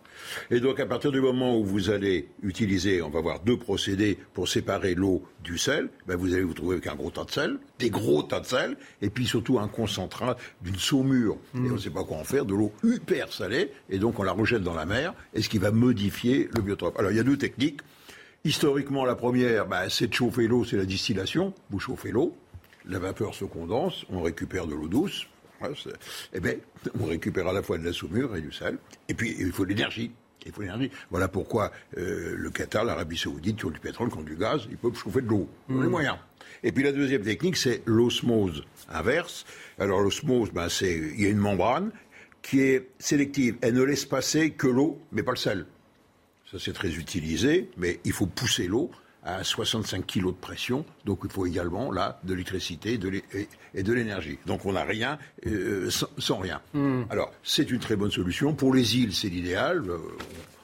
Et 0.49 0.59
donc, 0.59 0.79
à 0.79 0.87
partir 0.87 1.11
du 1.11 1.21
moment 1.21 1.57
où 1.59 1.63
vous 1.63 1.91
allez 1.91 2.29
utiliser, 2.41 3.03
on 3.03 3.09
va 3.09 3.21
voir 3.21 3.39
deux 3.39 3.57
procédés 3.57 4.17
pour 4.33 4.47
séparer 4.47 4.95
l'eau 4.95 5.23
du 5.43 5.59
sel, 5.59 5.89
ben 6.07 6.15
vous 6.15 6.33
allez 6.33 6.43
vous 6.43 6.55
trouver 6.55 6.75
avec 6.77 6.87
un 6.87 6.95
gros 6.95 7.11
tas 7.11 7.25
de 7.25 7.31
sel, 7.31 7.59
des 7.77 7.91
gros 7.91 8.23
tas 8.23 8.39
de 8.39 8.47
sel, 8.47 8.77
et 9.03 9.11
puis 9.11 9.27
surtout 9.27 9.59
un 9.59 9.67
concentrat 9.67 10.37
d'une 10.63 10.77
saumure. 10.77 11.37
Et 11.53 11.69
on 11.69 11.73
ne 11.73 11.77
sait 11.77 11.91
pas 11.91 12.03
quoi 12.03 12.17
en 12.17 12.23
faire, 12.23 12.45
de 12.45 12.55
l'eau 12.55 12.71
hyper 12.83 13.31
salée, 13.31 13.71
et 13.91 13.99
donc 13.99 14.17
on 14.17 14.23
la 14.23 14.31
rejette 14.31 14.63
dans 14.63 14.73
la 14.73 14.85
mer, 14.87 15.13
et 15.35 15.43
ce 15.43 15.49
qui 15.49 15.59
va 15.59 15.69
modifier 15.69 16.49
le 16.55 16.61
biotope. 16.61 16.97
Alors, 16.97 17.11
il 17.11 17.17
y 17.17 17.19
a 17.19 17.23
deux 17.23 17.37
techniques. 17.37 17.81
Historiquement, 18.43 19.05
la 19.05 19.15
première, 19.15 19.67
ben, 19.67 19.87
c'est 19.87 20.07
de 20.07 20.13
chauffer 20.13 20.47
l'eau, 20.47 20.65
c'est 20.65 20.77
la 20.77 20.85
distillation. 20.85 21.53
Vous 21.69 21.79
chauffez 21.79 22.11
l'eau, 22.11 22.35
la 22.85 22.99
vapeur 22.99 23.35
se 23.35 23.45
condense, 23.45 24.05
on 24.09 24.21
récupère 24.21 24.67
de 24.67 24.73
l'eau 24.73 24.87
douce, 24.87 25.27
eh 26.33 26.39
bien, 26.39 26.53
on 26.99 27.05
récupère 27.05 27.47
à 27.47 27.53
la 27.53 27.63
fois 27.63 27.77
de 27.77 27.85
la 27.85 27.93
saumure 27.93 28.35
et 28.35 28.41
du 28.41 28.51
sel. 28.51 28.77
Et 29.07 29.13
puis, 29.13 29.35
il 29.39 29.51
faut 29.51 29.65
l'énergie. 29.65 30.11
Il 30.45 30.51
faut 30.51 30.61
l'énergie. 30.61 30.91
Voilà 31.09 31.27
pourquoi 31.27 31.71
euh, 31.97 32.35
le 32.37 32.49
Qatar, 32.49 32.83
l'Arabie 32.83 33.17
Saoudite, 33.17 33.57
qui 33.57 33.65
ont 33.65 33.71
du 33.71 33.79
pétrole, 33.79 34.09
qui 34.09 34.17
ont 34.17 34.23
du 34.23 34.35
gaz, 34.35 34.67
ils 34.69 34.77
peuvent 34.77 34.95
chauffer 34.95 35.21
de 35.21 35.27
l'eau. 35.27 35.47
Ont 35.69 35.81
les 35.81 35.87
mmh. 35.87 35.91
moyens. 35.91 36.17
Et 36.63 36.71
puis 36.71 36.83
la 36.83 36.91
deuxième 36.91 37.23
technique, 37.23 37.57
c'est 37.57 37.81
l'osmose 37.85 38.63
inverse. 38.89 39.45
Alors 39.79 40.01
l'osmose, 40.01 40.51
ben, 40.51 40.69
c'est 40.69 40.95
il 40.95 41.21
y 41.21 41.25
a 41.25 41.29
une 41.29 41.37
membrane 41.37 41.91
qui 42.41 42.61
est 42.61 42.89
sélective. 42.99 43.55
Elle 43.61 43.75
ne 43.75 43.83
laisse 43.83 44.05
passer 44.05 44.51
que 44.51 44.67
l'eau, 44.67 45.01
mais 45.11 45.23
pas 45.23 45.31
le 45.31 45.37
sel. 45.37 45.65
Ça 46.51 46.57
c'est 46.59 46.73
très 46.73 46.93
utilisé, 46.95 47.69
mais 47.77 47.99
il 48.03 48.11
faut 48.11 48.27
pousser 48.27 48.67
l'eau 48.67 48.91
à 49.25 49.43
65 49.43 50.05
kg 50.05 50.27
de 50.27 50.31
pression. 50.31 50.85
Donc 51.05 51.19
il 51.23 51.29
faut 51.29 51.45
également 51.45 51.91
là 51.91 52.19
de 52.23 52.33
l'électricité 52.33 52.99
et 53.73 53.83
de 53.83 53.93
l'énergie. 53.93 54.37
Donc 54.45 54.65
on 54.65 54.73
n'a 54.73 54.83
rien 54.83 55.17
euh, 55.47 55.89
sans, 55.89 56.37
rien. 56.37 56.61
Hmm. 56.73 57.03
Alors 57.09 57.31
c'est 57.43 57.69
une 57.71 57.79
très 57.79 57.95
bonne 57.95 58.11
solution. 58.11 58.53
Pour 58.53 58.73
les 58.73 58.97
îles, 58.97 59.13
c'est 59.13 59.29
l'idéal. 59.29 59.83
Euh, 59.87 59.97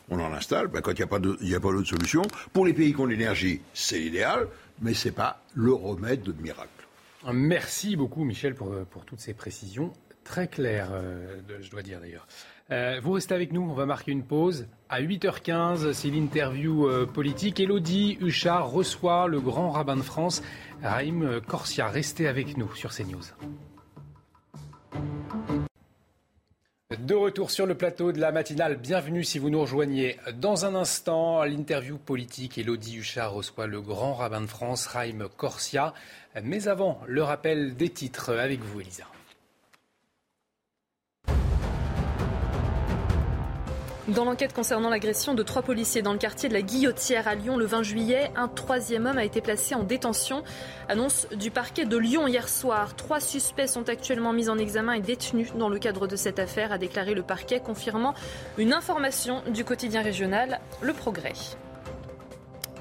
on 0.09 0.19
en 0.19 0.33
installe 0.33 0.67
ben, 0.67 0.81
quand 0.81 0.91
il 0.91 0.97
n'y 0.97 1.55
a 1.55 1.59
pas 1.59 1.71
d'autre 1.71 1.87
solution. 1.87 2.23
Pour 2.51 2.65
les 2.65 2.73
pays 2.73 2.93
qui 2.93 2.99
ont 2.99 3.05
l'énergie, 3.05 3.61
c'est 3.73 3.99
l'idéal, 3.99 4.47
mais 4.81 4.93
ce 4.93 5.07
n'est 5.07 5.13
pas 5.13 5.43
le 5.53 5.71
remède 5.71 6.23
de 6.23 6.31
miracle. 6.33 6.69
Merci 7.31 7.95
beaucoup 7.95 8.23
Michel 8.23 8.55
pour, 8.55 8.73
pour 8.89 9.05
toutes 9.05 9.19
ces 9.19 9.33
précisions. 9.33 9.93
Très 10.23 10.47
claires, 10.47 10.89
euh, 10.91 11.41
je 11.59 11.69
dois 11.69 11.81
dire 11.81 11.99
d'ailleurs. 11.99 12.27
Euh, 12.71 12.99
vous 13.01 13.13
restez 13.13 13.33
avec 13.33 13.51
nous, 13.51 13.61
on 13.61 13.73
va 13.73 13.85
marquer 13.85 14.11
une 14.11 14.23
pause. 14.23 14.67
À 14.89 15.01
8h15, 15.01 15.93
c'est 15.93 16.09
l'interview 16.09 16.87
euh, 16.87 17.07
politique. 17.07 17.59
Elodie 17.59 18.17
Huchard 18.21 18.69
reçoit 18.69 19.27
le 19.27 19.41
grand 19.41 19.71
rabbin 19.71 19.95
de 19.95 20.03
France, 20.03 20.43
Raïm 20.83 21.41
Corsia. 21.47 21.87
Restez 21.87 22.27
avec 22.27 22.57
nous 22.57 22.73
sur 22.75 22.93
CNews. 22.93 23.23
De 26.99 27.15
retour 27.15 27.49
sur 27.49 27.65
le 27.65 27.75
plateau 27.75 28.11
de 28.11 28.19
la 28.19 28.31
matinale, 28.31 28.75
bienvenue 28.75 29.23
si 29.23 29.39
vous 29.39 29.49
nous 29.49 29.61
rejoignez. 29.61 30.17
Dans 30.35 30.65
un 30.65 30.75
instant, 30.75 31.43
l'interview 31.43 31.97
politique, 31.97 32.59
Elodie 32.59 32.97
Huchard 32.97 33.33
reçoit 33.33 33.65
le 33.65 33.81
grand 33.81 34.13
rabbin 34.13 34.41
de 34.41 34.47
France, 34.47 34.85
Raïm 34.85 35.27
Corsia. 35.37 35.93
Mais 36.43 36.67
avant, 36.67 37.01
le 37.07 37.23
rappel 37.23 37.75
des 37.75 37.89
titres 37.89 38.37
avec 38.37 38.61
vous, 38.61 38.81
Elisa. 38.81 39.05
Dans 44.15 44.25
l'enquête 44.25 44.53
concernant 44.53 44.89
l'agression 44.89 45.35
de 45.35 45.43
trois 45.43 45.61
policiers 45.61 46.01
dans 46.01 46.13
le 46.13 46.17
quartier 46.17 46.49
de 46.49 46.55
la 46.55 46.63
Guillotière 46.63 47.27
à 47.27 47.35
Lyon 47.35 47.57
le 47.57 47.65
20 47.65 47.83
juillet, 47.83 48.31
un 48.35 48.47
troisième 48.47 49.05
homme 49.05 49.19
a 49.19 49.23
été 49.23 49.39
placé 49.39 49.75
en 49.75 49.83
détention. 49.83 50.43
Annonce 50.87 51.27
du 51.37 51.51
parquet 51.51 51.85
de 51.85 51.95
Lyon 51.95 52.27
hier 52.27 52.49
soir. 52.49 52.95
Trois 52.95 53.19
suspects 53.19 53.67
sont 53.67 53.87
actuellement 53.87 54.33
mis 54.33 54.49
en 54.49 54.57
examen 54.57 54.93
et 54.93 55.01
détenus 55.01 55.53
dans 55.53 55.69
le 55.69 55.77
cadre 55.77 56.07
de 56.07 56.15
cette 56.15 56.39
affaire, 56.39 56.71
a 56.71 56.79
déclaré 56.79 57.13
le 57.13 57.21
parquet, 57.21 57.59
confirmant 57.59 58.15
une 58.57 58.73
information 58.73 59.43
du 59.53 59.63
quotidien 59.63 60.01
régional 60.01 60.59
Le 60.81 60.93
Progrès 60.93 61.33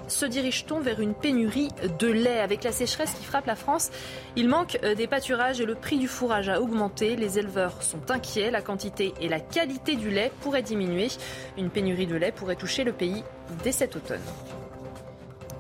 se 0.09 0.27
dirige-t-on 0.27 0.81
vers 0.81 1.01
une 1.01 1.15
pénurie 1.15 1.69
de 1.99 2.07
lait 2.09 2.41
Avec 2.41 2.65
la 2.65 2.73
sécheresse 2.73 3.13
qui 3.13 3.25
frappe 3.25 3.47
la 3.47 3.57
France, 3.57 3.91
il 4.37 4.49
manque 4.49 4.79
euh, 4.83 4.95
des 4.95 5.07
pâturages 5.07 5.61
et 5.61 5.67
le 5.67 5.75
prix 5.75 5.99
du 5.99 6.09
fourrage 6.09 6.49
a 6.49 6.61
augmenté. 6.61 7.17
Les 7.17 7.39
éleveurs 7.39 7.83
sont 7.83 8.11
inquiets. 8.11 8.51
La 8.51 8.63
quantité 8.63 9.15
et 9.21 9.29
la 9.29 9.41
qualité 9.41 9.97
du 9.97 10.11
lait 10.11 10.33
pourraient 10.41 10.63
diminuer. 10.63 11.09
Une 11.57 11.71
pénurie 11.71 12.07
de 12.07 12.17
lait 12.17 12.33
pourrait 12.33 12.57
toucher 12.57 12.85
le 12.85 12.93
pays 12.93 13.23
dès 13.63 13.73
cet 13.73 13.97
automne. 13.97 14.21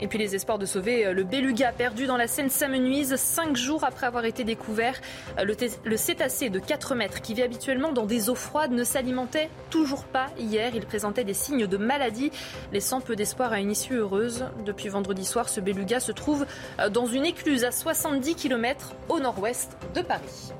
Et 0.00 0.06
puis 0.06 0.18
les 0.18 0.34
espoirs 0.34 0.58
de 0.58 0.66
sauver 0.66 1.06
euh, 1.06 1.12
le 1.12 1.24
beluga 1.24 1.72
perdu 1.72 2.06
dans 2.06 2.16
la 2.16 2.28
Seine 2.28 2.50
s'amenuisent 2.50 3.16
cinq 3.16 3.56
jours 3.56 3.84
après 3.84 4.06
avoir 4.06 4.24
été 4.24 4.44
découvert. 4.44 5.00
Euh, 5.38 5.44
le, 5.84 5.96
cétacé 5.96 6.50
de 6.50 6.58
4 6.58 6.94
mètres 6.94 7.20
qui 7.20 7.34
vit 7.34 7.42
habituellement 7.42 7.92
dans 7.92 8.06
des 8.06 8.30
eaux 8.30 8.34
froides 8.34 8.72
ne 8.72 8.84
s'alimentait 8.84 9.50
toujours 9.70 10.04
pas 10.04 10.26
hier. 10.38 10.72
Il 10.74 10.86
présentait 10.86 11.24
des 11.24 11.34
signes 11.34 11.66
de 11.66 11.76
maladie, 11.76 12.30
laissant 12.72 13.00
peu 13.00 13.16
d'espoir 13.16 13.52
à 13.52 13.60
une 13.60 13.70
issue 13.70 13.94
heureuse. 13.94 14.44
Depuis 14.64 14.88
vendredi 14.88 15.24
soir, 15.24 15.48
ce 15.48 15.60
beluga 15.60 16.00
se 16.00 16.12
trouve 16.12 16.46
euh, 16.78 16.88
dans 16.88 17.06
une 17.06 17.26
écluse 17.26 17.64
à 17.64 17.72
70 17.72 18.34
km 18.34 18.94
au 19.08 19.20
nord-ouest 19.20 19.76
de 19.94 20.02
Paris. 20.02 20.52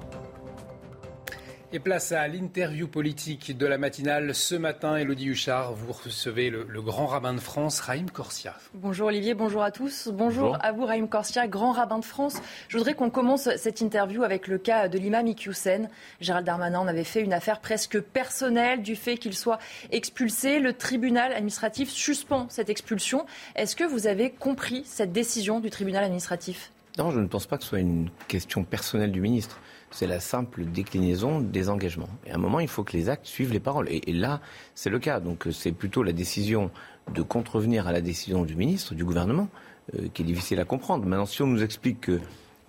Et 1.71 1.81
place 1.81 2.13
à 2.13 2.27
l'interview 2.29 2.89
politique 2.89 3.55
de 3.59 3.67
la 3.67 3.77
matinale. 3.77 4.35
Ce 4.35 4.55
matin, 4.55 4.97
Elodie 4.97 5.27
Huchard, 5.27 5.75
vous 5.75 5.93
recevez 5.93 6.49
le, 6.49 6.65
grand 6.81 7.05
rabbin 7.05 7.35
de 7.35 7.41
France, 7.41 7.81
Raïm 7.81 8.11
Corsia. 8.11 8.57
Bonjour 8.73 9.09
Olivier, 9.09 9.35
bonjour 9.35 9.63
à 9.63 9.71
tous. 9.71 10.09
Bonjour, 10.11 10.57
à 10.63 10.73
vous 10.73 10.87
Raïm 10.87 11.11
Corsia, 11.11 11.47
grand 11.47 11.73
rabbin 11.73 11.99
de 11.99 12.07
France. 12.07 12.41
Je 12.69 12.79
voudrais 12.79 12.95
qu'on 12.95 13.11
commence 13.11 13.55
cette 13.57 13.83
interview 13.83 14.23
avec 14.23 14.47
le 14.47 14.57
cas 14.57 14.89
de 14.89 14.99
l'imam 14.99 15.27
Iqiyoussen. 15.27 15.91
Gérald 16.23 16.47
Darmanin 16.47 16.79
en 16.79 16.87
avait 16.87 17.05
fait 17.05 17.21
une 17.21 17.35
affaire 17.35 17.61
presque 17.61 18.01
personnelle 18.01 18.81
du 18.81 18.97
fait 18.97 19.19
qu'il 19.19 19.35
soit 19.35 19.59
expulsé. 19.91 20.61
Le 20.61 20.73
tribunal 20.73 21.33
administratif 21.33 21.91
suspend 21.91 22.47
cette 22.49 22.71
expulsion. 22.71 23.27
Est-ce 23.57 23.77
que 23.77 23.85
vous 23.85 24.07
avez 24.07 24.31
compris 24.31 24.85
cette 24.87 25.13
décision 25.13 25.61
du 25.61 25.69
tribunal 25.69 26.05
administratif? 26.05 26.73
Non, 26.97 27.11
je 27.11 27.21
ne 27.21 27.27
pense 27.27 27.47
pas 27.47 27.59
que 27.59 27.63
ce 27.63 27.69
soit 27.69 27.81
une 27.81 28.09
question 28.27 28.65
personnelle 28.65 29.13
du 29.13 29.21
ministre 29.21 29.61
c'est 29.91 30.07
la 30.07 30.21
simple 30.21 30.65
déclinaison 30.65 31.41
des 31.41 31.69
engagements. 31.69 32.09
Et 32.27 32.31
à 32.31 32.35
un 32.35 32.39
moment, 32.39 32.61
il 32.61 32.69
faut 32.69 32.85
que 32.85 32.93
les 32.93 33.09
actes 33.09 33.27
suivent 33.27 33.53
les 33.53 33.61
paroles. 33.61 33.89
Et, 33.91 34.13
là, 34.13 34.41
c'est 34.75 34.91
le 34.91 34.99
cas. 34.99 35.21
Donc 35.21 35.49
c'est 35.51 35.73
plutôt 35.73 36.03
la 36.03 36.13
décision 36.13 36.71
de 37.13 37.23
contrevenir 37.23 37.87
à 37.87 37.93
la 37.93 38.01
décision 38.01 38.45
du 38.45 38.55
ministre, 38.55 38.95
du 38.95 39.05
gouvernement, 39.05 39.49
euh, 39.95 40.09
qui 40.13 40.23
est 40.23 40.27
difficile 40.27 40.61
à 40.61 40.65
comprendre. 40.65 41.07
Maintenant, 41.07 41.27
si 41.27 41.43
on 41.43 41.47
nous 41.47 41.63
explique 41.63 42.01
que 42.01 42.21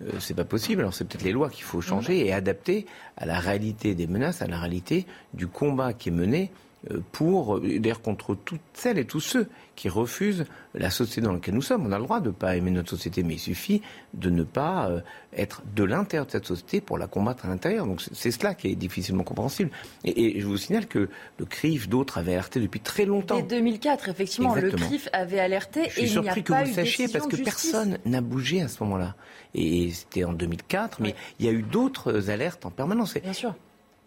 euh, 0.02 0.12
c'est 0.18 0.34
pas 0.34 0.44
possible. 0.44 0.80
Alors 0.80 0.94
c'est 0.94 1.04
peut-être 1.04 1.24
les 1.24 1.32
lois 1.32 1.50
qu'il 1.50 1.64
faut 1.64 1.80
changer 1.80 2.26
et 2.26 2.32
adapter 2.32 2.86
à 3.16 3.26
la 3.26 3.38
réalité 3.38 3.94
des 3.94 4.06
menaces, 4.06 4.40
à 4.42 4.46
la 4.46 4.58
réalité 4.58 5.06
du 5.34 5.46
combat 5.46 5.92
qui 5.92 6.08
est 6.08 6.12
mené 6.12 6.50
euh, 6.50 6.69
pour, 7.12 7.56
euh, 7.56 7.78
d'ailleurs 7.78 8.00
contre 8.00 8.34
toutes 8.34 8.60
celles 8.72 8.98
et 8.98 9.04
tous 9.04 9.20
ceux 9.20 9.48
qui 9.76 9.88
refusent 9.88 10.46
la 10.74 10.90
société 10.90 11.20
dans 11.20 11.32
laquelle 11.32 11.54
nous 11.54 11.62
sommes. 11.62 11.86
On 11.86 11.92
a 11.92 11.98
le 11.98 12.04
droit 12.04 12.20
de 12.20 12.28
ne 12.28 12.34
pas 12.34 12.56
aimer 12.56 12.70
notre 12.70 12.90
société, 12.90 13.22
mais 13.22 13.34
il 13.34 13.38
suffit 13.38 13.82
de 14.14 14.30
ne 14.30 14.44
pas 14.44 14.88
euh, 14.88 15.00
être 15.36 15.62
de 15.74 15.84
l'intérieur 15.84 16.26
de 16.26 16.30
cette 16.30 16.46
société 16.46 16.80
pour 16.80 16.96
la 16.96 17.06
combattre 17.06 17.44
à 17.44 17.48
l'intérieur. 17.48 17.86
Donc 17.86 18.00
c'est 18.12 18.30
cela 18.30 18.54
qui 18.54 18.68
est 18.68 18.76
difficilement 18.76 19.24
compréhensible. 19.24 19.70
Et, 20.04 20.40
je 20.40 20.46
vous 20.46 20.56
signale 20.56 20.86
que 20.86 21.10
le 21.38 21.44
CRIF, 21.44 21.88
d'autres 21.88 22.18
avaient 22.18 22.32
alerté 22.32 22.60
depuis 22.60 22.80
très 22.80 23.04
longtemps. 23.04 23.36
Dès 23.36 23.42
2004, 23.42 24.08
effectivement, 24.08 24.54
le 24.54 24.70
CRIF 24.70 25.08
avait 25.12 25.40
alerté 25.40 25.84
je 25.88 25.90
suis 25.90 26.02
et 26.02 26.06
surpris 26.06 26.30
il 26.30 26.34
n'y 26.34 26.40
a 26.40 26.42
que 26.42 26.52
pas 26.52 26.62
vous 26.62 26.68
le 26.68 26.74
sachiez 26.74 27.08
parce 27.08 27.26
que 27.26 27.36
personne 27.36 27.98
n'a 28.06 28.20
bougé 28.22 28.62
à 28.62 28.68
ce 28.68 28.82
moment-là. 28.84 29.16
Et 29.54 29.90
c'était 29.90 30.24
en 30.24 30.32
2004, 30.32 31.00
mais 31.00 31.14
il 31.38 31.46
y 31.46 31.48
a 31.48 31.52
eu 31.52 31.62
d'autres 31.62 32.30
alertes 32.30 32.64
en 32.64 32.70
permanence. 32.70 33.14
Bien 33.14 33.32
sûr. 33.32 33.54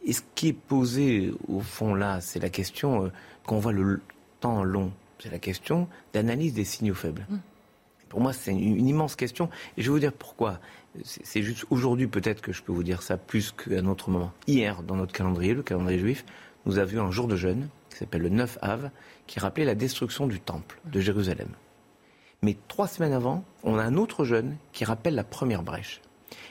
Et 0.06 0.14
ce 0.14 0.22
qui 0.36 0.50
est 0.50 0.54
posé 0.54 1.34
au 1.48 1.62
fond 1.62 1.96
là, 1.96 2.20
c'est 2.22 2.40
la 2.40 2.50
question, 2.50 3.06
euh, 3.06 3.12
qu'on 3.46 3.60
voit 3.60 3.72
le 3.72 4.02
temps 4.40 4.64
long, 4.64 4.92
c'est 5.20 5.32
la 5.32 5.40
question 5.40 5.88
d'analyse 6.14 6.54
des 6.54 6.66
signaux 6.66 6.94
faibles. 6.94 7.26
Mm. 7.30 7.38
Pour 8.10 8.22
moi, 8.22 8.32
c'est 8.32 8.52
une, 8.52 8.88
immense 8.88 9.16
question. 9.16 9.50
Et 9.76 9.82
je 9.82 9.88
vais 9.88 9.94
vous 9.94 10.00
dire 10.00 10.14
pourquoi. 10.14 10.60
C'est 11.04 11.42
juste 11.42 11.66
aujourd'hui 11.72 12.06
peut-être 12.06 12.42
que 12.42 12.52
je 12.52 12.62
peux 12.62 12.72
vous 12.72 12.84
dire 12.84 13.02
ça 13.02 13.18
plus 13.18 13.52
qu'à 13.52 13.80
un 13.80 13.88
autre 13.88 14.12
moment. 14.12 14.32
Hier, 14.46 14.84
dans 14.84 14.96
notre 14.96 15.14
calendrier, 15.14 15.56
le 15.56 15.64
calendrier 15.64 15.98
juif, 15.98 16.24
nous 16.68 16.78
avions 16.78 17.06
un 17.06 17.12
jour 17.12 17.28
de 17.28 17.36
jeûne 17.36 17.70
qui 17.90 17.98
s'appelle 17.98 18.22
le 18.22 18.30
9 18.30 18.60
Av, 18.62 18.92
qui 19.26 19.40
rappelait 19.40 19.66
la 19.66 19.74
destruction 19.74 20.28
du 20.28 20.40
temple 20.40 20.80
de 20.86 21.00
Jérusalem. 21.00 21.50
Mais 22.44 22.56
trois 22.68 22.88
semaines 22.88 23.14
avant, 23.14 23.44
on 23.64 23.80
a 23.80 23.84
un 23.84 23.96
autre 23.96 24.26
jeûne 24.26 24.58
qui 24.74 24.86
rappelle 24.86 25.16
la 25.16 25.24
première 25.24 25.64
brèche. 25.64 26.02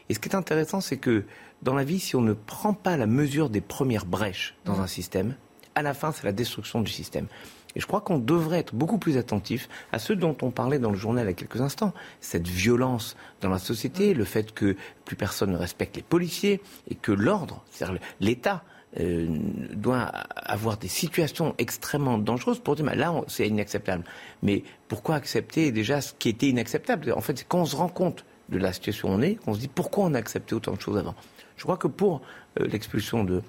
Et 0.09 0.15
ce 0.15 0.19
qui 0.19 0.29
est 0.29 0.35
intéressant, 0.35 0.81
c'est 0.81 0.97
que 0.97 1.25
dans 1.63 1.75
la 1.75 1.85
vie, 1.85 2.01
si 2.01 2.17
on 2.17 2.21
ne 2.21 2.33
prend 2.33 2.75
pas 2.75 2.97
la 2.97 3.07
mesure 3.07 3.49
des 3.49 3.61
premières 3.61 4.07
brèches 4.07 4.55
dans 4.65 4.81
un 4.81 4.87
système, 4.87 5.35
à 5.75 5.83
la 5.83 5.95
fin, 5.95 6.13
c'est 6.13 6.25
la 6.25 6.33
destruction 6.33 6.81
du 6.81 6.91
système. 6.91 7.27
Et 7.75 7.81
je 7.81 7.87
crois 7.87 8.03
qu'on 8.03 8.19
devrait 8.19 8.59
être 8.59 8.75
beaucoup 8.75 8.99
plus 8.99 9.17
attentif 9.17 9.69
à 9.93 9.99
ce 9.99 10.13
dont 10.13 10.37
on 10.43 10.51
parlait 10.51 10.79
dans 10.79 10.91
le 10.91 10.99
journal 10.99 11.25
il 11.25 11.31
y 11.31 11.33
a 11.33 11.35
quelques 11.35 11.61
instants, 11.61 11.95
cette 12.21 12.47
violence 12.47 13.17
dans 13.41 13.49
la 13.49 13.59
société, 13.59 14.13
le 14.13 14.25
fait 14.25 14.53
que 14.53 14.77
plus 15.05 15.17
personne 15.17 15.53
ne 15.53 15.57
respecte 15.57 15.97
les 15.97 16.03
policiers 16.03 16.61
et 16.91 16.95
que 16.95 17.13
l'ordre, 17.13 17.65
c'est-à-dire 17.71 17.99
l'État, 18.21 18.63
euh, 19.01 19.27
doit 19.73 20.03
avoir 20.37 20.77
des 20.77 20.89
situations 20.89 21.55
extrêmement 21.57 22.19
dangereuses 22.19 22.59
pour 22.59 22.77
dire 22.77 22.85
là 22.95 23.15
c'est 23.27 23.49
inacceptable. 23.49 24.05
Mais 24.43 24.65
pourquoi 24.89 25.15
accepter 25.15 25.73
déjà 25.73 26.03
ce 26.03 26.13
qui 26.13 26.29
était 26.29 26.49
inacceptable? 26.49 27.11
En 27.13 27.23
fait, 27.23 27.39
c'est 27.39 27.49
quand 27.49 27.61
on 27.61 27.65
se 27.65 27.77
rend 27.77 27.89
compte 27.89 28.27
de 28.51 28.59
la 28.59 28.75
situation 28.75 29.09
où 29.09 29.13
on 29.13 29.23
est 29.23 29.37
qu'on 29.37 29.55
se 29.55 29.61
dit 29.61 29.69
pourquoi 29.69 30.05
on 30.05 30.13
a 30.13 30.19
accepté 30.19 30.55
autant 30.55 30.75
de 30.75 30.81
choses 30.81 30.99
avant? 30.99 31.15
Je 31.63 31.65
crois 31.65 31.77
que 31.77 31.87
pour 31.87 32.23
euh, 32.59 32.67
l'expulsion 32.67 33.23
de 33.23 33.41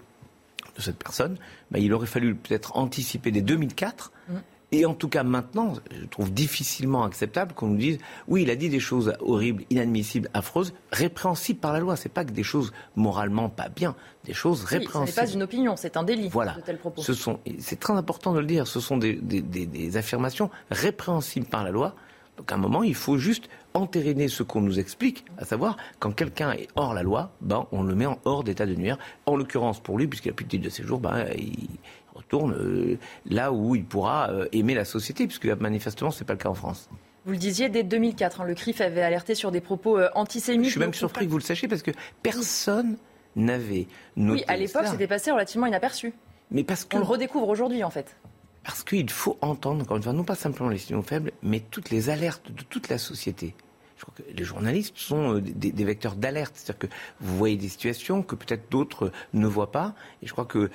de 0.76 0.82
cette 0.82 0.98
personne, 0.98 1.38
bah, 1.72 1.80
il 1.80 1.92
aurait 1.94 2.08
fallu 2.08 2.36
peut-être 2.36 2.78
anticiper 2.78 3.32
dès 3.32 3.42
2004. 3.42 4.12
Mm. 4.28 4.34
Et 4.72 4.86
en 4.86 4.94
tout 4.94 5.08
cas, 5.08 5.24
maintenant, 5.24 5.74
je 5.92 6.06
trouve 6.06 6.32
difficilement 6.32 7.04
acceptable 7.04 7.54
qu'on 7.54 7.68
nous 7.68 7.78
dise 7.78 7.98
oui, 8.28 8.42
il 8.42 8.50
a 8.50 8.56
dit 8.56 8.70
des 8.70 8.80
choses 8.80 9.14
horribles, 9.20 9.64
inadmissibles, 9.70 10.30
affreuses, 10.34 10.74
répréhensibles 10.92 11.60
par 11.60 11.74
la 11.74 11.80
loi. 11.80 11.96
C'est 11.96 12.10
pas 12.10 12.26
que 12.26 12.32
des 12.32 12.44
choses 12.44 12.72
moralement 12.96 13.50
pas 13.50 13.70
bien, 13.70 13.96
des 14.26 14.34
choses 14.34 14.64
répréhensibles. 14.64 15.16
ce 15.16 15.22
n'est 15.22 15.28
pas 15.28 15.34
une 15.34 15.44
opinion, 15.44 15.76
c'est 15.76 15.96
un 15.96 16.04
délit 16.04 16.30
voilà. 16.30 16.54
de 16.54 16.62
tels 16.62 16.80
propos. 16.80 17.04
Ce 17.04 17.14
sont, 17.14 17.40
c'est 17.60 17.80
très 17.80 17.94
important 17.94 18.34
de 18.34 18.40
le 18.40 18.48
dire, 18.48 18.66
ce 18.66 18.80
sont 18.80 18.98
des, 18.98 19.14
des 19.14 19.98
affirmations 19.98 20.50
répréhensibles 20.72 21.46
par 21.46 21.64
la 21.64 21.70
loi. 21.70 21.96
Donc 22.38 22.52
à 22.52 22.56
un 22.56 22.58
moment, 22.58 22.82
il 22.82 22.96
faut 22.96 23.18
juste 23.18 23.48
entériner 23.74 24.28
ce 24.28 24.44
qu'on 24.44 24.62
nous 24.62 24.80
explique, 24.80 25.26
à 25.38 25.46
savoir 25.46 25.78
quand 26.00 26.12
quelqu'un 26.12 26.52
est 26.52 26.68
hors 26.76 26.94
la 26.94 27.04
loi, 27.04 27.32
ben, 27.42 27.68
on 27.72 27.84
le 27.84 27.96
met 27.96 28.06
en 28.06 28.20
hors 28.26 28.44
d'état 28.44 28.66
de 28.66 28.76
nuire. 28.76 28.98
En 29.26 29.36
l'occurrence, 29.36 29.80
pour 29.80 29.98
lui, 29.98 30.08
puisqu'il 30.08 30.30
a 30.30 30.34
plus 30.34 30.46
de 30.46 30.50
titre 30.50 30.66
de 30.66 30.70
séjour, 30.70 31.00
ben, 31.00 31.26
il 31.38 31.70
retourne 32.14 32.54
euh, 32.54 32.98
là 33.26 33.52
où 33.52 33.76
il 33.76 33.86
pourra 33.86 34.30
euh, 34.30 34.48
aimer 34.52 34.76
la 34.76 34.86
société, 34.86 35.28
puisque 35.28 35.46
manifestement, 35.46 36.12
ce 36.12 36.20
n'est 36.20 36.26
pas 36.26 36.34
le 36.34 36.40
cas 36.40 36.50
en 36.50 36.54
France. 36.54 36.90
Vous 37.26 37.32
le 37.32 37.38
disiez, 37.38 37.70
dès 37.70 37.84
2004, 37.84 38.42
hein, 38.42 38.44
le 38.46 38.54
CRIF 38.54 38.82
avait 38.82 39.02
alerté 39.02 39.34
sur 39.34 39.52
des 39.52 39.62
propos 39.62 39.98
euh, 39.98 40.10
antisémites. 40.14 40.66
Je 40.66 40.72
suis 40.72 40.80
même 40.80 40.94
surpris 40.94 41.26
que 41.26 41.32
vous 41.32 41.38
le 41.38 41.44
sachiez, 41.44 41.68
parce 41.68 41.82
que 41.82 41.92
personne 42.22 42.98
n'avait 43.36 43.88
noté 44.16 44.42
Oui, 44.42 44.46
à 44.48 44.58
l'époque, 44.58 44.88
c'était 44.88 45.08
passé 45.08 45.32
relativement 45.32 45.68
inaperçu. 45.68 46.14
Mais 46.52 46.64
parce 46.64 46.86
qu'on 46.86 47.00
le 47.00 47.06
redécouvre 47.06 47.48
aujourd'hui, 47.50 47.84
en 47.84 47.90
fait. 47.90 48.16
Parce 48.64 48.84
qu'il 48.84 49.10
faut 49.10 49.38
entendre, 49.42 49.82
encore 49.84 49.98
une 49.98 50.04
fois, 50.04 50.14
non 50.14 50.24
pas 50.24 50.36
simplement 50.36 50.70
les 50.70 50.78
signaux 50.78 51.02
faibles, 51.02 51.32
mais 51.42 51.60
toutes 51.60 51.90
les 51.90 52.10
alertes 52.10 52.52
de 52.52 52.64
toute 52.64 52.90
la 52.90 52.98
société. 52.98 53.56
Je 54.04 54.12
crois 54.12 54.26
que 54.26 54.38
les 54.38 54.44
journalistes 54.44 54.98
sont 54.98 55.36
euh, 55.36 55.42
des, 55.42 55.86
vecteurs 55.86 56.16
d'alerte, 56.16 56.54
c'est-à-dire 56.56 56.90
que 56.90 56.96
vous 57.22 57.38
voyez 57.38 57.56
des 57.56 57.70
situations 57.70 58.22
que 58.22 58.36
peut-être 58.36 58.70
d'autres 58.70 59.12
ne 59.34 59.48
voient 59.48 59.72
pas. 59.72 59.96
Et 60.22 60.28
je 60.28 60.34
crois 60.34 60.44
que, 60.44 60.70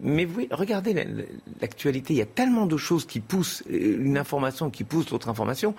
mais, 0.00 0.24
vous 0.24 0.46
regardez 0.50 0.94
l'actualité, 1.60 2.14
il 2.14 2.16
y 2.16 2.22
a 2.22 2.26
tellement 2.26 2.64
de 2.64 2.76
choses 2.78 3.04
qui 3.04 3.20
poussent 3.20 3.62
euh, 3.70 3.98
une 3.98 4.16
information, 4.16 4.70
qui 4.70 4.84
pousse 4.84 5.10
l'autre 5.10 5.28
information. 5.28 5.74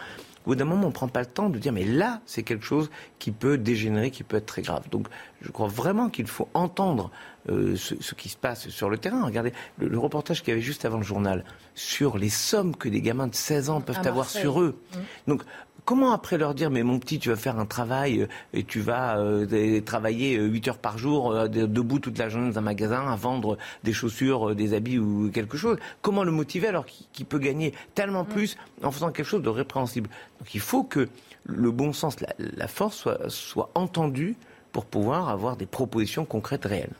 Au 0.45 0.51
bout 0.51 0.55
d'un 0.55 0.65
moment, 0.65 0.83
on 0.83 0.87
ne 0.87 0.93
prend 0.93 1.07
pas 1.07 1.19
le 1.19 1.25
temps 1.25 1.49
de 1.49 1.59
dire, 1.59 1.73
mais 1.73 1.85
là, 1.85 2.21
c'est 2.25 2.43
quelque 2.43 2.65
chose 2.65 2.89
qui 3.17 3.31
peut 3.31 3.57
dégénérer, 3.57 4.09
qui 4.09 4.23
peut 4.23 4.37
être 4.37 4.45
très 4.45 4.61
grave. 4.61 4.89
Donc, 4.89 5.07
je 5.41 5.51
crois 5.51 5.67
vraiment 5.67 6.09
qu'il 6.09 6.27
faut 6.27 6.47
entendre 6.53 7.11
euh, 7.49 7.75
ce, 7.75 8.15
qui 8.15 8.29
se 8.29 8.37
passe 8.37 8.69
sur 8.69 8.89
le 8.89 8.97
terrain. 8.97 9.25
Regardez 9.25 9.53
le, 9.77 9.97
reportage 9.97 10.41
qu'il 10.41 10.49
y 10.49 10.51
avait 10.53 10.61
juste 10.61 10.85
avant 10.85 10.97
le 10.97 11.03
journal 11.03 11.43
sur 11.75 12.17
les 12.17 12.29
sommes 12.29 12.75
que 12.75 12.89
des 12.89 13.01
gamins 13.01 13.27
de 13.27 13.35
16 13.35 13.69
ans 13.69 13.81
peuvent 13.81 14.05
avoir 14.05 14.29
sur 14.29 14.61
eux. 14.61 14.79
Mmh. 14.93 14.97
Donc, 15.27 15.43
Comment 15.89 16.11
après 16.11 16.37
leur 16.37 16.53
dire, 16.53 16.69
mais 16.69 16.83
mon 16.83 16.99
petit, 16.99 17.17
tu 17.17 17.29
vas 17.29 17.35
faire 17.35 17.57
un 17.57 17.65
travail 17.65 18.21
euh, 18.21 18.27
et 18.53 18.63
tu 18.63 18.79
vas 18.79 19.17
euh, 19.17 19.81
travailler 19.81 20.35
8 20.35 20.67
heures 20.67 20.77
par 20.77 20.99
jour, 20.99 21.49
debout 21.49 21.97
toute 21.97 22.19
la 22.19 22.29
journée 22.29 22.51
dans 22.51 22.59
un 22.59 22.61
magasin 22.61 23.11
à 23.11 23.15
vendre 23.15 23.57
des 23.83 23.91
chaussures, 23.91 24.53
des 24.53 24.75
habits 24.75 24.99
ou 24.99 25.31
quelque 25.33 25.57
chose? 25.57 25.77
Comment 26.03 26.23
le 26.23 26.29
motiver 26.29 26.67
alors 26.67 26.85
qu'il 26.85 27.25
peut 27.25 27.39
gagner 27.39 27.73
tellement 27.95 28.21
mmh. 28.21 28.27
plus 28.27 28.57
en 28.83 28.91
faisant 28.91 29.11
quelque 29.11 29.25
chose 29.25 29.41
de 29.41 29.49
répréhensible? 29.49 30.11
Donc 30.37 30.53
il 30.53 30.61
faut 30.61 30.83
que 30.83 31.09
le 31.45 31.71
bon 31.71 31.91
sens, 31.91 32.17
la, 32.37 32.67
force 32.67 32.95
soit, 32.95 33.27
soit 33.27 33.71
entendue 33.73 34.35
pour 34.71 34.85
pouvoir 34.85 35.29
avoir 35.29 35.57
des 35.57 35.65
propositions 35.65 36.23
concrètes 36.23 36.65
réelles. 36.65 36.93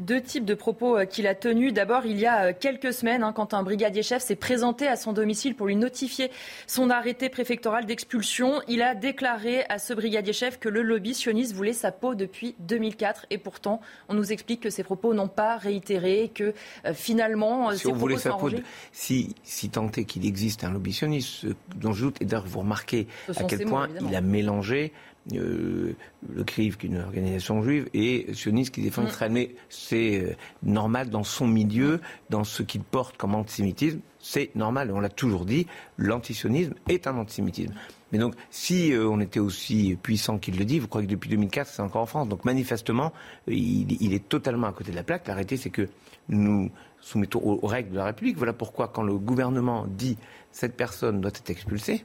Deux 0.00 0.20
types 0.20 0.44
de 0.44 0.54
propos 0.54 0.98
euh, 0.98 1.04
qu'il 1.04 1.26
a 1.28 1.34
tenus. 1.34 1.72
D'abord, 1.72 2.04
il 2.04 2.18
y 2.18 2.26
a 2.26 2.46
euh, 2.46 2.52
quelques 2.58 2.92
semaines, 2.92 3.22
hein, 3.22 3.32
quand 3.32 3.54
un 3.54 3.62
brigadier 3.62 4.02
chef 4.02 4.22
s'est 4.22 4.34
présenté 4.34 4.88
à 4.88 4.96
son 4.96 5.12
domicile 5.12 5.54
pour 5.54 5.68
lui 5.68 5.76
notifier 5.76 6.32
son 6.66 6.90
arrêté 6.90 7.28
préfectoral 7.28 7.86
d'expulsion, 7.86 8.60
il 8.66 8.82
a 8.82 8.96
déclaré 8.96 9.64
à 9.68 9.78
ce 9.78 9.94
brigadier 9.94 10.32
chef 10.32 10.58
que 10.58 10.68
le 10.68 10.82
lobby 10.82 11.14
sioniste 11.14 11.54
voulait 11.54 11.72
sa 11.72 11.92
peau 11.92 12.16
depuis 12.16 12.56
2004. 12.58 13.26
Et 13.30 13.38
pourtant, 13.38 13.80
on 14.08 14.14
nous 14.14 14.32
explique 14.32 14.60
que 14.60 14.70
ces 14.70 14.82
propos 14.82 15.14
n'ont 15.14 15.28
pas 15.28 15.58
réitéré, 15.58 16.30
que 16.34 16.54
euh, 16.86 16.92
finalement, 16.92 17.70
si 17.72 17.86
on 17.86 17.92
voulait 17.92 18.18
sa 18.18 18.32
peau, 18.32 18.50
si, 18.90 19.36
si 19.44 19.70
tant 19.70 19.90
est 19.92 20.04
qu'il 20.04 20.26
existe 20.26 20.64
un 20.64 20.72
lobby 20.72 20.92
sioniste, 20.92 21.46
dont 21.76 21.92
je 21.92 22.06
doute, 22.06 22.20
et 22.20 22.24
d'ailleurs 22.24 22.46
vous 22.46 22.60
remarquez 22.60 23.06
à 23.28 23.44
quel 23.44 23.64
point 23.66 23.88
il 24.00 24.16
a 24.16 24.20
mélangé 24.20 24.92
euh, 25.32 25.94
le 26.28 26.44
CRIF, 26.44 26.76
qui 26.76 26.86
est 26.86 26.90
une 26.90 27.00
organisation 27.00 27.62
juive, 27.62 27.88
et 27.94 28.26
sioniste 28.34 28.74
qui 28.74 28.82
défend 28.82 29.02
mm. 29.02 29.06
Israël. 29.06 29.32
Mais 29.32 29.54
c'est 29.68 30.20
euh, 30.20 30.34
normal 30.62 31.10
dans 31.10 31.24
son 31.24 31.46
milieu, 31.46 32.00
dans 32.30 32.44
ce 32.44 32.62
qu'il 32.62 32.82
porte 32.82 33.16
comme 33.16 33.34
antisémitisme. 33.34 34.00
C'est 34.18 34.54
normal, 34.54 34.90
on 34.92 35.00
l'a 35.00 35.08
toujours 35.08 35.44
dit, 35.44 35.66
l'antisionisme 35.98 36.74
est 36.88 37.06
un 37.06 37.16
antisémitisme. 37.16 37.74
Mais 38.12 38.18
donc, 38.18 38.34
si 38.50 38.92
euh, 38.92 39.08
on 39.08 39.20
était 39.20 39.40
aussi 39.40 39.98
puissant 40.02 40.38
qu'il 40.38 40.58
le 40.58 40.64
dit, 40.64 40.78
vous 40.78 40.88
croyez 40.88 41.06
que 41.06 41.12
depuis 41.12 41.30
2004, 41.30 41.68
c'est 41.68 41.82
encore 41.82 42.02
en 42.02 42.06
France. 42.06 42.28
Donc, 42.28 42.44
manifestement, 42.44 43.12
il, 43.48 44.00
il, 44.00 44.14
est 44.14 44.28
totalement 44.28 44.66
à 44.66 44.72
côté 44.72 44.92
de 44.92 44.96
la 44.96 45.02
plaque. 45.02 45.26
La 45.26 45.34
réalité, 45.34 45.56
c'est 45.56 45.70
que 45.70 45.88
nous 46.28 46.70
soumettons 47.00 47.40
aux 47.40 47.66
règles 47.66 47.90
de 47.90 47.96
la 47.96 48.06
République. 48.06 48.36
Voilà 48.36 48.52
pourquoi, 48.52 48.88
quand 48.88 49.02
le 49.02 49.18
gouvernement 49.18 49.86
dit 49.86 50.16
cette 50.52 50.76
personne 50.76 51.20
doit 51.20 51.30
être 51.30 51.50
expulsée, 51.50 52.04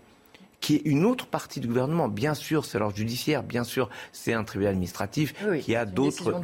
qui 0.61 0.76
est 0.76 0.81
une 0.86 1.06
autre 1.06 1.27
partie 1.27 1.60
du 1.60 1.68
gouvernement. 1.68 2.07
Bien 2.07 2.34
sûr, 2.34 2.65
c'est 2.65 2.80
l'ordre 2.80 2.95
judiciaire, 2.95 3.44
bien 3.44 3.64
sûr, 3.64 3.90
c'est 4.11 4.34
un 4.34 4.44
tribunal 4.44 4.73
administratif 4.73 5.34
qui 5.61 5.76
a 5.76 5.86
d'autres 5.86 6.41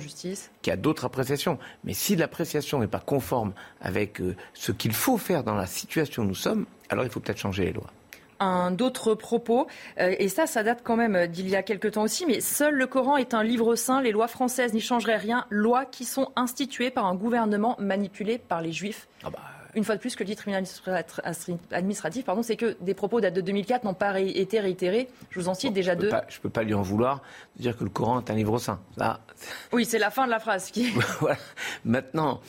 qui 0.62 0.72
a 0.72 0.78
d'autres 0.78 1.06
appréciations. 1.06 1.60
Mais 1.84 1.94
si 1.94 2.16
l'appréciation 2.16 2.80
n'est 2.80 2.88
pas 2.88 3.00
conforme 3.00 3.54
avec 3.82 4.22
euh, 4.22 4.36
ce 4.54 4.72
qu'il 4.72 4.94
faut 4.94 5.18
faire 5.18 5.44
dans 5.44 5.56
la 5.56 5.68
situation 5.68 6.24
où 6.24 6.26
nous 6.26 6.36
sommes, 6.36 6.66
alors 6.90 7.04
il 7.04 7.12
faut 7.12 7.20
peut-être 7.20 7.38
changer 7.38 7.66
les 7.66 7.74
lois 7.74 7.92
un 8.40 8.72
d'autres 8.72 9.16
propos, 9.16 9.68
euh, 10.00 10.14
et 10.20 10.28
ça, 10.28 10.46
ça 10.46 10.64
date 10.64 10.82
quand 10.84 10.98
même 10.98 11.28
d'il 11.28 11.50
y 11.50 11.56
a 11.56 11.64
quelque 11.64 11.88
temps 11.88 12.04
aussi, 12.04 12.26
mais 12.26 12.42
seul 12.42 12.74
le 12.74 12.88
Coran 12.88 13.18
est 13.18 13.34
un 13.34 13.44
livre 13.44 13.76
saint, 13.76 14.02
les 14.02 14.12
lois 14.12 14.28
françaises 14.28 14.74
n'y 14.74 14.82
changeraient 14.82 15.18
rien, 15.18 15.46
lois 15.50 15.86
qui 15.86 16.06
sont 16.06 16.32
instituées 16.36 16.92
par 16.92 17.06
un 17.06 17.16
gouvernement 17.16 17.76
manipulé 17.80 18.38
par 18.38 18.62
les 18.62 18.72
juifs. 18.72 19.08
Ah 19.24 19.30
bah, 19.30 19.40
une 19.76 19.84
fois 19.84 19.96
de 19.96 20.02
plus, 20.02 20.16
que 20.16 20.24
le 20.24 20.28
dit 20.28 20.36
tribunal 20.36 20.64
administratif, 21.72 22.26
pardon, 22.26 22.42
c'est 22.42 22.56
que 22.56 22.78
des 22.82 22.94
propos 22.94 23.20
datent 23.20 23.34
de 23.34 23.42
2004 23.42 23.84
n'ont 23.84 23.94
pas 23.94 24.20
été 24.20 24.60
réitérés. 24.60 25.10
Je 25.30 25.40
vous 25.40 25.50
en 25.50 25.54
cite 25.54 25.74
déjà 25.74 25.96
deux. 25.96 26.10
je 26.30 26.38
ne 26.38 26.42
peux 26.42 26.50
pas 26.50 26.64
lui 26.64 26.74
en 26.74 26.82
vouloir 26.82 27.22
de 27.58 27.64
dire 27.64 27.78
que 27.78 27.84
le 27.84 27.90
Coran 27.90 28.22
est 28.22 28.32
un 28.32 28.36
livre 28.36 28.58
saint. 28.58 28.80
Oui, 29.74 29.86
c'est 29.86 30.00
la 30.00 30.10
fin 30.10 30.26
de 30.26 30.32
la 30.32 30.40
phrase. 30.40 30.72
Qui... 30.72 30.94
Maintenant, 31.86 32.40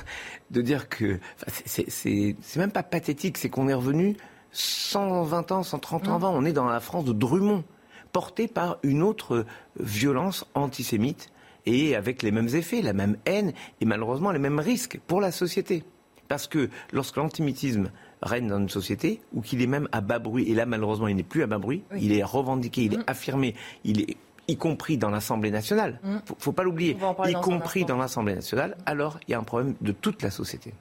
de 0.50 0.62
dire 0.62 0.88
que. 0.88 1.18
C'est 1.46 2.36
même 2.56 2.72
pas 2.72 2.82
pathétique, 2.82 3.38
c'est 3.38 3.48
qu'on 3.48 3.68
est 3.68 3.74
revenu 3.74 4.16
120 4.52 5.52
ans, 5.52 5.62
130 5.62 6.08
ans 6.08 6.14
avant. 6.14 6.30
On 6.34 6.44
est 6.44 6.52
dans 6.52 6.66
la 6.66 6.80
France 6.80 7.04
de 7.04 7.12
Drummond, 7.12 7.64
portée 8.12 8.48
par 8.48 8.78
une 8.82 9.02
autre 9.02 9.44
violence 9.78 10.46
antisémite 10.54 11.30
et 11.66 11.96
avec 11.96 12.22
les 12.22 12.30
mêmes 12.30 12.48
effets, 12.54 12.80
la 12.80 12.92
même 12.92 13.16
haine 13.26 13.52
et 13.80 13.84
malheureusement 13.84 14.30
les 14.30 14.38
mêmes 14.38 14.60
risques 14.60 15.00
pour 15.06 15.20
la 15.20 15.32
société. 15.32 15.82
Parce 16.28 16.46
que 16.46 16.70
lorsque 16.92 17.16
l'antisémitisme 17.16 17.90
règne 18.22 18.48
dans 18.48 18.58
une 18.58 18.68
société, 18.68 19.20
ou 19.32 19.40
qu'il 19.40 19.62
est 19.62 19.66
même 19.66 19.88
à 19.92 20.00
bas 20.00 20.18
bruit, 20.18 20.50
et 20.50 20.54
là 20.54 20.66
malheureusement 20.66 21.08
il 21.08 21.16
n'est 21.16 21.22
plus 21.22 21.42
à 21.42 21.46
bas 21.46 21.58
bruit, 21.58 21.84
il 21.98 22.12
est 22.12 22.22
revendiqué, 22.24 22.82
il 22.82 22.94
est 22.94 22.98
mm. 22.98 23.04
affirmé, 23.06 23.54
il 23.84 24.02
est 24.02 24.16
y 24.48 24.56
compris 24.56 24.96
dans 24.96 25.10
l'Assemblée 25.10 25.50
nationale, 25.50 25.98
il 26.04 26.10
mm. 26.10 26.22
faut, 26.24 26.36
faut 26.38 26.52
pas 26.52 26.62
l'oublier, 26.62 26.96
y 27.26 27.32
compris 27.34 27.84
dans 27.84 27.96
l'Assemblée 27.96 28.34
nationale, 28.34 28.76
alors 28.86 29.18
il 29.26 29.32
y 29.32 29.34
a 29.34 29.38
un 29.38 29.42
problème 29.42 29.74
de 29.80 29.92
toute 29.92 30.22
la 30.22 30.30
société. 30.30 30.72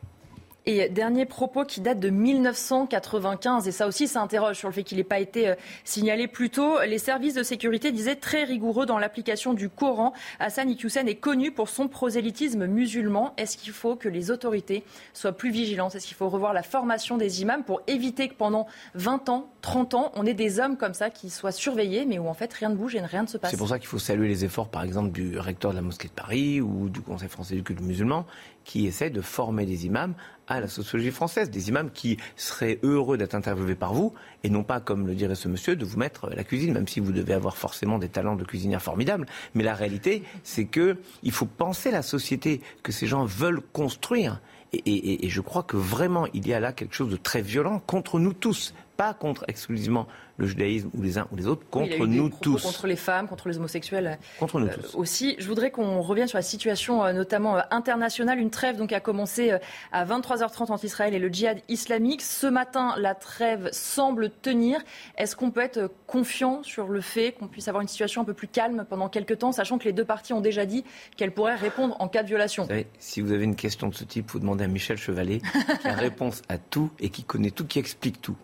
Et 0.68 0.90
dernier 0.90 1.26
propos 1.26 1.64
qui 1.64 1.80
date 1.80 2.00
de 2.00 2.10
1995, 2.10 3.68
et 3.68 3.72
ça 3.72 3.86
aussi 3.86 4.08
ça 4.08 4.22
interroge 4.22 4.58
sur 4.58 4.68
le 4.68 4.74
fait 4.74 4.84
qu'il 4.84 4.98
n'ait 4.98 5.04
pas 5.04 5.20
été 5.20 5.50
euh, 5.50 5.56
signalé 5.84 6.28
plus 6.28 6.50
tôt. 6.50 6.80
Les 6.88 6.98
services 6.98 7.36
de 7.36 7.44
sécurité 7.44 7.92
disaient 7.92 8.16
très 8.16 8.46
rigoureux 8.46 8.88
dans 8.88 8.98
l'application 8.98 9.54
du 9.54 9.70
Coran. 9.70 10.14
Hassan 10.40 10.68
Iqiyoussen 10.70 11.08
est 11.08 11.16
connu 11.16 11.52
pour 11.52 11.70
son 11.70 11.88
prosélytisme 11.88 12.66
musulman. 12.66 13.34
Est-ce 13.38 13.58
qu'il 13.58 13.74
faut 13.74 13.96
que 13.96 14.10
les 14.10 14.32
autorités 14.32 14.84
soient 15.14 15.34
plus 15.34 15.52
vigilantes? 15.52 15.94
Est-ce 15.94 16.08
qu'il 16.08 16.18
faut 16.18 16.30
revoir 16.30 16.52
la 16.52 16.64
formation 16.64 17.18
des 17.18 17.44
imams 17.44 17.64
pour 17.64 17.82
éviter 17.86 18.28
que 18.28 18.34
pendant 18.34 18.66
20 18.96 19.30
ans, 19.30 19.50
30 19.62 19.94
ans, 19.94 20.12
on 20.16 20.26
ait 20.26 20.34
des 20.34 20.60
hommes 20.60 20.78
comme 20.78 20.96
ça 20.96 21.12
qui 21.12 21.30
soient 21.30 21.52
surveillés, 21.52 22.06
mais 22.06 22.18
où 22.18 22.28
en 22.28 22.34
fait 22.34 22.52
rien 22.52 22.70
ne 22.70 22.76
bouge 22.76 22.96
et 22.96 23.02
rien 23.02 23.22
ne 23.22 23.28
se 23.28 23.38
passe? 23.38 23.52
C'est 23.52 23.58
pour 23.58 23.70
ça 23.70 23.78
qu'il 23.78 23.88
faut 23.88 24.00
saluer 24.00 24.28
les 24.28 24.46
efforts, 24.46 24.70
par 24.70 24.84
exemple, 24.84 25.12
du 25.12 25.38
recteur 25.38 25.72
de 25.72 25.76
la 25.76 25.84
mosquée 25.84 26.08
de 26.08 26.14
Paris 26.14 26.60
ou 26.60 26.90
du 26.90 27.02
Conseil 27.02 27.30
français 27.30 27.54
du 27.54 27.62
culte 27.62 27.82
musulman 27.82 28.26
qui 28.66 28.86
essaie 28.88 29.10
de 29.10 29.22
former 29.22 29.66
des 29.66 29.86
imams 29.86 30.14
à 30.48 30.60
la 30.60 30.68
sociologie 30.68 31.12
française, 31.12 31.50
des 31.50 31.70
imams 31.70 31.90
qui 31.92 32.18
seraient 32.36 32.80
heureux 32.84 33.18
d'être 33.18 33.36
interviewés 33.36 33.76
par 33.76 33.94
vous, 33.94 34.14
et 34.44 34.50
non 34.50 34.64
pas, 34.64 34.80
comme 34.80 35.08
le 35.08 35.16
dirait 35.16 35.36
ce 35.36 35.48
monsieur, 35.48 35.76
de 35.76 35.86
vous 35.86 35.98
mettre 35.98 36.30
la 36.30 36.44
cuisine, 36.44 36.74
même 36.74 36.88
si 36.88 37.00
vous 37.00 37.12
devez 37.12 37.34
avoir 37.34 37.58
forcément 37.58 37.98
des 37.98 38.10
talents 38.10 38.36
de 38.36 38.44
cuisinière 38.44 38.82
formidables. 38.82 39.26
Mais 39.54 39.64
la 39.64 39.74
réalité, 39.74 40.24
c'est 40.44 40.66
que 40.66 40.98
il 41.24 41.32
faut 41.32 41.46
penser 41.46 41.92
la 41.92 42.02
société 42.02 42.62
que 42.84 42.92
ces 42.92 43.08
gens 43.08 43.26
veulent 43.26 43.62
construire. 43.74 44.42
Et, 44.74 45.26
et, 45.26 45.30
je 45.30 45.40
crois 45.40 45.64
que 45.64 45.78
vraiment, 45.78 46.28
il 46.34 46.46
y 46.48 46.54
a 46.54 46.60
là 46.60 46.74
quelque 46.74 46.96
chose 46.96 47.10
de 47.10 47.16
très 47.16 47.42
violent 47.42 47.80
contre 47.80 48.20
nous 48.20 48.34
tous, 48.34 48.74
pas 48.98 49.14
contre 49.14 49.46
exclusivement 49.48 50.08
le 50.38 50.48
judaïsme 50.48 50.90
ou 50.94 51.02
les 51.02 51.18
uns 51.18 51.28
ou 51.32 51.36
les 51.36 51.48
autres 51.48 51.64
contre 51.70 52.06
nous 52.06 52.30
tous. 52.30 52.62
Contre 52.62 52.88
les 52.88 52.96
femmes, 52.96 53.28
contre 53.28 53.48
les 53.48 53.58
homosexuels. 53.58 54.20
Contre 54.40 54.60
nous 54.60 54.68
euh, 54.68 54.76
tous. 54.76 54.96
Aussi, 54.96 55.36
je 55.40 55.48
voudrais 55.48 55.72
qu'on 55.72 56.02
revienne 56.02 56.28
sur 56.28 56.38
la 56.38 56.42
situation 56.42 57.04
euh, 57.04 57.14
notamment 57.14 57.58
euh, 57.58 57.62
internationale. 57.72 58.40
Une 58.40 58.50
trêve 58.50 58.78
donc 58.78 58.92
a 58.92 59.00
commencé 59.00 59.54
à 59.92 60.06
23h30 60.06 60.72
entre 60.72 60.86
Israël 60.86 61.14
et 61.14 61.20
le 61.20 61.30
djihad 61.30 61.60
islamique. 61.70 62.22
Ce 62.22 62.48
matin, 62.48 62.96
la 62.98 63.16
trêve 63.16 63.70
semble 63.72 64.30
tenir. 64.30 64.80
Est-ce 65.18 65.36
qu'on 65.36 65.52
peut 65.52 65.62
être 65.62 65.90
confiant 66.08 66.64
sur 66.64 66.88
le 66.88 67.02
fait 67.02 67.32
qu'on 67.34 67.48
puisse 67.48 67.68
avoir 67.68 67.82
une 67.82 67.88
situation 67.88 68.22
un 68.22 68.26
peu 68.26 68.34
plus 68.34 68.48
calme 68.48 68.86
pendant 68.90 69.10
quelques 69.10 69.40
temps, 69.40 69.52
sachant 69.52 69.78
que 69.78 69.86
les 69.86 69.94
deux 69.94 70.06
parties 70.06 70.34
ont 70.34 70.42
déjà 70.42 70.66
dit 70.66 70.84
qu'elles 71.16 71.34
pourraient 71.34 71.56
répondre 71.56 71.96
en 72.00 72.08
cas 72.08 72.24
de 72.24 72.28
violation? 72.28 72.68
Si 73.00 73.22
vous 73.22 73.32
avez 73.32 73.44
une 73.44 73.56
question 73.56 73.88
de 73.88 73.96
ce 73.96 74.04
type, 74.04 74.32
vous 74.32 74.40
demandez 74.40 74.66
à 74.66 74.68
Michel 74.68 74.98
Chevalet, 74.98 75.40
qui 75.82 75.88
a 75.88 75.94
réponse 75.96 76.42
à 76.50 76.58
tout 76.58 76.92
et 77.00 77.10
qui 77.10 77.24
connaît 77.24 77.52
tout, 77.52 77.66
qui 77.66 77.80
explique 77.80 78.22
tout. 78.22 78.36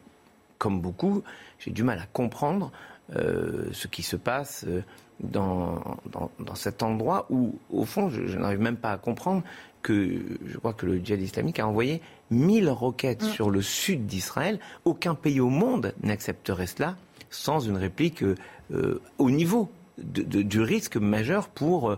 Comme 0.61 0.79
beaucoup, 0.79 1.23
j'ai 1.57 1.71
du 1.71 1.81
mal 1.81 1.97
à 1.97 2.05
comprendre 2.13 2.71
euh, 3.15 3.69
ce 3.71 3.87
qui 3.87 4.03
se 4.03 4.15
passe 4.15 4.63
euh, 4.67 4.83
dans, 5.19 5.81
dans, 6.11 6.53
cet 6.53 6.83
endroit 6.83 7.25
où, 7.31 7.55
au 7.71 7.83
fond, 7.83 8.11
je, 8.11 8.37
n'arrive 8.37 8.59
même 8.59 8.77
pas 8.77 8.91
à 8.91 8.99
comprendre 8.99 9.41
que 9.81 10.21
je 10.45 10.57
crois 10.59 10.73
que 10.73 10.85
le 10.85 11.03
djihad 11.03 11.19
islamique 11.19 11.57
a 11.57 11.67
envoyé 11.67 11.99
1000 12.29 12.69
roquettes 12.69 13.23
mm. 13.23 13.29
sur 13.29 13.49
le 13.49 13.63
sud 13.63 14.05
d'Israël. 14.05 14.59
Aucun 14.85 15.15
pays 15.15 15.39
au 15.39 15.49
monde 15.49 15.95
n'accepterait 16.03 16.67
cela 16.67 16.95
sans 17.31 17.61
une 17.61 17.77
réplique 17.77 18.21
euh, 18.21 19.01
au 19.17 19.31
niveau 19.31 19.71
du 19.97 20.61
risque 20.61 20.97
majeur 20.97 21.47
pour 21.49 21.95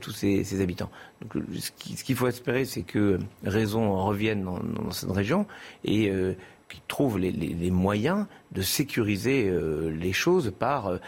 tous 0.00 0.12
ces, 0.12 0.62
habitants. 0.62 0.88
Donc, 1.20 1.44
ce 1.58 2.04
qu'il 2.04 2.16
faut 2.16 2.28
espérer, 2.28 2.64
c'est 2.64 2.82
que 2.82 3.18
raison 3.44 4.02
revienne 4.02 4.44
dans, 4.44 4.90
cette 4.92 5.10
région 5.10 5.44
et 5.84 6.10
qui 6.68 6.80
trouvent 6.88 7.18
les, 7.18 7.70
moyens 7.70 8.26
de 8.52 8.62
sécuriser 8.62 9.48
euh, 9.48 9.90
les 9.90 10.12
choses 10.12 10.52
par 10.58 10.86
euh, 10.86 10.98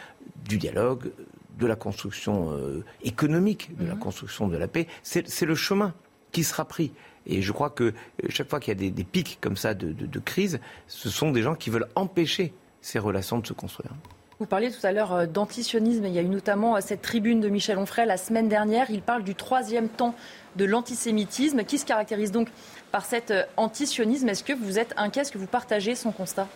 du 0.44 0.58
dialogue, 0.58 1.12
de 1.58 1.66
la 1.66 1.76
construction 1.76 2.52
euh, 2.52 2.84
économique, 3.02 3.76
de 3.76 3.86
la 3.86 3.94
mhm. 3.94 4.00
construction 4.00 4.48
de 4.48 4.56
la 4.56 4.68
paix. 4.68 4.86
C'est 5.02 5.42
le 5.42 5.54
chemin 5.54 5.94
qui 6.32 6.44
sera 6.44 6.64
pris. 6.66 6.92
Et 7.26 7.42
je 7.42 7.52
crois 7.52 7.70
que 7.70 7.94
chaque 8.28 8.48
fois 8.48 8.60
qu'il 8.60 8.80
y 8.80 8.86
a 8.86 8.90
des, 8.90 9.04
pics 9.04 9.38
comme 9.40 9.56
ça 9.56 9.74
de, 9.74 9.92
de, 9.92 10.18
crise, 10.20 10.60
ce 10.86 11.08
sont 11.08 11.32
des 11.32 11.42
gens 11.42 11.54
qui 11.54 11.70
veulent 11.70 11.88
empêcher 11.96 12.52
ces 12.80 12.98
relations 12.98 13.38
de 13.38 13.46
se 13.46 13.52
construire. 13.52 13.92
Vous 14.38 14.44
parliez 14.46 14.70
tout 14.70 14.86
à 14.86 14.92
l'heure 14.92 15.26
d'antisionisme. 15.26 16.04
Il 16.04 16.12
y 16.12 16.18
a 16.18 16.22
eu 16.22 16.28
notamment 16.28 16.78
cette 16.82 17.00
tribune 17.00 17.40
de 17.40 17.48
Michel 17.48 17.78
Onfray 17.78 18.06
la 18.06 18.18
semaine 18.18 18.48
dernière. 18.48 18.90
Il 18.90 19.00
parle 19.00 19.24
du 19.24 19.34
troisième 19.34 19.88
temps 19.88 20.14
de 20.56 20.66
l'antisémitisme, 20.66 21.64
qui 21.64 21.78
se 21.78 21.86
caractérise 21.86 22.32
donc 22.32 22.48
par 22.92 23.04
cet 23.04 23.30
euh, 23.30 23.44
antisionisme? 23.56 24.28
Est-ce 24.28 24.44
que 24.44 24.52
vous 24.52 24.78
êtes 24.78 24.92
inquiet? 24.96 25.22
Est-ce 25.22 25.32
que 25.32 25.38
vous 25.38 25.46
partagez 25.46 25.94
son 25.94 26.12
constat? 26.12 26.48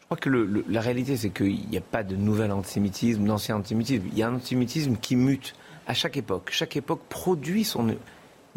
Je 0.00 0.04
crois 0.06 0.16
que 0.16 0.64
la 0.68 0.80
réalité, 0.80 1.16
c'est 1.16 1.30
qu'il 1.30 1.68
n'y 1.68 1.76
a 1.76 1.82
pas 1.82 2.02
de 2.02 2.16
nouvel 2.16 2.50
antisémitisme, 2.50 3.24
d'ancien 3.24 3.56
antisémitisme. 3.56 4.04
Il 4.10 4.18
y 4.18 4.22
a 4.22 4.28
un 4.28 4.34
antisémitisme 4.34 4.96
qui 4.96 5.16
mute 5.16 5.54
à 5.86 5.94
chaque 5.94 6.16
époque. 6.16 6.48
Chaque 6.50 6.76
époque 6.76 7.02
produit 7.08 7.64
son 7.64 7.94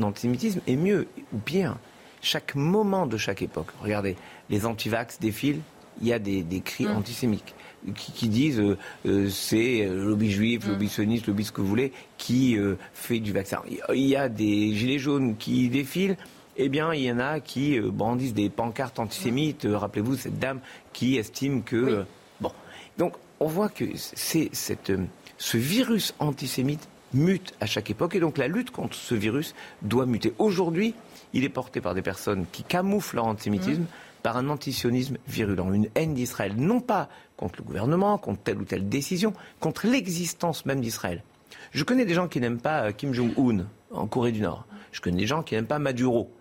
antisémitisme, 0.01 0.61
et 0.65 0.77
mieux 0.77 1.07
ou 1.33 1.37
pire, 1.37 1.77
chaque 2.21 2.55
moment 2.55 3.05
de 3.05 3.17
chaque 3.17 3.41
époque. 3.41 3.67
Regardez, 3.81 4.15
les 4.49 4.65
antivax 4.65 5.19
défilent, 5.19 5.61
il 6.01 6.07
y 6.07 6.13
a 6.13 6.19
des, 6.19 6.43
cris 6.63 6.85
mm. 6.85 6.95
antisémites 6.95 7.53
qui, 7.95 8.29
disent 8.29 8.59
euh, 8.59 8.77
euh, 9.05 9.29
c'est 9.29 9.85
le 9.85 10.05
lobby 10.05 10.31
juif, 10.31 10.65
le 10.65 10.73
lobby 10.73 10.85
mm. 10.85 10.89
sioniste, 10.89 11.27
le 11.27 11.33
lobby 11.33 11.45
ce 11.45 11.51
que 11.51 11.61
vous 11.61 11.67
voulez, 11.67 11.91
qui 12.17 12.57
fait 12.93 13.19
du 13.19 13.31
vaccin. 13.31 13.61
Il 13.93 14.05
y 14.05 14.15
a 14.15 14.29
des 14.29 14.73
gilets 14.73 14.99
jaunes 14.99 15.35
qui 15.37 15.69
défilent 15.69 16.17
eh 16.57 16.69
bien, 16.69 16.93
il 16.93 17.01
y 17.01 17.11
en 17.11 17.19
a 17.19 17.39
qui 17.39 17.79
euh, 17.79 17.89
brandissent 17.91 18.33
des 18.33 18.49
pancartes 18.49 18.99
antisémites. 18.99 19.65
Euh, 19.65 19.77
rappelez-vous 19.77 20.15
cette 20.15 20.39
dame 20.39 20.59
qui 20.93 21.17
estime 21.17 21.63
que. 21.63 21.75
Euh, 21.75 22.03
bon. 22.39 22.51
Donc, 22.97 23.13
on 23.39 23.47
voit 23.47 23.69
que 23.69 23.85
c'est 23.95 24.49
cette, 24.51 24.91
ce 25.37 25.57
virus 25.57 26.13
antisémite 26.19 26.87
mute 27.13 27.53
à 27.61 27.65
chaque 27.65 27.89
époque. 27.89 28.15
Et 28.15 28.19
donc, 28.19 28.37
la 28.37 28.47
lutte 28.47 28.71
contre 28.71 28.95
ce 28.95 29.15
virus 29.15 29.55
doit 29.81 30.05
muter. 30.05 30.33
Aujourd'hui, 30.37 30.93
il 31.33 31.43
est 31.43 31.49
porté 31.49 31.81
par 31.81 31.95
des 31.95 32.01
personnes 32.01 32.45
qui 32.51 32.63
camouflent 32.63 33.15
leur 33.15 33.25
antisémitisme. 33.25 33.85
Par 34.23 34.37
un 34.37 34.49
antisionisme 34.49 35.17
virulent, 35.27 35.73
une 35.73 35.89
haine 35.95 36.13
d'Israël, 36.13 36.55
non 36.55 36.79
pas 36.79 37.09
contre 37.37 37.59
le 37.59 37.65
gouvernement, 37.65 38.17
contre 38.17 38.41
telle 38.41 38.59
ou 38.59 38.65
telle 38.65 38.87
décision, 38.87 39.33
contre 39.59 39.87
l'existence 39.87 40.65
même 40.65 40.81
d'Israël. 40.81 41.23
Je 41.71 41.83
connais 41.83 42.05
des 42.05 42.13
gens 42.13 42.27
qui 42.27 42.39
n'aiment 42.39 42.61
pas 42.61 42.91
Kim 42.93 43.13
Jong-un 43.13 43.65
en 43.91 44.07
Corée 44.07 44.31
du 44.31 44.41
Nord. 44.41 44.65
Je 44.91 45.01
connais 45.01 45.17
des 45.17 45.27
gens 45.27 45.43
qui 45.43 45.55
n'aiment 45.55 45.67
pas 45.67 45.79
Maduro 45.79 46.31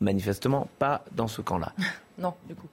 manifestement 0.00 0.68
pas 0.78 1.04
dans 1.12 1.28
ce 1.28 1.40
camp-là. 1.40 1.72
non, 2.18 2.34
du 2.48 2.54
coup. 2.54 2.68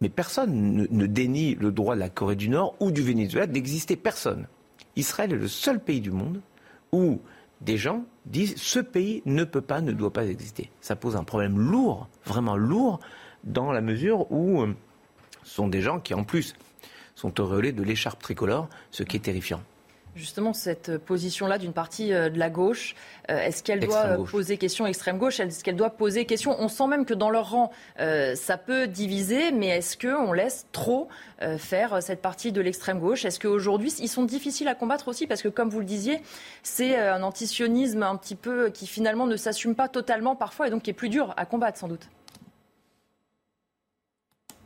Mais 0.00 0.08
personne 0.08 0.86
ne, 0.90 1.06
dénie 1.06 1.54
le 1.54 1.72
droit 1.72 1.94
de 1.94 2.00
la 2.00 2.10
Corée 2.10 2.36
du 2.36 2.48
Nord 2.48 2.74
ou 2.80 2.90
du 2.90 3.02
Venezuela 3.02 3.46
d'exister. 3.46 3.96
Personne. 3.96 4.46
Israël 4.94 5.32
est 5.32 5.36
le 5.36 5.48
seul 5.48 5.80
pays 5.80 6.00
du 6.00 6.10
monde 6.10 6.40
où 6.92 7.20
des 7.62 7.78
gens 7.78 8.04
disent 8.26 8.56
ce 8.56 8.78
pays 8.78 9.22
ne 9.24 9.44
peut 9.44 9.62
pas, 9.62 9.80
ne 9.80 9.92
doit 9.92 10.12
pas 10.12 10.26
exister. 10.26 10.70
Ça 10.82 10.96
pose 10.96 11.16
un 11.16 11.24
problème 11.24 11.58
lourd, 11.58 12.08
vraiment 12.26 12.56
lourd, 12.56 13.00
dans 13.46 13.72
la 13.72 13.80
mesure 13.80 14.30
où 14.30 14.60
euh, 14.60 14.76
ce 15.42 15.54
sont 15.54 15.68
des 15.68 15.80
gens 15.80 15.98
qui, 15.98 16.12
en 16.12 16.24
plus, 16.24 16.54
sont 17.14 17.40
auréolés 17.40 17.72
de 17.72 17.82
l'écharpe 17.82 18.20
tricolore, 18.20 18.68
ce 18.90 19.02
qui 19.02 19.16
est 19.16 19.20
terrifiant. 19.20 19.62
Justement, 20.16 20.54
cette 20.54 20.96
position-là 20.96 21.58
d'une 21.58 21.74
partie 21.74 22.14
euh, 22.14 22.30
de 22.30 22.38
la 22.38 22.48
gauche, 22.48 22.94
euh, 23.30 23.38
est-ce 23.38 23.62
qu'elle 23.62 23.80
doit 23.80 24.16
poser 24.24 24.56
question 24.56 24.86
extrême 24.86 25.18
gauche? 25.18 25.40
Est-ce 25.40 25.62
qu'elle 25.62 25.76
doit 25.76 25.90
poser 25.90 26.24
question? 26.24 26.56
On 26.58 26.68
sent 26.68 26.86
même 26.86 27.04
que 27.04 27.12
dans 27.12 27.28
leur 27.28 27.50
rang, 27.50 27.70
euh, 28.00 28.34
ça 28.34 28.56
peut 28.56 28.86
diviser, 28.86 29.52
mais 29.52 29.68
est-ce 29.68 29.98
qu'on 29.98 30.32
laisse 30.32 30.66
trop 30.72 31.08
faire 31.58 32.02
cette 32.02 32.22
partie 32.22 32.50
de 32.50 32.62
l'extrême 32.62 32.98
gauche? 32.98 33.26
Est-ce 33.26 33.38
qu'aujourd'hui, 33.38 33.92
ils 33.98 34.08
sont 34.08 34.24
difficiles 34.24 34.68
à 34.68 34.74
combattre 34.74 35.08
aussi? 35.08 35.26
Parce 35.26 35.42
que, 35.42 35.48
comme 35.48 35.68
vous 35.68 35.80
le 35.80 35.84
disiez, 35.84 36.22
c'est 36.62 36.96
un 36.96 37.22
antisionisme 37.22 38.02
un 38.02 38.16
petit 38.16 38.36
peu 38.36 38.70
qui 38.70 38.86
finalement 38.86 39.26
ne 39.26 39.36
s'assume 39.36 39.74
pas 39.74 39.88
totalement 39.88 40.34
parfois 40.34 40.68
et 40.68 40.70
donc 40.70 40.84
qui 40.84 40.90
est 40.90 40.94
plus 40.94 41.10
dur 41.10 41.34
à 41.36 41.44
combattre 41.44 41.78
sans 41.78 41.88
doute 41.88 42.08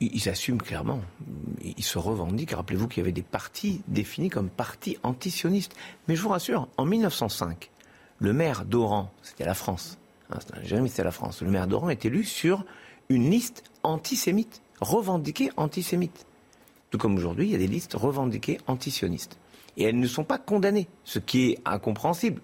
ils 0.00 0.20
s'assument 0.20 0.60
clairement. 0.60 1.00
Ils 1.62 1.84
se 1.84 1.98
revendiquent. 1.98 2.52
Rappelez-vous 2.52 2.88
qu'il 2.88 2.98
y 2.98 3.02
avait 3.02 3.12
des 3.12 3.22
partis 3.22 3.82
définis 3.86 4.30
comme 4.30 4.48
partis 4.48 4.96
antisionistes. 5.02 5.74
Mais 6.08 6.16
je 6.16 6.22
vous 6.22 6.30
rassure, 6.30 6.68
en 6.76 6.86
1905, 6.86 7.70
le 8.18 8.32
maire 8.32 8.64
d'Oran, 8.64 9.10
c'était 9.22 9.44
la 9.44 9.54
France, 9.54 9.98
hein, 10.30 10.38
c'était 10.86 11.04
la 11.04 11.10
France, 11.10 11.42
le 11.42 11.50
maire 11.50 11.66
d'Oran 11.66 11.90
est 11.90 12.04
élu 12.04 12.24
sur 12.24 12.64
une 13.08 13.30
liste 13.30 13.64
antisémite, 13.82 14.62
revendiquée 14.80 15.50
antisémite. 15.56 16.26
Tout 16.90 16.98
comme 16.98 17.16
aujourd'hui, 17.16 17.46
il 17.46 17.52
y 17.52 17.54
a 17.54 17.58
des 17.58 17.66
listes 17.66 17.94
revendiquées 17.94 18.58
antisionistes. 18.66 19.38
Et 19.76 19.84
elles 19.84 19.98
ne 19.98 20.06
sont 20.06 20.24
pas 20.24 20.38
condamnées, 20.38 20.88
ce 21.04 21.18
qui 21.18 21.50
est 21.50 21.58
incompréhensible. 21.64 22.42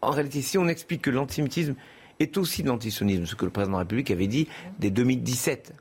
En 0.00 0.10
réalité, 0.10 0.42
si 0.42 0.58
on 0.58 0.68
explique 0.68 1.02
que 1.02 1.10
l'antisémitisme 1.10 1.74
est 2.20 2.36
aussi 2.36 2.62
de 2.62 2.68
l'antisionisme, 2.68 3.26
ce 3.26 3.34
que 3.34 3.44
le 3.44 3.50
président 3.50 3.72
de 3.72 3.76
la 3.76 3.80
République 3.80 4.10
avait 4.10 4.26
dit 4.28 4.48
dès 4.78 4.90
2017, 4.90 5.74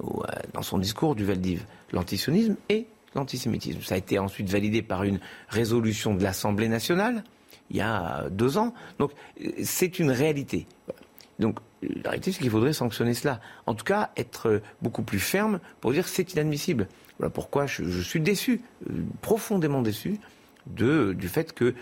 euh, 0.00 0.22
dans 0.52 0.62
son 0.62 0.78
discours 0.78 1.14
du 1.14 1.24
Valdiv, 1.24 1.64
l'antisionisme 1.92 2.56
et 2.68 2.86
l'antisémitisme. 3.14 3.80
Ça 3.82 3.94
a 3.94 3.98
été 3.98 4.18
ensuite 4.18 4.48
validé 4.48 4.82
par 4.82 5.04
une 5.04 5.20
résolution 5.48 6.14
de 6.14 6.22
l'Assemblée 6.22 6.68
nationale 6.68 7.24
il 7.70 7.76
y 7.76 7.80
a 7.80 8.28
deux 8.30 8.58
ans. 8.58 8.74
Donc 8.98 9.12
c'est 9.62 9.98
une 9.98 10.10
réalité. 10.10 10.66
Donc 11.38 11.58
la 11.82 12.10
réalité, 12.10 12.32
c'est 12.32 12.40
qu'il 12.40 12.50
faudrait 12.50 12.72
sanctionner 12.72 13.14
cela. 13.14 13.40
En 13.66 13.74
tout 13.74 13.84
cas, 13.84 14.10
être 14.16 14.60
beaucoup 14.82 15.02
plus 15.02 15.20
ferme 15.20 15.60
pour 15.80 15.92
dire 15.92 16.04
que 16.04 16.10
c'est 16.10 16.32
inadmissible. 16.32 16.88
Voilà 17.18 17.30
pourquoi 17.30 17.66
je, 17.66 18.00
suis 18.00 18.20
déçu, 18.20 18.60
euh, 18.88 19.02
profondément 19.22 19.82
déçu, 19.82 20.18
de, 20.66 21.12
du 21.12 21.28
fait 21.28 21.52
que 21.52 21.74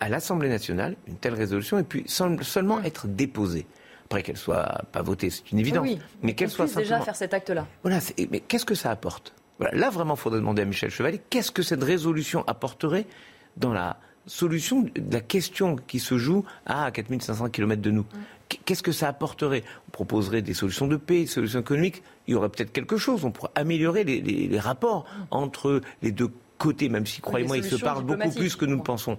à 0.00 0.08
l'Assemblée 0.08 0.48
nationale, 0.48 0.96
une 1.06 1.16
telle 1.16 1.34
résolution 1.34 1.78
ait 1.78 1.84
pu 1.84 2.04
seulement 2.06 2.82
être 2.82 3.06
déposée. 3.06 3.66
Après 4.10 4.24
qu'elle 4.24 4.36
soit 4.36 4.82
pas 4.90 5.02
votée, 5.02 5.30
c'est 5.30 5.52
une 5.52 5.60
évidence. 5.60 5.86
mais 6.20 6.34
qu'elle 6.34 6.50
soit 6.50 6.66
simplement... 6.66 6.96
déjà 6.96 7.00
faire 7.00 7.14
cet 7.14 7.32
acte-là. 7.32 7.68
Voilà. 7.84 8.00
Mais 8.28 8.40
qu'est-ce 8.40 8.64
que 8.64 8.74
ça 8.74 8.90
apporte? 8.90 9.32
Voilà. 9.60 9.78
Là, 9.78 9.88
vraiment, 9.88 10.14
il 10.14 10.18
faudrait 10.18 10.40
demander 10.40 10.62
à 10.62 10.64
Michel 10.64 10.90
Chevalier 10.90 11.20
qu'est-ce 11.30 11.52
que 11.52 11.62
cette 11.62 11.84
résolution 11.84 12.42
apporterait 12.48 13.06
dans 13.56 13.72
la 13.72 13.98
solution 14.26 14.82
de 14.82 14.90
la 15.12 15.20
question 15.20 15.76
qui 15.76 16.00
se 16.00 16.18
joue 16.18 16.44
à 16.66 16.90
4500 16.90 17.50
km 17.50 17.80
de 17.80 17.92
nous? 17.92 18.04
Qu'est-ce 18.64 18.82
que 18.82 18.90
ça 18.90 19.06
apporterait? 19.06 19.62
On 19.86 19.90
proposerait 19.92 20.42
des 20.42 20.54
solutions 20.54 20.88
de 20.88 20.96
paix, 20.96 21.20
des 21.20 21.26
solutions 21.26 21.60
économiques. 21.60 22.02
Il 22.26 22.32
y 22.32 22.34
aurait 22.34 22.48
peut-être 22.48 22.72
quelque 22.72 22.96
chose. 22.96 23.24
On 23.24 23.30
pourrait 23.30 23.52
améliorer 23.54 24.02
les, 24.02 24.58
rapports 24.58 25.04
mm. 25.04 25.26
entre 25.30 25.82
les 26.02 26.10
deux 26.10 26.30
côtés, 26.58 26.88
même 26.88 27.06
si, 27.06 27.20
croyez-moi, 27.20 27.58
ils 27.58 27.64
se 27.64 27.76
parlent 27.76 28.02
beaucoup 28.02 28.30
plus 28.30 28.56
que 28.56 28.64
nous 28.64 28.76
le 28.76 28.82
pensons. 28.82 29.18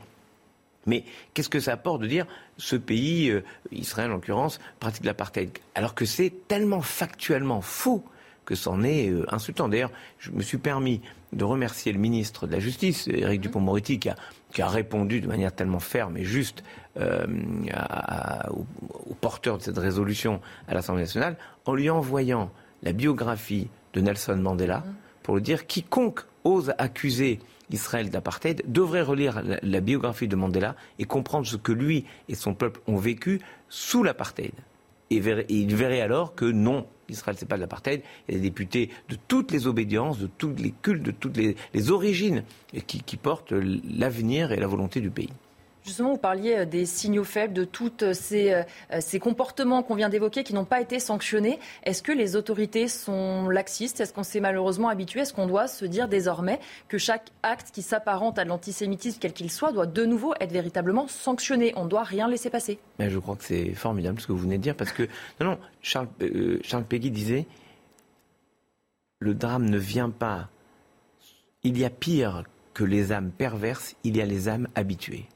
Mais 0.85 1.03
qu'est-ce 1.33 1.49
que 1.49 1.59
ça 1.59 1.73
apporte 1.73 2.01
de 2.01 2.07
dire 2.07 2.25
ce 2.57 2.75
pays, 2.75 3.29
euh, 3.29 3.43
Israël 3.71 4.09
en 4.11 4.15
l'occurrence, 4.15 4.59
pratique 4.79 5.05
l'apartheid 5.05 5.51
Alors 5.75 5.95
que 5.95 6.05
c'est 6.05 6.33
tellement 6.47 6.81
factuellement 6.81 7.61
faux 7.61 8.03
que 8.45 8.55
c'en 8.55 8.83
est 8.83 9.09
euh, 9.09 9.25
insultant. 9.33 9.69
D'ailleurs, 9.69 9.91
je 10.19 10.31
me 10.31 10.41
suis 10.41 10.57
permis 10.57 11.01
de 11.33 11.43
remercier 11.43 11.93
le 11.93 11.99
ministre 11.99 12.47
de 12.47 12.51
la 12.51 12.59
Justice, 12.59 13.07
Éric 13.07 13.39
mmh. 13.39 13.43
Dupont-Moretti, 13.43 13.99
qui 13.99 14.09
a, 14.61 14.67
répondu 14.67 15.21
de 15.21 15.27
manière 15.27 15.53
tellement 15.53 15.79
ferme 15.79 16.17
et 16.17 16.23
juste 16.23 16.63
euh, 16.99 17.25
aux, 18.49 19.13
porteurs 19.21 19.57
de 19.57 19.63
cette 19.63 19.77
résolution 19.77 20.41
à 20.67 20.73
l'Assemblée 20.73 21.03
nationale, 21.03 21.37
en 21.65 21.73
lui 21.73 21.89
envoyant 21.89 22.51
la 22.83 22.91
biographie 22.91 23.69
de 23.93 24.01
Nelson 24.01 24.37
Mandela, 24.37 24.79
mmh. 24.79 24.93
pour 25.23 25.35
le 25.35 25.41
dire 25.41 25.67
quiconque 25.67 26.21
ose 26.43 26.73
accuser 26.77 27.39
Israël 27.71 28.09
d'apartheid 28.09 28.63
devrait 28.67 29.01
relire 29.01 29.41
la, 29.43 29.81
biographie 29.81 30.27
de 30.27 30.35
Mandela 30.35 30.75
et 30.99 31.05
comprendre 31.05 31.45
ce 31.45 31.55
que 31.55 31.71
lui 31.71 32.05
et 32.29 32.35
son 32.35 32.53
peuple 32.53 32.81
ont 32.87 32.97
vécu 32.97 33.41
sous 33.69 34.03
l'apartheid. 34.03 34.53
Et, 35.09 35.21
il 35.49 35.75
verrait 35.75 36.01
alors 36.01 36.35
que 36.35 36.45
non, 36.45 36.85
Israël, 37.09 37.35
c'est 37.37 37.47
pas 37.47 37.57
de 37.57 37.61
l'apartheid. 37.61 38.01
Il 38.27 38.35
y 38.35 38.37
a 38.37 38.39
des 38.39 38.49
députés 38.49 38.89
de 39.09 39.17
toutes 39.27 39.51
les 39.51 39.67
obédiences, 39.67 40.19
de 40.19 40.27
tous 40.27 40.53
les 40.57 40.73
cultes, 40.81 41.03
de 41.03 41.11
toutes 41.11 41.37
les, 41.37 41.91
origines 41.91 42.43
qui 42.87 43.17
portent 43.17 43.53
l'avenir 43.53 44.51
et 44.51 44.57
la 44.57 44.67
volonté 44.67 45.01
du 45.01 45.09
pays. 45.09 45.29
Justement, 45.83 46.11
vous 46.11 46.17
parliez 46.17 46.57
euh, 46.57 46.65
des 46.65 46.85
signaux 46.85 47.23
faibles, 47.23 47.53
de 47.53 47.63
tous 47.63 47.91
euh, 48.03 48.13
euh, 48.33 48.63
ces, 48.99 49.19
comportements 49.19 49.81
qu'on 49.81 49.95
vient 49.95 50.09
d'évoquer 50.09 50.43
qui 50.43 50.53
n'ont 50.53 50.65
pas 50.65 50.79
été 50.79 50.99
sanctionnés. 50.99 51.59
Est-ce 51.83 52.03
que 52.03 52.11
les 52.11 52.35
autorités 52.35 52.87
sont 52.87 53.49
laxistes? 53.49 53.99
Est-ce 53.99 54.13
qu'on 54.13 54.23
s'est 54.23 54.39
malheureusement 54.39 54.89
habitué? 54.89 55.21
Est-ce 55.21 55.33
qu'on 55.33 55.47
doit 55.47 55.67
se 55.67 55.85
dire 55.85 56.07
désormais 56.07 56.59
que 56.87 56.97
chaque 56.97 57.29
acte 57.41 57.71
qui 57.71 57.81
s'apparente 57.81 58.37
à 58.37 58.45
l'antisémitisme, 58.45 59.17
quel 59.19 59.33
qu'il 59.33 59.49
soit, 59.49 59.71
doit 59.71 59.87
de 59.87 60.05
nouveau 60.05 60.33
être 60.39 60.51
véritablement 60.51 61.07
sanctionné? 61.07 61.73
On 61.75 61.85
ne 61.85 61.89
doit 61.89 62.03
rien 62.03 62.27
laisser 62.27 62.49
passer 62.49 62.77
Mais 62.99 63.09
Je 63.09 63.17
crois 63.17 63.35
que 63.35 63.43
c'est 63.43 63.73
formidable 63.73 64.21
ce 64.21 64.27
que 64.27 64.33
vous 64.33 64.39
venez 64.39 64.57
de 64.57 64.63
dire 64.63 64.75
parce 64.75 64.91
que, 64.91 65.03
non, 65.39 65.47
non, 65.47 65.59
Charles, 65.81 66.09
Charles 66.63 66.85
Péguy 66.85 67.09
disait 67.09 67.47
le 69.19 69.35
drame 69.35 69.69
ne 69.69 69.77
vient 69.77 70.09
pas. 70.09 70.49
Il 71.63 71.77
y 71.77 71.85
a 71.85 71.91
pire 71.91 72.43
que 72.73 72.83
les 72.83 73.11
âmes 73.11 73.31
perverses, 73.31 73.95
il 74.03 74.17
y 74.17 74.21
a 74.21 74.25
les 74.25 74.49
âmes 74.49 74.67
habituées. 74.73 75.27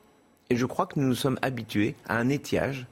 Et 0.49 0.55
je 0.55 0.65
crois 0.65 0.85
que 0.85 0.99
nous 0.99 1.07
nous 1.07 1.15
sommes 1.15 1.39
habitués 1.41 1.95
à 2.07 2.17
un 2.17 2.29
étiage 2.29 2.87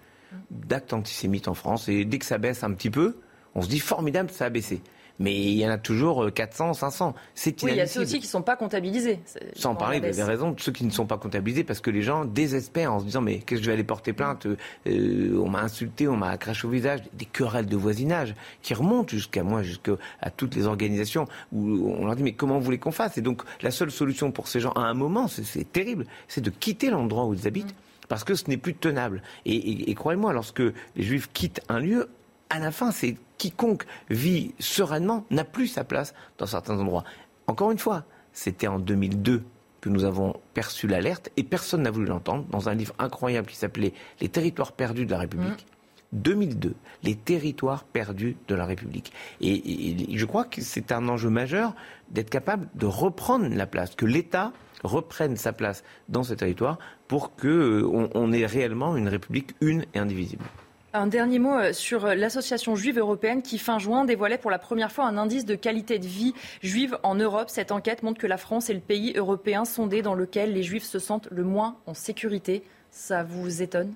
d'actes 0.50 0.94
antisémites 0.94 1.48
en 1.48 1.54
France. 1.54 1.88
Et 1.90 2.06
dès 2.06 2.20
que 2.20 2.26
ça 2.26 2.38
baisse 2.38 2.64
un 2.64 2.74
petit 2.74 2.90
peu, 2.90 3.18
on 3.56 3.62
se 3.62 3.70
dit 3.70 3.80
formidable, 3.80 4.30
ça 4.32 4.46
a 4.46 4.50
baissé 4.50 4.82
mais 5.20 5.34
il 5.34 5.54
y 5.54 5.66
en 5.66 5.70
a 5.70 5.78
toujours 5.78 6.32
400, 6.34 6.70
euh, 6.70 6.74
500. 6.74 7.16
C'est 7.36 7.62
oui, 7.64 7.72
il 7.74 7.78
y 7.78 7.82
a 7.82 7.88
ceux 7.88 8.02
aussi 8.02 8.20
qui 8.20 8.26
ne 8.26 8.32
sont 8.32 8.42
pas 8.42 8.56
comptabilisés. 8.56 9.20
Sans 9.56 9.76
parler, 9.76 10.00
vous 10.00 10.06
avez 10.20 10.24
raison, 10.24 10.52
de 10.52 10.60
ceux 10.60 10.72
qui 10.72 10.86
ne 10.86 10.92
sont 10.92 11.06
pas 11.06 11.18
comptabilisés 11.18 11.64
parce 11.64 11.82
que 11.82 11.92
les 11.92 12.02
gens 12.02 12.26
désespèrent 12.26 12.94
en 12.94 13.00
se 13.00 13.06
disant 13.06 13.22
mais 13.22 13.40
qu'est-ce 13.40 13.60
que 13.60 13.66
je 13.66 13.68
vais 13.68 13.74
aller 13.74 13.84
porter 13.84 14.14
plainte 14.14 14.48
euh, 14.88 15.38
On 15.38 15.50
m'a 15.50 15.62
insulté, 15.62 16.08
on 16.08 16.18
m'a 16.18 16.38
craché 16.38 16.68
au 16.68 16.70
visage, 16.70 17.02
des 17.14 17.26
querelles 17.26 17.68
de 17.68 17.78
voisinage 17.78 18.36
qui 18.62 18.74
remontent 18.74 19.10
jusqu'à 19.10 19.44
moi, 19.44 19.62
jusqu'à 19.62 19.94
toutes 20.36 20.56
les 20.56 20.66
organisations 20.66 21.28
où 21.52 21.94
on 21.98 22.06
leur 22.06 22.16
dit 22.16 22.24
mais 22.24 22.34
comment 22.34 22.58
vous 22.58 22.66
voulez 22.66 22.80
qu'on 22.80 22.92
fasse? 22.92 23.18
Et 23.18 23.22
donc 23.22 23.44
la 23.62 23.72
seule 23.72 23.92
solution 23.92 24.32
pour 24.32 24.48
ces 24.48 24.60
gens 24.60 24.72
à 24.72 24.82
un 24.82 24.94
moment, 24.94 25.28
c'est 25.28 25.72
terrible, 25.72 26.06
c'est 26.28 26.42
de 26.42 26.50
quitter 26.50 26.90
l'endroit 26.90 27.26
où 27.26 27.34
ils 27.34 27.48
habitent. 27.48 27.74
Mm. 27.74 28.08
parce 28.10 28.24
que 28.24 28.36
ce 28.36 28.50
n'est 28.50 28.58
plus 28.58 28.74
tenable. 28.74 29.22
et 29.46 29.94
croyez-moi, 29.96 30.34
lorsque 30.34 30.60
les 30.60 31.04
Juifs 31.04 31.30
quittent 31.34 31.62
un 31.70 31.80
lieu, 31.80 32.10
à 32.54 32.60
la 32.60 32.72
fin, 32.72 32.92
c'est 32.92 33.18
quiconque 33.40 33.84
vit 34.12 34.54
sereinement 34.60 35.26
n'a 35.32 35.44
plus 35.44 35.68
sa 35.68 35.84
place 35.84 36.14
dans 36.38 36.46
certains 36.46 36.80
endroits. 36.80 37.04
Encore 37.48 37.72
une 37.72 37.80
fois, 37.80 38.06
c'était 38.32 38.68
en 38.68 38.78
2002 38.78 39.44
que 39.82 39.90
nous 39.90 40.04
avons 40.04 40.36
perçu 40.54 40.88
l'alerte 40.88 41.32
et 41.36 41.44
personne 41.44 41.82
n'a 41.82 41.90
voulu 41.90 42.06
l'entendre 42.06 42.46
dans 42.52 42.70
un 42.70 42.76
livre 42.76 42.94
incroyable 43.00 43.48
qui 43.48 43.56
s'appelait 43.56 43.94
Les 44.22 44.30
territoires 44.30 44.72
perdus 44.72 45.08
de 45.08 45.12
la 45.12 45.18
République. 45.18 45.66
2002, 46.12 46.70
mmh. 46.70 46.74
les 47.02 47.16
territoires 47.16 47.86
perdus 47.86 48.38
de 48.48 48.54
la 48.54 48.66
République. 48.66 49.12
Et, 49.42 50.16
je 50.16 50.26
crois 50.26 50.46
que 50.46 50.62
c'est 50.62 50.92
un 50.92 51.10
enjeu 51.10 51.32
majeur 51.32 51.74
d'être 52.12 52.30
capable 52.30 52.70
de 52.76 52.86
reprendre 52.86 53.48
la 53.50 53.66
place, 53.66 53.96
que 53.96 54.06
l'État 54.06 54.54
reprenne 54.84 55.38
sa 55.38 55.54
place 55.54 55.84
dans 56.08 56.22
ce 56.22 56.36
territoire 56.36 56.78
pour 57.08 57.36
qu'on 57.36 57.48
euh, 57.48 58.10
on 58.14 58.32
ait 58.32 58.46
réellement 58.46 58.96
une 58.96 59.08
République 59.08 59.56
une 59.60 59.88
et 59.96 60.00
indivisible. 60.00 60.46
Un 60.96 61.08
dernier 61.08 61.40
mot 61.40 61.56
euh, 61.56 61.74
sur 61.74 62.06
euh, 62.06 62.14
l'association 62.14 62.76
juive 62.76 63.00
européenne 63.00 63.42
qui, 63.42 63.58
fin 63.58 63.80
juin, 63.80 64.06
dévoilait 64.06 64.38
pour 64.38 64.52
la 64.52 64.60
première 64.60 64.92
fois 64.92 65.06
un 65.06 65.18
indice 65.18 65.44
de 65.44 65.56
qualité 65.56 65.98
de 65.98 66.06
vie 66.06 66.36
juive 66.62 67.00
en 67.02 67.16
Europe. 67.16 67.50
Cette 67.50 67.72
enquête 67.72 68.04
montre 68.04 68.20
que 68.20 68.28
la 68.28 68.38
France 68.38 68.70
est 68.70 68.76
le 68.76 68.80
pays 68.80 69.12
européen 69.16 69.66
sondé 69.66 70.04
dans 70.04 70.14
lequel 70.14 70.54
les 70.54 70.62
juifs 70.62 70.84
se 70.84 71.00
sentent 71.00 71.28
le 71.32 71.44
moins 71.44 71.78
en 71.88 71.96
sécurité. 71.96 72.62
Ça 72.92 73.24
vous 73.24 73.64
étonne? 73.64 73.92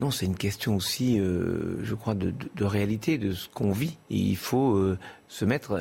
Non, 0.00 0.10
c'est 0.10 0.24
une 0.24 0.38
question 0.38 0.76
aussi, 0.76 1.20
euh, 1.20 1.84
je 1.84 1.94
crois, 1.94 2.14
de, 2.14 2.32
réalité, 2.64 3.18
de 3.18 3.32
ce 3.32 3.50
qu'on 3.50 3.72
vit. 3.72 3.98
Il 4.08 4.38
faut 4.38 4.96
se 5.28 5.44
mettre 5.44 5.78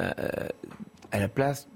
à 1.12 1.20
la 1.20 1.28
place 1.30 1.70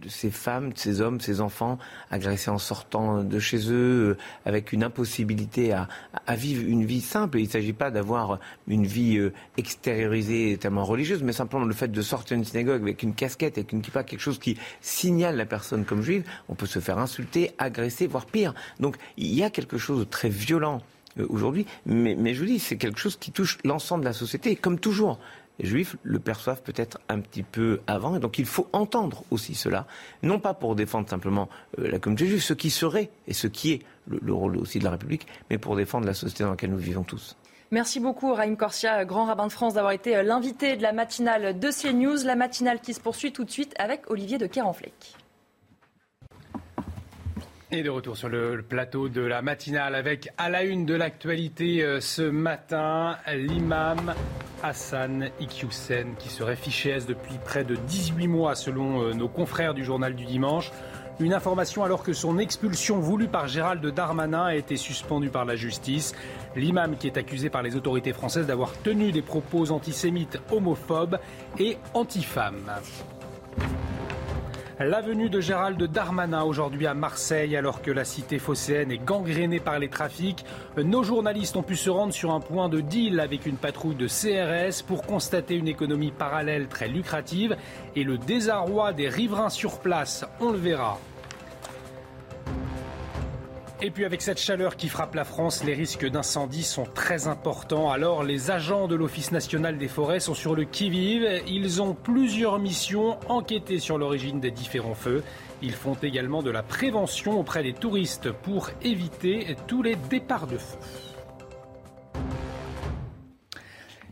de 0.00 0.08
ces 0.08 0.30
femmes, 0.30 0.72
de 0.72 0.78
ces 0.78 1.00
hommes, 1.00 1.20
ces 1.20 1.40
enfants 1.40 1.78
agressés 2.10 2.50
en 2.50 2.58
sortant 2.58 3.24
de 3.24 3.38
chez 3.38 3.70
eux, 3.70 4.10
euh, 4.10 4.16
avec 4.44 4.72
une 4.72 4.84
impossibilité 4.84 5.72
à, 5.72 5.88
vivre 6.36 6.64
une 6.66 6.84
vie 6.84 7.00
simple. 7.00 7.38
Il 7.38 7.44
ne 7.44 7.50
s'agit 7.50 7.72
pas 7.72 7.90
d'avoir 7.90 8.38
une 8.68 8.86
vie 8.86 9.16
euh, 9.16 9.32
extériorisée 9.56 10.56
tellement 10.60 10.84
religieuse, 10.84 11.22
mais 11.22 11.32
simplement 11.32 11.64
le 11.64 11.74
fait 11.74 11.88
de 11.88 12.02
sortir 12.02 12.36
d'une 12.36 12.44
synagogue 12.44 12.82
avec 12.82 13.02
une 13.02 13.14
casquette, 13.14 13.58
avec 13.58 13.72
une 13.72 13.82
kippa, 13.82 14.04
quelque 14.04 14.20
chose 14.20 14.38
qui 14.38 14.56
signale 14.80 15.36
la 15.36 15.46
personne 15.46 15.84
comme 15.84 16.02
juive, 16.02 16.24
on 16.48 16.54
peut 16.54 16.66
se 16.66 16.78
faire 16.78 16.98
insulter, 16.98 17.52
agresser, 17.58 18.06
voire 18.06 18.26
pire. 18.26 18.54
Donc 18.78 18.96
il 19.16 19.34
y 19.34 19.42
a 19.42 19.50
quelque 19.50 19.78
chose 19.78 20.00
de 20.00 20.04
très 20.04 20.28
violent 20.28 20.82
euh, 21.18 21.26
aujourd'hui, 21.28 21.66
mais, 21.86 22.34
je 22.34 22.40
vous 22.40 22.46
dis, 22.46 22.58
c'est 22.58 22.76
quelque 22.76 22.98
chose 22.98 23.16
qui 23.16 23.32
touche 23.32 23.58
l'ensemble 23.64 24.02
de 24.02 24.08
la 24.08 24.12
société, 24.12 24.56
comme 24.56 24.78
toujours 24.78 25.18
juifs 25.66 25.96
le 26.02 26.18
perçoivent 26.18 26.62
peut-être 26.62 26.98
un 27.08 27.20
petit 27.20 27.42
peu 27.42 27.80
avant. 27.86 28.16
Et 28.16 28.20
donc 28.20 28.38
il 28.38 28.46
faut 28.46 28.68
entendre 28.72 29.24
aussi 29.30 29.54
cela, 29.54 29.86
non 30.22 30.38
pas 30.38 30.54
pour 30.54 30.74
défendre 30.74 31.08
simplement 31.08 31.48
euh, 31.78 31.90
la 31.90 31.98
communauté 31.98 32.26
juive, 32.26 32.42
ce 32.42 32.54
qui 32.54 32.70
serait 32.70 33.10
et 33.26 33.34
ce 33.34 33.46
qui 33.46 33.72
est 33.72 33.82
le, 34.08 34.32
rôle 34.32 34.56
aussi 34.56 34.78
de 34.78 34.84
la 34.84 34.90
République, 34.90 35.26
mais 35.50 35.58
pour 35.58 35.76
défendre 35.76 36.06
la 36.06 36.14
société 36.14 36.44
dans 36.44 36.50
laquelle 36.50 36.70
nous 36.70 36.78
vivons 36.78 37.02
tous. 37.02 37.36
Merci 37.70 38.00
beaucoup, 38.00 38.32
Raïm 38.32 38.56
Corsia, 38.56 39.04
grand 39.04 39.26
rabbin 39.26 39.46
de 39.46 39.52
France, 39.52 39.74
d'avoir 39.74 39.92
été 39.92 40.16
euh, 40.16 40.22
l'invité 40.22 40.76
de 40.76 40.82
la 40.82 40.92
matinale 40.92 41.58
de 41.58 41.70
CNews. 41.70 42.24
La 42.24 42.34
matinale 42.34 42.80
qui 42.80 42.94
se 42.94 43.00
poursuit 43.00 43.32
tout 43.32 43.44
de 43.44 43.50
suite 43.50 43.74
avec 43.78 44.10
Olivier 44.10 44.38
de 44.38 44.46
Kerenfleck. 44.46 45.17
Et 47.70 47.82
de 47.82 47.90
retour 47.90 48.16
sur 48.16 48.30
le 48.30 48.62
plateau 48.62 49.10
de 49.10 49.20
la 49.20 49.42
matinale 49.42 49.94
avec 49.94 50.30
à 50.38 50.48
la 50.48 50.62
une 50.62 50.86
de 50.86 50.94
l'actualité 50.94 51.82
euh, 51.82 52.00
ce 52.00 52.22
matin, 52.22 53.18
l'imam 53.30 54.14
Hassan 54.62 55.28
Iqiyoussen 55.38 56.14
qui 56.18 56.30
serait 56.30 56.56
fiché 56.56 56.88
S 56.90 57.04
depuis 57.04 57.34
près 57.44 57.64
de 57.64 57.76
18 57.76 58.26
mois 58.26 58.54
selon 58.54 59.02
euh, 59.02 59.12
nos 59.12 59.28
confrères 59.28 59.74
du 59.74 59.84
journal 59.84 60.14
du 60.14 60.24
dimanche. 60.24 60.72
Une 61.20 61.34
information 61.34 61.84
alors 61.84 62.04
que 62.04 62.14
son 62.14 62.38
expulsion 62.38 63.00
voulue 63.00 63.28
par 63.28 63.48
Gérald 63.48 63.84
Darmanin 63.84 64.46
a 64.46 64.54
été 64.54 64.78
suspendue 64.78 65.28
par 65.28 65.44
la 65.44 65.54
justice. 65.54 66.14
L'imam 66.56 66.96
qui 66.96 67.06
est 67.06 67.18
accusé 67.18 67.50
par 67.50 67.62
les 67.62 67.76
autorités 67.76 68.14
françaises 68.14 68.46
d'avoir 68.46 68.72
tenu 68.78 69.12
des 69.12 69.20
propos 69.20 69.72
antisémites, 69.72 70.40
homophobes 70.50 71.18
et 71.58 71.76
antifemmes. 71.92 72.70
La 74.80 75.00
venue 75.00 75.28
de 75.28 75.40
Gérald 75.40 75.82
Darmanin 75.82 76.44
aujourd'hui 76.44 76.86
à 76.86 76.94
Marseille 76.94 77.56
alors 77.56 77.82
que 77.82 77.90
la 77.90 78.04
cité 78.04 78.38
phocéenne 78.38 78.92
est 78.92 79.04
gangrénée 79.04 79.58
par 79.58 79.80
les 79.80 79.88
trafics. 79.88 80.44
Nos 80.76 81.02
journalistes 81.02 81.56
ont 81.56 81.64
pu 81.64 81.74
se 81.74 81.90
rendre 81.90 82.12
sur 82.12 82.30
un 82.30 82.38
point 82.38 82.68
de 82.68 82.80
deal 82.80 83.18
avec 83.18 83.44
une 83.46 83.56
patrouille 83.56 83.96
de 83.96 84.06
CRS 84.06 84.84
pour 84.86 85.02
constater 85.02 85.56
une 85.56 85.66
économie 85.66 86.12
parallèle 86.12 86.68
très 86.68 86.86
lucrative 86.86 87.56
et 87.96 88.04
le 88.04 88.18
désarroi 88.18 88.92
des 88.92 89.08
riverains 89.08 89.50
sur 89.50 89.80
place, 89.80 90.24
on 90.40 90.52
le 90.52 90.58
verra. 90.58 91.00
Et 93.80 93.92
puis 93.92 94.04
avec 94.04 94.22
cette 94.22 94.40
chaleur 94.40 94.76
qui 94.76 94.88
frappe 94.88 95.14
la 95.14 95.22
France, 95.24 95.62
les 95.62 95.72
risques 95.72 96.04
d'incendie 96.04 96.64
sont 96.64 96.82
très 96.82 97.28
importants. 97.28 97.92
Alors 97.92 98.24
les 98.24 98.50
agents 98.50 98.88
de 98.88 98.96
l'Office 98.96 99.30
national 99.30 99.78
des 99.78 99.86
forêts 99.86 100.18
sont 100.18 100.34
sur 100.34 100.56
le 100.56 100.64
qui-vive. 100.64 101.42
Ils 101.46 101.80
ont 101.80 101.94
plusieurs 101.94 102.58
missions, 102.58 103.20
enquêter 103.28 103.78
sur 103.78 103.96
l'origine 103.96 104.40
des 104.40 104.50
différents 104.50 104.96
feux. 104.96 105.22
Ils 105.62 105.74
font 105.74 105.94
également 105.94 106.42
de 106.42 106.50
la 106.50 106.64
prévention 106.64 107.38
auprès 107.38 107.62
des 107.62 107.72
touristes 107.72 108.32
pour 108.32 108.70
éviter 108.82 109.54
tous 109.68 109.82
les 109.82 109.94
départs 109.94 110.48
de 110.48 110.58
feu. 110.58 110.78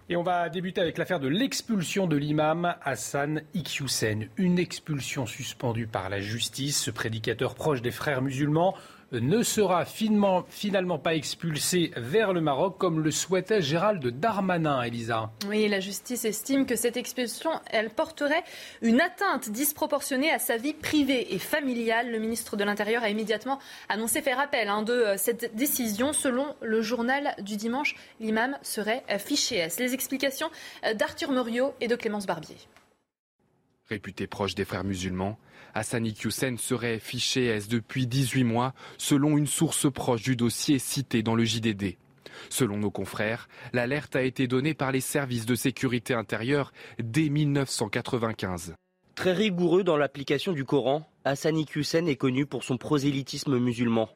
Et 0.08 0.14
on 0.14 0.22
va 0.22 0.48
débuter 0.48 0.80
avec 0.80 0.96
l'affaire 0.98 1.18
de 1.18 1.26
l'expulsion 1.26 2.06
de 2.06 2.16
l'imam 2.16 2.76
Hassan 2.84 3.42
Iqiyoussen. 3.54 4.28
Une 4.36 4.60
expulsion 4.60 5.26
suspendue 5.26 5.88
par 5.88 6.08
la 6.08 6.20
justice. 6.20 6.80
Ce 6.80 6.92
prédicateur 6.92 7.56
proche 7.56 7.82
des 7.82 7.90
frères 7.90 8.22
musulmans 8.22 8.76
ne 9.12 9.42
sera 9.42 9.84
finalement, 9.84 10.98
pas 10.98 11.14
expulsé 11.14 11.92
vers 11.96 12.32
le 12.32 12.40
Maroc 12.40 12.76
comme 12.78 13.00
le 13.00 13.10
souhaitait 13.10 13.62
Gérald 13.62 14.04
Darmanin, 14.06 14.82
Elisa. 14.82 15.30
Oui, 15.48 15.68
la 15.68 15.80
justice 15.80 16.24
estime 16.24 16.66
que 16.66 16.76
cette 16.76 16.96
expulsion, 16.96 17.50
elle 17.70 17.90
porterait 17.90 18.42
une 18.82 19.00
atteinte 19.00 19.50
disproportionnée 19.50 20.30
à 20.30 20.38
sa 20.38 20.56
vie 20.56 20.74
privée 20.74 21.34
et 21.34 21.38
familiale. 21.38 22.10
Le 22.10 22.18
ministre 22.18 22.56
de 22.56 22.64
l'Intérieur 22.64 23.02
a 23.02 23.08
immédiatement 23.08 23.58
annoncé 23.88 24.22
faire 24.22 24.40
appel 24.40 24.68
hein, 24.68 24.82
de 24.82 24.92
euh, 24.92 25.16
cette 25.16 25.54
décision. 25.54 26.12
Selon 26.12 26.56
le 26.60 26.82
journal 26.82 27.34
du 27.40 27.56
dimanche, 27.56 27.94
l'imam 28.20 28.56
serait 28.62 29.04
fiché 29.18 29.56
S. 29.56 29.78
Les 29.78 29.94
explications 29.94 30.50
euh, 30.84 30.94
d'Arthur 30.94 31.30
Muriot 31.30 31.74
et 31.80 31.88
de 31.88 31.96
Clémence 31.96 32.26
Barbier? 32.26 32.56
Réputé 33.88 34.26
proche 34.26 34.54
des 34.56 34.64
frères 34.64 34.82
musulmans, 34.82 35.38
Hassani 35.76 36.14
Hussein 36.24 36.56
serait 36.56 36.98
fiché 36.98 37.44
S 37.48 37.68
depuis 37.68 38.06
18 38.06 38.44
mois, 38.44 38.72
selon 38.96 39.36
une 39.36 39.46
source 39.46 39.92
proche 39.92 40.22
du 40.22 40.34
dossier 40.34 40.78
cité 40.78 41.22
dans 41.22 41.34
le 41.34 41.44
JDD. 41.44 41.98
Selon 42.48 42.78
nos 42.78 42.90
confrères, 42.90 43.46
l'alerte 43.74 44.16
a 44.16 44.22
été 44.22 44.46
donnée 44.46 44.72
par 44.72 44.90
les 44.90 45.02
services 45.02 45.44
de 45.44 45.54
sécurité 45.54 46.14
intérieure 46.14 46.72
dès 46.98 47.28
1995. 47.28 48.74
Très 49.16 49.34
rigoureux 49.34 49.84
dans 49.84 49.98
l'application 49.98 50.52
du 50.52 50.64
Coran, 50.64 51.06
Hassani 51.26 51.66
Hussein 51.74 52.06
est 52.06 52.16
connu 52.16 52.46
pour 52.46 52.64
son 52.64 52.78
prosélytisme 52.78 53.58
musulman. 53.58 54.08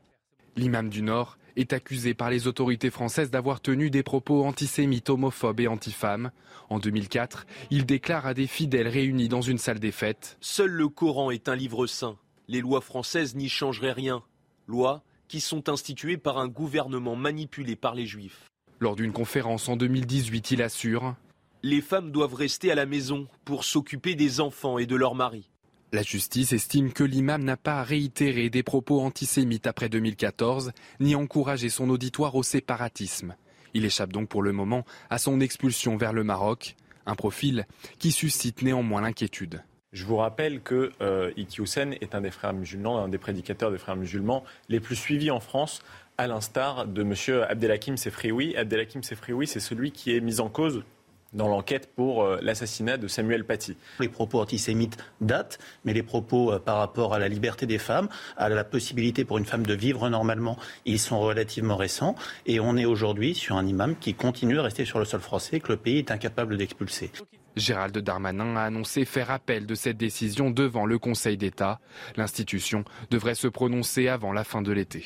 L'imam 0.56 0.88
du 0.88 1.02
Nord 1.02 1.36
est 1.56 1.72
accusé 1.72 2.14
par 2.14 2.30
les 2.30 2.46
autorités 2.46 2.90
françaises 2.90 3.30
d'avoir 3.30 3.60
tenu 3.60 3.90
des 3.90 4.02
propos 4.02 4.44
antisémites, 4.44 5.10
homophobes 5.10 5.60
et 5.60 5.68
antifemmes. 5.68 6.30
En 6.68 6.78
2004, 6.78 7.46
il 7.70 7.86
déclare 7.86 8.26
à 8.26 8.34
des 8.34 8.46
fidèles 8.46 8.88
réunis 8.88 9.28
dans 9.28 9.42
une 9.42 9.58
salle 9.58 9.80
des 9.80 9.92
fêtes 9.92 10.36
Seul 10.40 10.70
le 10.70 10.88
Coran 10.88 11.30
est 11.30 11.48
un 11.48 11.56
livre 11.56 11.86
saint. 11.86 12.16
Les 12.48 12.60
lois 12.60 12.80
françaises 12.80 13.34
n'y 13.34 13.48
changeraient 13.48 13.92
rien. 13.92 14.22
Lois 14.66 15.02
qui 15.28 15.40
sont 15.40 15.68
instituées 15.68 16.16
par 16.16 16.38
un 16.38 16.48
gouvernement 16.48 17.14
manipulé 17.14 17.76
par 17.76 17.94
les 17.94 18.06
juifs. 18.06 18.50
Lors 18.80 18.96
d'une 18.96 19.12
conférence 19.12 19.68
en 19.68 19.76
2018, 19.76 20.52
il 20.52 20.62
assure 20.62 21.14
Les 21.62 21.80
femmes 21.80 22.10
doivent 22.10 22.34
rester 22.34 22.72
à 22.72 22.74
la 22.74 22.86
maison 22.86 23.28
pour 23.44 23.64
s'occuper 23.64 24.14
des 24.14 24.40
enfants 24.40 24.78
et 24.78 24.86
de 24.86 24.96
leurs 24.96 25.14
maris. 25.14 25.49
La 25.92 26.02
justice 26.02 26.52
estime 26.52 26.92
que 26.92 27.02
l'imam 27.02 27.42
n'a 27.42 27.56
pas 27.56 27.82
réitéré 27.82 28.48
des 28.48 28.62
propos 28.62 29.00
antisémites 29.00 29.66
après 29.66 29.88
2014, 29.88 30.70
ni 31.00 31.16
encouragé 31.16 31.68
son 31.68 31.90
auditoire 31.90 32.36
au 32.36 32.44
séparatisme. 32.44 33.34
Il 33.74 33.84
échappe 33.84 34.12
donc 34.12 34.28
pour 34.28 34.42
le 34.42 34.52
moment 34.52 34.84
à 35.10 35.18
son 35.18 35.40
expulsion 35.40 35.96
vers 35.96 36.12
le 36.12 36.22
Maroc, 36.22 36.76
un 37.06 37.16
profil 37.16 37.66
qui 37.98 38.12
suscite 38.12 38.62
néanmoins 38.62 39.00
l'inquiétude. 39.00 39.64
Je 39.92 40.04
vous 40.04 40.16
rappelle 40.16 40.60
que 40.60 40.92
euh, 41.00 41.32
Iki 41.36 41.62
est 42.00 42.14
un 42.14 42.20
des 42.20 42.30
frères 42.30 42.52
musulmans, 42.52 43.02
un 43.02 43.08
des 43.08 43.18
prédicateurs 43.18 43.72
des 43.72 43.78
frères 43.78 43.96
musulmans 43.96 44.44
les 44.68 44.78
plus 44.78 44.94
suivis 44.94 45.32
en 45.32 45.40
France, 45.40 45.82
à 46.18 46.28
l'instar 46.28 46.86
de 46.86 47.02
M. 47.02 47.14
Abdelhakim 47.48 47.96
Sefrioui. 47.96 48.56
Abdelhakim 48.56 49.02
Sefrioui, 49.02 49.48
c'est 49.48 49.58
celui 49.58 49.90
qui 49.90 50.14
est 50.14 50.20
mis 50.20 50.38
en 50.38 50.50
cause 50.50 50.84
dans 51.32 51.48
l'enquête 51.48 51.90
pour 51.94 52.22
euh, 52.22 52.38
l'assassinat 52.42 52.96
de 52.96 53.08
Samuel 53.08 53.44
Paty. 53.44 53.76
Les 54.00 54.08
propos 54.08 54.40
antisémites 54.40 54.96
datent, 55.20 55.58
mais 55.84 55.92
les 55.92 56.02
propos 56.02 56.52
euh, 56.52 56.58
par 56.58 56.78
rapport 56.78 57.14
à 57.14 57.18
la 57.18 57.28
liberté 57.28 57.66
des 57.66 57.78
femmes, 57.78 58.08
à 58.36 58.48
la 58.48 58.64
possibilité 58.64 59.24
pour 59.24 59.38
une 59.38 59.44
femme 59.44 59.66
de 59.66 59.74
vivre 59.74 60.08
normalement, 60.08 60.58
ils 60.84 60.98
sont 60.98 61.20
relativement 61.20 61.76
récents. 61.76 62.14
Et 62.46 62.60
on 62.60 62.76
est 62.76 62.84
aujourd'hui 62.84 63.34
sur 63.34 63.56
un 63.56 63.66
imam 63.66 63.96
qui 63.96 64.14
continue 64.14 64.58
à 64.58 64.62
rester 64.62 64.84
sur 64.84 64.98
le 64.98 65.04
sol 65.04 65.20
français, 65.20 65.60
que 65.60 65.72
le 65.72 65.76
pays 65.76 65.98
est 65.98 66.10
incapable 66.10 66.56
d'expulser. 66.56 67.10
Gérald 67.56 67.96
Darmanin 67.98 68.56
a 68.56 68.62
annoncé 68.62 69.04
faire 69.04 69.30
appel 69.30 69.66
de 69.66 69.74
cette 69.74 69.96
décision 69.96 70.50
devant 70.50 70.86
le 70.86 70.98
Conseil 70.98 71.36
d'État. 71.36 71.80
L'institution 72.16 72.84
devrait 73.10 73.34
se 73.34 73.48
prononcer 73.48 74.08
avant 74.08 74.32
la 74.32 74.44
fin 74.44 74.62
de 74.62 74.72
l'été. 74.72 75.04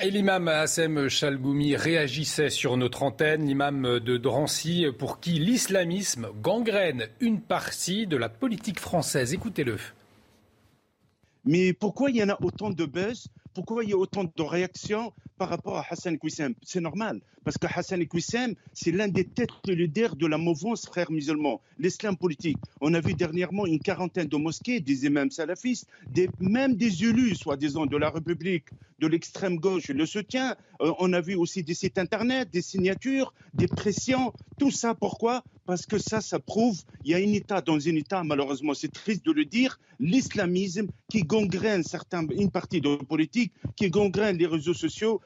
Et 0.00 0.10
l'imam 0.10 0.46
Hassem 0.48 1.08
Chalgoumi 1.08 1.74
réagissait 1.74 2.50
sur 2.50 2.76
notre 2.76 3.02
antenne, 3.02 3.46
l'imam 3.46 3.98
de 3.98 4.16
Drancy, 4.16 4.86
pour 4.96 5.18
qui 5.18 5.32
l'islamisme 5.32 6.28
gangrène 6.40 7.08
une 7.20 7.40
partie 7.40 8.06
de 8.06 8.16
la 8.16 8.28
politique 8.28 8.78
française. 8.78 9.34
Écoutez-le. 9.34 9.76
Mais 11.44 11.72
pourquoi 11.72 12.10
il 12.10 12.16
y 12.16 12.22
en 12.22 12.28
a 12.28 12.38
autant 12.42 12.70
de 12.70 12.84
buzz 12.84 13.26
pourquoi 13.54 13.84
il 13.84 13.90
y 13.90 13.92
a 13.92 13.96
autant 13.96 14.24
de 14.24 14.42
réactions 14.42 15.12
par 15.36 15.48
rapport 15.48 15.76
à 15.76 15.84
Hassan 15.88 16.18
Kouissem? 16.18 16.54
C'est 16.62 16.80
normal, 16.80 17.20
parce 17.44 17.58
que 17.58 17.66
Hassan 17.66 18.06
Kouissem, 18.06 18.54
c'est 18.72 18.92
l'un 18.92 19.08
des 19.08 19.24
têtes 19.24 19.50
de 19.64 19.72
leaders 19.72 20.16
de 20.16 20.26
la 20.26 20.38
mouvance 20.38 20.86
frères 20.86 21.10
musulmans, 21.10 21.60
l'islam 21.78 22.16
politique. 22.16 22.58
On 22.80 22.94
a 22.94 23.00
vu 23.00 23.14
dernièrement 23.14 23.66
une 23.66 23.78
quarantaine 23.78 24.28
de 24.28 24.36
mosquées, 24.36 24.80
des 24.80 25.06
imams 25.06 25.30
salafistes, 25.30 25.88
même 26.40 26.76
des 26.76 27.04
élus, 27.04 27.34
soi-disant, 27.34 27.86
de 27.86 27.96
la 27.96 28.10
République, 28.10 28.66
de 28.98 29.06
l'extrême 29.06 29.58
gauche, 29.58 29.88
le 29.88 30.06
soutien. 30.06 30.56
Euh, 30.80 30.92
on 30.98 31.12
a 31.12 31.20
vu 31.20 31.34
aussi 31.34 31.62
des 31.62 31.74
sites 31.74 31.98
internet, 31.98 32.50
des 32.50 32.62
signatures, 32.62 33.32
des 33.54 33.68
pressions. 33.68 34.32
Tout 34.58 34.70
ça, 34.70 34.94
pourquoi? 34.94 35.44
Parce 35.68 35.84
que 35.84 35.98
ça, 35.98 36.22
ça 36.22 36.38
prouve, 36.38 36.80
il 37.04 37.10
y 37.10 37.14
a 37.14 37.18
un 37.18 37.32
État 37.34 37.60
dans 37.60 37.74
un 37.74 37.94
État, 37.94 38.24
malheureusement, 38.24 38.72
c'est 38.72 38.90
triste 38.90 39.26
de 39.26 39.32
le 39.32 39.44
dire, 39.44 39.78
l'islamisme 40.00 40.86
qui 41.10 41.24
gangrène 41.24 41.82
certains, 41.82 42.26
une 42.28 42.50
partie 42.50 42.80
de 42.80 42.88
la 42.88 43.04
politique 43.04 43.52
qui 43.76 43.90
gangrène 43.90 44.38
les 44.38 44.46
réseaux 44.46 44.72
sociaux 44.72 45.20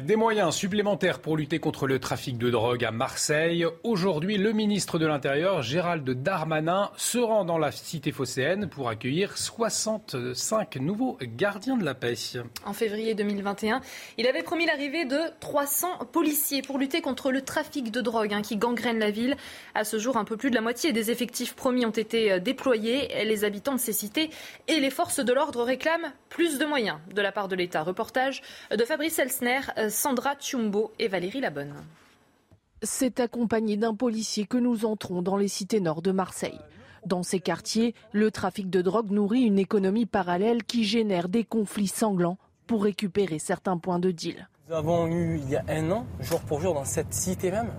des 0.00 0.16
moyens 0.16 0.54
supplémentaires 0.54 1.18
pour 1.18 1.36
lutter 1.36 1.58
contre 1.58 1.86
le 1.86 1.98
trafic 1.98 2.36
de 2.36 2.50
drogue 2.50 2.84
à 2.84 2.90
Marseille. 2.90 3.64
Aujourd'hui, 3.84 4.36
le 4.36 4.52
ministre 4.52 4.98
de 4.98 5.06
l'Intérieur, 5.06 5.62
Gérald 5.62 6.08
Darmanin, 6.08 6.90
se 6.96 7.18
rend 7.18 7.44
dans 7.44 7.58
la 7.58 7.72
cité 7.72 8.12
phocéenne 8.12 8.68
pour 8.68 8.88
accueillir 8.88 9.38
65 9.38 10.76
nouveaux 10.76 11.18
gardiens 11.22 11.76
de 11.76 11.84
la 11.84 11.94
paix. 11.94 12.14
En 12.64 12.72
février 12.72 13.14
2021, 13.14 13.80
il 14.18 14.26
avait 14.26 14.42
promis 14.42 14.66
l'arrivée 14.66 15.04
de 15.04 15.18
300 15.40 16.06
policiers 16.12 16.62
pour 16.62 16.78
lutter 16.78 17.00
contre 17.00 17.30
le 17.30 17.42
trafic 17.42 17.90
de 17.90 18.00
drogue 18.00 18.34
hein, 18.34 18.42
qui 18.42 18.56
gangrène 18.56 18.98
la 18.98 19.10
ville. 19.10 19.36
À 19.74 19.84
ce 19.84 19.98
jour, 19.98 20.16
un 20.16 20.24
peu 20.24 20.36
plus 20.36 20.50
de 20.50 20.54
la 20.54 20.60
moitié 20.60 20.92
des 20.92 21.10
effectifs 21.10 21.54
promis 21.54 21.86
ont 21.86 21.90
été 21.90 22.32
euh, 22.32 22.38
déployés. 22.38 23.24
Les 23.24 23.44
habitants 23.44 23.74
de 23.74 23.80
ces 23.80 23.92
cités 23.92 24.30
et 24.68 24.80
les 24.80 24.90
forces 24.90 25.20
de 25.20 25.32
l'ordre 25.32 25.62
réclament 25.64 26.12
plus 26.28 26.58
de 26.58 26.66
moyens 26.66 26.98
de 27.14 27.22
la 27.22 27.32
part 27.32 27.48
de 27.48 27.56
l'État. 27.56 27.82
Reportage 27.82 28.42
de 28.70 28.84
Fabrice 28.84 29.18
Elsner 29.18 29.47
euh, 29.78 29.88
Sandra 29.88 30.34
Tchumbo 30.36 30.92
et 30.98 31.08
Valérie 31.08 31.40
Labonne. 31.40 31.74
C'est 32.82 33.20
accompagné 33.20 33.76
d'un 33.76 33.94
policier 33.94 34.46
que 34.46 34.58
nous 34.58 34.84
entrons 34.84 35.22
dans 35.22 35.36
les 35.36 35.48
cités 35.48 35.80
nord 35.80 36.02
de 36.02 36.12
Marseille. 36.12 36.58
Dans 37.06 37.22
ces 37.22 37.40
quartiers, 37.40 37.94
le 38.12 38.30
trafic 38.30 38.70
de 38.70 38.82
drogue 38.82 39.10
nourrit 39.10 39.42
une 39.42 39.58
économie 39.58 40.06
parallèle 40.06 40.64
qui 40.64 40.84
génère 40.84 41.28
des 41.28 41.44
conflits 41.44 41.88
sanglants 41.88 42.38
pour 42.66 42.84
récupérer 42.84 43.38
certains 43.38 43.78
points 43.78 43.98
de 43.98 44.10
deal. 44.10 44.48
Nous 44.68 44.74
avons 44.74 45.06
eu 45.06 45.38
il 45.38 45.50
y 45.50 45.56
a 45.56 45.64
un 45.68 45.90
an, 45.90 46.06
jour 46.20 46.40
pour 46.40 46.60
jour 46.60 46.74
dans 46.74 46.84
cette 46.84 47.14
cité 47.14 47.50
même, 47.50 47.72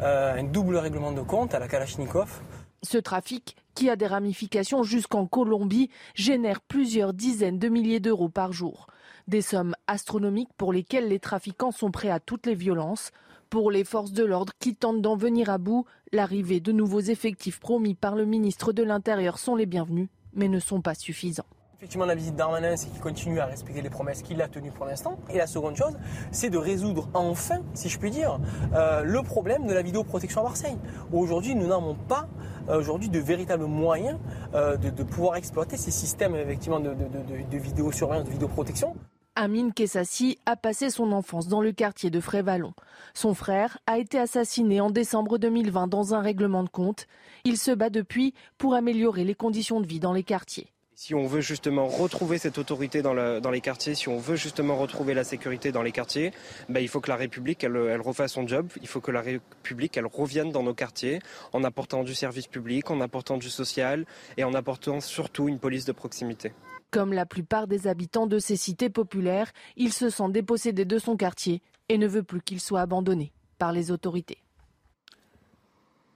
euh, 0.00 0.38
un 0.38 0.44
double 0.44 0.76
règlement 0.76 1.12
de 1.12 1.22
compte 1.22 1.54
à 1.54 1.58
la 1.58 1.68
Kalachnikov. 1.68 2.40
Ce 2.82 2.98
trafic, 2.98 3.56
qui 3.74 3.88
a 3.88 3.96
des 3.96 4.06
ramifications 4.06 4.82
jusqu'en 4.82 5.26
Colombie, 5.26 5.90
génère 6.14 6.60
plusieurs 6.60 7.14
dizaines 7.14 7.58
de 7.58 7.68
milliers 7.68 8.00
d'euros 8.00 8.28
par 8.28 8.52
jour. 8.52 8.88
Des 9.26 9.40
sommes 9.40 9.74
astronomiques 9.86 10.52
pour 10.58 10.70
lesquelles 10.70 11.08
les 11.08 11.18
trafiquants 11.18 11.70
sont 11.70 11.90
prêts 11.90 12.10
à 12.10 12.20
toutes 12.20 12.44
les 12.44 12.54
violences. 12.54 13.10
Pour 13.48 13.70
les 13.70 13.84
forces 13.84 14.12
de 14.12 14.22
l'ordre 14.22 14.52
qui 14.58 14.76
tentent 14.76 15.00
d'en 15.00 15.16
venir 15.16 15.48
à 15.48 15.56
bout, 15.56 15.86
l'arrivée 16.12 16.60
de 16.60 16.72
nouveaux 16.72 17.00
effectifs 17.00 17.58
promis 17.58 17.94
par 17.94 18.16
le 18.16 18.26
ministre 18.26 18.74
de 18.74 18.82
l'Intérieur 18.82 19.38
sont 19.38 19.56
les 19.56 19.64
bienvenus, 19.64 20.08
mais 20.34 20.48
ne 20.48 20.58
sont 20.58 20.82
pas 20.82 20.94
suffisants. 20.94 21.46
Effectivement, 21.78 22.04
la 22.04 22.14
visite 22.14 22.36
d'Armanin, 22.36 22.76
c'est 22.76 22.90
qu'il 22.90 23.00
continue 23.00 23.40
à 23.40 23.46
respecter 23.46 23.80
les 23.80 23.90
promesses 23.90 24.20
qu'il 24.20 24.40
a 24.42 24.48
tenues 24.48 24.70
pour 24.70 24.84
l'instant. 24.84 25.18
Et 25.30 25.38
la 25.38 25.46
seconde 25.46 25.76
chose, 25.76 25.96
c'est 26.30 26.50
de 26.50 26.58
résoudre 26.58 27.08
enfin, 27.14 27.60
si 27.72 27.88
je 27.88 27.98
puis 27.98 28.10
dire, 28.10 28.38
euh, 28.74 29.02
le 29.02 29.22
problème 29.22 29.66
de 29.66 29.72
la 29.72 29.82
vidéoprotection 29.82 30.42
à 30.42 30.44
Marseille. 30.44 30.76
Aujourd'hui, 31.12 31.54
nous 31.54 31.66
n'avons 31.66 31.94
pas 31.94 32.28
euh, 32.68 32.78
aujourd'hui 32.78 33.08
de 33.08 33.18
véritables 33.18 33.64
moyens 33.64 34.18
euh, 34.54 34.76
de, 34.76 35.02
pouvoir 35.02 35.36
exploiter 35.36 35.76
ces 35.78 35.90
systèmes 35.90 36.34
effectivement 36.36 36.80
de, 36.80 36.90
de, 36.90 37.50
de 37.50 37.58
vidéosurveillance, 37.58 38.24
de 38.24 38.30
vidéoprotection. 38.30 38.94
Amine 39.36 39.72
Kessassi 39.72 40.38
a 40.46 40.54
passé 40.54 40.90
son 40.90 41.10
enfance 41.10 41.48
dans 41.48 41.60
le 41.60 41.72
quartier 41.72 42.08
de 42.08 42.20
Frévalon. 42.20 42.72
Son 43.14 43.34
frère 43.34 43.78
a 43.88 43.98
été 43.98 44.16
assassiné 44.16 44.80
en 44.80 44.90
décembre 44.90 45.38
2020 45.38 45.88
dans 45.88 46.14
un 46.14 46.20
règlement 46.20 46.62
de 46.62 46.68
compte. 46.68 47.08
Il 47.44 47.58
se 47.58 47.72
bat 47.72 47.90
depuis 47.90 48.32
pour 48.58 48.74
améliorer 48.74 49.24
les 49.24 49.34
conditions 49.34 49.80
de 49.80 49.88
vie 49.88 49.98
dans 49.98 50.12
les 50.12 50.22
quartiers. 50.22 50.68
Si 50.94 51.16
on 51.16 51.26
veut 51.26 51.40
justement 51.40 51.88
retrouver 51.88 52.38
cette 52.38 52.58
autorité 52.58 53.02
dans, 53.02 53.12
les 53.12 53.60
quartiers, 53.60 53.96
si 53.96 54.08
on 54.08 54.18
veut 54.18 54.36
justement 54.36 54.76
retrouver 54.76 55.14
la 55.14 55.24
sécurité 55.24 55.72
dans 55.72 55.82
les 55.82 55.90
quartiers, 55.90 56.30
ben, 56.68 56.78
il 56.78 56.88
faut 56.88 57.00
que 57.00 57.10
la 57.10 57.16
République 57.16 57.64
elle, 57.64 57.74
elle, 57.74 58.00
refasse 58.00 58.34
son 58.34 58.46
job. 58.46 58.68
Il 58.82 58.86
faut 58.86 59.00
que 59.00 59.10
la 59.10 59.20
République 59.20 59.96
elle 59.96 60.06
revienne 60.06 60.52
dans 60.52 60.62
nos 60.62 60.74
quartiers 60.74 61.18
en 61.52 61.64
apportant 61.64 62.04
du 62.04 62.14
service 62.14 62.46
public, 62.46 62.88
en 62.92 63.00
apportant 63.00 63.36
du 63.36 63.50
social 63.50 64.06
et 64.36 64.44
en 64.44 64.54
apportant 64.54 65.00
surtout 65.00 65.48
une 65.48 65.58
police 65.58 65.86
de 65.86 65.92
proximité. 65.92 66.52
Comme 66.94 67.12
la 67.12 67.26
plupart 67.26 67.66
des 67.66 67.88
habitants 67.88 68.28
de 68.28 68.38
ces 68.38 68.54
cités 68.54 68.88
populaires, 68.88 69.50
il 69.76 69.92
se 69.92 70.10
sent 70.10 70.28
dépossédé 70.30 70.84
de 70.84 71.00
son 71.00 71.16
quartier 71.16 71.60
et 71.88 71.98
ne 71.98 72.06
veut 72.06 72.22
plus 72.22 72.40
qu'il 72.40 72.60
soit 72.60 72.82
abandonné 72.82 73.32
par 73.58 73.72
les 73.72 73.90
autorités. 73.90 74.38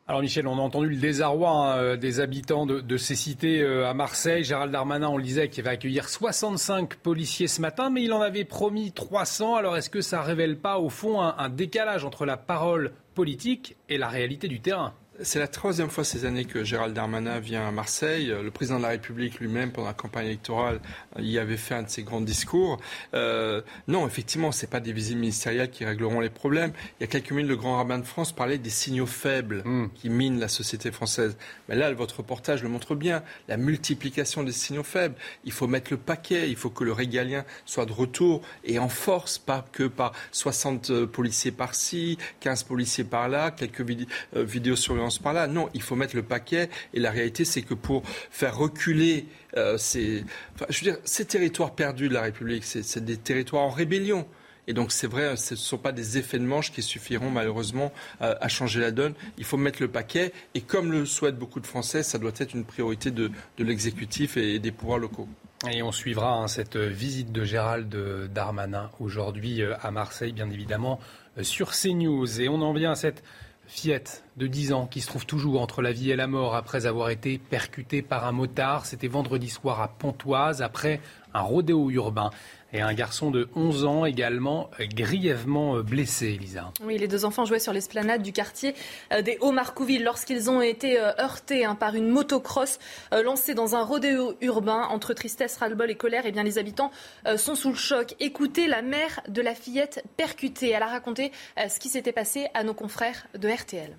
Alors 0.06 0.20
Michel, 0.20 0.46
on 0.46 0.56
a 0.56 0.60
entendu 0.60 0.90
le 0.90 0.96
désarroi 0.96 1.50
hein, 1.50 1.78
euh, 1.78 1.96
des 1.96 2.20
habitants 2.20 2.64
de, 2.64 2.96
ces 2.96 3.16
cités 3.16 3.60
euh, 3.60 3.88
à 3.88 3.92
Marseille. 3.92 4.44
Gérald 4.44 4.70
Darmanin, 4.70 5.08
on 5.08 5.16
le 5.16 5.24
disait, 5.24 5.48
qu'il 5.48 5.64
va 5.64 5.70
accueillir 5.70 6.08
65 6.08 6.94
policiers 6.94 7.48
ce 7.48 7.60
matin, 7.60 7.90
mais 7.90 8.04
il 8.04 8.12
en 8.12 8.20
avait 8.20 8.44
promis 8.44 8.92
300. 8.92 9.56
Alors 9.56 9.76
est-ce 9.76 9.90
que 9.90 10.00
ça 10.00 10.22
révèle 10.22 10.58
pas 10.58 10.78
au 10.78 10.90
fond 10.90 11.20
un 11.20 11.48
décalage 11.48 12.04
entre 12.04 12.24
la 12.24 12.36
parole 12.36 12.92
politique 13.16 13.74
et 13.88 13.98
la 13.98 14.06
réalité 14.06 14.46
du 14.46 14.60
terrain? 14.60 14.94
C'est 15.22 15.38
la 15.38 15.48
troisième 15.48 15.90
fois 15.90 16.04
ces 16.04 16.24
années 16.24 16.44
que 16.44 16.62
Gérald 16.62 16.94
Darmanin 16.94 17.40
vient 17.40 17.66
à 17.66 17.70
Marseille. 17.70 18.26
Le 18.26 18.50
président 18.50 18.78
de 18.78 18.82
la 18.82 18.90
République 18.90 19.40
lui-même, 19.40 19.72
pendant 19.72 19.88
la 19.88 19.94
campagne 19.94 20.26
électorale, 20.26 20.80
y 21.18 21.38
avait 21.38 21.56
fait 21.56 21.74
un 21.74 21.82
de 21.82 21.88
ses 21.88 22.02
grands 22.02 22.20
discours. 22.20 22.78
Euh, 23.14 23.62
non, 23.88 24.06
effectivement, 24.06 24.52
ce 24.52 24.62
n'est 24.64 24.70
pas 24.70 24.80
des 24.80 24.92
visites 24.92 25.16
ministérielles 25.16 25.70
qui 25.70 25.84
régleront 25.84 26.20
les 26.20 26.30
problèmes. 26.30 26.72
Il 26.98 27.02
y 27.02 27.04
a 27.04 27.06
quelques 27.08 27.32
minutes, 27.32 27.48
le 27.48 27.56
grand 27.56 27.76
rabbin 27.76 27.98
de 27.98 28.04
France 28.04 28.32
parlait 28.32 28.58
des 28.58 28.70
signaux 28.70 29.06
faibles 29.06 29.62
hmm. 29.64 29.88
qui 29.94 30.08
minent 30.08 30.38
la 30.38 30.48
société 30.48 30.92
française. 30.92 31.36
Mais 31.68 31.74
là, 31.74 31.92
votre 31.92 32.18
reportage 32.18 32.62
le 32.62 32.68
montre 32.68 32.94
bien. 32.94 33.22
La 33.48 33.56
multiplication 33.56 34.44
des 34.44 34.52
signaux 34.52 34.84
faibles. 34.84 35.16
Il 35.44 35.52
faut 35.52 35.66
mettre 35.66 35.90
le 35.90 35.96
paquet. 35.96 36.48
Il 36.48 36.56
faut 36.56 36.70
que 36.70 36.84
le 36.84 36.92
régalien 36.92 37.44
soit 37.64 37.86
de 37.86 37.92
retour 37.92 38.42
et 38.64 38.78
en 38.78 38.88
force, 38.88 39.38
pas 39.38 39.64
que 39.72 39.84
par 39.84 40.12
60 40.32 41.06
policiers 41.06 41.50
par-ci, 41.50 42.18
15 42.40 42.62
policiers 42.64 43.04
par-là, 43.04 43.50
quelques 43.50 43.80
euh, 43.80 44.44
vidéos 44.44 44.76
sur 44.76 44.94
par 45.16 45.32
là. 45.32 45.46
Non, 45.46 45.70
il 45.72 45.80
faut 45.80 45.96
mettre 45.96 46.14
le 46.14 46.22
paquet. 46.22 46.68
Et 46.92 47.00
la 47.00 47.10
réalité, 47.10 47.46
c'est 47.46 47.62
que 47.62 47.72
pour 47.72 48.02
faire 48.04 48.56
reculer 48.56 49.26
euh, 49.56 49.78
ces, 49.78 50.24
je 50.68 50.84
veux 50.84 50.90
dire, 50.92 51.00
ces 51.04 51.24
territoires 51.24 51.74
perdus 51.74 52.10
de 52.10 52.14
la 52.14 52.22
République, 52.22 52.64
c'est 52.64 53.02
des 53.02 53.16
territoires 53.16 53.62
en 53.62 53.70
rébellion. 53.70 54.26
Et 54.68 54.74
donc 54.74 54.92
c'est 54.92 55.06
vrai, 55.06 55.34
ce 55.36 55.54
ne 55.54 55.58
sont 55.58 55.78
pas 55.78 55.92
des 55.92 56.18
effets 56.18 56.38
de 56.38 56.44
manche 56.44 56.70
qui 56.72 56.82
suffiront 56.82 57.30
malheureusement 57.30 57.90
à, 58.20 58.48
changer 58.48 58.80
la 58.80 58.90
donne. 58.90 59.14
Il 59.38 59.44
faut 59.44 59.56
mettre 59.56 59.80
le 59.80 59.88
paquet. 59.88 60.32
Et 60.54 60.60
comme 60.60 60.92
le 60.92 61.06
souhaitent 61.06 61.38
beaucoup 61.38 61.60
de 61.60 61.66
Français, 61.66 62.02
ça 62.02 62.18
doit 62.18 62.32
être 62.36 62.54
une 62.54 62.66
priorité 62.66 63.10
de, 63.10 63.30
l'exécutif 63.58 64.36
et 64.36 64.58
des 64.58 64.70
pouvoirs 64.70 64.98
locaux. 64.98 65.26
Et 65.72 65.82
on 65.82 65.90
suivra 65.90 66.34
hein, 66.34 66.48
cette 66.48 66.76
visite 66.76 67.32
de 67.32 67.44
Gérald 67.44 67.92
Darmanin 68.32 68.90
aujourd'hui 69.00 69.62
euh, 69.62 69.74
à 69.80 69.90
Marseille, 69.90 70.32
bien 70.32 70.48
évidemment, 70.50 71.00
euh, 71.36 71.42
sur 71.42 71.72
CNews. 71.72 72.40
Et 72.40 72.48
on 72.48 72.62
en 72.62 72.72
vient 72.72 72.92
à 72.92 72.94
cette 72.94 73.24
fillette 73.68 74.24
de 74.38 74.46
10 74.46 74.72
ans 74.72 74.86
qui 74.86 75.00
se 75.00 75.06
trouve 75.06 75.26
toujours 75.26 75.60
entre 75.60 75.82
la 75.82 75.92
vie 75.92 76.10
et 76.10 76.16
la 76.16 76.26
mort 76.26 76.56
après 76.56 76.86
avoir 76.86 77.10
été 77.10 77.38
percutée 77.38 78.02
par 78.02 78.26
un 78.26 78.32
motard. 78.32 78.86
C'était 78.86 79.08
vendredi 79.08 79.48
soir 79.48 79.80
à 79.80 79.88
Pontoise 79.88 80.62
après 80.62 81.00
un 81.34 81.42
rodéo 81.42 81.90
urbain 81.90 82.30
et 82.72 82.80
un 82.80 82.92
garçon 82.92 83.30
de 83.30 83.48
11 83.56 83.84
ans 83.84 84.04
également 84.04 84.70
grièvement 84.78 85.80
blessé, 85.80 86.34
Elisa. 86.34 86.72
Oui, 86.84 86.98
les 86.98 87.08
deux 87.08 87.24
enfants 87.24 87.44
jouaient 87.44 87.58
sur 87.58 87.72
l'esplanade 87.72 88.22
du 88.22 88.32
quartier 88.32 88.74
euh, 89.12 89.22
des 89.22 89.38
Hauts-Marcouville 89.40 90.04
lorsqu'ils 90.04 90.50
ont 90.50 90.60
été 90.60 90.98
euh, 90.98 91.12
heurtés 91.18 91.64
hein, 91.64 91.74
par 91.74 91.94
une 91.94 92.08
motocross 92.08 92.78
euh, 93.12 93.22
lancée 93.22 93.54
dans 93.54 93.74
un 93.74 93.82
rodéo 93.82 94.34
urbain. 94.40 94.82
Entre 94.90 95.14
tristesse, 95.14 95.56
ras-le-bol 95.56 95.90
et 95.90 95.94
colère, 95.94 96.24
et 96.24 96.28
eh 96.28 96.32
bien, 96.32 96.42
les 96.42 96.58
habitants 96.58 96.90
sont 97.36 97.54
sous 97.54 97.70
le 97.70 97.76
choc. 97.76 98.14
Écoutez 98.20 98.66
la 98.66 98.82
mère 98.82 99.20
de 99.28 99.40
la 99.42 99.54
fillette 99.54 100.04
percutée. 100.16 100.70
Elle 100.70 100.82
a 100.82 100.86
raconté 100.86 101.32
ce 101.56 101.78
qui 101.78 101.88
s'était 101.88 102.12
passé 102.12 102.46
à 102.54 102.64
nos 102.64 102.74
confrères 102.74 103.26
de 103.36 103.48
RTL. 103.48 103.96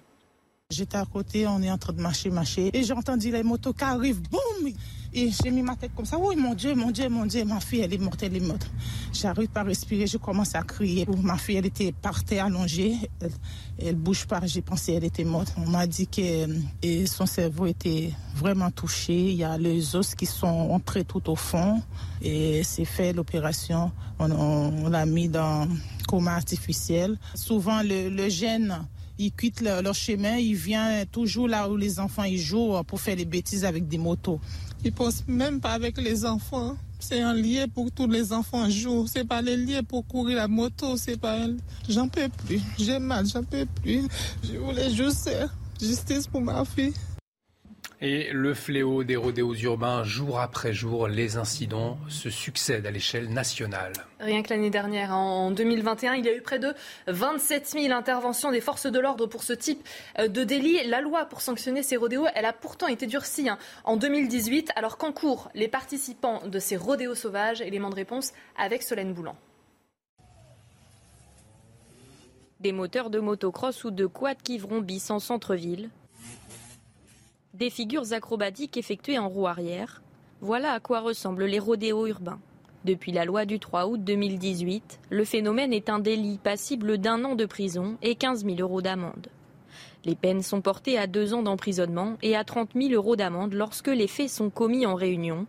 J'étais 0.70 0.98
à 0.98 1.06
côté, 1.06 1.48
on 1.48 1.62
est 1.62 1.72
en 1.72 1.78
train 1.78 1.94
de 1.94 2.02
marcher, 2.02 2.30
marcher, 2.30 2.70
et 2.74 2.84
j'ai 2.84 2.94
entendu 2.94 3.32
les 3.32 3.44
motos 3.44 3.74
qui 3.74 3.84
arrivent, 3.84 4.22
boum 4.22 4.72
Et 5.14 5.32
j'ai 5.32 5.50
mis 5.50 5.64
ma 5.64 5.76
tête 5.76 5.92
comme 5.96 6.06
ça, 6.06 6.18
oui, 6.20 6.36
mon 6.36 6.54
Dieu, 6.54 6.76
mon 6.76 6.92
Dieu, 6.92 7.10
mon 7.10 7.26
Dieu, 7.26 7.44
ma 7.44 7.60
fille, 7.60 7.82
elle 7.82 7.94
est 7.94 7.98
morte, 7.98 8.22
elle 8.22 8.36
est 8.36 8.40
morte. 8.40 8.70
J'arrive 9.12 9.50
pas 9.50 9.62
à 9.62 9.64
respirer, 9.64 10.06
je 10.06 10.18
commence 10.18 10.54
à 10.54 10.62
crier. 10.62 11.08
Ma 11.24 11.38
fille, 11.38 11.56
elle 11.56 11.66
était 11.66 11.92
par 11.92 12.24
terre 12.24 12.46
allongée, 12.46 12.96
elle, 13.80 13.88
ne 13.88 13.92
bouge 13.94 14.28
pas, 14.28 14.40
j'ai 14.46 14.62
pensé 14.62 14.94
qu'elle 14.94 15.06
était 15.06 15.24
morte. 15.24 15.54
On 15.58 15.68
m'a 15.68 15.88
dit 15.88 16.08
que 16.08 16.48
et 16.84 17.08
son 17.08 17.26
cerveau 17.26 17.66
était 17.66 18.12
vraiment 18.36 18.70
touché, 18.70 19.32
il 19.32 19.38
y 19.38 19.44
a 19.44 19.58
les 19.58 19.96
os 19.96 20.14
qui 20.14 20.28
sont 20.28 20.48
entrés 20.48 21.06
tout 21.06 21.28
au 21.30 21.36
fond, 21.36 21.82
et 22.22 22.62
c'est 22.64 22.86
fait 22.86 23.12
l'opération. 23.12 23.92
On, 24.20 24.90
l'a 24.90 25.06
mis 25.06 25.28
dans 25.28 25.68
coma 26.08 26.36
artificiel. 26.36 27.18
Souvent, 27.34 27.82
le, 27.82 28.10
le 28.10 28.30
gène 28.30 28.86
ils 29.20 29.34
quittent 29.34 29.62
leur, 29.62 29.94
chemin, 29.94 30.38
ils 30.38 30.56
viennent 30.56 31.06
toujours 31.08 31.50
là 31.50 31.70
où 31.70 31.76
les 31.76 32.00
enfants 32.00 32.24
ils 32.24 32.40
jouent 32.40 32.82
pour 32.88 33.02
faire 33.02 33.18
des 33.18 33.26
bêtises 33.26 33.66
avec 33.66 33.86
des 33.86 33.98
motos. 33.98 34.40
Ils 34.84 34.94
pensent 34.94 35.24
même 35.28 35.60
pas 35.60 35.74
avec 35.74 35.98
les 35.98 36.26
enfants. 36.26 36.76
C'est 37.00 37.22
un 37.22 37.34
lien 37.34 37.66
pour 37.68 37.92
tous 37.92 38.08
les 38.08 38.34
enfants 38.34 38.70
jouent. 38.70 39.08
C'est 39.08 39.26
pas 39.26 39.42
les 39.42 39.58
liens 39.58 39.84
pour 39.84 40.06
courir 40.06 40.38
la 40.38 40.48
moto. 40.48 40.98
C'est 40.98 41.18
pas. 41.18 41.38
J'en 41.88 42.08
peux 42.08 42.30
plus. 42.46 42.62
J'ai 42.78 43.00
mal. 43.00 43.26
J'en 43.26 43.44
peux 43.44 43.66
plus. 43.82 44.08
Je 44.44 44.58
voulais 44.58 44.90
juste 44.90 45.30
justice 45.82 46.28
pour 46.28 46.42
ma 46.42 46.66
fille. 46.66 46.94
Et 48.02 48.30
le 48.32 48.54
fléau 48.54 49.04
des 49.04 49.18
rodéos 49.18 49.56
urbains, 49.56 50.06
jour 50.06 50.40
après 50.40 50.72
jour, 50.72 51.10
les 51.10 51.36
incidents 51.36 51.98
se 52.08 52.30
succèdent 52.30 52.86
à 52.86 52.92
l'échelle 52.92 53.28
nationale. 53.28 53.92
Rien 54.22 54.42
que 54.42 54.52
l'année 54.52 54.70
dernière, 54.70 55.14
en 55.14 55.52
2021, 55.52 56.14
il 56.14 56.26
y 56.26 56.30
a 56.30 56.34
eu 56.34 56.42
près 56.42 56.60
de 56.60 56.74
27 57.08 57.68
000 57.68 57.94
interventions 57.94 58.52
des 58.52 58.62
forces 58.62 58.86
de 58.86 58.98
l'ordre 59.00 59.28
pour 59.28 59.44
ce 59.44 59.52
type 59.52 59.86
euh, 60.18 60.30
de 60.30 60.46
délit. 60.46 60.82
La 60.88 61.02
loi 61.02 61.26
pour 61.26 61.42
sanctionner 61.42 61.84
ces 61.84 61.98
rodéos, 61.98 62.26
elle 62.36 62.46
a 62.46 62.54
pourtant 62.54 62.88
été 62.88 63.06
durcie 63.06 63.50
hein, 63.50 63.58
en 63.84 63.98
2018, 63.98 64.72
alors 64.78 64.98
qu'en 64.98 65.12
cours, 65.12 65.52
les 65.54 65.68
participants 65.68 66.48
de 66.48 66.60
ces 66.60 66.78
rodéos 66.78 67.16
sauvages, 67.16 67.60
élément 67.60 67.90
de 67.90 67.96
réponse 67.96 68.32
avec 68.58 68.82
Solène 68.82 69.14
Boulan. 69.14 69.36
Des 72.62 72.72
moteurs 72.72 73.10
de 73.10 73.20
motocross 73.20 73.84
ou 73.84 73.92
de 73.92 74.06
quad 74.06 74.42
qui 74.42 74.58
vrombissent 74.58 75.12
en 75.12 75.20
centre-ville, 75.20 75.90
des 77.56 77.70
figures 77.70 78.14
acrobatiques 78.14 78.78
effectuées 78.78 79.18
en 79.18 79.28
roue 79.28 79.48
arrière. 79.48 80.02
Voilà 80.42 80.74
à 80.74 80.80
quoi 80.80 81.02
ressemblent 81.02 81.46
les 81.46 81.60
rodéos 81.60 82.08
urbains. 82.08 82.40
Depuis 82.86 83.12
la 83.12 83.26
loi 83.26 83.46
du 83.46 83.60
3 83.60 83.88
août 83.88 84.04
2018, 84.04 85.00
le 85.10 85.26
phénomène 85.26 85.74
est 85.74 85.90
un 85.90 86.00
délit 86.00 86.38
passible 86.38 86.98
d'un 86.98 87.26
an 87.26 87.36
de 87.36 87.46
prison 87.46 87.98
et 88.02 88.16
15 88.16 88.46
000 88.46 88.58
euros 88.60 88.82
d'amende. 88.82 89.28
Les 90.06 90.16
peines 90.16 90.44
sont 90.44 90.62
portées 90.62 90.98
à 90.98 91.08
deux 91.08 91.34
ans 91.34 91.42
d'emprisonnement 91.42 92.18
et 92.22 92.38
à 92.38 92.46
30 92.46 92.70
000 92.74 92.94
euros 92.94 93.18
d'amende 93.18 93.54
lorsque 93.54 93.88
les 93.88 94.08
faits 94.08 94.30
sont 94.30 94.50
commis 94.50 94.86
en 94.86 94.96
réunion, 94.96 95.46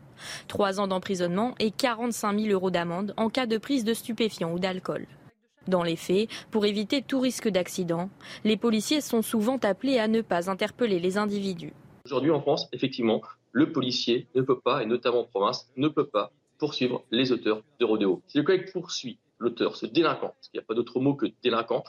trois 0.48 0.80
ans 0.80 0.88
d'emprisonnement 0.88 1.54
et 1.60 1.70
45 1.70 2.40
000 2.40 2.52
euros 2.52 2.70
d'amende 2.70 3.14
en 3.16 3.28
cas 3.28 3.46
de 3.46 3.58
prise 3.58 3.84
de 3.84 3.94
stupéfiants 3.94 4.52
ou 4.52 4.58
d'alcool. 4.58 5.06
Dans 5.68 5.84
les 5.84 5.94
faits, 5.94 6.28
pour 6.50 6.66
éviter 6.66 7.02
tout 7.02 7.20
risque 7.20 7.48
d'accident, 7.48 8.10
les 8.42 8.56
policiers 8.56 9.02
sont 9.02 9.22
souvent 9.22 9.58
appelés 9.58 9.98
à 10.00 10.08
ne 10.08 10.22
pas 10.22 10.50
interpeller 10.50 10.98
les 10.98 11.16
individus. 11.16 11.74
Aujourd'hui 12.10 12.32
en 12.32 12.40
France, 12.40 12.66
effectivement, 12.72 13.22
le 13.52 13.70
policier 13.70 14.26
ne 14.34 14.42
peut 14.42 14.58
pas, 14.58 14.82
et 14.82 14.86
notamment 14.86 15.20
en 15.20 15.24
province, 15.24 15.70
ne 15.76 15.86
peut 15.86 16.08
pas 16.08 16.32
poursuivre 16.58 17.04
les 17.12 17.30
auteurs 17.30 17.62
de 17.78 17.84
rodéo. 17.84 18.20
Si 18.26 18.36
le 18.36 18.42
collègue 18.42 18.72
poursuit 18.72 19.20
l'auteur, 19.38 19.76
ce 19.76 19.86
délinquant, 19.86 20.34
parce 20.34 20.48
qu'il 20.48 20.58
n'y 20.58 20.64
a 20.64 20.66
pas 20.66 20.74
d'autre 20.74 20.98
mot 20.98 21.14
que 21.14 21.26
délinquant, 21.44 21.84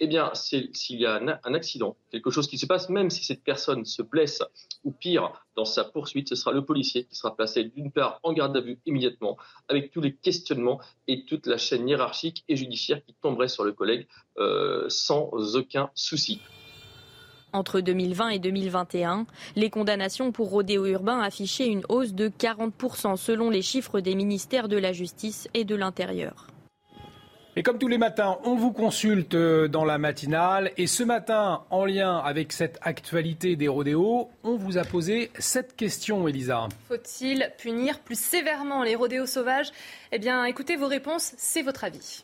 eh 0.00 0.06
bien, 0.06 0.30
s'il 0.32 0.72
y 0.88 1.04
a 1.04 1.16
un, 1.16 1.54
accident, 1.54 1.94
quelque 2.10 2.30
chose 2.30 2.48
qui 2.48 2.56
se 2.56 2.64
passe, 2.64 2.88
même 2.88 3.10
si 3.10 3.22
cette 3.22 3.44
personne 3.44 3.84
se 3.84 4.00
blesse 4.00 4.42
ou 4.82 4.92
pire 4.92 5.44
dans 5.56 5.66
sa 5.66 5.84
poursuite, 5.84 6.30
ce 6.30 6.36
sera 6.36 6.52
le 6.52 6.64
policier 6.64 7.04
qui 7.04 7.14
sera 7.14 7.36
placé 7.36 7.64
d'une 7.64 7.92
part 7.92 8.18
en 8.22 8.32
garde 8.32 8.56
à 8.56 8.62
vue 8.62 8.80
immédiatement, 8.86 9.36
avec 9.68 9.90
tous 9.90 10.00
les 10.00 10.14
questionnements 10.14 10.80
et 11.06 11.26
toute 11.26 11.46
la 11.46 11.58
chaîne 11.58 11.86
hiérarchique 11.86 12.44
et 12.48 12.56
judiciaire 12.56 13.04
qui 13.04 13.14
tomberait 13.20 13.48
sur 13.48 13.64
le 13.64 13.72
collègue 13.72 14.08
euh, 14.38 14.86
sans 14.88 15.54
aucun 15.54 15.90
souci. 15.94 16.40
Entre 17.56 17.80
2020 17.80 18.28
et 18.28 18.38
2021, 18.38 19.24
les 19.54 19.70
condamnations 19.70 20.30
pour 20.30 20.50
rodéo 20.50 20.84
urbain 20.84 21.20
affichaient 21.20 21.68
une 21.68 21.84
hausse 21.88 22.12
de 22.12 22.28
40% 22.28 23.16
selon 23.16 23.48
les 23.48 23.62
chiffres 23.62 24.00
des 24.00 24.14
ministères 24.14 24.68
de 24.68 24.76
la 24.76 24.92
Justice 24.92 25.48
et 25.54 25.64
de 25.64 25.74
l'Intérieur. 25.74 26.48
Et 27.56 27.62
comme 27.62 27.78
tous 27.78 27.88
les 27.88 27.96
matins, 27.96 28.36
on 28.44 28.56
vous 28.56 28.72
consulte 28.72 29.34
euh, 29.34 29.68
dans 29.68 29.86
la 29.86 29.96
matinale. 29.96 30.72
Et 30.76 30.86
ce 30.86 31.02
matin, 31.02 31.62
en 31.70 31.86
lien 31.86 32.18
avec 32.18 32.52
cette 32.52 32.78
actualité 32.82 33.56
des 33.56 33.68
rodéos, 33.68 34.28
on 34.44 34.56
vous 34.56 34.76
a 34.76 34.84
posé 34.84 35.30
cette 35.38 35.76
question, 35.76 36.28
Elisa. 36.28 36.68
Faut-il 36.88 37.50
punir 37.56 38.00
plus 38.00 38.20
sévèrement 38.20 38.82
les 38.82 38.96
rodéos 38.96 39.24
sauvages? 39.24 39.72
Eh 40.12 40.18
bien, 40.18 40.44
écoutez 40.44 40.76
vos 40.76 40.88
réponses, 40.88 41.32
c'est 41.38 41.62
votre 41.62 41.84
avis. 41.84 42.22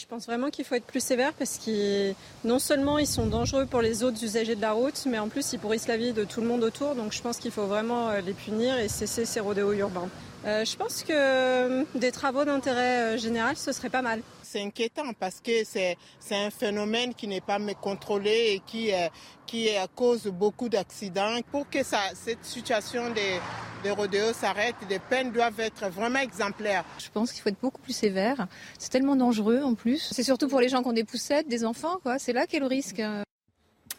Je 0.00 0.06
pense 0.06 0.26
vraiment 0.26 0.50
qu'il 0.50 0.64
faut 0.64 0.76
être 0.76 0.84
plus 0.84 1.02
sévère 1.02 1.32
parce 1.32 1.58
que 1.58 2.12
non 2.44 2.60
seulement 2.60 2.98
ils 2.98 3.06
sont 3.06 3.26
dangereux 3.26 3.66
pour 3.66 3.80
les 3.80 4.04
autres 4.04 4.22
usagers 4.22 4.54
de 4.54 4.60
la 4.60 4.70
route, 4.70 4.94
mais 5.06 5.18
en 5.18 5.28
plus 5.28 5.52
ils 5.52 5.58
pourrissent 5.58 5.88
la 5.88 5.96
vie 5.96 6.12
de 6.12 6.22
tout 6.22 6.40
le 6.40 6.46
monde 6.46 6.62
autour. 6.62 6.94
Donc 6.94 7.12
je 7.12 7.20
pense 7.20 7.38
qu'il 7.38 7.50
faut 7.50 7.66
vraiment 7.66 8.08
euh, 8.10 8.20
les 8.20 8.32
punir 8.32 8.78
et 8.78 8.86
cesser 8.86 9.24
ces 9.24 9.40
rodéos 9.40 9.72
urbains. 9.72 10.08
Euh, 10.46 10.64
je 10.64 10.76
pense 10.76 11.02
que 11.02 11.12
euh, 11.12 11.84
des 11.96 12.12
travaux 12.12 12.44
d'intérêt 12.44 13.18
général, 13.18 13.56
ce 13.56 13.72
serait 13.72 13.90
pas 13.90 14.02
mal 14.02 14.20
c'est 14.50 14.62
inquiétant 14.62 15.12
parce 15.18 15.40
que 15.40 15.62
c'est 15.64 15.96
un 16.30 16.50
phénomène 16.50 17.14
qui 17.14 17.28
n'est 17.28 17.42
pas 17.42 17.58
contrôlé 17.80 18.54
et 18.54 18.62
qui, 18.64 18.92
qui 19.46 19.68
cause 19.94 20.26
beaucoup 20.26 20.68
d'accidents. 20.68 21.38
Pour 21.50 21.68
que 21.68 21.80
cette 21.82 22.44
situation 22.44 23.10
des, 23.10 23.38
des 23.82 23.90
rodéos 23.90 24.32
s'arrête, 24.32 24.74
les 24.88 24.98
peines 24.98 25.32
doivent 25.32 25.60
être 25.60 25.88
vraiment 25.88 26.20
exemplaires. 26.20 26.84
Je 26.98 27.10
pense 27.10 27.32
qu'il 27.32 27.42
faut 27.42 27.50
être 27.50 27.60
beaucoup 27.60 27.82
plus 27.82 27.92
sévère. 27.92 28.46
C'est 28.78 28.90
tellement 28.90 29.16
dangereux 29.16 29.60
en 29.62 29.74
plus. 29.74 30.08
C'est 30.12 30.22
surtout 30.22 30.48
pour 30.48 30.60
les 30.60 30.68
gens 30.68 30.82
qui 30.82 30.88
ont 30.88 30.92
des 30.92 31.04
poussettes, 31.04 31.48
des 31.48 31.64
enfants, 31.64 31.98
quoi. 32.02 32.18
C'est 32.18 32.32
là 32.32 32.46
qu'est 32.46 32.60
le 32.60 32.66
risque. 32.66 33.02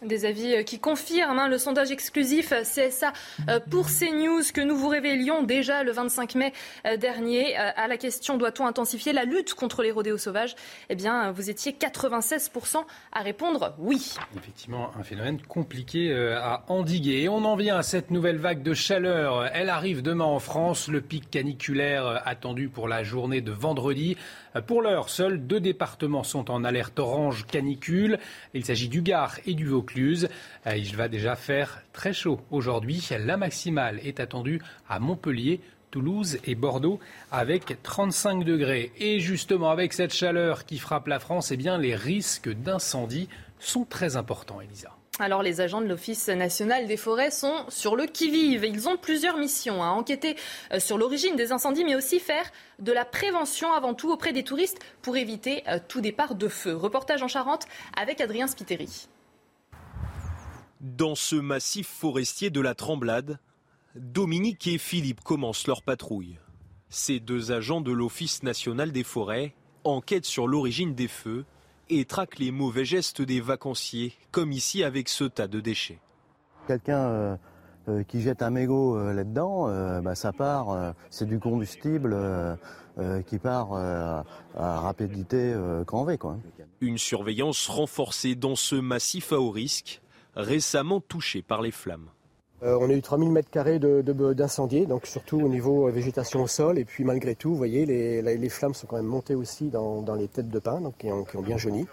Des 0.01 0.23
avis 0.23 0.55
euh, 0.55 0.63
qui 0.63 0.79
confirment 0.79 1.39
hein, 1.39 1.49
le 1.49 1.57
sondage 1.57 1.91
exclusif 1.91 2.53
euh, 2.53 2.61
CSA 2.61 3.11
euh, 3.49 3.59
pour 3.69 3.87
CNews 3.87 4.43
que 4.53 4.61
nous 4.61 4.77
vous 4.77 4.87
révélions 4.87 5.43
déjà 5.43 5.83
le 5.83 5.91
25 5.91 6.35
mai 6.35 6.53
dernier. 6.97 7.55
À 7.55 7.87
la 7.87 7.97
question 7.97 8.37
doit-on 8.37 8.65
intensifier 8.65 9.11
la 9.11 9.25
lutte 9.25 9.53
contre 9.53 9.83
les 9.83 9.91
rodéos 9.91 10.17
sauvages? 10.17 10.55
Eh 10.89 10.95
bien, 10.95 11.31
vous 11.31 11.49
étiez 11.49 11.73
96% 11.73 12.83
à 13.11 13.21
répondre 13.21 13.75
oui. 13.77 14.15
Effectivement, 14.37 14.91
un 14.97 15.03
phénomène 15.03 15.41
compliqué 15.41 16.13
à 16.13 16.63
endiguer. 16.67 17.23
Et 17.23 17.29
on 17.29 17.43
en 17.45 17.55
vient 17.55 17.77
à 17.77 17.83
cette 17.83 18.11
nouvelle 18.11 18.37
vague 18.37 18.63
de 18.63 18.73
chaleur. 18.73 19.49
Elle 19.53 19.69
arrive 19.69 20.01
demain 20.01 20.25
en 20.25 20.39
France. 20.39 20.87
Le 20.87 21.01
pic 21.01 21.29
caniculaire 21.29 22.21
attendu 22.25 22.69
pour 22.69 22.87
la 22.87 23.03
journée 23.03 23.41
de 23.41 23.51
vendredi. 23.51 24.17
Pour 24.65 24.81
l'heure, 24.81 25.09
seuls 25.09 25.45
deux 25.45 25.59
départements 25.59 26.23
sont 26.23 26.49
en 26.49 26.63
alerte 26.63 26.97
orange 26.97 27.45
canicule. 27.45 28.17
Il 28.53 28.65
s'agit 28.65 28.89
du 28.89 29.01
Gard 29.01 29.37
et 29.45 29.53
du 29.53 29.67
Vaucluse. 29.67 30.27
Euh, 30.65 30.75
il 30.75 30.95
va 30.95 31.07
déjà 31.07 31.35
faire 31.35 31.83
très 31.93 32.13
chaud 32.13 32.41
aujourd'hui. 32.49 33.07
La 33.19 33.37
maximale 33.37 33.99
est 34.03 34.19
attendue 34.19 34.61
à 34.87 34.99
Montpellier. 34.99 35.61
Toulouse 35.91 36.37
et 36.45 36.53
Bordeaux 36.53 36.99
avec 37.31 37.81
35 37.81 38.43
degrés. 38.43 38.91
Et 38.99 39.19
justement, 39.19 39.71
avec 39.71 39.93
cette 39.93 40.13
chaleur 40.13 40.65
qui 40.65 40.77
frappe 40.77 41.07
la 41.07 41.19
France, 41.19 41.51
eh 41.51 41.57
bien, 41.57 41.77
les 41.77 41.95
risques 41.95 42.49
d'incendie 42.49 43.27
sont 43.59 43.85
très 43.85 44.15
importants, 44.15 44.61
Elisa. 44.61 44.98
Alors 45.21 45.43
les 45.43 45.59
agents 45.59 45.81
de 45.81 45.85
l'Office 45.85 46.29
national 46.29 46.87
des 46.87 46.95
forêts 46.95 47.29
sont 47.29 47.65
sur 47.67 47.97
le 47.97 48.05
qui-vive. 48.05 48.63
Ils 48.63 48.87
ont 48.87 48.95
plusieurs 48.95 49.37
missions, 49.37 49.83
à 49.83 49.87
enquêter 49.87 50.37
euh, 50.71 50.79
sur 50.79 50.97
l'origine 50.97 51.35
des 51.35 51.51
incendies, 51.51 51.83
mais 51.83 51.95
aussi 51.95 52.21
faire 52.21 52.49
de 52.79 52.93
la 52.93 53.03
prévention 53.03 53.73
avant 53.73 53.93
tout 53.93 54.09
auprès 54.09 54.31
des 54.31 54.45
touristes 54.45 54.79
pour 55.01 55.17
éviter 55.17 55.63
euh, 55.67 55.77
tout 55.85 55.99
départ 55.99 56.35
de 56.35 56.47
feu. 56.47 56.73
Reportage 56.73 57.21
en 57.21 57.27
Charente 57.27 57.67
avec 57.97 58.21
Adrien 58.21 58.47
Spiteri. 58.47 59.07
Dans 60.79 61.15
ce 61.15 61.35
massif 61.35 61.87
forestier 61.87 62.49
de 62.49 62.61
la 62.61 62.73
Tremblade, 62.73 63.39
Dominique 63.95 64.67
et 64.67 64.77
Philippe 64.77 65.19
commencent 65.19 65.67
leur 65.67 65.81
patrouille. 65.81 66.37
Ces 66.87 67.19
deux 67.19 67.51
agents 67.51 67.81
de 67.81 67.91
l'Office 67.91 68.41
national 68.41 68.93
des 68.93 69.03
forêts 69.03 69.53
enquêtent 69.83 70.25
sur 70.25 70.47
l'origine 70.47 70.95
des 70.95 71.09
feux 71.09 71.43
et 71.89 72.05
traquent 72.05 72.39
les 72.39 72.51
mauvais 72.51 72.85
gestes 72.85 73.21
des 73.21 73.41
vacanciers, 73.41 74.13
comme 74.31 74.51
ici 74.51 74.83
avec 74.83 75.09
ce 75.09 75.23
tas 75.23 75.47
de 75.47 75.59
déchets. 75.59 75.99
Quelqu'un 76.67 76.99
euh, 76.99 77.35
euh, 77.87 78.03
qui 78.03 78.21
jette 78.21 78.41
un 78.41 78.51
mégot 78.51 78.95
euh, 78.95 79.13
là-dedans, 79.13 80.01
bah, 80.01 80.15
ça 80.15 80.31
part, 80.31 80.93
c'est 81.09 81.25
du 81.25 81.39
combustible 81.39 82.15
qui 83.27 83.39
part 83.39 83.73
à 83.73 84.23
rapidité 84.55 85.55
grand 85.85 86.03
V. 86.03 86.17
Quoi. 86.17 86.37
Une 86.81 86.97
surveillance 86.97 87.67
renforcée 87.67 88.35
dans 88.35 88.55
ce 88.55 88.75
massif 88.75 89.31
à 89.31 89.39
haut 89.39 89.51
risque 89.51 90.01
récemment 90.35 90.99
touchés 90.99 91.41
par 91.41 91.61
les 91.61 91.71
flammes. 91.71 92.09
Euh, 92.61 92.77
on 92.79 92.89
a 92.89 92.93
eu 92.93 93.01
3000 93.01 93.31
mètres 93.31 93.49
carrés 93.49 93.79
d'incendiés, 93.79 94.85
donc 94.85 95.05
surtout 95.05 95.39
au 95.39 95.47
niveau 95.47 95.87
euh, 95.87 95.91
végétation 95.91 96.43
au 96.43 96.47
sol. 96.47 96.77
Et 96.77 96.85
puis 96.85 97.03
malgré 97.03 97.35
tout, 97.35 97.49
vous 97.49 97.57
voyez, 97.57 97.85
les, 97.85 98.49
flammes 98.49 98.73
sont 98.73 98.87
quand 98.87 98.97
même 98.97 99.05
montées 99.05 99.35
aussi 99.35 99.69
dans, 99.69 100.03
les 100.15 100.27
têtes 100.27 100.49
de 100.49 100.59
pin, 100.59 100.81
donc 100.81 100.97
qui 100.97 101.09
ont 101.09 101.41
bien 101.41 101.57
jauni. 101.57 101.85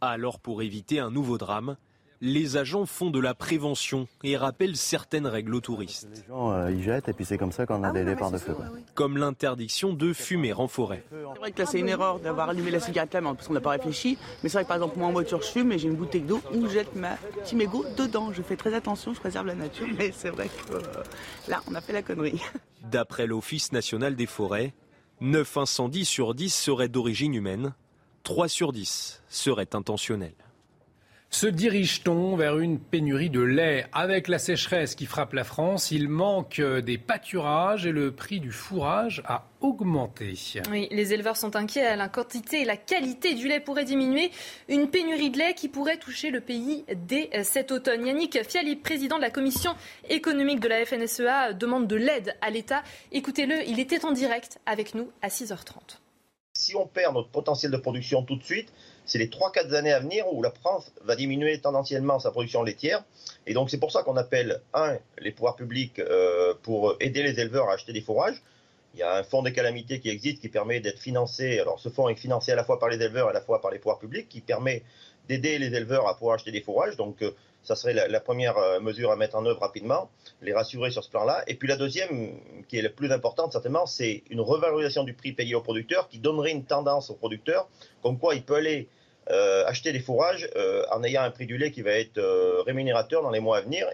Alors 0.00 0.40
pour 0.40 0.62
éviter 0.62 0.98
un 0.98 1.10
nouveau 1.10 1.38
drame, 1.38 1.76
les 2.20 2.56
agents 2.56 2.86
font 2.86 3.10
de 3.10 3.20
la 3.20 3.34
prévention 3.34 4.08
et 4.24 4.36
rappellent 4.36 4.76
certaines 4.76 5.26
règles 5.26 5.54
aux 5.54 5.60
touristes. 5.60 6.08
Les 6.14 6.26
gens 6.28 6.52
euh, 6.52 6.70
ils 6.70 6.82
jettent 6.82 7.08
et 7.08 7.12
puis 7.12 7.24
c'est 7.24 7.38
comme 7.38 7.52
ça 7.52 7.66
qu'on 7.66 7.82
a 7.82 7.88
ah 7.88 7.92
des 7.92 8.04
départs 8.04 8.30
de 8.30 8.38
feu. 8.38 8.54
Comme 8.94 9.18
l'interdiction 9.18 9.92
de 9.92 10.12
fumer 10.12 10.52
en 10.52 10.68
forêt. 10.68 11.04
C'est 11.10 11.38
vrai 11.38 11.52
que 11.52 11.58
là 11.58 11.66
c'est 11.66 11.80
une 11.80 11.88
erreur 11.88 12.18
d'avoir 12.18 12.48
allumé 12.48 12.70
la 12.70 12.80
cigarette 12.80 13.14
là 13.14 13.20
parce 13.22 13.46
qu'on 13.46 13.54
n'a 13.54 13.60
pas 13.60 13.70
réfléchi. 13.70 14.18
Mais 14.42 14.48
c'est 14.48 14.58
vrai 14.58 14.64
que 14.64 14.68
par 14.68 14.76
exemple 14.76 14.98
moi 14.98 15.08
en 15.08 15.12
voiture 15.12 15.42
je 15.42 15.48
fume 15.48 15.72
et 15.72 15.78
j'ai 15.78 15.88
une 15.88 15.96
bouteille 15.96 16.22
d'eau 16.22 16.40
où 16.54 16.66
je 16.66 16.72
jette 16.72 16.94
ma 16.94 17.16
petit 17.16 17.56
mégot 17.56 17.84
dedans. 17.96 18.32
Je 18.32 18.42
fais 18.42 18.56
très 18.56 18.74
attention, 18.74 19.14
je 19.14 19.20
préserve 19.20 19.46
la 19.46 19.54
nature. 19.54 19.86
Mais 19.98 20.12
c'est 20.12 20.30
vrai 20.30 20.48
que 20.48 20.74
euh, 20.74 20.80
là 21.48 21.60
on 21.70 21.74
a 21.74 21.80
fait 21.80 21.92
la 21.92 22.02
connerie. 22.02 22.40
D'après 22.82 23.26
l'Office 23.26 23.72
national 23.72 24.16
des 24.16 24.26
forêts, 24.26 24.72
9 25.20 25.56
incendies 25.56 26.04
sur 26.04 26.34
10 26.34 26.54
seraient 26.54 26.88
d'origine 26.88 27.34
humaine, 27.34 27.74
3 28.22 28.48
sur 28.48 28.72
10 28.72 29.22
seraient 29.28 29.74
intentionnels. 29.74 30.34
Se 31.28 31.46
dirige-t-on 31.46 32.36
vers 32.36 32.58
une 32.58 32.78
pénurie 32.78 33.30
de 33.30 33.40
lait 33.40 33.86
Avec 33.92 34.28
la 34.28 34.38
sécheresse 34.38 34.94
qui 34.94 35.06
frappe 35.06 35.34
la 35.34 35.44
France, 35.44 35.90
il 35.90 36.08
manque 36.08 36.60
des 36.60 36.98
pâturages 36.98 37.84
et 37.84 37.92
le 37.92 38.12
prix 38.12 38.40
du 38.40 38.52
fourrage 38.52 39.22
a 39.26 39.44
augmenté. 39.60 40.34
Oui, 40.70 40.88
les 40.90 41.12
éleveurs 41.12 41.36
sont 41.36 41.56
inquiets. 41.56 41.96
La 41.96 42.08
quantité 42.08 42.62
et 42.62 42.64
la 42.64 42.76
qualité 42.76 43.34
du 43.34 43.48
lait 43.48 43.60
pourraient 43.60 43.84
diminuer. 43.84 44.30
Une 44.68 44.88
pénurie 44.88 45.30
de 45.30 45.38
lait 45.38 45.54
qui 45.54 45.68
pourrait 45.68 45.98
toucher 45.98 46.30
le 46.30 46.40
pays 46.40 46.84
dès 47.06 47.28
cet 47.42 47.70
automne. 47.70 48.06
Yannick 48.06 48.38
Fiali, 48.48 48.76
président 48.76 49.16
de 49.16 49.22
la 49.22 49.30
commission 49.30 49.74
économique 50.08 50.60
de 50.60 50.68
la 50.68 50.86
FNSEA, 50.86 51.52
demande 51.52 51.86
de 51.86 51.96
l'aide 51.96 52.36
à 52.40 52.50
l'État. 52.50 52.82
Écoutez-le, 53.12 53.68
il 53.68 53.80
était 53.80 54.04
en 54.04 54.12
direct 54.12 54.58
avec 54.64 54.94
nous 54.94 55.10
à 55.20 55.28
6h30. 55.28 55.98
Si 56.54 56.74
on 56.74 56.86
perd 56.86 57.14
notre 57.14 57.28
potentiel 57.28 57.70
de 57.70 57.76
production 57.76 58.22
tout 58.22 58.36
de 58.36 58.42
suite, 58.42 58.72
c'est 59.06 59.18
les 59.18 59.28
3-4 59.28 59.72
années 59.74 59.92
à 59.92 60.00
venir 60.00 60.24
où 60.32 60.42
la 60.42 60.50
France 60.50 60.92
va 61.04 61.16
diminuer 61.16 61.58
tendanciellement 61.60 62.18
sa 62.18 62.30
production 62.30 62.62
laitière. 62.62 63.04
Et 63.46 63.54
donc 63.54 63.70
c'est 63.70 63.78
pour 63.78 63.92
ça 63.92 64.02
qu'on 64.02 64.16
appelle, 64.16 64.60
un, 64.74 64.96
les 65.18 65.30
pouvoirs 65.30 65.56
publics 65.56 65.98
euh, 65.98 66.54
pour 66.62 66.96
aider 67.00 67.22
les 67.22 67.40
éleveurs 67.40 67.70
à 67.70 67.74
acheter 67.74 67.92
des 67.92 68.00
fourrages. 68.00 68.42
Il 68.94 69.00
y 69.00 69.02
a 69.02 69.16
un 69.16 69.22
fonds 69.22 69.42
de 69.42 69.50
calamité 69.50 70.00
qui 70.00 70.08
existe 70.08 70.40
qui 70.40 70.48
permet 70.48 70.80
d'être 70.80 70.98
financé. 70.98 71.60
Alors 71.60 71.78
ce 71.78 71.88
fonds 71.88 72.08
est 72.08 72.16
financé 72.16 72.52
à 72.52 72.56
la 72.56 72.64
fois 72.64 72.78
par 72.78 72.88
les 72.88 72.96
éleveurs 72.96 73.28
et 73.28 73.30
à 73.30 73.34
la 73.34 73.40
fois 73.40 73.60
par 73.60 73.70
les 73.70 73.78
pouvoirs 73.78 73.98
publics 73.98 74.28
qui 74.28 74.40
permet 74.40 74.82
d'aider 75.28 75.58
les 75.58 75.74
éleveurs 75.74 76.08
à 76.08 76.16
pouvoir 76.16 76.36
acheter 76.36 76.50
des 76.50 76.60
fourrages. 76.60 76.96
Donc 76.96 77.22
euh, 77.22 77.30
ça 77.62 77.74
serait 77.74 77.94
la, 77.94 78.20
première 78.20 78.56
euh, 78.58 78.80
mesure 78.80 79.10
à 79.10 79.16
mettre 79.16 79.34
en 79.34 79.44
œuvre 79.44 79.60
rapidement, 79.60 80.08
les 80.40 80.54
rassurer 80.54 80.90
sur 80.90 81.02
ce 81.02 81.10
plan-là. 81.10 81.42
Et 81.48 81.54
puis 81.54 81.68
la 81.68 81.76
deuxième, 81.76 82.38
qui 82.68 82.78
est 82.78 82.82
la 82.82 82.90
plus 82.90 83.10
importante 83.12 83.52
certainement, 83.52 83.86
c'est 83.86 84.22
une 84.30 84.40
revalorisation 84.40 85.02
du 85.02 85.14
prix 85.14 85.32
payé 85.32 85.54
aux 85.54 85.60
producteurs 85.60 86.08
qui 86.08 86.18
donnerait 86.18 86.52
une 86.52 86.64
tendance 86.64 87.10
aux 87.10 87.14
producteurs, 87.14 87.68
comme 88.02 88.18
quoi 88.18 88.34
il 88.36 88.42
peut 88.42 88.54
aller 88.54 88.88
acheter 89.66 89.92
des 89.92 90.00
fourrages 90.00 90.48
euh, 90.56 90.84
en 90.92 91.02
ayant 91.02 91.22
un 91.22 91.30
prix 91.30 91.46
du 91.46 91.58
lait 91.58 91.70
qui 91.70 91.82
va 91.82 91.92
être 91.92 92.20
rémunérateur 92.64 93.22
dans 93.22 93.30
les 93.30 93.40
mois 93.40 93.58
à 93.58 93.60
venir. 93.60 93.86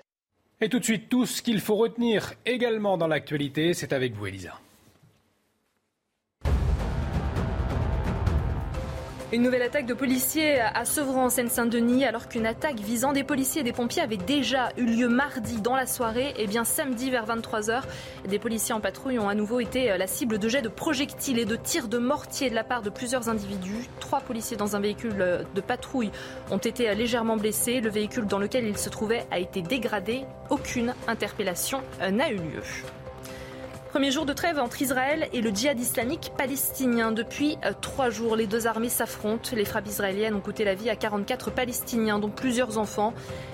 Et 0.61 0.69
tout 0.69 0.79
de 0.79 0.85
suite, 0.85 1.09
tout 1.09 1.27
ce 1.27 1.43
qu'il 1.43 1.61
faut 1.61 1.75
retenir 1.75 2.35
également 2.47 2.97
dans 2.97 3.09
l'actualité, 3.09 3.75
c'est 3.75 3.93
avec 3.93 4.15
vous, 4.15 4.27
Elisa. 4.27 4.53
Une 9.33 9.41
nouvelle 9.41 9.63
attaque 9.63 9.87
de 9.87 9.95
policiers 9.95 10.61
à 10.61 10.85
Sevran 10.85 11.25
en 11.25 11.31
Seine-Saint-Denis, 11.31 12.05
alors 12.05 12.29
qu'une 12.29 12.45
attaque 12.45 12.79
visant 12.79 13.15
des 13.15 13.25
policiers 13.25 13.63
et 13.63 13.65
des 13.65 13.73
pompiers 13.73 14.03
avait 14.03 14.19
déjà 14.19 14.69
eu 14.77 14.85
lieu 14.85 15.09
mardi 15.09 15.63
dans 15.63 15.75
la 15.75 15.87
soirée. 15.87 16.35
Et 16.37 16.43
eh 16.43 16.47
bien 16.47 16.65
samedi 16.65 17.11
vers 17.11 17.25
23h, 17.25 17.81
des 18.29 18.39
policiers 18.39 18.75
en 18.75 18.81
patrouille 18.81 19.19
ont 19.19 19.31
à 19.31 19.35
nouveau 19.35 19.61
été 19.61 19.97
la 19.97 20.07
cible 20.07 20.39
de 20.39 20.51
jets 20.51 20.61
de 20.61 20.69
projectiles 20.69 21.39
et 21.39 21.47
de 21.47 21.57
tirs 21.57 21.89
de 21.89 21.97
mortier 21.97 22.51
de 22.51 22.55
la 22.55 22.63
part 22.63 22.83
de 22.83 22.91
plusieurs 22.91 23.31
individus. 23.31 23.89
Trois 24.01 24.21
policiers 24.21 24.59
dans 24.59 24.77
un 24.77 24.81
véhicule 24.81 25.47
de 25.55 25.61
patrouille 25.63 26.11
ont 26.51 26.59
été 26.59 26.95
légèrement 26.95 27.39
blessés. 27.39 27.81
Le 27.81 27.89
véhicule 27.89 28.27
dans 28.27 28.39
lequel 28.39 28.67
ils 28.67 28.77
se 28.77 28.91
trouvaient 28.91 29.25
a 29.31 29.39
été 29.39 29.63
dégradé. 29.63 30.27
Aucune 30.51 30.95
interpellation 31.09 31.81
n'a 32.01 32.31
eu 32.31 32.37
lieu. 32.37 32.63
Premier 33.93 34.11
jour 34.11 34.25
de 34.25 34.33
trêve 34.33 34.59
entre 34.59 34.81
Israël 34.81 35.29
et 35.35 35.43
le 35.43 35.51
djihad 35.51 35.79
islamique 35.79 36.33
palestinien. 36.39 37.13
Depuis 37.13 37.59
euh, 37.63 37.73
trois 37.79 38.09
jours, 38.09 38.37
les 38.37 38.47
deux 38.47 38.67
armées 38.67 38.89
s'affrontent. 38.89 39.51
Les 39.55 39.67
frappes 39.67 39.87
israéliennes 39.87 40.35
ont 40.35 40.41
coûté 40.41 40.65
la 40.65 40.75
vie 40.75 40.89
à 40.89 40.97
44 40.97 41.51
Palestiniens, 41.51 42.19
dont 42.19 42.31
plusieurs 42.31 42.79
enfants. 42.79 43.13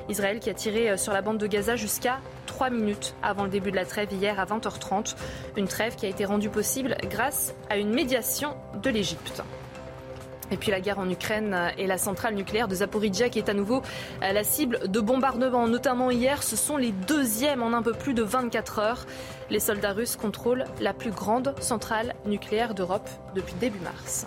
Israël 0.08 0.38
qui 0.38 0.48
a 0.48 0.54
tiré 0.54 0.90
euh, 0.90 0.96
sur 0.96 1.12
la 1.12 1.22
bande 1.22 1.38
de 1.38 1.46
Gaza 1.48 1.74
jusqu'à 1.74 2.20
trois 2.46 2.70
minutes 2.70 3.16
avant 3.20 3.42
le 3.42 3.50
début 3.50 3.72
de 3.72 3.76
la 3.76 3.84
trêve 3.84 4.12
hier 4.12 4.38
à 4.38 4.44
20h30. 4.44 5.16
Une 5.56 5.66
trêve 5.66 5.96
qui 5.96 6.06
a 6.06 6.08
été 6.08 6.24
rendue 6.24 6.50
possible 6.50 6.96
grâce 7.10 7.52
à 7.68 7.76
une 7.76 7.92
médiation 7.92 8.54
de 8.80 8.90
l'Égypte. 8.90 9.42
Et 10.52 10.56
puis 10.56 10.70
la 10.70 10.80
guerre 10.80 11.00
en 11.00 11.10
Ukraine 11.10 11.72
et 11.76 11.86
la 11.88 11.98
centrale 11.98 12.34
nucléaire 12.34 12.68
de 12.68 12.76
Zaporizhia 12.76 13.28
qui 13.28 13.38
est 13.38 13.50
à 13.50 13.54
nouveau 13.54 13.82
la 14.22 14.44
cible 14.44 14.80
de 14.88 14.98
bombardements, 14.98 15.68
notamment 15.68 16.10
hier. 16.10 16.42
Ce 16.42 16.56
sont 16.56 16.78
les 16.78 16.90
deuxièmes 16.90 17.62
en 17.62 17.74
un 17.74 17.82
peu 17.82 17.92
plus 17.92 18.14
de 18.14 18.22
24 18.22 18.78
heures. 18.78 19.06
Les 19.50 19.60
soldats 19.60 19.94
russes 19.94 20.16
contrôlent 20.16 20.66
la 20.78 20.92
plus 20.92 21.10
grande 21.10 21.54
centrale 21.60 22.14
nucléaire 22.26 22.74
d'Europe 22.74 23.08
depuis 23.34 23.54
début 23.54 23.78
mars. 23.78 24.26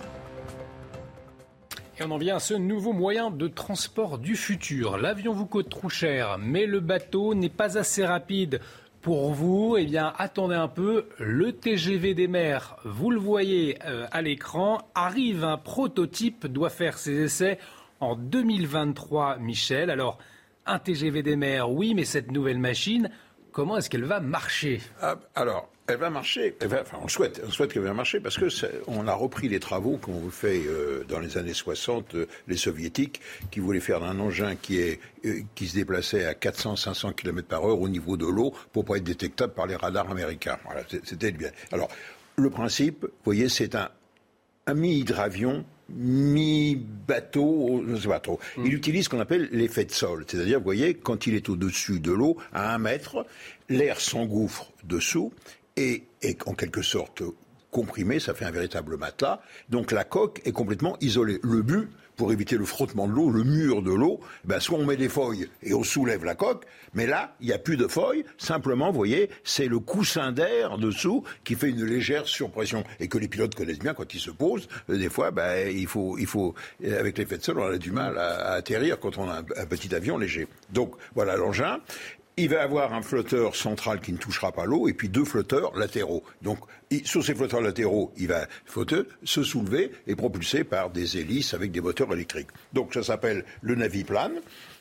Et 1.99 2.03
on 2.03 2.09
en 2.09 2.17
vient 2.17 2.37
à 2.37 2.39
ce 2.39 2.55
nouveau 2.55 2.91
moyen 2.91 3.29
de 3.29 3.47
transport 3.47 4.17
du 4.17 4.35
futur. 4.35 4.97
L'avion 4.97 5.33
vous 5.33 5.45
coûte 5.45 5.69
trop 5.69 5.89
cher, 5.89 6.39
mais 6.39 6.65
le 6.65 6.79
bateau 6.79 7.35
n'est 7.35 7.49
pas 7.49 7.77
assez 7.77 8.03
rapide 8.03 8.61
pour 9.03 9.31
vous, 9.31 9.77
eh 9.77 9.85
bien, 9.85 10.11
attendez 10.17 10.55
un 10.55 10.67
peu. 10.67 11.05
Le 11.19 11.51
TGV 11.51 12.15
des 12.15 12.27
mers, 12.27 12.77
vous 12.83 13.11
le 13.11 13.19
voyez 13.19 13.77
euh, 13.85 14.07
à 14.11 14.23
l'écran, 14.23 14.79
arrive 14.95 15.43
un 15.43 15.57
prototype, 15.57 16.47
doit 16.47 16.69
faire 16.71 16.97
ses 16.97 17.13
essais 17.21 17.59
en 17.99 18.15
2023, 18.15 19.37
Michel. 19.37 19.91
Alors, 19.91 20.17
un 20.65 20.79
TGV 20.79 21.21
des 21.21 21.35
mers, 21.35 21.71
oui, 21.71 21.93
mais 21.93 22.05
cette 22.05 22.31
nouvelle 22.31 22.59
machine, 22.59 23.11
comment 23.51 23.77
est-ce 23.77 23.89
qu'elle 23.89 24.05
va 24.05 24.19
marcher 24.19 24.81
ah, 25.01 25.17
Alors, 25.35 25.69
Elle 25.87 25.97
va 25.97 26.09
marcher. 26.09 26.55
enfin, 26.63 26.97
on 27.03 27.07
souhaite, 27.07 27.41
on 27.45 27.51
souhaite 27.51 27.73
qu'elle 27.73 27.83
va 27.83 27.93
marcher 27.93 28.19
parce 28.19 28.37
que 28.37 28.47
on 28.87 29.07
a 29.07 29.13
repris 29.13 29.49
les 29.49 29.59
travaux 29.59 29.97
qu'ont 29.97 30.29
fait 30.29 30.61
euh, 30.65 31.03
dans 31.07 31.19
les 31.19 31.37
années 31.37 31.53
60 31.53 32.15
euh, 32.15 32.27
les 32.47 32.57
soviétiques 32.57 33.21
qui 33.51 33.59
voulaient 33.59 33.79
faire 33.79 34.03
un 34.03 34.19
engin 34.19 34.55
qui 34.55 34.79
euh, 35.25 35.41
se 35.55 35.75
déplaçait 35.75 36.25
à 36.25 36.33
400-500 36.33 37.13
km 37.15 37.47
par 37.47 37.65
heure 37.65 37.79
au 37.79 37.89
niveau 37.89 38.17
de 38.17 38.25
l'eau 38.25 38.53
pour 38.71 38.85
pas 38.85 38.97
être 38.97 39.03
détectable 39.03 39.53
par 39.53 39.67
les 39.67 39.75
radars 39.75 40.09
américains. 40.09 40.57
C'était 41.03 41.31
bien. 41.31 41.49
Alors, 41.71 41.89
le 42.37 42.49
principe, 42.49 43.03
vous 43.03 43.09
voyez, 43.25 43.49
c'est 43.49 43.75
un, 43.75 43.89
un 44.67 44.73
mi-hydravion 44.73 45.65
mi-bateau, 45.95 47.83
je 47.85 47.91
ne 47.91 47.99
sais 47.99 48.07
pas 48.07 48.19
trop. 48.19 48.39
Hmm. 48.57 48.65
Il 48.65 48.73
utilise 48.73 49.05
ce 49.05 49.09
qu'on 49.09 49.19
appelle 49.19 49.49
l'effet 49.51 49.85
de 49.85 49.91
sol. 49.91 50.25
C'est-à-dire, 50.27 50.59
vous 50.59 50.63
voyez, 50.65 50.93
quand 50.93 51.27
il 51.27 51.35
est 51.35 51.49
au-dessus 51.49 51.99
de 51.99 52.11
l'eau, 52.11 52.37
à 52.53 52.73
un 52.73 52.77
mètre, 52.77 53.25
l'air 53.69 53.99
s'engouffre 53.99 54.71
dessous 54.83 55.33
et 55.77 56.03
est 56.21 56.47
en 56.47 56.53
quelque 56.53 56.81
sorte 56.81 57.23
comprimé, 57.71 58.19
ça 58.19 58.33
fait 58.33 58.45
un 58.45 58.51
véritable 58.51 58.97
matelas. 58.97 59.41
Donc 59.69 59.91
la 59.91 60.03
coque 60.03 60.41
est 60.45 60.51
complètement 60.51 60.97
isolée. 61.01 61.39
Le 61.41 61.61
but, 61.61 61.89
pour 62.21 62.31
éviter 62.31 62.55
le 62.55 62.65
frottement 62.65 63.07
de 63.07 63.13
l'eau, 63.13 63.31
le 63.31 63.43
mur 63.43 63.81
de 63.81 63.91
l'eau, 63.91 64.19
ben 64.45 64.59
soit 64.59 64.77
on 64.77 64.85
met 64.85 64.95
des 64.95 65.09
feuilles 65.09 65.49
et 65.63 65.73
on 65.73 65.83
soulève 65.83 66.23
la 66.23 66.35
coque, 66.35 66.65
mais 66.93 67.07
là, 67.07 67.33
il 67.41 67.47
n'y 67.47 67.51
a 67.51 67.57
plus 67.57 67.77
de 67.77 67.87
feuilles, 67.87 68.25
simplement, 68.37 68.91
vous 68.91 68.97
voyez, 68.97 69.31
c'est 69.43 69.65
le 69.65 69.79
coussin 69.79 70.31
d'air 70.31 70.77
dessous 70.77 71.23
qui 71.43 71.55
fait 71.55 71.71
une 71.71 71.83
légère 71.83 72.27
surpression 72.27 72.83
et 72.99 73.07
que 73.07 73.17
les 73.17 73.27
pilotes 73.27 73.55
connaissent 73.55 73.79
bien 73.79 73.95
quand 73.95 74.13
ils 74.13 74.19
se 74.19 74.29
posent. 74.29 74.67
Euh, 74.91 74.99
des 74.99 75.09
fois, 75.09 75.31
ben, 75.31 75.75
il 75.75 75.87
faut, 75.87 76.15
il 76.19 76.27
faut, 76.27 76.53
avec 76.85 77.17
l'effet 77.17 77.39
de 77.39 77.43
sol, 77.43 77.59
on 77.59 77.73
a 77.73 77.79
du 77.79 77.91
mal 77.91 78.15
à, 78.19 78.51
atterrir 78.51 78.99
quand 78.99 79.17
on 79.17 79.27
a 79.27 79.39
un 79.39 79.65
petit 79.65 79.95
avion 79.95 80.19
léger. 80.19 80.47
Donc, 80.69 80.93
voilà 81.15 81.35
l'engin. 81.37 81.79
Il 82.37 82.49
va 82.49 82.63
avoir 82.63 82.93
un 82.93 83.01
flotteur 83.01 83.55
central 83.55 83.99
qui 83.99 84.13
ne 84.13 84.17
touchera 84.17 84.53
pas 84.53 84.65
l'eau 84.65 84.87
et 84.87 84.93
puis 84.93 85.09
deux 85.09 85.25
flotteurs 85.25 85.77
latéraux. 85.77 86.23
Donc, 86.41 86.59
sur 87.03 87.23
ces 87.23 87.35
flotteurs 87.35 87.61
latéraux, 87.61 88.13
il 88.17 88.27
va 88.27 88.47
se 89.23 89.43
soulever 89.43 89.91
et 90.07 90.15
propulser 90.15 90.63
par 90.63 90.89
des 90.91 91.17
hélices 91.17 91.53
avec 91.53 91.71
des 91.71 91.81
moteurs 91.81 92.13
électriques. 92.13 92.47
Donc, 92.71 92.93
ça 92.93 93.03
s'appelle 93.03 93.43
le 93.61 93.75
naviplane. 93.75 94.33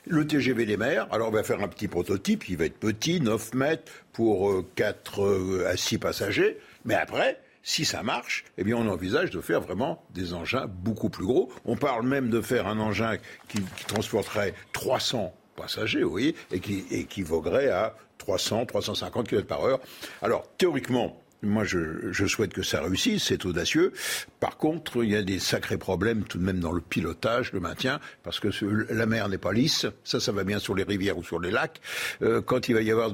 Le 0.07 0.27
TGV 0.27 0.65
des 0.65 0.77
mers, 0.77 1.13
alors 1.13 1.29
on 1.29 1.33
va 1.33 1.43
faire 1.43 1.61
un 1.61 1.69
petit 1.69 1.89
prototype, 1.89 2.49
il 2.49 2.57
va 2.57 2.65
être 2.65 2.79
petit, 2.79 3.21
9 3.21 3.53
mètres 3.55 3.93
pour 4.13 4.65
4 4.77 5.21
euh, 5.21 5.63
euh, 5.65 5.69
à 5.69 5.77
6 5.77 5.99
passagers, 5.99 6.57
mais 6.87 6.95
après, 6.95 7.39
si 7.63 7.85
ça 7.85 8.03
marche, 8.03 8.45
eh 8.57 8.65
bien 8.65 8.77
on 8.77 8.89
envisage 8.89 9.31
de 9.31 9.43
faire 9.43 9.61
vraiment 9.61 10.03
des 10.15 10.33
engins 10.33 10.67
beaucoup 10.67 11.11
plus 11.11 11.27
gros. 11.27 11.53
On 11.67 11.77
parle 11.77 12.07
même 12.07 12.31
de 12.31 12.41
faire 12.41 12.67
un 12.67 12.81
engin 12.81 13.19
qui, 13.49 13.61
qui 13.61 13.85
transporterait 13.85 14.55
300 14.73 15.35
passagers, 15.61 16.03
vous 16.03 16.11
voyez, 16.11 16.35
et 16.53 16.61
qui 16.61 16.85
équivaudrait 16.91 17.69
à 17.69 17.95
300, 18.19 18.67
350 18.67 19.29
km 19.29 19.47
par 19.47 19.65
heure. 19.65 19.81
Alors, 20.23 20.47
théoriquement, 20.59 21.17
moi, 21.43 21.65
je, 21.65 22.27
souhaite 22.27 22.53
que 22.53 22.63
ça 22.63 22.83
réussisse, 22.83 23.25
c'est 23.25 23.47
audacieux. 23.47 23.93
Par 24.41 24.59
contre, 24.59 25.03
il 25.03 25.11
y 25.11 25.17
a 25.17 25.23
des 25.23 25.39
sacrés 25.39 25.79
problèmes 25.79 26.25
tout 26.25 26.39
de 26.39 26.45
même 26.45 26.61
dans 26.61 26.73
le 26.73 26.83
pilotage, 26.83 27.53
le 27.53 27.61
maintien, 27.61 27.99
parce 28.23 28.41
que 28.41 28.49
la 28.93 29.07
mer 29.07 29.29
n'est 29.29 29.39
pas 29.39 29.53
lisse. 29.53 29.87
Ça, 30.05 30.21
ça 30.21 30.33
va 30.33 30.45
bien 30.45 30.59
sur 30.59 30.75
les 30.75 30.83
rivières 30.83 31.17
ou 31.17 31.25
sur 31.25 31.41
les 31.41 31.51
lacs. 31.51 31.81
Euh, 32.23 32.43
quand 32.43 32.69
il 32.69 32.75
va 32.75 32.83
y 32.83 32.91
avoir 32.91 33.11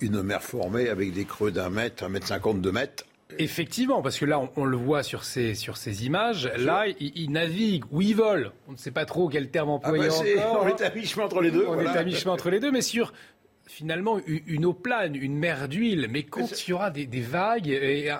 une 0.00 0.22
mer 0.22 0.42
formée 0.42 0.88
avec 0.88 1.12
des 1.12 1.24
creux 1.24 1.50
d'un 1.50 1.70
mètre, 1.70 2.04
un 2.04 2.08
mètre 2.08 2.28
cinquante, 2.28 2.60
deux 2.60 2.72
mètres, 2.72 3.04
Effectivement, 3.36 4.00
parce 4.00 4.18
que 4.18 4.24
là, 4.24 4.40
on, 4.56 4.64
le 4.64 4.76
voit 4.76 5.02
sur 5.02 5.22
ces, 5.22 5.54
sur 5.54 5.76
ces 5.76 6.06
images. 6.06 6.50
Là, 6.56 6.86
il, 6.98 7.30
navigue 7.30 7.84
ou 7.90 8.00
il 8.00 8.16
vole. 8.16 8.52
On 8.68 8.72
ne 8.72 8.76
sait 8.76 8.90
pas 8.90 9.04
trop 9.04 9.28
quel 9.28 9.50
terme 9.50 9.68
employer 9.68 10.08
ah 10.10 10.22
bah 10.22 10.48
encore. 10.48 10.62
On 10.64 10.68
est 10.68 10.82
à 10.82 10.90
mi-chemin 10.90 11.24
entre 11.26 11.42
les 11.42 11.50
deux. 11.50 11.66
On 11.68 11.78
est 11.78 11.86
à 11.86 12.04
mi-chemin 12.04 12.32
entre 12.32 12.48
les 12.48 12.58
deux, 12.58 12.70
mais 12.70 12.80
sur 12.80 13.12
finalement 13.68 14.18
une 14.26 14.64
eau 14.64 14.72
plane, 14.72 15.14
une 15.14 15.36
mer 15.36 15.68
d'huile, 15.68 16.08
mais 16.10 16.22
quand 16.22 16.48
il 16.66 16.70
y 16.70 16.72
aura 16.72 16.90
des, 16.90 17.06
vagues 17.20 17.68
et 17.68 18.10
un, 18.10 18.18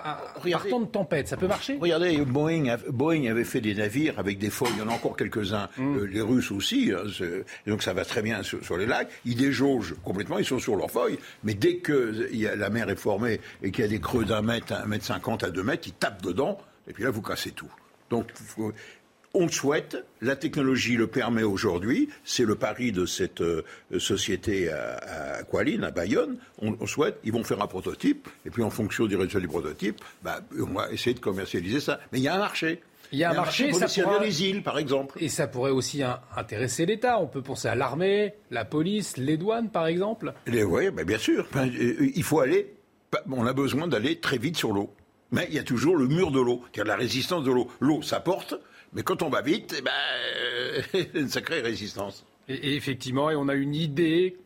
partant 0.51 0.79
de 0.79 0.85
tempête, 0.85 1.27
ça 1.27 1.37
peut 1.37 1.47
marcher? 1.47 1.77
Regardez, 1.81 2.17
Boeing, 2.19 2.77
Boeing, 2.89 3.29
avait 3.29 3.43
fait 3.43 3.61
des 3.61 3.73
navires 3.73 4.19
avec 4.19 4.37
des 4.37 4.49
feuilles, 4.49 4.71
il 4.75 4.79
y 4.79 4.81
en 4.81 4.89
a 4.89 4.93
encore 4.93 5.17
quelques-uns, 5.17 5.67
mm. 5.77 5.97
euh, 5.97 6.03
les 6.05 6.21
Russes 6.21 6.51
aussi, 6.51 6.91
hein, 6.95 7.03
donc 7.67 7.83
ça 7.83 7.93
va 7.93 8.05
très 8.05 8.21
bien 8.21 8.43
sur, 8.43 8.77
les 8.77 8.85
lacs. 8.85 9.09
Ils 9.25 9.35
déjaugent 9.35 9.95
complètement, 10.03 10.37
ils 10.37 10.45
sont 10.45 10.59
sur 10.59 10.75
leurs 10.75 10.91
feuilles, 10.91 11.17
mais 11.43 11.55
dès 11.55 11.77
que 11.77 12.29
y 12.31 12.47
a, 12.47 12.55
la 12.55 12.69
mer 12.69 12.89
est 12.89 12.95
formée 12.95 13.41
et 13.63 13.71
qu'il 13.71 13.83
y 13.83 13.87
a 13.87 13.89
des 13.89 13.99
creux 13.99 14.25
d'un 14.25 14.41
mètre, 14.41 14.73
un 14.73 14.85
mètre 14.85 15.05
cinquante 15.05 15.43
à 15.43 15.49
deux 15.49 15.63
mètres, 15.63 15.87
ils 15.87 15.93
tapent 15.93 16.21
dedans, 16.21 16.59
et 16.87 16.93
puis 16.93 17.03
là 17.03 17.09
vous 17.09 17.21
cassez 17.21 17.51
tout. 17.51 17.71
Donc 18.09 18.27
on 19.39 19.45
le 19.45 19.51
souhaite, 19.51 19.97
la 20.21 20.35
technologie 20.35 20.97
le 20.97 21.07
permet 21.07 21.43
aujourd'hui, 21.43 22.09
c'est 22.25 22.43
le 22.43 22.55
pari 22.55 22.91
de 22.91 23.05
cette 23.05 23.39
euh, 23.39 23.63
société 23.97 24.69
à, 24.69 24.97
à 24.97 25.39
à 25.39 25.91
Bayonne. 25.91 26.37
On, 26.61 26.85
souhaite, 26.85 27.19
ils 27.23 27.31
vont 27.31 27.45
faire 27.45 27.61
un 27.61 27.67
prototype, 27.67 28.27
et 28.45 28.49
puis 28.49 28.63
en 28.63 28.69
fonction 28.69 29.05
du 29.05 29.15
résultat 29.15 29.39
du 29.39 29.47
prototype, 29.47 30.01
bah, 30.21 30.41
on 30.59 30.73
va 30.73 30.91
essayer 30.91 31.13
de 31.13 31.21
commercialiser 31.21 31.79
ça. 31.79 32.01
Mais 32.11 32.19
il 32.19 32.23
y 32.23 32.27
a 32.27 32.35
un 32.35 32.39
marché. 32.39 32.81
Il 33.13 33.19
y 33.19 33.23
a 33.23 33.31
un, 33.31 33.33
marché, 33.33 33.71
ça 33.71 33.87
pourrait... 34.03 34.25
les 34.25 34.43
îles, 34.43 34.61
par 34.61 34.77
exemple. 34.77 35.17
Et 35.23 35.29
ça 35.29 35.47
pourrait 35.47 35.71
aussi 35.71 36.03
intéresser 36.35 36.85
l'État. 36.85 37.19
On 37.19 37.27
peut 37.27 37.41
penser 37.41 37.69
à 37.69 37.75
l'armée, 37.75 38.33
la 38.51 38.65
police, 38.65 39.15
les 39.15 39.37
douanes, 39.37 39.69
par 39.69 39.87
exemple. 39.87 40.33
oui, 40.47 40.91
bien 41.05 41.17
sûr. 41.17 41.47
Euh, 41.55 42.11
il 42.13 42.23
faut 42.23 42.41
aller. 42.41 42.75
On 43.31 43.47
a 43.47 43.53
besoin 43.53 43.87
d'aller 43.87 44.19
très 44.19 44.37
vite 44.37 44.57
sur 44.57 44.73
l'eau. 44.73 44.93
Mais 45.31 45.47
il 45.49 45.55
y 45.55 45.59
a 45.59 45.63
toujours 45.63 45.95
le 45.95 46.07
mur 46.07 46.31
de 46.31 46.39
l'eau, 46.39 46.63
c'est-à-dire 46.65 46.91
la 46.91 46.97
résistance 46.97 47.43
de 47.43 47.51
l'eau. 47.51 47.69
L'eau, 47.79 48.01
ça 48.01 48.19
porte, 48.19 48.55
mais 48.93 49.03
quand 49.03 49.21
on 49.21 49.29
va 49.29 49.41
vite, 49.41 49.75
eh 49.77 49.81
ben, 49.81 49.91
euh, 50.37 50.81
une 51.13 51.29
sacrée 51.29 51.61
résistance. 51.61 52.25
Et, 52.47 52.75
effectivement, 52.75 53.29
et 53.29 53.35
on 53.35 53.47
a 53.47 53.53
une 53.53 53.75
idée 53.75 54.37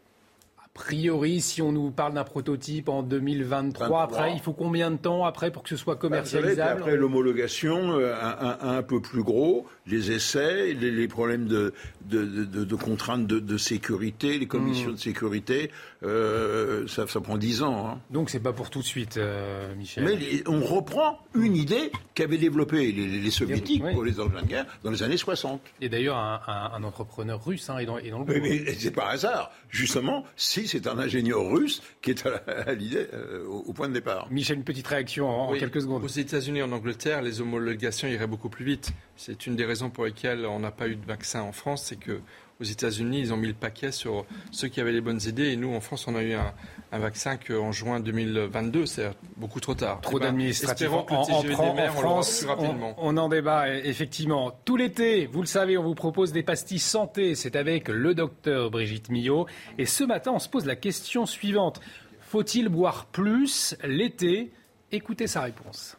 priori, 0.74 1.40
si 1.40 1.62
on 1.62 1.72
nous 1.72 1.92
parle 1.92 2.14
d'un 2.14 2.24
prototype 2.24 2.90
en 2.90 3.04
2023, 3.04 4.02
après, 4.02 4.34
il 4.34 4.40
faut 4.40 4.54
combien 4.54 4.90
de 4.92 4.98
temps 4.98 5.24
après 5.24 5.52
pour 5.52 5.64
que 5.64 5.70
ce 5.70 5.78
soit 5.78 5.96
bah, 5.96 6.02
commercialisable 6.02 6.82
Après 6.82 6.98
l'homologation, 6.98 8.00
euh, 8.00 8.14
un, 8.60 8.82
peu 8.82 9.00
plus 9.00 9.24
gros, 9.24 9.68
les 9.86 10.12
essais, 10.12 10.74
les, 10.74 11.08
problèmes 11.08 11.46
de, 11.46 11.74
de, 12.10 12.76
contraintes 12.76 13.28
de, 13.28 13.58
sécurité, 13.58 14.40
les 14.40 14.48
commissions 14.48 14.90
hmm. 14.90 14.96
de 14.96 15.00
sécurité, 15.00 15.72
euh, 16.04 16.88
ça, 16.88 17.06
prend 17.06 17.38
10 17.38 17.64
ans. 17.64 17.88
Hein. 17.88 18.00
Donc 18.10 18.30
c'est 18.30 18.40
pas 18.40 18.54
pour 18.54 18.70
tout 18.70 18.80
de 18.80 18.86
suite, 18.86 19.18
euh, 19.18 19.76
Michel. 19.76 20.04
Mais 20.04 20.44
on 20.48 20.62
reprend 20.62 21.20
une 21.36 21.56
idée 21.56 21.92
qu'avaient 22.16 22.38
développée 22.38 22.92
les, 22.92 23.32
soviétiques 23.32 23.84
pour 23.94 24.04
les 24.04 24.20
engins 24.20 24.42
de 24.42 24.48
guerre 24.48 24.66
dans 24.84 24.92
les 24.92 25.04
années 25.04 25.18
60. 25.18 25.62
Et 25.82 25.90
d'ailleurs, 25.90 26.18
un, 26.18 26.84
entrepreneur 26.84 27.44
russe 27.44 27.70
hein, 27.70 27.78
est, 27.78 27.86
dans, 27.86 27.98
le 27.98 28.10
groupe. 28.10 28.30
Mais, 28.30 28.74
c'est 28.74 28.92
pas 28.92 29.10
hasard. 29.10 29.52
Justement, 29.70 30.26
c'est 30.68 30.88
un 30.88 31.00
ingénieur 31.00 31.46
russe 31.46 31.82
qui 32.02 32.12
est 32.12 32.26
à, 32.26 32.74
l'idée, 32.74 33.08
euh, 33.14 33.46
au, 33.46 33.74
point 33.74 33.88
de 33.88 33.94
départ. 33.94 34.28
Michel, 34.32 34.58
une 34.58 34.64
petite 34.64 34.88
réaction 34.88 35.30
en, 35.30 35.54
quelques 35.54 35.82
secondes. 35.82 36.04
Aux 36.04 36.08
États-Unis 36.08 36.60
et 36.60 36.64
en 36.64 36.72
Angleterre, 36.72 37.22
les 37.22 37.42
homologations 37.42 38.08
iraient 38.08 38.28
beaucoup 38.28 38.50
plus 38.50 38.66
vite. 38.66 38.92
C'est 39.16 39.48
une 39.48 39.56
des 39.56 39.66
raisons 39.66 39.90
pour 39.90 40.06
lesquelles 40.06 40.46
on 40.46 40.60
n'a 40.60 40.72
pas 40.72 40.88
eu 40.88 40.96
de 40.96 41.06
vaccin 41.06 41.42
en 41.42 41.52
France, 41.52 41.84
c'est 41.86 42.00
que 42.00 42.20
aux 42.60 42.64
États-Unis, 42.64 43.20
ils 43.20 43.34
ont 43.34 43.38
mis 43.38 43.48
le 43.48 43.54
paquet 43.54 43.92
sur 43.92 44.26
ceux 44.52 44.68
qui 44.68 44.80
avaient 44.80 44.92
les 44.92 45.02
bonnes 45.02 45.22
idées. 45.26 45.52
Et 45.52 45.56
nous, 45.56 45.74
en 45.74 45.82
France, 45.82 46.08
on 46.08 46.16
a 46.16 46.24
eu 46.24 46.34
un, 46.34 46.54
vaccin 46.98 47.38
qu'en 47.38 47.72
juin 47.72 48.00
2022, 48.00 48.86
c'est 48.86 49.12
beaucoup 49.38 49.60
trop 49.60 49.74
tard. 49.74 50.02
Trop 50.02 50.18
eh 50.18 50.20
ben, 50.20 50.28
d'administratifs. 50.28 50.90
En, 50.92 51.06
en, 51.10 51.88
France, 51.90 52.46
on, 52.58 52.96
on, 52.98 53.18
en 53.18 53.30
débat, 53.30 53.76
effectivement. 53.76 54.52
Tout 54.66 54.78
l'été, 54.78 55.26
vous 55.26 55.42
le 55.42 55.48
savez, 55.48 55.78
on 55.78 55.84
vous 55.84 55.96
propose 55.96 56.32
des 56.32 56.44
pastilles 56.44 56.80
santé. 56.80 57.36
C'est 57.36 57.56
avec 57.56 57.88
le 57.88 58.14
docteur 58.14 58.70
Brigitte 58.70 59.10
Millot. 59.10 59.48
Et 59.78 59.86
ce 59.86 60.04
matin, 60.04 60.32
on 60.36 60.40
se 60.40 60.50
pose 60.50 60.66
la 60.66 60.76
question 60.76 61.26
suivante. 61.26 61.82
Faut-il 62.22 62.70
boire 62.70 63.08
plus 63.08 63.76
l'été? 63.84 64.52
Écoutez 64.92 65.28
sa 65.28 65.42
réponse. 65.42 65.98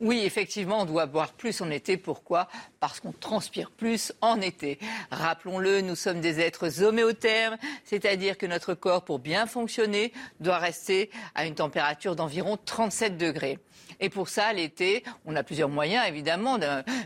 Oui, 0.00 0.22
effectivement, 0.24 0.80
on 0.80 0.84
doit 0.86 1.04
boire 1.04 1.32
plus 1.32 1.60
en 1.60 1.70
été. 1.70 1.98
Pourquoi? 1.98 2.48
Parce 2.80 3.00
qu'on 3.00 3.12
transpire 3.12 3.70
plus 3.70 4.14
en 4.22 4.40
été. 4.40 4.78
Rappelons-le, 5.10 5.82
nous 5.82 5.94
sommes 5.94 6.22
des 6.22 6.40
êtres 6.40 6.82
homéothermes, 6.82 7.58
c'est-à-dire 7.84 8.38
que 8.38 8.46
notre 8.46 8.72
corps, 8.72 9.04
pour 9.04 9.18
bien 9.18 9.46
fonctionner, 9.46 10.14
doit 10.40 10.56
rester 10.56 11.10
à 11.34 11.44
une 11.44 11.54
température 11.54 12.16
d'environ 12.16 12.56
37 12.64 13.18
degrés. 13.18 13.58
Et 14.00 14.08
pour 14.08 14.30
ça, 14.30 14.50
l'été, 14.54 15.04
on 15.26 15.36
a 15.36 15.42
plusieurs 15.42 15.68
moyens, 15.68 16.08
évidemment, 16.08 16.58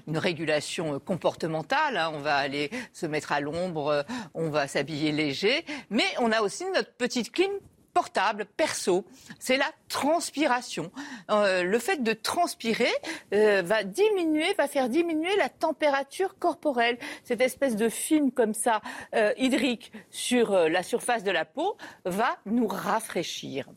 une 0.07 0.19
régulation 0.19 1.01
comportementale. 1.01 1.97
Hein. 1.97 2.13
On 2.15 2.21
va 2.21 2.37
aller 2.37 2.71
se 2.93 3.07
mettre 3.07 3.33
à 3.33 3.41
l'ombre, 3.41 4.05
on 4.35 4.51
va 4.51 4.69
s'habiller 4.69 5.11
léger, 5.11 5.65
mais 5.91 6.05
on 6.21 6.31
a 6.31 6.43
aussi 6.43 6.65
notre 6.73 6.93
petite 6.93 7.33
clim 7.33 7.51
portable, 7.95 8.45
perso, 8.45 9.07
c'est 9.39 9.57
la 9.57 9.71
transpiration. 9.89 10.91
Euh, 11.31 11.63
le 11.63 11.79
fait 11.79 12.03
de 12.03 12.13
transpirer 12.13 12.93
euh, 13.33 13.63
va 13.65 13.85
diminuer, 13.85 14.53
va 14.55 14.67
faire 14.67 14.89
diminuer 14.89 15.35
la 15.37 15.49
température 15.49 16.37
corporelle. 16.39 16.99
Cette 17.23 17.41
espèce 17.41 17.77
de 17.77 17.89
film 17.89 18.33
comme 18.33 18.53
ça, 18.53 18.83
euh, 19.15 19.33
hydrique, 19.39 19.93
sur 20.11 20.53
la 20.53 20.83
surface 20.83 21.23
de 21.23 21.31
la 21.31 21.45
peau, 21.45 21.77
va 22.05 22.37
nous 22.45 22.67
rafraîchir. 22.67 23.69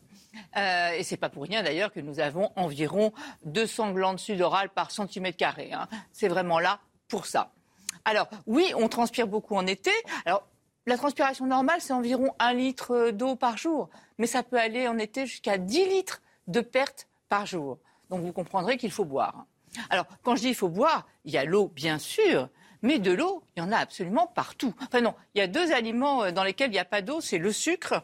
et 0.56 1.02
c'est 1.04 1.16
pas 1.16 1.28
pour 1.28 1.44
rien 1.44 1.62
d'ailleurs 1.62 1.92
que 1.92 2.00
nous 2.00 2.20
avons 2.20 2.50
environ 2.56 3.12
200 3.44 3.92
glandes 3.92 4.18
sudorales 4.18 4.70
par 4.70 4.90
centimètre 4.90 5.36
carré. 5.36 5.72
Hein. 5.72 5.88
C'est 6.12 6.28
vraiment 6.28 6.58
là 6.58 6.80
pour 7.08 7.26
ça. 7.26 7.52
Alors 8.04 8.28
oui, 8.46 8.72
on 8.76 8.88
transpire 8.88 9.26
beaucoup 9.26 9.54
en 9.54 9.66
été. 9.66 9.92
Alors 10.24 10.46
la 10.88 10.96
transpiration 10.96 11.46
normale, 11.46 11.80
c'est 11.80 11.92
environ 11.92 12.34
un 12.38 12.54
litre 12.54 13.10
d'eau 13.10 13.36
par 13.36 13.58
jour. 13.58 13.90
Mais 14.16 14.26
ça 14.26 14.42
peut 14.42 14.58
aller 14.58 14.88
en 14.88 14.96
été 14.98 15.26
jusqu'à 15.26 15.58
10 15.58 15.86
litres 15.86 16.22
de 16.46 16.60
perte 16.60 17.08
par 17.28 17.44
jour. 17.44 17.78
Donc 18.08 18.22
vous 18.22 18.32
comprendrez 18.32 18.78
qu'il 18.78 18.90
faut 18.90 19.04
boire. 19.04 19.44
Alors, 19.90 20.06
quand 20.22 20.34
je 20.34 20.40
dis 20.40 20.48
il 20.48 20.54
faut 20.54 20.70
boire, 20.70 21.06
il 21.26 21.32
y 21.32 21.36
a 21.36 21.44
l'eau, 21.44 21.70
bien 21.74 21.98
sûr, 21.98 22.48
mais 22.80 22.98
de 22.98 23.12
l'eau, 23.12 23.42
il 23.54 23.60
y 23.60 23.62
en 23.62 23.70
a 23.70 23.76
absolument 23.76 24.26
partout. 24.26 24.74
Enfin 24.80 25.02
non, 25.02 25.14
il 25.34 25.38
y 25.38 25.42
a 25.42 25.46
deux 25.46 25.72
aliments 25.72 26.24
euh, 26.24 26.32
dans 26.32 26.42
lesquels 26.42 26.70
il 26.70 26.74
n'y 26.74 26.78
a 26.78 26.86
pas 26.86 27.02
d'eau, 27.02 27.20
c'est 27.20 27.38
le 27.38 27.52
sucre 27.52 28.02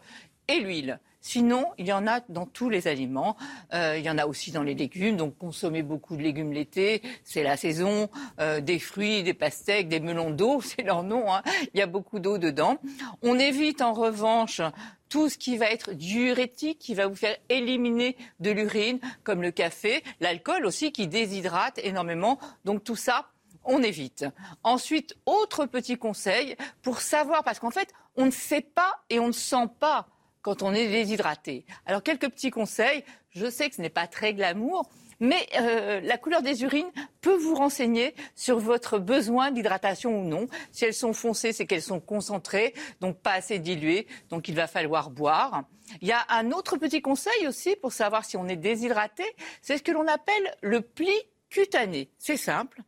et 0.48 0.60
l'huile. 0.60 1.00
Sinon, 1.26 1.72
il 1.78 1.86
y 1.86 1.92
en 1.94 2.06
a 2.06 2.20
dans 2.28 2.44
tous 2.44 2.68
les 2.68 2.86
aliments. 2.86 3.38
Euh, 3.72 3.96
il 3.96 4.04
y 4.04 4.10
en 4.10 4.18
a 4.18 4.26
aussi 4.26 4.52
dans 4.52 4.62
les 4.62 4.74
légumes. 4.74 5.16
Donc, 5.16 5.38
consommer 5.38 5.82
beaucoup 5.82 6.18
de 6.18 6.22
légumes 6.22 6.52
l'été, 6.52 7.00
c'est 7.24 7.42
la 7.42 7.56
saison. 7.56 8.10
Euh, 8.40 8.60
des 8.60 8.78
fruits, 8.78 9.22
des 9.22 9.32
pastèques, 9.32 9.88
des 9.88 10.00
melons 10.00 10.30
d'eau, 10.30 10.60
c'est 10.62 10.82
leur 10.82 11.02
nom. 11.02 11.32
Hein. 11.32 11.42
Il 11.72 11.80
y 11.80 11.82
a 11.82 11.86
beaucoup 11.86 12.18
d'eau 12.18 12.36
dedans. 12.36 12.76
On 13.22 13.38
évite 13.38 13.80
en 13.80 13.94
revanche 13.94 14.60
tout 15.08 15.30
ce 15.30 15.38
qui 15.38 15.56
va 15.56 15.70
être 15.70 15.94
diurétique, 15.94 16.78
qui 16.78 16.94
va 16.94 17.06
vous 17.06 17.16
faire 17.16 17.36
éliminer 17.48 18.18
de 18.40 18.50
l'urine, 18.50 19.00
comme 19.22 19.40
le 19.40 19.50
café, 19.50 20.04
l'alcool 20.20 20.66
aussi, 20.66 20.92
qui 20.92 21.08
déshydrate 21.08 21.80
énormément. 21.82 22.38
Donc 22.66 22.84
tout 22.84 22.96
ça, 22.96 23.30
on 23.64 23.82
évite. 23.82 24.26
Ensuite, 24.62 25.16
autre 25.24 25.64
petit 25.64 25.96
conseil 25.96 26.54
pour 26.82 27.00
savoir, 27.00 27.44
parce 27.44 27.60
qu'en 27.60 27.70
fait, 27.70 27.94
on 28.14 28.26
ne 28.26 28.30
sait 28.30 28.60
pas 28.60 29.02
et 29.08 29.18
on 29.20 29.28
ne 29.28 29.32
sent 29.32 29.68
pas 29.80 30.06
quand 30.44 30.62
on 30.62 30.74
est 30.74 30.88
déshydraté. 30.88 31.64
Alors, 31.86 32.02
quelques 32.02 32.28
petits 32.28 32.50
conseils. 32.50 33.02
Je 33.30 33.50
sais 33.50 33.68
que 33.68 33.74
ce 33.74 33.82
n'est 33.82 33.88
pas 33.88 34.06
très 34.06 34.32
glamour, 34.32 34.88
mais 35.18 35.48
euh, 35.58 36.00
la 36.02 36.18
couleur 36.18 36.42
des 36.42 36.62
urines 36.62 36.90
peut 37.20 37.34
vous 37.34 37.54
renseigner 37.54 38.14
sur 38.36 38.58
votre 38.58 38.98
besoin 38.98 39.50
d'hydratation 39.50 40.20
ou 40.20 40.24
non. 40.24 40.46
Si 40.70 40.84
elles 40.84 40.94
sont 40.94 41.14
foncées, 41.14 41.52
c'est 41.52 41.66
qu'elles 41.66 41.82
sont 41.82 41.98
concentrées, 41.98 42.74
donc 43.00 43.18
pas 43.18 43.32
assez 43.32 43.58
diluées, 43.58 44.06
donc 44.28 44.46
il 44.48 44.54
va 44.54 44.68
falloir 44.68 45.10
boire. 45.10 45.64
Il 46.00 46.06
y 46.06 46.12
a 46.12 46.24
un 46.28 46.52
autre 46.52 46.76
petit 46.76 47.00
conseil 47.00 47.48
aussi 47.48 47.74
pour 47.74 47.92
savoir 47.92 48.24
si 48.24 48.36
on 48.36 48.46
est 48.46 48.56
déshydraté, 48.56 49.24
c'est 49.62 49.78
ce 49.78 49.82
que 49.82 49.92
l'on 49.92 50.06
appelle 50.06 50.54
le 50.60 50.82
pli 50.82 51.10
cutané. 51.48 52.10
C'est 52.18 52.36
simple 52.36 52.82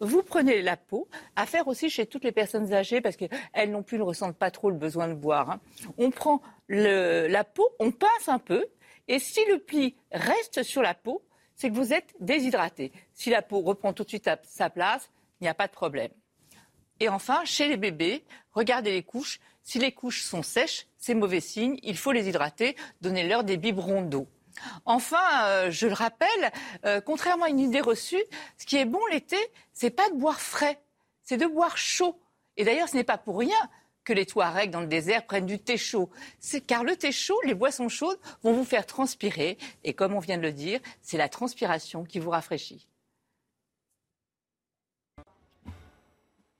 vous 0.00 0.22
prenez 0.22 0.62
la 0.62 0.76
peau, 0.76 1.08
à 1.36 1.46
faire 1.46 1.68
aussi 1.68 1.90
chez 1.90 2.06
toutes 2.06 2.24
les 2.24 2.32
personnes 2.32 2.72
âgées, 2.72 3.00
parce 3.00 3.16
qu'elles 3.16 3.70
non 3.70 3.82
plus 3.82 3.98
ne 3.98 4.02
ressentent 4.02 4.36
pas 4.36 4.50
trop 4.50 4.70
le 4.70 4.76
besoin 4.76 5.08
de 5.08 5.14
boire. 5.14 5.50
Hein. 5.50 5.60
On 5.96 6.10
prend 6.10 6.42
la 6.68 7.44
peau, 7.44 7.68
on 7.78 7.90
pince 7.90 8.28
un 8.28 8.38
peu, 8.38 8.66
et 9.08 9.18
si 9.18 9.44
le 9.46 9.58
pli 9.58 9.96
reste 10.12 10.62
sur 10.62 10.82
la 10.82 10.94
peau, 10.94 11.22
c'est 11.54 11.70
que 11.70 11.74
vous 11.74 11.92
êtes 11.92 12.14
déshydraté. 12.20 12.92
Si 13.14 13.30
la 13.30 13.42
peau 13.42 13.60
reprend 13.60 13.92
tout 13.92 14.04
de 14.04 14.08
suite 14.08 14.30
sa 14.44 14.70
place, 14.70 15.10
il 15.40 15.44
n'y 15.44 15.48
a 15.48 15.54
pas 15.54 15.66
de 15.66 15.72
problème. 15.72 16.10
Et 17.00 17.08
enfin, 17.08 17.44
chez 17.44 17.68
les 17.68 17.76
bébés, 17.76 18.24
regardez 18.52 18.92
les 18.92 19.02
couches. 19.02 19.40
Si 19.62 19.78
les 19.78 19.92
couches 19.92 20.22
sont 20.22 20.42
sèches, 20.42 20.86
c'est 20.98 21.14
mauvais 21.14 21.40
signe. 21.40 21.78
Il 21.82 21.96
faut 21.96 22.12
les 22.12 22.28
hydrater. 22.28 22.76
Donnez-leur 23.00 23.44
des 23.44 23.56
biberons 23.56 24.02
d'eau. 24.02 24.26
Enfin, 24.84 25.44
euh, 25.44 25.70
je 25.70 25.86
le 25.86 25.94
rappelle, 25.94 26.52
euh, 26.84 27.00
contrairement 27.00 27.44
à 27.44 27.48
une 27.48 27.58
idée 27.58 27.80
reçue, 27.80 28.22
ce 28.56 28.66
qui 28.66 28.76
est 28.76 28.84
bon 28.84 29.04
l'été, 29.10 29.38
c'est 29.72 29.90
pas 29.90 30.08
de 30.10 30.16
boire 30.16 30.40
frais, 30.40 30.80
c'est 31.22 31.36
de 31.36 31.46
boire 31.46 31.76
chaud. 31.76 32.18
Et 32.56 32.64
d'ailleurs, 32.64 32.88
ce 32.88 32.96
n'est 32.96 33.04
pas 33.04 33.18
pour 33.18 33.38
rien 33.38 33.56
que 34.04 34.12
les 34.12 34.26
Touaregs 34.26 34.70
dans 34.70 34.80
le 34.80 34.86
désert 34.86 35.26
prennent 35.26 35.46
du 35.46 35.58
thé 35.58 35.76
chaud. 35.76 36.10
Car 36.66 36.82
le 36.82 36.96
thé 36.96 37.12
chaud, 37.12 37.38
les 37.44 37.54
boissons 37.54 37.90
chaudes 37.90 38.18
vont 38.42 38.54
vous 38.54 38.64
faire 38.64 38.86
transpirer. 38.86 39.58
Et 39.84 39.92
comme 39.92 40.14
on 40.14 40.18
vient 40.18 40.38
de 40.38 40.42
le 40.42 40.52
dire, 40.52 40.80
c'est 41.02 41.18
la 41.18 41.28
transpiration 41.28 42.04
qui 42.04 42.18
vous 42.18 42.30
rafraîchit. 42.30 42.88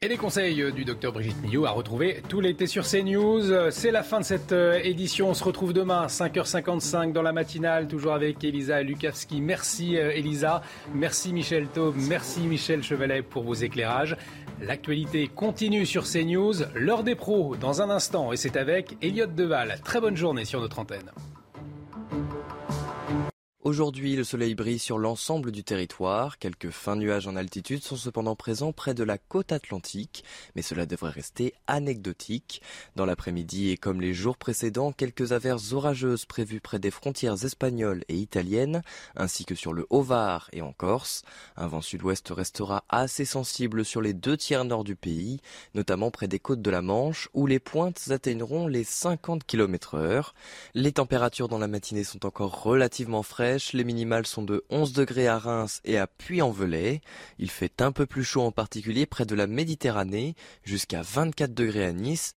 Et 0.00 0.06
les 0.06 0.16
conseils 0.16 0.72
du 0.72 0.84
docteur 0.84 1.12
Brigitte 1.12 1.42
Millot 1.42 1.66
à 1.66 1.70
retrouver 1.70 2.22
tout 2.28 2.40
l'été 2.40 2.68
sur 2.68 2.86
CNews. 2.86 3.72
C'est 3.72 3.90
la 3.90 4.04
fin 4.04 4.20
de 4.20 4.24
cette 4.24 4.52
euh, 4.52 4.78
édition. 4.84 5.30
On 5.30 5.34
se 5.34 5.42
retrouve 5.42 5.72
demain, 5.72 6.06
5h55 6.06 7.10
dans 7.10 7.22
la 7.22 7.32
matinale, 7.32 7.88
toujours 7.88 8.12
avec 8.12 8.44
Elisa 8.44 8.80
Lukavski. 8.80 9.40
Merci 9.40 9.96
euh, 9.96 10.12
Elisa, 10.12 10.62
merci 10.94 11.32
Michel 11.32 11.66
Taube, 11.66 11.96
merci 11.96 12.42
Michel 12.42 12.84
Chevalet 12.84 13.22
pour 13.22 13.42
vos 13.42 13.54
éclairages. 13.54 14.16
L'actualité 14.60 15.26
continue 15.26 15.84
sur 15.84 16.04
CNews, 16.04 16.54
l'heure 16.76 17.02
des 17.02 17.16
pros 17.16 17.56
dans 17.56 17.82
un 17.82 17.90
instant 17.90 18.32
et 18.32 18.36
c'est 18.36 18.56
avec 18.56 18.96
Elliot 19.02 19.26
Deval. 19.26 19.80
Très 19.82 20.00
bonne 20.00 20.16
journée 20.16 20.44
sur 20.44 20.60
notre 20.60 20.78
antenne. 20.78 21.10
Aujourd'hui, 23.68 24.16
le 24.16 24.24
soleil 24.24 24.54
brille 24.54 24.78
sur 24.78 24.96
l'ensemble 24.96 25.52
du 25.52 25.62
territoire. 25.62 26.38
Quelques 26.38 26.70
fins 26.70 26.96
nuages 26.96 27.26
en 27.26 27.36
altitude 27.36 27.82
sont 27.82 27.96
cependant 27.96 28.34
présents 28.34 28.72
près 28.72 28.94
de 28.94 29.04
la 29.04 29.18
côte 29.18 29.52
atlantique, 29.52 30.24
mais 30.56 30.62
cela 30.62 30.86
devrait 30.86 31.10
rester 31.10 31.52
anecdotique. 31.66 32.62
Dans 32.96 33.04
l'après-midi 33.04 33.68
et 33.68 33.76
comme 33.76 34.00
les 34.00 34.14
jours 34.14 34.38
précédents, 34.38 34.92
quelques 34.92 35.32
averses 35.32 35.74
orageuses 35.74 36.24
prévues 36.24 36.62
près 36.62 36.78
des 36.78 36.90
frontières 36.90 37.44
espagnoles 37.44 38.04
et 38.08 38.14
italiennes, 38.14 38.80
ainsi 39.16 39.44
que 39.44 39.54
sur 39.54 39.74
le 39.74 39.86
Haut-Var 39.90 40.48
et 40.54 40.62
en 40.62 40.72
Corse. 40.72 41.20
Un 41.58 41.66
vent 41.66 41.82
sud-ouest 41.82 42.32
restera 42.34 42.84
assez 42.88 43.26
sensible 43.26 43.84
sur 43.84 44.00
les 44.00 44.14
deux 44.14 44.38
tiers 44.38 44.64
nord 44.64 44.82
du 44.82 44.96
pays, 44.96 45.42
notamment 45.74 46.10
près 46.10 46.26
des 46.26 46.38
côtes 46.38 46.62
de 46.62 46.70
la 46.70 46.80
Manche, 46.80 47.28
où 47.34 47.46
les 47.46 47.58
pointes 47.58 48.10
atteindront 48.10 48.66
les 48.66 48.84
50 48.84 49.44
km 49.44 49.96
heure. 49.96 50.34
Les 50.72 50.92
températures 50.92 51.48
dans 51.48 51.58
la 51.58 51.68
matinée 51.68 52.04
sont 52.04 52.24
encore 52.24 52.62
relativement 52.62 53.22
fraîches 53.22 53.57
les 53.72 53.84
minimales 53.84 54.26
sont 54.26 54.42
de 54.42 54.64
11 54.70 54.92
degrés 54.92 55.26
à 55.26 55.38
Reims 55.38 55.80
et 55.84 55.98
à 55.98 56.06
Puy-en-Velay. 56.06 57.00
Il 57.38 57.50
fait 57.50 57.82
un 57.82 57.92
peu 57.92 58.06
plus 58.06 58.24
chaud 58.24 58.42
en 58.42 58.52
particulier 58.52 59.06
près 59.06 59.26
de 59.26 59.34
la 59.34 59.46
Méditerranée, 59.46 60.34
jusqu'à 60.64 61.02
24 61.02 61.52
degrés 61.52 61.84
à 61.84 61.92
Nice 61.92 62.34